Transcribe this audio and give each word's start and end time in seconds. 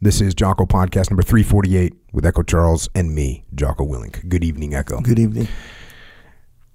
This 0.00 0.20
is 0.20 0.32
Jocko 0.32 0.64
Podcast 0.64 1.10
number 1.10 1.24
348 1.24 1.92
with 2.12 2.24
Echo 2.24 2.44
Charles 2.44 2.88
and 2.94 3.12
me, 3.12 3.44
Jocko 3.52 3.84
Willink. 3.84 4.28
Good 4.28 4.44
evening, 4.44 4.72
Echo. 4.72 5.00
Good 5.00 5.18
evening. 5.18 5.48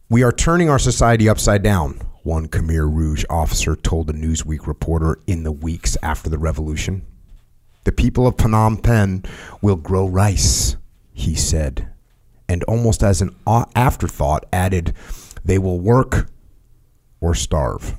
We 0.10 0.24
are 0.24 0.34
turning 0.34 0.70
our 0.70 0.78
society 0.78 1.30
upside 1.30 1.64
down, 1.64 2.02
one 2.24 2.50
Khmer 2.50 2.94
Rouge 2.94 3.24
officer 3.30 3.78
told 3.78 4.10
a 4.10 4.14
Newsweek 4.14 4.68
reporter 4.68 5.22
in 5.26 5.44
the 5.44 5.54
weeks 5.54 5.96
after 6.04 6.30
the 6.30 6.38
revolution. 6.38 7.06
The 7.86 7.94
people 7.94 8.28
of 8.28 8.36
Phnom 8.36 8.84
Penh 8.84 9.24
will 9.62 9.78
grow 9.78 10.06
rice, 10.06 10.76
he 11.14 11.34
said, 11.34 11.94
and 12.50 12.62
almost 12.66 13.04
as 13.04 13.22
an 13.22 13.34
afterthought 13.48 14.46
added, 14.52 14.94
they 15.46 15.58
will 15.58 15.80
work 15.80 16.28
or 17.22 17.34
starve. 17.36 17.96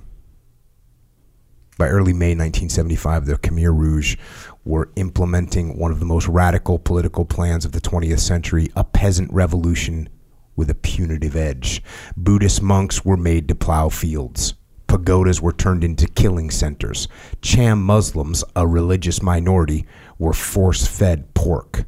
By 1.77 1.88
early 1.88 2.12
May 2.12 2.36
1975, 2.36 3.27
the 3.27 3.38
Khmer 3.38 3.77
Rouge 3.77 4.16
were 4.64 4.90
implementing 4.96 5.78
one 5.78 5.92
of 5.92 6.00
the 6.00 6.06
most 6.06 6.26
radical 6.26 6.78
political 6.78 7.25
plans 7.25 7.64
of 7.64 7.72
the 7.72 7.80
20th 7.80 8.20
century 8.20 8.68
a 8.75 8.84
peasant 8.84 9.32
revolution 9.32 10.08
with 10.56 10.70
a 10.70 10.75
punitive 10.75 11.36
edge. 11.36 11.82
Buddhist 12.16 12.62
monks 12.62 13.04
were 13.04 13.16
made 13.16 13.48
to 13.48 13.54
plow 13.54 13.89
fields. 13.89 14.54
Pagodas 14.86 15.40
were 15.40 15.53
turned 15.53 15.82
into 15.82 16.06
killing 16.06 16.50
centers. 16.50 17.08
Cham 17.42 17.82
Muslims, 17.82 18.44
a 18.54 18.66
religious 18.66 19.22
minority, 19.22 19.86
were 20.18 20.32
force 20.32 20.86
fed 20.86 21.34
pork. 21.34 21.84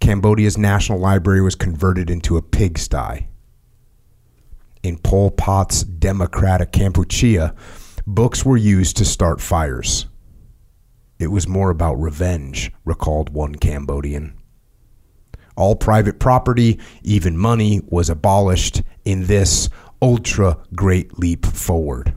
Cambodia's 0.00 0.56
National 0.56 0.98
Library 0.98 1.40
was 1.40 1.54
converted 1.54 2.10
into 2.10 2.36
a 2.36 2.42
pigsty. 2.42 3.26
In 4.82 4.98
Pol 4.98 5.32
Pot's 5.32 5.82
democratic 5.82 6.70
Kampuchea, 6.70 7.56
books 8.06 8.44
were 8.44 8.56
used 8.56 8.96
to 8.98 9.04
start 9.04 9.40
fires. 9.40 10.06
It 11.18 11.28
was 11.28 11.48
more 11.48 11.70
about 11.70 11.94
revenge, 11.94 12.72
recalled 12.84 13.30
one 13.30 13.54
Cambodian. 13.54 14.34
All 15.56 15.74
private 15.74 16.18
property, 16.20 16.78
even 17.02 17.38
money, 17.38 17.80
was 17.86 18.10
abolished 18.10 18.82
in 19.04 19.26
this 19.26 19.70
ultra 20.02 20.58
great 20.74 21.18
leap 21.18 21.46
forward. 21.46 22.14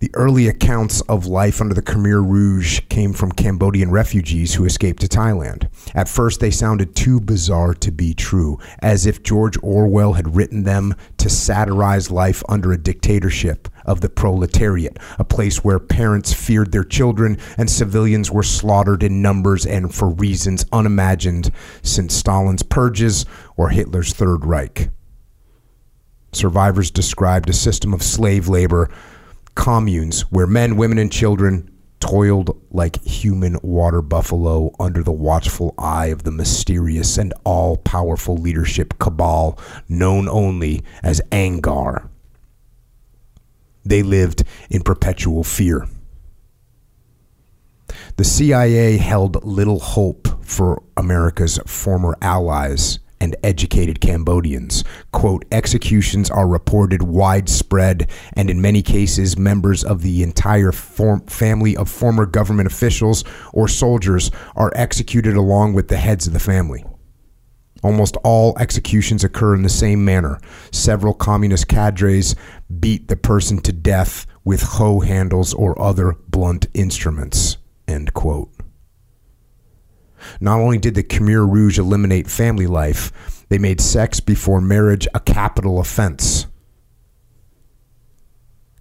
The 0.00 0.10
early 0.14 0.48
accounts 0.48 1.02
of 1.02 1.26
life 1.26 1.60
under 1.60 1.74
the 1.74 1.82
Khmer 1.82 2.26
Rouge 2.26 2.80
came 2.88 3.12
from 3.12 3.32
Cambodian 3.32 3.90
refugees 3.90 4.54
who 4.54 4.64
escaped 4.64 5.02
to 5.02 5.08
Thailand. 5.08 5.68
At 5.94 6.08
first, 6.08 6.40
they 6.40 6.50
sounded 6.50 6.96
too 6.96 7.20
bizarre 7.20 7.74
to 7.74 7.90
be 7.92 8.14
true, 8.14 8.58
as 8.78 9.04
if 9.04 9.22
George 9.22 9.58
Orwell 9.62 10.14
had 10.14 10.34
written 10.34 10.62
them 10.62 10.94
to 11.18 11.28
satirize 11.28 12.10
life 12.10 12.42
under 12.48 12.72
a 12.72 12.82
dictatorship 12.82 13.68
of 13.84 14.00
the 14.00 14.08
proletariat, 14.08 14.98
a 15.18 15.24
place 15.24 15.62
where 15.62 15.78
parents 15.78 16.32
feared 16.32 16.72
their 16.72 16.82
children 16.82 17.36
and 17.58 17.68
civilians 17.68 18.30
were 18.30 18.42
slaughtered 18.42 19.02
in 19.02 19.20
numbers 19.20 19.66
and 19.66 19.94
for 19.94 20.08
reasons 20.08 20.64
unimagined 20.72 21.52
since 21.82 22.14
Stalin's 22.14 22.62
purges 22.62 23.26
or 23.54 23.68
Hitler's 23.68 24.14
Third 24.14 24.46
Reich. 24.46 24.88
Survivors 26.32 26.90
described 26.90 27.50
a 27.50 27.52
system 27.52 27.92
of 27.92 28.02
slave 28.02 28.48
labor 28.48 28.88
communes 29.54 30.22
where 30.30 30.46
men, 30.46 30.76
women, 30.76 30.98
and 30.98 31.12
children 31.12 31.70
toiled 32.00 32.58
like 32.70 33.02
human 33.04 33.58
water 33.62 34.00
buffalo 34.00 34.74
under 34.80 35.02
the 35.02 35.12
watchful 35.12 35.74
eye 35.78 36.06
of 36.06 36.22
the 36.22 36.30
mysterious 36.30 37.18
and 37.18 37.32
all 37.44 37.76
powerful 37.76 38.36
leadership 38.36 38.98
cabal 38.98 39.58
known 39.88 40.28
only 40.28 40.82
as 41.02 41.20
Angkar. 41.30 42.08
They 43.84 44.02
lived 44.02 44.44
in 44.70 44.82
perpetual 44.82 45.44
fear. 45.44 45.86
The 48.16 48.24
CIA 48.24 48.96
held 48.96 49.44
little 49.44 49.78
hope 49.78 50.28
for 50.44 50.82
America's 50.96 51.58
former 51.66 52.16
allies 52.22 52.98
and 53.20 53.36
educated 53.42 54.00
Cambodians. 54.00 54.82
Quote, 55.12 55.44
executions 55.52 56.30
are 56.30 56.48
reported 56.48 57.02
widespread, 57.02 58.08
and 58.32 58.48
in 58.50 58.60
many 58.60 58.82
cases, 58.82 59.36
members 59.38 59.84
of 59.84 60.02
the 60.02 60.22
entire 60.22 60.72
form- 60.72 61.20
family 61.26 61.76
of 61.76 61.88
former 61.88 62.26
government 62.26 62.66
officials 62.66 63.24
or 63.52 63.68
soldiers 63.68 64.30
are 64.56 64.72
executed 64.74 65.36
along 65.36 65.74
with 65.74 65.88
the 65.88 65.96
heads 65.96 66.26
of 66.26 66.32
the 66.32 66.40
family. 66.40 66.84
Almost 67.82 68.16
all 68.24 68.56
executions 68.58 69.24
occur 69.24 69.54
in 69.54 69.62
the 69.62 69.68
same 69.68 70.04
manner. 70.04 70.38
Several 70.70 71.14
communist 71.14 71.68
cadres 71.68 72.34
beat 72.78 73.08
the 73.08 73.16
person 73.16 73.58
to 73.62 73.72
death 73.72 74.26
with 74.44 74.62
hoe 74.62 75.00
handles 75.00 75.54
or 75.54 75.80
other 75.80 76.16
blunt 76.28 76.66
instruments. 76.74 77.56
End 77.88 78.12
quote. 78.12 78.59
Not 80.40 80.60
only 80.60 80.78
did 80.78 80.94
the 80.94 81.02
Khmer 81.02 81.50
Rouge 81.50 81.78
eliminate 81.78 82.28
family 82.28 82.66
life, 82.66 83.44
they 83.48 83.58
made 83.58 83.80
sex 83.80 84.20
before 84.20 84.60
marriage 84.60 85.08
a 85.14 85.20
capital 85.20 85.80
offense. 85.80 86.46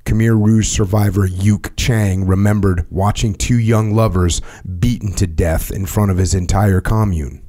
Khmer 0.06 0.44
Rouge 0.44 0.68
survivor 0.68 1.28
Youk 1.28 1.76
Chhang 1.76 2.28
remembered 2.28 2.88
watching 2.90 3.36
two 3.36 3.60
young 3.60 3.94
lovers 3.94 4.42
beaten 4.80 5.14
to 5.14 5.28
death 5.28 5.72
in 5.72 5.86
front 5.86 6.10
of 6.10 6.18
his 6.18 6.34
entire 6.34 6.82
commune. 6.82 7.44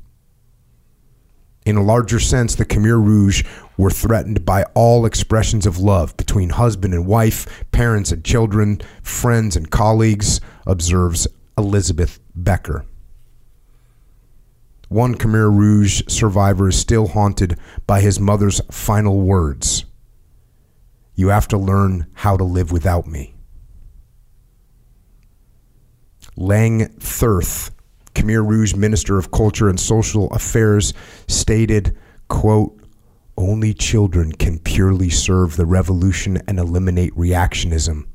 In 1.64 1.76
a 1.76 1.82
larger 1.82 2.18
sense, 2.18 2.54
the 2.54 2.64
Khmer 2.64 3.02
Rouge 3.02 3.44
were 3.76 3.90
threatened 3.90 4.44
by 4.44 4.64
all 4.74 5.06
expressions 5.06 5.66
of 5.66 5.78
love 5.78 6.16
between 6.16 6.50
husband 6.50 6.94
and 6.94 7.06
wife, 7.06 7.64
parents 7.70 8.12
and 8.12 8.24
children, 8.24 8.80
friends 9.02 9.56
and 9.56 9.70
colleagues, 9.70 10.40
observes 10.66 11.26
Elizabeth 11.56 12.18
Becker. 12.34 12.84
One 14.90 15.14
Khmer 15.14 15.56
Rouge 15.56 16.02
survivor 16.08 16.70
is 16.70 16.76
still 16.76 17.06
haunted 17.06 17.56
by 17.86 18.00
his 18.00 18.18
mother's 18.18 18.60
final 18.72 19.20
words 19.20 19.84
You 21.14 21.28
have 21.28 21.46
to 21.48 21.56
learn 21.56 22.08
how 22.12 22.36
to 22.36 22.42
live 22.42 22.72
without 22.72 23.06
me. 23.06 23.36
Ieng 26.36 26.98
Thirith, 26.98 27.70
Khmer 28.16 28.44
Rouge 28.44 28.74
Minister 28.74 29.16
of 29.16 29.30
Culture 29.30 29.68
and 29.68 29.78
Social 29.78 30.28
Affairs, 30.32 30.92
stated, 31.28 31.96
quote, 32.26 32.76
only 33.36 33.72
children 33.72 34.32
can 34.32 34.58
purely 34.58 35.08
serve 35.08 35.56
the 35.56 35.66
revolution 35.66 36.42
and 36.48 36.58
eliminate 36.58 37.14
reactionism, 37.14 38.08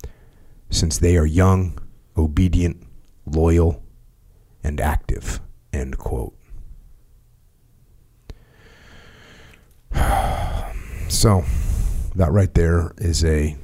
since 0.70 0.98
they 0.98 1.16
are 1.16 1.26
young, 1.26 1.80
obedient, 2.18 2.86
loyal, 3.26 3.82
and 4.62 4.82
active. 4.82 5.40
End 5.72 5.98
quote. 5.98 6.36
So, 11.08 11.46
that 12.16 12.32
right 12.32 12.52
there 12.56 12.92
is 12.98 13.24
a 13.24 13.56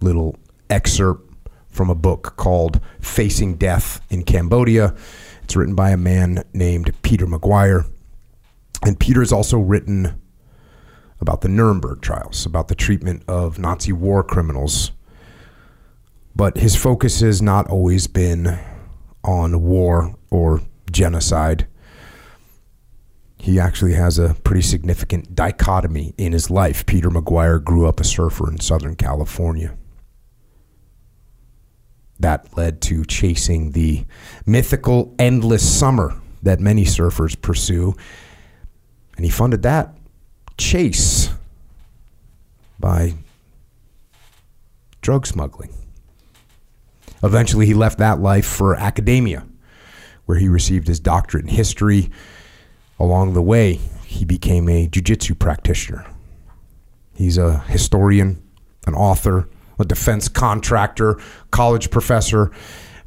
little 0.00 0.36
excerpt 0.70 1.30
from 1.68 1.90
a 1.90 1.94
book 1.94 2.34
called 2.36 2.80
Facing 3.00 3.56
Death 3.56 4.00
in 4.08 4.24
Cambodia. 4.24 4.94
It's 5.44 5.54
written 5.54 5.74
by 5.74 5.90
a 5.90 5.96
man 5.96 6.42
named 6.54 6.92
Peter 7.02 7.26
Maguire. 7.26 7.84
And 8.82 8.98
Peter 8.98 9.20
has 9.20 9.30
also 9.30 9.58
written 9.58 10.20
about 11.20 11.42
the 11.42 11.48
Nuremberg 11.48 12.00
trials, 12.00 12.46
about 12.46 12.68
the 12.68 12.74
treatment 12.74 13.22
of 13.28 13.58
Nazi 13.58 13.92
war 13.92 14.24
criminals. 14.24 14.92
But 16.34 16.56
his 16.56 16.76
focus 16.76 17.20
has 17.20 17.40
not 17.40 17.68
always 17.68 18.06
been 18.06 18.58
on 19.22 19.62
war 19.62 20.14
or 20.30 20.62
genocide 20.90 21.66
he 23.46 23.60
actually 23.60 23.92
has 23.92 24.18
a 24.18 24.34
pretty 24.42 24.60
significant 24.60 25.36
dichotomy 25.36 26.12
in 26.18 26.32
his 26.32 26.50
life. 26.50 26.84
Peter 26.84 27.08
Maguire 27.08 27.60
grew 27.60 27.86
up 27.86 28.00
a 28.00 28.04
surfer 28.04 28.50
in 28.50 28.58
Southern 28.58 28.96
California. 28.96 29.76
That 32.18 32.56
led 32.56 32.80
to 32.82 33.04
chasing 33.04 33.70
the 33.70 34.04
mythical 34.46 35.14
endless 35.16 35.62
summer 35.78 36.16
that 36.42 36.58
many 36.58 36.84
surfers 36.84 37.40
pursue. 37.40 37.94
And 39.14 39.24
he 39.24 39.30
funded 39.30 39.62
that 39.62 39.96
chase 40.58 41.30
by 42.80 43.14
drug 45.02 45.24
smuggling. 45.24 45.72
Eventually, 47.22 47.66
he 47.66 47.74
left 47.74 47.98
that 47.98 48.18
life 48.18 48.46
for 48.46 48.74
academia, 48.74 49.46
where 50.24 50.36
he 50.36 50.48
received 50.48 50.88
his 50.88 50.98
doctorate 50.98 51.44
in 51.44 51.50
history 51.50 52.10
Along 52.98 53.34
the 53.34 53.42
way, 53.42 53.74
he 54.04 54.24
became 54.24 54.68
a 54.68 54.86
jiu-jitsu 54.86 55.34
practitioner. 55.34 56.06
He's 57.14 57.38
a 57.38 57.60
historian, 57.60 58.42
an 58.86 58.94
author, 58.94 59.48
a 59.78 59.84
defense 59.84 60.28
contractor, 60.28 61.20
college 61.50 61.90
professor, 61.90 62.50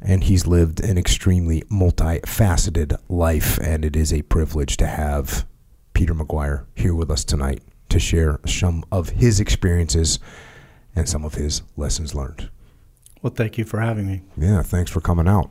and 0.00 0.24
he's 0.24 0.46
lived 0.46 0.80
an 0.80 0.96
extremely 0.96 1.62
multifaceted 1.62 2.98
life. 3.08 3.58
And 3.58 3.84
it 3.84 3.96
is 3.96 4.12
a 4.12 4.22
privilege 4.22 4.76
to 4.78 4.86
have 4.86 5.46
Peter 5.92 6.14
Maguire 6.14 6.66
here 6.74 6.94
with 6.94 7.10
us 7.10 7.24
tonight 7.24 7.62
to 7.88 7.98
share 7.98 8.40
some 8.46 8.84
of 8.92 9.10
his 9.10 9.40
experiences 9.40 10.20
and 10.94 11.08
some 11.08 11.24
of 11.24 11.34
his 11.34 11.62
lessons 11.76 12.14
learned. 12.14 12.48
Well, 13.22 13.32
thank 13.34 13.58
you 13.58 13.64
for 13.64 13.80
having 13.80 14.06
me. 14.06 14.22
Yeah, 14.36 14.62
thanks 14.62 14.90
for 14.90 15.00
coming 15.00 15.28
out. 15.28 15.50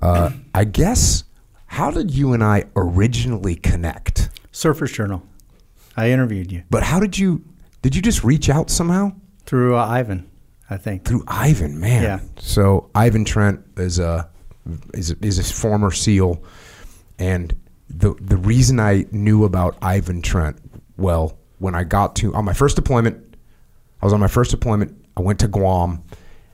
Uh, 0.00 0.30
I 0.54 0.64
guess, 0.64 1.24
how 1.72 1.90
did 1.90 2.14
you 2.14 2.34
and 2.34 2.44
I 2.44 2.64
originally 2.76 3.54
connect? 3.54 4.28
Surfers 4.52 4.92
Journal. 4.92 5.22
I 5.96 6.10
interviewed 6.10 6.52
you 6.52 6.64
But 6.68 6.82
how 6.82 7.00
did 7.00 7.18
you, 7.18 7.42
did 7.80 7.96
you 7.96 8.02
just 8.02 8.22
reach 8.22 8.50
out 8.50 8.68
somehow? 8.68 9.12
through 9.46 9.76
uh, 9.76 9.86
Ivan, 9.86 10.30
I 10.68 10.76
think. 10.76 11.04
Through 11.06 11.24
Ivan, 11.26 11.80
man. 11.80 12.02
Yeah. 12.02 12.20
So 12.38 12.90
Ivan 12.94 13.24
Trent 13.24 13.60
is 13.78 13.98
a, 13.98 14.28
is 14.92 15.10
a, 15.10 15.16
is 15.22 15.38
a 15.38 15.44
former 15.44 15.90
SEAL. 15.90 16.42
And 17.18 17.54
the, 17.88 18.14
the 18.20 18.36
reason 18.36 18.78
I 18.78 19.06
knew 19.10 19.44
about 19.44 19.78
Ivan 19.80 20.20
Trent, 20.20 20.58
well, 20.98 21.38
when 21.58 21.74
I 21.74 21.84
got 21.84 22.16
to, 22.16 22.34
on 22.34 22.44
my 22.44 22.52
first 22.52 22.76
deployment, 22.76 23.34
I 24.02 24.06
was 24.06 24.12
on 24.12 24.20
my 24.20 24.28
first 24.28 24.50
deployment. 24.50 24.94
I 25.16 25.22
went 25.22 25.40
to 25.40 25.48
Guam, 25.48 26.04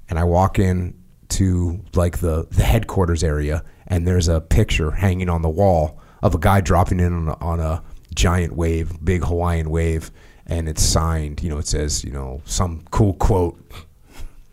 and 0.09 0.19
I 0.19 0.25
walk 0.25 0.59
in 0.59 0.95
to 1.31 1.81
like 1.95 2.19
the 2.19 2.47
the 2.51 2.63
headquarters 2.63 3.23
area, 3.23 3.65
and 3.87 4.07
there's 4.07 4.29
a 4.29 4.41
picture 4.41 4.91
hanging 4.93 5.29
on 5.29 5.43
the 5.43 5.49
wall 5.49 6.01
of 6.23 6.35
a 6.35 6.39
guy 6.39 6.61
dropping 6.61 7.01
in 7.01 7.13
on 7.13 7.29
a, 7.29 7.37
on 7.45 7.61
a 7.61 7.83
giant 8.15 8.57
wave, 8.57 9.05
big 9.05 9.25
Hawaiian 9.25 9.71
wave, 9.71 10.11
and 10.47 10.69
it's 10.69 10.83
signed. 10.83 11.43
You 11.43 11.51
know, 11.51 11.59
it 11.59 11.67
says 11.67 12.05
you 12.05 12.13
know 12.13 12.43
some 12.45 12.85
cool 12.91 13.15
quote, 13.15 13.61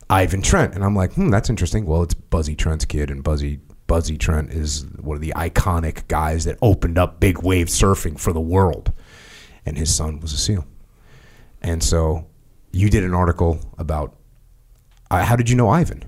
Ivan 0.10 0.42
Trent, 0.42 0.76
and 0.76 0.84
I'm 0.84 0.96
like, 0.96 1.14
hmm, 1.14 1.30
that's 1.30 1.50
interesting. 1.50 1.86
Well, 1.86 2.04
it's 2.04 2.14
Buzzy 2.14 2.56
Trent's 2.56 2.86
kid, 2.86 3.10
and 3.10 3.24
Buzzy 3.24 3.60
Buzzy 3.88 4.18
Trent 4.18 4.52
is 4.52 4.86
one 5.00 5.16
of 5.16 5.22
the 5.22 5.34
iconic 5.36 6.08
guys 6.08 6.46
that 6.46 6.58
opened 6.62 6.98
up 6.98 7.20
big 7.20 7.42
wave 7.44 7.68
surfing 7.68 8.20
for 8.20 8.34
the 8.34 8.42
world, 8.42 8.92
and 9.66 9.78
his 9.78 9.94
son 9.94 10.20
was 10.20 10.34
a 10.34 10.38
SEAL, 10.38 10.66
and 11.62 11.84
so 11.84 12.28
you 12.72 12.90
did 12.90 13.04
an 13.04 13.14
article 13.14 13.60
about 13.78 14.16
uh, 15.10 15.24
how 15.24 15.36
did 15.36 15.50
you 15.50 15.56
know 15.56 15.70
Ivan? 15.70 16.04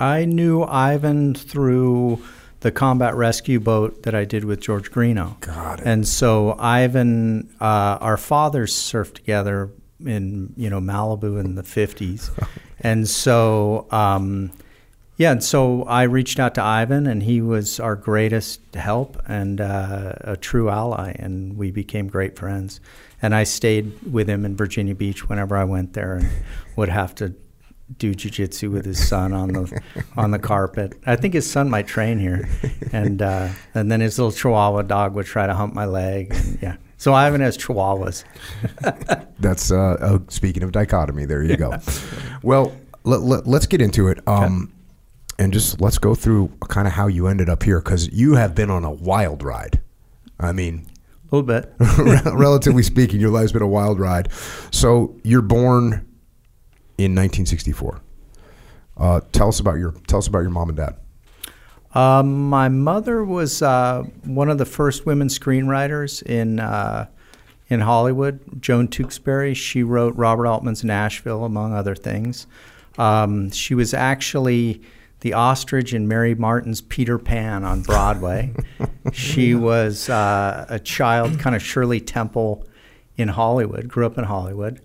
I 0.00 0.24
knew 0.24 0.62
Ivan 0.62 1.34
through 1.34 2.22
the 2.60 2.72
combat 2.72 3.14
rescue 3.14 3.60
boat 3.60 4.02
that 4.02 4.14
I 4.14 4.24
did 4.24 4.44
with 4.44 4.60
George 4.60 4.90
Greenough. 4.90 5.40
Got 5.40 5.80
it. 5.80 5.86
And 5.86 6.06
so 6.06 6.56
Ivan, 6.58 7.54
uh, 7.60 7.98
our 8.00 8.16
fathers 8.16 8.74
surfed 8.74 9.14
together 9.14 9.70
in 10.04 10.52
you 10.56 10.70
know 10.70 10.80
Malibu 10.80 11.40
in 11.40 11.56
the 11.56 11.62
fifties, 11.62 12.30
and 12.80 13.08
so 13.08 13.86
um, 13.90 14.52
yeah, 15.16 15.32
and 15.32 15.42
so 15.42 15.82
I 15.82 16.04
reached 16.04 16.38
out 16.38 16.54
to 16.54 16.62
Ivan, 16.62 17.08
and 17.08 17.24
he 17.24 17.40
was 17.40 17.80
our 17.80 17.96
greatest 17.96 18.60
help 18.74 19.20
and 19.26 19.60
uh, 19.60 20.12
a 20.20 20.36
true 20.36 20.70
ally, 20.70 21.16
and 21.18 21.56
we 21.56 21.72
became 21.72 22.06
great 22.06 22.38
friends. 22.38 22.80
And 23.20 23.34
I 23.34 23.42
stayed 23.42 24.00
with 24.12 24.28
him 24.28 24.44
in 24.44 24.54
Virginia 24.54 24.94
Beach 24.94 25.28
whenever 25.28 25.56
I 25.56 25.64
went 25.64 25.94
there, 25.94 26.14
and 26.14 26.30
would 26.76 26.88
have 26.88 27.16
to 27.16 27.34
do 27.96 28.14
jujitsu 28.14 28.70
with 28.70 28.84
his 28.84 29.06
son 29.06 29.32
on 29.32 29.48
the 29.48 29.80
on 30.16 30.30
the 30.30 30.38
carpet. 30.38 30.98
I 31.06 31.16
think 31.16 31.34
his 31.34 31.50
son 31.50 31.70
might 31.70 31.86
train 31.86 32.18
here, 32.18 32.48
and 32.92 33.22
uh, 33.22 33.48
and 33.74 33.90
then 33.90 34.00
his 34.00 34.18
little 34.18 34.32
Chihuahua 34.32 34.82
dog 34.82 35.14
would 35.14 35.26
try 35.26 35.46
to 35.46 35.54
hump 35.54 35.74
my 35.74 35.86
leg. 35.86 36.34
And, 36.34 36.58
yeah, 36.60 36.76
so 36.96 37.14
Ivan 37.14 37.40
has 37.40 37.56
Chihuahuas. 37.56 38.24
That's 39.38 39.70
uh, 39.70 39.96
oh, 40.00 40.22
speaking 40.28 40.62
of 40.62 40.72
dichotomy. 40.72 41.24
There 41.24 41.42
you 41.42 41.56
go. 41.56 41.78
well, 42.42 42.76
let, 43.04 43.46
let, 43.46 43.56
us 43.56 43.66
get 43.66 43.80
into 43.80 44.08
it. 44.08 44.26
Um, 44.28 44.72
and 45.38 45.52
just 45.52 45.80
let's 45.80 45.98
go 45.98 46.14
through 46.14 46.48
kind 46.68 46.88
of 46.88 46.94
how 46.94 47.06
you 47.06 47.28
ended 47.28 47.48
up 47.48 47.62
here 47.62 47.80
because 47.80 48.08
you 48.12 48.34
have 48.34 48.54
been 48.54 48.70
on 48.70 48.84
a 48.84 48.90
wild 48.90 49.42
ride. 49.42 49.80
I 50.40 50.52
mean, 50.52 50.86
A 51.30 51.36
little 51.36 51.46
bit. 51.46 51.72
relatively 52.34 52.82
speaking, 52.82 53.20
your 53.20 53.30
life's 53.30 53.52
been 53.52 53.62
a 53.62 53.68
wild 53.68 54.00
ride. 54.00 54.28
So 54.72 55.16
you're 55.22 55.42
born 55.42 56.07
in 56.98 57.14
1964. 57.14 58.00
Uh, 58.96 59.20
tell 59.32 59.48
us 59.48 59.60
about 59.60 59.78
your 59.78 59.92
tell 60.06 60.18
us 60.18 60.26
about 60.26 60.40
your 60.40 60.50
mom 60.50 60.68
and 60.68 60.76
dad. 60.76 60.96
Um, 61.94 62.50
my 62.50 62.68
mother 62.68 63.24
was 63.24 63.62
uh, 63.62 64.02
one 64.24 64.50
of 64.50 64.58
the 64.58 64.66
first 64.66 65.06
women 65.06 65.28
screenwriters 65.28 66.22
in 66.22 66.60
uh, 66.60 67.06
in 67.68 67.80
Hollywood. 67.80 68.60
Joan 68.60 68.88
Tewksbury. 68.88 69.54
She 69.54 69.82
wrote 69.82 70.14
Robert 70.16 70.46
Altman's 70.46 70.84
Nashville, 70.84 71.44
among 71.44 71.72
other 71.72 71.94
things. 71.94 72.46
Um, 72.98 73.50
she 73.50 73.74
was 73.74 73.94
actually 73.94 74.82
the 75.20 75.32
ostrich 75.32 75.94
in 75.94 76.08
Mary 76.08 76.34
Martin's 76.34 76.80
Peter 76.80 77.18
Pan 77.18 77.64
on 77.64 77.82
Broadway. 77.82 78.52
she 79.12 79.54
was 79.54 80.08
uh, 80.08 80.66
a 80.68 80.78
child, 80.78 81.38
kind 81.38 81.54
of 81.54 81.62
Shirley 81.62 82.00
Temple 82.00 82.66
in 83.16 83.28
Hollywood. 83.28 83.88
Grew 83.88 84.06
up 84.06 84.18
in 84.18 84.24
Hollywood. 84.24 84.80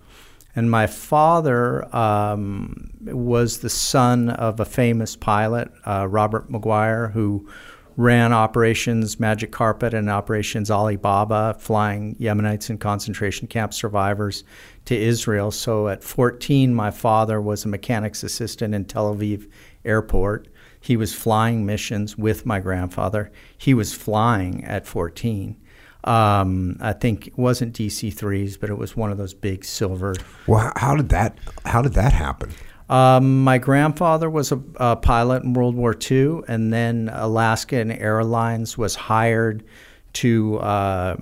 And 0.56 0.70
my 0.70 0.88
father 0.88 1.94
um, 1.96 2.92
was 3.02 3.60
the 3.60 3.70
son 3.70 4.30
of 4.30 4.60
a 4.60 4.66
famous 4.66 5.16
pilot, 5.16 5.72
uh, 5.86 6.08
Robert 6.08 6.50
Maguire, 6.50 7.08
who 7.10 7.50
ran 7.96 8.34
Operations 8.34 9.20
Magic 9.20 9.52
Carpet 9.52 9.94
and 9.94 10.10
Operations 10.10 10.72
Alibaba, 10.72 11.56
flying 11.60 12.16
Yemenites 12.16 12.70
and 12.70 12.80
concentration 12.80 13.48
camp 13.48 13.74
survivors 13.74 14.44
to 14.86 14.96
Israel. 14.96 15.52
So 15.52 15.88
at 15.88 16.04
14, 16.04 16.74
my 16.74 16.92
father 16.92 17.40
was 17.42 17.66
a 17.66 17.68
mechanic's 17.68 18.24
assistant 18.24 18.74
in 18.74 18.86
Tel 18.86 19.16
Aviv 19.16 19.50
airport. 19.86 20.48
He 20.80 20.98
was 20.98 21.14
flying 21.14 21.66
missions 21.66 22.18
with 22.18 22.46
my 22.46 22.60
grandfather. 22.60 23.32
He 23.58 23.74
was 23.74 23.94
flying 23.94 24.64
at 24.66 24.86
14. 24.86 25.58
Um, 26.04 26.78
I 26.82 26.94
think 26.94 27.28
it 27.28 27.38
wasn't 27.38 27.76
DC 27.76 28.14
threes, 28.14 28.58
but 28.58 28.70
it 28.70 28.78
was 28.78 28.96
one 28.96 29.12
of 29.12 29.18
those 29.18 29.34
big 29.34 29.64
silver. 29.64 30.16
Well, 30.48 30.72
how 30.76 30.96
did 30.96 31.10
that 31.10 31.38
how 31.66 31.82
did 31.82 31.94
that 31.94 32.14
happen? 32.14 32.52
Um, 32.90 33.44
my 33.44 33.58
grandfather 33.58 34.30
was 34.30 34.52
a, 34.52 34.62
a 34.76 34.96
pilot 34.96 35.44
in 35.44 35.54
World 35.54 35.76
War 35.76 35.96
II, 36.00 36.42
and 36.48 36.74
then 36.74 37.10
Alaskan 37.14 37.92
Airlines 37.92 38.78
was 38.78 38.96
hired 38.96 39.64
to 40.14 40.60
uh, 40.60 41.18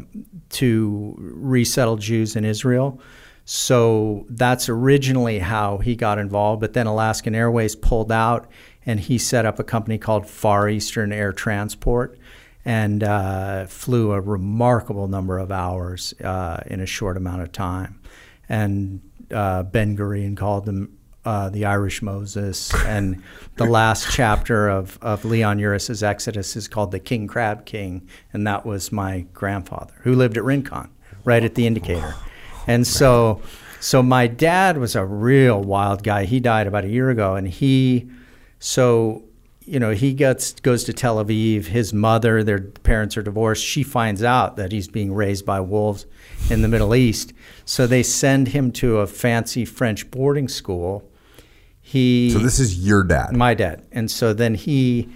to 0.49 1.15
resettle 1.17 1.97
Jews 1.97 2.35
in 2.35 2.43
Israel. 2.43 2.99
So 3.45 4.25
that's 4.29 4.69
originally 4.69 5.39
how 5.39 5.77
he 5.79 5.95
got 5.95 6.19
involved. 6.19 6.61
But 6.61 6.73
then 6.73 6.87
Alaskan 6.87 7.35
Airways 7.35 7.75
pulled 7.75 8.11
out, 8.11 8.49
and 8.85 8.99
he 8.99 9.17
set 9.17 9.45
up 9.45 9.59
a 9.59 9.63
company 9.63 9.97
called 9.97 10.27
Far 10.27 10.69
Eastern 10.69 11.11
Air 11.11 11.31
Transport 11.31 12.17
and 12.65 13.03
uh, 13.03 13.65
flew 13.65 14.11
a 14.11 14.21
remarkable 14.21 15.07
number 15.07 15.39
of 15.39 15.51
hours 15.51 16.13
uh, 16.23 16.61
in 16.67 16.79
a 16.79 16.85
short 16.85 17.17
amount 17.17 17.41
of 17.41 17.51
time. 17.51 17.99
And 18.47 19.01
uh, 19.31 19.63
Ben 19.63 19.97
Gurion 19.97 20.35
called 20.35 20.65
them 20.65 20.97
uh, 21.23 21.49
the 21.49 21.65
Irish 21.65 22.01
Moses, 22.01 22.73
and 22.85 23.21
the 23.55 23.65
last 23.79 24.09
chapter 24.11 24.67
of, 24.67 24.97
of 25.01 25.23
Leon 25.23 25.59
Uris's 25.59 26.01
Exodus 26.01 26.55
is 26.55 26.67
called 26.67 26.91
the 26.91 26.99
King 26.99 27.27
Crab 27.27 27.65
King, 27.65 28.07
and 28.33 28.45
that 28.47 28.65
was 28.65 28.91
my 28.91 29.25
grandfather 29.33 29.93
who 30.01 30.15
lived 30.15 30.37
at 30.37 30.43
Rincon, 30.43 30.89
right 31.23 31.43
at 31.43 31.55
the 31.55 31.67
indicator. 31.67 32.15
And 32.65 32.87
so, 32.87 33.41
so 33.79 34.01
my 34.01 34.27
dad 34.27 34.77
was 34.77 34.95
a 34.95 35.05
real 35.05 35.61
wild 35.61 36.03
guy. 36.03 36.25
He 36.25 36.39
died 36.39 36.65
about 36.65 36.85
a 36.85 36.89
year 36.89 37.09
ago, 37.11 37.35
and 37.35 37.47
he, 37.47 38.09
so 38.57 39.23
you 39.71 39.79
know, 39.79 39.91
he 39.91 40.13
gets 40.13 40.51
goes 40.59 40.83
to 40.83 40.91
Tel 40.91 41.23
Aviv. 41.23 41.67
His 41.67 41.93
mother, 41.93 42.43
their 42.43 42.59
parents 42.59 43.15
are 43.15 43.23
divorced. 43.23 43.63
She 43.63 43.83
finds 43.83 44.21
out 44.21 44.57
that 44.57 44.73
he's 44.73 44.89
being 44.89 45.13
raised 45.13 45.45
by 45.45 45.61
wolves 45.61 46.05
in 46.49 46.61
the 46.61 46.67
Middle 46.67 46.93
East. 46.93 47.31
So 47.63 47.87
they 47.87 48.03
send 48.03 48.49
him 48.49 48.73
to 48.73 48.97
a 48.97 49.07
fancy 49.07 49.63
French 49.63 50.11
boarding 50.11 50.49
school. 50.49 51.09
He 51.81 52.31
So 52.31 52.39
this 52.39 52.59
is 52.59 52.85
your 52.85 53.05
dad. 53.05 53.31
my 53.31 53.53
dad, 53.53 53.87
and 53.93 54.11
so 54.11 54.33
then 54.33 54.55
he 54.55 55.07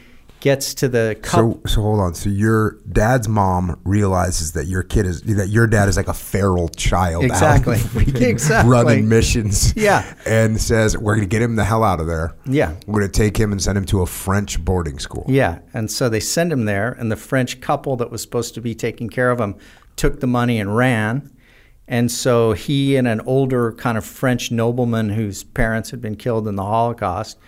gets 0.45 0.75
to 0.75 0.87
the 0.87 1.17
couple. 1.23 1.55
So 1.65 1.73
so 1.73 1.81
hold 1.81 1.99
on. 1.99 2.13
So 2.13 2.29
your 2.29 2.77
dad's 2.91 3.27
mom 3.27 3.81
realizes 3.83 4.51
that 4.51 4.67
your 4.67 4.83
kid 4.83 5.07
is 5.07 5.23
that 5.23 5.49
your 5.49 5.65
dad 5.65 5.89
is 5.89 5.97
like 5.97 6.07
a 6.07 6.13
feral 6.13 6.69
child. 6.69 7.23
Exactly. 7.25 7.79
Exactly. 8.35 8.71
Running 8.71 9.09
missions. 9.09 9.75
Yeah. 9.75 10.05
And 10.25 10.61
says 10.61 10.95
we're 10.95 11.15
gonna 11.15 11.25
get 11.25 11.41
him 11.41 11.55
the 11.55 11.63
hell 11.63 11.83
out 11.83 11.99
of 11.99 12.05
there. 12.05 12.35
Yeah. 12.45 12.75
We're 12.85 12.99
gonna 13.01 13.11
take 13.11 13.35
him 13.35 13.51
and 13.51 13.61
send 13.61 13.75
him 13.75 13.85
to 13.85 14.03
a 14.03 14.05
French 14.05 14.63
boarding 14.63 14.99
school. 14.99 15.25
Yeah, 15.27 15.59
and 15.73 15.89
so 15.89 16.09
they 16.09 16.19
send 16.19 16.53
him 16.53 16.65
there, 16.65 16.91
and 16.91 17.11
the 17.11 17.15
French 17.15 17.59
couple 17.59 17.95
that 17.97 18.11
was 18.11 18.21
supposed 18.21 18.53
to 18.53 18.61
be 18.61 18.75
taking 18.75 19.09
care 19.09 19.31
of 19.31 19.39
him 19.39 19.55
took 19.95 20.19
the 20.19 20.27
money 20.27 20.59
and 20.59 20.75
ran. 20.75 21.31
And 21.87 22.11
so 22.11 22.53
he 22.53 22.95
and 22.95 23.07
an 23.07 23.21
older 23.21 23.71
kind 23.73 23.97
of 23.97 24.05
French 24.05 24.51
nobleman 24.51 25.09
whose 25.09 25.43
parents 25.43 25.89
had 25.89 26.01
been 26.01 26.15
killed 26.15 26.47
in 26.47 26.55
the 26.55 26.63
Holocaust 26.63 27.39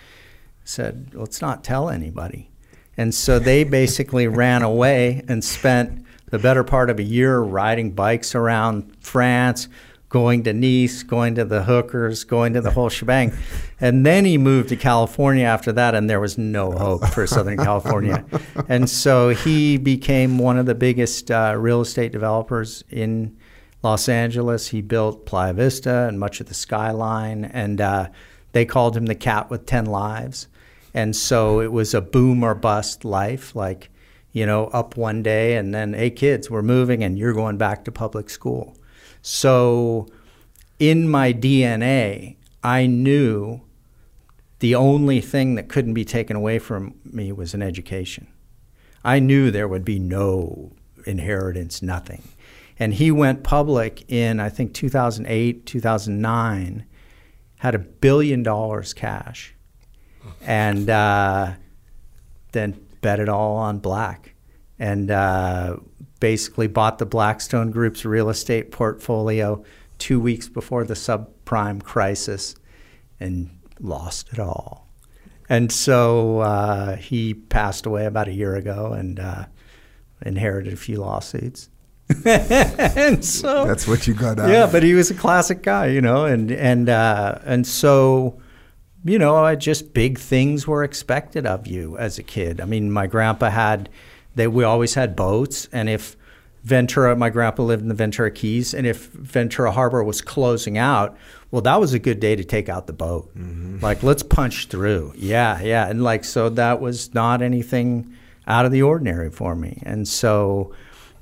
said, 0.64 1.10
Let's 1.14 1.40
not 1.40 1.62
tell 1.62 1.88
anybody. 1.88 2.50
And 2.98 3.14
so 3.14 3.38
they 3.38 3.64
basically 3.64 4.26
ran 4.26 4.62
away 4.62 5.24
and 5.28 5.42
spent 5.42 6.04
the 6.30 6.38
better 6.38 6.64
part 6.64 6.90
of 6.90 6.98
a 6.98 7.02
year 7.02 7.38
riding 7.38 7.92
bikes 7.92 8.34
around 8.34 8.92
France, 9.00 9.68
going 10.08 10.42
to 10.42 10.52
Nice, 10.52 11.02
going 11.02 11.34
to 11.36 11.44
the 11.44 11.62
hookers, 11.62 12.24
going 12.24 12.54
to 12.54 12.60
the 12.60 12.72
whole 12.72 12.88
shebang. 12.88 13.32
And 13.80 14.04
then 14.04 14.24
he 14.24 14.36
moved 14.36 14.70
to 14.70 14.76
California 14.76 15.44
after 15.44 15.70
that, 15.72 15.94
and 15.94 16.10
there 16.10 16.20
was 16.20 16.36
no 16.36 16.72
hope 16.72 17.06
for 17.08 17.26
Southern 17.26 17.56
California. 17.56 18.24
And 18.68 18.90
so 18.90 19.30
he 19.30 19.78
became 19.78 20.38
one 20.38 20.58
of 20.58 20.66
the 20.66 20.74
biggest 20.74 21.30
uh, 21.30 21.54
real 21.56 21.82
estate 21.82 22.10
developers 22.10 22.84
in 22.90 23.36
Los 23.82 24.08
Angeles. 24.08 24.68
He 24.68 24.82
built 24.82 25.24
Playa 25.24 25.52
Vista 25.52 26.06
and 26.08 26.18
much 26.18 26.40
of 26.40 26.48
the 26.48 26.54
skyline, 26.54 27.44
and 27.44 27.80
uh, 27.80 28.08
they 28.52 28.64
called 28.64 28.96
him 28.96 29.06
the 29.06 29.14
cat 29.14 29.50
with 29.50 29.66
10 29.66 29.86
lives. 29.86 30.48
And 30.98 31.14
so 31.14 31.60
it 31.60 31.70
was 31.70 31.94
a 31.94 32.00
boom 32.00 32.42
or 32.42 32.56
bust 32.56 33.04
life, 33.04 33.54
like, 33.54 33.88
you 34.32 34.44
know, 34.44 34.66
up 34.66 34.96
one 34.96 35.22
day 35.22 35.54
and 35.54 35.72
then, 35.72 35.94
hey, 35.94 36.10
kids, 36.10 36.50
we're 36.50 36.60
moving 36.60 37.04
and 37.04 37.16
you're 37.16 37.32
going 37.32 37.56
back 37.56 37.84
to 37.84 37.92
public 37.92 38.28
school. 38.28 38.76
So 39.22 40.08
in 40.80 41.08
my 41.08 41.32
DNA, 41.32 42.34
I 42.64 42.88
knew 42.88 43.60
the 44.58 44.74
only 44.74 45.20
thing 45.20 45.54
that 45.54 45.68
couldn't 45.68 45.94
be 45.94 46.04
taken 46.04 46.34
away 46.34 46.58
from 46.58 46.96
me 47.04 47.30
was 47.30 47.54
an 47.54 47.62
education. 47.62 48.26
I 49.04 49.20
knew 49.20 49.52
there 49.52 49.68
would 49.68 49.84
be 49.84 50.00
no 50.00 50.72
inheritance, 51.06 51.80
nothing. 51.80 52.24
And 52.76 52.94
he 52.94 53.12
went 53.12 53.44
public 53.44 54.04
in, 54.10 54.40
I 54.40 54.48
think, 54.48 54.74
2008, 54.74 55.64
2009, 55.64 56.84
had 57.58 57.76
a 57.76 57.78
billion 57.78 58.42
dollars 58.42 58.92
cash, 58.92 59.54
and 60.48 60.88
uh, 60.88 61.52
then 62.52 62.80
bet 63.02 63.20
it 63.20 63.28
all 63.28 63.56
on 63.56 63.78
black. 63.78 64.34
And 64.78 65.10
uh, 65.10 65.76
basically 66.20 66.68
bought 66.68 66.98
the 66.98 67.06
Blackstone 67.06 67.70
Group's 67.70 68.04
real 68.04 68.30
estate 68.30 68.70
portfolio 68.70 69.62
two 69.98 70.18
weeks 70.18 70.48
before 70.48 70.84
the 70.84 70.94
subprime 70.94 71.82
crisis 71.82 72.54
and 73.20 73.50
lost 73.80 74.32
it 74.32 74.38
all. 74.38 74.88
And 75.48 75.70
so 75.70 76.40
uh, 76.40 76.96
he 76.96 77.34
passed 77.34 77.86
away 77.86 78.06
about 78.06 78.28
a 78.28 78.32
year 78.32 78.54
ago 78.54 78.92
and 78.92 79.18
uh, 79.18 79.46
inherited 80.24 80.72
a 80.72 80.76
few 80.76 80.98
lawsuits. 80.98 81.68
and 82.24 83.22
so 83.22 83.66
That's 83.66 83.86
what 83.86 84.06
you 84.06 84.14
got 84.14 84.38
out. 84.38 84.48
yeah, 84.48 84.66
but 84.70 84.82
he 84.82 84.94
was 84.94 85.10
a 85.10 85.14
classic 85.14 85.62
guy, 85.62 85.86
you 85.88 86.00
know, 86.00 86.24
and 86.24 86.50
and 86.50 86.88
uh, 86.88 87.38
and 87.44 87.66
so, 87.66 88.40
you 89.04 89.18
know, 89.18 89.54
just 89.54 89.94
big 89.94 90.18
things 90.18 90.66
were 90.66 90.84
expected 90.84 91.46
of 91.46 91.66
you 91.66 91.96
as 91.98 92.18
a 92.18 92.22
kid. 92.22 92.60
I 92.60 92.64
mean, 92.64 92.90
my 92.90 93.06
grandpa 93.06 93.50
had, 93.50 93.88
they 94.34 94.46
we 94.46 94.64
always 94.64 94.94
had 94.94 95.16
boats, 95.16 95.68
and 95.72 95.88
if 95.88 96.16
Ventura, 96.64 97.16
my 97.16 97.30
grandpa 97.30 97.62
lived 97.62 97.82
in 97.82 97.88
the 97.88 97.94
Ventura 97.94 98.30
Keys, 98.30 98.74
and 98.74 98.86
if 98.86 99.06
Ventura 99.10 99.70
Harbor 99.72 100.02
was 100.02 100.20
closing 100.20 100.76
out, 100.76 101.16
well, 101.50 101.62
that 101.62 101.80
was 101.80 101.94
a 101.94 101.98
good 101.98 102.20
day 102.20 102.36
to 102.36 102.44
take 102.44 102.68
out 102.68 102.86
the 102.86 102.92
boat. 102.92 103.30
Like, 103.80 104.02
let's 104.02 104.22
punch 104.22 104.66
through. 104.66 105.14
Yeah, 105.16 105.60
yeah, 105.62 105.88
and 105.88 106.02
like 106.02 106.24
so 106.24 106.48
that 106.50 106.80
was 106.80 107.14
not 107.14 107.40
anything 107.40 108.14
out 108.46 108.66
of 108.66 108.72
the 108.72 108.82
ordinary 108.82 109.30
for 109.30 109.54
me, 109.54 109.80
and 109.86 110.06
so 110.06 110.74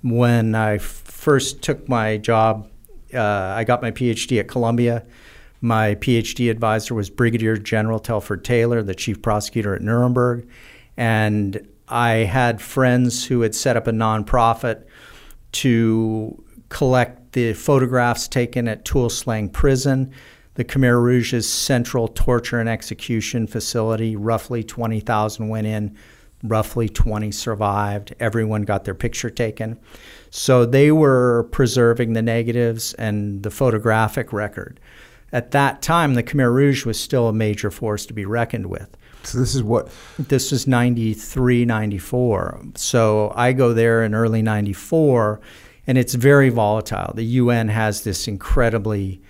when 0.03 0.55
I 0.55 0.77
f- 0.77 0.83
first 0.83 1.63
took 1.63 1.89
my 1.89 2.17
job, 2.17 2.69
uh, 3.13 3.21
I 3.21 3.65
got 3.65 3.83
my 3.83 3.91
PhD 3.91 4.41
at 4.41 4.49
Columbia. 4.49 5.05
My 5.61 5.95
PhD 5.97 6.51
advisor 6.51 6.95
was 6.95 7.11
Brigadier 7.11 7.57
General 7.57 7.99
Telford 7.99 8.45
Taylor, 8.45 8.83
the 8.83 8.95
chief 8.95 9.23
prosecutor 9.23 9.75
at 9.75 9.83
Nuremberg. 9.83 10.49
And 10.97 11.67
I 11.89 12.11
had 12.11 12.61
friends 12.61 13.27
who 13.27 13.43
had 13.43 13.55
set 13.55 13.77
up 13.77 13.87
a 13.87 13.93
nonprofit 13.93 14.85
to 15.53 16.43
collect 16.69 17.33
the 17.33 17.53
photographs 17.53 18.29
taken 18.29 18.67
at 18.69 18.85
Tuol 18.85 19.11
Sleng 19.11 19.53
Prison, 19.53 20.13
the 20.55 20.65
Khmer 20.65 21.01
Rouge's 21.01 21.51
central 21.51 22.09
torture 22.09 22.59
and 22.59 22.69
execution 22.69 23.47
facility. 23.47 24.17
Roughly 24.17 24.65
20,000 24.65 25.49
went 25.49 25.67
in, 25.67 25.97
roughly 26.43 26.89
20 26.89 27.31
survived. 27.31 28.15
Everyone 28.19 28.63
got 28.63 28.85
their 28.85 28.95
picture 28.95 29.31
taken. 29.31 29.79
So 30.31 30.67
they 30.67 30.91
were 30.91 31.49
preserving 31.53 32.15
the 32.15 32.23
negatives 32.23 32.95
and 32.95 33.43
the 33.43 33.51
photographic 33.51 34.33
record. 34.33 34.81
At 35.33 35.51
that 35.51 35.83
time, 35.83 36.15
the 36.15 36.23
Khmer 36.23 36.53
Rouge 36.53 36.87
was 36.87 36.99
still 36.99 37.29
a 37.29 37.33
major 37.33 37.71
force 37.71 38.07
to 38.07 38.15
be 38.15 38.25
reckoned 38.25 38.67
with. 38.67 38.97
So 39.25 39.39
this 39.39 39.55
is 39.55 39.63
what 39.63 39.91
This 40.19 40.53
was 40.53 40.67
93, 40.67 41.65
94. 41.65 42.61
So 42.77 43.33
I 43.35 43.53
go 43.53 43.73
there 43.73 44.05
in 44.05 44.15
early 44.15 44.41
94, 44.41 45.41
and 45.87 45.99
it's 45.99 46.15
very 46.15 46.49
volatile. 46.49 47.13
The 47.15 47.25
UN 47.25 47.69
has 47.69 48.05
this 48.05 48.29
incredibly 48.29 49.21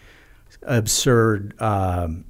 absurd 0.63 1.61
um, 1.61 2.25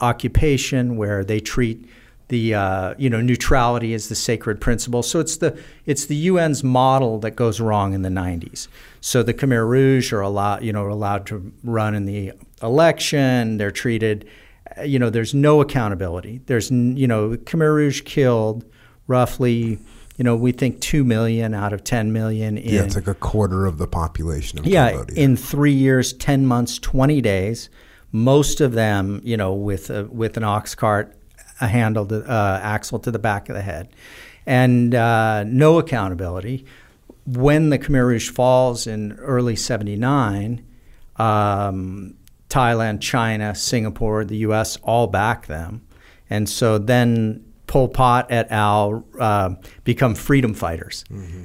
occupation 0.00 0.96
where 0.96 1.24
they 1.24 1.40
treat 1.40 1.88
the 2.28 2.54
uh, 2.54 2.94
you 2.98 3.08
know 3.08 3.20
neutrality 3.20 3.94
as 3.94 4.08
the 4.08 4.14
sacred 4.14 4.60
principle. 4.60 5.02
So 5.02 5.20
it's 5.20 5.36
the 5.36 5.58
it's 5.84 6.06
the 6.06 6.28
UN's 6.28 6.64
model 6.64 7.18
that 7.20 7.32
goes 7.32 7.60
wrong 7.60 7.94
in 7.94 8.02
the 8.02 8.08
90s. 8.08 8.68
So 9.00 9.22
the 9.22 9.34
Khmer 9.34 9.66
Rouge 9.66 10.12
are 10.12 10.20
allowed 10.20 10.64
you 10.64 10.72
know 10.72 10.82
are 10.82 10.88
allowed 10.88 11.26
to 11.26 11.52
run 11.62 11.94
in 11.94 12.04
the 12.06 12.32
election. 12.62 13.56
They're 13.58 13.70
treated 13.70 14.28
uh, 14.76 14.82
you 14.82 14.98
know 14.98 15.10
there's 15.10 15.34
no 15.34 15.60
accountability. 15.60 16.40
There's 16.46 16.70
you 16.70 17.06
know 17.06 17.30
Khmer 17.30 17.74
Rouge 17.74 18.02
killed 18.02 18.64
roughly 19.06 19.78
you 20.16 20.24
know 20.24 20.34
we 20.34 20.52
think 20.52 20.80
two 20.80 21.04
million 21.04 21.54
out 21.54 21.72
of 21.72 21.84
10 21.84 22.12
million 22.12 22.58
in 22.58 22.74
yeah, 22.74 22.82
it's 22.82 22.96
like 22.96 23.06
a 23.06 23.14
quarter 23.14 23.66
of 23.66 23.78
the 23.78 23.86
population 23.86 24.58
of 24.58 24.66
yeah, 24.66 24.90
Cambodia. 24.90 25.16
in 25.16 25.36
three 25.36 25.72
years, 25.72 26.12
ten 26.12 26.46
months, 26.46 26.78
twenty 26.78 27.20
days. 27.20 27.68
Most 28.12 28.60
of 28.60 28.72
them, 28.72 29.20
you 29.24 29.36
know, 29.36 29.52
with 29.52 29.90
a, 29.90 30.04
with 30.04 30.36
an 30.36 30.44
ox 30.44 30.74
cart, 30.74 31.14
a 31.60 31.66
handle, 31.66 32.06
to, 32.06 32.24
uh, 32.24 32.60
axle 32.62 32.98
to 33.00 33.10
the 33.10 33.18
back 33.18 33.48
of 33.48 33.54
the 33.54 33.62
head, 33.62 33.88
and 34.46 34.94
uh, 34.94 35.44
no 35.44 35.78
accountability. 35.78 36.64
When 37.26 37.70
the 37.70 37.78
Khmer 37.78 38.06
Rouge 38.06 38.30
falls 38.30 38.86
in 38.86 39.12
early 39.14 39.56
'79, 39.56 40.64
um, 41.16 42.14
Thailand, 42.56 43.00
China, 43.02 43.54
Singapore, 43.54 44.24
the 44.24 44.38
U.S. 44.38 44.78
all 44.82 45.06
back 45.06 45.46
them, 45.46 45.86
and 46.30 46.48
so 46.48 46.78
then 46.78 47.44
Pol 47.66 47.88
Pot 47.88 48.28
et 48.30 48.50
al. 48.50 49.04
Uh, 49.20 49.56
become 49.84 50.14
freedom 50.14 50.54
fighters, 50.54 51.04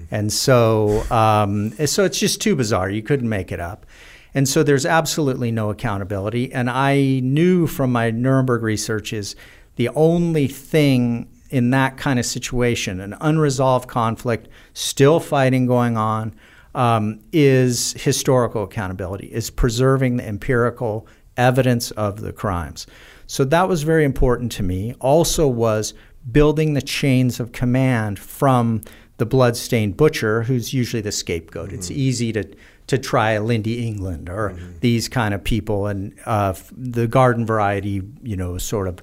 and 0.09 0.31
so 0.31 1.03
um, 1.11 1.71
so 1.85 2.05
it's 2.05 2.17
just 2.17 2.39
too 2.39 2.55
bizarre. 2.55 2.89
You 2.89 3.03
couldn't 3.03 3.27
make 3.27 3.51
it 3.51 3.59
up, 3.59 3.85
and 4.33 4.47
so 4.47 4.63
there's 4.63 4.85
absolutely 4.85 5.51
no 5.51 5.69
accountability. 5.69 6.53
And 6.53 6.69
I 6.69 7.19
knew 7.21 7.67
from 7.67 7.91
my 7.91 8.11
Nuremberg 8.11 8.63
research 8.63 9.11
is 9.11 9.35
the 9.75 9.89
only 9.89 10.47
thing 10.47 11.27
in 11.49 11.71
that 11.71 11.97
kind 11.97 12.19
of 12.19 12.25
situation, 12.25 13.01
an 13.01 13.15
unresolved 13.19 13.89
conflict, 13.89 14.47
still 14.73 15.19
fighting 15.19 15.65
going 15.65 15.97
on, 15.97 16.33
um, 16.75 17.19
is 17.31 17.93
historical 17.93 18.63
accountability, 18.63 19.27
is 19.27 19.49
preserving 19.49 20.17
the 20.17 20.27
empirical 20.27 21.07
evidence 21.37 21.91
of 21.91 22.21
the 22.21 22.33
crimes. 22.33 22.87
So 23.27 23.45
that 23.45 23.67
was 23.67 23.83
very 23.83 24.03
important 24.03 24.51
to 24.53 24.63
me. 24.63 24.93
Also, 24.99 25.47
was 25.47 25.93
building 26.31 26.73
the 26.73 26.81
chains 26.81 27.39
of 27.39 27.51
command 27.51 28.19
from 28.19 28.81
the 29.17 29.25
bloodstained 29.25 29.97
butcher, 29.97 30.43
who's 30.43 30.73
usually 30.73 31.01
the 31.01 31.11
scapegoat. 31.11 31.71
It's 31.71 31.91
easy 31.91 32.33
to 32.33 32.43
to 32.87 32.97
try 32.97 33.31
a 33.31 33.41
Lynndie 33.41 33.83
England 33.85 34.27
or 34.29 34.57
these 34.81 35.07
kind 35.07 35.33
of 35.33 35.43
people, 35.43 35.87
and 35.87 36.13
uh, 36.25 36.53
the 36.71 37.07
garden 37.07 37.45
variety, 37.45 38.01
you 38.21 38.35
know, 38.35 38.57
sort 38.57 38.87
of 38.87 39.01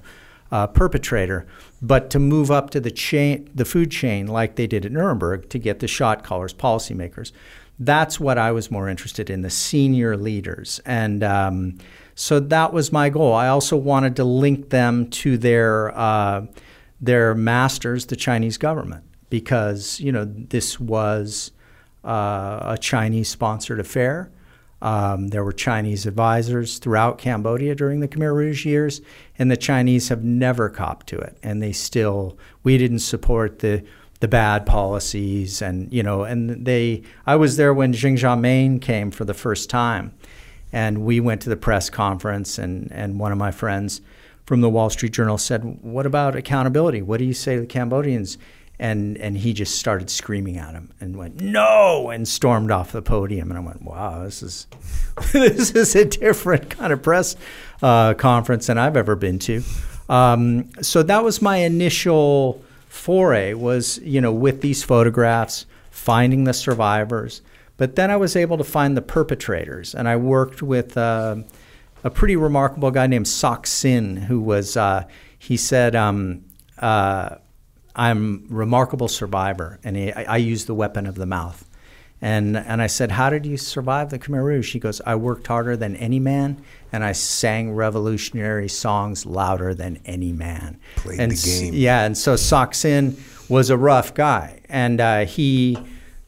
uh, 0.51 0.67
perpetrator. 0.67 1.47
But 1.81 2.09
to 2.11 2.19
move 2.19 2.51
up 2.51 2.69
to 2.71 2.79
the 2.79 2.91
chain, 2.91 3.49
the 3.55 3.65
food 3.65 3.89
chain, 3.89 4.27
like 4.27 4.57
they 4.57 4.67
did 4.67 4.85
at 4.85 4.91
Nuremberg, 4.91 5.49
to 5.49 5.57
get 5.57 5.79
the 5.79 5.87
shot 5.87 6.23
callers, 6.23 6.53
policymakers. 6.53 7.31
That's 7.79 8.19
what 8.19 8.37
I 8.37 8.51
was 8.51 8.69
more 8.69 8.89
interested 8.89 9.29
in, 9.29 9.41
the 9.41 9.49
senior 9.49 10.17
leaders, 10.17 10.81
and 10.85 11.23
um, 11.23 11.77
so 12.13 12.41
that 12.41 12.73
was 12.73 12.91
my 12.91 13.09
goal. 13.09 13.33
I 13.33 13.47
also 13.47 13.77
wanted 13.77 14.17
to 14.17 14.25
link 14.25 14.69
them 14.69 15.09
to 15.11 15.37
their 15.37 15.97
uh, 15.97 16.45
their 16.99 17.33
masters, 17.33 18.07
the 18.07 18.17
Chinese 18.17 18.57
government, 18.57 19.05
because 19.29 19.99
you 20.01 20.11
know 20.11 20.25
this 20.25 20.79
was 20.79 21.51
uh, 22.03 22.59
a 22.63 22.77
Chinese 22.77 23.29
sponsored 23.29 23.79
affair. 23.79 24.29
Um, 24.81 25.27
there 25.29 25.43
were 25.43 25.51
Chinese 25.51 26.05
advisors 26.05 26.77
throughout 26.79 27.17
Cambodia 27.17 27.75
during 27.75 27.99
the 27.99 28.07
Khmer 28.07 28.33
Rouge 28.33 28.65
years, 28.65 29.01
and 29.37 29.51
the 29.51 29.57
Chinese 29.57 30.09
have 30.09 30.23
never 30.23 30.69
copped 30.69 31.07
to 31.07 31.17
it. 31.17 31.37
And 31.43 31.61
they 31.61 31.73
still, 31.73 32.37
we 32.63 32.77
didn't 32.77 32.99
support 32.99 33.59
the 33.59 33.83
the 34.19 34.27
bad 34.27 34.65
policies, 34.65 35.61
and 35.61 35.91
you 35.91 36.03
know, 36.03 36.23
and 36.23 36.65
they. 36.65 37.03
I 37.25 37.35
was 37.35 37.57
there 37.57 37.73
when 37.73 37.93
Xing 37.93 38.17
Xiaomain 38.17 38.81
came 38.81 39.11
for 39.11 39.23
the 39.25 39.33
first 39.33 39.69
time, 39.69 40.13
and 40.73 41.05
we 41.05 41.19
went 41.19 41.41
to 41.41 41.49
the 41.49 41.57
press 41.57 41.89
conference, 41.89 42.57
and 42.57 42.91
and 42.91 43.19
one 43.19 43.31
of 43.31 43.37
my 43.37 43.51
friends 43.51 44.01
from 44.45 44.61
the 44.61 44.69
Wall 44.69 44.89
Street 44.89 45.13
Journal 45.13 45.37
said, 45.37 45.79
"What 45.81 46.05
about 46.05 46.35
accountability? 46.35 47.01
What 47.01 47.19
do 47.19 47.25
you 47.25 47.33
say 47.33 47.55
to 47.55 47.61
the 47.61 47.67
Cambodians?" 47.67 48.37
And 48.77 49.17
and 49.17 49.37
he 49.37 49.53
just 49.53 49.77
started 49.77 50.09
screaming 50.09 50.57
at 50.57 50.73
him 50.73 50.89
and 51.01 51.17
went 51.17 51.41
no 51.41 52.09
and 52.09 52.27
stormed 52.27 52.71
off 52.71 52.91
the 52.91 53.01
podium. 53.01 53.51
And 53.51 53.57
I 53.57 53.61
went, 53.61 53.83
"Wow, 53.83 54.23
this 54.23 54.43
is 54.43 54.67
this 55.31 55.71
is 55.71 55.95
a 55.95 56.05
different 56.05 56.69
kind 56.69 56.91
of 56.91 57.01
press 57.01 57.37
uh, 57.81 58.15
conference 58.15 58.67
than 58.67 58.77
I've 58.77 58.97
ever 58.97 59.15
been 59.15 59.39
to." 59.39 59.63
Um, 60.09 60.69
so 60.81 61.03
that 61.03 61.23
was 61.23 61.41
my 61.41 61.57
initial 61.57 62.61
foray 62.89 63.53
was 63.53 63.99
you 63.99 64.19
know 64.19 64.33
with 64.33 64.59
these 64.59 64.83
photographs, 64.83 65.65
finding 65.89 66.43
the 66.43 66.53
survivors. 66.53 67.41
But 67.77 67.95
then 67.95 68.11
I 68.11 68.17
was 68.17 68.35
able 68.35 68.57
to 68.57 68.65
find 68.65 68.97
the 68.97 69.01
perpetrators, 69.01 69.95
and 69.95 70.09
I 70.09 70.17
worked 70.17 70.61
with. 70.61 70.97
Uh, 70.97 71.37
a 72.03 72.09
pretty 72.09 72.35
remarkable 72.35 72.91
guy 72.91 73.07
named 73.07 73.27
Sok 73.27 73.67
Sin, 73.67 74.15
who 74.15 74.39
was, 74.39 74.77
uh, 74.77 75.05
he 75.37 75.57
said, 75.57 75.95
um, 75.95 76.45
uh, 76.77 77.35
I'm 77.95 78.45
remarkable 78.49 79.07
survivor, 79.07 79.79
and 79.83 79.97
he, 79.97 80.13
I, 80.13 80.35
I 80.35 80.37
use 80.37 80.65
the 80.65 80.75
weapon 80.75 81.05
of 81.05 81.15
the 81.15 81.25
mouth. 81.25 81.68
And 82.21 82.57
and 82.57 82.81
I 82.81 82.87
said, 82.87 83.11
how 83.11 83.29
did 83.29 83.45
you 83.45 83.55
survive 83.55 84.09
the 84.09 84.19
Khmer 84.19 84.43
Rouge? 84.43 84.67
She 84.67 84.79
goes, 84.79 85.01
I 85.05 85.15
worked 85.15 85.47
harder 85.47 85.77
than 85.77 85.95
any 85.95 86.19
man, 86.19 86.61
and 86.91 87.03
I 87.03 87.13
sang 87.13 87.71
revolutionary 87.71 88.67
songs 88.67 89.25
louder 89.25 89.73
than 89.73 89.99
any 90.05 90.33
man. 90.33 90.79
Played 90.97 91.19
and 91.19 91.31
the 91.31 91.41
game. 91.45 91.73
yeah, 91.73 92.03
and 92.03 92.17
so 92.17 92.33
Saksin 92.33 93.17
was 93.49 93.69
a 93.69 93.77
rough 93.77 94.13
guy, 94.13 94.59
and 94.67 94.99
uh, 94.99 95.25
he, 95.25 95.77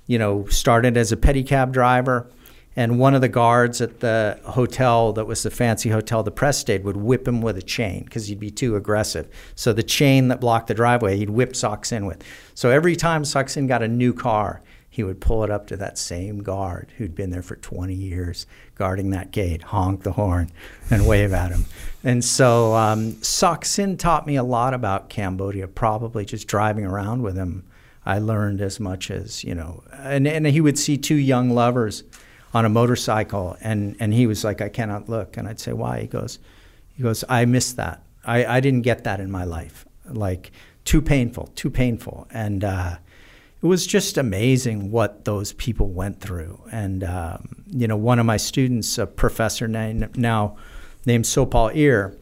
you 0.08 0.18
know, 0.18 0.46
started 0.46 0.96
as 0.96 1.12
a 1.12 1.18
pedicab 1.18 1.74
driver, 1.74 2.30
and 2.78 2.98
one 2.98 3.14
of 3.14 3.20
the 3.20 3.28
guards 3.28 3.82
at 3.82 4.00
the 4.00 4.40
hotel 4.46 5.12
that 5.14 5.28
was 5.28 5.44
the 5.44 5.52
fancy 5.52 5.90
hotel 5.90 6.24
the 6.24 6.32
press 6.32 6.58
stayed 6.58 6.86
would 6.86 6.96
whip 6.96 7.28
him 7.28 7.42
with 7.42 7.58
a 7.58 7.62
chain 7.62 8.06
because 8.06 8.28
he'd 8.28 8.40
be 8.40 8.50
too 8.50 8.78
aggressive. 8.78 9.28
So 9.56 9.74
the 9.74 9.84
chain 9.84 10.30
that 10.30 10.40
blocked 10.40 10.68
the 10.68 10.74
driveway, 10.74 11.18
he'd 11.18 11.32
whip 11.32 11.52
Saksin 11.52 12.08
with. 12.08 12.24
So 12.54 12.70
every 12.70 12.96
time 12.96 13.24
Saksin 13.24 13.68
got 13.68 13.84
a 13.84 13.90
new 13.90 14.14
car, 14.14 14.62
he 14.94 15.06
would 15.06 15.22
pull 15.22 15.46
it 15.46 15.50
up 15.50 15.68
to 15.68 15.78
that 15.78 15.98
same 15.98 16.44
guard 16.44 16.92
who'd 16.98 17.16
been 17.16 17.30
there 17.30 17.42
for 17.42 17.56
20 17.56 17.94
years 17.94 18.46
guarding 18.76 19.12
that 19.12 19.32
gate, 19.32 19.62
honk 19.62 20.04
the 20.04 20.12
horn, 20.12 20.52
and 20.90 21.08
wave 21.08 21.32
at 21.32 21.50
him. 21.50 21.66
And 22.04 22.22
so 22.24 22.76
um, 22.76 23.14
Saksin 23.14 23.98
taught 23.98 24.28
me 24.28 24.36
a 24.36 24.44
lot 24.44 24.74
about 24.74 25.10
Cambodia, 25.10 25.70
probably 25.70 26.26
just 26.26 26.46
driving 26.46 26.86
around 26.86 27.22
with 27.22 27.38
him. 27.38 27.64
I 28.06 28.20
learned 28.20 28.60
as 28.60 28.82
much 28.82 29.10
as, 29.10 29.46
you 29.46 29.56
know, 29.56 29.82
and, 29.94 30.28
and 30.28 30.46
he 30.46 30.60
would 30.60 30.78
see 30.78 30.98
two 30.98 31.16
young 31.16 31.52
lovers 31.52 32.04
on 32.54 32.66
a 32.66 32.70
motorcycle, 32.70 33.56
and, 33.62 33.96
and 34.02 34.14
he 34.14 34.28
was 34.28 34.44
like, 34.44 34.60
I 34.60 34.68
cannot 34.68 35.08
look. 35.08 35.38
And 35.38 35.48
I'd 35.48 35.62
say, 35.62 35.72
why? 35.72 36.02
He 36.02 36.08
goes, 36.08 36.38
he 36.98 37.04
goes, 37.04 37.24
I 37.30 37.46
missed 37.46 37.78
that. 37.78 38.04
I, 38.26 38.44
I 38.58 38.60
didn't 38.60 38.82
get 38.82 39.06
that 39.06 39.22
in 39.22 39.32
my 39.32 39.46
life. 39.46 39.86
Like, 40.06 40.52
too 40.84 41.02
painful, 41.02 41.48
too 41.56 41.70
painful. 41.70 42.28
And, 42.30 42.66
uh, 42.66 42.98
it 43.62 43.68
was 43.68 43.86
just 43.86 44.18
amazing 44.18 44.92
what 44.92 45.26
those 45.26 45.54
people 45.54 45.90
went 45.90 46.20
through. 46.20 46.64
And 46.72 47.04
um, 47.04 47.64
you 47.68 47.88
know, 47.88 47.98
one 47.98 48.20
of 48.20 48.26
my 48.26 48.38
students, 48.38 48.98
a 48.98 49.06
professor 49.06 49.68
now 49.68 50.58
named 51.06 51.26
Sophal 51.26 51.76
Ear, 51.76 52.18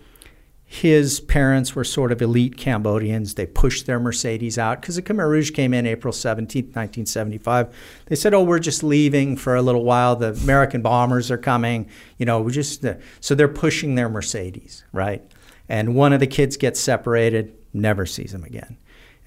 his 0.66 1.20
parents 1.22 1.74
were 1.74 1.84
sort 1.84 2.12
of 2.12 2.22
elite 2.22 2.56
Cambodians. 2.56 3.34
They 3.34 3.48
pushed 3.48 3.88
their 3.88 4.00
Mercedes 4.00 4.58
out 4.60 4.82
because 4.82 4.98
the 4.98 5.02
Khmer 5.02 5.28
Rouge 5.28 5.50
came 5.50 5.74
in 5.74 5.88
April 5.88 6.14
17, 6.14 6.66
1975. 6.66 7.76
They 8.06 8.16
said, 8.16 8.36
"Oh, 8.36 8.44
we're 8.44 8.60
just 8.60 8.84
leaving 8.84 9.36
for 9.36 9.56
a 9.56 9.64
little 9.64 9.84
while. 9.84 10.16
The 10.16 10.34
American 10.44 10.84
bombers 10.84 11.32
are 11.32 11.40
coming. 11.40 11.90
You 12.18 12.28
know, 12.28 12.42
we 12.42 12.52
just 12.52 12.86
uh, 12.86 12.96
so 13.20 13.34
they're 13.34 13.48
pushing 13.48 13.96
their 13.96 14.10
Mercedes, 14.10 14.84
right?" 14.92 15.24
And 15.70 15.96
one 15.96 16.14
of 16.14 16.20
the 16.20 16.28
kids 16.28 16.58
gets 16.58 16.80
separated, 16.80 17.56
never 17.74 18.06
sees 18.06 18.34
him 18.34 18.44
again. 18.44 18.78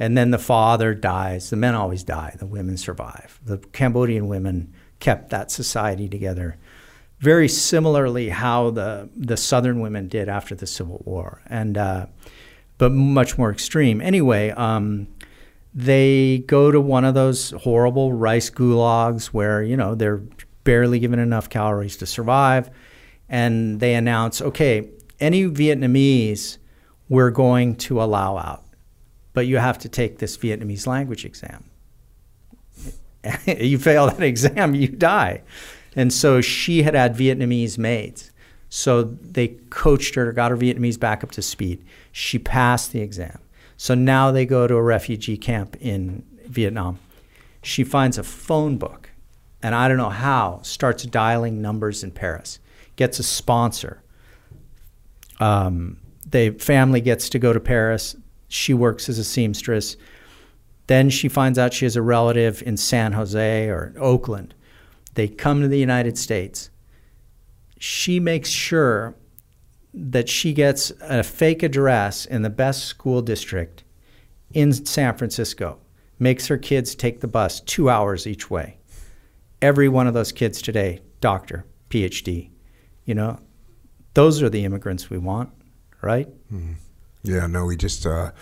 And 0.03 0.19
then 0.19 0.33
the 0.33 0.39
father 0.39 0.95
dies. 0.95 1.51
The 1.51 1.57
men 1.57 1.75
always 1.75 2.03
die. 2.03 2.35
The 2.39 2.47
women 2.47 2.77
survive. 2.77 3.39
The 3.45 3.59
Cambodian 3.59 4.27
women 4.27 4.73
kept 4.99 5.31
that 5.31 5.51
society 5.51 6.09
together 6.09 6.59
very 7.23 7.47
similarly 7.47 8.29
how 8.29 8.71
the 8.71 9.09
the 9.17 9.37
Southern 9.37 9.81
women 9.81 10.09
did 10.09 10.29
after 10.29 10.57
the 10.57 10.67
Civil 10.67 11.03
War, 11.07 11.41
and 11.47 11.79
uh, 11.79 12.07
but 12.79 12.91
much 12.91 13.39
more 13.39 13.51
extreme. 13.51 14.01
Anyway, 14.01 14.51
um, 14.51 15.07
they 15.73 16.39
go 16.49 16.73
to 16.73 16.81
one 16.81 17.05
of 17.05 17.15
those 17.15 17.53
horrible 17.53 18.13
rice 18.13 18.51
gulags 18.51 19.27
where 19.27 19.63
you 19.63 19.77
know 19.77 19.95
they're 19.95 20.21
barely 20.65 20.99
given 20.99 21.21
enough 21.21 21.49
calories 21.49 21.97
to 21.99 22.07
survive, 22.07 22.71
and 23.29 23.79
they 23.79 23.95
announce, 23.95 24.43
okay, 24.43 24.91
any 25.21 25.45
Vietnamese 25.45 26.59
we're 27.09 27.31
going 27.31 27.77
to 27.77 28.03
allow 28.03 28.37
out, 28.37 28.65
but 29.33 29.47
you 29.47 29.59
have 29.59 29.79
to 29.79 29.89
take 29.89 30.19
this 30.19 30.37
Vietnamese 30.37 30.87
language 30.87 31.25
exam. 31.25 31.65
you 33.47 33.79
fail 33.79 34.07
that 34.07 34.23
exam, 34.23 34.75
you 34.75 34.89
die. 34.89 35.43
And 35.95 36.13
so 36.13 36.41
she 36.41 36.83
had 36.83 36.95
had 36.95 37.15
Vietnamese 37.15 37.79
maids. 37.79 38.31
So 38.69 39.03
they 39.03 39.49
coached 39.69 40.15
her, 40.15 40.33
got 40.33 40.51
her 40.51 40.57
Vietnamese 40.57 40.99
back 40.99 41.23
up 41.23 41.31
to 41.33 41.43
speed. 41.43 41.85
She 42.11 42.39
passed 42.39 42.93
the 42.93 43.01
exam. 43.01 43.39
So 43.77 43.95
now 43.95 44.31
they 44.31 44.47
go 44.47 44.67
to 44.67 44.75
a 44.77 44.83
refugee 44.83 45.37
camp 45.37 45.77
in 45.81 46.25
Vietnam. 46.47 46.99
She 47.63 47.85
finds 47.85 48.17
a 48.17 48.23
phone 48.23 48.79
book, 48.79 49.11
and 49.63 49.75
I 49.75 49.89
don't 49.89 49.97
know 49.97 50.09
how, 50.09 50.61
starts 50.63 51.05
dialing 51.05 51.61
numbers 51.61 52.03
in 52.03 52.11
Paris, 52.13 52.59
gets 52.97 53.19
a 53.19 53.23
sponsor. 53.23 54.03
Um, 55.39 55.99
the 56.27 56.51
family 56.51 57.01
gets 57.01 57.29
to 57.31 57.39
go 57.39 57.53
to 57.53 57.61
Paris. 57.61 58.17
She 58.53 58.75
works 58.75 59.09
as 59.09 59.19
a 59.19 59.25
seamstress. 59.25 59.97
Then 60.87 61.09
she 61.09 61.29
finds 61.29 61.59
out 61.59 61.73
she 61.73 61.87
has 61.87 61.97
a 61.97 62.03
relative 62.03 62.63
in 62.67 62.77
San 62.77 63.13
Jose 63.13 63.69
or 63.69 63.95
Oakland. 63.99 64.55
They 65.15 65.27
come 65.27 65.63
to 65.63 65.69
the 65.69 65.79
United 65.79 66.19
States. 66.19 66.69
She 67.79 68.21
makes 68.21 68.51
sure 68.51 69.15
that 69.95 70.29
she 70.29 70.53
gets 70.53 70.93
a 71.01 71.23
fake 71.23 71.63
address 71.63 72.27
in 72.27 72.43
the 72.43 72.51
best 72.51 72.85
school 72.85 73.23
district 73.23 73.85
in 74.53 74.73
San 74.73 75.17
Francisco, 75.17 75.79
makes 76.19 76.47
her 76.49 76.59
kids 76.59 76.95
take 76.95 77.21
the 77.21 77.29
bus 77.29 77.61
two 77.61 77.89
hours 77.89 78.27
each 78.27 78.51
way. 78.51 78.77
Every 79.63 79.89
one 79.89 80.07
of 80.07 80.13
those 80.13 80.31
kids 80.31 80.61
today, 80.61 81.01
doctor, 81.23 81.65
PhD, 81.89 82.51
you 83.07 83.15
know, 83.15 83.39
those 84.13 84.43
are 84.43 84.51
the 84.51 84.65
immigrants 84.65 85.09
we 85.09 85.17
want, 85.17 85.51
right? 86.03 86.29
Mm-hmm. 86.53 86.73
Yeah, 87.25 87.47
no, 87.47 87.65
we 87.67 87.77
just 87.77 88.05
uh, 88.07 88.33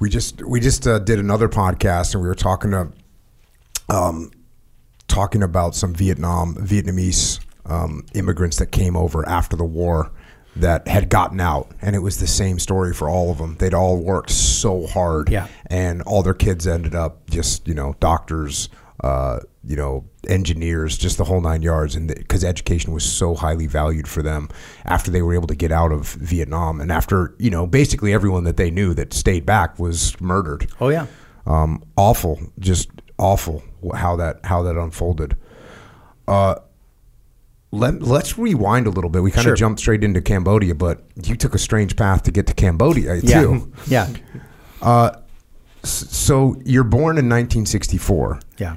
we 0.00 0.08
just 0.10 0.42
we 0.42 0.60
just 0.60 0.86
uh, 0.86 0.98
did 0.98 1.18
another 1.18 1.48
podcast 1.48 2.14
and 2.14 2.22
we 2.22 2.28
were 2.28 2.34
talking 2.34 2.70
to 2.70 2.88
um, 3.88 4.30
talking 5.08 5.42
about 5.42 5.74
some 5.74 5.94
Vietnam 5.94 6.54
Vietnamese 6.54 7.40
um, 7.66 8.04
immigrants 8.14 8.58
that 8.58 8.66
came 8.72 8.96
over 8.96 9.28
after 9.28 9.56
the 9.56 9.64
war 9.64 10.10
that 10.56 10.88
had 10.88 11.10
gotten 11.10 11.38
out, 11.40 11.70
and 11.82 11.94
it 11.94 11.98
was 11.98 12.18
the 12.18 12.26
same 12.26 12.58
story 12.58 12.94
for 12.94 13.08
all 13.10 13.30
of 13.30 13.38
them. 13.38 13.56
They'd 13.58 13.74
all 13.74 13.98
worked 13.98 14.30
so 14.30 14.86
hard, 14.86 15.28
Yeah. 15.28 15.48
and 15.66 16.00
all 16.02 16.22
their 16.22 16.32
kids 16.34 16.66
ended 16.66 16.94
up 16.94 17.28
just 17.28 17.66
you 17.68 17.74
know 17.74 17.94
doctors, 18.00 18.68
uh, 19.04 19.40
you 19.64 19.76
know 19.76 20.04
engineers, 20.28 20.96
just 20.98 21.18
the 21.18 21.24
whole 21.24 21.40
nine 21.40 21.62
yards. 21.62 21.94
And 21.96 22.08
because 22.08 22.44
education 22.44 22.92
was 22.92 23.04
so 23.04 23.34
highly 23.34 23.66
valued 23.66 24.06
for 24.08 24.22
them 24.22 24.48
after 24.84 25.10
they 25.10 25.22
were 25.22 25.34
able 25.34 25.46
to 25.48 25.54
get 25.56 25.72
out 25.72 25.92
of 25.92 26.06
Vietnam, 26.14 26.80
and 26.80 26.90
after 26.92 27.34
you 27.38 27.50
know 27.50 27.66
basically 27.66 28.12
everyone 28.12 28.44
that 28.44 28.56
they 28.56 28.70
knew 28.70 28.94
that 28.94 29.12
stayed 29.12 29.44
back 29.46 29.78
was 29.78 30.20
murdered. 30.20 30.70
Oh, 30.80 30.88
yeah. 30.88 31.06
Um, 31.46 31.82
awful, 31.96 32.40
just 32.58 32.90
awful 33.18 33.62
how 33.94 34.16
that 34.16 34.40
how 34.44 34.62
that 34.64 34.76
unfolded. 34.76 35.36
Uh, 36.26 36.56
let, 37.72 38.00
let's 38.02 38.38
rewind 38.38 38.86
a 38.86 38.90
little 38.90 39.10
bit. 39.10 39.22
We 39.22 39.30
kind 39.30 39.44
Sure. 39.44 39.52
of 39.52 39.58
jumped 39.58 39.80
straight 39.80 40.02
into 40.02 40.20
Cambodia, 40.22 40.74
but 40.74 41.04
you 41.22 41.36
took 41.36 41.54
a 41.54 41.58
strange 41.58 41.94
path 41.96 42.22
to 42.24 42.30
get 42.30 42.46
to 42.46 42.54
Cambodia 42.54 43.20
too. 43.20 43.70
Yeah. 43.86 44.08
S- 44.82 46.06
So 46.10 46.56
you're 46.64 46.84
born 46.84 47.18
in 47.18 47.28
1964. 47.28 48.40
Yeah. 48.58 48.76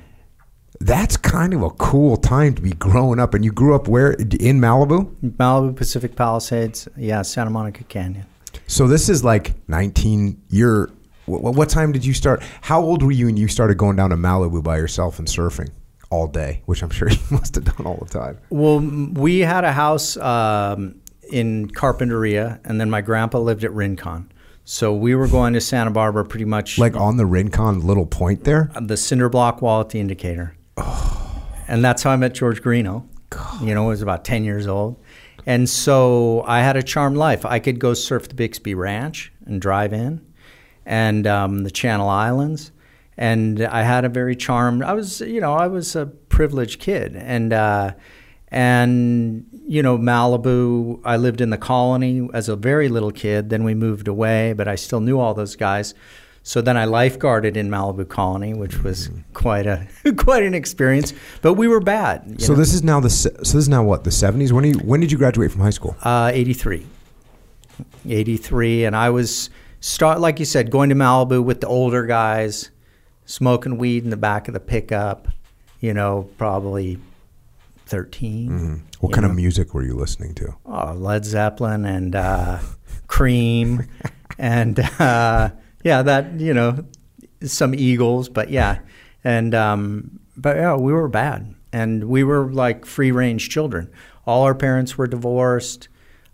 That's 0.80 1.18
kind 1.18 1.54
of 1.54 1.62
a 1.62 1.70
cool 1.72 2.16
time 2.18 2.56
to 2.56 2.62
be 2.62 2.72
growing 2.72 3.20
up. 3.20 3.34
And 3.34 3.44
you 3.44 3.52
grew 3.52 3.76
up 3.76 3.88
where 3.88 4.12
in 4.14 4.60
Malibu? 4.62 5.14
Malibu 5.38 5.76
Pacific 5.76 6.16
Palisades, 6.16 6.88
yeah, 6.96 7.22
Santa 7.22 7.50
Monica 7.50 7.84
Canyon. 7.84 8.26
So 8.68 8.88
this 8.88 9.10
is 9.10 9.24
like 9.24 9.54
19 9.68 10.42
year. 10.50 10.90
What, 11.26 11.56
what 11.56 11.70
time 11.70 11.92
did 11.92 12.06
you 12.06 12.14
start? 12.14 12.42
How 12.62 12.82
old 12.82 13.04
were 13.04 13.12
you 13.12 13.26
when 13.28 13.38
you 13.38 13.48
started 13.48 13.78
going 13.78 13.98
down 13.98 14.10
to 14.12 14.16
Malibu 14.16 14.64
by 14.64 14.78
yourself 14.78 15.20
and 15.20 15.28
surfing 15.28 15.70
all 16.10 16.28
day? 16.28 16.62
Which 16.66 16.82
I'm 16.82 16.90
sure 16.98 17.10
you 17.10 17.18
must 17.30 17.56
have 17.56 17.66
done 17.66 17.86
all 17.86 17.98
the 17.98 18.06
time. 18.12 18.38
Well, 18.50 18.80
we 18.80 19.40
had 19.40 19.64
a 19.66 19.74
house 19.74 20.16
um, 20.18 20.96
in 21.30 21.70
Carpinteria, 21.72 22.60
and 22.64 22.80
then 22.80 22.90
my 22.90 23.02
grandpa 23.02 23.40
lived 23.40 23.64
at 23.64 23.74
Rincon. 23.74 24.32
So 24.64 24.94
we 24.94 25.14
were 25.16 25.28
going 25.28 25.54
to 25.54 25.62
Santa 25.62 25.90
Barbara 25.92 26.24
pretty 26.26 26.46
much 26.46 26.78
Like 26.78 26.96
on 26.96 27.18
the 27.18 27.26
Rincon 27.26 27.82
little 27.86 28.06
point 28.06 28.44
there. 28.44 28.72
the 28.80 28.98
cinder 28.98 29.28
block 29.28 29.62
wall 29.62 29.82
at 29.82 29.90
the 29.90 30.00
indicator. 30.00 30.56
And 31.68 31.86
that's 31.86 32.02
how 32.02 32.10
I 32.10 32.16
met 32.16 32.34
George 32.34 32.64
Greenough. 32.64 33.04
You 33.62 33.76
know, 33.76 33.86
I 33.86 33.88
was 33.90 34.02
about 34.02 34.26
10 34.26 34.44
years 34.44 34.66
old. 34.66 35.00
And 35.46 35.70
so 35.70 36.44
I 36.48 36.62
had 36.62 36.76
a 36.78 36.82
charmed 36.82 37.16
life. 37.16 37.46
I 37.46 37.60
could 37.60 37.80
go 37.80 37.94
surf 37.94 38.28
the 38.28 38.34
Bixby 38.34 38.74
Ranch 38.74 39.32
and 39.46 39.62
drive 39.62 39.94
in 39.94 40.26
and 40.88 41.28
um, 41.28 41.64
the 41.64 41.70
Channel 41.70 42.10
Islands. 42.10 42.72
And 43.18 43.62
I 43.62 43.84
had 43.84 44.04
a 44.04 44.10
very 44.10 44.36
charmed, 44.36 44.82
I 44.82 44.94
was, 44.94 45.22
you 45.22 45.40
know, 45.40 45.54
I 45.54 45.68
was 45.68 45.96
a 45.96 46.08
privileged 46.08 46.80
kid. 46.80 47.16
And, 47.16 47.54
uh, 47.54 47.92
and 48.48 49.46
you 49.68 49.84
know, 49.84 49.98
Malibu, 49.98 51.00
I 51.06 51.18
lived 51.18 51.42
in 51.42 51.52
the 51.52 51.58
colony 51.58 52.28
as 52.34 52.50
a 52.50 52.56
very 52.56 52.90
little 52.90 53.12
kid. 53.12 53.50
Then 53.50 53.64
we 53.64 53.76
moved 53.76 54.08
away, 54.08 54.54
but 54.54 54.68
I 54.68 54.76
still 54.76 55.00
knew 55.00 55.20
all 55.20 55.36
those 55.36 55.56
guys. 55.56 55.94
So 56.50 56.62
then 56.62 56.78
I 56.78 56.86
lifeguarded 56.86 57.56
in 57.58 57.70
Malibu 57.70 58.10
Colony, 58.10 58.56
which 58.56 58.80
was 58.80 59.12
quite 59.36 59.68
a 59.68 59.86
quite 60.18 60.42
an 60.42 60.56
experience. 60.56 61.14
But 61.44 61.54
we 61.54 61.68
were 61.68 61.80
bad. 61.80 62.42
So 62.42 62.54
know. 62.54 62.60
this 62.60 62.74
is 62.74 62.82
now 62.82 63.00
the 63.00 63.12
so 63.12 63.30
this 63.30 63.54
is 63.54 63.70
now 63.70 63.84
what 63.84 64.04
the 64.04 64.10
70s. 64.10 64.52
When 64.52 64.64
you 64.64 64.74
when 64.80 65.00
did 65.00 65.12
you 65.12 65.20
graduate 65.20 65.52
from 65.52 65.62
high 65.62 65.70
school? 65.70 65.96
Uh, 66.02 66.32
83. 66.34 66.88
83. 68.10 68.86
And 68.86 68.96
I 68.96 69.12
was 69.12 69.52
start 69.80 70.22
like 70.22 70.40
you 70.40 70.46
said, 70.46 70.72
going 70.72 70.90
to 70.90 70.96
Malibu 70.96 71.44
with 71.44 71.62
the 71.62 71.68
older 71.68 72.08
guys, 72.08 72.72
smoking 73.26 73.78
weed 73.78 74.04
in 74.04 74.10
the 74.10 74.18
back 74.18 74.48
of 74.48 74.56
the 74.56 74.60
pickup. 74.60 75.28
You 75.82 75.94
know, 75.94 76.32
probably 76.40 76.98
13 77.86 78.50
Mm-hmm. 78.50 78.76
What 79.02 79.14
kind 79.14 79.24
know. 79.24 79.30
of 79.30 79.36
music 79.36 79.76
were 79.76 79.84
you 79.84 79.94
listening 79.94 80.34
to? 80.34 80.56
Oh, 80.66 80.94
Led 80.94 81.26
Zeppelin 81.26 81.86
and 81.86 82.16
uh, 82.16 82.58
Cream, 83.06 83.88
and 84.40 84.80
uh, 84.98 85.52
yeah, 85.84 86.02
that 86.02 86.40
you 86.40 86.54
know, 86.54 86.84
some 87.44 87.74
Eagles, 87.74 88.30
but 88.30 88.50
yeah, 88.50 88.80
and 89.24 89.54
um, 89.56 90.20
but 90.38 90.58
yeah, 90.58 90.76
we 90.76 90.94
were 90.94 91.08
bad, 91.08 91.56
and 91.72 92.06
we 92.06 92.24
were 92.24 92.52
like 92.52 92.86
free 92.86 93.12
range 93.12 93.50
children. 93.50 93.90
All 94.26 94.44
our 94.44 94.56
parents 94.56 94.98
were 94.98 95.08
divorced. 95.08 95.88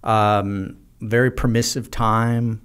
Um, 0.03 0.77
very 1.01 1.31
permissive 1.31 1.91
time. 1.91 2.61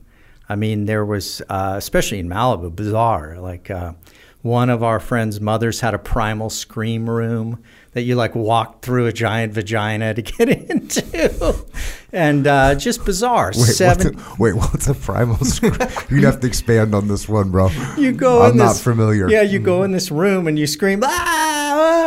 I 0.49 0.57
mean, 0.57 0.87
there 0.87 1.05
was, 1.05 1.43
uh, 1.49 1.75
especially 1.77 2.19
in 2.19 2.29
Malibu, 2.29 2.75
bizarre. 2.75 3.39
Like 3.39 3.71
uh, 3.71 3.93
one 4.43 4.71
of 4.71 4.83
our 4.83 4.99
friends' 4.99 5.41
mothers 5.41 5.81
had 5.81 5.95
a 5.95 5.99
primal 5.99 6.51
scream 6.51 7.09
room 7.09 7.63
that 7.93 8.03
you 8.03 8.15
like 8.15 8.35
walked 8.35 8.85
through 8.85 9.07
a 9.07 9.13
giant 9.13 9.53
vagina 9.53 10.15
to 10.15 10.23
get 10.23 10.49
into, 10.71 11.67
and 12.13 12.47
uh, 12.47 12.75
just 12.75 13.05
bizarre. 13.05 13.49
Wait, 13.49 13.55
Seven. 13.57 14.15
what's 14.15 14.29
a, 14.29 14.43
wait, 14.43 14.55
what's 14.55 14.87
a 14.89 14.95
primal 14.95 15.37
scream? 15.45 15.75
You'd 16.11 16.25
have 16.25 16.41
to 16.41 16.47
expand 16.47 16.95
on 16.95 17.09
this 17.09 17.29
one, 17.29 17.51
bro. 17.51 17.69
you 17.97 18.13
go. 18.13 18.43
I'm 18.43 18.53
in 18.53 18.57
not 18.59 18.73
this, 18.75 18.83
familiar. 18.85 19.29
Yeah, 19.29 19.43
you 19.43 19.59
go 19.59 19.83
in 19.83 19.93
this 19.93 20.11
room 20.11 20.47
and 20.47 20.59
you 20.59 20.67
scream, 20.67 21.01
ah, 21.03 21.09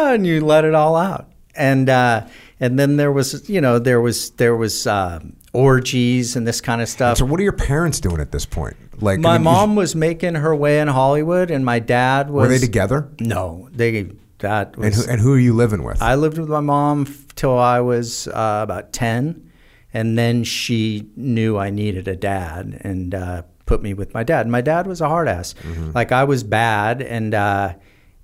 ah," 0.09 0.13
and 0.13 0.25
you 0.25 0.41
let 0.45 0.65
it 0.65 0.73
all 0.75 0.95
out. 0.95 1.29
And 1.55 1.89
uh, 1.89 2.27
and 2.59 2.79
then 2.79 2.95
there 2.95 3.11
was, 3.11 3.49
you 3.49 3.61
know, 3.61 3.77
there 3.77 4.01
was 4.01 4.31
there 4.31 4.55
was 4.55 4.87
uh, 4.87 5.19
orgies 5.53 6.35
and 6.35 6.47
this 6.47 6.61
kind 6.61 6.81
of 6.81 6.89
stuff. 6.89 7.17
So 7.17 7.25
what 7.25 7.39
are 7.39 7.43
your 7.43 7.51
parents 7.51 7.99
doing 7.99 8.19
at 8.19 8.31
this 8.31 8.45
point? 8.45 8.75
Like, 9.01 9.19
my 9.19 9.35
I 9.35 9.37
mean, 9.37 9.43
mom 9.43 9.75
was 9.75 9.95
making 9.95 10.35
her 10.35 10.55
way 10.55 10.79
in 10.79 10.87
Hollywood, 10.87 11.51
and 11.51 11.65
my 11.65 11.79
dad 11.79 12.29
was. 12.29 12.47
were 12.47 12.53
they 12.53 12.59
together? 12.59 13.09
No, 13.19 13.69
they. 13.71 14.11
That 14.43 14.75
And 14.77 14.93
who, 14.93 15.03
and 15.09 15.21
who 15.21 15.33
are 15.33 15.39
you 15.39 15.53
living 15.53 15.83
with? 15.83 16.01
I 16.01 16.15
lived 16.15 16.37
with 16.37 16.49
my 16.49 16.59
mom 16.59 17.07
till 17.35 17.57
I 17.57 17.79
was 17.79 18.27
uh, 18.27 18.59
about 18.61 18.93
10. 18.93 19.49
And 19.93 20.17
then 20.17 20.43
she 20.43 21.09
knew 21.15 21.57
I 21.57 21.69
needed 21.69 22.07
a 22.07 22.15
dad 22.15 22.79
and 22.81 23.15
uh, 23.15 23.43
put 23.65 23.81
me 23.81 23.93
with 23.93 24.13
my 24.13 24.23
dad. 24.23 24.41
And 24.41 24.51
my 24.51 24.61
dad 24.61 24.85
was 24.85 25.01
a 25.01 25.07
hard 25.07 25.27
ass. 25.27 25.55
Like 25.93 26.11
I 26.11 26.23
was 26.25 26.43
bad. 26.43 27.01
And, 27.01 27.33
uh, 27.33 27.75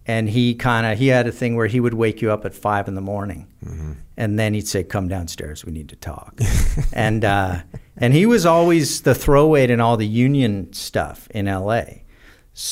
and 0.06 0.30
he 0.30 0.56
kind 0.56 0.86
of, 0.86 0.98
he 0.98 1.08
had 1.08 1.26
a 1.28 1.32
thing 1.32 1.56
where 1.56 1.68
he 1.68 1.80
would 1.80 1.94
wake 1.94 2.22
you 2.22 2.32
up 2.32 2.44
at 2.44 2.54
five 2.54 2.88
in 2.88 2.96
the 2.96 3.02
morning. 3.02 3.48
And 4.18 4.38
then 4.38 4.54
he'd 4.54 4.68
say, 4.68 4.84
come 4.84 5.08
downstairs. 5.08 5.64
We 5.64 5.72
need 5.72 5.90
to 5.90 5.96
talk. 5.96 6.40
and, 6.94 7.24
uh, 7.24 7.60
and 7.96 8.14
he 8.14 8.26
was 8.26 8.46
always 8.46 9.02
the 9.04 9.16
throwaway 9.16 9.70
in 9.70 9.80
all 9.80 9.96
the 9.96 10.08
union 10.08 10.74
stuff 10.74 11.28
in 11.32 11.48
L.A 11.48 12.04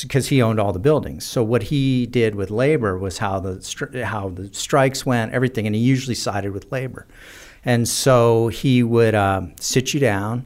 because 0.02 0.28
he 0.28 0.42
owned 0.42 0.60
all 0.60 0.74
the 0.74 0.80
buildings. 0.80 1.26
So 1.26 1.44
what 1.44 1.64
he 1.64 2.06
did 2.06 2.36
with 2.36 2.52
labor 2.52 2.98
was 2.98 3.20
how 3.20 3.40
the 3.40 4.06
how 4.06 4.30
the 4.30 4.54
strikes 4.54 5.06
went, 5.06 5.34
everything, 5.34 5.66
and 5.66 5.76
he 5.76 5.82
usually 5.82 6.16
sided 6.16 6.52
with 6.52 6.72
labor. 6.72 7.08
And 7.64 7.88
so 7.88 8.50
he 8.50 8.84
would 8.84 9.16
um, 9.16 9.54
sit 9.60 9.94
you 9.94 10.00
down, 10.00 10.46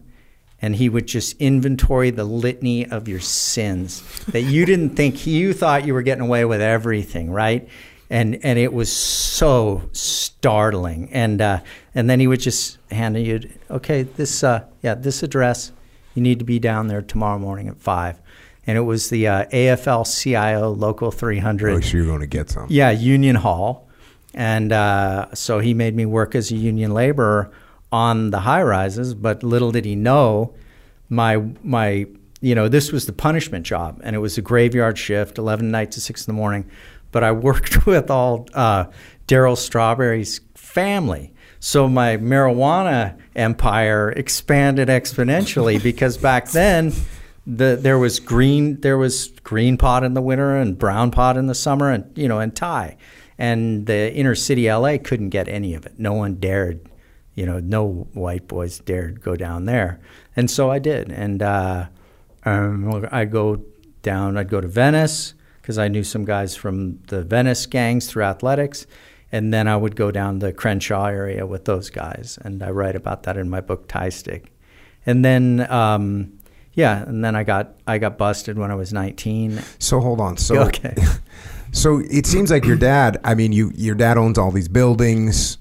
and 0.62 0.76
he 0.76 0.90
would 0.90 1.08
just 1.08 1.40
inventory 1.40 2.12
the 2.12 2.24
litany 2.24 2.86
of 2.86 3.08
your 3.08 3.20
sins 3.20 4.02
that 4.26 4.42
you 4.42 4.66
didn't 4.66 4.92
think 4.92 5.26
you 5.26 5.54
thought 5.54 5.86
you 5.86 5.94
were 5.94 6.04
getting 6.04 6.24
away 6.24 6.46
with 6.46 6.62
everything, 6.62 7.32
right? 7.32 7.68
And 8.10 8.40
and 8.44 8.60
it 8.60 8.74
was 8.74 8.96
so 8.96 9.90
startling. 9.92 11.10
And 11.12 11.42
uh, 11.42 11.62
and 11.96 12.10
then 12.10 12.20
he 12.20 12.28
would 12.28 12.42
just 12.42 12.78
hand 12.92 13.18
you, 13.18 13.50
okay, 13.72 14.04
this 14.04 14.44
uh, 14.44 14.66
yeah, 14.84 14.94
this 14.94 15.24
address, 15.24 15.72
you 16.14 16.22
need 16.22 16.38
to 16.40 16.46
be 16.46 16.60
down 16.60 16.88
there 16.88 17.02
tomorrow 17.02 17.40
morning 17.40 17.68
at 17.68 17.78
five 17.78 18.20
and 18.72 18.78
it 18.78 18.84
was 18.84 19.10
the 19.10 19.28
uh, 19.28 19.46
AFL-CIO 19.48 20.70
Local 20.70 21.12
300. 21.12 21.74
oh, 21.74 21.80
so 21.82 21.98
you're 21.98 22.06
going 22.06 22.22
to 22.22 22.26
get 22.26 22.50
some. 22.50 22.68
Yeah, 22.70 22.90
Union 22.92 23.36
Hall, 23.36 23.90
and 24.34 24.72
uh, 24.72 25.36
so 25.36 25.60
he 25.60 25.74
made 25.74 25.94
me 25.94 26.06
work 26.06 26.36
as 26.36 26.52
a 26.52 26.56
union 26.56 26.94
laborer 26.94 27.52
on 27.92 28.30
the 28.30 28.40
high 28.40 28.64
rises. 28.64 29.14
But 29.14 29.44
little 29.44 29.74
did 29.74 29.84
he 29.84 29.98
know, 29.98 30.56
my 31.10 31.44
my 31.64 32.06
you 32.40 32.56
know 32.56 32.70
this 32.70 32.94
was 32.94 33.08
the 33.08 33.12
punishment 33.12 33.66
job, 33.66 34.00
and 34.06 34.16
it 34.16 34.20
was 34.20 34.38
a 34.38 34.42
graveyard 34.42 34.98
shift, 34.98 35.38
11 35.38 35.70
nights 35.70 35.96
to 35.96 36.02
six 36.02 36.26
in 36.26 36.34
the 36.34 36.38
morning. 36.38 36.66
But 37.12 37.26
I 37.26 37.32
worked 37.50 37.86
with 37.86 38.10
all 38.10 38.48
uh, 38.54 38.86
Darryl 39.28 39.58
Strawberry's 39.58 40.40
family. 40.56 41.34
So 41.60 41.90
my 41.90 42.16
marijuana 42.16 43.20
empire 43.36 44.12
expanded 44.12 44.88
exponentially 44.88 45.84
because 45.84 46.18
back 46.18 46.52
then 46.52 46.94
the 47.58 47.78
there 47.80 48.00
was 48.00 48.20
green 48.20 48.80
there 48.80 48.98
was 48.98 49.28
green 49.44 49.78
pot 49.78 50.04
in 50.04 50.14
the 50.14 50.22
winter 50.22 50.56
and 50.56 50.80
brown 50.80 51.12
pot 51.12 51.36
in 51.36 51.48
the 51.48 51.56
summer 51.56 51.92
and 51.92 52.18
you 52.18 52.28
know 52.28 52.40
and 52.40 52.56
Thai, 52.56 52.98
and 53.38 53.86
the 53.88 54.14
inner 54.14 54.36
city 54.36 54.72
LA 54.72 54.98
couldn't 54.98 55.30
get 55.30 55.48
any 55.50 55.74
of 55.74 55.86
it. 55.86 56.00
No 56.00 56.14
one 56.14 56.36
dared, 56.36 56.90
you 57.36 57.46
know, 57.46 57.60
no 57.60 58.08
white 58.14 58.48
boys 58.48 58.80
dared 58.80 59.22
go 59.22 59.36
down 59.36 59.66
there, 59.66 60.00
and 60.36 60.50
so 60.50 60.72
I 60.72 60.80
did. 60.80 61.12
And 61.12 61.44
uh, 61.44 61.88
um, 62.46 63.08
I'd 63.12 63.32
go 63.32 63.64
down. 64.02 64.38
I'd 64.38 64.50
go 64.50 64.62
to 64.62 64.68
Venice 64.68 65.34
because 65.62 65.78
I 65.78 65.90
knew 65.90 66.04
some 66.04 66.24
guys 66.24 66.56
from 66.56 67.00
the 67.08 67.22
Venice 67.24 67.66
gangs 67.66 68.08
through 68.08 68.24
athletics. 68.24 68.88
And 69.34 69.54
then 69.54 69.66
I 69.66 69.78
would 69.78 69.96
go 69.96 70.12
down 70.12 70.40
the 70.40 70.52
Crenshaw 70.52 71.06
area 71.06 71.46
with 71.46 71.64
those 71.64 71.90
guys, 71.90 72.38
and 72.42 72.62
I 72.62 72.70
write 72.72 72.98
about 72.98 73.24
that 73.24 73.38
in 73.38 73.50
my 73.50 73.62
book 73.62 73.88
Thai 73.88 74.10
Stick. 74.10 74.52
And 75.06 75.24
then 75.24 75.66
um, 75.72 76.38
yeah, 76.74 77.04
and 77.04 77.24
then 77.24 77.36
I 77.36 77.44
got 77.44 77.76
I 77.88 77.98
got 77.98 78.18
busted 78.18 78.58
when 78.58 78.72
I 78.72 78.76
was 78.76 78.94
19. 78.94 79.62
So 79.80 80.00
hold 80.00 80.20
on. 80.22 80.38
So 80.38 80.62
Okay. 80.68 80.96
So 81.74 82.02
it 82.10 82.26
seems 82.26 82.52
like 82.52 82.66
your 82.66 82.76
dad. 82.76 83.20
I 83.24 83.34
mean, 83.34 83.54
you 83.54 83.72
your 83.76 83.96
dad 83.96 84.18
owns 84.18 84.38
all 84.38 84.52
these 84.52 84.68
buildings. 84.68 85.58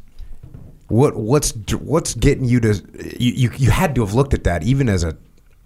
What 0.88 1.14
what's 1.16 1.53
what's 1.73 2.14
getting 2.14 2.44
you 2.44 2.59
to 2.61 2.75
you, 3.16 3.33
you 3.33 3.51
you 3.57 3.70
had 3.70 3.94
to 3.94 4.01
have 4.01 4.12
looked 4.12 4.35
at 4.35 4.42
that 4.44 4.64
even 4.64 4.88
as 4.88 5.05
a 5.05 5.16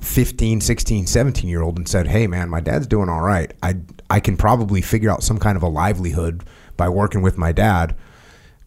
15, 0.00 0.60
16, 0.60 1.06
17 1.06 1.48
year 1.48 1.62
old 1.62 1.78
and 1.78 1.88
said, 1.88 2.06
"Hey 2.06 2.26
man, 2.26 2.50
my 2.50 2.60
dad's 2.60 2.86
doing 2.86 3.08
all 3.08 3.22
right. 3.22 3.54
I 3.62 3.76
I 4.10 4.20
can 4.20 4.36
probably 4.36 4.82
figure 4.82 5.10
out 5.10 5.22
some 5.22 5.38
kind 5.38 5.56
of 5.56 5.62
a 5.62 5.68
livelihood 5.68 6.44
by 6.76 6.90
working 6.90 7.22
with 7.22 7.38
my 7.38 7.52
dad." 7.52 7.96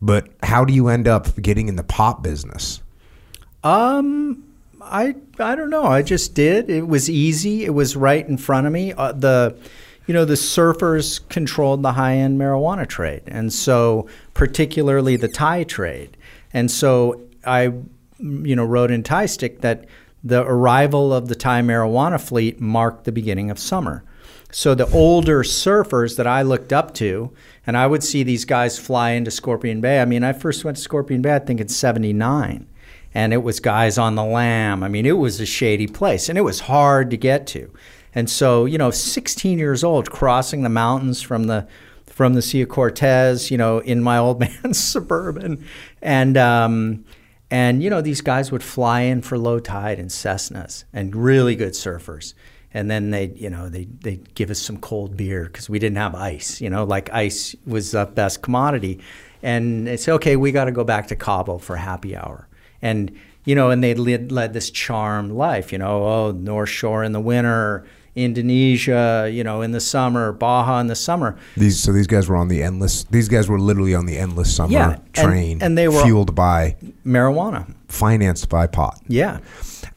But 0.02 0.30
how 0.42 0.66
do 0.66 0.74
you 0.74 0.88
end 0.88 1.08
up 1.08 1.40
getting 1.40 1.68
in 1.68 1.76
the 1.76 1.84
pop 1.84 2.24
business? 2.24 2.82
Um, 3.64 4.44
I 4.90 5.16
I 5.40 5.56
don't 5.56 5.70
know. 5.70 5.84
I 5.84 6.02
just 6.02 6.34
did. 6.34 6.70
It 6.70 6.88
was 6.88 7.10
easy. 7.10 7.66
It 7.66 7.74
was 7.74 7.96
right 7.96 8.28
in 8.28 8.38
front 8.38 8.68
of 8.68 8.74
me. 8.74 8.94
Uh, 8.94 9.12
the 9.12 9.56
you 10.06 10.14
know 10.14 10.26
the 10.26 10.36
surfers 10.36 11.28
controlled 11.30 11.84
the 11.84 11.94
high 11.94 12.16
end 12.16 12.40
marijuana 12.40 12.88
trade, 12.88 13.24
and 13.28 13.52
so 13.52 14.08
particularly 14.34 15.16
the 15.16 15.28
Thai 15.28 15.64
trade. 15.64 16.18
And 16.54 16.72
so 16.72 17.22
I 17.46 17.74
you 18.20 18.56
know 18.56 18.66
wrote 18.66 18.92
in 18.92 19.04
Thai 19.04 19.26
Stick 19.26 19.62
that 19.62 19.86
the 20.24 20.44
arrival 20.44 21.14
of 21.14 21.28
the 21.28 21.36
Thai 21.36 21.62
marijuana 21.62 22.20
fleet 22.20 22.60
marked 22.60 23.04
the 23.04 23.12
beginning 23.12 23.52
of 23.52 23.60
summer. 23.60 24.04
So 24.50 24.74
the 24.74 24.90
older 24.92 25.44
surfers 25.44 26.16
that 26.16 26.26
I 26.26 26.42
looked 26.42 26.72
up 26.72 26.94
to, 26.96 27.32
and 27.66 27.76
I 27.76 27.86
would 27.86 28.04
see 28.04 28.24
these 28.24 28.46
guys 28.46 28.80
fly 28.80 29.12
into 29.12 29.30
Scorpion 29.30 29.82
Bay. 29.82 30.02
I 30.02 30.06
mean, 30.06 30.24
I 30.24 30.32
first 30.32 30.64
went 30.64 30.78
to 30.78 30.84
Scorpion 30.84 31.22
Bay, 31.22 31.36
I 31.36 31.40
think 31.40 31.60
in 31.60 31.68
'79 31.68 32.66
and 33.18 33.34
it 33.34 33.42
was 33.42 33.60
guys 33.60 33.98
on 33.98 34.14
the 34.14 34.24
lam. 34.24 34.84
I 34.84 34.90
mean, 34.90 35.08
it 35.08 35.18
was 35.18 35.40
a 35.40 35.46
shady 35.48 35.88
place, 35.88 36.30
and 36.30 36.38
it 36.38 36.42
was 36.42 36.60
hard 36.60 37.10
to 37.10 37.18
get 37.18 37.48
to. 37.48 37.74
And 38.14 38.30
so, 38.30 38.66
you 38.66 38.78
know, 38.78 38.92
16 38.92 39.58
years 39.58 39.84
old, 39.84 40.12
crossing 40.12 40.62
the 40.62 40.70
mountains 40.70 41.24
from 41.24 41.46
the 41.46 41.68
from 42.06 42.36
the 42.36 42.44
Sea 42.44 42.62
of 42.62 42.70
Cortez, 42.70 43.50
you 43.50 43.58
know, 43.58 43.80
in 43.80 44.04
my 44.04 44.20
old 44.20 44.40
man's 44.64 44.80
suburban, 44.80 45.66
and 46.00 46.38
um, 46.38 47.06
and 47.50 47.82
you 47.82 47.90
know, 47.90 48.02
these 48.02 48.22
guys 48.22 48.52
would 48.52 48.62
fly 48.62 49.02
in 49.02 49.24
for 49.24 49.36
low 49.36 49.60
tide 49.60 49.98
in 49.98 50.10
Cessnas, 50.10 50.84
and 50.94 51.16
really 51.16 51.56
good 51.56 51.74
surfers. 51.74 52.36
And 52.72 52.92
then 52.92 53.10
they, 53.10 53.30
you 53.30 53.50
know, 53.50 53.68
they 53.68 53.86
they 53.86 54.18
give 54.36 54.52
us 54.52 54.60
some 54.60 54.78
cold 54.78 55.18
beer 55.18 55.46
because 55.46 55.72
we 55.72 55.80
didn't 55.80 55.98
have 55.98 56.14
ice. 56.14 56.62
You 56.62 56.70
know, 56.70 56.84
like 56.84 57.12
ice 57.12 57.56
was 57.66 57.94
the 57.94 58.06
best 58.06 58.44
commodity. 58.44 59.00
And 59.42 59.88
they 59.88 59.98
say, 59.98 60.12
okay, 60.12 60.36
we 60.36 60.52
got 60.52 60.66
to 60.66 60.72
go 60.72 60.84
back 60.84 61.08
to 61.08 61.16
Cabo 61.16 61.58
for 61.58 61.78
happy 61.78 62.16
hour 62.16 62.48
and 62.82 63.12
you 63.46 63.56
know, 63.56 63.70
and 63.70 63.82
they 63.84 63.94
led, 63.94 64.32
led 64.32 64.54
this 64.54 64.70
charmed 64.70 65.32
life. 65.32 65.72
You 65.72 65.78
know, 65.78 66.04
oh, 66.04 66.32
North 66.32 66.70
Shore 66.70 67.04
in 67.04 67.14
the 67.14 67.20
winter, 67.22 67.86
Indonesia, 68.16 69.30
you 69.32 69.44
know, 69.44 69.62
in 69.62 69.72
the 69.72 69.80
summer, 69.80 70.32
Baja 70.32 70.80
in 70.80 70.88
the 70.88 70.96
summer. 70.96 71.38
These 71.56 71.80
so 71.80 71.92
these 71.92 72.08
guys 72.08 72.28
were 72.30 72.36
on 72.36 72.48
the 72.48 72.62
endless. 72.64 73.04
These 73.06 73.30
guys 73.30 73.48
were 73.50 73.60
literally 73.60 73.96
on 73.96 74.06
the 74.06 74.18
endless 74.18 74.54
summer 74.56 74.72
Yeah, 74.74 74.92
and- 74.94 75.14
train, 75.14 75.60
and 75.62 75.78
they 75.78 75.88
were- 75.88 76.04
fueled 76.04 76.36
by, 76.36 76.76
Marijuana, 77.06 77.74
financed 77.88 78.50
by 78.50 78.68
pot. 78.68 79.00
yeah, 79.08 79.40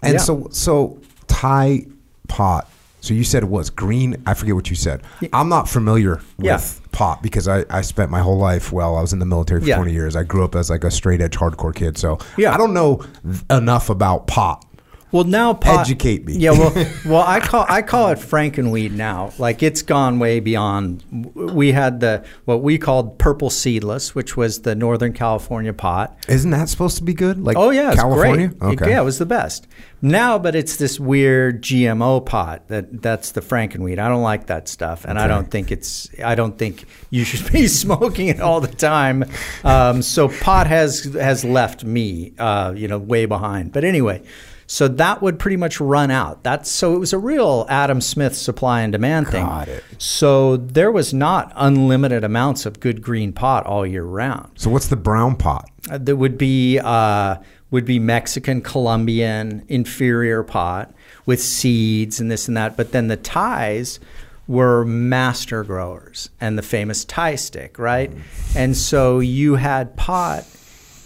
And 0.03 0.14
Yeah. 0.14 0.19
so 0.21 0.49
so 0.53 0.99
Thai 1.27 1.87
pot. 2.29 2.69
So 3.03 3.14
you 3.14 3.25
said 3.25 3.43
it 3.43 3.49
was 3.49 3.71
green. 3.71 4.16
I 4.27 4.35
forget 4.35 4.55
what 4.55 4.69
you 4.71 4.77
said. 4.77 5.03
I'm 5.33 5.49
not 5.49 5.69
familiar 5.69 6.21
with 6.38 6.80
Pot 6.92 7.22
because 7.22 7.46
I, 7.48 7.64
I 7.70 7.83
spent 7.83 8.11
my 8.11 8.20
whole 8.20 8.38
life. 8.38 8.72
Well, 8.72 8.96
I 8.96 9.00
was 9.00 9.12
in 9.12 9.18
the 9.18 9.26
military 9.26 9.61
for 9.61 9.66
Yeah. 9.66 9.76
20 9.76 9.92
years. 9.92 10.16
I 10.16 10.22
grew 10.22 10.44
up 10.44 10.55
as 10.55 10.70
like 10.70 10.85
a 10.85 10.90
straight 10.90 11.20
edge 11.20 11.37
hardcore 11.37 11.74
kid. 11.74 11.96
So 11.98 12.18
Yeah. 12.37 12.55
I 12.55 12.57
don't 12.57 12.74
know 12.74 13.03
enough 13.50 13.90
about 13.90 14.26
pot. 14.26 14.64
Well, 15.12 15.25
now 15.25 15.55
pot, 15.55 15.81
Educate 15.81 16.25
me. 16.25 16.35
Yeah, 16.35 16.53
well, 16.53 16.73
well, 17.05 17.25
I 17.27 17.40
call 17.40 17.66
I 17.68 17.83
call 17.83 18.09
it 18.11 18.18
Frankenweed 18.18 18.92
now. 18.92 19.33
Like 19.38 19.62
it's 19.62 19.83
gone 19.83 20.18
way 20.18 20.38
beyond. 20.40 21.05
We 21.35 21.73
had 21.73 22.01
the 22.01 22.25
what 22.44 22.62
we 22.62 22.79
called 22.79 23.18
purple 23.18 23.51
seedless, 23.51 24.14
which 24.14 24.37
was 24.37 24.62
the 24.62 24.75
Northern 24.75 25.12
California 25.12 25.73
pot. 25.73 26.16
Isn't 26.29 26.53
that 26.53 26.68
supposed 26.68 26.96
to 26.99 27.03
be 27.03 27.14
good? 27.14 27.42
Like 27.42 27.57
Oh 27.57 27.70
yeah, 27.70 27.94
California. 27.94 28.53
Okay. 28.62 28.90
Yeah, 28.90 29.01
it 29.01 29.05
was 29.05 29.18
the 29.18 29.27
best. 29.27 29.66
Now, 30.03 30.38
but 30.38 30.55
it's 30.55 30.77
this 30.77 30.99
weird 30.99 31.62
GMO 31.62 32.25
pot 32.25 32.68
that 32.68 33.03
that's 33.03 33.33
the 33.33 33.40
Frankenweed. 33.42 33.99
I 33.99 34.09
don't 34.09 34.23
like 34.23 34.46
that 34.46 34.68
stuff, 34.68 35.05
and 35.05 35.18
I 35.18 35.27
don't 35.27 35.51
think 35.51 35.70
it's. 35.70 36.09
I 36.25 36.35
don't 36.37 36.57
think 36.57 36.85
you 37.11 37.25
should 37.25 37.53
be 37.53 37.66
smoking 37.83 38.29
it 38.29 38.40
all 38.40 38.61
the 38.61 38.68
time. 38.68 39.25
Um, 39.64 40.03
so 40.03 40.29
pot 40.29 40.68
has 40.68 41.05
has 41.14 41.44
left 41.44 41.85
me, 41.85 42.33
uh, 42.38 42.73
you 42.77 42.87
know, 42.88 42.99
way 42.99 43.27
behind. 43.27 43.73
But 43.73 43.85
anyway. 43.85 44.23
So 44.71 44.87
that 44.87 45.21
would 45.21 45.41
pretty 45.41 45.57
much 45.57 45.81
run 45.81 46.13
out. 46.13 46.45
That's 46.45 46.71
so 46.71 46.95
it 46.95 47.01
was 47.01 47.13
a 47.13 47.19
real 47.19 47.67
Adam 47.69 48.01
Smith 48.01 48.37
supply 48.37 48.83
and 48.83 48.93
demand 48.93 49.27
thing. 49.27 49.45
Got 49.45 49.67
it. 49.67 49.83
So 49.99 50.59
there 50.59 50.93
was 50.93 51.13
not 51.13 51.53
unlimited 51.57 52.23
amounts 52.23 52.67
of 52.67 52.79
good 52.79 53.03
green 53.03 53.33
pot 53.33 53.67
all 53.67 53.85
year 53.85 54.05
round. 54.05 54.53
So 54.55 54.71
what's 54.71 54.87
the 54.87 54.95
brown 54.95 55.35
pot? 55.35 55.69
Uh, 55.91 55.99
There 55.99 56.15
would 56.15 56.39
be 56.39 56.79
uh, 56.79 57.39
would 57.73 57.85
be 57.85 57.99
Mexican, 57.99 58.61
Colombian, 58.61 59.65
inferior 59.67 60.45
pot 60.45 60.95
with 61.27 61.43
seeds 61.43 62.21
and 62.21 62.31
this 62.31 62.47
and 62.47 62.57
that. 62.57 62.77
But 62.77 62.93
then 62.93 63.09
the 63.09 63.17
Thais 63.17 63.99
were 64.47 64.85
master 64.85 65.65
growers 65.65 66.31
and 66.41 66.57
the 66.57 66.63
famous 66.63 67.05
Thai 67.05 67.35
stick, 67.35 67.77
right? 67.77 68.13
And 68.55 68.77
so 68.77 69.19
you 69.19 69.57
had 69.57 69.97
pot 69.97 70.47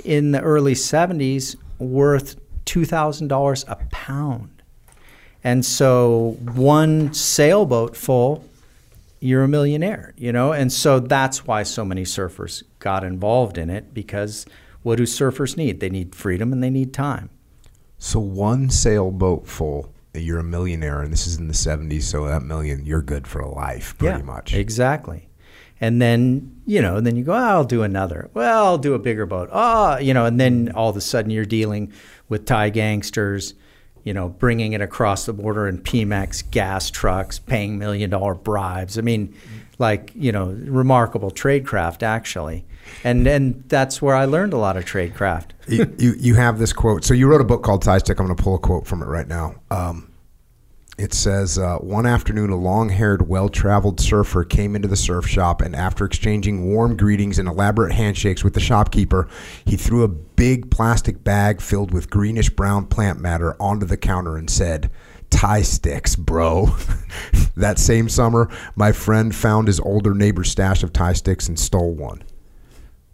in 0.05 0.33
the 0.33 0.43
early 0.43 0.75
'70s 0.75 1.57
worth 1.79 2.37
two 2.65 2.85
thousand 2.85 3.29
dollars 3.29 3.65
a 3.69 3.77
pound. 3.91 4.63
And 5.43 5.65
so 5.65 6.39
one 6.41 7.13
sailboat 7.13 7.97
full 7.97 8.45
you're 9.25 9.43
a 9.43 9.49
millionaire, 9.49 10.13
you 10.19 10.31
know? 10.31 10.53
And 10.53 10.71
so 10.71 11.01
that's 11.01 11.47
why 11.47 11.63
so 11.63 11.83
many 11.83 12.03
surfers 12.03 12.63
got 12.79 13.03
involved 13.03 13.57
in 13.57 13.71
it 13.71 13.95
because 13.95 14.45
what 14.83 14.97
do 14.97 15.05
surfers 15.05 15.57
need? 15.57 15.81
They 15.81 15.89
need 15.89 16.15
freedom 16.15 16.53
and 16.53 16.63
they 16.63 16.69
need 16.69 16.93
time. 16.93 17.31
So 17.97 18.21
one 18.21 18.69
sailboat 18.69 19.49
full, 19.49 19.91
you're 20.13 20.41
a 20.41 20.45
millionaire, 20.45 21.01
and 21.01 21.11
this 21.11 21.27
is 21.27 21.39
in 21.39 21.49
the 21.49 21.55
'70s. 21.55 22.03
So 22.03 22.27
that 22.27 22.43
million, 22.43 22.85
you're 22.85 23.01
good 23.01 23.27
for 23.27 23.43
life, 23.47 23.97
pretty 23.97 24.23
much. 24.23 24.53
Exactly. 24.53 25.31
And 25.81 26.03
then, 26.03 26.61
you 26.67 26.83
know, 26.83 27.01
then 27.01 27.17
you 27.17 27.25
go, 27.25 27.33
oh, 27.33 27.37
I'll 27.37 27.65
do 27.65 27.83
another. 27.83 28.29
Well, 28.35 28.65
I'll 28.65 28.79
do 28.79 28.93
a 28.93 28.99
bigger 28.99 29.25
boat. 29.25 29.49
Oh, 29.51 29.97
you 29.97 30.13
know, 30.13 30.27
and 30.27 30.39
then 30.39 30.71
all 30.75 30.91
of 30.91 30.97
a 30.99 31.01
sudden 31.01 31.31
you're 31.31 31.47
dealing 31.47 31.93
with 32.29 32.47
Thai 32.47 32.71
gangsters, 32.71 33.55
you 34.03 34.13
know, 34.15 34.29
bringing 34.29 34.73
it 34.73 34.81
across 34.81 35.27
the 35.27 35.33
border 35.33 35.67
in 35.67 35.79
Pemex 35.79 36.49
gas 36.51 36.91
trucks, 36.91 37.39
paying 37.39 37.79
million 37.79 38.11
dollar 38.11 38.35
bribes. 38.35 38.99
I 38.99 39.03
mean, 39.03 39.35
like, 39.79 40.13
you 40.15 40.33
know, 40.33 40.47
remarkable 40.47 41.31
tradecraft 41.31 42.03
actually. 42.03 42.65
And 43.03 43.27
and 43.27 43.65
that's 43.69 44.03
where 44.03 44.15
I 44.15 44.27
learned 44.27 44.53
a 44.53 44.59
lot 44.59 44.77
of 44.77 44.85
tradecraft. 44.85 45.51
you, 45.69 45.95
you 45.99 46.15
you 46.19 46.35
have 46.35 46.59
this 46.59 46.73
quote. 46.73 47.05
So 47.05 47.15
you 47.15 47.27
wrote 47.27 47.41
a 47.41 47.45
book 47.45 47.63
called 47.63 47.83
Thai 47.83 47.99
Stick. 47.99 48.21
I'm 48.21 48.27
going 48.27 48.37
to 48.37 48.43
pull 48.43 48.55
a 48.55 48.59
quote 48.59 48.87
from 48.87 49.03
it 49.03 49.07
right 49.07 49.27
now. 49.27 49.55
Um, 49.71 50.11
it 50.99 51.13
says, 51.13 51.59
uh, 51.59 51.77
"One 51.79 52.07
afternoon, 52.07 52.51
a 52.51 52.57
long-haired, 52.57 53.29
well-traveled 53.29 54.01
surfer 54.01 54.45
came 54.45 54.77
into 54.77 54.89
the 54.89 54.97
surf 54.97 55.27
shop, 55.27 55.61
and 55.61 55.75
after 55.75 56.05
exchanging 56.05 56.65
warm 56.65 56.97
greetings 56.97 57.39
and 57.39 57.49
elaborate 57.49 57.93
handshakes 57.93 58.45
with 58.45 58.55
the 58.55 58.61
shopkeeper, 58.61 59.29
he 59.65 59.77
threw 59.77 60.03
a 60.03 60.09
big 60.09 60.71
plastic 60.71 61.25
bag 61.25 61.61
filled 61.61 61.93
with 61.93 62.11
greenish-brown 62.11 62.87
plant 62.87 63.21
matter 63.21 63.57
onto 63.61 63.87
the 63.87 63.97
counter 63.97 64.37
and 64.37 64.51
said." 64.51 64.91
Thai 65.31 65.63
sticks, 65.63 66.15
bro. 66.15 66.77
that 67.57 67.81
same 67.81 68.09
summer, 68.09 68.49
my 68.77 68.93
friend 68.93 69.35
found 69.35 69.67
his 69.67 69.81
older 69.81 70.15
neighbor's 70.15 70.51
stash 70.51 70.85
of 70.85 70.93
Thai 70.93 71.15
sticks 71.15 71.49
and 71.49 71.59
stole 71.59 71.93
one. 71.93 72.23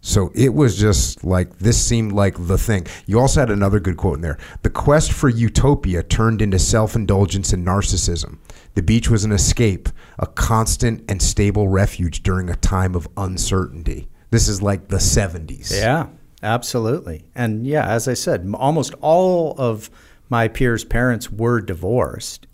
So 0.01 0.31
it 0.33 0.53
was 0.53 0.77
just 0.77 1.23
like 1.23 1.59
this 1.59 1.83
seemed 1.83 2.11
like 2.11 2.35
the 2.37 2.57
thing. 2.57 2.87
You 3.05 3.19
also 3.19 3.39
had 3.39 3.51
another 3.51 3.79
good 3.79 3.97
quote 3.97 4.15
in 4.15 4.21
there. 4.21 4.39
The 4.63 4.69
quest 4.71 5.11
for 5.13 5.29
utopia 5.29 6.01
turned 6.01 6.41
into 6.41 6.57
self 6.57 6.95
indulgence 6.95 7.53
and 7.53 7.65
narcissism. 7.65 8.39
The 8.73 8.81
beach 8.81 9.09
was 9.09 9.23
an 9.23 9.31
escape, 9.31 9.89
a 10.17 10.25
constant 10.25 11.09
and 11.09 11.21
stable 11.21 11.67
refuge 11.67 12.23
during 12.23 12.49
a 12.49 12.55
time 12.55 12.95
of 12.95 13.07
uncertainty. 13.15 14.09
This 14.31 14.47
is 14.47 14.61
like 14.61 14.87
the 14.87 14.97
70s. 14.97 15.71
Yeah, 15.71 16.07
absolutely. 16.41 17.25
And 17.35 17.67
yeah, 17.67 17.87
as 17.87 18.07
I 18.07 18.13
said, 18.15 18.49
almost 18.55 18.95
all 19.01 19.53
of 19.57 19.91
my 20.29 20.47
peers' 20.47 20.85
parents 20.85 21.29
were 21.29 21.61
divorced. 21.61 22.47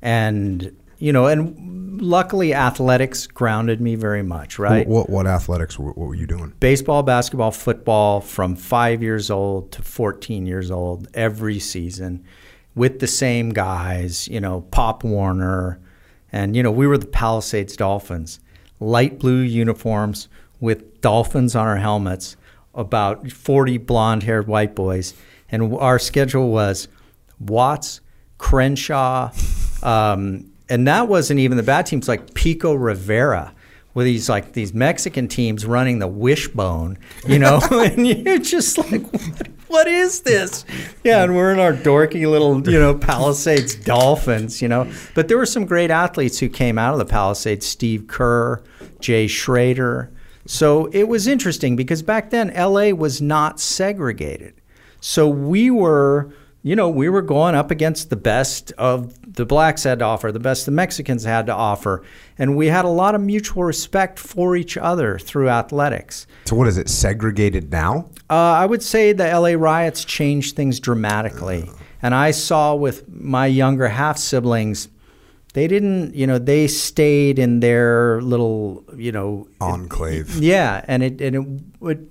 And, 0.00 0.76
you 0.98 1.12
know, 1.12 1.26
and 1.26 2.00
luckily 2.00 2.54
athletics 2.54 3.26
grounded 3.26 3.80
me 3.80 3.94
very 3.94 4.22
much, 4.22 4.58
right? 4.58 4.86
What, 4.86 5.08
what, 5.08 5.10
what 5.10 5.26
athletics 5.26 5.78
were, 5.78 5.92
what 5.92 6.08
were 6.08 6.14
you 6.14 6.26
doing? 6.26 6.54
Baseball, 6.60 7.02
basketball, 7.02 7.50
football 7.50 8.20
from 8.20 8.56
five 8.56 9.02
years 9.02 9.30
old 9.30 9.72
to 9.72 9.82
14 9.82 10.46
years 10.46 10.70
old 10.70 11.08
every 11.14 11.58
season 11.58 12.24
with 12.74 13.00
the 13.00 13.06
same 13.06 13.50
guys, 13.50 14.28
you 14.28 14.40
know, 14.40 14.62
Pop 14.70 15.04
Warner. 15.04 15.80
And, 16.32 16.54
you 16.54 16.62
know, 16.62 16.70
we 16.70 16.86
were 16.86 16.98
the 16.98 17.06
Palisades 17.06 17.76
Dolphins, 17.76 18.40
light 18.80 19.18
blue 19.18 19.40
uniforms 19.40 20.28
with 20.60 21.00
dolphins 21.00 21.54
on 21.54 21.66
our 21.66 21.76
helmets, 21.76 22.36
about 22.74 23.30
40 23.30 23.78
blonde 23.78 24.22
haired 24.22 24.46
white 24.46 24.74
boys. 24.74 25.14
And 25.50 25.74
our 25.74 25.98
schedule 25.98 26.50
was 26.50 26.88
Watts, 27.38 28.00
Crenshaw, 28.38 29.30
um, 29.82 30.50
and 30.68 30.86
that 30.86 31.08
wasn't 31.08 31.40
even 31.40 31.56
the 31.56 31.62
bad 31.62 31.86
teams 31.86 32.08
like 32.08 32.34
Pico 32.34 32.74
Rivera 32.74 33.54
with 33.94 34.04
these 34.04 34.28
like 34.28 34.52
these 34.52 34.74
Mexican 34.74 35.26
teams 35.26 35.64
running 35.64 36.00
the 36.00 36.06
wishbone, 36.06 36.98
you 37.26 37.38
know, 37.38 37.60
and 37.70 38.06
you're 38.06 38.38
just 38.38 38.76
like, 38.76 39.10
what, 39.10 39.48
what 39.68 39.86
is 39.86 40.20
this? 40.20 40.66
Yeah, 41.02 41.24
and 41.24 41.34
we're 41.34 41.52
in 41.52 41.58
our 41.58 41.72
dorky 41.72 42.30
little, 42.30 42.68
you 42.68 42.78
know, 42.78 42.94
Palisades 42.94 43.74
Dolphins, 43.74 44.60
you 44.60 44.68
know. 44.68 44.90
But 45.14 45.28
there 45.28 45.38
were 45.38 45.46
some 45.46 45.64
great 45.64 45.90
athletes 45.90 46.38
who 46.38 46.48
came 46.50 46.78
out 46.78 46.92
of 46.92 46.98
the 46.98 47.06
Palisades: 47.06 47.64
Steve 47.64 48.06
Kerr, 48.06 48.62
Jay 49.00 49.26
Schroeder. 49.26 50.12
So 50.46 50.86
it 50.86 51.04
was 51.04 51.26
interesting 51.26 51.74
because 51.74 52.02
back 52.02 52.30
then 52.30 52.52
LA 52.54 52.90
was 52.90 53.20
not 53.20 53.58
segregated. 53.60 54.54
So 55.00 55.28
we 55.28 55.70
were, 55.70 56.32
you 56.66 56.74
know, 56.74 56.88
we 56.88 57.08
were 57.08 57.22
going 57.22 57.54
up 57.54 57.70
against 57.70 58.10
the 58.10 58.16
best 58.16 58.72
of 58.72 59.14
the 59.34 59.46
blacks 59.46 59.84
had 59.84 60.00
to 60.00 60.04
offer, 60.04 60.32
the 60.32 60.40
best 60.40 60.66
the 60.66 60.72
Mexicans 60.72 61.22
had 61.22 61.46
to 61.46 61.54
offer. 61.54 62.02
And 62.38 62.56
we 62.56 62.66
had 62.66 62.84
a 62.84 62.88
lot 62.88 63.14
of 63.14 63.20
mutual 63.20 63.62
respect 63.62 64.18
for 64.18 64.56
each 64.56 64.76
other 64.76 65.16
through 65.16 65.48
athletics. 65.48 66.26
So 66.46 66.56
what 66.56 66.66
is 66.66 66.76
it? 66.76 66.88
Segregated 66.88 67.70
now? 67.70 68.10
Uh, 68.28 68.34
I 68.34 68.66
would 68.66 68.82
say 68.82 69.12
the 69.12 69.28
LA 69.28 69.50
riots 69.50 70.04
changed 70.04 70.56
things 70.56 70.80
dramatically. 70.80 71.70
And 72.02 72.16
I 72.16 72.32
saw 72.32 72.74
with 72.74 73.08
my 73.08 73.46
younger 73.46 73.86
half 73.86 74.18
siblings, 74.18 74.88
they 75.54 75.68
didn't, 75.68 76.16
you 76.16 76.26
know, 76.26 76.40
they 76.40 76.66
stayed 76.66 77.38
in 77.38 77.60
their 77.60 78.20
little, 78.22 78.84
you 78.96 79.12
know, 79.12 79.46
Enclave. 79.60 80.34
yeah, 80.38 80.84
and 80.88 81.04
it 81.04 81.20
and 81.20 81.64
it, 81.80 81.88
it 81.88 82.10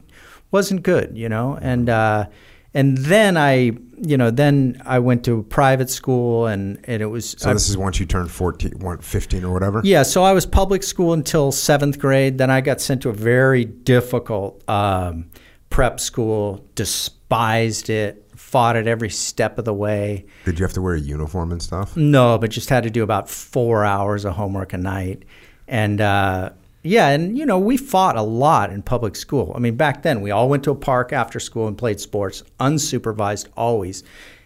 wasn't 0.52 0.82
good, 0.82 1.18
you 1.18 1.28
know, 1.28 1.60
and 1.62 1.90
uh, 1.90 2.28
and 2.76 2.98
then 3.00 3.38
I, 3.38 3.72
you 4.02 4.18
know, 4.18 4.30
then 4.30 4.80
I 4.86 5.00
went 5.00 5.24
to 5.26 5.42
private 5.44 5.90
school, 5.90 6.46
and 6.46 6.80
and 6.84 7.02
it 7.02 7.08
was 7.08 7.36
So 7.40 7.50
I- 7.50 7.54
this 7.54 7.68
is 7.70 7.78
once 7.78 8.00
you 8.00 8.06
turn 8.06 8.28
14, 8.28 8.98
15 9.02 9.44
or 9.44 9.52
whatever? 9.54 9.82
yeah, 9.84 10.04
so 10.04 10.24
I 10.24 10.34
was 10.34 10.46
public 10.46 10.84
school 10.84 11.14
until 11.14 11.52
seventh 11.52 11.98
grade. 11.98 12.38
Then 12.38 12.52
I 12.52 12.62
got 12.62 12.80
sent 12.82 13.02
to 13.04 13.10
a 13.10 13.14
very 13.14 13.66
difficult 13.66 14.62
um, 14.70 15.26
prep 15.70 16.00
school. 16.00 16.64
Despised 16.76 17.90
it. 17.90 18.22
Fought 18.36 18.76
it 18.76 18.88
every 18.88 19.10
step 19.10 19.58
of 19.58 19.66
the 19.66 19.74
way. 19.74 20.26
Did 20.46 20.60
you 20.60 20.66
have 20.66 20.74
to 20.74 20.82
wear 20.82 20.94
a 20.96 21.00
uniform 21.00 21.52
and 21.52 21.62
stuff? 21.62 21.96
No, 21.98 22.38
but 22.38 22.52
just 22.52 22.70
had 22.70 22.84
to 22.84 22.90
do 22.90 23.02
about 23.04 23.30
four 23.30 23.84
hours 23.86 24.24
of 24.26 24.34
homework 24.36 24.74
a 24.74 24.78
night. 24.78 25.24
And 25.68 26.00
uh, 26.00 26.52
yeah, 26.86 27.10
and 27.10 27.36
you 27.36 27.46
know, 27.46 27.58
we 27.58 27.78
fought 27.78 28.16
a 28.16 28.22
lot 28.22 28.72
in 28.72 28.84
public 28.84 29.16
school. 29.16 29.52
I 29.56 29.60
mean, 29.60 29.76
back 29.76 30.04
then 30.04 30.22
we 30.22 30.30
all 30.30 30.48
went 30.48 30.64
to 30.66 30.72
a 30.72 30.76
park 30.76 31.12
after 31.12 31.40
school 31.40 31.68
and 31.68 31.76
played 31.76 32.00
sports, 32.00 32.44
unsupervised 32.60 33.48
always. 33.58 34.04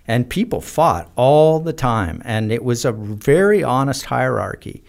And 0.08 0.28
people 0.28 0.62
fought 0.62 1.12
all 1.15 1.60
the 1.60 1.73
time. 1.73 2.21
And 2.25 2.52
it 2.52 2.63
was 2.63 2.86
a 2.86 2.91
very 2.93 3.62
honest 3.62 4.06
hierarchy. 4.06 4.84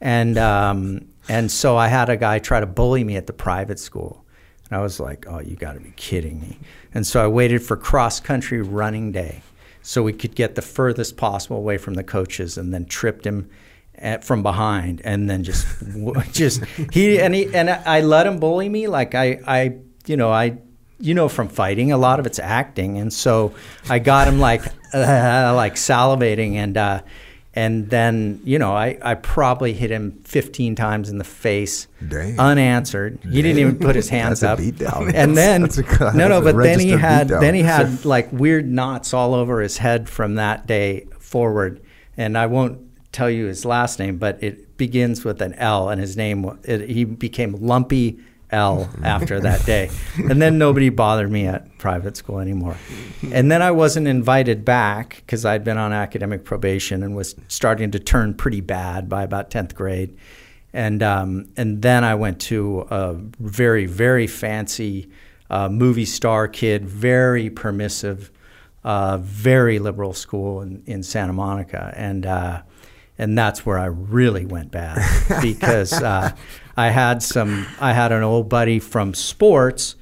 And 0.00 0.36
um, 0.36 1.06
and 1.28 1.50
so 1.50 1.76
I 1.76 1.88
had 1.88 2.08
a 2.10 2.16
guy 2.16 2.40
try 2.40 2.58
to 2.58 2.66
bully 2.66 3.04
me 3.04 3.16
at 3.16 3.28
the 3.28 3.32
private 3.32 3.78
school. 3.78 4.24
And 4.68 4.78
I 4.78 4.82
was 4.82 4.98
like, 4.98 5.26
oh, 5.28 5.38
you 5.38 5.54
got 5.54 5.74
to 5.74 5.80
be 5.80 5.92
kidding 5.96 6.40
me. 6.40 6.58
And 6.92 7.06
so 7.06 7.22
I 7.22 7.28
waited 7.28 7.62
for 7.62 7.76
cross 7.76 8.18
country 8.18 8.60
running 8.60 9.12
day 9.12 9.42
so 9.80 10.02
we 10.02 10.12
could 10.12 10.34
get 10.34 10.56
the 10.56 10.62
furthest 10.62 11.16
possible 11.16 11.56
away 11.56 11.78
from 11.78 11.94
the 11.94 12.02
coaches 12.02 12.58
and 12.58 12.74
then 12.74 12.84
tripped 12.84 13.24
him 13.24 13.48
at, 13.98 14.24
from 14.24 14.42
behind 14.42 15.00
and 15.04 15.28
then 15.28 15.42
just 15.44 15.66
just 16.32 16.64
he 16.92 17.20
and 17.20 17.34
he 17.34 17.54
and 17.54 17.70
I 17.70 18.00
let 18.00 18.26
him 18.26 18.38
bully 18.38 18.68
me 18.68 18.88
like 18.88 19.14
I 19.14 19.40
I 19.46 19.76
you 20.06 20.16
know 20.16 20.30
I 20.32 20.58
you 20.98 21.14
know 21.14 21.28
from 21.28 21.48
fighting 21.48 21.92
a 21.92 21.98
lot 21.98 22.20
of 22.20 22.26
it's 22.26 22.38
acting. 22.38 22.98
And 22.98 23.12
so 23.12 23.54
i 23.88 23.98
got 23.98 24.28
him 24.28 24.38
like 24.38 24.62
uh, 24.94 25.52
like 25.54 25.74
salivating 25.74 26.54
and 26.54 26.76
uh, 26.76 27.02
and 27.54 27.88
then 27.90 28.40
you 28.44 28.58
know 28.58 28.72
I, 28.74 28.98
I 29.02 29.14
probably 29.14 29.72
hit 29.72 29.90
him 29.90 30.20
15 30.24 30.74
times 30.74 31.08
in 31.08 31.18
the 31.18 31.24
face 31.24 31.86
Dang. 32.06 32.38
unanswered. 32.38 33.18
He 33.22 33.40
didn't 33.42 33.58
even 33.58 33.78
put 33.78 33.96
his 33.96 34.08
hands 34.18 34.42
up. 34.42 34.58
beatdown. 34.58 35.12
and 35.14 35.36
then 35.36 35.62
That's 35.62 35.78
a- 35.78 35.82
that's 35.82 36.14
no 36.16 36.28
no 36.28 36.40
but 36.42 36.56
then 36.56 36.80
he 36.80 36.90
had 36.90 37.28
then 37.28 37.54
he 37.54 37.62
had 37.62 38.04
like 38.04 38.30
weird 38.32 38.66
knots 38.68 39.12
all 39.14 39.34
over 39.34 39.60
his 39.60 39.78
head 39.78 40.08
from 40.08 40.34
that 40.36 40.66
day 40.66 41.06
forward. 41.18 41.80
And 42.18 42.38
i 42.38 42.46
won't 42.46 42.80
tell 43.16 43.30
you 43.30 43.46
his 43.46 43.64
last 43.64 43.98
name 43.98 44.18
but 44.18 44.42
it 44.42 44.76
begins 44.76 45.24
with 45.24 45.40
an 45.40 45.54
l 45.54 45.88
and 45.88 46.00
his 46.00 46.16
name 46.16 46.58
it, 46.64 46.88
he 46.88 47.04
became 47.04 47.52
lumpy 47.54 48.18
l 48.50 48.88
after 49.02 49.40
that 49.40 49.64
day. 49.66 49.90
And 50.16 50.40
then 50.40 50.58
nobody 50.58 50.88
bothered 50.88 51.30
me 51.30 51.46
at 51.46 51.78
private 51.78 52.16
school 52.16 52.38
anymore. 52.38 52.76
And 53.32 53.50
then 53.50 53.62
i 53.62 53.70
wasn't 53.70 54.06
invited 54.06 54.64
back 54.64 55.16
because 55.16 55.44
i'd 55.44 55.64
been 55.64 55.78
on 55.78 55.92
academic 55.92 56.44
probation 56.44 57.02
and 57.02 57.16
was 57.16 57.34
starting 57.48 57.90
to 57.92 57.98
turn 57.98 58.34
pretty 58.34 58.60
bad 58.60 59.08
by 59.08 59.22
about 59.22 59.50
10th 59.50 59.74
grade. 59.74 60.16
And 60.72 61.02
um, 61.02 61.48
and 61.56 61.80
then 61.80 62.04
I 62.04 62.14
went 62.16 62.40
to 62.42 62.86
a 62.90 63.14
very 63.40 63.86
very 63.86 64.26
fancy 64.26 65.10
uh, 65.48 65.68
movie 65.68 66.04
star 66.04 66.48
kid, 66.48 66.84
very 66.84 67.48
permissive, 67.48 68.30
uh, 68.84 69.16
very 69.18 69.78
liberal 69.78 70.12
school 70.12 70.60
in, 70.60 70.82
in 70.84 71.02
Santa 71.02 71.32
Monica, 71.32 71.94
and 71.96 72.26
uh, 72.26 72.62
and 73.18 73.36
that's 73.36 73.64
where 73.64 73.78
I 73.78 73.86
really 73.86 74.44
went 74.44 74.70
bad 74.70 74.98
because 75.42 75.92
uh, 75.92 76.32
I 76.76 76.90
had 76.90 77.22
some 77.22 77.66
I 77.80 77.92
had 77.92 78.12
an 78.12 78.22
old 78.22 78.48
buddy 78.48 78.78
from 78.78 79.14
sports 79.14 79.96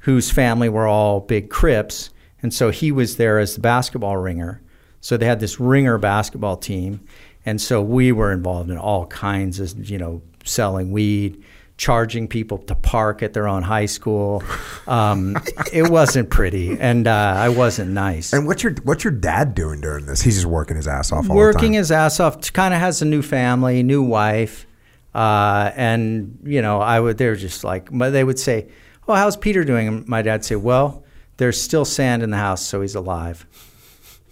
whose 0.00 0.30
family 0.30 0.68
were 0.68 0.86
all 0.86 1.20
big 1.20 1.50
Crips, 1.50 2.10
and 2.42 2.52
so 2.52 2.70
he 2.70 2.90
was 2.92 3.16
there 3.16 3.38
as 3.38 3.54
the 3.54 3.60
basketball 3.60 4.16
ringer. 4.16 4.62
So 5.00 5.16
they 5.16 5.26
had 5.26 5.40
this 5.40 5.58
ringer 5.58 5.98
basketball 5.98 6.56
team, 6.56 7.00
and 7.46 7.60
so 7.60 7.80
we 7.80 8.12
were 8.12 8.32
involved 8.32 8.70
in 8.70 8.78
all 8.78 9.06
kinds 9.06 9.60
of 9.60 9.88
you 9.88 9.98
know 9.98 10.22
selling 10.44 10.92
weed, 10.92 11.42
charging 11.80 12.28
people 12.28 12.58
to 12.58 12.74
park 12.74 13.22
at 13.22 13.32
their 13.32 13.48
own 13.48 13.62
high 13.62 13.86
school. 13.86 14.42
Um, 14.86 15.34
it 15.72 15.88
wasn't 15.88 16.28
pretty, 16.28 16.78
and 16.78 17.08
uh, 17.08 17.34
I 17.36 17.48
wasn't 17.48 17.92
nice. 17.92 18.34
And 18.34 18.46
what's 18.46 18.62
your 18.62 18.74
what's 18.84 19.02
your 19.02 19.14
dad 19.14 19.54
doing 19.54 19.80
during 19.80 20.04
this? 20.04 20.20
He's 20.20 20.34
just 20.34 20.46
working 20.46 20.76
his 20.76 20.86
ass 20.86 21.10
off 21.10 21.24
all 21.30 21.34
the 21.34 21.34
Working 21.34 21.72
his 21.72 21.90
ass 21.90 22.20
off, 22.20 22.52
kind 22.52 22.74
of 22.74 22.80
has 22.80 23.00
a 23.00 23.06
new 23.06 23.22
family, 23.22 23.82
new 23.82 24.02
wife, 24.02 24.66
uh, 25.14 25.72
and 25.74 26.38
you 26.44 26.60
know 26.60 26.82
I 26.82 27.00
would. 27.00 27.16
They're 27.16 27.34
just 27.34 27.64
like 27.64 27.88
they 27.90 28.24
would 28.24 28.38
say, 28.38 28.68
"Oh, 29.08 29.14
how's 29.14 29.38
Peter 29.38 29.64
doing?" 29.64 29.88
And 29.88 30.06
my 30.06 30.20
dad 30.20 30.44
say, 30.44 30.56
"Well, 30.56 31.02
there's 31.38 31.58
still 31.58 31.86
sand 31.86 32.22
in 32.22 32.30
the 32.30 32.36
house, 32.36 32.60
so 32.62 32.82
he's 32.82 32.94
alive." 32.94 33.46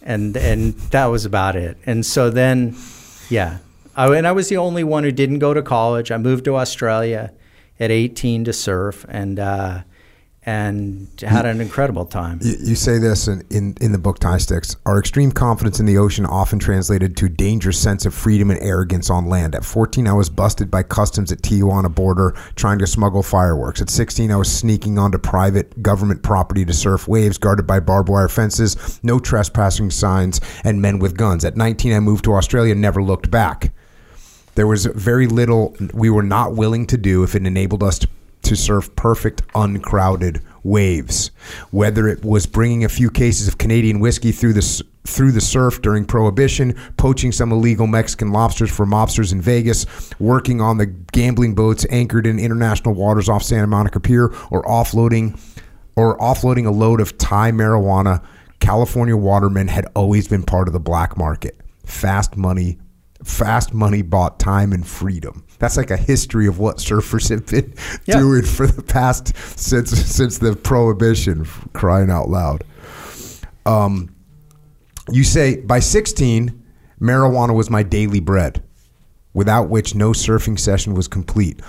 and 0.03 0.37
and 0.37 0.75
that 0.91 1.07
was 1.07 1.25
about 1.25 1.57
it. 1.57 1.77
And 1.87 2.05
so 2.05 2.31
then, 2.31 2.77
yeah, 3.31 3.59
I, 3.99 4.17
and 4.17 4.29
I 4.29 4.33
was 4.33 4.49
the 4.49 4.57
only 4.57 4.85
one 4.85 5.03
who 5.03 5.11
didn't 5.11 5.41
go 5.41 5.53
to 5.53 5.61
college. 5.61 6.13
I 6.13 6.19
moved 6.19 6.45
to 6.45 6.57
Australia 6.57 7.33
at 7.81 7.91
18 7.91 8.45
to 8.45 8.53
surf, 8.53 9.05
and 9.09 9.41
uh, 9.41 9.83
and 10.47 11.09
had 11.21 11.45
an 11.45 11.61
incredible 11.61 12.07
time. 12.07 12.39
You, 12.41 12.55
you 12.59 12.75
say 12.75 12.99
this 12.99 13.27
in, 13.27 13.43
in, 13.51 13.77
in 13.81 13.91
the 13.93 13.99
book 13.99 14.19
Thai 14.21 14.39
Sticks. 14.39 14.77
Our 14.87 14.99
extreme 14.99 15.33
confidence 15.33 15.81
in 15.81 15.85
the 15.85 15.99
ocean 15.99 16.25
often 16.25 16.59
translated 16.59 17.17
to 17.19 17.29
dangerous 17.29 17.79
sense 17.79 18.07
of 18.07 18.15
freedom 18.15 18.51
and 18.51 18.59
arrogance 18.61 19.11
on 19.11 19.27
land. 19.27 19.55
At 19.55 19.65
14, 19.65 20.07
I 20.07 20.13
was 20.13 20.31
busted 20.31 20.71
by 20.71 20.85
customs 20.85 21.33
at 21.33 21.43
Tijuana 21.43 21.95
border 21.95 22.35
trying 22.55 22.79
to 22.79 22.87
smuggle 22.87 23.23
fireworks. 23.23 23.83
At 23.83 23.91
16, 23.91 24.31
I 24.31 24.37
was 24.37 24.51
sneaking 24.51 24.97
onto 24.97 25.19
private 25.19 25.83
government 25.83 26.23
property 26.23 26.65
to 26.65 26.73
surf 26.73 27.09
waves 27.09 27.37
guarded 27.37 27.67
by 27.67 27.81
barbed 27.81 28.09
wire 28.09 28.29
fences, 28.29 29.01
no 29.03 29.19
trespassing 29.19 29.91
signs, 29.91 30.41
and 30.65 30.81
men 30.81 30.99
with 30.99 31.17
guns. 31.17 31.45
At 31.45 31.57
19, 31.57 31.93
I 31.93 32.01
moved 32.01 32.25
to 32.25 32.35
Australia 32.35 32.73
and 32.73 32.81
never 32.81 33.03
looked 33.03 33.31
back. 33.31 33.73
There 34.59 34.67
was 34.67 34.87
very 34.87 35.29
little 35.29 35.77
we 35.95 36.11
were 36.11 36.25
not 36.25 36.57
willing 36.57 36.89
to 36.89 36.97
do 36.99 37.23
if 37.23 37.37
it 37.37 37.47
enabled 37.47 37.85
us 37.85 38.01
to, 38.01 38.09
to 38.43 38.57
surf 38.57 38.93
perfect, 38.97 39.41
uncrowded 39.55 40.43
waves. 40.65 41.31
Whether 41.71 42.09
it 42.09 42.25
was 42.25 42.47
bringing 42.47 42.83
a 42.83 42.89
few 42.89 43.09
cases 43.09 43.47
of 43.47 43.59
Canadian 43.59 44.01
whiskey 44.01 44.33
through 44.33 44.55
the 44.55 44.83
through 45.05 45.31
the 45.31 45.41
surf 45.41 45.81
during 45.81 46.05
Prohibition, 46.05 46.75
poaching 46.97 47.31
some 47.31 47.53
illegal 47.53 47.87
Mexican 47.87 48.33
lobsters 48.33 48.69
for 48.69 48.85
mobsters 48.85 49.31
in 49.31 49.41
Vegas, 49.41 49.87
working 50.19 50.61
on 50.61 50.79
the 50.79 50.87
gambling 50.87 51.55
boats 51.55 51.87
anchored 51.89 52.27
in 52.27 52.41
international 52.41 52.95
waters 52.95 53.29
off 53.29 53.45
Santa 53.45 53.69
Monica 53.69 54.01
Pier, 54.01 54.25
or 54.51 54.65
offloading 54.65 55.41
or 55.95 56.19
offloading 56.19 56.67
a 56.67 56.73
load 56.73 57.01
of 57.01 57.17
Thai 57.17 57.53
marijuana, 57.53 58.25
California 58.59 59.17
watermen 59.17 59.69
had 59.69 59.87
always 59.95 60.27
been 60.27 60.43
part 60.43 60.67
of 60.67 60.73
the 60.73 60.81
black 60.81 61.17
market. 61.17 61.61
Fast 61.85 62.37
money, 62.37 62.77
fast 63.29 63.75
money 63.75 64.03
bought 64.03 64.39
time 64.41 64.73
and 64.73 64.87
freedom. 64.87 65.45
That's 65.59 65.77
like 65.77 65.91
a 65.91 65.97
history 65.97 66.47
of 66.47 66.59
what 66.59 66.79
surfers 66.79 67.29
have 67.31 67.47
been 67.47 67.75
Yeah. 68.07 68.19
doing 68.19 68.43
for 68.43 68.67
the 68.67 68.83
past 68.83 69.33
since 69.57 69.91
since 69.91 70.39
the 70.39 70.57
prohibition. 70.57 71.47
Crying 71.75 72.11
out 72.11 72.29
loud. 72.31 72.65
Um, 73.67 74.15
you 75.11 75.25
say 75.25 75.57
by 75.57 75.81
16, 75.81 76.63
marijuana 77.01 77.55
was 77.55 77.71
my 77.71 77.83
daily 77.83 78.21
bread, 78.21 78.63
without 79.35 79.69
which 79.69 79.95
no 79.95 80.11
surfing 80.11 80.59
session 80.59 80.95
was 80.95 81.07
complete. 81.09 81.61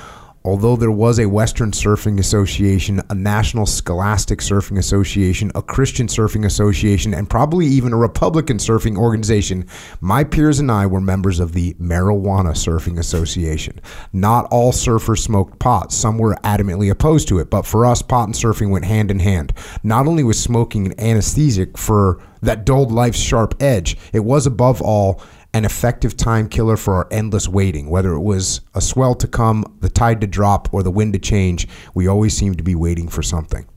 Although 0.45 0.78
there 0.78 0.91
was 0.91 1.19
a 1.19 1.28
Western 1.28 1.71
Surfing 1.71 2.17
Association, 2.17 3.02
a 3.10 3.15
National 3.15 3.65
Scholastic 3.65 4.39
Surfing 4.39 4.78
Association, 4.78 5.52
a 5.54 5.62
Christian 5.62 6.08
Surfing 6.08 6.45
Association, 6.45 7.13
and 7.13 7.30
probably 7.30 7.65
even 7.65 7.91
a 7.91 7.97
Republican 7.97 8.58
surfing 8.58 8.97
organization, 8.97 9.65
my 9.99 10.23
peers 10.23 10.60
and 10.60 10.71
I 10.71 10.86
were 10.86 11.02
members 11.02 11.41
of 11.41 11.52
the 11.52 11.73
Marijuana 11.73 12.52
Surfing 12.52 12.97
Association. 12.97 13.82
Not 14.13 14.47
all 14.49 14.71
surfers 14.71 15.19
smoked 15.19 15.60
pot. 15.60 15.91
Some 15.91 16.17
were 16.17 16.36
adamantly 16.36 16.89
opposed 16.89 17.28
to 17.28 17.39
it, 17.39 17.49
but 17.49 17.65
for 17.65 17.86
us, 17.86 18.02
pot 18.02 18.30
and 18.30 18.36
surfing 18.36 18.69
went 18.69 18.86
hand 18.86 19.12
in 19.12 19.19
hand. 19.19 19.52
Not 19.84 20.08
only 20.08 20.23
was 20.23 20.39
smoking 20.39 20.86
an 20.86 20.99
anesthetic 20.99 21.78
for 21.78 22.21
that 22.41 22.65
dulled 22.65 22.91
life's 22.93 23.19
sharp 23.19 23.56
edge, 23.62 23.97
it 24.13 24.21
was 24.21 24.47
above 24.47 24.82
all 24.82 25.21
an 25.54 25.66
effective 25.66 26.16
time 26.16 26.48
killer 26.48 26.78
for 26.78 26.94
our 26.96 27.08
endless 27.12 27.48
waiting. 27.48 27.90
Whether 27.90 28.14
it 28.14 28.22
was 28.22 28.62
a 28.76 28.82
swell 28.82 29.16
to 29.16 29.28
come, 29.28 29.78
the 29.80 29.90
tide 29.90 30.22
to 30.22 30.28
drop, 30.28 30.74
or 30.74 30.84
the 30.84 30.92
wind 30.92 31.14
to 31.14 31.20
change, 31.20 31.68
we 31.94 32.08
always 32.08 32.36
seemed 32.36 32.58
to 32.58 32.64
be 32.64 32.76
waiting 32.76 33.08
for 33.08 33.24
something. 33.24 33.68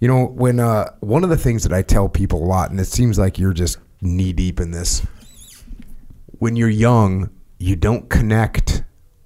You 0.00 0.08
know, 0.08 0.26
when 0.26 0.58
uh, 0.58 0.90
one 1.00 1.22
of 1.22 1.30
the 1.30 1.36
things 1.36 1.62
that 1.62 1.72
I 1.72 1.82
tell 1.82 2.08
people 2.08 2.42
a 2.42 2.46
lot, 2.46 2.70
and 2.70 2.80
it 2.80 2.86
seems 2.86 3.18
like 3.18 3.38
you're 3.38 3.52
just 3.52 3.78
knee 4.00 4.32
deep 4.32 4.60
in 4.60 4.72
this, 4.72 5.06
when 6.38 6.56
you're 6.56 6.68
young, 6.68 7.30
you 7.58 7.76
don't 7.76 8.10
connect 8.10 8.82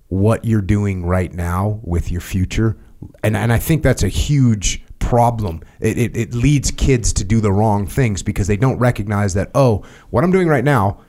what 0.09 0.45
you're 0.45 0.61
doing 0.61 1.05
right 1.05 1.33
now 1.33 1.81
with 1.83 2.11
your 2.11 2.21
future. 2.21 2.77
And, 3.23 3.37
and 3.37 3.53
I 3.53 3.59
think 3.59 3.83
that's 3.83 4.03
a 4.03 4.09
huge 4.09 4.85
problem. 4.99 5.63
It, 5.81 5.99
it, 5.99 6.17
it 6.17 6.35
leads 6.35 6.71
kids 6.71 7.13
to 7.15 7.25
do 7.25 7.41
the 7.41 7.53
wrong 7.53 7.87
things 7.87 8.23
because 8.23 8.47
they 8.47 8.57
don't 8.57 8.79
recognize 8.79 9.35
that, 9.35 9.51
oh, 9.55 9.85
what 10.11 10.25
I'm 10.25 10.31
doing 10.31 10.49
right 10.49 10.65
now, 10.65 11.01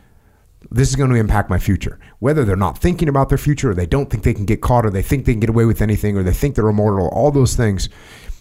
this 0.72 0.90
is 0.90 0.96
going 0.96 1.10
to 1.10 1.16
impact 1.16 1.50
my 1.50 1.60
future. 1.60 2.00
Whether 2.20 2.44
they're 2.46 2.56
not 2.56 2.78
thinking 2.78 3.08
about 3.08 3.30
their 3.30 3.38
future 3.38 3.72
or 3.72 3.74
they 3.74 3.86
don't 3.86 4.10
think 4.10 4.24
they 4.24 4.34
can 4.34 4.46
get 4.46 4.62
caught 4.62 4.86
or 4.86 4.90
they 4.90 5.02
think 5.02 5.26
they 5.26 5.34
can 5.34 5.40
get 5.40 5.50
away 5.50 5.66
with 5.66 5.82
anything 5.82 6.18
or 6.18 6.24
they 6.24 6.34
think 6.34 6.56
they're 6.56 6.68
immortal, 6.68 7.08
all 7.10 7.32
those 7.32 7.56
things, 7.56 7.90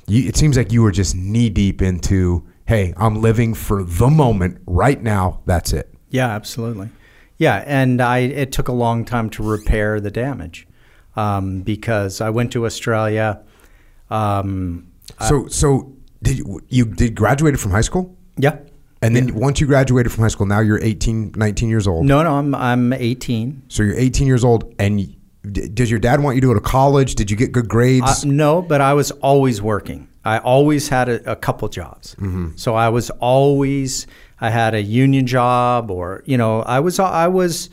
you, 0.07 0.29
it 0.29 0.37
seems 0.37 0.57
like 0.57 0.73
you 0.73 0.83
were 0.83 0.91
just 0.91 1.15
knee 1.15 1.49
deep 1.49 1.81
into, 1.81 2.47
hey, 2.67 2.93
I'm 2.97 3.23
living 3.23 3.55
for 3.55 3.85
the 3.85 4.09
moment 4.09 4.61
right 4.67 5.01
now. 5.01 5.41
That's 5.47 5.73
it. 5.73 5.93
Yeah, 6.11 6.29
absolutely. 6.29 6.91
Yeah, 7.37 7.63
and 7.67 8.01
I 8.01 8.19
it 8.19 8.51
took 8.51 8.67
a 8.67 8.73
long 8.73 9.05
time 9.05 9.31
to 9.31 9.45
repair 9.45 10.01
the 10.01 10.11
damage 10.11 10.67
um, 11.15 11.63
because 11.63 12.21
I 12.21 12.31
went 12.31 12.53
to 12.53 12.67
Australia. 12.67 13.43
Um, 14.11 14.88
So, 15.29 15.47
so 15.49 15.93
did 16.23 16.39
you, 16.39 16.61
you 16.69 16.85
did 16.85 17.15
graduated 17.15 17.61
from 17.61 17.71
high 17.73 17.81
school? 17.83 18.17
yeah. 18.37 18.59
And 19.01 19.15
then 19.15 19.33
once 19.37 19.61
you 19.61 19.69
graduated 19.69 20.11
from 20.11 20.23
high 20.23 20.29
school, 20.29 20.47
now 20.47 20.59
you're 20.59 20.81
18, 20.83 21.35
19 21.37 21.69
years 21.69 21.87
old. 21.87 22.05
No, 22.05 22.21
no, 22.25 22.35
I'm 22.35 22.53
I'm 22.53 22.93
18. 22.93 23.63
So 23.69 23.85
you're 23.85 23.95
18 23.95 24.27
years 24.27 24.43
old, 24.43 24.75
and 24.81 24.97
y- 24.99 25.15
d- 25.53 25.69
does 25.69 25.89
your 25.89 26.01
dad 26.01 26.21
want 26.21 26.35
you 26.35 26.41
to 26.41 26.49
go 26.49 26.55
to 26.55 26.61
college? 26.61 27.15
Did 27.15 27.31
you 27.31 27.37
get 27.37 27.53
good 27.53 27.69
grades? 27.69 28.25
Uh, 28.25 28.29
no, 28.29 28.61
but 28.61 28.81
I 28.81 28.95
was 28.95 29.13
always 29.13 29.63
working. 29.63 30.09
I 30.25 30.39
always 30.39 30.89
had 30.89 31.09
a, 31.09 31.31
a 31.31 31.37
couple 31.37 31.69
jobs. 31.69 32.17
So 32.57 32.75
I 32.75 32.89
was 32.89 33.11
always 33.21 34.09
I 34.41 34.51
had 34.51 34.75
a 34.75 34.83
union 34.83 35.29
job, 35.29 35.93
or 35.93 36.25
you 36.27 36.37
know, 36.37 36.63
I 36.63 36.81
was 36.81 36.99
I 36.99 37.29
was 37.29 37.71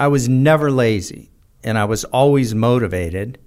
I 0.00 0.08
was 0.08 0.28
never 0.28 0.72
lazy, 0.72 1.30
and 1.62 1.78
I 1.78 1.84
was 1.84 2.02
always 2.06 2.52
motivated, 2.52 3.38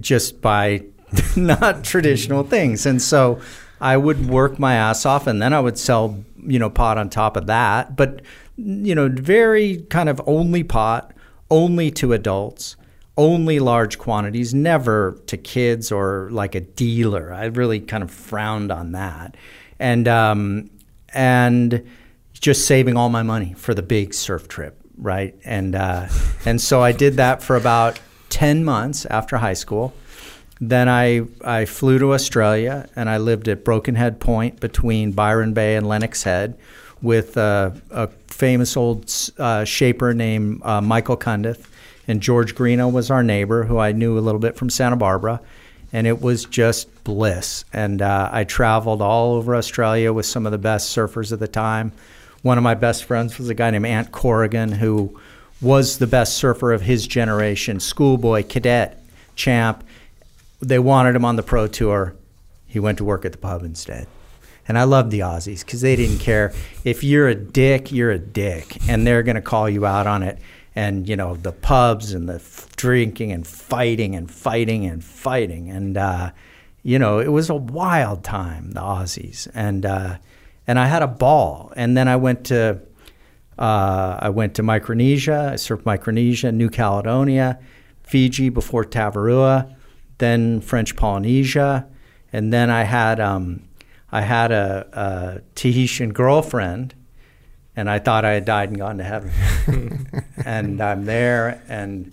just 0.00 0.40
by 0.40 0.84
not 1.36 1.84
traditional 1.84 2.42
things. 2.44 2.86
And 2.86 3.00
so 3.00 3.40
I 3.80 3.96
would 3.96 4.28
work 4.28 4.58
my 4.58 4.74
ass 4.74 5.04
off, 5.06 5.26
and 5.26 5.40
then 5.40 5.52
I 5.52 5.60
would 5.60 5.78
sell 5.78 6.24
you 6.44 6.58
know 6.58 6.70
pot 6.70 6.98
on 6.98 7.10
top 7.10 7.36
of 7.36 7.46
that, 7.46 7.96
but 7.96 8.22
you 8.56 8.94
know, 8.94 9.08
very 9.08 9.78
kind 9.90 10.08
of 10.08 10.20
only 10.26 10.62
pot, 10.62 11.12
only 11.50 11.90
to 11.92 12.12
adults 12.12 12.76
only 13.16 13.58
large 13.58 13.98
quantities, 13.98 14.54
never 14.54 15.20
to 15.26 15.36
kids 15.36 15.92
or 15.92 16.28
like 16.30 16.54
a 16.54 16.60
dealer. 16.60 17.32
I 17.32 17.46
really 17.46 17.80
kind 17.80 18.02
of 18.02 18.10
frowned 18.10 18.72
on 18.72 18.92
that, 18.92 19.36
and 19.78 20.08
um, 20.08 20.70
and 21.10 21.86
just 22.32 22.66
saving 22.66 22.96
all 22.96 23.08
my 23.08 23.22
money 23.22 23.54
for 23.54 23.74
the 23.74 23.82
big 23.82 24.14
surf 24.14 24.48
trip, 24.48 24.80
right? 24.96 25.34
And 25.44 25.74
uh, 25.74 26.08
and 26.44 26.60
so 26.60 26.82
I 26.82 26.92
did 26.92 27.14
that 27.14 27.42
for 27.42 27.56
about 27.56 28.00
ten 28.28 28.64
months 28.64 29.04
after 29.06 29.36
high 29.36 29.54
school. 29.54 29.92
Then 30.62 30.88
I 30.88 31.26
I 31.44 31.64
flew 31.64 31.98
to 31.98 32.14
Australia 32.14 32.88
and 32.94 33.10
I 33.10 33.18
lived 33.18 33.48
at 33.48 33.64
Broken 33.64 33.96
Head 33.96 34.20
Point 34.20 34.60
between 34.60 35.10
Byron 35.10 35.52
Bay 35.54 35.74
and 35.74 35.88
Lennox 35.88 36.22
Head 36.22 36.56
with 37.02 37.36
uh, 37.36 37.72
a 37.90 38.06
famous 38.28 38.76
old 38.76 39.12
uh, 39.38 39.64
shaper 39.64 40.14
named 40.14 40.62
uh, 40.62 40.80
Michael 40.80 41.16
Cundiff 41.16 41.66
and 42.06 42.20
George 42.20 42.54
Greenough 42.54 42.92
was 42.92 43.10
our 43.10 43.24
neighbor, 43.24 43.64
who 43.64 43.78
I 43.78 43.90
knew 43.90 44.18
a 44.18 44.20
little 44.20 44.40
bit 44.40 44.56
from 44.56 44.70
Santa 44.70 44.96
Barbara, 44.96 45.40
and 45.92 46.06
it 46.06 46.20
was 46.20 46.44
just 46.44 47.04
bliss. 47.04 47.64
And 47.72 48.00
uh, 48.00 48.30
I 48.32 48.44
traveled 48.44 49.02
all 49.02 49.34
over 49.34 49.56
Australia 49.56 50.12
with 50.12 50.26
some 50.26 50.46
of 50.46 50.52
the 50.52 50.58
best 50.58 50.96
surfers 50.96 51.32
at 51.32 51.40
the 51.40 51.48
time. 51.48 51.92
One 52.42 52.56
of 52.58 52.64
my 52.64 52.74
best 52.74 53.04
friends 53.04 53.36
was 53.38 53.48
a 53.48 53.54
guy 53.54 53.70
named 53.70 53.86
Ant 53.86 54.12
Corrigan, 54.12 54.72
who 54.72 55.18
was 55.60 55.98
the 55.98 56.06
best 56.06 56.36
surfer 56.36 56.72
of 56.72 56.82
his 56.82 57.06
generation, 57.06 57.78
schoolboy, 57.78 58.44
cadet, 58.44 59.02
champ. 59.36 59.84
They 60.62 60.78
wanted 60.78 61.14
him 61.16 61.24
on 61.24 61.36
the 61.36 61.42
pro 61.42 61.66
tour. 61.66 62.16
He 62.66 62.78
went 62.78 62.98
to 62.98 63.04
work 63.04 63.24
at 63.24 63.32
the 63.32 63.38
pub 63.38 63.62
instead. 63.62 64.06
And 64.66 64.78
I 64.78 64.84
loved 64.84 65.10
the 65.10 65.20
Aussies 65.20 65.64
because 65.64 65.80
they 65.80 65.96
didn't 65.96 66.20
care. 66.20 66.54
If 66.84 67.02
you're 67.02 67.28
a 67.28 67.34
dick, 67.34 67.90
you're 67.90 68.12
a 68.12 68.18
dick, 68.18 68.78
and 68.88 69.04
they're 69.04 69.24
going 69.24 69.34
to 69.34 69.42
call 69.42 69.68
you 69.68 69.84
out 69.84 70.06
on 70.06 70.22
it 70.22 70.38
and 70.74 71.08
you 71.08 71.16
know 71.16 71.36
the 71.36 71.52
pubs 71.52 72.12
and 72.12 72.28
the 72.28 72.36
f- 72.36 72.68
drinking 72.76 73.32
and 73.32 73.46
fighting 73.46 74.14
and 74.14 74.30
fighting 74.30 74.86
and 74.86 75.04
fighting 75.04 75.70
and 75.70 75.96
uh, 75.96 76.30
you 76.82 76.98
know 76.98 77.18
it 77.18 77.28
was 77.28 77.50
a 77.50 77.54
wild 77.54 78.24
time 78.24 78.72
the 78.72 78.80
Aussies 78.80 79.48
and 79.54 79.84
uh, 79.84 80.16
and 80.66 80.78
I 80.78 80.86
had 80.86 81.02
a 81.02 81.08
ball 81.08 81.72
and 81.76 81.96
then 81.96 82.08
I 82.08 82.16
went 82.16 82.46
to 82.46 82.80
uh, 83.58 84.18
I 84.18 84.30
went 84.30 84.54
to 84.54 84.62
Micronesia 84.62 85.50
I 85.52 85.54
surfed 85.54 85.84
Micronesia 85.84 86.50
New 86.52 86.70
Caledonia 86.70 87.58
Fiji 88.02 88.48
before 88.48 88.84
Tavarua 88.84 89.74
then 90.22 90.60
French 90.60 90.94
Polynesia 90.96 91.86
and 92.32 92.52
then 92.52 92.70
I 92.70 92.84
had 92.84 93.20
um, 93.20 93.62
I 94.10 94.22
had 94.22 94.52
a, 94.52 94.86
a 94.92 95.40
Tahitian 95.54 96.12
girlfriend 96.12 96.94
and 97.76 97.88
I 97.90 97.98
thought 97.98 98.24
I 98.24 98.32
had 98.32 98.44
died 98.44 98.68
and 98.68 98.78
gone 98.78 98.98
to 98.98 99.04
heaven. 99.04 99.30
and 100.44 100.80
I'm 100.80 101.06
there, 101.06 101.62
and 101.68 102.12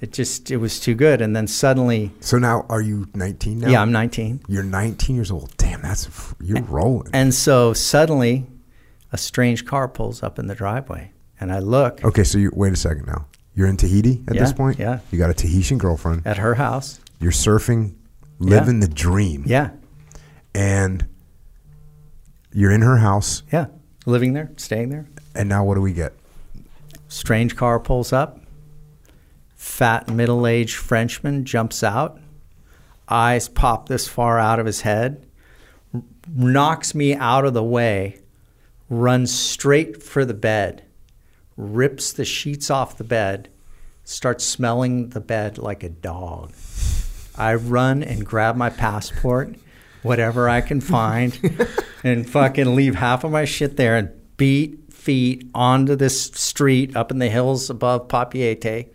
it 0.00 0.12
just 0.12 0.50
it 0.52 0.58
was 0.58 0.78
too 0.78 0.94
good. 0.94 1.20
And 1.20 1.34
then 1.34 1.48
suddenly, 1.48 2.12
So 2.20 2.38
now, 2.38 2.64
are 2.68 2.80
you 2.80 3.08
19 3.14 3.58
now? 3.58 3.68
yeah, 3.68 3.82
I'm 3.82 3.90
19, 3.90 4.42
You're 4.46 4.62
19 4.62 5.16
years 5.16 5.30
old. 5.32 5.56
Damn, 5.56 5.82
that's 5.82 6.08
you're 6.40 6.62
rolling. 6.62 7.10
and 7.12 7.34
so 7.34 7.72
suddenly, 7.72 8.46
a 9.12 9.18
strange 9.18 9.64
car 9.66 9.88
pulls 9.88 10.22
up 10.22 10.38
in 10.38 10.46
the 10.46 10.54
driveway, 10.54 11.10
and 11.40 11.52
I 11.52 11.58
look 11.58 12.04
Okay, 12.04 12.22
so 12.24 12.38
you 12.38 12.52
wait 12.54 12.72
a 12.72 12.76
second 12.76 13.06
now. 13.06 13.26
You're 13.56 13.66
in 13.68 13.76
Tahiti 13.76 14.22
at 14.28 14.34
this 14.34 14.52
point. 14.52 14.78
yeah. 14.78 15.00
You 15.10 15.18
got 15.18 15.30
a 15.30 15.34
Tahitian 15.34 15.78
girlfriend. 15.78 16.26
at 16.26 16.38
her 16.38 16.54
house. 16.54 17.00
You're 17.22 17.30
surfing, 17.30 17.94
living 18.40 18.80
the 18.80 18.88
dream. 18.88 19.44
Yeah, 19.46 19.70
And 20.54 21.06
you're 22.52 22.72
in 22.72 22.82
her 22.82 22.98
house. 22.98 23.42
yeah, 23.52 23.66
living 24.06 24.32
there, 24.32 24.50
staying 24.56 24.88
there. 24.90 25.06
And 25.34 25.48
now 25.48 25.64
what 25.64 25.76
do 25.76 25.80
we 25.80 25.92
get? 25.92 26.12
Strange 27.08 27.54
car 27.56 27.78
pulls 27.78 28.12
up. 28.12 28.40
Fat 29.54 30.10
middle 30.10 30.46
aged 30.46 30.76
Frenchman 30.76 31.44
jumps 31.44 31.82
out. 31.84 32.18
Eyes 33.08 33.48
pop 33.48 33.88
this 33.88 34.08
far 34.08 34.38
out 34.38 34.58
of 34.58 34.66
his 34.66 34.80
head. 34.80 35.24
r- 35.94 36.02
Knocks 36.28 36.94
me 36.94 37.14
out 37.14 37.44
of 37.44 37.54
the 37.54 37.62
way. 37.62 38.18
Runs 38.90 39.32
straight 39.32 40.02
for 40.02 40.24
the 40.24 40.34
bed. 40.34 40.84
Rips 41.56 42.12
the 42.12 42.24
sheets 42.24 42.68
off 42.70 42.98
the 42.98 43.04
bed. 43.04 43.48
Starts 44.04 44.44
smelling 44.44 45.10
the 45.10 45.20
bed 45.20 45.56
like 45.58 45.82
a 45.84 45.88
dog. 45.88 46.52
I 47.42 47.54
run 47.54 48.04
and 48.04 48.24
grab 48.24 48.54
my 48.54 48.70
passport, 48.70 49.56
whatever 50.02 50.48
I 50.48 50.60
can 50.60 50.80
find, 50.80 51.36
and 52.04 52.28
fucking 52.28 52.76
leave 52.76 52.94
half 52.94 53.24
of 53.24 53.32
my 53.32 53.44
shit 53.44 53.76
there 53.76 53.96
and 53.96 54.10
beat 54.36 54.92
feet 54.92 55.50
onto 55.52 55.96
this 55.96 56.26
street 56.26 56.94
up 56.94 57.10
in 57.10 57.18
the 57.18 57.28
hills 57.28 57.68
above 57.68 58.06
Papeete. 58.06 58.92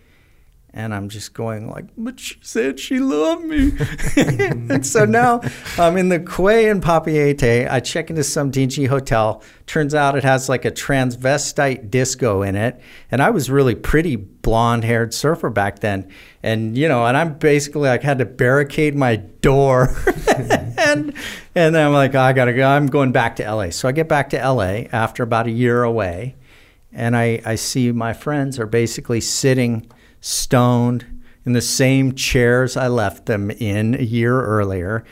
And 0.74 0.94
I'm 0.94 1.10
just 1.10 1.34
going 1.34 1.70
like, 1.70 1.86
but 1.98 2.20
she 2.20 2.36
said 2.42 2.80
she 2.80 3.00
loved 3.00 3.46
me. 3.46 3.72
and 4.18 4.86
so 4.86 5.06
now 5.06 5.42
I'm 5.78 5.98
in 5.98 6.10
the 6.10 6.20
quay 6.20 6.70
in 6.70 6.82
Papeete. 6.82 7.68
I 7.72 7.80
check 7.80 8.10
into 8.10 8.24
some 8.24 8.52
dingy 8.52 8.86
hotel. 8.86 9.42
Turns 9.66 9.96
out 9.96 10.18
it 10.18 10.24
has 10.24 10.50
like 10.50 10.66
a 10.66 10.72
transvestite 10.72 11.90
disco 11.90 12.44
in 12.44 12.56
it. 12.56 12.80
And 13.10 13.24
I 13.24 13.30
was 13.32 13.50
really 13.50 13.76
pretty 13.76 14.18
blonde 14.18 14.84
haired 14.84 15.14
surfer 15.14 15.50
back 15.50 15.80
then. 15.80 16.12
And, 16.44 16.78
you 16.78 16.88
know, 16.88 17.06
and 17.06 17.18
I'm 17.18 17.40
basically 17.40 17.90
like 17.90 18.04
had 18.04 18.20
to 18.20 18.26
barricade 18.26 18.94
my 18.94 19.16
door. 19.16 19.96
and 20.78 21.14
and 21.56 21.76
then 21.76 21.88
I'm 21.88 21.94
like, 21.94 22.14
oh, 22.14 22.20
I 22.20 22.34
gotta 22.34 22.54
go. 22.54 22.68
I'm 22.68 22.88
going 22.88 23.14
back 23.14 23.38
to 23.38 23.52
LA. 23.52 23.72
So 23.72 23.88
I 23.88 23.94
get 23.94 24.08
back 24.08 24.30
to 24.32 24.38
LA 24.38 24.84
after 24.92 25.24
about 25.24 25.48
a 25.48 25.52
year 25.52 25.82
away. 25.82 26.36
And 26.92 27.16
I, 27.16 27.42
I 27.46 27.56
see 27.56 27.92
my 27.92 28.14
friends 28.14 28.60
are 28.60 28.66
basically 28.66 29.22
sitting 29.22 29.90
stoned 30.22 31.06
in 31.46 31.54
the 31.54 31.62
same 31.62 32.14
chairs 32.14 32.76
I 32.76 32.88
left 32.88 33.26
them 33.26 33.50
in 33.52 33.96
a 33.96 34.04
year 34.04 34.42
earlier. 34.42 35.06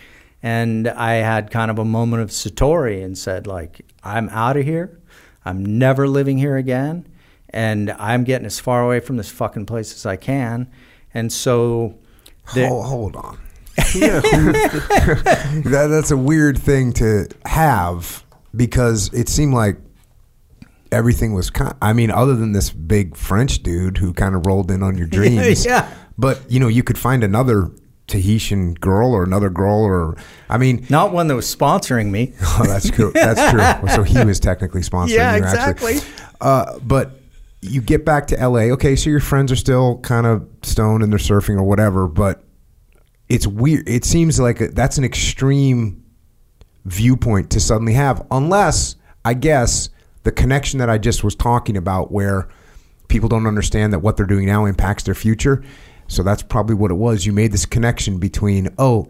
And 0.43 0.87
I 0.87 1.13
had 1.15 1.49
kind 1.49 1.71
of 1.71 1.79
a 1.79 1.85
moment 1.85 2.21
of 2.21 2.29
satori 2.29 3.03
and 3.03 3.17
said, 3.17 3.47
like, 3.47 3.81
I'm 4.03 4.29
out 4.29 4.57
of 4.57 4.65
here. 4.65 4.99
I'm 5.43 5.63
never 5.79 6.07
living 6.07 6.37
here 6.37 6.57
again. 6.57 7.07
And 7.49 7.91
I'm 7.91 8.23
getting 8.25 8.45
as 8.45 8.59
far 8.59 8.83
away 8.83 8.99
from 8.99 9.17
this 9.17 9.29
fucking 9.29 9.65
place 9.65 9.93
as 9.93 10.05
I 10.05 10.17
can. 10.17 10.69
And 11.13 11.31
so 11.31 11.97
the- 12.53 12.67
hold, 12.67 12.85
hold 12.85 13.15
on. 13.15 13.39
That, 15.65 15.87
that's 15.89 16.11
a 16.11 16.17
weird 16.17 16.57
thing 16.57 16.93
to 16.93 17.27
have 17.45 18.23
because 18.55 19.11
it 19.13 19.29
seemed 19.29 19.53
like 19.53 19.77
everything 20.91 21.33
was 21.33 21.49
kind. 21.49 21.75
I 21.81 21.93
mean, 21.93 22.11
other 22.11 22.35
than 22.35 22.53
this 22.53 22.69
big 22.69 23.15
French 23.15 23.63
dude 23.63 23.97
who 23.97 24.13
kind 24.13 24.35
of 24.35 24.45
rolled 24.45 24.71
in 24.71 24.83
on 24.83 24.97
your 24.97 25.07
dreams. 25.17 25.65
Yeah. 25.65 25.91
But 26.17 26.49
you 26.49 26.59
know, 26.59 26.67
you 26.67 26.83
could 26.83 26.97
find 26.97 27.23
another 27.23 27.71
Tahitian 28.07 28.75
girl 28.75 29.13
or 29.13 29.23
another 29.23 29.49
girl, 29.49 29.83
or 29.83 30.17
I 30.49 30.57
mean, 30.57 30.85
not 30.89 31.11
one 31.11 31.27
that 31.27 31.35
was 31.35 31.53
sponsoring 31.53 32.11
me. 32.11 32.33
oh, 32.41 32.63
that's 32.65 32.89
true. 32.89 33.11
That's 33.13 33.51
true. 33.51 33.89
So 33.95 34.03
he 34.03 34.23
was 34.23 34.39
technically 34.39 34.81
sponsoring. 34.81 35.15
Yeah, 35.15 35.35
you, 35.35 35.43
actually. 35.43 35.95
exactly. 35.97 36.25
Uh, 36.41 36.79
but 36.79 37.11
you 37.61 37.81
get 37.81 38.05
back 38.05 38.27
to 38.27 38.47
LA. 38.47 38.71
Okay, 38.73 38.95
so 38.95 39.09
your 39.09 39.19
friends 39.19 39.51
are 39.51 39.55
still 39.55 39.99
kind 39.99 40.27
of 40.27 40.47
stoned 40.63 41.03
and 41.03 41.11
they're 41.11 41.19
surfing 41.19 41.55
or 41.55 41.63
whatever, 41.63 42.07
but 42.07 42.43
it's 43.29 43.47
weird. 43.47 43.87
It 43.87 44.05
seems 44.05 44.39
like 44.39 44.61
a, 44.61 44.67
that's 44.67 44.97
an 44.97 45.03
extreme 45.03 46.03
viewpoint 46.85 47.49
to 47.51 47.59
suddenly 47.59 47.93
have, 47.93 48.25
unless 48.29 48.95
I 49.23 49.33
guess 49.33 49.89
the 50.25 50.31
connection 50.31 50.79
that 50.79 50.89
I 50.89 50.97
just 50.97 51.23
was 51.23 51.35
talking 51.35 51.77
about, 51.77 52.11
where 52.11 52.49
people 53.07 53.29
don't 53.29 53.47
understand 53.47 53.93
that 53.93 53.99
what 53.99 54.17
they're 54.17 54.25
doing 54.25 54.47
now 54.47 54.65
impacts 54.65 55.03
their 55.03 55.15
future. 55.15 55.63
So 56.07 56.23
that's 56.23 56.43
probably 56.43 56.75
what 56.75 56.91
it 56.91 56.95
was. 56.95 57.25
You 57.25 57.31
made 57.31 57.51
this 57.51 57.65
connection 57.65 58.17
between 58.17 58.69
oh, 58.77 59.07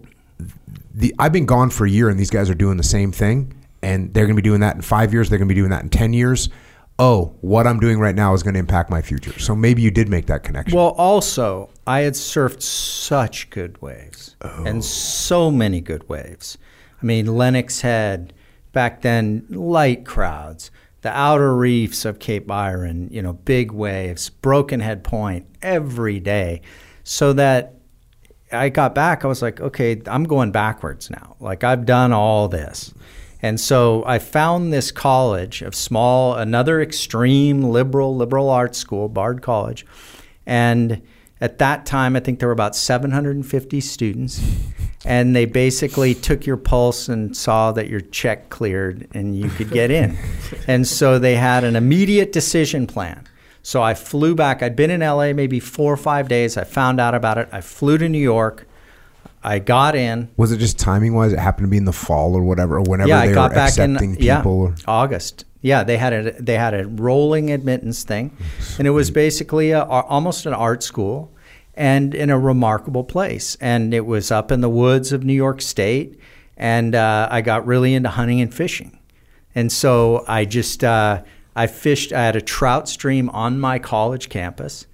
the 0.93 1.15
I've 1.17 1.33
been 1.33 1.45
gone 1.45 1.69
for 1.69 1.85
a 1.85 1.89
year 1.89 2.09
and 2.09 2.19
these 2.19 2.29
guys 2.29 2.49
are 2.49 2.55
doing 2.55 2.77
the 2.77 2.83
same 2.83 3.11
thing, 3.11 3.55
and 3.81 4.13
they're 4.13 4.25
going 4.25 4.35
to 4.35 4.41
be 4.41 4.47
doing 4.47 4.59
that 4.59 4.75
in 4.75 4.81
five 4.81 5.13
years. 5.13 5.29
They're 5.29 5.39
going 5.39 5.47
to 5.49 5.53
be 5.53 5.59
doing 5.59 5.71
that 5.71 5.83
in 5.83 5.89
ten 5.89 6.13
years. 6.13 6.49
Oh, 6.97 7.35
what 7.41 7.67
I'm 7.67 7.79
doing 7.79 7.99
right 7.99 8.15
now 8.15 8.33
is 8.33 8.43
going 8.43 8.53
to 8.53 8.59
impact 8.59 8.89
my 8.89 9.01
future. 9.01 9.37
So 9.39 9.53
maybe 9.53 9.81
you 9.81 9.91
did 9.91 10.07
make 10.07 10.27
that 10.27 10.43
connection. 10.43 10.77
Well, 10.77 10.95
also, 10.97 11.69
I 11.85 12.01
had 12.01 12.13
surfed 12.13 12.61
such 12.61 13.49
good 13.49 13.81
waves 13.81 14.37
oh. 14.41 14.63
and 14.65 14.83
so 14.83 15.51
many 15.51 15.81
good 15.81 16.07
waves. 16.07 16.57
I 17.01 17.05
mean, 17.05 17.25
Lennox 17.25 17.81
Head, 17.81 18.31
back 18.71 19.01
then, 19.01 19.45
light 19.49 20.05
crowds, 20.05 20.71
the 21.05 21.15
outer 21.15 21.55
reefs 21.55 22.03
of 22.03 22.17
Cape 22.17 22.47
Byron, 22.47 23.09
you 23.11 23.21
know, 23.21 23.33
big 23.33 23.71
waves, 23.71 24.31
Broken 24.31 24.79
Head 24.79 25.03
Point 25.03 25.45
every 25.61 26.19
day. 26.19 26.63
So 27.03 27.31
that 27.33 27.75
I 28.51 28.69
got 28.69 28.95
back, 28.95 29.23
I 29.23 29.27
was 29.27 29.43
like, 29.43 29.61
okay, 29.61 30.01
I'm 30.07 30.23
going 30.23 30.51
backwards 30.51 31.11
now. 31.11 31.35
Like, 31.39 31.63
I've 31.63 31.85
done 31.85 32.11
all 32.11 32.47
this. 32.47 32.91
And 33.43 33.59
so 33.59 34.03
I 34.07 34.17
found 34.17 34.73
this 34.73 34.91
college 34.91 35.61
of 35.61 35.75
small, 35.75 36.33
another 36.33 36.81
extreme 36.81 37.61
liberal, 37.61 38.15
liberal 38.15 38.49
arts 38.49 38.79
school, 38.79 39.07
Bard 39.07 39.43
College. 39.43 39.85
And 40.47 41.03
at 41.39 41.59
that 41.59 41.85
time, 41.85 42.15
I 42.15 42.19
think 42.19 42.39
there 42.39 42.47
were 42.47 42.53
about 42.53 42.75
750 42.75 43.79
students. 43.79 44.41
And 45.05 45.35
they 45.35 45.45
basically 45.45 46.15
took 46.15 46.45
your 46.45 46.57
pulse 46.57 47.07
and 47.07 47.37
saw 47.37 47.71
that 47.73 47.89
your 47.89 48.01
check 48.01 48.49
cleared 48.49 49.07
and 49.13 49.37
you 49.37 49.49
could 49.49 49.69
get 49.69 49.91
in. 49.91 50.17
and 50.67 50.87
so 50.87 51.19
they 51.19 51.35
had 51.35 51.63
an 51.63 51.75
immediate 51.75 52.31
decision 52.31 52.87
plan. 52.87 53.27
So 53.61 53.81
I 53.81 53.93
flew 53.93 54.35
back. 54.35 54.61
I'd 54.61 54.75
been 54.75 54.91
in 54.91 55.01
LA 55.01 55.33
maybe 55.33 55.59
four 55.59 55.93
or 55.93 55.97
five 55.97 56.27
days. 56.27 56.57
I 56.57 56.63
found 56.63 56.99
out 56.99 57.15
about 57.15 57.37
it. 57.37 57.49
I 57.51 57.61
flew 57.61 57.97
to 57.97 58.07
New 58.07 58.19
York. 58.19 58.67
I 59.45 59.59
got 59.59 59.95
in. 59.95 60.29
Was 60.37 60.51
it 60.51 60.57
just 60.57 60.79
timing 60.79 61.13
wise? 61.13 61.31
It 61.31 61.39
happened 61.39 61.65
to 61.65 61.69
be 61.69 61.77
in 61.77 61.85
the 61.85 61.93
fall 61.93 62.35
or 62.35 62.43
whatever, 62.43 62.77
or 62.77 62.81
whenever 62.81 63.09
yeah, 63.09 63.25
they 63.25 63.31
I 63.31 63.33
got 63.33 63.51
were 63.51 63.55
back 63.55 63.69
accepting 63.69 64.15
in 64.15 64.21
yeah, 64.21 64.37
people. 64.37 64.73
August. 64.87 65.45
Yeah, 65.61 65.83
they 65.83 65.97
had 65.97 66.13
a 66.13 66.41
they 66.41 66.55
had 66.55 66.73
a 66.73 66.87
rolling 66.87 67.51
admittance 67.51 68.03
thing, 68.03 68.35
oh, 68.39 68.75
and 68.79 68.87
it 68.87 68.91
was 68.91 69.11
basically 69.11 69.71
a, 69.71 69.83
almost 69.83 70.47
an 70.47 70.53
art 70.53 70.83
school, 70.83 71.31
and 71.75 72.15
in 72.15 72.29
a 72.29 72.39
remarkable 72.39 73.03
place. 73.03 73.57
And 73.61 73.93
it 73.93 74.05
was 74.05 74.31
up 74.31 74.51
in 74.51 74.61
the 74.61 74.69
woods 74.69 75.11
of 75.11 75.23
New 75.23 75.33
York 75.33 75.61
State, 75.61 76.19
and 76.57 76.95
uh, 76.95 77.27
I 77.29 77.41
got 77.41 77.65
really 77.65 77.93
into 77.93 78.09
hunting 78.09 78.41
and 78.41 78.53
fishing, 78.53 78.97
and 79.53 79.71
so 79.71 80.23
I 80.27 80.45
just 80.45 80.83
uh, 80.83 81.23
I 81.55 81.67
fished. 81.67 82.13
I 82.13 82.23
had 82.23 82.35
a 82.35 82.41
trout 82.41 82.87
stream 82.87 83.29
on 83.29 83.59
my 83.59 83.79
college 83.79 84.29
campus, 84.29 84.87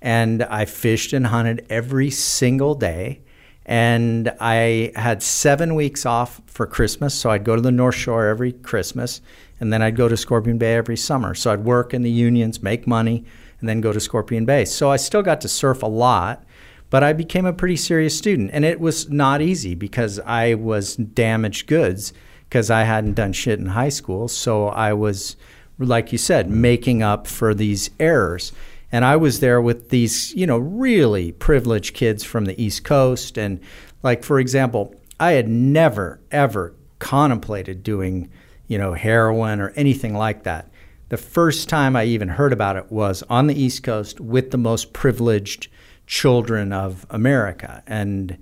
and 0.00 0.42
I 0.44 0.64
fished 0.64 1.12
and 1.12 1.26
hunted 1.26 1.66
every 1.68 2.10
single 2.10 2.74
day 2.74 3.20
and 3.68 4.34
I 4.40 4.92
had 4.96 5.22
seven 5.22 5.74
weeks 5.74 6.06
off 6.06 6.40
for 6.46 6.66
Christmas. 6.66 7.14
So 7.14 7.28
I'd 7.28 7.44
go 7.44 7.54
to 7.54 7.60
the 7.60 7.70
North 7.70 7.96
Shore 7.96 8.26
every 8.26 8.52
Christmas, 8.52 9.20
and 9.60 9.70
then 9.70 9.82
I'd 9.82 9.94
go 9.94 10.08
to 10.08 10.16
Scorpion 10.16 10.56
Bay 10.56 10.74
every 10.74 10.96
summer. 10.96 11.34
So 11.34 11.52
I'd 11.52 11.64
work 11.64 11.92
in 11.92 12.00
the 12.00 12.10
unions, 12.10 12.62
make 12.62 12.86
money, 12.86 13.26
and 13.60 13.68
then 13.68 13.80
go 13.80 13.92
to 13.92 14.00
Scorpion 14.00 14.44
Bay. 14.44 14.64
So 14.64 14.90
I 14.90 14.96
still 14.96 15.22
got 15.22 15.40
to 15.42 15.48
surf 15.48 15.82
a 15.82 15.86
lot, 15.86 16.44
but 16.90 17.02
I 17.02 17.12
became 17.12 17.46
a 17.46 17.52
pretty 17.52 17.76
serious 17.76 18.16
student. 18.16 18.50
And 18.52 18.64
it 18.64 18.80
was 18.80 19.10
not 19.10 19.42
easy 19.42 19.74
because 19.74 20.20
I 20.20 20.54
was 20.54 20.96
damaged 20.96 21.66
goods 21.66 22.12
because 22.48 22.70
I 22.70 22.84
hadn't 22.84 23.14
done 23.14 23.32
shit 23.32 23.58
in 23.58 23.66
high 23.66 23.90
school. 23.90 24.28
So 24.28 24.68
I 24.68 24.92
was, 24.94 25.36
like 25.78 26.12
you 26.12 26.18
said, 26.18 26.48
making 26.48 27.02
up 27.02 27.26
for 27.26 27.54
these 27.54 27.90
errors. 28.00 28.52
And 28.90 29.04
I 29.04 29.16
was 29.16 29.40
there 29.40 29.60
with 29.60 29.90
these, 29.90 30.34
you 30.34 30.46
know, 30.46 30.56
really 30.56 31.32
privileged 31.32 31.94
kids 31.94 32.24
from 32.24 32.46
the 32.46 32.60
East 32.62 32.84
Coast. 32.84 33.36
And, 33.36 33.60
like, 34.02 34.24
for 34.24 34.40
example, 34.40 34.94
I 35.20 35.32
had 35.32 35.46
never, 35.46 36.20
ever 36.30 36.74
contemplated 36.98 37.82
doing, 37.82 38.30
you 38.66 38.78
know, 38.78 38.94
heroin 38.94 39.60
or 39.60 39.70
anything 39.70 40.14
like 40.14 40.44
that. 40.44 40.70
The 41.08 41.16
first 41.16 41.68
time 41.68 41.96
I 41.96 42.04
even 42.04 42.28
heard 42.28 42.52
about 42.52 42.76
it 42.76 42.90
was 42.92 43.22
on 43.30 43.46
the 43.46 43.60
East 43.60 43.82
Coast 43.82 44.20
with 44.20 44.50
the 44.50 44.58
most 44.58 44.92
privileged 44.92 45.68
children 46.06 46.72
of 46.72 47.06
America. 47.10 47.82
And, 47.86 48.38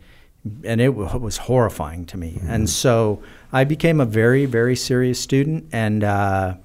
and 0.65 0.81
it 0.81 0.95
was 0.95 1.37
horrifying 1.37 2.07
to 2.07 2.17
me. 2.17 2.33
Mm-hmm. 2.33 2.51
And 2.51 2.71
so 2.71 3.23
I 3.53 3.65
became 3.65 4.01
a 4.01 4.05
very, 4.07 4.47
very 4.47 4.77
serious 4.77 5.21
student. 5.21 5.69
And, 5.73 6.03
uh, 6.05 6.57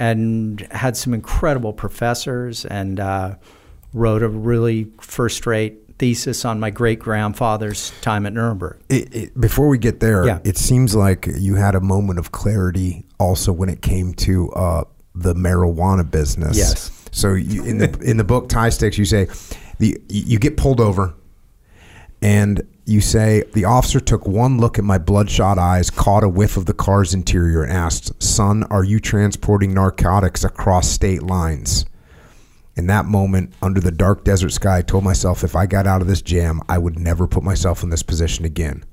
and 0.00 0.60
had 0.70 0.96
some 0.96 1.12
incredible 1.12 1.74
professors 1.74 2.64
and 2.64 2.98
uh, 2.98 3.34
wrote 3.92 4.22
a 4.22 4.28
really 4.28 4.90
first 5.00 5.46
rate 5.46 5.76
thesis 5.98 6.46
on 6.46 6.58
my 6.58 6.70
great 6.70 6.98
grandfather's 6.98 7.92
time 8.00 8.24
at 8.24 8.32
Nuremberg. 8.32 8.80
It, 8.88 9.14
it, 9.14 9.40
before 9.40 9.68
we 9.68 9.76
get 9.76 10.00
there, 10.00 10.26
Yeah. 10.26 10.38
it 10.42 10.56
seems 10.56 10.96
like 10.96 11.28
you 11.36 11.56
had 11.56 11.74
a 11.74 11.80
moment 11.80 12.18
of 12.18 12.32
clarity 12.32 13.04
also 13.18 13.52
when 13.52 13.68
it 13.68 13.82
came 13.82 14.14
to 14.14 14.50
uh, 14.52 14.84
the 15.14 15.34
marijuana 15.34 16.08
business. 16.08 16.56
Yes. 16.56 16.90
So 17.12 17.34
you, 17.34 17.64
in 17.64 17.78
the 17.78 17.98
in 18.00 18.16
the 18.16 18.24
book 18.24 18.48
Thai 18.48 18.68
Sticks, 18.70 18.96
you 18.96 19.04
say 19.04 19.28
the 19.78 20.00
you 20.08 20.38
get 20.38 20.56
pulled 20.56 20.80
over, 20.80 21.14
and 22.22 22.62
you 22.84 23.00
say 23.00 23.44
the 23.52 23.64
officer 23.64 24.00
took 24.00 24.26
one 24.26 24.58
look 24.58 24.78
at 24.78 24.84
my 24.84 24.98
bloodshot 24.98 25.58
eyes, 25.58 25.90
caught 25.90 26.24
a 26.24 26.28
whiff 26.28 26.56
of 26.56 26.66
the 26.66 26.74
car's 26.74 27.14
interior, 27.14 27.62
and 27.62 27.72
asked, 27.72 28.22
"Son, 28.22 28.64
are 28.64 28.84
you 28.84 29.00
transporting 29.00 29.74
narcotics 29.74 30.44
across 30.44 30.88
state 30.88 31.22
lines?" 31.22 31.84
In 32.76 32.86
that 32.86 33.04
moment, 33.04 33.52
under 33.60 33.80
the 33.80 33.90
dark 33.90 34.24
desert 34.24 34.52
sky, 34.52 34.78
I 34.78 34.82
told 34.82 35.04
myself 35.04 35.42
if 35.42 35.56
I 35.56 35.66
got 35.66 35.86
out 35.86 36.00
of 36.00 36.06
this 36.06 36.22
jam, 36.22 36.62
I 36.68 36.78
would 36.78 36.98
never 36.98 37.26
put 37.26 37.42
myself 37.42 37.82
in 37.82 37.90
this 37.90 38.02
position 38.02 38.44
again. 38.44 38.84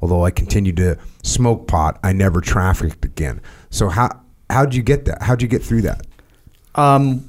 Although 0.00 0.24
I 0.24 0.30
continued 0.30 0.76
to 0.76 0.98
smoke 1.22 1.66
pot, 1.66 1.98
I 2.04 2.12
never 2.12 2.40
trafficked 2.40 3.04
again. 3.04 3.40
So 3.70 3.88
how 3.88 4.10
how'd 4.52 4.74
you 4.74 4.82
get 4.82 5.04
that? 5.06 5.22
How'd 5.22 5.42
you 5.42 5.48
get 5.48 5.62
through 5.62 5.82
that? 5.82 6.06
Um, 6.74 7.28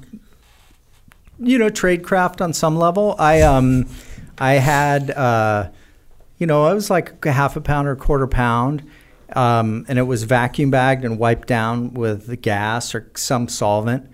you 1.39 1.57
know, 1.57 1.69
tradecraft 1.69 2.41
on 2.41 2.53
some 2.53 2.75
level. 2.75 3.15
I 3.19 3.41
um, 3.41 3.87
I 4.37 4.53
had 4.53 5.11
uh, 5.11 5.69
you 6.37 6.47
know, 6.47 6.65
I 6.65 6.73
was 6.73 6.89
like 6.89 7.25
a 7.25 7.31
half 7.31 7.55
a 7.55 7.61
pound 7.61 7.87
or 7.87 7.91
a 7.91 7.95
quarter 7.95 8.27
pound, 8.27 8.83
um, 9.35 9.85
and 9.87 9.97
it 9.97 10.03
was 10.03 10.23
vacuum 10.23 10.71
bagged 10.71 11.05
and 11.05 11.17
wiped 11.17 11.47
down 11.47 11.93
with 11.93 12.41
gas 12.41 12.93
or 12.93 13.09
some 13.15 13.47
solvent 13.47 14.09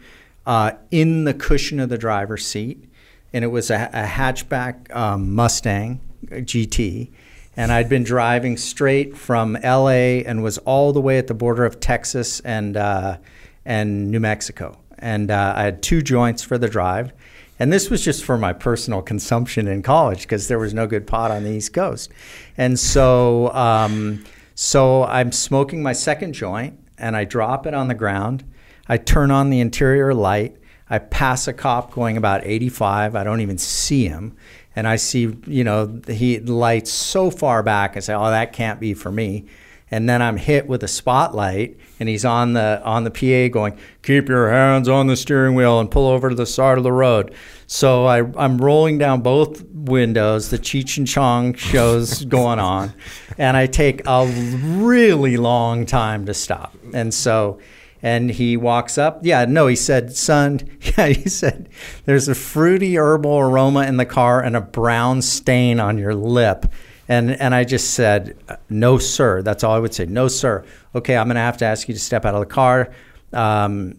uh, 0.46 0.72
in 0.92 1.24
the 1.24 1.34
cushion 1.34 1.80
of 1.80 1.90
the 1.90 1.98
driver's 1.98 2.46
seat, 2.46 2.86
and 3.34 3.44
it 3.44 3.48
was 3.48 3.70
a, 3.70 3.90
a 3.94 4.04
hatchback 4.04 4.96
um, 4.96 5.34
Mustang 5.34 6.02
GT. 6.28 7.10
And 7.58 7.72
I'd 7.72 7.90
been 7.90 8.04
driving 8.04 8.58
straight 8.58 9.18
from 9.18 9.58
LA 9.64 10.22
and 10.26 10.44
was 10.44 10.58
all 10.60 10.94
the 10.94 11.02
way 11.02 11.18
at 11.18 11.28
the 11.28 11.34
border 11.34 11.66
of 11.66 11.80
Texas 11.80 12.40
and 12.42 12.78
uh, 12.78 13.18
and 13.66 14.12
New 14.12 14.20
Mexico. 14.20 14.78
And 14.98 15.32
uh, 15.32 15.54
I 15.56 15.64
had 15.64 15.82
two 15.82 16.02
joints 16.02 16.44
for 16.44 16.58
the 16.58 16.68
drive. 16.68 17.14
And 17.60 17.74
this 17.74 17.90
was 17.90 18.04
just 18.04 18.24
for 18.24 18.38
my 18.38 18.54
personal 18.54 19.02
consumption 19.02 19.68
in 19.68 19.84
college 19.84 20.22
because 20.22 20.48
there 20.48 20.60
was 20.60 20.74
no 20.74 20.88
good 20.88 21.06
pot 21.06 21.30
on 21.30 21.44
the 21.44 21.52
East 21.52 21.74
Coast. 21.74 22.10
And 22.58 22.80
so, 22.80 23.54
um, 23.54 24.24
so 24.56 25.04
I'm 25.04 25.34
smoking 25.34 25.84
my 25.84 25.92
second 25.92 26.34
joint 26.34 26.80
and 26.98 27.18
I 27.18 27.26
drop 27.26 27.68
it 27.68 27.74
on 27.74 27.90
the 27.90 27.96
ground. 27.96 28.46
I 28.88 28.98
turn 28.98 29.30
on 29.30 29.50
the 29.50 29.60
interior 29.60 30.14
light. 30.14 30.56
I 30.90 31.00
pass 31.00 31.48
a 31.48 31.54
cop 31.54 31.92
going 31.92 32.18
about 32.18 32.46
85. 32.46 33.16
I 33.16 33.24
don't 33.24 33.42
even 33.42 33.58
see 33.58 34.08
him. 34.08 34.36
And 34.76 34.88
I 34.88 34.96
see, 34.96 35.36
you 35.46 35.64
know, 35.64 36.02
he 36.08 36.40
lights 36.40 36.92
so 36.92 37.32
far 37.32 37.64
back. 37.64 37.98
I 37.98 38.00
say, 38.00 38.14
oh, 38.14 38.30
that 38.30 38.54
can't 38.54 38.80
be 38.80 38.94
for 38.94 39.12
me 39.12 39.46
and 39.92 40.08
then 40.08 40.22
I'm 40.22 40.38
hit 40.38 40.68
with 40.68 40.84
a 40.84 40.88
spotlight, 40.88 41.78
and 42.00 42.08
he's 42.08 42.24
on 42.24 42.54
the 42.54 42.82
on 42.84 43.04
the 43.04 43.12
PA 43.12 43.52
going, 43.52 43.78
"Keep 44.04 44.30
your 44.30 44.52
hands 44.52 44.88
on 44.88 45.08
the 45.08 45.16
steering 45.16 45.56
wheel 45.56 45.80
and 45.80 45.90
pull 45.90 46.08
over 46.08 46.30
to 46.30 46.36
the 46.36 46.46
side 46.46 46.78
of 46.78 46.84
the 46.84 46.92
road." 46.92 47.34
So 47.68 48.06
I, 48.06 48.20
I'm 48.38 48.60
rolling 48.60 48.98
down 48.98 49.22
both 49.22 49.64
windows. 49.72 50.50
The 50.50 50.60
Cheech 50.60 50.98
and 50.98 51.08
Chong 51.08 51.54
shows 51.56 52.24
going 52.26 52.60
on, 52.60 52.94
and 53.38 53.58
I 53.58 53.66
take 53.66 54.02
a 54.06 54.28
really 54.28 55.38
long 55.38 55.86
time 55.86 56.26
to 56.28 56.34
stop. 56.34 56.76
And 56.94 57.14
so, 57.14 57.60
and 58.02 58.30
he 58.30 58.58
walks 58.58 58.98
up. 58.98 59.20
Yeah, 59.24 59.46
no, 59.46 59.68
he 59.68 59.76
said, 59.76 60.16
"Son," 60.16 60.60
yeah, 60.98 61.08
he 61.08 61.30
said, 61.30 61.70
"There's 62.06 62.28
a 62.28 62.36
fruity 62.36 62.98
herbal 62.98 63.40
aroma 63.40 63.82
in 63.84 63.98
the 63.98 64.06
car 64.06 64.42
and 64.42 64.56
a 64.56 64.62
brown 64.62 65.22
stain 65.22 65.80
on 65.80 65.98
your 65.98 66.16
lip." 66.16 66.66
And, 67.10 67.32
and 67.32 67.56
I 67.56 67.64
just 67.64 67.96
said, 67.96 68.38
no, 68.70 69.00
sir. 69.00 69.42
That's 69.42 69.64
all 69.64 69.74
I 69.74 69.80
would 69.80 69.96
say. 69.96 70.06
No, 70.06 70.28
sir. 70.28 70.64
Okay, 70.94 71.18
I'm 71.18 71.26
going 71.26 71.36
to 71.36 71.42
have 71.42 71.58
to 71.58 71.66
ask 71.66 71.88
you 71.88 71.96
to 71.96 72.00
step 72.00 72.24
out 72.24 72.36
of 72.36 72.40
the 72.40 72.46
car. 72.46 72.92
Um, 73.34 73.98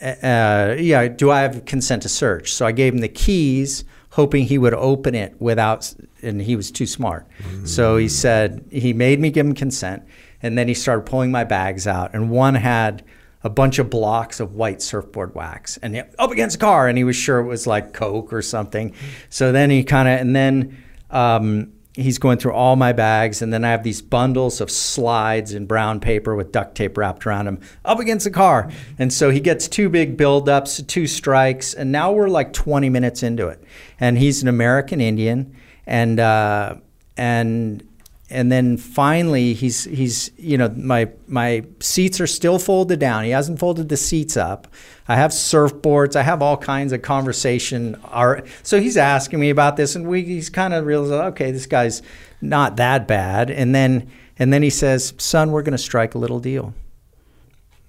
uh, 0.00 0.76
yeah, 0.78 1.08
do 1.08 1.32
I 1.32 1.40
have 1.40 1.64
consent 1.64 2.02
to 2.02 2.08
search? 2.08 2.52
So 2.52 2.64
I 2.64 2.70
gave 2.70 2.92
him 2.92 3.00
the 3.00 3.08
keys, 3.08 3.84
hoping 4.10 4.44
he 4.44 4.58
would 4.58 4.74
open 4.74 5.16
it 5.16 5.34
without, 5.40 5.92
and 6.22 6.40
he 6.40 6.54
was 6.54 6.70
too 6.70 6.86
smart. 6.86 7.26
Mm-hmm. 7.40 7.66
So 7.66 7.96
he 7.96 8.08
said, 8.08 8.64
he 8.70 8.92
made 8.92 9.18
me 9.18 9.30
give 9.30 9.44
him 9.44 9.54
consent. 9.54 10.04
And 10.40 10.56
then 10.56 10.68
he 10.68 10.74
started 10.74 11.04
pulling 11.04 11.32
my 11.32 11.42
bags 11.42 11.88
out, 11.88 12.14
and 12.14 12.30
one 12.30 12.54
had 12.54 13.02
a 13.46 13.50
bunch 13.50 13.78
of 13.78 13.88
blocks 13.88 14.40
of 14.40 14.54
white 14.54 14.82
surfboard 14.82 15.34
wax 15.34 15.76
and 15.78 16.04
up 16.18 16.32
against 16.32 16.58
the 16.58 16.64
car, 16.64 16.88
and 16.88 16.98
he 16.98 17.04
was 17.04 17.14
sure 17.14 17.38
it 17.38 17.46
was 17.46 17.66
like 17.66 17.92
Coke 17.92 18.32
or 18.32 18.42
something. 18.42 18.92
So 19.30 19.52
then 19.52 19.70
he 19.70 19.84
kind 19.84 20.08
of, 20.08 20.20
and 20.20 20.34
then, 20.34 20.76
um, 21.10 21.72
he's 21.92 22.18
going 22.18 22.36
through 22.36 22.52
all 22.52 22.76
my 22.76 22.92
bags 22.92 23.40
and 23.40 23.50
then 23.50 23.64
i 23.64 23.70
have 23.70 23.82
these 23.82 24.02
bundles 24.02 24.60
of 24.60 24.70
slides 24.70 25.54
in 25.54 25.64
brown 25.64 25.98
paper 25.98 26.36
with 26.36 26.52
duct 26.52 26.74
tape 26.74 26.98
wrapped 26.98 27.26
around 27.26 27.48
him 27.48 27.58
up 27.86 27.98
against 27.98 28.24
the 28.24 28.30
car 28.30 28.70
and 28.98 29.10
so 29.10 29.30
he 29.30 29.40
gets 29.40 29.66
two 29.66 29.88
big 29.88 30.14
buildups 30.14 30.86
two 30.86 31.06
strikes 31.06 31.72
and 31.72 31.90
now 31.90 32.12
we're 32.12 32.28
like 32.28 32.52
20 32.52 32.90
minutes 32.90 33.22
into 33.22 33.48
it 33.48 33.64
and 33.98 34.18
he's 34.18 34.42
an 34.42 34.48
american 34.48 35.00
indian 35.00 35.56
and 35.86 36.20
uh, 36.20 36.74
and 37.16 37.82
and 38.28 38.50
then 38.50 38.76
finally 38.76 39.54
he's 39.54 39.84
he's 39.84 40.32
you 40.36 40.58
know 40.58 40.68
my 40.76 41.08
my 41.28 41.64
seats 41.78 42.20
are 42.20 42.26
still 42.26 42.58
folded 42.58 42.98
down. 42.98 43.24
He 43.24 43.30
hasn't 43.30 43.60
folded 43.60 43.88
the 43.88 43.96
seats 43.96 44.36
up. 44.36 44.66
I 45.06 45.14
have 45.14 45.30
surfboards. 45.30 46.16
I 46.16 46.22
have 46.22 46.42
all 46.42 46.56
kinds 46.56 46.92
of 46.92 47.02
conversation 47.02 47.96
art. 48.04 48.46
so 48.64 48.80
he's 48.80 48.96
asking 48.96 49.38
me 49.38 49.50
about 49.50 49.76
this 49.76 49.94
and 49.94 50.06
we 50.08 50.22
he's 50.22 50.50
kind 50.50 50.74
of 50.74 50.86
realized 50.86 51.12
okay 51.12 51.52
this 51.52 51.66
guy's 51.66 52.02
not 52.40 52.76
that 52.76 53.06
bad. 53.06 53.50
And 53.50 53.74
then 53.74 54.10
and 54.38 54.52
then 54.52 54.62
he 54.62 54.70
says 54.70 55.14
son 55.18 55.52
we're 55.52 55.62
going 55.62 55.72
to 55.72 55.78
strike 55.78 56.14
a 56.14 56.18
little 56.18 56.40
deal. 56.40 56.74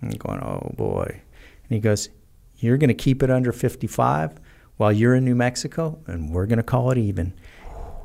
I'm 0.04 0.10
going 0.10 0.40
oh 0.40 0.72
boy. 0.78 1.22
And 1.70 1.76
he 1.76 1.80
goes 1.80 2.10
you're 2.60 2.78
going 2.78 2.90
to 2.90 2.94
keep 2.94 3.24
it 3.24 3.32
under 3.32 3.52
55 3.52 4.40
while 4.78 4.92
you're 4.92 5.16
in 5.16 5.26
new 5.26 5.36
mexico 5.36 6.00
and 6.08 6.32
we're 6.32 6.46
going 6.46 6.58
to 6.58 6.64
call 6.64 6.92
it 6.92 6.98
even 6.98 7.34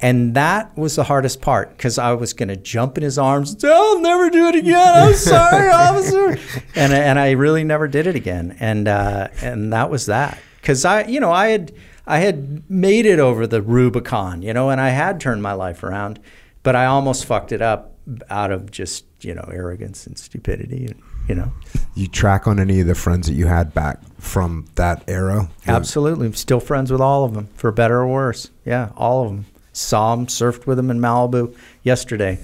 and 0.03 0.35
that 0.35 0.77
was 0.77 0.97
the 0.97 1.05
hardest 1.05 1.41
part 1.41 1.77
because 1.77 1.97
I 1.97 2.13
was 2.13 2.33
going 2.33 2.49
to 2.49 2.57
jump 2.57 2.99
in 2.99 3.05
his 3.05 3.19
arms 3.19 3.53
and 3.53 3.61
say, 3.61 3.73
I'll 3.73 4.01
never 4.01 4.29
do 4.31 4.49
it 4.49 4.57
again. 4.57 4.93
I'm 4.95 5.15
sorry, 5.15 5.69
officer. 5.73 6.39
And, 6.75 6.93
and 6.93 7.19
I 7.19 7.31
really 7.31 7.63
never 7.65 7.87
did 7.87 8.07
it 8.09 8.17
again. 8.17 8.57
And, 8.59 8.89
uh, 8.89 9.29
and 9.41 9.73
that 9.73 9.91
was 9.91 10.07
that. 10.07 10.39
because 10.61 10.85
I, 10.85 11.05
you 11.05 11.21
know, 11.21 11.31
I 11.33 11.49
had 11.49 11.73
I 12.05 12.19
had 12.19 12.69
made 12.69 13.07
it 13.07 13.21
over 13.21 13.47
the 13.47 13.63
Rubicon, 13.63 14.43
you 14.43 14.53
know, 14.53 14.71
and 14.71 14.81
I 14.81 14.89
had 14.89 15.21
turned 15.21 15.41
my 15.41 15.53
life 15.53 15.85
around, 15.85 16.19
but 16.65 16.75
I 16.75 16.87
almost 16.87 17.25
fucked 17.25 17.53
it 17.53 17.63
up 17.63 17.95
out 18.29 18.51
of 18.51 18.73
just 18.73 19.05
you 19.21 19.33
know 19.35 19.49
arrogance 19.53 20.05
and 20.09 20.19
stupidity, 20.19 20.93
you 21.29 21.35
know. 21.37 21.53
You 21.95 22.09
track 22.09 22.49
on 22.49 22.59
any 22.59 22.81
of 22.81 22.89
the 22.89 22.97
friends 22.97 23.29
that 23.29 23.35
you 23.35 23.47
had 23.47 23.73
back 23.73 24.01
from 24.19 24.67
that 24.75 25.05
era? 25.07 25.49
Absolutely, 25.69 26.27
I'm 26.27 26.35
still 26.35 26.59
friends 26.59 26.91
with 26.91 27.01
all 27.01 27.25
of 27.25 27.35
them, 27.35 27.47
for 27.55 27.71
better 27.71 28.01
or 28.01 28.09
worse. 28.09 28.51
Yeah, 28.65 28.91
all 28.97 29.23
of 29.25 29.31
them. 29.31 29.47
Saw 29.73 30.15
them, 30.15 30.27
surfed 30.27 30.67
with 30.67 30.77
them 30.77 30.91
in 30.91 30.99
Malibu 30.99 31.57
yesterday, 31.83 32.39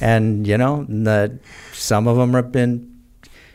and 0.00 0.46
you 0.46 0.56
know, 0.56 0.86
the, 0.88 1.38
some 1.72 2.06
of 2.08 2.16
them 2.16 2.32
have 2.32 2.50
been 2.52 2.90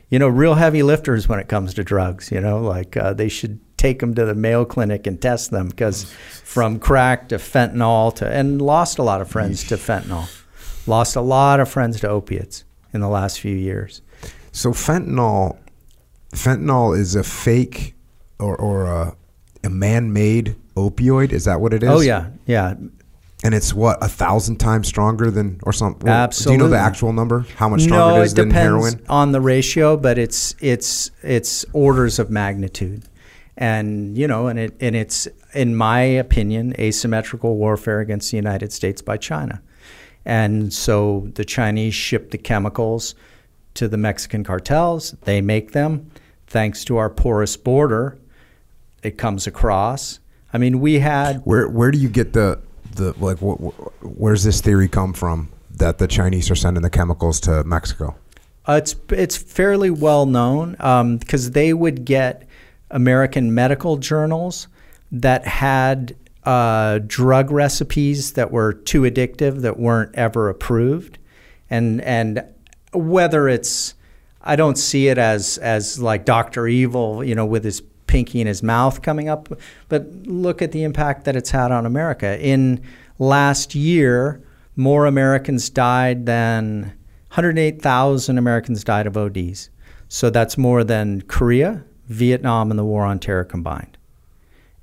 you 0.09 0.19
know, 0.19 0.27
real 0.27 0.53
heavy 0.53 0.83
lifters 0.83 1.27
when 1.27 1.39
it 1.39 1.47
comes 1.47 1.73
to 1.73 1.83
drugs. 1.83 2.31
You 2.31 2.41
know, 2.41 2.59
like 2.59 2.95
uh, 2.95 3.13
they 3.13 3.29
should 3.29 3.59
take 3.77 3.99
them 3.99 4.15
to 4.15 4.25
the 4.25 4.35
Mayo 4.35 4.65
Clinic 4.65 5.07
and 5.07 5.21
test 5.21 5.51
them 5.51 5.67
because 5.69 6.11
from 6.43 6.79
crack 6.79 7.29
to 7.29 7.35
fentanyl 7.35 8.15
to, 8.15 8.27
and 8.27 8.61
lost 8.61 8.97
a 8.97 9.03
lot 9.03 9.21
of 9.21 9.29
friends 9.29 9.63
to 9.65 9.75
fentanyl, 9.75 10.29
lost 10.87 11.15
a 11.15 11.21
lot 11.21 11.59
of 11.59 11.69
friends 11.69 11.99
to 12.01 12.07
opiates 12.07 12.63
in 12.93 13.01
the 13.01 13.09
last 13.09 13.39
few 13.39 13.55
years. 13.55 14.01
So 14.51 14.71
fentanyl, 14.71 15.57
fentanyl 16.31 16.97
is 16.97 17.15
a 17.15 17.23
fake 17.23 17.93
or, 18.39 18.55
or 18.55 18.85
a, 18.85 19.15
a 19.63 19.69
man-made 19.69 20.55
opioid. 20.75 21.33
Is 21.33 21.45
that 21.45 21.59
what 21.59 21.73
it 21.73 21.83
is? 21.83 21.89
Oh 21.89 21.99
yeah, 21.99 22.29
yeah. 22.45 22.75
And 23.43 23.53
it's 23.53 23.73
what 23.73 24.03
a 24.03 24.07
thousand 24.07 24.57
times 24.57 24.87
stronger 24.87 25.29
than 25.29 25.59
or 25.63 25.73
something. 25.73 26.07
Absolutely. 26.07 26.57
Do 26.57 26.63
you 26.63 26.69
know 26.69 26.75
the 26.75 26.81
actual 26.81 27.13
number? 27.13 27.45
How 27.57 27.69
much 27.69 27.81
stronger 27.81 28.15
no, 28.15 28.21
it 28.21 28.25
is 28.25 28.33
it 28.33 28.37
than 28.37 28.47
depends 28.47 28.93
heroin? 28.93 29.05
on 29.07 29.31
the 29.33 29.41
ratio, 29.41 29.97
but 29.97 30.17
it's 30.17 30.55
it's 30.59 31.11
it's 31.21 31.65
orders 31.73 32.17
of 32.17 32.29
magnitude, 32.31 33.03
and 33.57 34.17
you 34.17 34.27
know, 34.27 34.47
and 34.47 34.57
it 34.57 34.75
and 34.79 34.95
it's 34.95 35.27
in 35.53 35.75
my 35.75 36.01
opinion 36.01 36.73
asymmetrical 36.79 37.57
warfare 37.57 37.99
against 37.99 38.31
the 38.31 38.37
United 38.37 38.71
States 38.73 39.01
by 39.01 39.17
China, 39.17 39.61
and 40.23 40.73
so 40.73 41.29
the 41.35 41.45
Chinese 41.45 41.93
ship 41.93 42.31
the 42.31 42.37
chemicals 42.37 43.15
to 43.75 43.87
the 43.87 43.97
Mexican 43.97 44.43
cartels. 44.43 45.11
They 45.23 45.41
make 45.41 45.73
them, 45.73 46.09
thanks 46.47 46.83
to 46.85 46.97
our 46.97 47.09
porous 47.09 47.57
border. 47.57 48.17
It 49.03 49.17
comes 49.17 49.45
across. 49.45 50.19
I 50.51 50.57
mean, 50.57 50.79
we 50.79 50.99
had 50.99 51.41
Where 51.43 51.67
where 51.69 51.91
do 51.91 51.97
you 51.99 52.09
get 52.09 52.33
the 52.33 52.61
the 52.95 53.13
like? 53.19 53.39
Wh- 53.39 53.61
wh- 53.61 54.19
where's 54.19 54.43
this 54.43 54.61
theory 54.61 54.87
come 54.87 55.13
from 55.13 55.49
that 55.77 55.97
the 55.97 56.07
Chinese 56.07 56.49
are 56.49 56.55
sending 56.55 56.83
the 56.83 56.89
chemicals 56.89 57.39
to 57.41 57.63
Mexico? 57.63 58.15
Uh, 58.67 58.79
it's 58.81 58.95
it's 59.09 59.37
fairly 59.37 59.89
well 59.89 60.25
known 60.25 60.71
because 61.19 61.51
they 61.51 61.73
would 61.73 62.05
get 62.05 62.47
American 62.89 63.53
medical 63.53 63.97
journals 63.97 64.67
that 65.11 65.45
had 65.45 66.15
uh, 66.43 66.99
drug 67.05 67.51
recipes 67.51 68.33
that 68.33 68.51
were 68.51 68.73
too 68.73 69.01
addictive 69.01 69.61
that 69.61 69.79
weren't 69.79 70.13
ever 70.15 70.49
approved, 70.49 71.17
and 71.69 72.01
and 72.01 72.43
whether 72.93 73.47
it's 73.47 73.93
I 74.41 74.55
don't 74.55 74.77
see 74.77 75.07
it 75.07 75.17
as 75.17 75.57
as 75.57 75.99
like 75.99 76.25
Doctor 76.25 76.67
Evil, 76.67 77.23
you 77.23 77.35
know, 77.35 77.45
with 77.45 77.63
his 77.63 77.81
pinky 78.07 78.41
in 78.41 78.47
his 78.47 78.63
mouth 78.63 79.01
coming 79.01 79.29
up, 79.29 79.49
but 79.89 80.07
look 80.25 80.61
at 80.61 80.71
the 80.71 80.83
impact 80.83 81.25
that 81.25 81.35
it's 81.35 81.51
had 81.51 81.71
on 81.71 81.85
America. 81.85 82.39
In 82.39 82.81
last 83.19 83.75
year, 83.75 84.41
more 84.75 85.05
Americans 85.05 85.69
died 85.69 86.25
than 86.25 86.93
108,000 87.29 88.37
Americans 88.37 88.83
died 88.83 89.07
of 89.07 89.17
ODs. 89.17 89.69
So 90.07 90.29
that's 90.29 90.57
more 90.57 90.83
than 90.83 91.21
Korea, 91.23 91.83
Vietnam, 92.07 92.69
and 92.69 92.79
the 92.79 92.85
War 92.85 93.03
on 93.03 93.19
Terror 93.19 93.43
combined. 93.43 93.97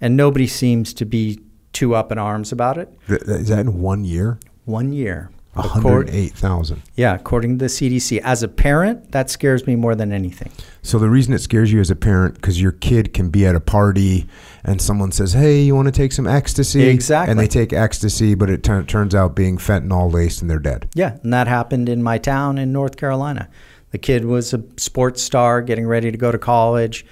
And 0.00 0.16
nobody 0.16 0.46
seems 0.46 0.92
to 0.94 1.04
be 1.04 1.40
too 1.72 1.94
up 1.94 2.10
in 2.12 2.18
arms 2.18 2.52
about 2.52 2.76
it. 2.76 2.92
Is 3.08 3.48
that 3.48 3.60
in 3.60 3.80
one 3.80 4.04
year? 4.04 4.38
One 4.64 4.92
year. 4.92 5.30
One 5.54 5.66
Accord- 5.66 5.82
hundred 6.08 6.10
eight 6.14 6.32
thousand. 6.32 6.80
yeah, 6.96 7.14
according 7.14 7.58
to 7.58 7.64
the 7.64 7.68
CDC. 7.68 8.20
As 8.24 8.42
a 8.42 8.48
parent, 8.48 9.12
that 9.12 9.28
scares 9.28 9.66
me 9.66 9.76
more 9.76 9.94
than 9.94 10.10
anything. 10.10 10.50
So 10.80 10.98
the 10.98 11.10
reason 11.10 11.34
it 11.34 11.40
scares 11.40 11.70
you 11.70 11.78
as 11.80 11.90
a 11.90 11.94
parent 11.96 12.36
because 12.36 12.58
your 12.58 12.72
kid 12.72 13.12
can 13.12 13.28
be 13.28 13.44
at 13.44 13.54
a 13.54 13.60
party 13.60 14.26
and 14.64 14.80
someone 14.80 15.12
says, 15.12 15.34
"Hey, 15.34 15.60
you 15.62 15.74
want 15.74 15.88
to 15.88 15.92
take 15.92 16.12
some 16.12 16.26
ecstasy?" 16.26 16.84
Exactly. 16.84 17.30
And 17.32 17.38
they 17.38 17.48
take 17.48 17.74
ecstasy, 17.74 18.34
but 18.34 18.48
it 18.48 18.62
tur- 18.62 18.82
turns 18.84 19.14
out 19.14 19.36
being 19.36 19.58
fentanyl 19.58 20.10
laced, 20.10 20.40
and 20.40 20.50
they're 20.50 20.58
dead. 20.58 20.88
Yeah, 20.94 21.18
and 21.22 21.34
that 21.34 21.48
happened 21.48 21.90
in 21.90 22.02
my 22.02 22.16
town 22.16 22.56
in 22.56 22.72
North 22.72 22.96
Carolina. 22.96 23.50
The 23.90 23.98
kid 23.98 24.24
was 24.24 24.54
a 24.54 24.62
sports 24.78 25.22
star 25.22 25.60
getting 25.60 25.86
ready 25.86 26.10
to 26.10 26.16
go 26.16 26.32
to 26.32 26.38
college. 26.38 27.04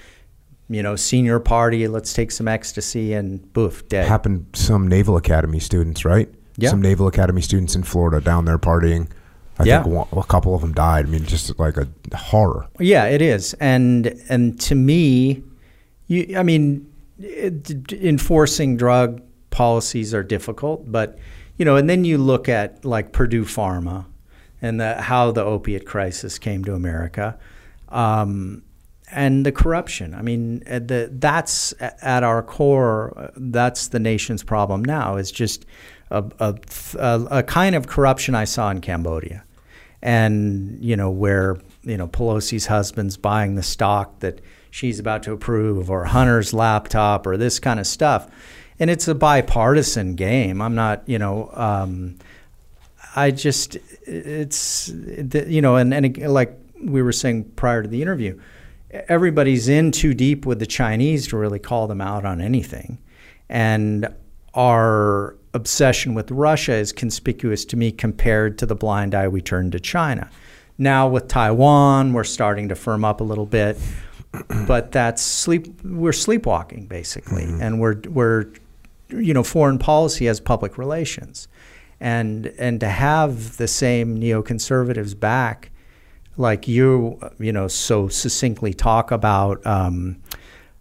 You 0.70 0.82
know, 0.82 0.96
senior 0.96 1.40
party, 1.40 1.88
let's 1.88 2.14
take 2.14 2.30
some 2.30 2.48
ecstasy 2.48 3.12
and 3.12 3.52
boof, 3.52 3.86
dead. 3.88 4.08
Happened 4.08 4.50
to 4.54 4.62
some 4.62 4.88
Naval 4.88 5.16
Academy 5.18 5.58
students, 5.58 6.04
right? 6.06 6.32
Yeah. 6.60 6.70
Some 6.70 6.82
Naval 6.82 7.06
Academy 7.06 7.40
students 7.42 7.74
in 7.74 7.82
Florida 7.82 8.20
down 8.20 8.44
there 8.44 8.58
partying. 8.58 9.08
I 9.58 9.64
Yeah. 9.64 9.82
think 9.82 9.94
one, 9.94 10.08
a 10.12 10.26
couple 10.26 10.54
of 10.54 10.62
them 10.62 10.72
died. 10.72 11.06
I 11.06 11.08
mean, 11.08 11.24
just 11.24 11.58
like 11.58 11.76
a 11.76 11.88
horror. 12.16 12.66
Yeah, 12.78 13.04
it 13.06 13.20
is, 13.22 13.54
and 13.60 14.14
and 14.28 14.58
to 14.60 14.74
me, 14.74 15.42
you, 16.06 16.34
I 16.36 16.42
mean, 16.42 16.86
it, 17.18 17.92
enforcing 17.92 18.76
drug 18.76 19.20
policies 19.50 20.14
are 20.14 20.22
difficult, 20.22 20.90
but 20.90 21.18
you 21.58 21.64
know, 21.64 21.76
and 21.76 21.90
then 21.90 22.04
you 22.04 22.16
look 22.18 22.48
at 22.48 22.84
like 22.84 23.12
Purdue 23.12 23.44
Pharma 23.44 24.06
and 24.62 24.80
the, 24.80 24.94
how 25.00 25.30
the 25.30 25.42
opiate 25.44 25.84
crisis 25.86 26.38
came 26.38 26.64
to 26.64 26.74
America, 26.74 27.38
um, 27.90 28.62
and 29.12 29.44
the 29.44 29.52
corruption. 29.52 30.14
I 30.14 30.22
mean, 30.22 30.62
uh, 30.70 30.78
the, 30.78 31.10
that's 31.12 31.74
at 31.80 32.22
our 32.22 32.42
core. 32.42 33.12
uh, 33.16 33.28
That's 33.36 33.88
the 33.88 33.98
nation's 33.98 34.42
problem 34.42 34.84
now. 34.84 35.16
Is 35.16 35.30
just 35.32 35.66
a, 36.10 36.24
a, 36.38 37.26
a, 37.30 37.42
kind 37.42 37.74
of 37.74 37.86
corruption 37.86 38.34
I 38.34 38.44
saw 38.44 38.70
in 38.70 38.80
Cambodia. 38.80 39.44
And 40.02 40.82
you 40.82 40.96
know 40.96 41.10
where 41.10 41.58
you 41.82 41.96
know 41.96 42.08
Pelosi's 42.08 42.66
husband's 42.66 43.18
buying 43.18 43.54
the 43.54 43.62
stock 43.62 44.20
that 44.20 44.40
she's 44.70 44.98
about 44.98 45.22
to 45.24 45.32
approve, 45.32 45.90
or 45.90 46.06
Hunter's 46.06 46.54
laptop, 46.54 47.26
or 47.26 47.36
this 47.36 47.58
kind 47.58 47.78
of 47.78 47.86
stuff, 47.86 48.26
and 48.78 48.88
it's 48.88 49.08
a 49.08 49.14
bipartisan 49.14 50.14
game. 50.14 50.62
I'm 50.62 50.74
not, 50.74 51.06
you 51.06 51.18
know, 51.18 51.50
um, 51.52 52.16
I 53.14 53.30
just 53.30 53.76
it's 54.06 54.88
you 54.88 55.60
know, 55.60 55.76
and 55.76 55.92
and 55.92 56.16
like 56.32 56.58
we 56.82 57.02
were 57.02 57.12
saying 57.12 57.44
prior 57.56 57.82
to 57.82 57.88
the 57.88 58.00
interview, 58.00 58.40
everybody's 58.90 59.68
in 59.68 59.92
too 59.92 60.14
deep 60.14 60.46
with 60.46 60.60
the 60.60 60.66
Chinese 60.66 61.28
to 61.28 61.36
really 61.36 61.58
call 61.58 61.88
them 61.88 62.00
out 62.00 62.24
on 62.24 62.40
anything, 62.40 62.98
and 63.50 64.08
our 64.54 65.36
obsession 65.54 66.14
with 66.14 66.30
Russia 66.30 66.74
is 66.74 66.92
conspicuous 66.92 67.64
to 67.66 67.76
me 67.76 67.90
compared 67.92 68.58
to 68.58 68.66
the 68.66 68.74
blind 68.74 69.14
eye 69.14 69.28
we 69.28 69.40
turn 69.40 69.70
to 69.70 69.80
China. 69.80 70.30
Now 70.78 71.08
with 71.08 71.28
Taiwan, 71.28 72.12
we're 72.12 72.24
starting 72.24 72.68
to 72.68 72.74
firm 72.74 73.04
up 73.04 73.20
a 73.20 73.24
little 73.24 73.46
bit, 73.46 73.76
but 74.66 74.92
that's 74.92 75.22
sleep. 75.22 75.82
We're 75.84 76.12
sleepwalking 76.12 76.86
basically, 76.86 77.44
and 77.44 77.80
we're 77.80 78.00
we're 78.08 78.46
you 79.10 79.34
know 79.34 79.42
foreign 79.42 79.78
policy 79.78 80.26
as 80.28 80.40
public 80.40 80.78
relations, 80.78 81.48
and 82.00 82.46
and 82.58 82.80
to 82.80 82.88
have 82.88 83.58
the 83.58 83.68
same 83.68 84.18
neoconservatives 84.18 85.18
back, 85.18 85.70
like 86.36 86.66
you 86.66 87.20
you 87.38 87.52
know 87.52 87.68
so 87.68 88.08
succinctly 88.08 88.72
talk 88.72 89.10
about. 89.10 89.64
Um, 89.66 90.16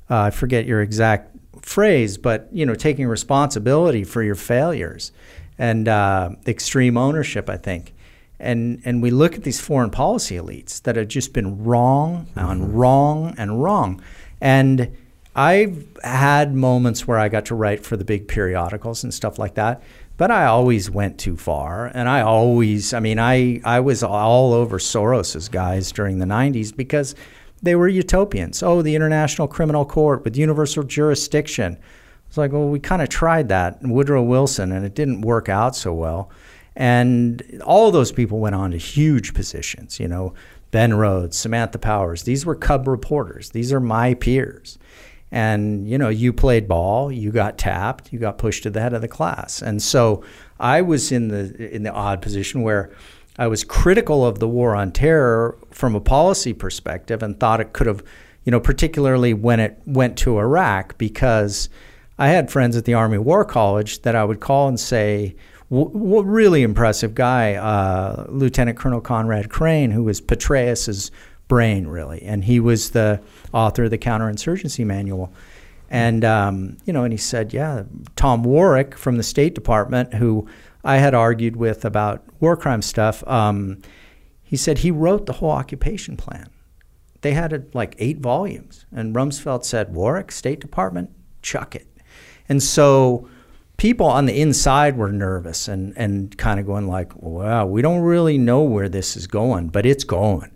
uh, 0.09 0.21
I 0.21 0.29
forget 0.31 0.65
your 0.65 0.81
exact 0.81 1.35
phrase, 1.69 2.17
but 2.17 2.49
you 2.51 2.65
know, 2.65 2.73
taking 2.73 3.07
responsibility 3.07 4.03
for 4.03 4.23
your 4.23 4.33
failures 4.33 5.11
and 5.59 5.87
uh, 5.87 6.31
extreme 6.47 6.97
ownership, 6.97 7.47
I 7.47 7.57
think. 7.57 7.93
And 8.39 8.81
and 8.85 9.03
we 9.03 9.11
look 9.11 9.35
at 9.35 9.43
these 9.43 9.61
foreign 9.61 9.91
policy 9.91 10.35
elites 10.35 10.81
that 10.83 10.95
have 10.95 11.09
just 11.09 11.31
been 11.31 11.63
wrong 11.63 12.27
on 12.35 12.73
wrong 12.73 13.35
and 13.37 13.61
wrong. 13.61 14.01
And 14.41 14.97
I've 15.35 15.85
had 16.03 16.55
moments 16.55 17.07
where 17.07 17.19
I 17.19 17.29
got 17.29 17.45
to 17.45 17.55
write 17.55 17.85
for 17.85 17.95
the 17.95 18.03
big 18.03 18.27
periodicals 18.27 19.03
and 19.03 19.13
stuff 19.13 19.37
like 19.37 19.53
that, 19.53 19.83
but 20.17 20.31
I 20.31 20.45
always 20.45 20.89
went 20.89 21.19
too 21.19 21.37
far. 21.37 21.85
And 21.93 22.09
I 22.09 22.21
always, 22.21 22.93
I 22.93 22.99
mean, 22.99 23.19
I, 23.19 23.61
I 23.63 23.79
was 23.79 24.01
all 24.01 24.53
over 24.53 24.79
Soros's 24.79 25.47
guys 25.47 25.91
during 25.91 26.17
the 26.17 26.25
90s 26.25 26.75
because 26.75 27.15
they 27.61 27.75
were 27.75 27.87
utopians. 27.87 28.63
Oh, 28.63 28.81
the 28.81 28.95
International 28.95 29.47
Criminal 29.47 29.85
Court 29.85 30.23
with 30.23 30.37
universal 30.37 30.83
jurisdiction. 30.83 31.77
It's 32.27 32.37
like, 32.37 32.51
well, 32.51 32.69
we 32.69 32.79
kind 32.79 33.01
of 33.01 33.09
tried 33.09 33.49
that 33.49 33.79
in 33.81 33.89
Woodrow 33.89 34.21
Wilson, 34.23 34.71
and 34.71 34.85
it 34.85 34.93
didn't 34.93 35.21
work 35.21 35.49
out 35.49 35.75
so 35.75 35.93
well. 35.93 36.29
And 36.75 37.61
all 37.65 37.91
those 37.91 38.11
people 38.11 38.39
went 38.39 38.55
on 38.55 38.71
to 38.71 38.77
huge 38.77 39.33
positions. 39.33 39.99
You 39.99 40.07
know, 40.07 40.33
Ben 40.71 40.93
Rhodes, 40.93 41.37
Samantha 41.37 41.79
Powers. 41.79 42.23
These 42.23 42.45
were 42.45 42.55
Cub 42.55 42.87
reporters. 42.87 43.49
These 43.49 43.73
are 43.73 43.79
my 43.79 44.13
peers. 44.13 44.77
And 45.31 45.87
you 45.87 45.97
know, 45.97 46.09
you 46.09 46.33
played 46.33 46.67
ball, 46.67 47.11
you 47.11 47.31
got 47.31 47.57
tapped, 47.57 48.11
you 48.11 48.17
got 48.17 48.37
pushed 48.37 48.63
to 48.63 48.69
the 48.69 48.81
head 48.81 48.93
of 48.93 49.01
the 49.01 49.07
class. 49.07 49.61
And 49.61 49.81
so 49.81 50.23
I 50.59 50.81
was 50.81 51.11
in 51.11 51.27
the 51.27 51.73
in 51.73 51.83
the 51.83 51.91
odd 51.91 52.21
position 52.21 52.61
where 52.63 52.91
I 53.39 53.47
was 53.47 53.63
critical 53.63 54.25
of 54.25 54.39
the 54.39 54.49
war 54.49 54.75
on 54.75 54.91
terror 54.91 55.57
from 55.71 55.95
a 55.95 56.01
policy 56.01 56.51
perspective 56.51 57.23
and 57.23 57.39
thought 57.39 57.61
it 57.61 57.71
could 57.71 57.87
have, 57.87 58.03
you 58.43 58.51
know, 58.51 58.59
particularly 58.59 59.33
when 59.33 59.61
it 59.61 59.81
went 59.85 60.17
to 60.19 60.37
Iraq, 60.37 60.97
because 60.97 61.69
I 62.17 62.27
had 62.27 62.51
friends 62.51 62.75
at 62.75 62.83
the 62.83 62.95
Army 62.95 63.17
War 63.17 63.45
College 63.45 64.01
that 64.01 64.13
I 64.13 64.25
would 64.25 64.41
call 64.41 64.67
and 64.67 64.77
say, 64.77 65.37
w- 65.71 65.89
w- 65.89 66.23
really 66.23 66.63
impressive 66.63 67.15
guy, 67.15 67.53
uh, 67.55 68.25
Lieutenant 68.27 68.77
Colonel 68.77 68.99
Conrad 68.99 69.49
Crane, 69.49 69.91
who 69.91 70.03
was 70.03 70.19
Petraeus's 70.19 71.09
brain, 71.47 71.87
really, 71.87 72.21
and 72.23 72.43
he 72.43 72.59
was 72.59 72.89
the 72.89 73.21
author 73.53 73.85
of 73.85 73.91
the 73.91 73.97
counterinsurgency 73.97 74.85
manual. 74.85 75.31
And 75.89 76.25
um, 76.25 76.77
you 76.83 76.91
know, 76.91 77.05
and 77.05 77.13
he 77.13 77.17
said, 77.17 77.53
yeah, 77.53 77.83
Tom 78.17 78.43
Warrick 78.43 78.97
from 78.97 79.15
the 79.15 79.23
State 79.23 79.55
Department, 79.55 80.13
who 80.13 80.45
I 80.83 80.97
had 80.97 81.13
argued 81.13 81.55
with 81.55 81.85
about 81.85 82.23
war 82.39 82.55
crime 82.55 82.81
stuff. 82.81 83.23
Um, 83.27 83.81
he 84.41 84.57
said 84.57 84.79
he 84.79 84.91
wrote 84.91 85.25
the 85.25 85.33
whole 85.33 85.51
occupation 85.51 86.17
plan. 86.17 86.49
They 87.21 87.33
had 87.33 87.51
it 87.51 87.75
like 87.75 87.95
eight 87.99 88.19
volumes, 88.19 88.85
and 88.91 89.13
Rumsfeld 89.13 89.65
said, 89.65 89.93
Warrick, 89.93 90.31
State 90.31 90.61
Department, 90.61 91.11
chuck 91.41 91.75
it. 91.75 91.87
And 92.47 92.63
so 92.63 93.29
people 93.77 94.05
on 94.05 94.25
the 94.25 94.39
inside 94.39 94.97
were 94.97 95.11
nervous 95.11 95.67
and, 95.67 95.97
and 95.97 96.37
kind 96.37 96.59
of 96.59 96.65
going 96.65 96.87
like, 96.87 97.15
wow, 97.15 97.65
we 97.65 97.81
don't 97.81 98.01
really 98.01 98.37
know 98.37 98.61
where 98.61 98.89
this 98.89 99.17
is 99.17 99.27
going, 99.27 99.69
but 99.69 99.85
it's 99.85 100.03
going. 100.03 100.51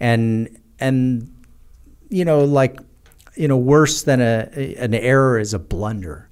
And 0.00 0.60
and 0.78 1.32
you 2.10 2.24
know, 2.24 2.44
like 2.44 2.78
you 3.36 3.48
know, 3.48 3.56
worse 3.56 4.02
than 4.02 4.20
a 4.20 4.74
an 4.78 4.94
error 4.94 5.38
is 5.38 5.54
a 5.54 5.58
blunder. 5.58 6.28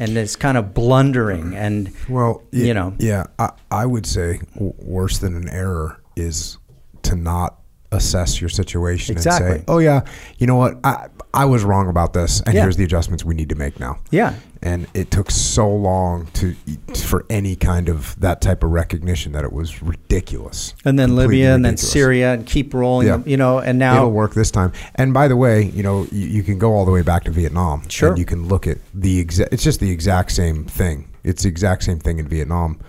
And 0.00 0.16
it's 0.16 0.34
kind 0.34 0.56
of 0.58 0.74
blundering 0.74 1.54
and 1.54 1.92
Well, 2.08 2.42
y- 2.52 2.60
you 2.60 2.74
know. 2.74 2.94
yeah, 2.98 3.24
I, 3.38 3.50
I 3.70 3.86
would 3.86 4.06
say 4.06 4.40
w- 4.54 4.72
worse 4.78 5.18
than 5.18 5.36
an 5.36 5.48
error 5.48 6.00
is 6.16 6.56
to 7.02 7.14
not 7.14 7.58
assess 7.92 8.40
your 8.40 8.48
situation 8.48 9.16
and 9.16 9.22
say, 9.24 9.62
"Oh 9.68 9.78
yeah, 9.78 10.00
you 10.38 10.46
know 10.46 10.56
what? 10.56 10.78
I 10.84 11.08
I 11.34 11.44
was 11.44 11.64
wrong 11.64 11.88
about 11.88 12.12
this, 12.14 12.40
and 12.40 12.54
Yeah. 12.54 12.62
here's 12.62 12.76
the 12.76 12.84
adjustments 12.84 13.24
we 13.24 13.34
need 13.34 13.48
to 13.50 13.54
make 13.56 13.78
now." 13.78 13.98
Yeah. 14.10 14.34
And 14.62 14.86
it 14.92 15.10
took 15.10 15.30
so 15.30 15.66
long 15.68 16.26
to 16.34 16.54
for 16.94 17.24
any 17.30 17.56
kind 17.56 17.88
of 17.88 18.18
that 18.20 18.42
type 18.42 18.62
of 18.62 18.70
recognition 18.70 19.32
that 19.32 19.42
it 19.42 19.54
was 19.54 19.82
ridiculous. 19.82 20.74
And 20.84 20.98
then 20.98 21.16
Libya 21.16 21.54
and 21.54 21.64
then. 21.64 21.78
Syria 21.78 22.34
and 22.34 22.44
keep 22.46 22.74
rolling, 22.74 23.06
Yeah. 23.08 23.22
you 23.24 23.38
know, 23.38 23.58
and 23.58 23.78
now 23.78 23.96
It'll 23.96 24.10
work 24.12 24.34
this 24.34 24.50
time. 24.50 24.72
And 24.96 25.14
by 25.14 25.28
the 25.28 25.36
way, 25.36 25.62
you 25.64 25.82
know, 25.82 26.06
you, 26.12 26.26
you 26.26 26.42
can 26.42 26.58
go 26.58 26.74
all 26.74 26.84
the 26.84 26.90
way 26.90 27.00
back 27.00 27.24
to 27.24 27.30
Vietnam. 27.30 27.88
Sure. 27.88 28.10
And 28.10 28.18
you 28.18 28.26
can 28.26 28.48
look 28.48 28.66
at 28.66 28.76
the 28.92 29.18
exact. 29.18 29.50
It's 29.52 29.62
just 29.64 29.80
the 29.80 29.90
exact 29.90 30.32
same 30.32 30.64
thing. 30.64 31.08
It's 31.24 31.44
the 31.44 31.48
exact 31.48 31.82
same 31.84 31.98
thing 31.98 32.18
in 32.18 32.28
Vietnam. 32.28 32.80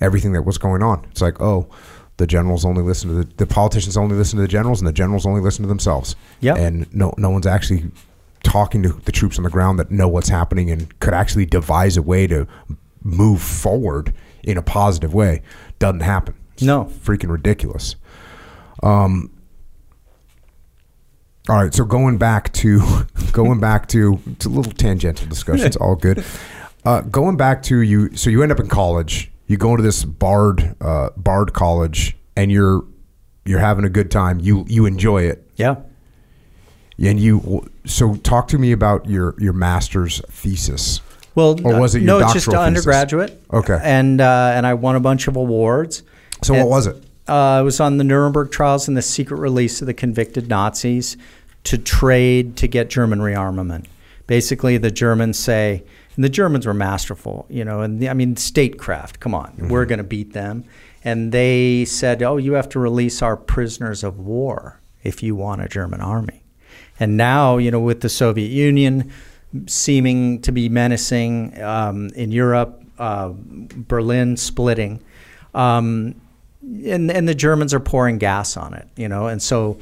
Everything 0.00 0.32
that 0.32 0.42
was 0.42 0.56
going 0.56 0.82
on. 0.82 1.06
It's 1.10 1.20
like, 1.20 1.40
oh, 1.42 1.68
the 2.16 2.26
generals 2.26 2.64
only 2.64 2.82
listen 2.82 3.10
to 3.10 3.16
the 3.16 3.28
the 3.36 3.46
politicians 3.46 3.96
only 3.98 4.16
listen 4.16 4.36
to 4.38 4.42
the 4.42 4.48
generals, 4.48 4.80
and 4.80 4.88
the 4.88 4.92
generals 4.92 5.26
only 5.26 5.42
listen 5.42 5.62
to 5.62 5.68
themselves. 5.68 6.16
Yeah. 6.40 6.54
And 6.54 6.86
no, 6.94 7.12
no 7.18 7.28
one's 7.28 7.46
actually 7.46 7.84
talking 8.42 8.82
to 8.82 8.88
the 8.90 9.12
troops 9.12 9.38
on 9.38 9.44
the 9.44 9.50
ground 9.50 9.78
that 9.78 9.90
know 9.90 10.08
what's 10.08 10.28
happening 10.28 10.70
and 10.70 10.98
could 11.00 11.14
actually 11.14 11.46
devise 11.46 11.96
a 11.96 12.02
way 12.02 12.26
to 12.26 12.46
move 13.02 13.40
forward 13.42 14.12
in 14.42 14.56
a 14.56 14.62
positive 14.62 15.12
way. 15.14 15.42
Doesn't 15.78 16.00
happen. 16.00 16.34
It's 16.54 16.62
No. 16.62 16.84
freaking 17.04 17.30
ridiculous. 17.30 17.96
Um. 18.82 19.30
All 21.48 21.56
right, 21.56 21.72
so 21.72 21.84
going 21.84 22.18
back 22.18 22.52
to 22.54 22.80
going 23.32 23.60
back 23.60 23.86
to 23.88 24.18
it's 24.26 24.46
a 24.46 24.48
little 24.48 24.72
tangential 24.72 25.28
discussion. 25.28 25.66
It's 25.66 25.76
all 25.76 25.94
good. 25.94 26.24
Uh, 26.84 27.02
going 27.02 27.36
back 27.36 27.62
to 27.64 27.80
you, 27.80 28.14
so 28.16 28.30
you 28.30 28.42
end 28.42 28.52
up 28.52 28.60
in 28.60 28.68
college. 28.68 29.30
You 29.46 29.56
go 29.56 29.70
into 29.70 29.82
this 29.84 30.04
Bard 30.04 30.74
uh, 30.80 31.10
Bard 31.16 31.52
College, 31.52 32.16
and 32.36 32.50
you're 32.50 32.84
you're 33.44 33.60
having 33.60 33.84
a 33.84 33.88
good 33.88 34.10
time. 34.10 34.40
You 34.40 34.64
you 34.68 34.86
enjoy 34.86 35.22
it, 35.22 35.48
yeah. 35.54 35.76
And 36.98 37.18
you. 37.20 37.68
So 37.84 38.14
talk 38.16 38.48
to 38.48 38.58
me 38.58 38.72
about 38.72 39.06
your 39.08 39.34
your 39.38 39.52
master's 39.52 40.20
thesis. 40.30 41.00
Well, 41.34 41.60
Or 41.66 41.78
was 41.80 41.94
it 41.94 42.00
your 42.00 42.06
no? 42.06 42.18
It's 42.24 42.32
just 42.32 42.46
doctoral 42.46 42.64
thesis? 42.64 42.86
undergraduate. 42.86 43.42
Okay. 43.52 43.78
and 43.82 44.20
uh, 44.20 44.52
and 44.54 44.66
I 44.66 44.74
won 44.74 44.96
a 44.96 45.00
bunch 45.00 45.28
of 45.28 45.36
awards. 45.36 46.02
So 46.42 46.54
And- 46.54 46.62
what 46.64 46.70
was 46.70 46.86
it? 46.86 47.02
Uh, 47.28 47.58
it 47.60 47.64
was 47.64 47.80
on 47.80 47.96
the 47.98 48.04
Nuremberg 48.04 48.52
trials 48.52 48.86
and 48.86 48.96
the 48.96 49.02
secret 49.02 49.38
release 49.38 49.80
of 49.80 49.86
the 49.88 49.94
convicted 49.94 50.48
Nazis 50.48 51.16
to 51.64 51.76
trade 51.76 52.56
to 52.58 52.68
get 52.68 52.88
German 52.88 53.18
rearmament. 53.18 53.86
Basically, 54.28 54.78
the 54.78 54.92
Germans 54.92 55.36
say, 55.36 55.82
and 56.14 56.24
the 56.24 56.28
Germans 56.28 56.66
were 56.66 56.72
masterful, 56.74 57.44
you 57.50 57.64
know, 57.64 57.80
and 57.80 57.98
the, 57.98 58.08
I 58.08 58.14
mean, 58.14 58.36
statecraft, 58.36 59.18
come 59.18 59.34
on, 59.34 59.48
Mm-hmm. 59.54 59.68
we're 59.70 59.86
going 59.86 59.98
to 59.98 60.04
beat 60.04 60.34
them. 60.34 60.62
And 61.02 61.32
they 61.32 61.84
said, 61.84 62.22
oh, 62.22 62.36
you 62.36 62.52
have 62.52 62.68
to 62.70 62.78
release 62.78 63.20
our 63.22 63.36
prisoners 63.36 64.04
of 64.04 64.20
war 64.20 64.78
if 65.02 65.20
you 65.20 65.34
want 65.34 65.62
a 65.62 65.68
German 65.68 66.00
army. 66.00 66.44
And 66.98 67.16
now, 67.16 67.58
you 67.58 67.70
know, 67.70 67.80
with 67.80 68.00
the 68.00 68.08
Soviet 68.08 68.50
Union 68.50 69.12
seeming 69.66 70.40
to 70.42 70.52
be 70.52 70.68
menacing 70.68 71.60
um, 71.62 72.08
in 72.10 72.32
Europe, 72.32 72.82
uh, 72.98 73.32
Berlin 73.34 74.36
splitting, 74.36 75.02
um, 75.54 76.20
and 76.62 77.10
and 77.10 77.28
the 77.28 77.34
Germans 77.34 77.72
are 77.74 77.80
pouring 77.80 78.18
gas 78.18 78.56
on 78.56 78.74
it, 78.74 78.88
you 78.96 79.08
know, 79.08 79.26
and 79.26 79.42
so. 79.42 79.78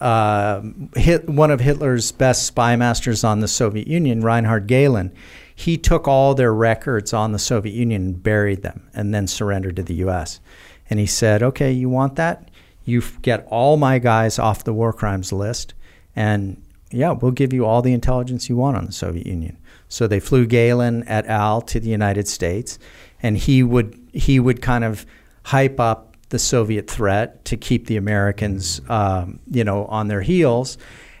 Uh, 0.00 0.62
hit, 0.96 1.28
one 1.28 1.50
of 1.50 1.60
Hitler's 1.60 2.10
best 2.10 2.46
spy 2.46 2.74
masters 2.74 3.22
on 3.22 3.40
the 3.40 3.46
Soviet 3.46 3.86
Union, 3.86 4.22
Reinhard 4.22 4.66
Gehlen, 4.66 5.12
he 5.60 5.76
took 5.76 6.08
all 6.08 6.34
their 6.34 6.54
records 6.54 7.12
on 7.12 7.32
the 7.32 7.38
Soviet 7.38 7.74
Union 7.74 8.02
and 8.02 8.22
buried 8.22 8.62
them 8.62 8.88
and 8.94 9.12
then 9.12 9.26
surrendered 9.26 9.76
to 9.76 9.82
the 9.82 9.96
U.S. 9.96 10.40
And 10.88 10.98
he 10.98 11.04
said, 11.04 11.42
okay, 11.42 11.70
you 11.70 11.90
want 11.90 12.16
that? 12.16 12.50
You 12.86 13.02
get 13.20 13.46
all 13.50 13.76
my 13.76 13.98
guys 13.98 14.38
off 14.38 14.64
the 14.64 14.72
war 14.72 14.94
crimes 14.94 15.34
list, 15.34 15.74
and 16.16 16.62
yeah, 16.90 17.12
we'll 17.12 17.30
give 17.30 17.52
you 17.52 17.64
all 17.64 17.82
the 17.82 17.92
intelligence 17.92 18.48
you 18.48 18.56
want 18.56 18.76
on 18.76 18.86
the 18.86 18.92
Soviet 18.92 19.26
Union. 19.26 19.56
So 19.88 20.06
they 20.06 20.20
flew 20.20 20.46
Gehlen 20.46 21.04
et 21.06 21.26
al. 21.26 21.60
to 21.62 21.80
the 21.80 21.88
United 21.88 22.28
States, 22.28 22.78
and 23.22 23.36
he 23.36 23.62
would 23.62 23.98
he 24.12 24.40
would 24.40 24.60
kind 24.62 24.84
of 24.84 25.06
hype 25.44 25.80
up 25.80 26.16
the 26.30 26.38
Soviet 26.38 26.88
threat 26.88 27.44
to 27.44 27.56
keep 27.56 27.86
the 27.86 27.96
Americans, 27.96 28.80
um, 28.88 29.40
you 29.50 29.64
know, 29.64 29.86
on 29.86 30.08
their 30.08 30.22
heels. 30.22 30.78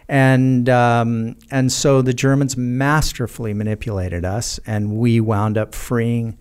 And 0.08 0.68
um, 0.68 1.36
and 1.50 1.70
so 1.70 2.02
the 2.02 2.14
Germans 2.14 2.56
masterfully 2.56 3.54
manipulated 3.54 4.24
us, 4.24 4.58
and 4.66 4.96
we 4.96 5.20
wound 5.20 5.56
up 5.56 5.74
freeing 5.74 6.36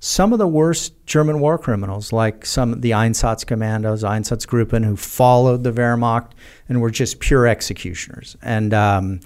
some 0.00 0.32
of 0.32 0.38
the 0.38 0.48
worst 0.48 0.94
German 1.06 1.40
war 1.40 1.58
criminals, 1.58 2.10
like 2.12 2.46
some 2.46 2.72
of 2.72 2.80
the 2.80 2.92
Einsatzkommandos, 2.92 4.02
Einsatzgruppen, 4.02 4.84
who 4.84 4.96
followed 4.96 5.62
the 5.62 5.72
Wehrmacht 5.72 6.32
and 6.68 6.80
were 6.80 6.90
just 6.90 7.20
pure 7.20 7.46
executioners. 7.46 8.36
And 8.42 8.72
um, 8.72 9.20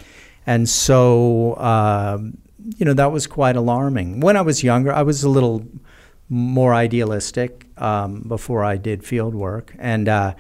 and 0.47 0.69
so 0.69 1.57
um, 1.57 2.39
you 2.77 2.85
know 2.85 2.95
that 2.95 3.13
was 3.13 3.29
quite 3.29 3.57
alarming. 3.57 4.21
When 4.21 4.37
I 4.37 4.43
was 4.43 4.65
younger, 4.65 4.93
I 4.93 5.03
was 5.03 5.23
a 5.23 5.29
little 5.29 5.65
more 6.29 6.75
idealistic 6.75 7.67
um, 7.79 8.23
before 8.23 8.65
I 8.65 8.77
did 8.77 9.05
field 9.05 9.35
work, 9.35 9.75
and 9.79 10.09
uh, 10.09 10.35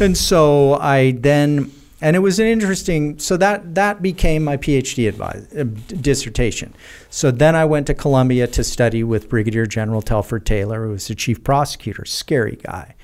and 0.00 0.16
so 0.16 0.74
I 0.74 1.12
then 1.12 1.70
and 2.00 2.14
it 2.16 2.20
was 2.20 2.38
an 2.38 2.46
interesting. 2.46 3.18
So 3.18 3.36
that 3.38 3.74
that 3.74 4.02
became 4.02 4.44
my 4.44 4.56
PhD 4.56 5.08
advise, 5.08 5.46
uh, 5.56 5.64
dissertation. 6.00 6.74
So 7.10 7.30
then 7.30 7.54
I 7.56 7.64
went 7.64 7.86
to 7.88 7.94
Columbia 7.94 8.46
to 8.48 8.64
study 8.64 9.02
with 9.02 9.28
Brigadier 9.28 9.66
General 9.66 10.02
Telford 10.02 10.44
Taylor, 10.44 10.84
who 10.84 10.92
was 10.92 11.08
the 11.08 11.14
chief 11.14 11.42
prosecutor, 11.42 12.04
scary 12.04 12.58
guy, 12.62 12.94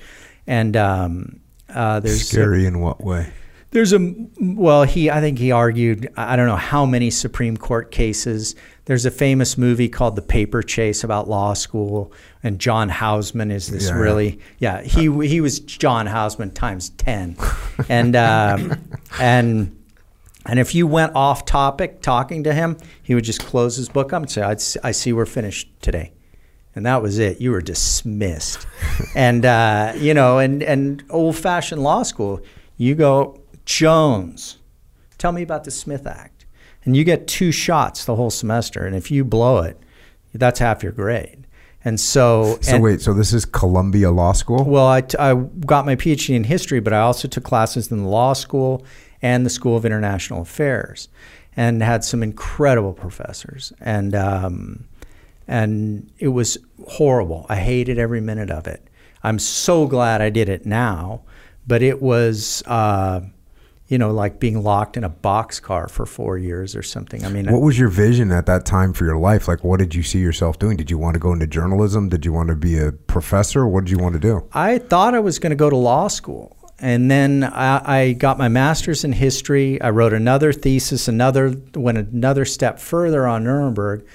and 0.45 0.77
um, 0.77 1.39
uh, 1.69 1.99
there's 1.99 2.27
Scary 2.27 2.65
in 2.65 2.79
what 2.79 3.03
way? 3.03 3.31
there's 3.73 3.91
a 3.91 4.15
well, 4.39 4.83
he 4.83 5.09
I 5.09 5.19
think 5.19 5.39
he 5.39 5.51
argued 5.51 6.07
I 6.15 6.35
don't 6.35 6.47
know 6.47 6.55
how 6.55 6.85
many 6.85 7.09
Supreme 7.09 7.57
Court 7.57 7.91
cases. 7.91 8.55
There's 8.85 9.05
a 9.05 9.11
famous 9.11 9.57
movie 9.57 9.87
called 9.87 10.15
The 10.15 10.21
Paper 10.21 10.61
Chase 10.61 11.03
about 11.03 11.29
law 11.29 11.53
school, 11.53 12.11
and 12.43 12.59
John 12.59 12.89
Houseman 12.89 13.49
is 13.51 13.67
this 13.69 13.87
Yeah, 13.87 13.95
really 13.95 14.39
yeah 14.59 14.81
he 14.81 15.03
he 15.27 15.41
was 15.41 15.59
John 15.59 16.05
Houseman 16.05 16.51
times 16.51 16.89
ten, 16.89 17.37
and 17.89 18.15
um, 18.15 18.81
and 19.19 19.77
and 20.45 20.59
if 20.59 20.75
you 20.75 20.85
went 20.85 21.15
off 21.15 21.45
topic 21.45 22.01
talking 22.01 22.43
to 22.43 22.53
him, 22.53 22.77
he 23.01 23.15
would 23.15 23.23
just 23.23 23.45
close 23.45 23.77
his 23.77 23.87
book 23.89 24.11
up 24.11 24.23
and 24.23 24.31
say, 24.31 24.41
"I 24.83 24.91
see 24.91 25.13
we're 25.13 25.25
finished 25.25 25.69
today." 25.81 26.13
and 26.75 26.85
that 26.85 27.01
was 27.01 27.19
it. 27.19 27.39
You 27.39 27.51
were 27.51 27.61
dismissed, 27.61 28.65
and 29.15 29.45
uh, 29.45 29.93
you 29.95 30.13
know, 30.13 30.39
and 30.39 30.63
and 30.63 31.03
old 31.09 31.37
fashioned 31.37 31.83
law 31.83 32.03
school, 32.03 32.41
you 32.77 32.95
go 32.95 33.39
Jones, 33.65 34.57
tell 35.17 35.31
me 35.31 35.41
about 35.41 35.63
the 35.63 35.71
Smith 35.71 36.05
Act, 36.07 36.32
and 36.85 36.95
you 36.97 37.03
get 37.03 37.27
two 37.27 37.51
shots 37.51 38.05
the 38.05 38.15
whole 38.15 38.29
semester, 38.29 38.85
and 38.85 38.95
if 38.95 39.09
you 39.11 39.23
blow 39.23 39.59
it, 39.59 39.77
that's 40.33 40.59
half 40.59 40.83
your 40.83 40.91
grade. 40.91 41.45
And 41.85 41.99
so, 41.99 42.57
So 42.61 42.75
and- 42.75 42.83
wait, 42.83 43.01
so 43.01 43.13
this 43.13 43.33
is 43.33 43.43
Columbia 43.45 44.09
Law 44.11 44.31
School? 44.33 44.63
well, 44.63 44.87
I, 44.87 45.01
t- 45.01 45.17
I 45.17 45.33
got 45.65 45.85
my 45.85 45.95
PhD 45.95 46.33
in 46.35 46.45
history, 46.45 46.79
but 46.79 46.93
I 46.93 46.99
also 47.01 47.27
took 47.27 47.43
classes 47.43 47.91
in 47.91 48.03
the 48.03 48.07
law 48.09 48.33
school 48.33 48.85
and 49.21 49.45
the 49.45 49.49
School 49.49 49.75
of 49.77 49.85
International 49.85 50.41
Affairs, 50.41 51.09
and 51.55 51.83
had 51.83 52.03
some 52.03 52.23
incredible 52.23 52.93
professors. 52.93 53.71
And 53.81 54.15
um, 54.15 54.85
and 55.47 56.09
it 56.19 56.29
was 56.29 56.57
horrible. 56.87 57.45
I 57.49 57.57
hated 57.57 57.97
every 57.99 58.21
minute 58.21 58.49
of 58.49 58.65
it. 58.67 58.87
I'm 59.23 59.39
so 59.39 59.87
glad 59.87 60.21
I 60.21 60.29
did 60.29 60.47
it 60.49 60.65
now, 60.65 61.21
but 61.67 61.81
it 61.81 62.01
was 62.01 62.63
uh, 62.65 63.21
you 63.87 63.97
know, 63.97 64.11
like 64.11 64.39
being 64.39 64.63
locked 64.63 64.95
in 64.97 65.03
a 65.03 65.09
box 65.09 65.59
car 65.59 65.87
for 65.87 66.05
four 66.05 66.37
years 66.37 66.75
or 66.75 66.81
something. 66.81 67.25
I 67.25 67.29
mean, 67.29 67.51
What 67.51 67.61
was 67.61 67.77
your 67.77 67.89
vision 67.89 68.31
at 68.31 68.45
that 68.45 68.65
time 68.65 68.93
for 68.93 69.05
your 69.05 69.17
life? 69.17 69.47
Like, 69.47 69.63
what 69.63 69.79
did 69.79 69.93
you 69.93 70.03
see 70.03 70.19
yourself 70.19 70.57
doing? 70.57 70.77
Did 70.77 70.89
you 70.89 70.97
want 70.97 71.15
to 71.15 71.19
go 71.19 71.33
into 71.33 71.47
journalism? 71.47 72.09
Did 72.09 72.25
you 72.25 72.31
want 72.31 72.49
to 72.49 72.55
be 72.55 72.77
a 72.77 72.91
professor? 72.91 73.67
What 73.67 73.85
did 73.85 73.91
you 73.91 73.97
want 73.97 74.13
to 74.13 74.19
do? 74.19 74.47
I 74.53 74.77
thought 74.77 75.13
I 75.13 75.19
was 75.19 75.37
going 75.37 75.51
to 75.51 75.55
go 75.55 75.69
to 75.69 75.75
law 75.75 76.07
school. 76.07 76.57
And 76.79 77.09
then 77.11 77.43
I, 77.43 77.99
I 77.99 78.13
got 78.13 78.37
my 78.37 78.47
master's 78.47 79.03
in 79.03 79.13
history. 79.13 79.79
I 79.81 79.91
wrote 79.91 80.13
another 80.13 80.51
thesis, 80.51 81.07
another 81.07 81.55
went 81.75 81.97
another 81.97 82.45
step 82.45 82.79
further 82.79 83.27
on 83.27 83.43
Nuremberg. 83.43 84.05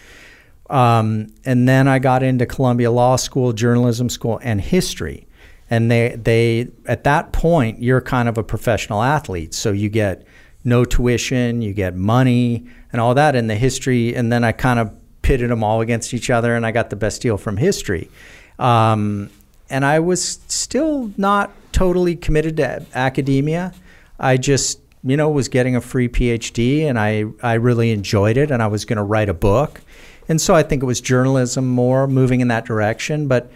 Um, 0.68 1.28
and 1.44 1.68
then 1.68 1.88
I 1.88 1.98
got 1.98 2.22
into 2.22 2.46
Columbia 2.46 2.90
Law 2.90 3.16
School, 3.16 3.52
journalism 3.52 4.10
school, 4.10 4.38
and 4.42 4.60
history. 4.60 5.27
And 5.70 5.90
they, 5.90 6.16
they 6.16 6.68
at 6.86 7.04
that 7.04 7.32
point, 7.32 7.82
you're 7.82 8.00
kind 8.00 8.28
of 8.28 8.38
a 8.38 8.42
professional 8.42 9.02
athlete. 9.02 9.54
So 9.54 9.72
you 9.72 9.88
get 9.88 10.26
no 10.64 10.84
tuition, 10.84 11.62
you 11.62 11.72
get 11.72 11.94
money, 11.94 12.66
and 12.92 13.00
all 13.00 13.14
that 13.14 13.34
in 13.36 13.46
the 13.46 13.54
history. 13.54 14.14
And 14.14 14.32
then 14.32 14.44
I 14.44 14.52
kind 14.52 14.78
of 14.78 14.94
pitted 15.22 15.50
them 15.50 15.62
all 15.62 15.80
against 15.80 16.14
each 16.14 16.30
other, 16.30 16.54
and 16.56 16.64
I 16.64 16.70
got 16.70 16.90
the 16.90 16.96
best 16.96 17.20
deal 17.20 17.36
from 17.36 17.56
history. 17.58 18.10
Um, 18.58 19.30
and 19.70 19.84
I 19.84 20.00
was 20.00 20.40
still 20.48 21.12
not 21.16 21.52
totally 21.72 22.16
committed 22.16 22.56
to 22.56 22.86
academia. 22.94 23.74
I 24.18 24.36
just, 24.38 24.80
you 25.04 25.16
know, 25.16 25.28
was 25.28 25.48
getting 25.48 25.76
a 25.76 25.80
free 25.80 26.08
PhD, 26.08 26.82
and 26.82 26.98
I, 26.98 27.24
I 27.42 27.54
really 27.54 27.90
enjoyed 27.90 28.36
it, 28.36 28.50
and 28.50 28.62
I 28.62 28.68
was 28.68 28.84
going 28.84 28.96
to 28.96 29.02
write 29.02 29.28
a 29.28 29.34
book. 29.34 29.82
And 30.28 30.40
so 30.40 30.54
I 30.54 30.62
think 30.62 30.82
it 30.82 30.86
was 30.86 31.00
journalism 31.00 31.66
more 31.66 32.06
moving 32.06 32.40
in 32.40 32.48
that 32.48 32.64
direction. 32.64 33.28
But 33.28 33.50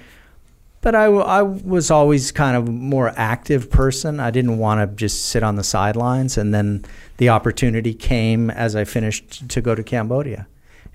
but 0.82 0.94
I, 0.96 1.04
I 1.04 1.42
was 1.42 1.90
always 1.90 2.32
kind 2.32 2.56
of 2.56 2.68
more 2.68 3.12
active 3.16 3.70
person. 3.70 4.20
I 4.20 4.30
didn't 4.30 4.58
want 4.58 4.80
to 4.80 4.94
just 4.94 5.26
sit 5.26 5.42
on 5.42 5.56
the 5.56 5.64
sidelines. 5.64 6.36
And 6.36 6.52
then 6.52 6.84
the 7.16 7.30
opportunity 7.30 7.94
came 7.94 8.50
as 8.50 8.76
I 8.76 8.84
finished 8.84 9.48
to 9.48 9.60
go 9.60 9.74
to 9.74 9.82
Cambodia, 9.82 10.46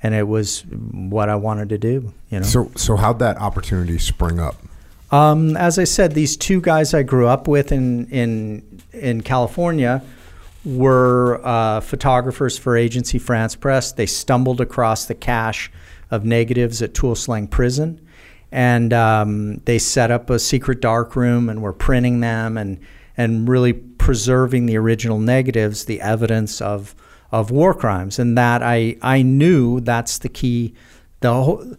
and 0.04 0.14
it 0.14 0.28
was 0.28 0.62
what 0.68 1.30
I 1.30 1.36
wanted 1.36 1.70
to 1.70 1.78
do. 1.78 2.14
You 2.30 2.42
know. 2.42 2.46
So, 2.46 2.72
so 2.76 2.98
how'd 2.98 3.20
that 3.20 3.38
opportunity 3.38 3.98
spring 3.98 4.40
up? 4.40 4.58
Um, 5.10 5.56
as 5.56 5.80
I 5.80 5.86
said, 5.86 6.12
these 6.12 6.36
two 6.36 6.60
guys 6.60 6.94
I 6.94 7.04
grew 7.04 7.28
up 7.28 7.48
with 7.48 7.72
in 7.72 8.08
in 8.10 8.82
in 8.92 9.22
California 9.22 10.04
were 10.66 11.40
uh, 11.46 11.80
photographers 11.80 12.58
for 12.58 12.74
Agence 12.74 13.20
France-Presse. 13.22 13.94
They 13.94 14.06
stumbled 14.06 14.60
across 14.60 15.06
the 15.06 15.16
cache 15.16 15.72
of 16.12 16.26
negatives 16.26 16.82
at 16.82 16.94
Tuol 16.94 17.16
Sleng 17.16 17.50
Prison, 17.50 18.02
and 18.52 18.93
um, 18.93 19.58
they 19.66 19.78
set 19.78 20.12
up 20.12 20.30
a 20.30 20.39
secret 20.39 20.82
dark 20.82 21.16
room 21.16 21.50
and 21.50 21.62
were 21.62 21.74
printing 21.74 22.20
them 22.20 22.58
and 22.58 22.80
and 23.18 23.50
really 23.50 23.74
preserving 23.74 24.68
the 24.68 24.78
original 24.78 25.20
negatives, 25.20 25.86
the 25.86 26.02
evidence 26.02 26.62
of 26.62 26.95
of 27.32 27.52
war 27.52 27.74
crimes. 27.74 28.20
And 28.20 28.38
that 28.38 28.64
I 28.64 28.98
I 29.02 29.22
knew 29.22 29.80
that's 29.82 30.20
the 30.20 30.30
key. 30.30 30.74
The 31.20 31.34
whole, 31.34 31.76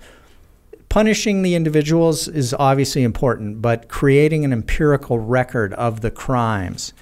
punishing 0.89 1.43
the 1.43 1.55
individuals 1.55 2.29
is 2.29 2.55
obviously 2.59 3.03
important, 3.03 3.62
but 3.62 3.89
creating 3.89 4.45
an 4.45 4.53
empirical 4.53 5.19
record 5.19 5.73
of 5.75 6.01
the 6.01 6.11
crimes, 6.11 6.93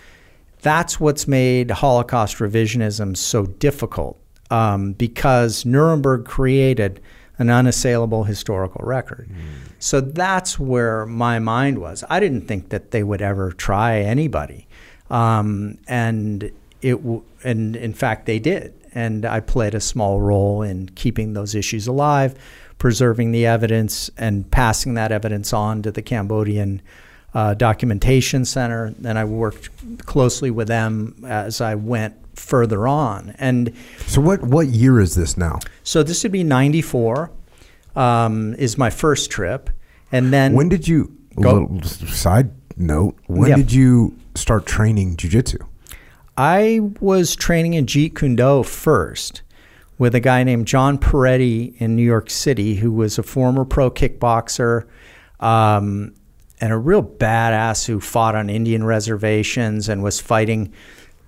that's 0.61 1.01
what's 1.01 1.27
made 1.27 1.71
Holocaust 1.71 2.37
revisionism 2.39 3.17
so 3.17 3.47
difficult 3.47 4.21
um, 4.51 4.93
because 4.93 5.64
Nuremberg 5.64 6.25
created 6.25 7.01
an 7.39 7.51
unassailable 7.51 8.24
historical 8.24 8.84
record. 8.84 9.28
Mm. 9.30 9.72
So 9.78 10.01
that's 10.01 10.59
where 10.59 11.07
my 11.07 11.39
mind 11.39 11.78
was. 11.78 12.03
I 12.09 12.20
didn't 12.20 12.49
think 12.49 12.70
that 12.70 12.91
they 12.91 13.03
would 13.03 13.22
ever 13.22 13.53
try 13.53 14.01
anybody. 14.01 14.66
Um, 15.11 15.78
and 15.87 16.51
it 16.82 16.97
w- 16.97 17.22
and 17.45 17.76
in 17.76 17.93
fact 17.93 18.26
they 18.26 18.39
did. 18.39 18.74
And 18.93 19.26
I 19.26 19.41
played 19.41 19.74
a 19.74 19.80
small 19.80 20.20
role 20.20 20.62
in 20.62 20.89
keeping 20.91 21.34
those 21.34 21.55
issues 21.55 21.87
alive 21.87 22.34
preserving 22.78 23.32
the 23.32 23.47
evidence 23.47 24.11
and 24.18 24.51
passing 24.51 24.95
that 24.95 25.12
evidence 25.12 25.53
on 25.53 25.82
to 25.82 25.91
the 25.91 26.03
Cambodian 26.03 26.82
uh, 27.37 27.53
Documentation 27.53 28.47
Center. 28.47 28.95
And 29.05 29.18
I 29.18 29.26
worked 29.26 29.68
closely 30.07 30.51
with 30.51 30.68
them 30.68 31.22
as 31.26 31.61
I 31.61 31.74
went 31.74 32.14
further 32.34 32.89
on. 32.89 33.34
And 33.39 33.74
so, 34.07 34.22
what 34.22 34.43
what 34.43 34.68
year 34.68 35.01
is 35.01 35.14
this 35.14 35.37
now? 35.37 35.59
So 35.82 36.03
this 36.03 36.22
would 36.22 36.32
be 36.32 36.43
'94. 36.43 37.30
Um, 37.95 38.55
is 38.55 38.76
my 38.76 38.91
first 38.91 39.30
trip, 39.30 39.70
and 40.12 40.32
then 40.32 40.55
when 40.55 40.68
did 40.68 40.89
you? 40.89 41.14
Go, 41.41 41.80
side 41.82 42.51
note: 42.76 43.18
When 43.26 43.51
yeah. 43.51 43.57
did 43.57 43.72
you 43.72 44.16
start 44.34 44.64
training 44.66 45.16
jujitsu? 45.16 45.59
I 46.39 46.80
was 47.01 47.34
training 47.37 47.74
in 47.74 47.87
Jeet 47.87 48.14
Kune 48.16 48.37
Do 48.37 48.62
first 48.62 49.43
with 49.99 50.14
a 50.14 50.20
guy 50.20 50.43
named 50.43 50.66
John 50.66 50.99
Perretti 50.99 51.74
in 51.80 51.97
New 51.97 52.03
York 52.03 52.28
City, 52.28 52.76
who 52.76 52.93
was 52.93 53.18
a 53.18 53.22
former 53.22 53.64
pro 53.64 53.91
kickboxer 53.91 54.87
um, 55.41 56.12
and 56.61 56.73
a 56.73 56.77
real 56.77 57.03
badass 57.03 57.87
who 57.87 58.01
fought 58.01 58.35
on 58.35 58.49
Indian 58.49 58.85
reservations 58.85 59.89
and 59.89 60.03
was 60.03 60.21
fighting 60.21 60.73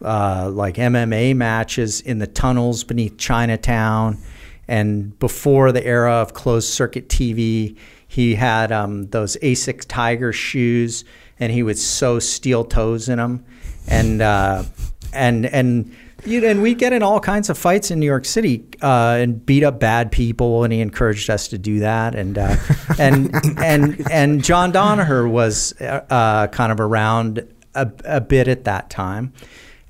uh, 0.02 0.50
like 0.52 0.76
MMA 0.76 1.34
matches 1.36 2.00
in 2.00 2.18
the 2.18 2.26
tunnels 2.26 2.84
beneath 2.84 3.18
Chinatown. 3.18 4.18
And 4.66 5.18
before 5.18 5.72
the 5.72 5.84
era 5.84 6.12
of 6.12 6.34
closed 6.34 6.68
circuit 6.68 7.08
TV, 7.08 7.76
he 8.06 8.34
had 8.34 8.72
um, 8.72 9.08
those 9.08 9.36
Asics 9.38 9.84
Tiger 9.86 10.32
shoes, 10.32 11.04
and 11.38 11.52
he 11.52 11.62
would 11.62 11.78
sew 11.78 12.18
steel 12.18 12.64
toes 12.64 13.08
in 13.08 13.18
them, 13.18 13.44
and 13.86 14.22
uh, 14.22 14.64
and 15.12 15.46
and 15.46 15.94
you 16.24 16.40
know, 16.40 16.48
and 16.48 16.62
we'd 16.62 16.78
get 16.78 16.92
in 16.92 17.02
all 17.02 17.20
kinds 17.20 17.48
of 17.48 17.56
fights 17.56 17.90
in 17.90 18.00
New 18.00 18.06
York 18.06 18.24
City 18.24 18.64
uh, 18.82 19.18
and 19.20 19.44
beat 19.44 19.62
up 19.62 19.78
bad 19.78 20.10
people, 20.10 20.64
and 20.64 20.72
he 20.72 20.80
encouraged 20.80 21.30
us 21.30 21.48
to 21.48 21.58
do 21.58 21.80
that. 21.80 22.14
And 22.14 22.38
uh, 22.38 22.56
and 22.98 23.34
and 23.58 24.10
and 24.10 24.44
John 24.44 24.72
Danaher 24.72 25.30
was 25.30 25.74
uh, 25.80 26.48
kind 26.48 26.72
of 26.72 26.80
around 26.80 27.46
a, 27.74 27.90
a, 28.04 28.20
bit 28.20 28.48
at 28.48 28.64
that 28.64 28.90
time, 28.90 29.32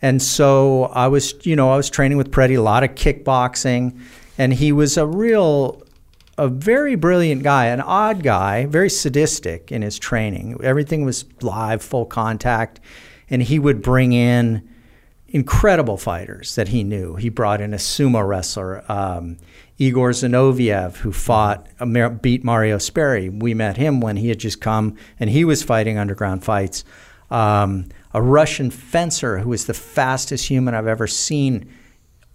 and 0.03 0.21
so 0.21 0.85
I 0.85 1.09
was, 1.09 1.35
you 1.47 1.57
know, 1.57 1.71
I 1.71 1.77
was 1.77 1.89
training 1.89 2.19
with 2.19 2.31
Perretti 2.31 2.59
a 2.59 2.63
lot 2.63 2.85
of 2.85 2.91
kickboxing, 2.91 3.99
and 4.37 4.53
he 4.53 4.73
was 4.73 4.97
a 4.97 5.07
real. 5.07 5.83
A 6.41 6.47
very 6.47 6.95
brilliant 6.95 7.43
guy, 7.43 7.67
an 7.67 7.81
odd 7.81 8.23
guy, 8.23 8.67
very 8.67 8.89
sadistic 8.89 9.73
in 9.73 9.83
his 9.83 9.99
training. 9.99 10.57
Everything 10.63 11.05
was 11.05 11.25
live, 11.43 11.83
full 11.83 12.07
contact, 12.07 12.79
and 13.29 13.43
he 13.43 13.59
would 13.59 13.83
bring 13.83 14.13
in 14.13 14.63
incredible 15.29 15.99
fighters 15.99 16.55
that 16.55 16.69
he 16.69 16.83
knew. 16.83 17.17
He 17.17 17.29
brought 17.29 17.61
in 17.61 17.75
a 17.75 17.77
sumo 17.77 18.27
wrestler, 18.27 18.83
um, 18.91 19.37
Igor 19.77 20.11
Zinoviev, 20.11 20.97
who 20.97 21.13
fought, 21.13 21.69
beat 22.23 22.43
Mario 22.43 22.79
Sperry. 22.79 23.29
We 23.29 23.55
met 23.55 23.77
him 23.77 24.01
when 24.01 24.17
he 24.17 24.29
had 24.29 24.39
just 24.39 24.61
come 24.61 24.97
and 25.21 25.31
he 25.31 25.45
was 25.45 25.63
fighting 25.63 25.99
underground 25.99 26.45
fights. 26.45 26.85
Um, 27.31 27.87
a 28.15 28.23
Russian 28.23 28.71
fencer 28.71 29.39
who 29.39 29.51
was 29.51 29.67
the 29.67 29.75
fastest 29.75 30.49
human 30.49 30.75
I've 30.75 30.87
ever 30.87 31.07
seen, 31.07 31.71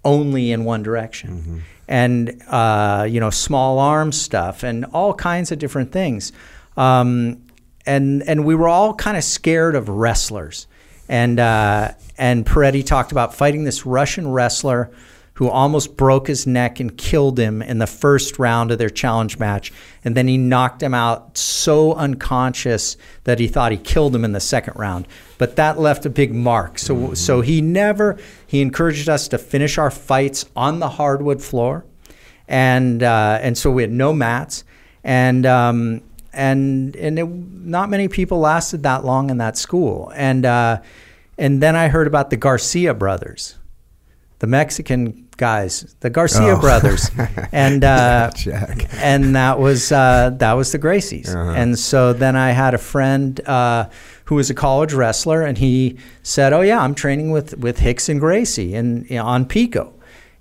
only 0.06 0.52
in 0.52 0.64
one 0.64 0.84
direction. 0.84 1.42
Mm-hmm. 1.42 1.58
And, 1.88 2.42
uh, 2.48 3.08
you 3.10 3.20
know, 3.20 3.30
small 3.30 3.80
arms 3.80 4.22
stuff 4.22 4.64
and 4.64 4.86
all 4.86 5.14
kinds 5.14 5.52
of 5.52 5.60
different 5.60 5.92
things. 5.92 6.32
Um, 6.78 7.42
and, 7.86 8.24
and 8.24 8.46
we 8.46 8.56
were 8.56 8.70
all 8.70 8.94
kind 8.94 9.18
of 9.18 9.24
scared 9.24 9.76
of 9.76 9.90
wrestlers 9.90 10.68
and 11.10 11.40
uh, 11.40 11.92
and 12.18 12.46
Perretti 12.46 12.86
talked 12.86 13.12
about 13.12 13.34
fighting 13.34 13.64
this 13.64 13.86
Russian 13.86 14.32
wrestler 14.32 14.92
who 15.36 15.50
almost 15.50 15.98
broke 15.98 16.28
his 16.28 16.46
neck 16.46 16.80
and 16.80 16.96
killed 16.96 17.40
him 17.40 17.62
in 17.62 17.80
the 17.80 17.88
first 17.88 18.38
round 18.38 18.72
of 18.72 18.78
their 18.78 18.90
challenge 18.90 19.40
match. 19.40 19.74
And 20.04 20.16
then 20.16 20.28
he 20.28 20.38
knocked 20.38 20.84
him 20.84 20.94
out 20.94 21.38
so 21.38 21.94
unconscious 21.94 22.98
that 23.24 23.40
he 23.40 23.48
thought 23.48 23.72
he 23.72 23.80
killed 23.80 24.16
him 24.16 24.24
in 24.24 24.34
the 24.34 24.40
second 24.40 24.76
round. 24.76 25.08
But 25.40 25.56
that 25.56 25.80
left 25.80 26.06
a 26.06 26.10
big 26.10 26.36
mark. 26.36 26.78
So, 26.78 26.96
mm-hmm. 26.96 27.14
so 27.16 27.42
he 27.42 27.62
never, 27.62 28.20
he 28.46 28.62
encouraged 28.62 29.10
us 29.10 29.28
to 29.30 29.40
finish 29.40 29.80
our 29.80 29.90
fights 29.90 30.46
on 30.56 30.80
the 30.80 30.90
hardwood 30.90 31.42
floor. 31.42 31.84
And, 32.48 33.02
uh, 33.02 33.40
and 33.42 33.58
so 33.58 33.72
we 33.72 33.82
had 33.82 33.92
no 33.92 34.14
mats. 34.14 34.64
And, 35.04 35.48
um, 35.48 36.02
and 36.34 36.96
and 36.96 37.20
it, 37.20 37.28
not 37.28 37.90
many 37.90 38.08
people 38.08 38.40
lasted 38.40 38.84
that 38.84 39.06
long 39.06 39.30
in 39.30 39.38
that 39.38 39.58
school. 39.58 40.12
And 40.16 40.46
uh, 40.46 40.82
and 41.38 41.62
then 41.62 41.76
I 41.76 41.88
heard 41.88 42.08
about 42.08 42.30
the 42.30 42.38
Garcia 42.38 42.94
brothers, 42.94 43.58
the 44.40 44.48
Mexican 44.48 45.28
guys, 45.38 45.96
the 46.00 46.10
Garcia 46.10 46.56
oh. 46.56 46.60
brothers, 46.60 47.10
and 47.52 47.84
uh, 47.84 48.32
and 48.94 49.36
that 49.36 49.60
was 49.60 49.92
uh, 49.92 50.32
that 50.38 50.54
was 50.54 50.72
the 50.72 50.80
Gracies. 50.80 51.30
Uh-huh. 51.30 51.52
And 51.52 51.78
so 51.78 52.14
then 52.14 52.36
I 52.36 52.52
had 52.52 52.74
a 52.74 52.78
friend 52.78 53.40
uh, 53.48 53.90
who 54.26 54.36
was 54.36 54.50
a 54.50 54.54
college 54.54 54.94
wrestler, 54.94 55.42
and 55.42 55.58
he 55.58 55.98
said, 56.24 56.54
"Oh 56.54 56.62
yeah, 56.62 56.82
I'm 56.82 56.96
training 56.96 57.32
with 57.32 57.58
with 57.58 57.80
Rickson 57.80 58.20
Gracie 58.20 58.74
in, 58.74 59.06
in 59.06 59.20
on 59.20 59.46
Pico." 59.46 59.94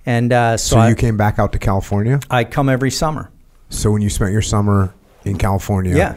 And 0.05 0.32
uh, 0.32 0.57
so, 0.57 0.76
so 0.76 0.82
you 0.82 0.90
I, 0.90 0.95
came 0.95 1.16
back 1.16 1.38
out 1.38 1.53
to 1.53 1.59
California. 1.59 2.20
I 2.28 2.45
come 2.45 2.68
every 2.68 2.90
summer. 2.90 3.30
So 3.68 3.90
when 3.90 4.03
you 4.03 4.11
spent 4.11 4.32
your 4.32 4.43
summer 4.43 4.93
in 5.25 5.39
California. 5.39 5.97
Yeah. 5.97 6.16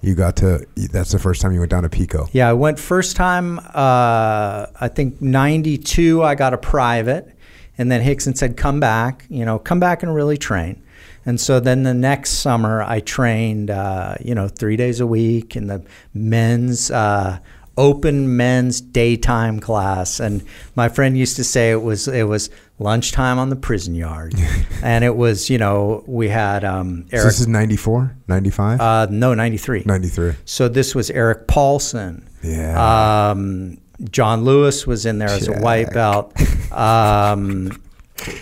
You 0.00 0.14
got 0.14 0.36
to. 0.36 0.64
That's 0.76 1.10
the 1.10 1.18
first 1.18 1.42
time 1.42 1.52
you 1.52 1.58
went 1.58 1.70
down 1.70 1.82
to 1.82 1.88
Pico. 1.88 2.28
Yeah, 2.32 2.48
I 2.48 2.52
went 2.52 2.78
first 2.78 3.16
time. 3.16 3.58
Uh, 3.58 4.66
I 4.80 4.88
think 4.94 5.20
'92. 5.20 6.22
I 6.22 6.36
got 6.36 6.54
a 6.54 6.58
private, 6.58 7.34
and 7.76 7.90
then 7.90 8.04
Rickson 8.04 8.36
said, 8.36 8.56
"Come 8.56 8.78
back. 8.78 9.24
You 9.28 9.44
know, 9.44 9.58
come 9.58 9.80
back 9.80 10.04
and 10.04 10.14
really 10.14 10.36
train." 10.36 10.80
And 11.26 11.40
so 11.40 11.58
then 11.58 11.82
the 11.82 11.94
next 11.94 12.30
summer, 12.30 12.82
I 12.82 13.00
trained. 13.00 13.70
Uh, 13.70 14.14
you 14.20 14.36
know, 14.36 14.46
three 14.46 14.76
days 14.76 15.00
a 15.00 15.06
week 15.06 15.56
in 15.56 15.66
the 15.66 15.84
men's. 16.14 16.92
Uh, 16.92 17.40
open 17.76 18.36
men's 18.36 18.80
daytime 18.80 19.60
class 19.60 20.18
and 20.18 20.44
my 20.74 20.88
friend 20.88 21.16
used 21.16 21.36
to 21.36 21.44
say 21.44 21.70
it 21.70 21.80
was 21.80 22.08
it 22.08 22.24
was 22.24 22.50
lunchtime 22.78 23.38
on 23.38 23.48
the 23.50 23.56
prison 23.56 23.94
yard. 23.94 24.34
And 24.82 25.02
it 25.04 25.16
was 25.16 25.50
you 25.50 25.58
know 25.58 26.04
we 26.06 26.28
had 26.28 26.64
um 26.64 27.06
So 27.10 27.16
Eric 27.16 27.24
this 27.26 27.40
is 27.40 27.48
94, 27.48 28.16
95, 28.28 28.80
uh 28.80 29.06
no 29.10 29.34
93 29.34 29.82
93. 29.84 30.34
so 30.44 30.68
this 30.68 30.94
was 30.94 31.10
Erik 31.10 31.46
Paulson. 31.48 32.28
Yeah. 32.42 33.30
um 33.30 33.78
John 34.10 34.44
Lewis 34.44 34.86
was 34.86 35.04
in 35.06 35.18
there 35.18 35.28
as 35.30 35.48
a 35.48 35.58
white 35.60 35.92
belt 35.92 36.32
um 36.72 37.72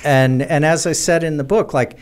and 0.05 0.43
and 0.43 0.64
as 0.64 0.87
I 0.87 0.93
said 0.93 1.24
in 1.24 1.37
the 1.39 1.45
book 1.45 1.72
like 1.72 1.99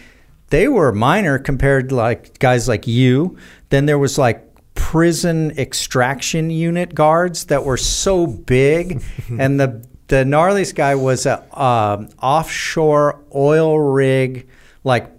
they 0.50 0.66
were 0.68 0.92
minor 0.92 1.38
compared 1.38 1.88
to 1.90 1.94
like 1.94 2.38
guys 2.38 2.68
like 2.68 2.86
you. 2.86 3.36
Then 3.70 3.86
there 3.86 3.98
was 3.98 4.18
like 4.18 4.44
prison 4.74 5.52
extraction 5.58 6.50
unit 6.50 6.94
guards 6.94 7.46
that 7.46 7.64
were 7.64 7.76
so 7.76 8.26
big 8.26 9.02
and 9.38 9.58
the 9.60 9.84
the 10.08 10.16
gnarliest 10.16 10.74
guy 10.74 10.94
was 10.94 11.26
a 11.26 11.60
um, 11.60 12.08
offshore 12.20 13.20
oil 13.34 13.78
rig 13.78 14.48
like 14.82 15.10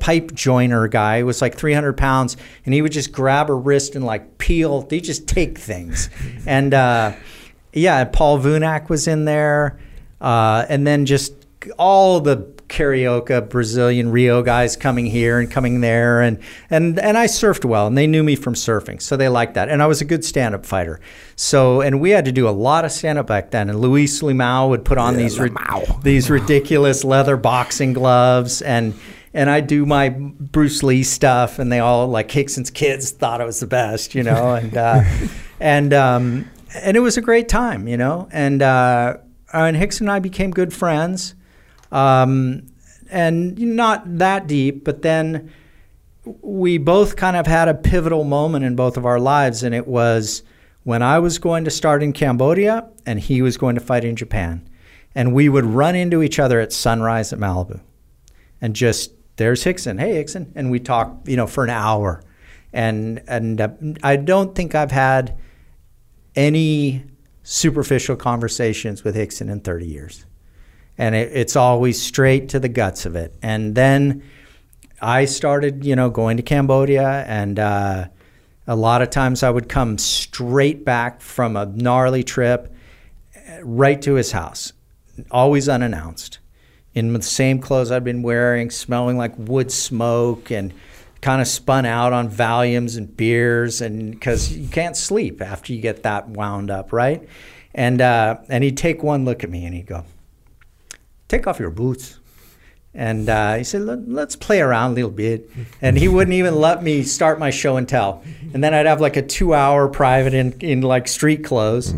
pipe 0.00 0.32
joiner 0.32 0.88
guy. 0.88 1.18
He 1.18 1.22
was 1.22 1.42
like 1.42 1.54
300 1.54 1.96
pounds 1.96 2.36
and 2.64 2.72
he 2.74 2.80
would 2.80 2.92
just 2.92 3.12
grab 3.12 3.50
a 3.50 3.54
wrist 3.54 3.94
and 3.94 4.04
like 4.04 4.38
peel. 4.38 4.82
They 4.82 5.00
just 5.00 5.28
take 5.28 5.58
things. 5.58 6.08
And 6.46 6.72
uh, 6.72 7.12
yeah 7.72 8.04
paul 8.04 8.38
vunak 8.38 8.88
was 8.88 9.06
in 9.06 9.24
there 9.24 9.78
uh, 10.20 10.66
and 10.68 10.86
then 10.86 11.06
just 11.06 11.34
all 11.78 12.20
the 12.20 12.36
Carioca 12.68 13.48
Brazilian 13.48 14.10
Rio 14.10 14.42
guys 14.42 14.76
coming 14.76 15.06
here 15.06 15.38
and 15.38 15.50
coming 15.50 15.80
there 15.80 16.20
and 16.20 16.38
and 16.70 16.98
and 16.98 17.16
I 17.16 17.26
surfed 17.26 17.64
well 17.64 17.86
and 17.86 17.96
they 17.96 18.06
knew 18.06 18.22
me 18.22 18.36
from 18.36 18.54
surfing 18.54 19.00
so 19.00 19.16
they 19.16 19.28
liked 19.28 19.54
that 19.54 19.68
and 19.68 19.82
I 19.82 19.86
was 19.86 20.00
a 20.00 20.04
good 20.04 20.24
stand-up 20.24 20.66
fighter. 20.66 21.00
So 21.34 21.80
and 21.80 22.00
we 22.00 22.10
had 22.10 22.24
to 22.26 22.32
do 22.32 22.48
a 22.48 22.50
lot 22.50 22.84
of 22.84 22.92
stand-up 22.92 23.26
back 23.26 23.50
then 23.50 23.70
and 23.70 23.80
Luis 23.80 24.22
Limao 24.22 24.68
would 24.68 24.84
put 24.84 24.98
on 24.98 25.16
these 25.16 25.38
ri- 25.38 25.50
these 26.02 26.30
ridiculous 26.30 27.04
leather 27.04 27.36
boxing 27.36 27.92
gloves 27.92 28.62
and 28.62 28.94
and 29.34 29.50
I 29.50 29.60
do 29.60 29.86
my 29.86 30.10
Bruce 30.10 30.82
Lee 30.82 31.02
stuff 31.02 31.58
and 31.58 31.72
they 31.72 31.80
all 31.80 32.06
like 32.06 32.28
Rickson's 32.28 32.70
kids 32.70 33.10
thought 33.10 33.40
it 33.40 33.44
was 33.44 33.60
the 33.60 33.66
best 33.66 34.14
you 34.14 34.22
know 34.22 34.54
and 34.54 34.76
uh, 34.76 35.02
and 35.60 35.94
um, 35.94 36.50
and 36.74 36.96
it 36.96 37.00
was 37.00 37.16
a 37.16 37.22
great 37.22 37.48
time 37.48 37.88
you 37.88 37.96
know 37.96 38.28
and 38.30 38.60
uh, 38.62 39.16
and 39.52 39.76
Rickson 39.76 40.00
and 40.00 40.10
I 40.10 40.18
became 40.18 40.50
good 40.50 40.72
friends 40.74 41.34
um, 41.92 42.66
and 43.10 43.58
not 43.58 44.18
that 44.18 44.46
deep, 44.46 44.84
but 44.84 45.02
then 45.02 45.52
we 46.42 46.78
both 46.78 47.16
kind 47.16 47.36
of 47.36 47.46
had 47.46 47.68
a 47.68 47.74
pivotal 47.74 48.24
moment 48.24 48.64
in 48.64 48.76
both 48.76 48.96
of 48.96 49.06
our 49.06 49.18
lives, 49.18 49.62
and 49.62 49.74
it 49.74 49.86
was 49.86 50.42
when 50.88 51.02
I 51.02 51.18
was 51.18 51.38
going 51.38 51.64
to 51.64 51.70
start 51.70 52.02
in 52.02 52.14
Cambodia 52.14 52.88
and 53.04 53.20
he 53.20 53.42
was 53.42 53.58
going 53.58 53.74
to 53.74 53.80
fight 53.80 54.04
in 54.04 54.16
Japan. 54.16 54.66
And 55.14 55.34
we 55.34 55.50
would 55.50 55.66
run 55.66 55.94
into 55.94 56.22
each 56.22 56.38
other 56.38 56.60
at 56.60 56.72
sunrise 56.72 57.30
at 57.30 57.38
Malibu 57.38 57.82
and 58.62 58.74
just, 58.74 59.12
there's 59.36 59.62
Rickson. 59.64 60.00
Hey, 60.00 60.22
Rickson. 60.22 60.50
And 60.54 60.70
we 60.70 60.80
talk, 60.80 61.14
you 61.26 61.36
know, 61.36 61.46
for 61.46 61.62
an 61.62 61.68
hour. 61.68 62.22
And, 62.72 63.22
and 63.28 63.60
uh, 63.60 63.68
I 64.02 64.16
don't 64.16 64.54
think 64.54 64.74
I've 64.74 64.90
had 64.90 65.36
any 66.34 67.04
superficial 67.42 68.16
conversations 68.16 69.04
with 69.04 69.14
Rickson 69.14 69.50
in 69.50 69.60
30 69.60 69.86
years 69.86 70.24
and 70.98 71.14
it, 71.14 71.30
it's 71.32 71.56
always 71.56 72.02
straight 72.02 72.50
to 72.50 72.60
the 72.60 72.68
guts 72.68 73.06
of 73.06 73.16
it. 73.16 73.34
And 73.40 73.74
then 73.74 74.22
I 75.00 75.24
started, 75.24 75.84
you 75.84 75.94
know, 75.94 76.10
going 76.10 76.36
to 76.38 76.42
Cambodia, 76.42 77.24
and 77.26 77.58
uh, 77.58 78.08
a 78.66 78.76
lot 78.76 79.00
of 79.00 79.10
times 79.10 79.42
I 79.42 79.50
would 79.50 79.68
come 79.68 79.96
straight 79.96 80.84
back 80.84 81.20
from 81.20 81.56
a 81.56 81.66
gnarly 81.66 82.24
trip 82.24 82.74
right 83.62 84.00
to 84.02 84.14
his 84.14 84.32
house, 84.32 84.72
always 85.30 85.68
unannounced, 85.68 86.40
in 86.94 87.12
the 87.12 87.22
same 87.22 87.60
clothes 87.60 87.92
I'd 87.92 88.04
been 88.04 88.22
wearing, 88.22 88.70
smelling 88.70 89.16
like 89.16 89.32
wood 89.38 89.70
smoke, 89.70 90.50
and 90.50 90.74
kind 91.20 91.40
of 91.40 91.48
spun 91.48 91.86
out 91.86 92.12
on 92.12 92.28
Valiums 92.28 92.96
and 92.96 93.16
beers, 93.16 93.80
and 93.80 94.10
because 94.10 94.52
you 94.52 94.68
can't 94.68 94.96
sleep 94.96 95.40
after 95.40 95.72
you 95.72 95.80
get 95.80 96.02
that 96.02 96.28
wound 96.28 96.70
up, 96.70 96.92
right? 96.92 97.28
And 97.74 98.00
uh, 98.00 98.38
and 98.48 98.64
he'd 98.64 98.76
take 98.76 99.02
one 99.04 99.24
look 99.24 99.44
at 99.44 99.50
me 99.50 99.64
and 99.64 99.74
he'd 99.74 99.86
go, 99.86 100.04
take 101.28 101.46
off 101.46 101.60
your 101.60 101.70
boots. 101.70 102.18
And 102.94 103.28
uh, 103.28 103.56
he 103.56 103.64
said, 103.64 103.82
Let, 103.82 104.08
let's 104.08 104.34
play 104.34 104.60
around 104.60 104.92
a 104.92 104.94
little 104.94 105.10
bit. 105.10 105.48
And 105.80 105.96
he 105.96 106.08
wouldn't 106.08 106.34
even 106.34 106.56
let 106.56 106.82
me 106.82 107.02
start 107.02 107.38
my 107.38 107.50
show 107.50 107.76
and 107.76 107.88
tell. 107.88 108.24
And 108.54 108.64
then 108.64 108.74
I'd 108.74 108.86
have 108.86 109.00
like 109.00 109.16
a 109.16 109.22
two 109.22 109.54
hour 109.54 109.88
private 109.88 110.34
in, 110.34 110.52
in 110.60 110.80
like 110.80 111.06
street 111.06 111.44
clothes. 111.44 111.90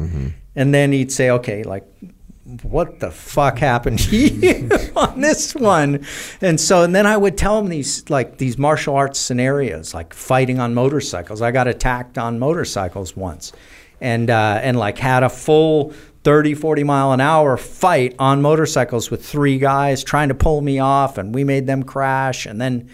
And 0.57 0.74
then 0.74 0.93
he'd 0.93 1.12
say, 1.12 1.31
okay, 1.31 1.62
like, 1.62 1.87
what 2.62 2.99
the 2.99 3.12
fuck 3.12 3.59
happened 3.59 3.99
to 4.11 4.16
you 4.16 4.68
on 4.97 5.20
this 5.20 5.55
one? 5.55 6.05
And 6.41 6.61
so, 6.61 6.83
and 6.83 6.95
then 6.95 7.07
I 7.07 7.16
would 7.16 7.39
tell 7.39 7.59
him 7.59 7.68
these 7.68 8.09
like 8.11 8.39
these 8.39 8.59
martial 8.59 8.97
arts 8.97 9.18
scenarios, 9.20 9.95
like 9.95 10.12
fighting 10.12 10.59
on 10.59 10.74
motorcycles. 10.74 11.41
I 11.41 11.53
got 11.53 11.68
attacked 11.68 12.18
on 12.18 12.39
motorcycles 12.41 13.16
once, 13.16 13.53
and 14.01 14.28
uh, 14.28 14.59
and 14.62 14.76
like 14.78 14.99
had 14.99 15.22
a 15.22 15.31
full 15.31 15.95
30, 16.23 16.55
40 16.55 16.85
mile 16.85 17.12
an 17.12 17.21
hour 17.21 17.57
fight 17.57 18.14
on 18.18 18.43
motorcycles 18.43 19.11
with 19.11 19.25
three 19.25 19.59
guys 19.59 20.05
trying 20.05 20.29
to 20.29 20.35
pull 20.35 20.61
me 20.61 20.79
off, 20.79 21.16
and 21.18 21.35
we 21.35 21.45
made 21.45 21.66
them 21.66 21.83
crash, 21.83 22.47
and 22.47 22.61
then. 22.61 22.89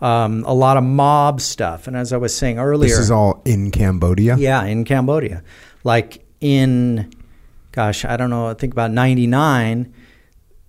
Um, 0.00 0.42
a 0.48 0.52
lot 0.52 0.76
of 0.76 0.82
mob 0.82 1.40
stuff, 1.40 1.86
and 1.86 1.96
as 1.96 2.12
I 2.12 2.16
was 2.16 2.36
saying 2.36 2.58
earlier, 2.58 2.88
This 2.90 2.98
is 2.98 3.12
all 3.12 3.40
in 3.44 3.70
Cambodia. 3.70 4.34
yeah, 4.36 4.64
in 4.64 4.84
Cambodia. 4.84 5.44
Like 5.84 6.24
in, 6.40 7.08
gosh, 7.70 8.04
I 8.04 8.16
don't 8.16 8.28
know, 8.28 8.48
I 8.48 8.54
think 8.54 8.72
about 8.72 8.90
99, 8.90 9.94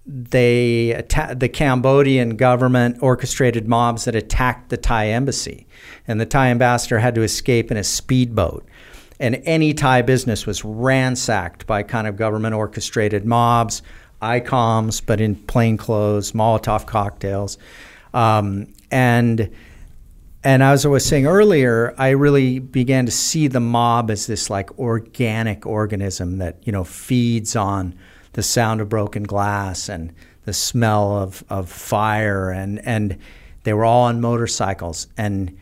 they 0.06 0.94
atta- 0.94 1.34
the 1.36 1.50
Cambodian 1.50 2.36
government 2.36 2.98
orchestrated 3.02 3.68
mobs 3.68 4.06
that 4.06 4.16
attacked 4.16 4.70
the 4.70 4.78
Thai 4.78 5.08
embassy. 5.08 5.66
And 6.08 6.22
the 6.22 6.28
Thai 6.28 6.50
ambassador 6.50 7.00
had 7.00 7.16
to 7.16 7.24
escape 7.24 7.72
in 7.72 7.78
a 7.78 7.84
speedboat. 7.84 8.68
And 9.24 9.42
any 9.46 9.74
Thai 9.74 10.02
business 10.02 10.46
was 10.46 10.66
ransacked 10.66 11.66
by 11.66 11.82
kind 11.82 12.08
of 12.08 12.18
government 12.18 12.56
orchestrated 12.56 13.26
mobs, 13.26 13.82
ICOMs, 14.22 15.02
but 15.06 15.22
in 15.22 15.36
plain 15.36 15.78
clothes, 15.78 16.34
Molotov 16.34 16.86
cocktails. 16.86 17.58
Um, 18.14 18.74
and 18.92 19.50
and 20.44 20.62
as 20.62 20.86
I 20.86 20.90
was 20.90 21.06
saying 21.06 21.26
earlier, 21.26 21.96
I 21.98 22.10
really 22.10 22.60
began 22.60 23.06
to 23.06 23.14
see 23.14 23.48
the 23.48 23.62
mob 23.62 24.12
as 24.12 24.28
this 24.28 24.50
like 24.50 24.78
organic 24.78 25.66
organism 25.66 26.40
that 26.40 26.58
you 26.64 26.74
know 26.74 26.84
feeds 26.84 27.56
on 27.56 27.96
the 28.34 28.44
sound 28.44 28.82
of 28.82 28.90
broken 28.90 29.24
glass 29.24 29.88
and 29.88 30.14
the 30.44 30.52
smell 30.52 31.16
of, 31.16 31.46
of 31.50 31.70
fire 31.70 32.52
and 32.52 32.86
and 32.86 33.18
they 33.64 33.74
were 33.74 33.86
all 33.86 34.04
on 34.04 34.20
motorcycles 34.20 35.08
and 35.18 35.58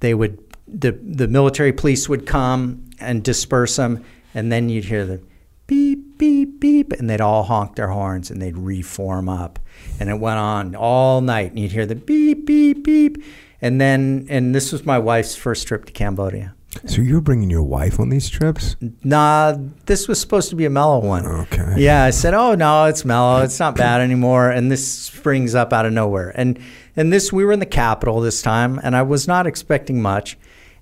they 0.00 0.12
would 0.12 0.45
the 0.68 0.92
the 1.02 1.28
military 1.28 1.72
police 1.72 2.08
would 2.08 2.26
come 2.26 2.84
and 2.98 3.22
disperse 3.22 3.76
them 3.76 4.04
and 4.34 4.50
then 4.50 4.68
you'd 4.68 4.84
hear 4.84 5.04
the 5.04 5.20
beep 5.66 6.18
beep 6.18 6.60
beep 6.60 6.92
and 6.92 7.08
they'd 7.08 7.20
all 7.20 7.44
honk 7.44 7.76
their 7.76 7.88
horns 7.88 8.30
and 8.30 8.40
they'd 8.40 8.56
reform 8.56 9.28
up 9.28 9.58
and 10.00 10.08
it 10.08 10.18
went 10.18 10.38
on 10.38 10.74
all 10.74 11.20
night 11.20 11.50
and 11.50 11.58
you'd 11.58 11.72
hear 11.72 11.86
the 11.86 11.94
beep 11.94 12.46
beep 12.46 12.84
beep 12.84 13.22
and 13.60 13.80
then 13.80 14.26
and 14.28 14.54
this 14.54 14.72
was 14.72 14.84
my 14.84 14.98
wife's 14.98 15.34
first 15.34 15.66
trip 15.66 15.84
to 15.86 15.92
Cambodia. 15.92 16.54
So 16.84 17.00
you're 17.00 17.22
bringing 17.22 17.48
your 17.48 17.62
wife 17.62 17.98
on 17.98 18.10
these 18.10 18.28
trips? 18.28 18.76
Nah, 19.02 19.56
this 19.86 20.08
was 20.08 20.20
supposed 20.20 20.50
to 20.50 20.56
be 20.56 20.66
a 20.66 20.70
mellow 20.70 20.98
one. 20.98 21.24
Okay. 21.24 21.74
Yeah, 21.78 22.04
I 22.04 22.10
said, 22.10 22.34
"Oh 22.34 22.54
no, 22.54 22.84
it's 22.84 23.02
mellow. 23.02 23.42
It's 23.42 23.58
not 23.58 23.76
bad 23.76 24.02
anymore." 24.02 24.50
And 24.50 24.70
this 24.70 24.86
springs 24.86 25.54
up 25.54 25.72
out 25.72 25.86
of 25.86 25.94
nowhere. 25.94 26.32
And 26.34 26.58
and 26.94 27.12
this 27.12 27.32
we 27.32 27.44
were 27.44 27.52
in 27.52 27.60
the 27.60 27.66
capital 27.66 28.20
this 28.20 28.42
time, 28.42 28.78
and 28.82 28.94
I 28.94 29.02
was 29.02 29.26
not 29.26 29.46
expecting 29.46 30.02
much. 30.02 30.36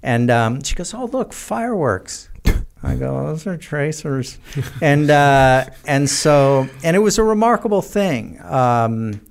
And 0.05 0.31
um, 0.31 0.63
she 0.63 0.75
goes, 0.75 0.93
"Oh 0.93 1.07
look, 1.07 1.33
fireworks." 1.33 2.29
I 2.83 2.95
go, 2.95 3.27
"Those 3.27 3.47
are 3.47 3.57
tracers," 3.57 4.39
and 4.83 5.11
uh, 5.11 5.65
and 5.87 6.09
so 6.09 6.69
and 6.85 6.95
it 6.95 7.01
was 7.01 7.19
a 7.19 7.25
remarkable 7.25 7.81
thing. 7.81 8.39
Um, 8.43 9.23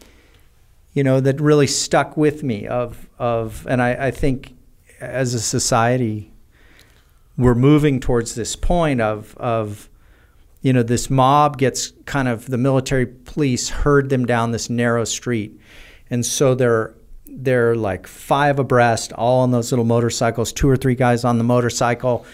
you 0.93 1.03
know 1.03 1.19
that 1.19 1.39
really 1.39 1.67
stuck 1.67 2.15
with 2.15 2.43
me 2.43 2.67
of 2.67 3.07
of 3.19 3.67
and 3.69 3.81
I, 3.81 4.07
I 4.07 4.11
think 4.11 4.55
as 4.99 5.33
a 5.33 5.39
society 5.39 6.31
we're 7.37 7.55
moving 7.55 7.99
towards 7.99 8.35
this 8.35 8.55
point 8.55 9.01
of 9.01 9.35
of 9.37 9.89
you 10.61 10.71
know 10.71 10.83
this 10.83 11.09
mob 11.09 11.57
gets 11.57 11.91
kind 12.05 12.27
of 12.27 12.47
the 12.47 12.57
military 12.57 13.05
police 13.05 13.69
herd 13.69 14.09
them 14.09 14.25
down 14.25 14.51
this 14.51 14.69
narrow 14.69 15.03
street 15.03 15.59
and 16.09 16.25
so 16.25 16.55
they're 16.55 16.93
they're 17.35 17.75
like 17.75 18.07
five 18.07 18.59
abreast, 18.59 19.11
all 19.13 19.41
on 19.41 19.51
those 19.51 19.71
little 19.71 19.85
motorcycles, 19.85 20.53
two 20.53 20.69
or 20.69 20.77
three 20.77 20.95
guys 20.95 21.23
on 21.23 21.37
the 21.37 21.43
motorcycle, 21.43 22.25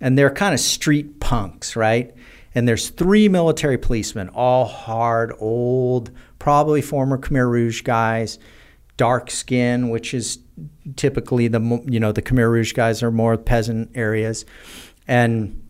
and 0.00 0.16
they're 0.16 0.30
kind 0.30 0.54
of 0.54 0.60
street 0.60 1.20
punks, 1.20 1.76
right? 1.76 2.14
And 2.54 2.66
there's 2.66 2.88
three 2.88 3.28
military 3.28 3.76
policemen, 3.76 4.30
all 4.30 4.64
hard, 4.64 5.34
old, 5.38 6.10
probably 6.38 6.80
former 6.80 7.18
Khmer 7.18 7.48
Rouge 7.50 7.82
guys, 7.82 8.38
dark 8.96 9.30
skin, 9.30 9.90
which 9.90 10.14
is 10.14 10.38
typically 10.96 11.48
the 11.48 11.82
you 11.86 12.00
know 12.00 12.12
the 12.12 12.22
Khmer 12.22 12.50
Rouge 12.50 12.72
guys 12.72 13.02
are 13.02 13.10
more 13.10 13.36
peasant 13.36 13.90
areas, 13.94 14.46
and 15.06 15.62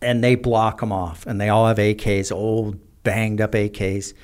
and 0.00 0.24
they 0.24 0.34
block 0.34 0.80
them 0.80 0.92
off, 0.92 1.26
and 1.26 1.40
they 1.40 1.50
all 1.50 1.66
have 1.66 1.78
AKs, 1.78 2.32
old 2.32 2.78
banged 3.02 3.40
up 3.40 3.52
AKs, 3.52 4.14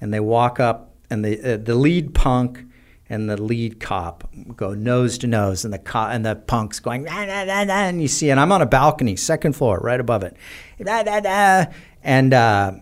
and 0.00 0.12
they 0.12 0.20
walk 0.20 0.60
up, 0.60 0.94
and 1.08 1.24
the 1.24 1.54
uh, 1.54 1.56
the 1.56 1.74
lead 1.74 2.14
punk 2.14 2.64
and 3.10 3.28
the 3.28 3.40
lead 3.40 3.80
cop 3.80 4.28
go 4.56 4.74
nose 4.74 5.18
to 5.18 5.26
nose, 5.26 5.64
and 5.64 5.72
the 5.72 5.78
cop 5.78 6.10
and 6.10 6.24
the 6.24 6.36
punk's 6.36 6.80
going, 6.80 7.04
nah, 7.04 7.24
nah, 7.24 7.44
nah, 7.44 7.72
and 7.72 8.02
you 8.02 8.08
see, 8.08 8.30
and 8.30 8.38
I'm 8.38 8.52
on 8.52 8.62
a 8.62 8.66
balcony, 8.66 9.16
second 9.16 9.54
floor, 9.54 9.78
right 9.82 10.00
above 10.00 10.22
it, 10.22 10.36
da, 10.82 11.02
da, 11.02 11.20
da, 11.20 11.66
and 12.02 12.34
uh, 12.34 12.72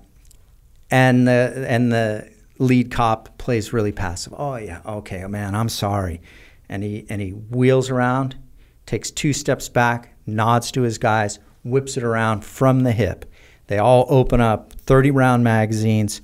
and 0.91 1.27
the 1.27 1.67
and 1.69 1.93
the 1.93 2.31
lead 2.59 2.91
cop 2.91 3.39
plays 3.39 3.73
really 3.73 3.93
passive. 3.93 4.35
Oh 4.37 4.57
yeah, 4.57 4.81
okay, 4.85 5.25
oh, 5.25 5.29
man, 5.29 5.55
I'm 5.55 5.69
sorry, 5.69 6.21
and 6.69 6.83
he 6.83 7.07
and 7.09 7.21
he 7.21 7.31
wheels 7.31 7.91
around, 7.91 8.37
takes 8.85 9.11
two 9.11 9.33
steps 9.33 9.69
back, 9.69 10.17
nods 10.27 10.71
to 10.73 10.83
his 10.83 10.99
guys, 10.99 11.39
whips 11.65 11.97
it 11.97 12.03
around 12.03 12.45
from 12.45 12.81
the 12.81 12.93
hip. 12.93 13.31
They 13.69 13.79
all 13.79 14.07
open 14.09 14.41
up 14.41 14.73
30 14.73 15.11
round 15.11 15.45
magazines 15.45 16.21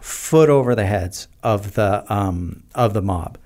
foot 0.00 0.48
over 0.48 0.74
the 0.74 0.84
heads 0.84 1.28
of 1.44 1.74
the 1.74 2.04
um, 2.12 2.61
of 2.74 2.94
the 2.94 3.02
mob. 3.02 3.38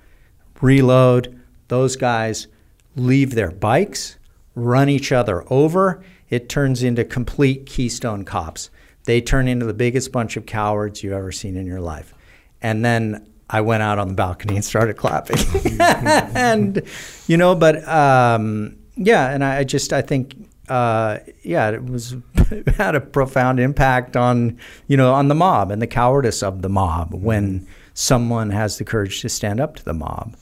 Reload. 0.61 1.39
Those 1.67 1.95
guys 1.95 2.47
leave 2.95 3.35
their 3.35 3.51
bikes, 3.51 4.17
run 4.55 4.89
each 4.89 5.11
other 5.11 5.43
over. 5.51 6.03
It 6.29 6.49
turns 6.49 6.83
into 6.83 7.03
complete 7.05 7.65
Keystone 7.65 8.25
cops. 8.25 8.69
They 9.05 9.21
turn 9.21 9.47
into 9.47 9.65
the 9.65 9.73
biggest 9.73 10.11
bunch 10.11 10.35
of 10.35 10.45
cowards 10.45 11.03
you've 11.03 11.13
ever 11.13 11.31
seen 11.31 11.55
in 11.55 11.65
your 11.65 11.79
life. 11.79 12.13
And 12.61 12.83
then 12.83 13.27
I 13.49 13.61
went 13.61 13.83
out 13.83 13.99
on 13.99 14.09
the 14.09 14.13
balcony 14.13 14.55
and 14.55 14.65
started 14.65 14.97
clapping. 14.97 15.37
and 15.79 16.81
you 17.27 17.37
know, 17.37 17.55
but 17.55 17.87
um, 17.87 18.77
yeah, 18.95 19.29
and 19.29 19.43
I 19.43 19.63
just 19.63 19.93
I 19.93 20.01
think 20.01 20.35
uh, 20.67 21.19
yeah, 21.43 21.69
it 21.69 21.85
was 21.85 22.15
had 22.77 22.95
a 22.95 23.01
profound 23.01 23.59
impact 23.59 24.17
on 24.17 24.57
you 24.87 24.97
know 24.97 25.13
on 25.13 25.27
the 25.27 25.35
mob 25.35 25.71
and 25.71 25.81
the 25.81 25.87
cowardice 25.87 26.43
of 26.43 26.61
the 26.61 26.69
mob 26.69 27.13
when 27.13 27.65
someone 27.97 28.51
has 28.51 28.77
the 28.77 28.85
courage 28.85 29.21
to 29.21 29.27
stand 29.27 29.59
up 29.59 29.75
to 29.75 29.83
the 29.83 29.93
mob. 29.93 30.35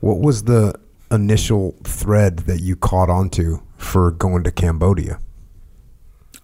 What 0.00 0.18
was 0.18 0.44
the 0.44 0.74
initial 1.10 1.76
thread 1.84 2.38
that 2.40 2.60
you 2.60 2.74
caught 2.74 3.10
onto 3.10 3.60
for 3.76 4.12
going 4.12 4.44
to 4.44 4.50
Cambodia? 4.50 5.18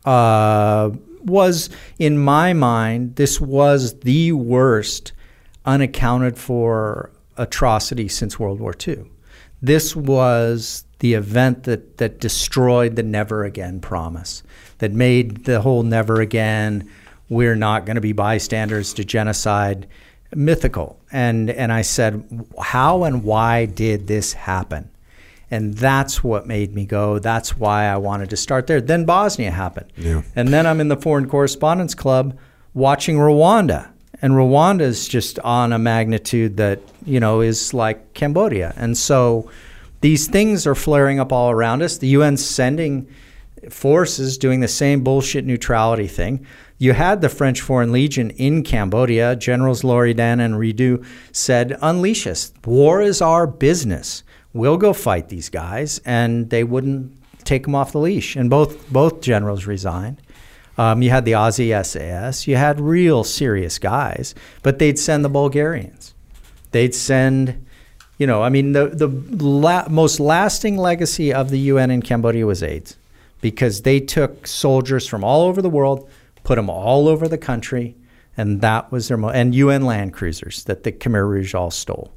Uh, 0.05 0.90
was 1.24 1.70
in 1.98 2.18
my 2.18 2.53
mind 2.53 3.16
this 3.16 3.40
was 3.40 4.00
the 4.00 4.32
worst 4.32 5.12
unaccounted 5.64 6.36
for 6.36 7.11
atrocity 7.38 8.09
since 8.09 8.38
World 8.38 8.61
War 8.61 8.74
II. 8.86 9.05
This 9.62 9.96
was 9.96 10.84
the 10.98 11.14
event 11.14 11.62
that, 11.64 11.96
that 11.96 12.20
destroyed 12.20 12.96
the 12.96 13.03
never 13.03 13.44
again 13.44 13.80
promise, 13.80 14.42
that 14.78 14.92
made 14.92 15.46
the 15.46 15.62
whole 15.62 15.82
never 15.82 16.20
again, 16.20 16.90
we're 17.30 17.57
not 17.57 17.86
going 17.86 17.94
to 17.94 18.03
be 18.03 18.12
bystanders 18.12 18.92
to 18.92 19.05
genocide 19.05 19.86
mythical. 20.34 20.98
And, 21.10 21.50
and 21.50 21.72
I 21.72 21.82
said, 21.82 22.46
how 22.60 23.04
and 23.04 23.24
why 23.24 23.66
did 23.66 24.06
this 24.06 24.32
happen? 24.32 24.90
And 25.50 25.74
that's 25.74 26.24
what 26.24 26.46
made 26.46 26.74
me 26.74 26.86
go. 26.86 27.18
That's 27.18 27.58
why 27.58 27.84
I 27.84 27.98
wanted 27.98 28.30
to 28.30 28.36
start 28.36 28.66
there. 28.66 28.80
Then 28.80 29.04
Bosnia 29.04 29.50
happened. 29.50 29.92
Yeah. 29.96 30.22
And 30.34 30.48
then 30.48 30.66
I'm 30.66 30.80
in 30.80 30.88
the 30.88 30.96
Foreign 30.96 31.28
Correspondents 31.28 31.94
Club 31.94 32.38
watching 32.72 33.16
Rwanda. 33.16 33.90
And 34.22 34.32
Rwanda 34.34 34.80
is 34.80 35.06
just 35.08 35.38
on 35.40 35.72
a 35.72 35.78
magnitude 35.78 36.56
that, 36.56 36.80
you 37.04 37.20
know, 37.20 37.42
is 37.42 37.74
like 37.74 38.14
Cambodia. 38.14 38.72
And 38.76 38.96
so 38.96 39.50
these 40.00 40.26
things 40.26 40.66
are 40.66 40.74
flaring 40.74 41.20
up 41.20 41.32
all 41.32 41.50
around 41.50 41.82
us. 41.82 41.98
The 41.98 42.14
UN's 42.14 42.44
sending 42.44 43.06
forces 43.68 44.38
doing 44.38 44.60
the 44.60 44.68
same 44.68 45.04
bullshit 45.04 45.44
neutrality 45.44 46.06
thing. 46.06 46.46
You 46.82 46.94
had 46.94 47.20
the 47.20 47.28
French 47.28 47.60
Foreign 47.60 47.92
Legion 47.92 48.30
in 48.30 48.64
Cambodia. 48.64 49.36
Generals 49.36 49.82
Loridon 49.82 50.40
and 50.40 50.58
Ridoux 50.58 51.00
said, 51.30 51.78
Unleash 51.80 52.26
us. 52.26 52.52
War 52.64 53.00
is 53.00 53.22
our 53.22 53.46
business. 53.46 54.24
We'll 54.52 54.78
go 54.78 54.92
fight 54.92 55.28
these 55.28 55.48
guys. 55.48 56.00
And 56.04 56.50
they 56.50 56.64
wouldn't 56.64 57.16
take 57.44 57.62
them 57.62 57.76
off 57.76 57.92
the 57.92 58.00
leash. 58.00 58.34
And 58.34 58.50
both, 58.50 58.90
both 58.90 59.20
generals 59.20 59.64
resigned. 59.64 60.20
Um, 60.76 61.02
you 61.02 61.10
had 61.10 61.24
the 61.24 61.32
Aussie 61.32 61.70
SAS. 61.86 62.48
You 62.48 62.56
had 62.56 62.80
real 62.80 63.22
serious 63.22 63.78
guys, 63.78 64.34
but 64.64 64.80
they'd 64.80 64.98
send 64.98 65.24
the 65.24 65.28
Bulgarians. 65.28 66.14
They'd 66.72 66.96
send 66.96 67.64
you 68.18 68.26
know, 68.26 68.42
I 68.42 68.48
mean, 68.48 68.72
the 68.72 68.88
the 68.88 69.06
la- 69.08 69.88
most 69.88 70.18
lasting 70.18 70.76
legacy 70.76 71.32
of 71.32 71.50
the 71.50 71.58
UN 71.58 71.92
in 71.92 72.02
Cambodia 72.02 72.44
was 72.44 72.62
AIDS, 72.62 72.96
because 73.40 73.82
they 73.82 74.00
took 74.00 74.48
soldiers 74.48 75.06
from 75.06 75.22
all 75.24 75.42
over 75.42 75.62
the 75.62 75.70
world, 75.70 76.08
put 76.45 76.57
them 76.57 76.70
all 76.70 77.09
over 77.09 77.28
the 77.28 77.38
country, 77.38 77.97
and 78.36 78.61
that 78.61 78.90
was 78.90 79.09
their 79.09 79.16
mo- 79.16 79.30
and 79.30 79.55
UN 79.55 79.84
land 79.84 80.12
cruisers 80.12 80.64
that 80.64 80.82
the 80.82 80.93
Khmer 80.93 81.28
Rouge 81.28 81.55
all 81.55 81.70
stole, 81.70 82.12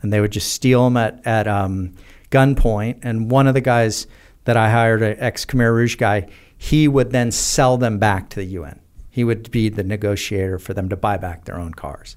and 0.00 0.12
they 0.12 0.20
would 0.20 0.32
just 0.32 0.52
steal 0.52 0.84
them 0.84 0.96
at 0.96 1.26
at 1.26 1.46
um, 1.46 1.94
gunpoint. 2.30 2.98
And 3.02 3.30
one 3.30 3.46
of 3.46 3.54
the 3.54 3.60
guys 3.60 4.06
that 4.44 4.56
I 4.56 4.70
hired, 4.70 5.02
an 5.02 5.16
ex 5.18 5.44
Khmer 5.44 5.74
Rouge 5.74 5.96
guy, 5.96 6.28
he 6.56 6.88
would 6.88 7.10
then 7.10 7.30
sell 7.30 7.76
them 7.76 7.98
back 7.98 8.30
to 8.30 8.36
the 8.36 8.46
UN. 8.46 8.80
He 9.10 9.24
would 9.24 9.50
be 9.50 9.68
the 9.68 9.82
negotiator 9.82 10.58
for 10.58 10.74
them 10.74 10.88
to 10.88 10.96
buy 10.96 11.16
back 11.16 11.44
their 11.44 11.58
own 11.58 11.74
cars, 11.74 12.16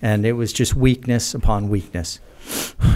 and 0.00 0.24
it 0.24 0.32
was 0.32 0.52
just 0.52 0.74
weakness 0.74 1.34
upon 1.34 1.68
weakness. 1.68 2.20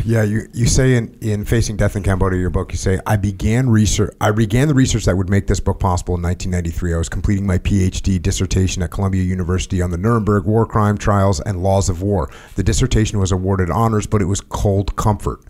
Yeah, 0.07 0.23
you, 0.23 0.47
you 0.53 0.67
say 0.67 0.97
in, 0.97 1.17
in 1.23 1.47
Facing 1.47 1.79
Death 1.79 1.97
in 1.97 2.03
Cambodia, 2.03 2.39
your 2.39 2.51
book, 2.51 2.73
you 2.73 2.77
say, 2.77 3.01
I 3.07 3.17
began 3.17 3.71
research 3.71 4.15
I 4.21 4.33
began 4.33 4.69
the 4.69 4.75
research 4.75 5.07
that 5.07 5.17
would 5.17 5.31
make 5.31 5.47
this 5.47 5.61
book 5.61 5.81
possible 5.81 6.15
in 6.17 6.23
1993. 6.23 6.95
I 6.95 6.99
was 6.99 7.09
completing 7.09 7.47
my 7.47 7.57
PhD 7.57 8.21
dissertation 8.21 8.83
at 8.83 8.91
Columbia 8.91 9.23
University 9.23 9.81
on 9.81 9.91
the 9.91 9.97
Nuremberg 9.97 10.45
war 10.45 10.67
crime 10.67 10.99
trials 10.99 11.41
and 11.41 11.63
laws 11.63 11.89
of 11.89 12.03
war. 12.03 12.31
The 12.57 12.63
dissertation 12.63 13.19
was 13.19 13.33
awarded 13.33 13.71
honors, 13.71 14.07
but 14.07 14.21
it 14.21 14.27
was 14.27 14.43
cold 14.43 14.95
comfort. 14.97 15.41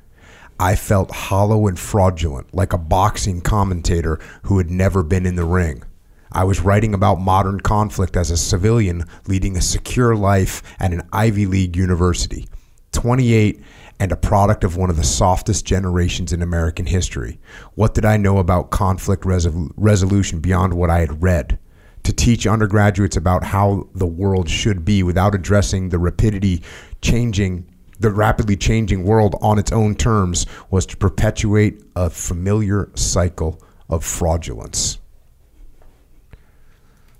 I 0.61 0.77
felt 0.77 1.11
hollow 1.11 1.67
and 1.67 1.77
fraudulent, 1.77 2.55
like 2.55 2.73
a 2.73 2.79
boxing 2.79 3.41
commentator 3.41 4.21
who 4.45 4.59
had 4.59 4.71
never 4.71 5.03
been 5.03 5.27
in 5.27 5.35
the 5.35 5.45
ring. 5.45 5.83
I 6.31 6.45
was 6.45 6.61
writing 6.61 6.95
about 6.95 7.21
modern 7.21 7.59
conflict 7.59 8.17
as 8.17 8.31
a 8.31 8.37
civilian 8.37 9.05
leading 9.27 9.57
a 9.57 9.61
secure 9.61 10.15
life 10.15 10.63
at 10.79 10.93
an 10.93 11.03
Ivy 11.13 11.47
League 11.47 11.77
university. 11.77 12.47
28 12.93 13.61
and 14.01 14.11
a 14.13 14.17
product 14.17 14.65
of 14.65 14.77
one 14.77 14.91
of 14.91 14.97
the 14.97 15.05
softest 15.05 15.65
generations 15.65 16.33
in 16.33 16.43
American 16.43 16.87
history. 16.87 17.39
What 17.75 17.95
did 17.95 18.05
I 18.05 18.17
know 18.17 18.39
about 18.39 18.71
conflict 18.71 19.25
resol- 19.25 19.71
resolution 19.77 20.41
beyond 20.41 20.75
what 20.75 20.91
I 20.91 21.01
had 21.01 21.23
read? 21.23 21.59
To 22.05 22.13
teach 22.13 22.47
undergraduates 22.47 23.17
about 23.17 23.45
how 23.45 23.89
the 23.95 24.07
world 24.07 24.49
should 24.49 24.85
be 24.85 25.03
without 25.03 25.35
addressing 25.35 25.89
the 25.89 25.99
rapidity 25.99 26.63
changing 27.01 27.67
the 28.01 28.11
rapidly 28.11 28.57
changing 28.57 29.05
world 29.05 29.37
on 29.41 29.57
its 29.57 29.71
own 29.71 29.95
terms 29.95 30.47
was 30.69 30.85
to 30.85 30.97
perpetuate 30.97 31.81
a 31.95 32.11
familiar 32.11 32.91
cycle 32.97 33.63
of 33.89 34.05
fraudulence. 34.05 34.99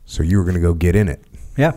So 0.05 0.25
you 0.25 0.37
were 0.37 0.43
going 0.43 0.57
to 0.57 0.61
go 0.61 0.75
get 0.75 0.97
in 0.97 1.09
it. 1.09 1.25
Yeah 1.57 1.75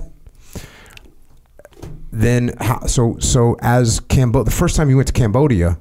then 2.12 2.54
how, 2.60 2.86
so 2.86 3.18
so 3.20 3.56
as 3.62 4.00
Cambo 4.00 4.44
the 4.46 4.52
first 4.52 4.76
time 4.76 4.90
you 4.90 4.96
went 4.96 5.08
to 5.08 5.14
Cambodia, 5.14 5.80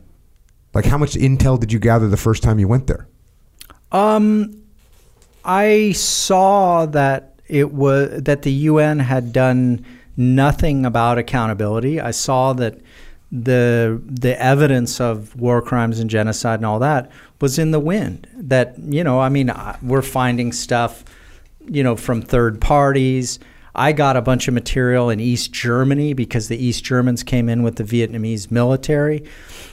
like 0.75 0.85
how 0.85 0.99
much 0.99 1.15
intel 1.15 1.59
did 1.59 1.73
you 1.73 1.79
gather 1.79 2.09
the 2.09 2.17
first 2.17 2.43
time 2.43 2.59
you 2.59 2.69
went 2.69 2.87
there? 2.87 3.09
Um, 3.93 4.63
I 5.45 5.93
saw 5.93 6.87
that 6.87 7.41
it 7.47 7.73
was 7.73 8.23
that 8.23 8.43
the 8.43 8.53
UN 8.53 8.99
had 8.99 9.33
done 9.33 9.85
nothing 10.17 10.85
about 10.85 11.19
accountability. 11.19 12.01
I 12.01 12.11
saw 12.11 12.53
that 12.55 12.81
the 13.31 14.01
the 14.05 14.41
evidence 14.41 15.01
of 15.01 15.35
war 15.37 15.61
crimes 15.61 15.99
and 16.01 16.09
genocide 16.09 16.61
and 16.61 16.67
all 16.67 16.79
that 16.81 17.11
was 17.41 17.59
in 17.59 17.71
the 17.71 17.81
wind. 17.81 18.27
That 18.37 18.79
you 18.79 19.05
know, 19.05 19.21
I 19.21 19.29
mean, 19.29 19.53
we're 19.83 20.03
finding 20.03 20.53
stuff, 20.53 21.05
you 21.67 21.83
know, 21.83 21.97
from 21.97 22.23
third 22.23 22.61
parties. 22.61 23.39
I 23.77 23.93
got 23.93 24.17
a 24.17 24.23
bunch 24.23 24.49
of 24.49 24.55
material 24.55 25.11
in 25.11 25.21
East 25.21 25.53
Germany 25.53 26.15
because 26.15 26.49
the 26.49 26.57
East 26.57 26.83
Germans 26.83 27.23
came 27.23 27.49
in 27.49 27.63
with 27.63 27.77
the 27.77 27.85
Vietnamese 27.85 28.51
military. 28.51 29.23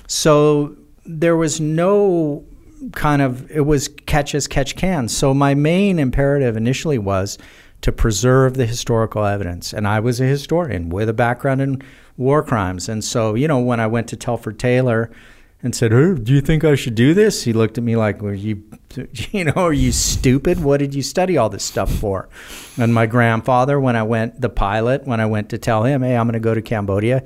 So 0.08 0.76
there 1.06 1.38
was 1.38 1.62
no 1.62 2.46
kind 2.92 3.22
of, 3.22 3.50
it 3.50 3.66
was 3.66 3.88
catch 4.06 4.36
as 4.36 4.46
catch 4.46 4.76
can. 4.76 5.08
So 5.08 5.34
my 5.34 5.54
main 5.54 6.00
imperative 6.00 6.58
initially 6.58 6.98
was 6.98 7.38
to 7.82 7.94
preserve 7.94 8.56
the 8.56 8.66
historical 8.66 9.24
evidence. 9.24 9.74
And 9.74 9.88
I 9.88 10.02
was 10.02 10.20
a 10.20 10.26
historian 10.26 10.90
with 10.90 11.08
a 11.08 11.14
background 11.14 11.62
in 11.62 11.82
war 12.18 12.44
crimes. 12.44 12.90
And 12.90 13.04
so, 13.04 13.36
you 13.36 13.48
know, 13.48 13.60
when 13.60 13.80
I 13.80 13.88
went 13.88 14.08
to 14.10 14.18
Telford 14.18 14.60
Taylor 14.60 15.12
and 15.64 15.74
said, 15.74 15.92
hey, 15.92 16.14
"Do 16.14 16.34
you 16.34 16.42
think 16.42 16.64
I 16.64 16.76
should 16.76 16.94
do 16.94 17.14
this?" 17.14 17.44
He 17.44 17.54
looked 17.54 17.78
at 17.78 17.84
me 17.84 17.96
like, 17.96 18.22
"Were 18.22 18.34
you, 18.34 18.64
you 19.32 19.46
know, 19.46 19.54
are 19.54 19.74
you 19.74 19.92
stupid? 19.92 20.62
What 20.62 20.78
did 20.78 20.94
you 20.94 21.02
study 21.02 21.38
all 21.38 21.50
this 21.50 21.64
stuff 21.64 21.92
for?" 21.92 22.30
And 22.78 22.94
my 22.94 23.06
grandfather, 23.06 23.80
when 23.80 23.96
I 23.96 24.04
went, 24.04 24.42
the 24.42 24.50
pilot, 24.50 25.08
when 25.08 25.20
I 25.20 25.26
went 25.26 25.50
to 25.50 25.58
tell 25.58 25.84
him, 25.84 26.04
"Hey, 26.04 26.18
I'm 26.18 26.28
going 26.28 26.34
to 26.34 26.40
go 26.40 26.54
to 26.54 26.62
Cambodia," 26.62 27.24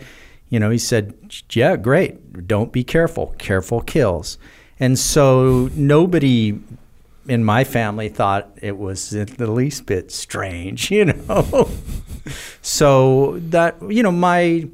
you 0.50 0.60
know, 0.60 0.70
he 0.70 0.78
said, 0.78 1.16
"Yeah, 1.52 1.76
great. 1.76 2.48
Don't 2.48 2.72
be 2.72 2.84
careful. 2.84 3.34
Careful 3.40 3.82
kills." 3.82 4.38
And 4.80 5.00
so 5.00 5.72
nobody 5.74 6.60
in 7.28 7.44
my 7.44 7.64
family 7.64 8.08
thought 8.08 8.52
it 8.62 8.78
was 8.78 9.10
the 9.10 9.52
least 9.52 9.86
bit 9.88 10.12
strange, 10.12 10.92
you 10.98 11.06
know. 11.06 11.70
so 12.62 13.40
that 13.50 13.76
you 13.90 14.04
know 14.04 14.12
my 14.12 14.68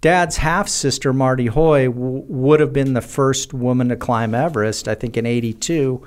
dad's 0.00 0.38
half 0.38 0.68
sister, 0.68 1.12
Marty 1.12 1.46
Hoey, 1.46 1.86
w- 1.86 2.24
would 2.28 2.60
have 2.60 2.72
been 2.72 2.94
the 2.94 3.00
first 3.00 3.52
woman 3.52 3.88
to 3.88 3.96
climb 3.96 4.34
Everest, 4.34 4.88
I 4.88 4.94
think 4.94 5.16
in 5.16 5.26
82. 5.26 6.06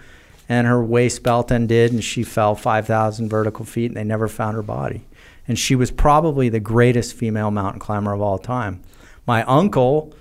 And 0.49 0.68
her 0.68 0.84
waist 0.84 1.23
belt 1.23 1.49
undid, 1.49 1.93
and 1.93 2.03
she 2.03 2.23
fell 2.23 2.55
5,000 2.55 3.30
vertical 3.30 3.63
feet, 3.63 3.85
and 3.85 3.95
they 3.95 4.03
never 4.03 4.27
found 4.27 4.55
her 4.55 4.61
body. 4.61 5.05
And 5.47 5.57
she 5.57 5.76
was 5.76 5.91
probably 5.91 6.49
the 6.49 6.59
greatest 6.59 7.15
female 7.15 7.51
mountain 7.51 7.80
climber 7.80 8.13
of 8.13 8.22
all 8.22 8.38
time. 8.38 8.81
My 9.26 9.43
uncle 9.43 10.13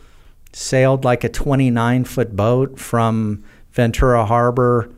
sailed 0.53 1.05
like 1.05 1.25
a 1.25 1.29
29 1.29 2.05
foot 2.05 2.37
boat 2.37 2.79
from 2.79 3.45
Ventura 3.73 4.25
Harbor 4.25 4.91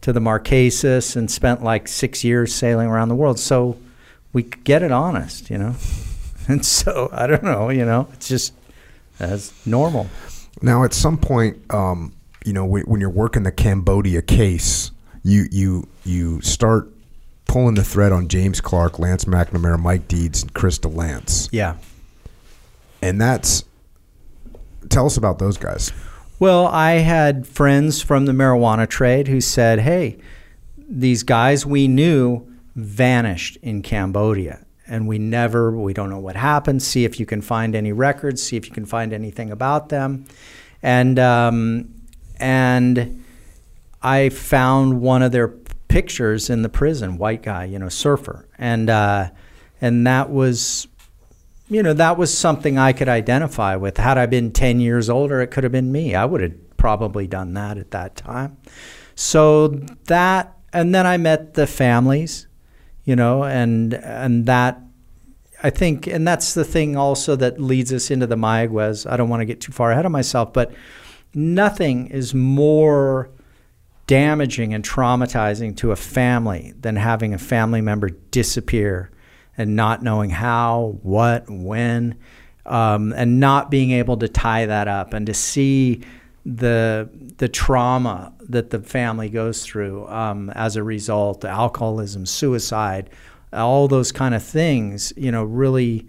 to 0.00 0.12
the 0.12 0.20
Marquesas 0.20 1.16
and 1.16 1.30
spent 1.30 1.62
like 1.62 1.88
six 1.88 2.24
years 2.24 2.54
sailing 2.54 2.88
around 2.88 3.08
the 3.08 3.14
world. 3.14 3.38
So 3.38 3.78
we 4.32 4.44
get 4.44 4.82
it 4.82 4.92
honest, 4.92 5.50
you 5.50 5.58
know? 5.58 5.74
And 6.50 6.64
so 6.80 7.08
I 7.12 7.26
don't 7.26 7.42
know, 7.44 7.70
you 7.70 7.84
know, 7.84 8.08
it's 8.12 8.28
just 8.28 8.52
as 9.18 9.52
normal. 9.66 10.08
Now, 10.62 10.84
at 10.84 10.92
some 10.92 11.16
point, 11.16 11.58
um, 11.72 12.14
you 12.44 12.52
know, 12.52 12.64
when, 12.64 12.82
when 12.82 13.00
you're 13.00 13.10
working 13.10 13.42
the 13.42 13.52
Cambodia 13.52 14.22
case, 14.22 14.90
you 15.22 15.46
you 15.50 15.88
you 16.04 16.40
start 16.40 16.88
pulling 17.46 17.74
the 17.74 17.84
thread 17.84 18.12
on 18.12 18.28
James 18.28 18.60
Clark, 18.60 18.98
Lance 18.98 19.24
McNamara, 19.24 19.78
Mike 19.78 20.08
Deeds, 20.08 20.42
and 20.42 20.54
Chris 20.54 20.78
DeLance. 20.78 21.48
Yeah. 21.52 21.76
And 23.02 23.20
that's 23.20 23.64
tell 24.88 25.06
us 25.06 25.16
about 25.16 25.38
those 25.38 25.56
guys. 25.56 25.92
Well, 26.38 26.66
I 26.66 26.92
had 26.92 27.46
friends 27.46 28.00
from 28.00 28.24
the 28.24 28.32
marijuana 28.32 28.88
trade 28.88 29.28
who 29.28 29.40
said, 29.40 29.80
"Hey, 29.80 30.18
these 30.76 31.22
guys 31.22 31.66
we 31.66 31.86
knew 31.86 32.46
vanished 32.74 33.58
in 33.62 33.82
Cambodia." 33.82 34.64
And 34.90 35.06
we 35.06 35.18
never 35.18 35.70
we 35.70 35.94
don't 35.94 36.10
know 36.10 36.18
what 36.18 36.36
happened. 36.36 36.82
See 36.82 37.04
if 37.04 37.18
you 37.18 37.24
can 37.24 37.40
find 37.40 37.74
any 37.74 37.92
records 37.92 38.42
see 38.42 38.56
if 38.56 38.66
you 38.66 38.72
can 38.72 38.84
find 38.84 39.12
anything 39.14 39.50
about 39.50 39.88
them. 39.88 40.26
And 40.82 41.18
um, 41.18 41.94
and 42.38 43.24
i 44.02 44.30
found 44.30 45.00
one 45.00 45.22
of 45.22 45.30
their 45.30 45.48
pictures 45.88 46.48
in 46.48 46.62
the 46.62 46.70
prison 46.70 47.18
white 47.18 47.42
guy 47.42 47.64
you 47.64 47.78
know 47.78 47.88
surfer. 47.88 48.48
And 48.58 48.90
uh, 48.90 49.30
and 49.80 50.06
that 50.06 50.28
was 50.28 50.88
you 51.68 51.82
know 51.82 51.94
that 51.94 52.18
was 52.18 52.36
something 52.36 52.76
i 52.76 52.92
could 52.92 53.08
identify 53.08 53.76
with. 53.76 53.96
Had 53.96 54.18
i 54.18 54.26
been 54.26 54.50
10 54.50 54.80
years 54.80 55.08
older 55.08 55.40
it 55.40 55.48
could 55.48 55.64
have 55.64 55.72
been 55.72 55.92
me. 55.92 56.14
I 56.16 56.24
would 56.24 56.40
have 56.40 56.76
probably 56.76 57.28
done 57.28 57.54
that 57.54 57.78
at 57.78 57.92
that 57.92 58.16
time. 58.16 58.56
So 59.14 59.68
that 60.06 60.56
and 60.72 60.94
then 60.94 61.06
i 61.06 61.16
met 61.16 61.54
the 61.54 61.66
families 61.66 62.48
you 63.04 63.16
know, 63.16 63.44
and 63.44 63.94
and 63.94 64.46
that 64.46 64.80
I 65.62 65.70
think, 65.70 66.06
and 66.06 66.26
that's 66.26 66.54
the 66.54 66.64
thing 66.64 66.96
also 66.96 67.36
that 67.36 67.60
leads 67.60 67.92
us 67.92 68.10
into 68.10 68.26
the 68.26 68.36
Mayaguez. 68.36 69.10
I 69.10 69.16
don't 69.16 69.28
want 69.28 69.40
to 69.42 69.46
get 69.46 69.60
too 69.60 69.72
far 69.72 69.92
ahead 69.92 70.06
of 70.06 70.12
myself, 70.12 70.52
but 70.52 70.72
nothing 71.34 72.06
is 72.08 72.34
more 72.34 73.30
damaging 74.06 74.74
and 74.74 74.84
traumatizing 74.84 75.76
to 75.76 75.92
a 75.92 75.96
family 75.96 76.72
than 76.80 76.96
having 76.96 77.34
a 77.34 77.38
family 77.38 77.80
member 77.80 78.08
disappear 78.30 79.10
and 79.56 79.76
not 79.76 80.02
knowing 80.02 80.30
how, 80.30 80.98
what, 81.02 81.44
when, 81.48 82.18
um, 82.66 83.12
and 83.12 83.38
not 83.38 83.70
being 83.70 83.90
able 83.90 84.16
to 84.16 84.28
tie 84.28 84.66
that 84.66 84.88
up 84.88 85.12
and 85.12 85.26
to 85.26 85.34
see 85.34 86.02
the 86.44 87.08
the 87.38 87.48
trauma 87.48 88.32
that 88.40 88.70
the 88.70 88.80
family 88.80 89.28
goes 89.28 89.64
through 89.64 90.06
um, 90.08 90.50
as 90.50 90.76
a 90.76 90.82
result, 90.82 91.44
alcoholism, 91.44 92.26
suicide, 92.26 93.10
all 93.52 93.88
those 93.88 94.12
kind 94.12 94.34
of 94.34 94.42
things, 94.42 95.12
you 95.16 95.30
know, 95.30 95.44
really 95.44 96.06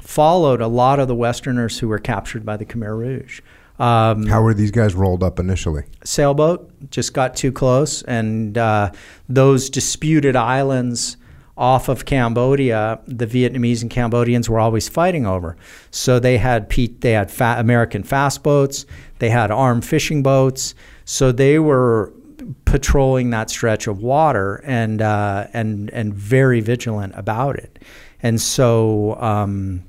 followed 0.00 0.60
a 0.60 0.66
lot 0.68 0.98
of 1.00 1.08
the 1.08 1.14
Westerners 1.14 1.78
who 1.78 1.88
were 1.88 1.98
captured 1.98 2.46
by 2.46 2.56
the 2.56 2.64
Khmer 2.64 2.96
Rouge. 2.96 3.40
Um, 3.78 4.26
How 4.26 4.42
were 4.42 4.54
these 4.54 4.70
guys 4.70 4.94
rolled 4.94 5.22
up 5.22 5.38
initially? 5.38 5.84
Sailboat 6.04 6.90
just 6.90 7.14
got 7.14 7.36
too 7.36 7.52
close, 7.52 8.02
and 8.02 8.58
uh, 8.58 8.90
those 9.28 9.70
disputed 9.70 10.34
islands 10.34 11.16
off 11.56 11.88
of 11.88 12.04
Cambodia, 12.04 13.00
the 13.06 13.26
Vietnamese 13.26 13.82
and 13.82 13.90
Cambodians 13.90 14.48
were 14.48 14.60
always 14.60 14.88
fighting 14.88 15.26
over. 15.26 15.56
So 15.90 16.20
they 16.20 16.38
had 16.38 16.68
Pete, 16.68 17.00
they 17.00 17.12
had 17.12 17.30
fa- 17.32 17.56
American 17.58 18.04
fast 18.04 18.44
boats, 18.44 18.86
they 19.18 19.30
had 19.30 19.50
armed 19.50 19.84
fishing 19.84 20.22
boats. 20.22 20.74
So 21.04 21.32
they 21.32 21.58
were 21.58 22.12
patrolling 22.64 23.30
that 23.30 23.50
stretch 23.50 23.86
of 23.86 24.00
water 24.00 24.62
and 24.64 25.02
uh, 25.02 25.46
and 25.52 25.90
and 25.90 26.14
very 26.14 26.60
vigilant 26.60 27.12
about 27.16 27.56
it. 27.56 27.78
And 28.22 28.40
so 28.40 29.20
um, 29.20 29.84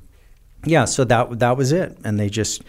yeah, 0.65 0.85
so 0.85 1.03
that 1.05 1.39
that 1.39 1.57
was 1.57 1.71
it. 1.71 1.97
And 2.03 2.19
they 2.19 2.29
just 2.29 2.63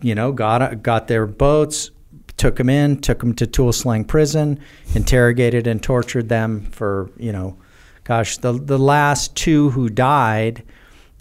you 0.00 0.14
know 0.14 0.32
got 0.32 0.82
got 0.82 1.08
their 1.08 1.26
boats, 1.26 1.90
took 2.36 2.56
them 2.56 2.68
in, 2.68 3.00
took 3.00 3.20
them 3.20 3.34
to 3.34 3.46
Tuol 3.46 3.72
Sleng 3.72 4.06
prison, 4.06 4.60
interrogated 4.94 5.66
and 5.66 5.82
tortured 5.82 6.28
them 6.28 6.66
for 6.70 7.10
you 7.16 7.32
know, 7.32 7.56
gosh, 8.04 8.38
the 8.38 8.52
the 8.52 8.78
last 8.78 9.34
two 9.36 9.70
who 9.70 9.88
died, 9.88 10.62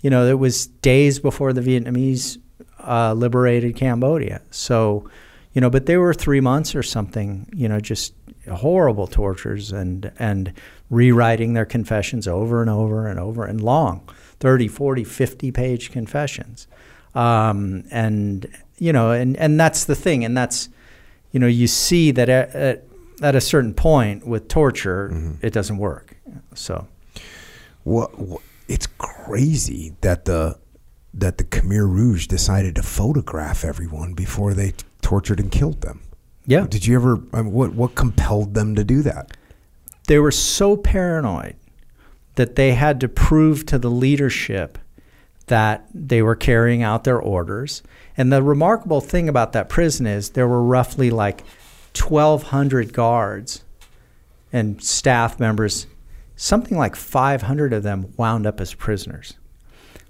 you 0.02 0.10
know, 0.10 0.26
it 0.26 0.40
was 0.40 0.68
days 0.68 1.20
before 1.20 1.54
the 1.54 1.62
Vietnamese 1.62 2.38
uh, 2.80 3.14
liberated 3.14 3.76
Cambodia. 3.76 4.42
So 4.52 5.10
you 5.54 5.62
know, 5.62 5.70
but 5.70 5.88
they 5.88 5.98
were 5.98 6.14
three 6.14 6.42
months 6.42 6.76
or 6.76 6.84
something, 6.84 7.50
you 7.54 7.68
know, 7.68 7.80
just 7.80 8.14
horrible 8.52 9.08
tortures 9.08 9.72
and 9.72 10.12
and 10.20 10.54
rewriting 10.90 11.54
their 11.54 11.66
confessions 11.66 12.28
over 12.28 12.62
and 12.62 12.70
over 12.70 13.08
and 13.08 13.20
over 13.20 13.46
and 13.46 13.62
long 13.62 14.08
30 14.40 14.68
40 14.68 15.04
50 15.04 15.52
page 15.52 15.92
confessions 15.92 16.68
um, 17.14 17.84
and 17.92 18.48
you 18.78 18.92
know 18.92 19.12
and 19.12 19.38
and 19.38 19.60
that's 19.60 19.86
the 19.86 19.96
thing 19.96 20.24
and 20.24 20.36
that's 20.36 20.70
you 21.32 21.40
know 21.40 21.48
you 21.48 21.68
see 21.68 22.12
that 22.12 22.28
at, 22.28 22.56
at, 22.56 22.84
at 23.22 23.36
a 23.36 23.42
certain 23.42 23.74
point 23.74 24.26
with 24.26 24.48
torture 24.48 25.10
mm-hmm. 25.14 25.46
it 25.46 25.54
doesn't 25.54 25.78
work 25.78 26.16
so 26.56 26.88
what, 27.84 28.18
what 28.18 28.42
it's 28.68 28.88
crazy 28.98 29.94
that 30.02 30.26
the 30.26 30.58
that 31.14 31.38
the 31.38 31.44
Khmer 31.44 31.90
Rouge 31.90 32.28
decided 32.28 32.76
to 32.76 32.84
photograph 32.84 33.66
everyone 33.66 34.14
before 34.14 34.54
they 34.54 34.72
t- 34.72 34.86
tortured 35.02 35.40
and 35.40 35.52
killed 35.52 35.82
them 35.82 36.02
yeah. 36.50 36.66
Did 36.68 36.88
you 36.88 36.96
ever? 36.96 37.22
I 37.32 37.44
mean, 37.44 37.52
what 37.52 37.76
what 37.76 37.94
compelled 37.94 38.56
them 38.56 38.74
to 38.74 38.84
do 38.84 39.04
that? 39.04 39.38
They 40.08 40.18
were 40.18 40.32
so 40.32 40.76
paranoid 40.76 41.56
that 42.38 42.56
they 42.56 42.74
had 42.74 43.00
to 43.02 43.08
prove 43.08 43.68
to 43.68 43.78
the 43.78 43.92
leadership 43.92 44.80
that 45.46 45.86
they 45.94 46.24
were 46.24 46.36
carrying 46.36 46.82
out 46.82 47.04
their 47.04 47.20
orders. 47.20 47.84
And 48.18 48.34
the 48.34 48.42
remarkable 48.42 49.00
thing 49.00 49.30
about 49.30 49.54
that 49.54 49.70
prison 49.70 50.08
is 50.08 50.32
there 50.32 50.48
were 50.48 50.64
roughly 50.64 51.12
like 51.12 51.42
1,200 51.96 52.94
guards 52.94 53.64
and 54.52 54.84
staff 54.84 55.40
members. 55.40 55.86
Something 56.36 56.80
like 56.80 56.96
500 56.96 57.74
of 57.74 57.84
them 57.84 58.12
wound 58.18 58.48
up 58.48 58.60
as 58.60 58.74
prisoners. 58.74 59.36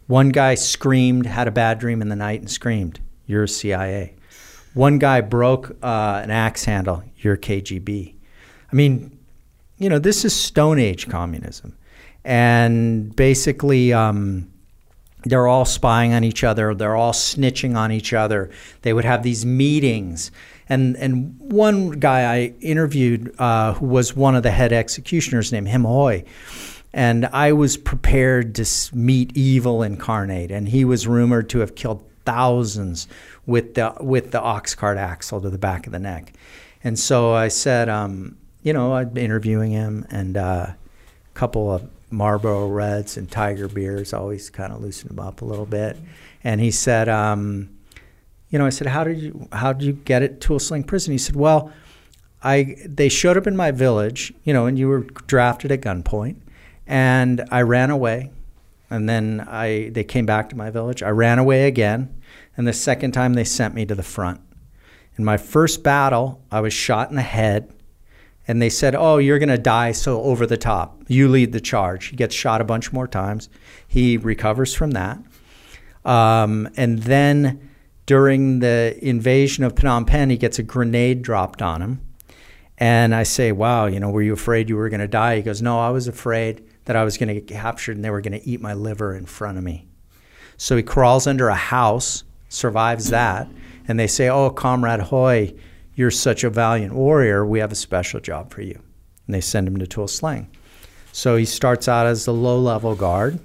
One 0.10 0.30
guy 0.30 0.56
screamed, 0.56 1.28
had 1.28 1.48
a 1.48 1.52
bad 1.52 1.78
dream 1.78 2.02
in 2.02 2.10
the 2.10 2.16
night, 2.16 2.40
and 2.40 2.50
screamed, 2.50 3.00
You're 3.28 3.46
CIA. 3.46 4.16
One 4.74 4.98
guy 4.98 5.22
broke 5.22 5.78
uh, 5.84 6.22
an 6.24 6.32
axe 6.32 6.66
handle. 6.66 7.04
You're 7.18 7.38
KGB. 7.38 8.16
I 8.72 8.76
mean, 8.76 9.20
you 9.78 9.88
know, 9.88 10.00
this 10.00 10.26
is 10.26 10.36
Stone 10.36 10.80
Age 10.80 11.08
communism, 11.08 11.78
and 12.26 13.16
basically. 13.16 13.94
Um, 13.94 14.52
they're 15.24 15.48
all 15.48 15.66
spying 15.66 16.14
on 16.14 16.24
each 16.24 16.46
other. 16.46 16.74
They're 16.74 16.96
all 16.96 17.12
snitching 17.12 17.76
on 17.76 17.92
each 17.92 18.14
other. 18.14 18.50
They 18.84 18.94
would 18.94 19.04
have 19.04 19.22
these 19.22 19.46
meetings. 19.46 20.32
And, 20.70 20.96
and 20.96 21.38
one 21.40 21.92
guy 21.92 22.34
I 22.34 22.54
interviewed 22.62 23.36
uh, 23.38 23.74
who 23.74 23.88
was 23.88 24.16
one 24.16 24.38
of 24.38 24.44
the 24.44 24.52
head 24.52 24.72
executioners 24.72 25.52
named 25.52 25.68
Him 25.68 25.84
Huy. 25.84 26.24
And 26.94 27.28
I 27.28 27.52
was 27.52 27.78
prepared 27.78 28.56
to 28.56 28.96
meet 28.96 29.36
evil 29.38 29.84
incarnate. 29.84 30.52
And 30.52 30.70
he 30.70 30.86
was 30.86 31.08
rumored 31.08 31.50
to 31.50 31.60
have 31.60 31.76
killed 31.76 32.04
thousands 32.26 33.08
with 33.46 33.74
the 33.74 33.94
with 34.00 34.32
the 34.32 34.42
ox 34.42 34.76
cart 34.76 34.98
axle 34.98 35.42
to 35.42 35.50
the 35.50 35.58
back 35.58 35.88
of 35.88 35.92
the 35.92 36.00
neck. 36.00 36.34
And 36.84 36.98
so 36.98 37.34
I 37.34 37.48
said, 37.48 37.90
um, 37.90 38.38
you 38.62 38.74
know, 38.74 38.94
I'm 38.94 39.18
interviewing 39.18 39.72
him, 39.72 40.06
and 40.10 40.38
uh, 40.38 40.68
a 40.70 40.76
couple 41.34 41.72
of 41.72 41.90
Marlboro 42.12 42.68
Reds 42.68 43.18
and 43.18 43.30
Tiger 43.30 43.68
beers 43.68 44.14
always 44.14 44.50
kind 44.50 44.74
of 44.74 44.82
loosen 44.82 45.10
him 45.10 45.20
up 45.20 45.42
a 45.42 45.46
little 45.46 45.66
bit. 45.66 45.98
And 46.44 46.62
he 46.62 46.72
said, 46.72 47.10
um, 47.10 47.70
you 48.50 48.58
know, 48.58 48.66
I 48.66 48.70
said, 48.70 48.88
how 48.88 49.04
did 49.04 49.20
you 49.20 49.48
how 49.52 49.74
did 49.74 49.86
you 49.86 49.94
get 49.94 50.22
it 50.24 50.42
to 50.42 50.54
Tuol 50.54 50.60
Sleng 50.60 50.86
prison? 50.86 51.12
He 51.12 51.18
said, 51.18 51.36
well, 51.36 51.72
I 52.44 52.76
they 52.86 53.10
showed 53.10 53.38
up 53.38 53.48
in 53.48 53.56
my 53.56 53.72
village, 53.72 54.34
you 54.44 54.54
know, 54.54 54.66
and 54.66 54.78
you 54.78 54.88
were 54.88 55.02
drafted 55.28 55.72
at 55.72 55.82
gunpoint, 55.82 56.38
and 56.90 57.46
I 57.52 57.62
ran 57.62 57.92
away, 57.92 58.32
and 58.90 59.08
then 59.08 59.46
I 59.48 59.90
they 59.94 60.04
came 60.04 60.26
back 60.26 60.50
to 60.50 60.58
my 60.58 60.70
village. 60.72 61.02
I 61.02 61.10
ran 61.10 61.40
away 61.40 61.68
again, 61.68 62.14
and 62.58 62.68
the 62.68 62.74
second 62.74 63.12
time 63.12 63.36
they 63.36 63.46
sent 63.46 63.74
me 63.76 63.86
to 63.86 63.96
the 63.96 64.04
front. 64.04 64.42
In 65.18 65.24
my 65.24 65.38
first 65.38 65.84
battle, 65.84 66.42
I 66.52 66.60
was 66.62 66.74
shot 66.74 67.10
in 67.10 67.16
the 67.16 67.22
head 67.22 67.74
and 68.48 68.60
they 68.60 68.70
said, 68.70 68.96
"Oh, 68.96 69.20
you're 69.20 69.38
going 69.38 69.50
to 69.50 69.60
die, 69.60 69.92
so 69.92 70.24
over 70.24 70.48
the 70.48 70.58
top. 70.58 71.04
You 71.08 71.28
lead 71.28 71.52
the 71.52 71.62
charge." 71.62 72.08
He 72.08 72.16
gets 72.16 72.34
shot 72.34 72.62
a 72.62 72.64
bunch 72.64 72.92
more 72.92 73.08
times. 73.08 73.48
He 73.88 74.18
recovers 74.18 74.74
from 74.74 74.92
that, 74.92 75.20
um, 76.04 76.68
and 76.76 77.04
then 77.04 77.70
during 78.08 78.60
the 78.60 78.98
invasion 79.02 79.64
of 79.64 79.76
Phnom 79.76 80.08
Penh, 80.08 80.32
he 80.32 80.38
gets 80.38 80.58
a 80.58 80.64
grenade 80.64 81.22
dropped 81.22 81.62
on 81.62 81.84
him. 81.84 82.02
And 82.80 83.14
I 83.14 83.22
say, 83.22 83.52
"Wow, 83.52 83.86
you 83.86 84.00
know, 84.00 84.10
were 84.10 84.24
you 84.24 84.34
afraid 84.34 84.68
you 84.68 84.78
were 84.78 84.90
going 84.90 85.00
to 85.00 85.08
die?" 85.08 85.36
He 85.36 85.42
goes, 85.44 85.62
"No, 85.62 85.80
I 85.80 85.92
was 85.92 86.08
afraid 86.08 86.64
that 86.90 86.96
I 86.96 87.04
was 87.04 87.20
going 87.20 87.28
to 87.28 87.36
get 87.36 87.46
captured 87.46 87.98
and 87.98 88.04
they 88.04 88.10
were 88.10 88.20
going 88.20 88.40
to 88.40 88.48
eat 88.48 88.62
my 88.62 88.74
liver 88.74 89.16
in 89.16 89.28
front 89.28 89.60
of 89.60 89.64
me." 89.64 89.88
So 90.58 90.76
he 90.76 90.82
crawls 90.82 91.28
under 91.28 91.48
a 91.48 91.54
house, 91.54 92.24
survives 92.50 93.12
that, 93.12 93.48
and 93.88 94.00
they 94.00 94.08
say, 94.08 94.28
"Oh, 94.28 94.50
Comrade 94.50 95.02
Huy." 95.02 95.56
You're 95.94 96.10
such 96.10 96.44
a 96.44 96.50
valiant 96.50 96.96
warrior. 96.96 97.46
We 97.46 97.60
have 97.60 97.72
a 97.72 97.76
special 97.76 98.20
job 98.20 98.52
for 98.52 98.64
you. 98.64 98.82
And 99.28 99.36
they 99.36 99.42
send 99.42 99.68
him 99.68 99.78
to 99.78 99.86
Tuol 99.86 100.08
Sleng. 100.08 100.48
So 101.12 101.36
he 101.36 101.46
starts 101.46 101.88
out 101.88 102.08
as 102.08 102.26
a 102.26 102.32
low 102.32 102.60
level 102.60 102.96
guard. 102.96 103.40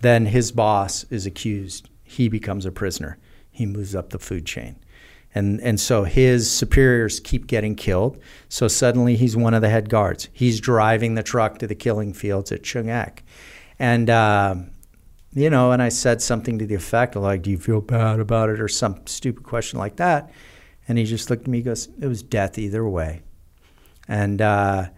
Then 0.00 0.26
his 0.26 0.50
boss 0.50 1.04
is 1.08 1.24
accused. 1.24 1.88
He 2.02 2.28
becomes 2.28 2.66
a 2.66 2.72
prisoner. 2.72 3.16
He 3.52 3.64
moves 3.64 3.94
up 3.94 4.10
the 4.10 4.18
food 4.18 4.44
chain. 4.44 4.74
And, 5.34 5.60
and 5.60 5.80
so 5.80 6.04
his 6.04 6.50
superiors 6.50 7.20
keep 7.20 7.46
getting 7.46 7.74
killed. 7.74 8.18
So 8.48 8.68
suddenly 8.68 9.16
he's 9.16 9.36
one 9.36 9.54
of 9.54 9.62
the 9.62 9.70
head 9.70 9.88
guards. 9.88 10.28
He's 10.32 10.60
driving 10.60 11.14
the 11.14 11.22
truck 11.22 11.58
to 11.58 11.66
the 11.66 11.74
killing 11.74 12.12
fields 12.12 12.52
at 12.52 12.62
Choeung 12.62 12.88
Ek. 12.88 13.24
And, 13.78 14.10
uh, 14.10 14.56
you 15.34 15.48
know, 15.48 15.72
and 15.72 15.82
I 15.82 15.88
said 15.88 16.20
something 16.20 16.58
to 16.58 16.66
the 16.66 16.74
effect 16.74 17.16
of 17.16 17.22
like, 17.22 17.42
do 17.42 17.50
you 17.50 17.58
feel 17.58 17.80
bad 17.80 18.20
about 18.20 18.50
it 18.50 18.60
or 18.60 18.68
some 18.68 19.00
stupid 19.06 19.44
question 19.44 19.78
like 19.78 19.96
that. 19.96 20.30
And 20.88 20.98
he 20.98 21.04
just 21.04 21.30
looked 21.30 21.42
at 21.42 21.48
me. 21.48 21.58
He 21.58 21.62
goes, 21.62 21.88
"It 22.00 22.06
was 22.06 22.22
death 22.22 22.58
either 22.58 22.86
way," 22.86 23.22
and 24.08 24.42
uh, 24.42 24.88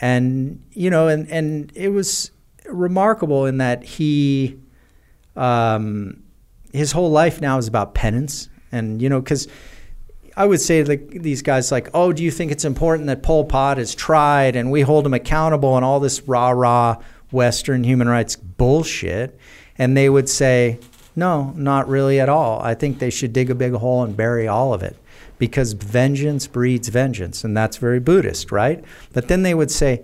and 0.00 0.62
you 0.70 0.90
know, 0.90 1.08
and 1.08 1.28
and 1.28 1.72
it 1.74 1.88
was 1.88 2.30
remarkable 2.66 3.46
in 3.46 3.58
that 3.58 3.82
he, 3.82 4.58
um, 5.34 6.22
his 6.72 6.92
whole 6.92 7.10
life 7.10 7.40
now 7.40 7.58
is 7.58 7.66
about 7.66 7.94
penance, 7.94 8.48
and 8.72 9.00
you 9.00 9.08
know, 9.08 9.20
because 9.20 9.48
I 10.36 10.46
would 10.46 10.60
say 10.60 10.84
like 10.84 11.10
these 11.10 11.42
guys 11.42 11.72
like, 11.72 11.90
"Oh, 11.94 12.12
do 12.12 12.22
you 12.22 12.30
think 12.30 12.52
it's 12.52 12.64
important 12.64 13.06
that 13.08 13.22
Pol 13.22 13.44
Pot 13.44 13.78
is 13.78 13.94
tried 13.94 14.56
and 14.56 14.70
we 14.70 14.82
hold 14.82 15.06
him 15.06 15.14
accountable 15.14 15.76
and 15.76 15.84
all 15.84 16.00
this 16.00 16.22
rah 16.22 16.50
rah 16.50 16.96
Western 17.30 17.84
human 17.84 18.08
rights 18.08 18.36
bullshit?" 18.36 19.38
And 19.76 19.96
they 19.96 20.08
would 20.08 20.28
say, 20.28 20.78
"No, 21.16 21.52
not 21.56 21.88
really 21.88 22.20
at 22.20 22.28
all. 22.28 22.60
I 22.62 22.74
think 22.74 22.98
they 22.98 23.10
should 23.10 23.32
dig 23.32 23.50
a 23.50 23.54
big 23.54 23.72
hole 23.74 24.02
and 24.02 24.16
bury 24.16 24.48
all 24.48 24.74
of 24.74 24.82
it." 24.82 24.96
because 25.38 25.72
vengeance 25.72 26.46
breeds 26.46 26.88
vengeance, 26.88 27.44
and 27.44 27.56
that's 27.56 27.76
very 27.76 28.00
Buddhist, 28.00 28.50
right? 28.50 28.84
But 29.12 29.28
then 29.28 29.42
they 29.42 29.54
would 29.54 29.70
say, 29.70 30.02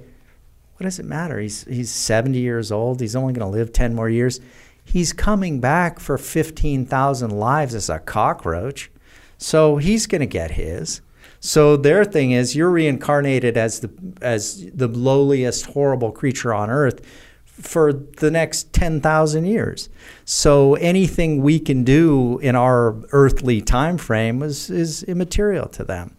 what 0.77 0.85
does 0.85 0.99
it 0.99 1.07
matter? 1.07 1.39
He's, 1.39 1.65
he's 1.65 1.91
70 1.91 2.39
years 2.39 2.73
old. 2.73 3.01
He's 3.01 3.15
only 3.15 3.33
going 3.33 3.47
to 3.47 3.59
live 3.59 3.73
10 3.73 3.95
more 3.95 4.09
years. 4.09 4.41
He's 4.85 5.13
coming 5.13 5.61
back 5.61 5.99
for 5.99 6.19
15,000 6.19 7.31
lives 7.31 7.75
as 7.75 7.89
a 7.89 7.99
cockroach. 7.99 8.91
So 9.39 9.79
he's 9.79 10.07
going 10.07 10.21
to 10.21 10.27
get 10.27 10.53
his. 10.53 11.01
So 11.41 11.77
their 11.77 12.05
thing 12.05 12.31
is 12.31 12.57
you're 12.57 12.71
reincarnated 12.71 13.59
as 13.59 13.81
the 13.81 13.91
as 14.23 14.65
the 14.73 14.89
lowliest 14.89 15.67
horrible 15.67 16.11
creature 16.11 16.55
on 16.55 16.71
earth 16.71 17.03
for 17.45 17.93
the 17.93 18.31
next 18.31 18.73
10,000 18.73 19.45
years. 19.45 19.89
So 20.25 20.75
anything 20.77 21.43
we 21.43 21.61
can 21.61 21.85
do 21.85 22.39
in 22.39 22.57
our 22.57 22.97
earthly 23.13 23.61
time 23.61 23.99
frame 23.99 24.43
is, 24.43 24.71
is 24.71 25.03
immaterial 25.05 25.69
to 25.69 25.85
them. 25.85 26.17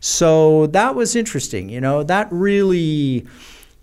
So 0.00 0.66
that 0.68 0.94
was 0.94 1.16
interesting, 1.16 1.70
you 1.70 1.80
know, 1.80 2.02
that 2.02 2.28
really 2.30 3.26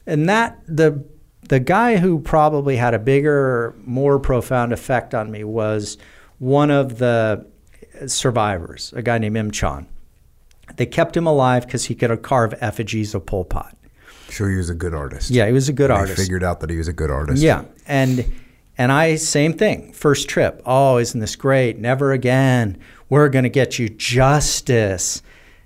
and 0.06 0.28
that 0.30 0.60
the 0.68 1.04
the 1.52 1.60
guy 1.60 1.98
who 1.98 2.18
probably 2.18 2.78
had 2.78 2.94
a 2.94 3.00
bigger, 3.00 3.76
more 3.84 4.18
profound 4.20 4.72
effect 4.72 5.14
on 5.14 5.30
me 5.30 5.44
was 5.44 5.98
one 6.40 6.72
of 6.72 6.98
the 6.98 7.46
survivors, 8.08 8.94
a 8.96 9.02
guy 9.02 9.18
named 9.18 9.36
Im 9.36 9.52
Chan. 9.52 9.86
They 10.78 10.86
kept 10.86 11.18
him 11.18 11.28
alive 11.28 11.66
because 11.66 11.84
he 11.84 11.94
could 11.94 12.22
carve 12.22 12.54
effigies 12.62 13.14
of 13.14 13.26
Pol 13.26 13.44
Pot. 13.44 13.76
So 14.30 14.48
he 14.48 14.56
was 14.56 14.70
a 14.70 14.74
good 14.74 14.94
artist. 14.94 15.30
Yeah, 15.30 15.46
he 15.46 15.52
was 15.52 15.68
a 15.68 15.74
good 15.74 15.92
I 15.92 15.96
artist. 15.96 16.22
figured 16.22 16.42
out 16.42 16.62
that 16.62 16.70
he 16.70 16.78
was 16.78 16.88
a 16.88 16.94
good 16.94 17.12
artist. 17.12 17.44
Yeah, 17.44 17.66
and 17.86 18.32
and 18.78 18.90
I 18.90 19.16
same 19.16 19.52
thing. 19.52 19.92
First 19.92 20.30
trip. 20.30 20.62
Oh, 20.66 21.00
isn't 21.00 21.20
this 21.20 21.36
great? 21.36 21.78
Never 21.80 22.14
again. 22.14 22.78
We're 23.10 23.28
going 23.28 23.44
to 23.44 23.50
get 23.50 23.78
you 23.78 23.90
justice. 23.90 25.22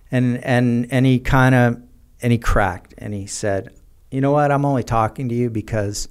And 0.10 0.44
and 0.44 0.88
and 0.90 1.06
he 1.06 1.20
kind 1.20 1.54
of 1.54 1.80
and 2.24 2.32
he 2.32 2.40
cracked 2.40 2.96
and 2.98 3.14
he 3.14 3.28
said, 3.28 3.72
"You 4.16 4.22
know 4.22 4.32
what? 4.32 4.50
I'm 4.50 4.64
only 4.64 4.84
talking 4.84 5.28
to 5.28 5.36
you 5.36 5.50
because 5.50 6.08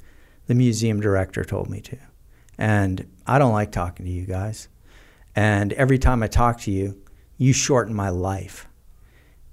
the 0.46 0.54
museum 0.54 1.00
director 1.00 1.42
told 1.42 1.70
me 1.70 1.80
to. 1.80 1.96
And 2.58 3.06
I 3.26 3.38
don't 3.38 3.54
like 3.54 3.72
talking 3.72 4.04
to 4.04 4.12
you 4.12 4.26
guys. 4.26 4.68
And 5.34 5.72
every 5.72 5.98
time 5.98 6.22
I 6.22 6.26
talk 6.26 6.60
to 6.60 6.70
you, 6.70 7.00
you 7.38 7.54
shorten 7.54 7.94
my 7.94 8.10
life. 8.10 8.68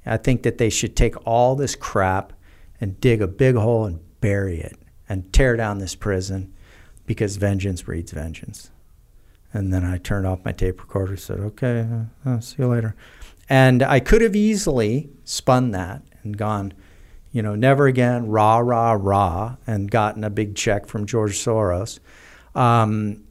I 0.06 0.18
think 0.18 0.44
that 0.44 0.58
they 0.58 0.70
should 0.70 0.98
take 0.98 1.16
all 1.26 1.56
this 1.56 1.76
crap 1.78 2.34
and 2.82 3.00
dig 3.00 3.22
a 3.22 3.28
big 3.28 3.56
hole 3.56 3.86
and 3.86 4.02
bury 4.20 4.60
it 4.60 4.78
and 5.08 5.32
tear 5.32 5.56
down 5.56 5.78
this 5.78 5.96
prison 5.96 6.54
because 7.06 7.38
vengeance 7.38 7.84
breeds 7.84 8.12
vengeance. 8.12 8.70
And 9.54 9.74
then 9.74 9.86
I 9.86 9.98
turned 9.98 10.28
off 10.28 10.44
my 10.44 10.52
tape 10.52 10.82
recorder, 10.82 11.16
said, 11.16 11.40
okay, 11.40 11.88
uh, 12.26 12.30
uh, 12.30 12.40
see 12.42 12.58
you 12.60 12.68
later. 12.68 12.96
And 13.48 13.82
I 13.82 14.02
could 14.02 14.22
have 14.22 14.36
easily 14.36 15.10
spun 15.24 15.72
that 15.72 16.04
and 16.24 16.38
gone, 16.38 16.74
you 17.32 17.42
know, 17.42 17.56
never 17.56 17.88
again, 17.88 18.28
rah, 18.28 18.58
rah, 18.58 18.94
rah, 18.94 19.56
and 19.66 19.90
gotten 19.90 20.24
a 20.24 20.30
big 20.30 20.56
check 20.56 20.88
from 20.88 21.06
George 21.06 21.38
Soros. 21.38 22.00
Um, 22.56 23.24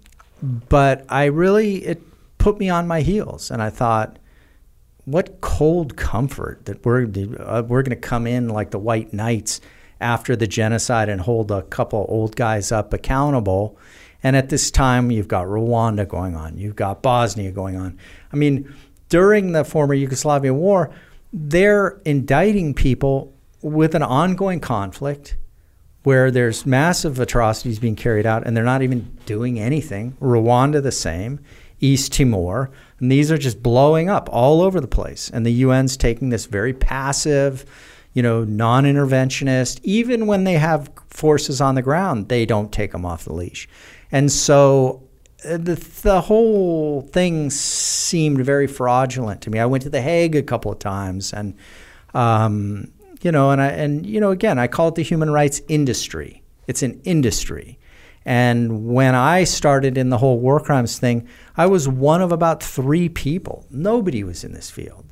but 0.42 1.04
I 1.08 1.26
really, 1.26 1.84
it 1.84 2.02
put 2.38 2.58
me 2.58 2.70
on 2.70 2.88
my 2.88 3.02
heels. 3.02 3.50
And 3.50 3.62
I 3.62 3.70
thought, 3.70 4.18
what 5.04 5.40
cold 5.40 5.96
comfort 5.96 6.64
that 6.66 6.84
we're 6.84 7.04
uh, 7.04 7.62
we're 7.62 7.82
going 7.82 7.90
to 7.90 7.96
come 7.96 8.26
in 8.26 8.48
like 8.48 8.70
the 8.70 8.78
white 8.78 9.12
knights 9.12 9.60
after 10.00 10.34
the 10.34 10.46
genocide 10.46 11.08
and 11.08 11.20
hold 11.20 11.50
a 11.50 11.62
couple 11.62 12.06
old 12.08 12.36
guys 12.36 12.72
up 12.72 12.92
accountable. 12.92 13.78
And 14.22 14.36
at 14.36 14.48
this 14.50 14.70
time, 14.70 15.10
you've 15.10 15.28
got 15.28 15.46
Rwanda 15.46 16.06
going 16.06 16.36
on, 16.36 16.58
you've 16.58 16.76
got 16.76 17.02
Bosnia 17.02 17.50
going 17.50 17.76
on. 17.76 17.98
I 18.32 18.36
mean, 18.36 18.72
during 19.08 19.52
the 19.52 19.64
former 19.64 19.94
Yugoslavian 19.94 20.54
war, 20.54 20.90
they're 21.32 22.00
indicting 22.04 22.74
people 22.74 23.34
with 23.62 23.94
an 23.94 24.02
ongoing 24.02 24.60
conflict 24.60 25.36
where 26.02 26.30
there's 26.30 26.64
massive 26.64 27.20
atrocities 27.20 27.78
being 27.78 27.96
carried 27.96 28.24
out 28.24 28.46
and 28.46 28.56
they're 28.56 28.64
not 28.64 28.82
even 28.82 29.16
doing 29.26 29.58
anything. 29.58 30.16
Rwanda, 30.20 30.82
the 30.82 30.92
same. 30.92 31.40
East 31.80 32.12
Timor. 32.12 32.70
And 32.98 33.10
these 33.10 33.30
are 33.30 33.38
just 33.38 33.62
blowing 33.62 34.08
up 34.08 34.28
all 34.30 34.62
over 34.62 34.80
the 34.80 34.88
place. 34.88 35.30
And 35.30 35.44
the 35.44 35.62
UN's 35.64 35.96
taking 35.96 36.28
this 36.28 36.46
very 36.46 36.72
passive, 36.72 37.64
you 38.12 38.22
know, 38.22 38.44
non 38.44 38.84
interventionist, 38.84 39.80
even 39.82 40.26
when 40.26 40.44
they 40.44 40.54
have 40.54 40.90
forces 41.08 41.60
on 41.60 41.74
the 41.74 41.82
ground, 41.82 42.28
they 42.28 42.46
don't 42.46 42.72
take 42.72 42.92
them 42.92 43.04
off 43.04 43.24
the 43.24 43.32
leash. 43.32 43.68
And 44.12 44.30
so 44.30 45.08
uh, 45.44 45.56
the, 45.56 45.74
the 46.02 46.20
whole 46.20 47.02
thing 47.02 47.50
seemed 47.50 48.44
very 48.44 48.66
fraudulent 48.66 49.40
to 49.42 49.50
me. 49.50 49.58
I 49.58 49.66
went 49.66 49.82
to 49.84 49.90
The 49.90 50.02
Hague 50.02 50.36
a 50.36 50.42
couple 50.42 50.70
of 50.70 50.78
times 50.78 51.32
and, 51.32 51.56
um, 52.12 52.92
you 53.20 53.32
know, 53.32 53.50
and 53.50 53.60
I, 53.60 53.68
and, 53.68 54.06
you 54.06 54.20
know, 54.20 54.30
again, 54.30 54.58
I 54.58 54.66
call 54.66 54.88
it 54.88 54.94
the 54.94 55.02
human 55.02 55.30
rights 55.30 55.60
industry. 55.68 56.42
It's 56.66 56.82
an 56.82 57.00
industry. 57.04 57.78
And 58.24 58.86
when 58.86 59.14
I 59.14 59.44
started 59.44 59.96
in 59.96 60.10
the 60.10 60.18
whole 60.18 60.38
war 60.38 60.60
crimes 60.60 60.98
thing, 60.98 61.26
I 61.56 61.66
was 61.66 61.88
one 61.88 62.22
of 62.22 62.32
about 62.32 62.62
three 62.62 63.08
people. 63.08 63.66
Nobody 63.70 64.22
was 64.22 64.44
in 64.44 64.52
this 64.52 64.70
field. 64.70 65.06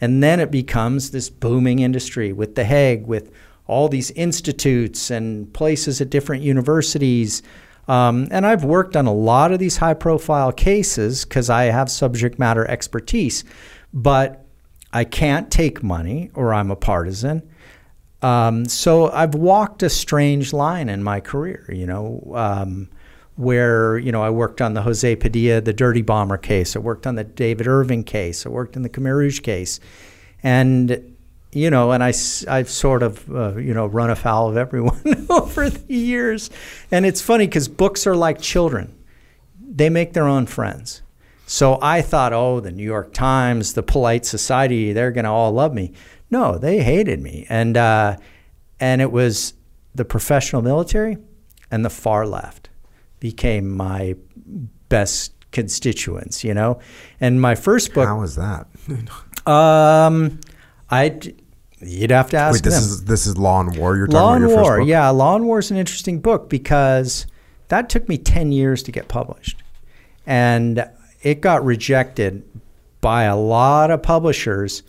And 0.00 0.22
then 0.22 0.40
it 0.40 0.50
becomes 0.50 1.10
this 1.10 1.30
booming 1.30 1.78
industry 1.78 2.32
with 2.32 2.54
The 2.54 2.64
Hague, 2.64 3.06
with 3.06 3.30
all 3.66 3.88
these 3.88 4.10
institutes 4.12 5.10
and 5.10 5.52
places 5.52 6.00
at 6.00 6.10
different 6.10 6.42
universities. 6.42 7.42
Um, 7.88 8.28
and 8.30 8.44
I've 8.46 8.64
worked 8.64 8.96
on 8.96 9.06
a 9.06 9.14
lot 9.14 9.52
of 9.52 9.58
these 9.58 9.76
high 9.76 9.94
profile 9.94 10.52
cases 10.52 11.24
because 11.24 11.50
I 11.50 11.64
have 11.64 11.90
subject 11.90 12.38
matter 12.38 12.68
expertise. 12.68 13.44
But 13.92 14.44
I 14.92 15.04
can't 15.04 15.50
take 15.50 15.82
money 15.82 16.30
or 16.34 16.52
I'm 16.52 16.70
a 16.70 16.76
partisan. 16.76 17.48
Um, 18.22 18.66
so 18.66 19.10
I've 19.10 19.34
walked 19.34 19.82
a 19.82 19.90
strange 19.90 20.52
line 20.52 20.88
in 20.88 21.02
my 21.02 21.20
career, 21.20 21.68
you 21.68 21.86
know, 21.86 22.22
um, 22.34 22.88
where, 23.34 23.98
you 23.98 24.12
know, 24.12 24.22
I 24.22 24.30
worked 24.30 24.60
on 24.60 24.74
the 24.74 24.82
Jose 24.82 25.16
Padilla, 25.16 25.60
the 25.60 25.72
Dirty 25.72 26.02
Bomber 26.02 26.36
case. 26.36 26.76
I 26.76 26.78
worked 26.78 27.06
on 27.06 27.16
the 27.16 27.24
David 27.24 27.66
Irving 27.66 28.04
case. 28.04 28.46
I 28.46 28.48
worked 28.48 28.76
in 28.76 28.82
the 28.82 28.88
Khmer 28.88 29.16
Rouge 29.16 29.40
case. 29.40 29.80
And, 30.42 31.16
you 31.50 31.68
know, 31.68 31.90
and 31.90 32.02
I, 32.02 32.12
I've 32.48 32.70
sort 32.70 33.02
of, 33.02 33.28
uh, 33.30 33.56
you 33.56 33.74
know, 33.74 33.86
run 33.86 34.10
afoul 34.10 34.50
of 34.50 34.56
everyone 34.56 35.26
over 35.30 35.68
the 35.68 35.94
years. 35.94 36.50
And 36.92 37.04
it's 37.04 37.20
funny 37.20 37.46
because 37.46 37.68
books 37.68 38.06
are 38.06 38.16
like 38.16 38.40
children. 38.40 38.96
They 39.60 39.90
make 39.90 40.12
their 40.12 40.28
own 40.28 40.46
friends. 40.46 41.02
So 41.46 41.78
I 41.82 42.02
thought, 42.02 42.32
oh, 42.32 42.60
the 42.60 42.70
New 42.70 42.84
York 42.84 43.12
Times, 43.12 43.74
the 43.74 43.82
polite 43.82 44.24
society, 44.24 44.92
they're 44.92 45.10
going 45.10 45.24
to 45.24 45.30
all 45.30 45.52
love 45.52 45.74
me. 45.74 45.92
No, 46.32 46.56
they 46.56 46.82
hated 46.82 47.20
me, 47.20 47.46
and 47.50 47.76
uh, 47.76 48.16
and 48.80 49.02
it 49.02 49.12
was 49.12 49.52
the 49.94 50.06
professional 50.06 50.62
military 50.62 51.18
and 51.70 51.84
the 51.84 51.90
far 51.90 52.26
left 52.26 52.70
became 53.20 53.68
my 53.68 54.16
best 54.88 55.34
constituents. 55.50 56.42
You 56.42 56.54
know, 56.54 56.80
and 57.20 57.38
my 57.38 57.54
first 57.54 57.92
book. 57.92 58.08
How 58.08 58.18
was 58.18 58.36
that? 58.36 58.66
um, 59.46 60.40
I. 60.90 61.20
You'd 61.84 62.12
have 62.12 62.30
to 62.30 62.36
ask 62.38 62.54
Wait, 62.54 62.62
this 62.62 62.74
them. 62.76 62.82
is 62.84 63.04
this 63.04 63.26
is 63.26 63.36
Law 63.36 63.60
and 63.60 63.76
War. 63.76 63.94
You're 63.94 64.06
talking 64.06 64.20
Law 64.20 64.28
about 64.28 64.34
and 64.36 64.48
your 64.48 64.58
first 64.58 64.70
War, 64.70 64.78
book? 64.78 64.88
yeah, 64.88 65.08
Law 65.10 65.36
and 65.36 65.44
War 65.44 65.58
is 65.58 65.70
an 65.70 65.76
interesting 65.76 66.18
book 66.20 66.48
because 66.48 67.26
that 67.68 67.90
took 67.90 68.08
me 68.08 68.16
ten 68.16 68.52
years 68.52 68.82
to 68.84 68.92
get 68.92 69.08
published, 69.08 69.62
and 70.24 70.88
it 71.20 71.42
got 71.42 71.62
rejected 71.62 72.42
by 73.02 73.24
a 73.24 73.36
lot 73.36 73.90
of 73.90 74.02
publishers. 74.02 74.82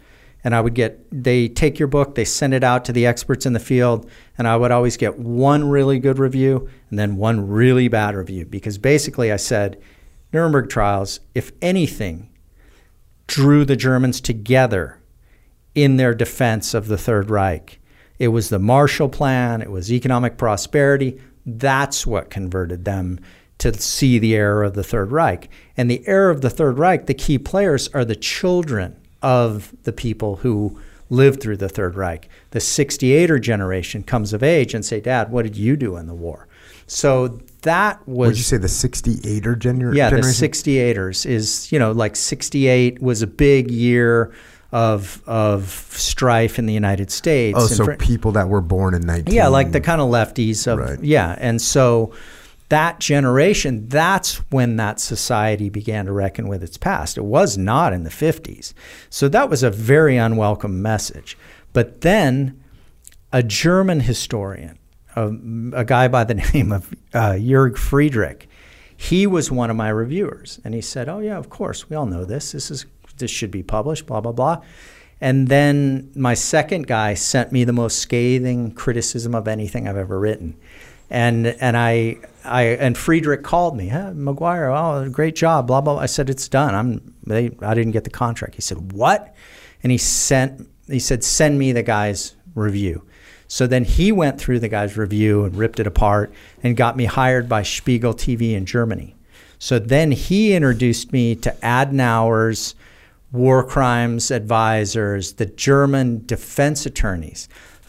And 0.44 0.53
I 0.53 0.61
would 0.61 0.74
get 0.74 1.06
they 1.11 1.48
take 1.48 1.80
your 1.80 1.88
book, 1.88 2.15
they 2.15 2.26
send 2.26 2.53
it 2.53 2.64
out 2.64 2.86
to 2.86 2.91
the 2.91 3.06
experts 3.06 3.45
in 3.45 3.53
the 3.53 3.60
field, 3.60 4.10
and 4.38 4.48
I 4.48 4.57
would 4.57 4.72
always 4.72 4.98
get 4.98 5.18
one 5.18 5.70
really 5.70 5.99
good 5.99 6.20
review 6.20 6.70
and 6.90 6.99
then 6.99 7.15
one 7.15 7.48
really 7.48 7.88
bad 7.88 8.15
review 8.15 8.45
because 8.45 8.78
basically 8.78 9.32
I 9.32 9.38
said 9.38 9.82
Nuremberg 10.34 10.70
trials, 10.70 11.20
if 11.34 11.52
anything, 11.61 12.30
drew 13.28 13.64
the 13.64 13.76
Germans 13.76 14.20
together 14.20 14.99
in 15.76 15.98
their 15.98 16.14
defense 16.14 16.74
of 16.74 16.88
the 16.88 16.98
Third 16.98 17.30
Reich. 17.30 17.80
It 18.20 18.30
was 18.30 18.49
the 18.49 18.60
Marshall 18.60 19.10
Plan, 19.10 19.61
it 19.61 19.72
was 19.72 19.91
economic 19.91 20.38
prosperity. 20.38 21.20
That's 21.45 22.06
what 22.06 22.30
converted 22.30 22.86
them 22.86 23.20
to 23.60 23.74
see 23.74 24.20
the 24.20 24.36
error 24.36 24.64
of 24.64 24.74
the 24.74 24.84
Third 24.84 25.11
Reich. 25.11 25.49
And 25.78 25.90
the 25.90 26.06
error 26.07 26.30
of 26.30 26.41
the 26.41 26.49
Third 26.49 26.78
Reich, 26.78 27.06
the 27.06 27.14
key 27.14 27.38
players 27.38 27.88
are 27.90 28.06
the 28.06 28.15
children 28.15 28.98
of 29.24 29.74
the 29.84 29.91
people 29.94 30.36
who 30.38 30.78
lived 31.10 31.41
through 31.41 31.58
the 31.58 31.70
Third 31.70 31.95
Reich. 31.95 32.28
The 32.52 32.60
68er 32.60 33.40
generation 33.41 34.04
comes 34.04 34.34
of 34.34 34.44
age 34.44 34.74
and 34.74 34.84
say, 34.86 35.00
Dad, 35.00 35.32
what 35.32 35.44
did 35.44 35.56
you 35.56 35.76
do 35.76 35.95
in 35.98 36.08
the 36.08 36.14
war? 36.14 36.48
So 36.88 37.40
that 37.62 38.06
was. 38.08 38.30
Would 38.30 38.38
you 38.38 38.44
say 38.44 38.58
the 38.58 38.68
68er 38.68 39.56
gener- 39.56 39.95
Yeah, 39.95 40.10
generation? 40.10 40.41
the 40.41 40.48
68ers 40.50 41.26
is, 41.26 41.72
you 41.72 41.80
know, 41.80 41.91
like 41.91 42.16
68 42.16 43.02
was 43.02 43.22
a 43.22 43.28
big 43.28 43.72
year 43.72 44.34
of 44.72 45.22
of 45.28 45.70
strife 45.91 46.58
in 46.58 46.66
the 46.66 46.74
United 46.74 47.12
States. 47.12 47.58
Oh, 47.60 47.68
and 47.68 47.70
so 47.76 47.86
for- 47.86 47.95
people 47.95 48.32
that 48.34 48.50
were 48.50 48.62
born 48.62 48.95
in 48.95 49.02
19. 49.04 49.34
yeah, 49.34 49.48
like 49.48 49.72
the 49.72 49.80
kind 49.82 50.02
of 50.02 50.10
lefties 50.10 50.66
of 50.68 50.80
Right. 50.80 51.02
yeah, 51.04 51.36
and 51.40 51.62
so 51.62 52.12
that 52.74 53.00
generation, 53.00 53.88
that's 53.88 54.38
when 54.50 54.78
that 54.78 55.00
society 55.00 55.70
began 55.70 56.08
to 56.08 56.12
reckon 56.12 56.48
with 56.48 56.64
its 56.64 56.76
past. 56.76 57.20
It 57.20 57.24
was 57.24 57.56
not 57.56 57.94
in 57.94 58.04
the 58.04 58.10
50s. 58.10 58.74
So 59.12 59.30
that 59.30 59.48
was 59.48 59.62
a 59.62 59.70
very 59.70 60.18
unwelcome 60.18 60.82
message. 60.82 61.38
But 61.72 62.02
then 62.02 62.64
a 63.32 63.44
German 63.44 64.00
historian, 64.00 64.80
a, 65.16 65.28
a 65.74 65.86
guy 65.86 66.08
by 66.08 66.24
the 66.24 66.34
name 66.54 66.72
of 66.72 66.91
uh, 67.14 67.38
Friedrich, 67.76 68.50
he 68.98 69.28
was 69.28 69.52
one 69.52 69.70
of 69.70 69.76
my 69.76 69.90
reviewers, 69.90 70.60
and 70.64 70.74
he 70.74 70.82
said, 70.82 71.08
"Oh 71.10 71.20
yeah, 71.20 71.38
of 71.38 71.50
course, 71.50 71.90
we 71.90 71.95
all 71.95 72.06
know 72.08 72.26
this. 72.26 72.54
This 72.54 72.72
is 72.72 72.86
this 73.18 73.30
should 73.30 73.52
be 73.52 73.62
published." 73.62 74.08
Blah 74.08 74.22
blah 74.22 74.32
blah. 74.32 74.62
And 75.20 75.48
then 75.48 76.12
my 76.16 76.34
second 76.36 76.88
guy 76.88 77.14
sent 77.16 77.52
me 77.52 77.66
the 77.66 77.74
most 77.74 78.00
scathing 78.00 78.72
criticism 78.72 79.36
of 79.36 79.48
anything 79.48 79.88
I've 79.88 79.98
ever 79.98 80.20
written, 80.20 80.56
and 81.10 81.48
and 81.48 81.76
I 81.76 82.18
I 82.44 82.64
and 82.64 82.98
Friedrich 82.98 83.44
called 83.44 83.78
me, 83.78 83.90
huh, 83.90 84.11
Maguire, 84.14 84.70
oh 84.70 85.10
great 85.10 85.36
job, 85.36 85.68
blah 85.68 85.82
blah. 85.82 85.98
I 85.98 86.06
said 86.06 86.30
it's 86.30 86.48
done. 86.48 86.76
I'm 86.76 87.15
they 87.26 87.52
I 87.61 87.74
didn't 87.74 87.91
get 87.91 88.03
the 88.03 88.10
contract. 88.10 88.56
He 88.56 88.61
said 88.61 88.91
what? 88.91 89.36
And 89.82 89.91
he 89.91 89.98
sent 89.98 90.68
he 90.88 90.99
said 90.99 91.24
send 91.24 91.60
me 91.60 91.72
the 91.72 91.84
guy's 91.84 92.36
review. 92.56 93.03
So 93.48 93.68
then 93.68 93.84
he 93.84 94.11
went 94.11 94.40
through 94.40 94.60
the 94.60 94.68
guy's 94.68 94.98
review 94.98 95.44
and 95.44 95.56
ripped 95.56 95.80
it 95.80 95.88
apart 95.88 96.34
and 96.64 96.76
got 96.76 96.98
me 96.98 97.06
hired 97.06 97.48
by 97.48 97.64
Spiegel 97.64 98.14
TV 98.14 98.53
in 98.53 98.65
Germany. 98.65 99.15
So 99.60 99.80
then 99.80 100.11
he 100.11 100.53
introduced 100.53 101.14
me 101.14 101.36
to 101.36 101.56
Adenauer's 101.61 102.76
war 103.32 103.64
crimes 103.64 104.32
advisors, 104.32 105.34
the 105.34 105.45
German 105.45 106.26
defense 106.26 106.86
attorneys, 106.86 107.48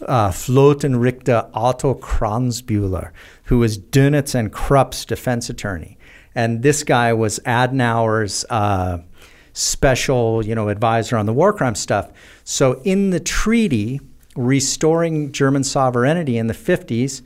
uh, 0.08 0.30
Flottenrichter 0.30 1.50
Otto 1.54 1.94
Kranzbühler, 1.94 3.10
who 3.44 3.58
was 3.58 3.78
Dönitz 3.78 4.34
and 4.34 4.52
Krupp's 4.52 5.04
defense 5.04 5.50
attorney. 5.50 5.98
And 6.34 6.62
this 6.62 6.82
guy 6.82 7.12
was 7.12 7.38
Adenauer's 7.40 8.44
uh, 8.50 8.98
special, 9.52 10.44
you 10.44 10.54
know, 10.54 10.68
advisor 10.68 11.16
on 11.16 11.26
the 11.26 11.32
war 11.32 11.52
crime 11.52 11.74
stuff. 11.74 12.10
So 12.42 12.80
in 12.82 13.10
the 13.10 13.20
treaty 13.20 14.00
restoring 14.36 15.32
German 15.32 15.64
sovereignty 15.64 16.38
in 16.38 16.48
the 16.48 16.54
50s, 16.54 17.22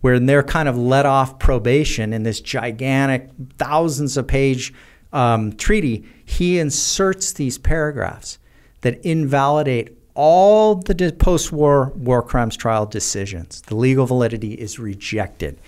where 0.00 0.18
they're 0.18 0.42
kind 0.42 0.68
of 0.68 0.76
let 0.76 1.06
off 1.06 1.38
probation 1.38 2.12
in 2.12 2.24
this 2.24 2.40
gigantic, 2.40 3.30
thousands 3.58 4.16
of 4.16 4.26
page 4.26 4.74
um, 5.12 5.52
treaty, 5.52 6.04
he 6.24 6.58
inserts 6.58 7.32
these 7.34 7.58
paragraphs 7.58 8.38
that 8.80 9.00
invalidate 9.04 9.96
all 10.14 10.74
the 10.74 11.14
post 11.18 11.52
war 11.52 11.92
war 11.96 12.22
crimes 12.22 12.56
trial 12.56 12.86
decisions. 12.86 13.62
The 13.62 13.76
legal 13.76 14.06
validity 14.06 14.54
is 14.54 14.78
rejected. 14.78 15.58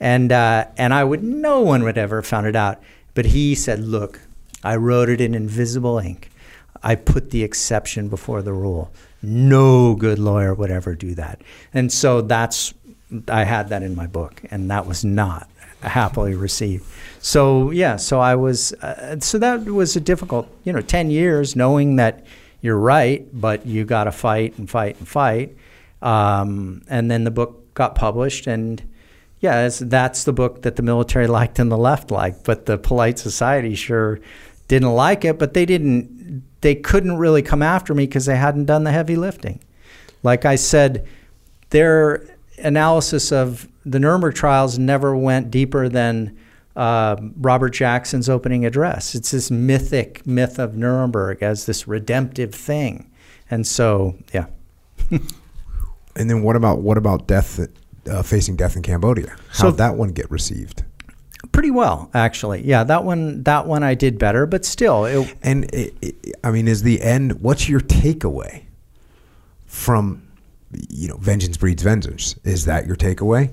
And, 0.00 0.32
uh, 0.32 0.66
and 0.76 0.92
I 0.92 1.04
would, 1.04 1.22
no 1.22 1.60
one 1.60 1.84
would 1.84 1.96
ever 1.96 2.16
have 2.16 2.26
found 2.26 2.46
it 2.46 2.56
out. 2.56 2.82
But 3.14 3.26
he 3.26 3.54
said, 3.54 3.80
look, 3.80 4.20
I 4.64 4.76
wrote 4.76 5.08
it 5.08 5.20
in 5.20 5.34
invisible 5.34 5.98
ink. 5.98 6.30
I 6.82 6.96
put 6.96 7.30
the 7.30 7.44
exception 7.44 8.08
before 8.08 8.42
the 8.42 8.52
rule. 8.52 8.90
No 9.22 9.94
good 9.94 10.18
lawyer 10.18 10.54
would 10.54 10.70
ever 10.70 10.94
do 10.96 11.14
that. 11.14 11.40
And 11.72 11.92
so 11.92 12.20
that's, 12.20 12.74
I 13.28 13.44
had 13.44 13.68
that 13.68 13.84
in 13.84 13.94
my 13.94 14.08
book, 14.08 14.42
and 14.50 14.70
that 14.70 14.86
was 14.86 15.04
not 15.04 15.48
happily 15.82 16.34
received. 16.34 16.84
So, 17.20 17.70
yeah, 17.70 17.96
so 17.96 18.18
I 18.18 18.34
was, 18.34 18.72
uh, 18.74 19.20
so 19.20 19.38
that 19.38 19.64
was 19.66 19.94
a 19.94 20.00
difficult, 20.00 20.48
you 20.64 20.72
know, 20.72 20.80
10 20.80 21.10
years 21.10 21.54
knowing 21.54 21.96
that 21.96 22.24
you're 22.62 22.78
right, 22.78 23.28
but 23.32 23.66
you 23.66 23.84
got 23.84 24.04
to 24.04 24.12
fight 24.12 24.56
and 24.56 24.70
fight 24.70 24.96
and 24.98 25.06
fight. 25.06 25.56
Um, 26.00 26.82
and 26.88 27.10
then 27.10 27.24
the 27.24 27.30
book 27.30 27.74
got 27.74 27.94
published, 27.94 28.46
and 28.46 28.82
yeah, 29.40 29.68
that's 29.68 30.24
the 30.24 30.32
book 30.32 30.62
that 30.62 30.76
the 30.76 30.82
military 30.82 31.26
liked 31.38 31.58
and 31.58 31.70
the 31.70 31.76
left 31.76 32.10
liked, 32.10 32.44
but 32.44 32.64
the 32.66 32.78
polite 32.78 33.18
society 33.18 33.74
sure 33.74 34.20
didn't 34.68 34.94
like 34.94 35.24
it, 35.24 35.38
but 35.38 35.52
they 35.52 35.66
didn't 35.66 36.44
they 36.62 36.76
couldn't 36.76 37.18
really 37.18 37.42
come 37.42 37.60
after 37.60 37.92
me 37.92 38.06
because 38.06 38.24
they 38.24 38.36
hadn't 38.36 38.66
done 38.66 38.84
the 38.84 38.92
heavy 38.92 39.16
lifting. 39.16 39.60
Like 40.22 40.44
I 40.44 40.54
said, 40.54 41.06
their 41.70 42.24
analysis 42.58 43.32
of 43.32 43.66
the 43.84 43.98
Nuremberg 43.98 44.36
trials 44.36 44.78
never 44.78 45.16
went 45.16 45.50
deeper 45.50 45.88
than 45.88 46.38
uh, 46.76 47.16
Robert 47.36 47.70
Jackson's 47.70 48.28
opening 48.28 48.64
address. 48.64 49.14
It's 49.14 49.30
this 49.30 49.50
mythic 49.50 50.26
myth 50.26 50.58
of 50.58 50.76
Nuremberg 50.76 51.42
as 51.42 51.66
this 51.66 51.86
redemptive 51.88 52.54
thing, 52.54 53.10
and 53.50 53.66
so 53.66 54.16
yeah. 54.32 54.46
And 56.14 56.28
then 56.28 56.42
what 56.42 56.56
about 56.56 56.80
what 56.82 56.98
about 56.98 57.26
death, 57.26 57.58
uh, 58.10 58.22
facing 58.22 58.54
death 58.56 58.76
in 58.76 58.82
Cambodia? 58.82 59.30
How 59.48 59.52
So- 59.52 59.70
did 59.70 59.78
that 59.78 59.96
one 59.96 60.10
get 60.10 60.30
received? 60.30 60.84
Pretty 61.52 61.70
well, 61.70 62.08
actually. 62.14 62.62
Yeah, 62.66 62.84
that 62.84 63.02
one 63.04 63.42
that 63.44 63.66
one 63.66 63.82
I 63.82 63.94
did 63.94 64.18
better, 64.18 64.46
but 64.46 64.64
still, 64.64 65.04
it, 65.06 65.34
And 65.42 65.64
it, 65.74 65.94
it, 66.00 66.36
I 66.44 66.50
mean, 66.50 66.68
is 66.68 66.82
the 66.82 67.00
end? 67.02 67.40
What's 67.42 67.68
your 67.68 67.80
takeaway 67.80 68.62
from 69.66 70.22
you 70.90 71.08
know 71.08 71.16
vengeance 71.16 71.56
breeds 71.56 71.82
vengeance? 71.82 72.36
Is 72.44 72.64
that 72.66 72.86
your 72.86 72.96
takeaway 72.96 73.50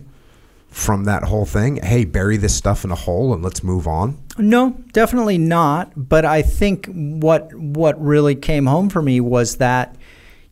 from 0.70 1.06
that 1.06 1.24
whole 1.24 1.46
thing? 1.46 1.78
Hey, 1.78 2.06
bury 2.06 2.38
this 2.38 2.56
stuff 2.56 2.84
in 2.84 2.92
a 2.92 2.96
hole 2.96 3.34
and 3.34 3.44
let's 3.44 3.64
move 3.64 3.88
on. 3.88 4.18
No, 4.38 4.72
definitely 4.92 5.38
not. 5.38 5.92
But 5.96 6.26
I 6.26 6.42
think 6.42 6.88
what 6.88 7.54
what 7.54 8.02
really 8.02 8.36
came 8.36 8.66
home 8.66 8.90
for 8.90 9.02
me 9.02 9.20
was 9.20 9.58
that 9.58 9.96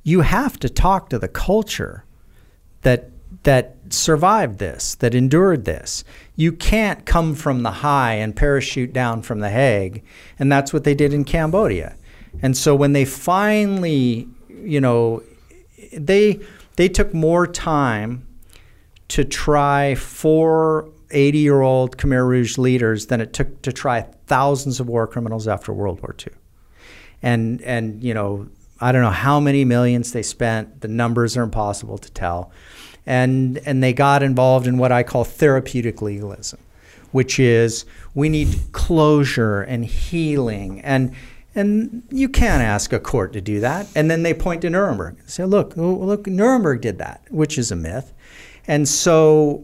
you 0.03 0.21
have 0.21 0.59
to 0.59 0.69
talk 0.69 1.09
to 1.09 1.19
the 1.19 1.27
culture 1.27 2.03
that 2.81 3.11
that 3.43 3.75
survived 3.89 4.59
this, 4.59 4.95
that 4.95 5.15
endured 5.15 5.65
this. 5.65 6.03
You 6.35 6.51
can't 6.51 7.05
come 7.05 7.33
from 7.33 7.63
the 7.63 7.71
high 7.71 8.15
and 8.15 8.35
parachute 8.35 8.91
down 8.91 9.21
from 9.21 9.39
the 9.39 9.49
Hague, 9.49 10.03
and 10.37 10.51
that's 10.51 10.73
what 10.73 10.83
they 10.83 10.93
did 10.93 11.13
in 11.13 11.23
Cambodia. 11.23 11.95
And 12.41 12.57
so 12.57 12.75
when 12.75 12.93
they 12.93 13.05
finally, 13.05 14.27
you 14.49 14.81
know, 14.81 15.23
they 15.93 16.39
they 16.75 16.89
took 16.89 17.13
more 17.13 17.47
time 17.47 18.26
to 19.09 19.23
try 19.23 19.95
four 19.95 20.89
80 21.11 21.37
year 21.37 21.61
old 21.61 21.97
Khmer 21.97 22.27
Rouge 22.27 22.57
leaders 22.57 23.07
than 23.07 23.21
it 23.21 23.33
took 23.33 23.61
to 23.61 23.71
try 23.71 24.01
thousands 24.27 24.79
of 24.79 24.87
war 24.87 25.07
criminals 25.07 25.47
after 25.47 25.71
World 25.71 26.01
War 26.01 26.15
II. 26.19 26.33
And, 27.21 27.61
and 27.61 28.03
you 28.03 28.13
know, 28.13 28.47
I 28.79 28.91
don't 28.91 29.01
know 29.01 29.09
how 29.09 29.39
many 29.39 29.65
millions 29.65 30.11
they 30.11 30.23
spent. 30.23 30.81
The 30.81 30.87
numbers 30.87 31.35
are 31.37 31.43
impossible 31.43 31.97
to 31.97 32.11
tell. 32.11 32.51
And, 33.05 33.59
and 33.65 33.81
they 33.81 33.93
got 33.93 34.21
involved 34.21 34.67
in 34.67 34.77
what 34.77 34.91
I 34.91 35.03
call 35.03 35.23
therapeutic 35.23 36.01
legalism, 36.01 36.59
which 37.11 37.39
is 37.39 37.85
we 38.13 38.29
need 38.29 38.49
closure 38.73 39.61
and 39.61 39.85
healing. 39.85 40.81
And, 40.81 41.15
and 41.55 42.03
you 42.11 42.27
can't 42.27 42.61
ask 42.61 42.91
a 42.91 42.99
court 42.99 43.33
to 43.33 43.41
do 43.41 43.61
that. 43.61 43.87
And 43.95 44.11
then 44.11 44.23
they 44.23 44.33
point 44.33 44.61
to 44.61 44.69
Nuremberg 44.69 45.17
and 45.19 45.29
say, 45.29 45.45
look, 45.45 45.75
look, 45.77 46.27
Nuremberg 46.27 46.81
did 46.81 46.97
that, 46.99 47.23
which 47.29 47.57
is 47.57 47.71
a 47.71 47.75
myth. 47.75 48.13
And 48.67 48.87
so 48.87 49.63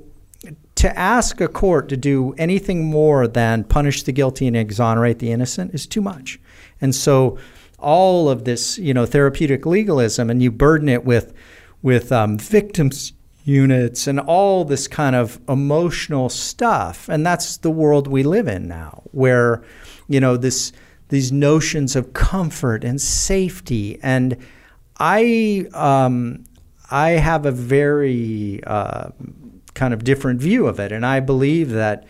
to 0.76 0.98
ask 0.98 1.40
a 1.40 1.48
court 1.48 1.90
to 1.90 1.98
do 1.98 2.34
anything 2.38 2.86
more 2.86 3.28
than 3.28 3.64
punish 3.64 4.04
the 4.04 4.12
guilty 4.12 4.48
and 4.48 4.58
exonerate 4.58 5.20
the 5.20 5.32
innocent 5.32 5.74
is 5.74 5.86
too 5.86 6.02
much. 6.02 6.40
And 6.82 6.94
so 6.96 7.38
all 7.80 8.30
of 8.30 8.46
this, 8.46 8.78
you 8.80 8.94
know, 8.94 9.06
therapeutic 9.06 9.66
legalism, 9.66 10.30
and 10.30 10.42
you 10.42 10.52
burden 10.52 10.90
it 10.90 11.06
with 11.06 11.34
with 11.82 12.12
um, 12.12 12.38
victims 12.38 13.12
units 13.44 14.08
and 14.08 14.22
all 14.22 14.64
this 14.64 14.88
kind 14.88 15.16
of 15.16 15.40
emotional 15.50 16.30
stuff, 16.30 17.10
and 17.10 17.26
that's 17.26 17.58
the 17.58 17.70
world 17.70 18.08
we 18.08 18.24
live 18.24 18.48
in 18.48 18.68
now, 18.68 19.04
where 19.12 19.62
you 20.08 20.20
know 20.20 20.38
this 20.38 20.72
these 21.10 21.32
notions 21.32 21.96
of 21.96 22.14
comfort 22.14 22.84
and 22.84 23.00
safety, 23.02 24.00
and 24.02 24.38
I 24.98 25.68
um, 25.74 26.46
I 26.94 27.12
have 27.14 27.48
a 27.48 27.52
very 27.52 28.64
uh, 28.66 29.10
kind 29.74 29.96
of 29.96 30.04
different 30.04 30.40
view 30.40 30.68
of 30.68 30.80
it. 30.80 30.92
And 30.92 31.04
I 31.04 31.22
believe 31.22 31.72
that 31.72 32.06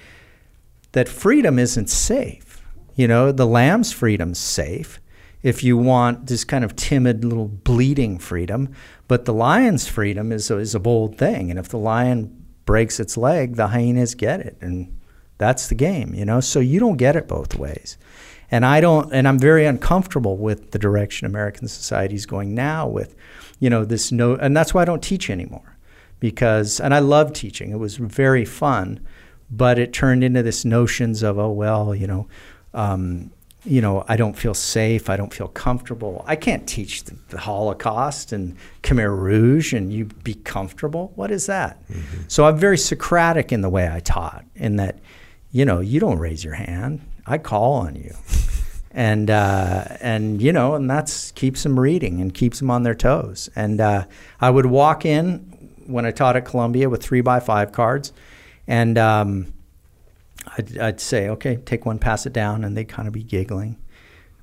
that 0.91 1.07
freedom 1.07 1.57
isn't 1.57 1.89
safe. 1.89 2.61
You 2.93 3.07
know, 3.07 3.31
the 3.31 3.47
lamb's 3.47 3.93
freedom's 3.93 4.39
safe 4.39 4.99
if 5.41 5.63
you 5.63 5.77
want 5.77 6.27
this 6.27 6.43
kind 6.43 6.65
of 6.65 6.75
timid 6.75 7.23
little 7.23 7.47
bleeding 7.47 8.19
freedom, 8.19 8.73
but 9.07 9.23
the 9.23 9.33
lion's 9.33 9.87
freedom 9.87 10.33
is 10.33 10.51
a, 10.51 10.57
is 10.57 10.75
a 10.75 10.81
bold 10.81 11.17
thing. 11.17 11.49
And 11.49 11.57
if 11.57 11.69
the 11.69 11.77
lion 11.77 12.45
breaks 12.65 12.99
its 12.99 13.15
leg, 13.15 13.55
the 13.55 13.67
hyenas 13.67 14.15
get 14.15 14.41
it, 14.41 14.57
and 14.59 14.99
that's 15.37 15.67
the 15.67 15.75
game. 15.75 16.13
You 16.13 16.25
know, 16.25 16.41
so 16.41 16.59
you 16.59 16.81
don't 16.81 16.97
get 16.97 17.15
it 17.15 17.27
both 17.27 17.55
ways. 17.55 17.97
And 18.51 18.65
I 18.65 18.81
don't, 18.81 19.13
and 19.13 19.27
I'm 19.27 19.39
very 19.39 19.65
uncomfortable 19.65 20.37
with 20.37 20.71
the 20.71 20.79
direction 20.79 21.25
American 21.25 21.67
society 21.67 22.15
is 22.15 22.25
going 22.25 22.53
now. 22.53 22.87
With, 22.87 23.15
you 23.63 23.69
know, 23.69 23.85
this 23.85 24.11
no, 24.11 24.35
and 24.35 24.57
that's 24.57 24.73
why 24.73 24.81
I 24.81 24.85
don't 24.85 25.01
teach 25.01 25.29
anymore 25.29 25.77
because, 26.19 26.81
and 26.81 26.93
I 26.93 26.99
love 26.99 27.31
teaching. 27.31 27.71
It 27.71 27.79
was 27.79 27.95
very 27.95 28.43
fun, 28.43 28.99
but 29.49 29.79
it 29.79 29.93
turned 29.93 30.21
into 30.21 30.43
this 30.43 30.65
notions 30.65 31.23
of, 31.23 31.39
oh 31.39 31.49
well, 31.49 31.95
you 31.95 32.05
know, 32.05 32.27
um, 32.73 33.31
you 33.63 33.79
know, 33.79 34.03
I 34.09 34.17
don't 34.17 34.33
feel 34.33 34.53
safe. 34.53 35.09
I 35.09 35.15
don't 35.15 35.33
feel 35.33 35.47
comfortable. 35.47 36.25
I 36.27 36.35
can't 36.35 36.67
teach 36.67 37.05
the, 37.05 37.15
the, 37.29 37.37
Holocaust 37.37 38.33
and 38.33 38.57
Khmer 38.81 39.17
Rouge 39.17 39.71
and 39.71 39.93
you 39.93 40.07
be 40.25 40.33
comfortable. 40.33 41.13
What 41.15 41.31
is 41.31 41.45
that? 41.45 41.81
Mm-hmm. 41.87 42.23
So 42.27 42.43
I'm 42.43 42.57
very 42.57 42.77
Socratic 42.77 43.53
in 43.53 43.61
the 43.61 43.69
way 43.69 43.89
I 43.89 44.01
taught, 44.01 44.43
in 44.55 44.75
that, 44.75 44.99
you 45.53 45.63
know, 45.63 45.79
you 45.79 46.01
don't 46.01 46.19
raise 46.19 46.43
your 46.43 46.55
hand. 46.55 46.99
I 47.25 47.37
call 47.37 47.75
on 47.75 47.95
you. 47.95 48.13
And 48.93 49.29
uh, 49.29 49.85
and 50.01 50.41
you 50.41 50.53
know, 50.53 50.75
and 50.75 50.89
that's 50.89 51.31
keeps 51.31 51.63
them 51.63 51.79
reading 51.79 52.21
and 52.21 52.33
keeps 52.33 52.59
them 52.59 52.69
on 52.69 52.83
their 52.83 52.95
toes. 52.95 53.49
And 53.55 53.81
uh, 53.81 54.05
I 54.39 54.49
would 54.49 54.67
walk 54.67 55.05
in 55.05 55.39
when 55.87 56.05
I 56.05 56.11
taught 56.11 56.35
at 56.35 56.45
Columbia 56.45 56.89
with 56.89 57.01
three 57.01 57.21
by 57.21 57.39
five 57.39 57.71
cards, 57.71 58.13
and 58.67 58.97
um, 58.97 59.53
I'd, 60.57 60.77
I'd, 60.77 60.99
say, 61.01 61.29
okay, 61.29 61.57
take 61.57 61.85
one, 61.85 61.99
pass 61.99 62.25
it 62.25 62.33
down, 62.33 62.63
and 62.63 62.77
they'd 62.77 62.87
kind 62.87 63.07
of 63.07 63.13
be 63.13 63.23
giggling. 63.23 63.77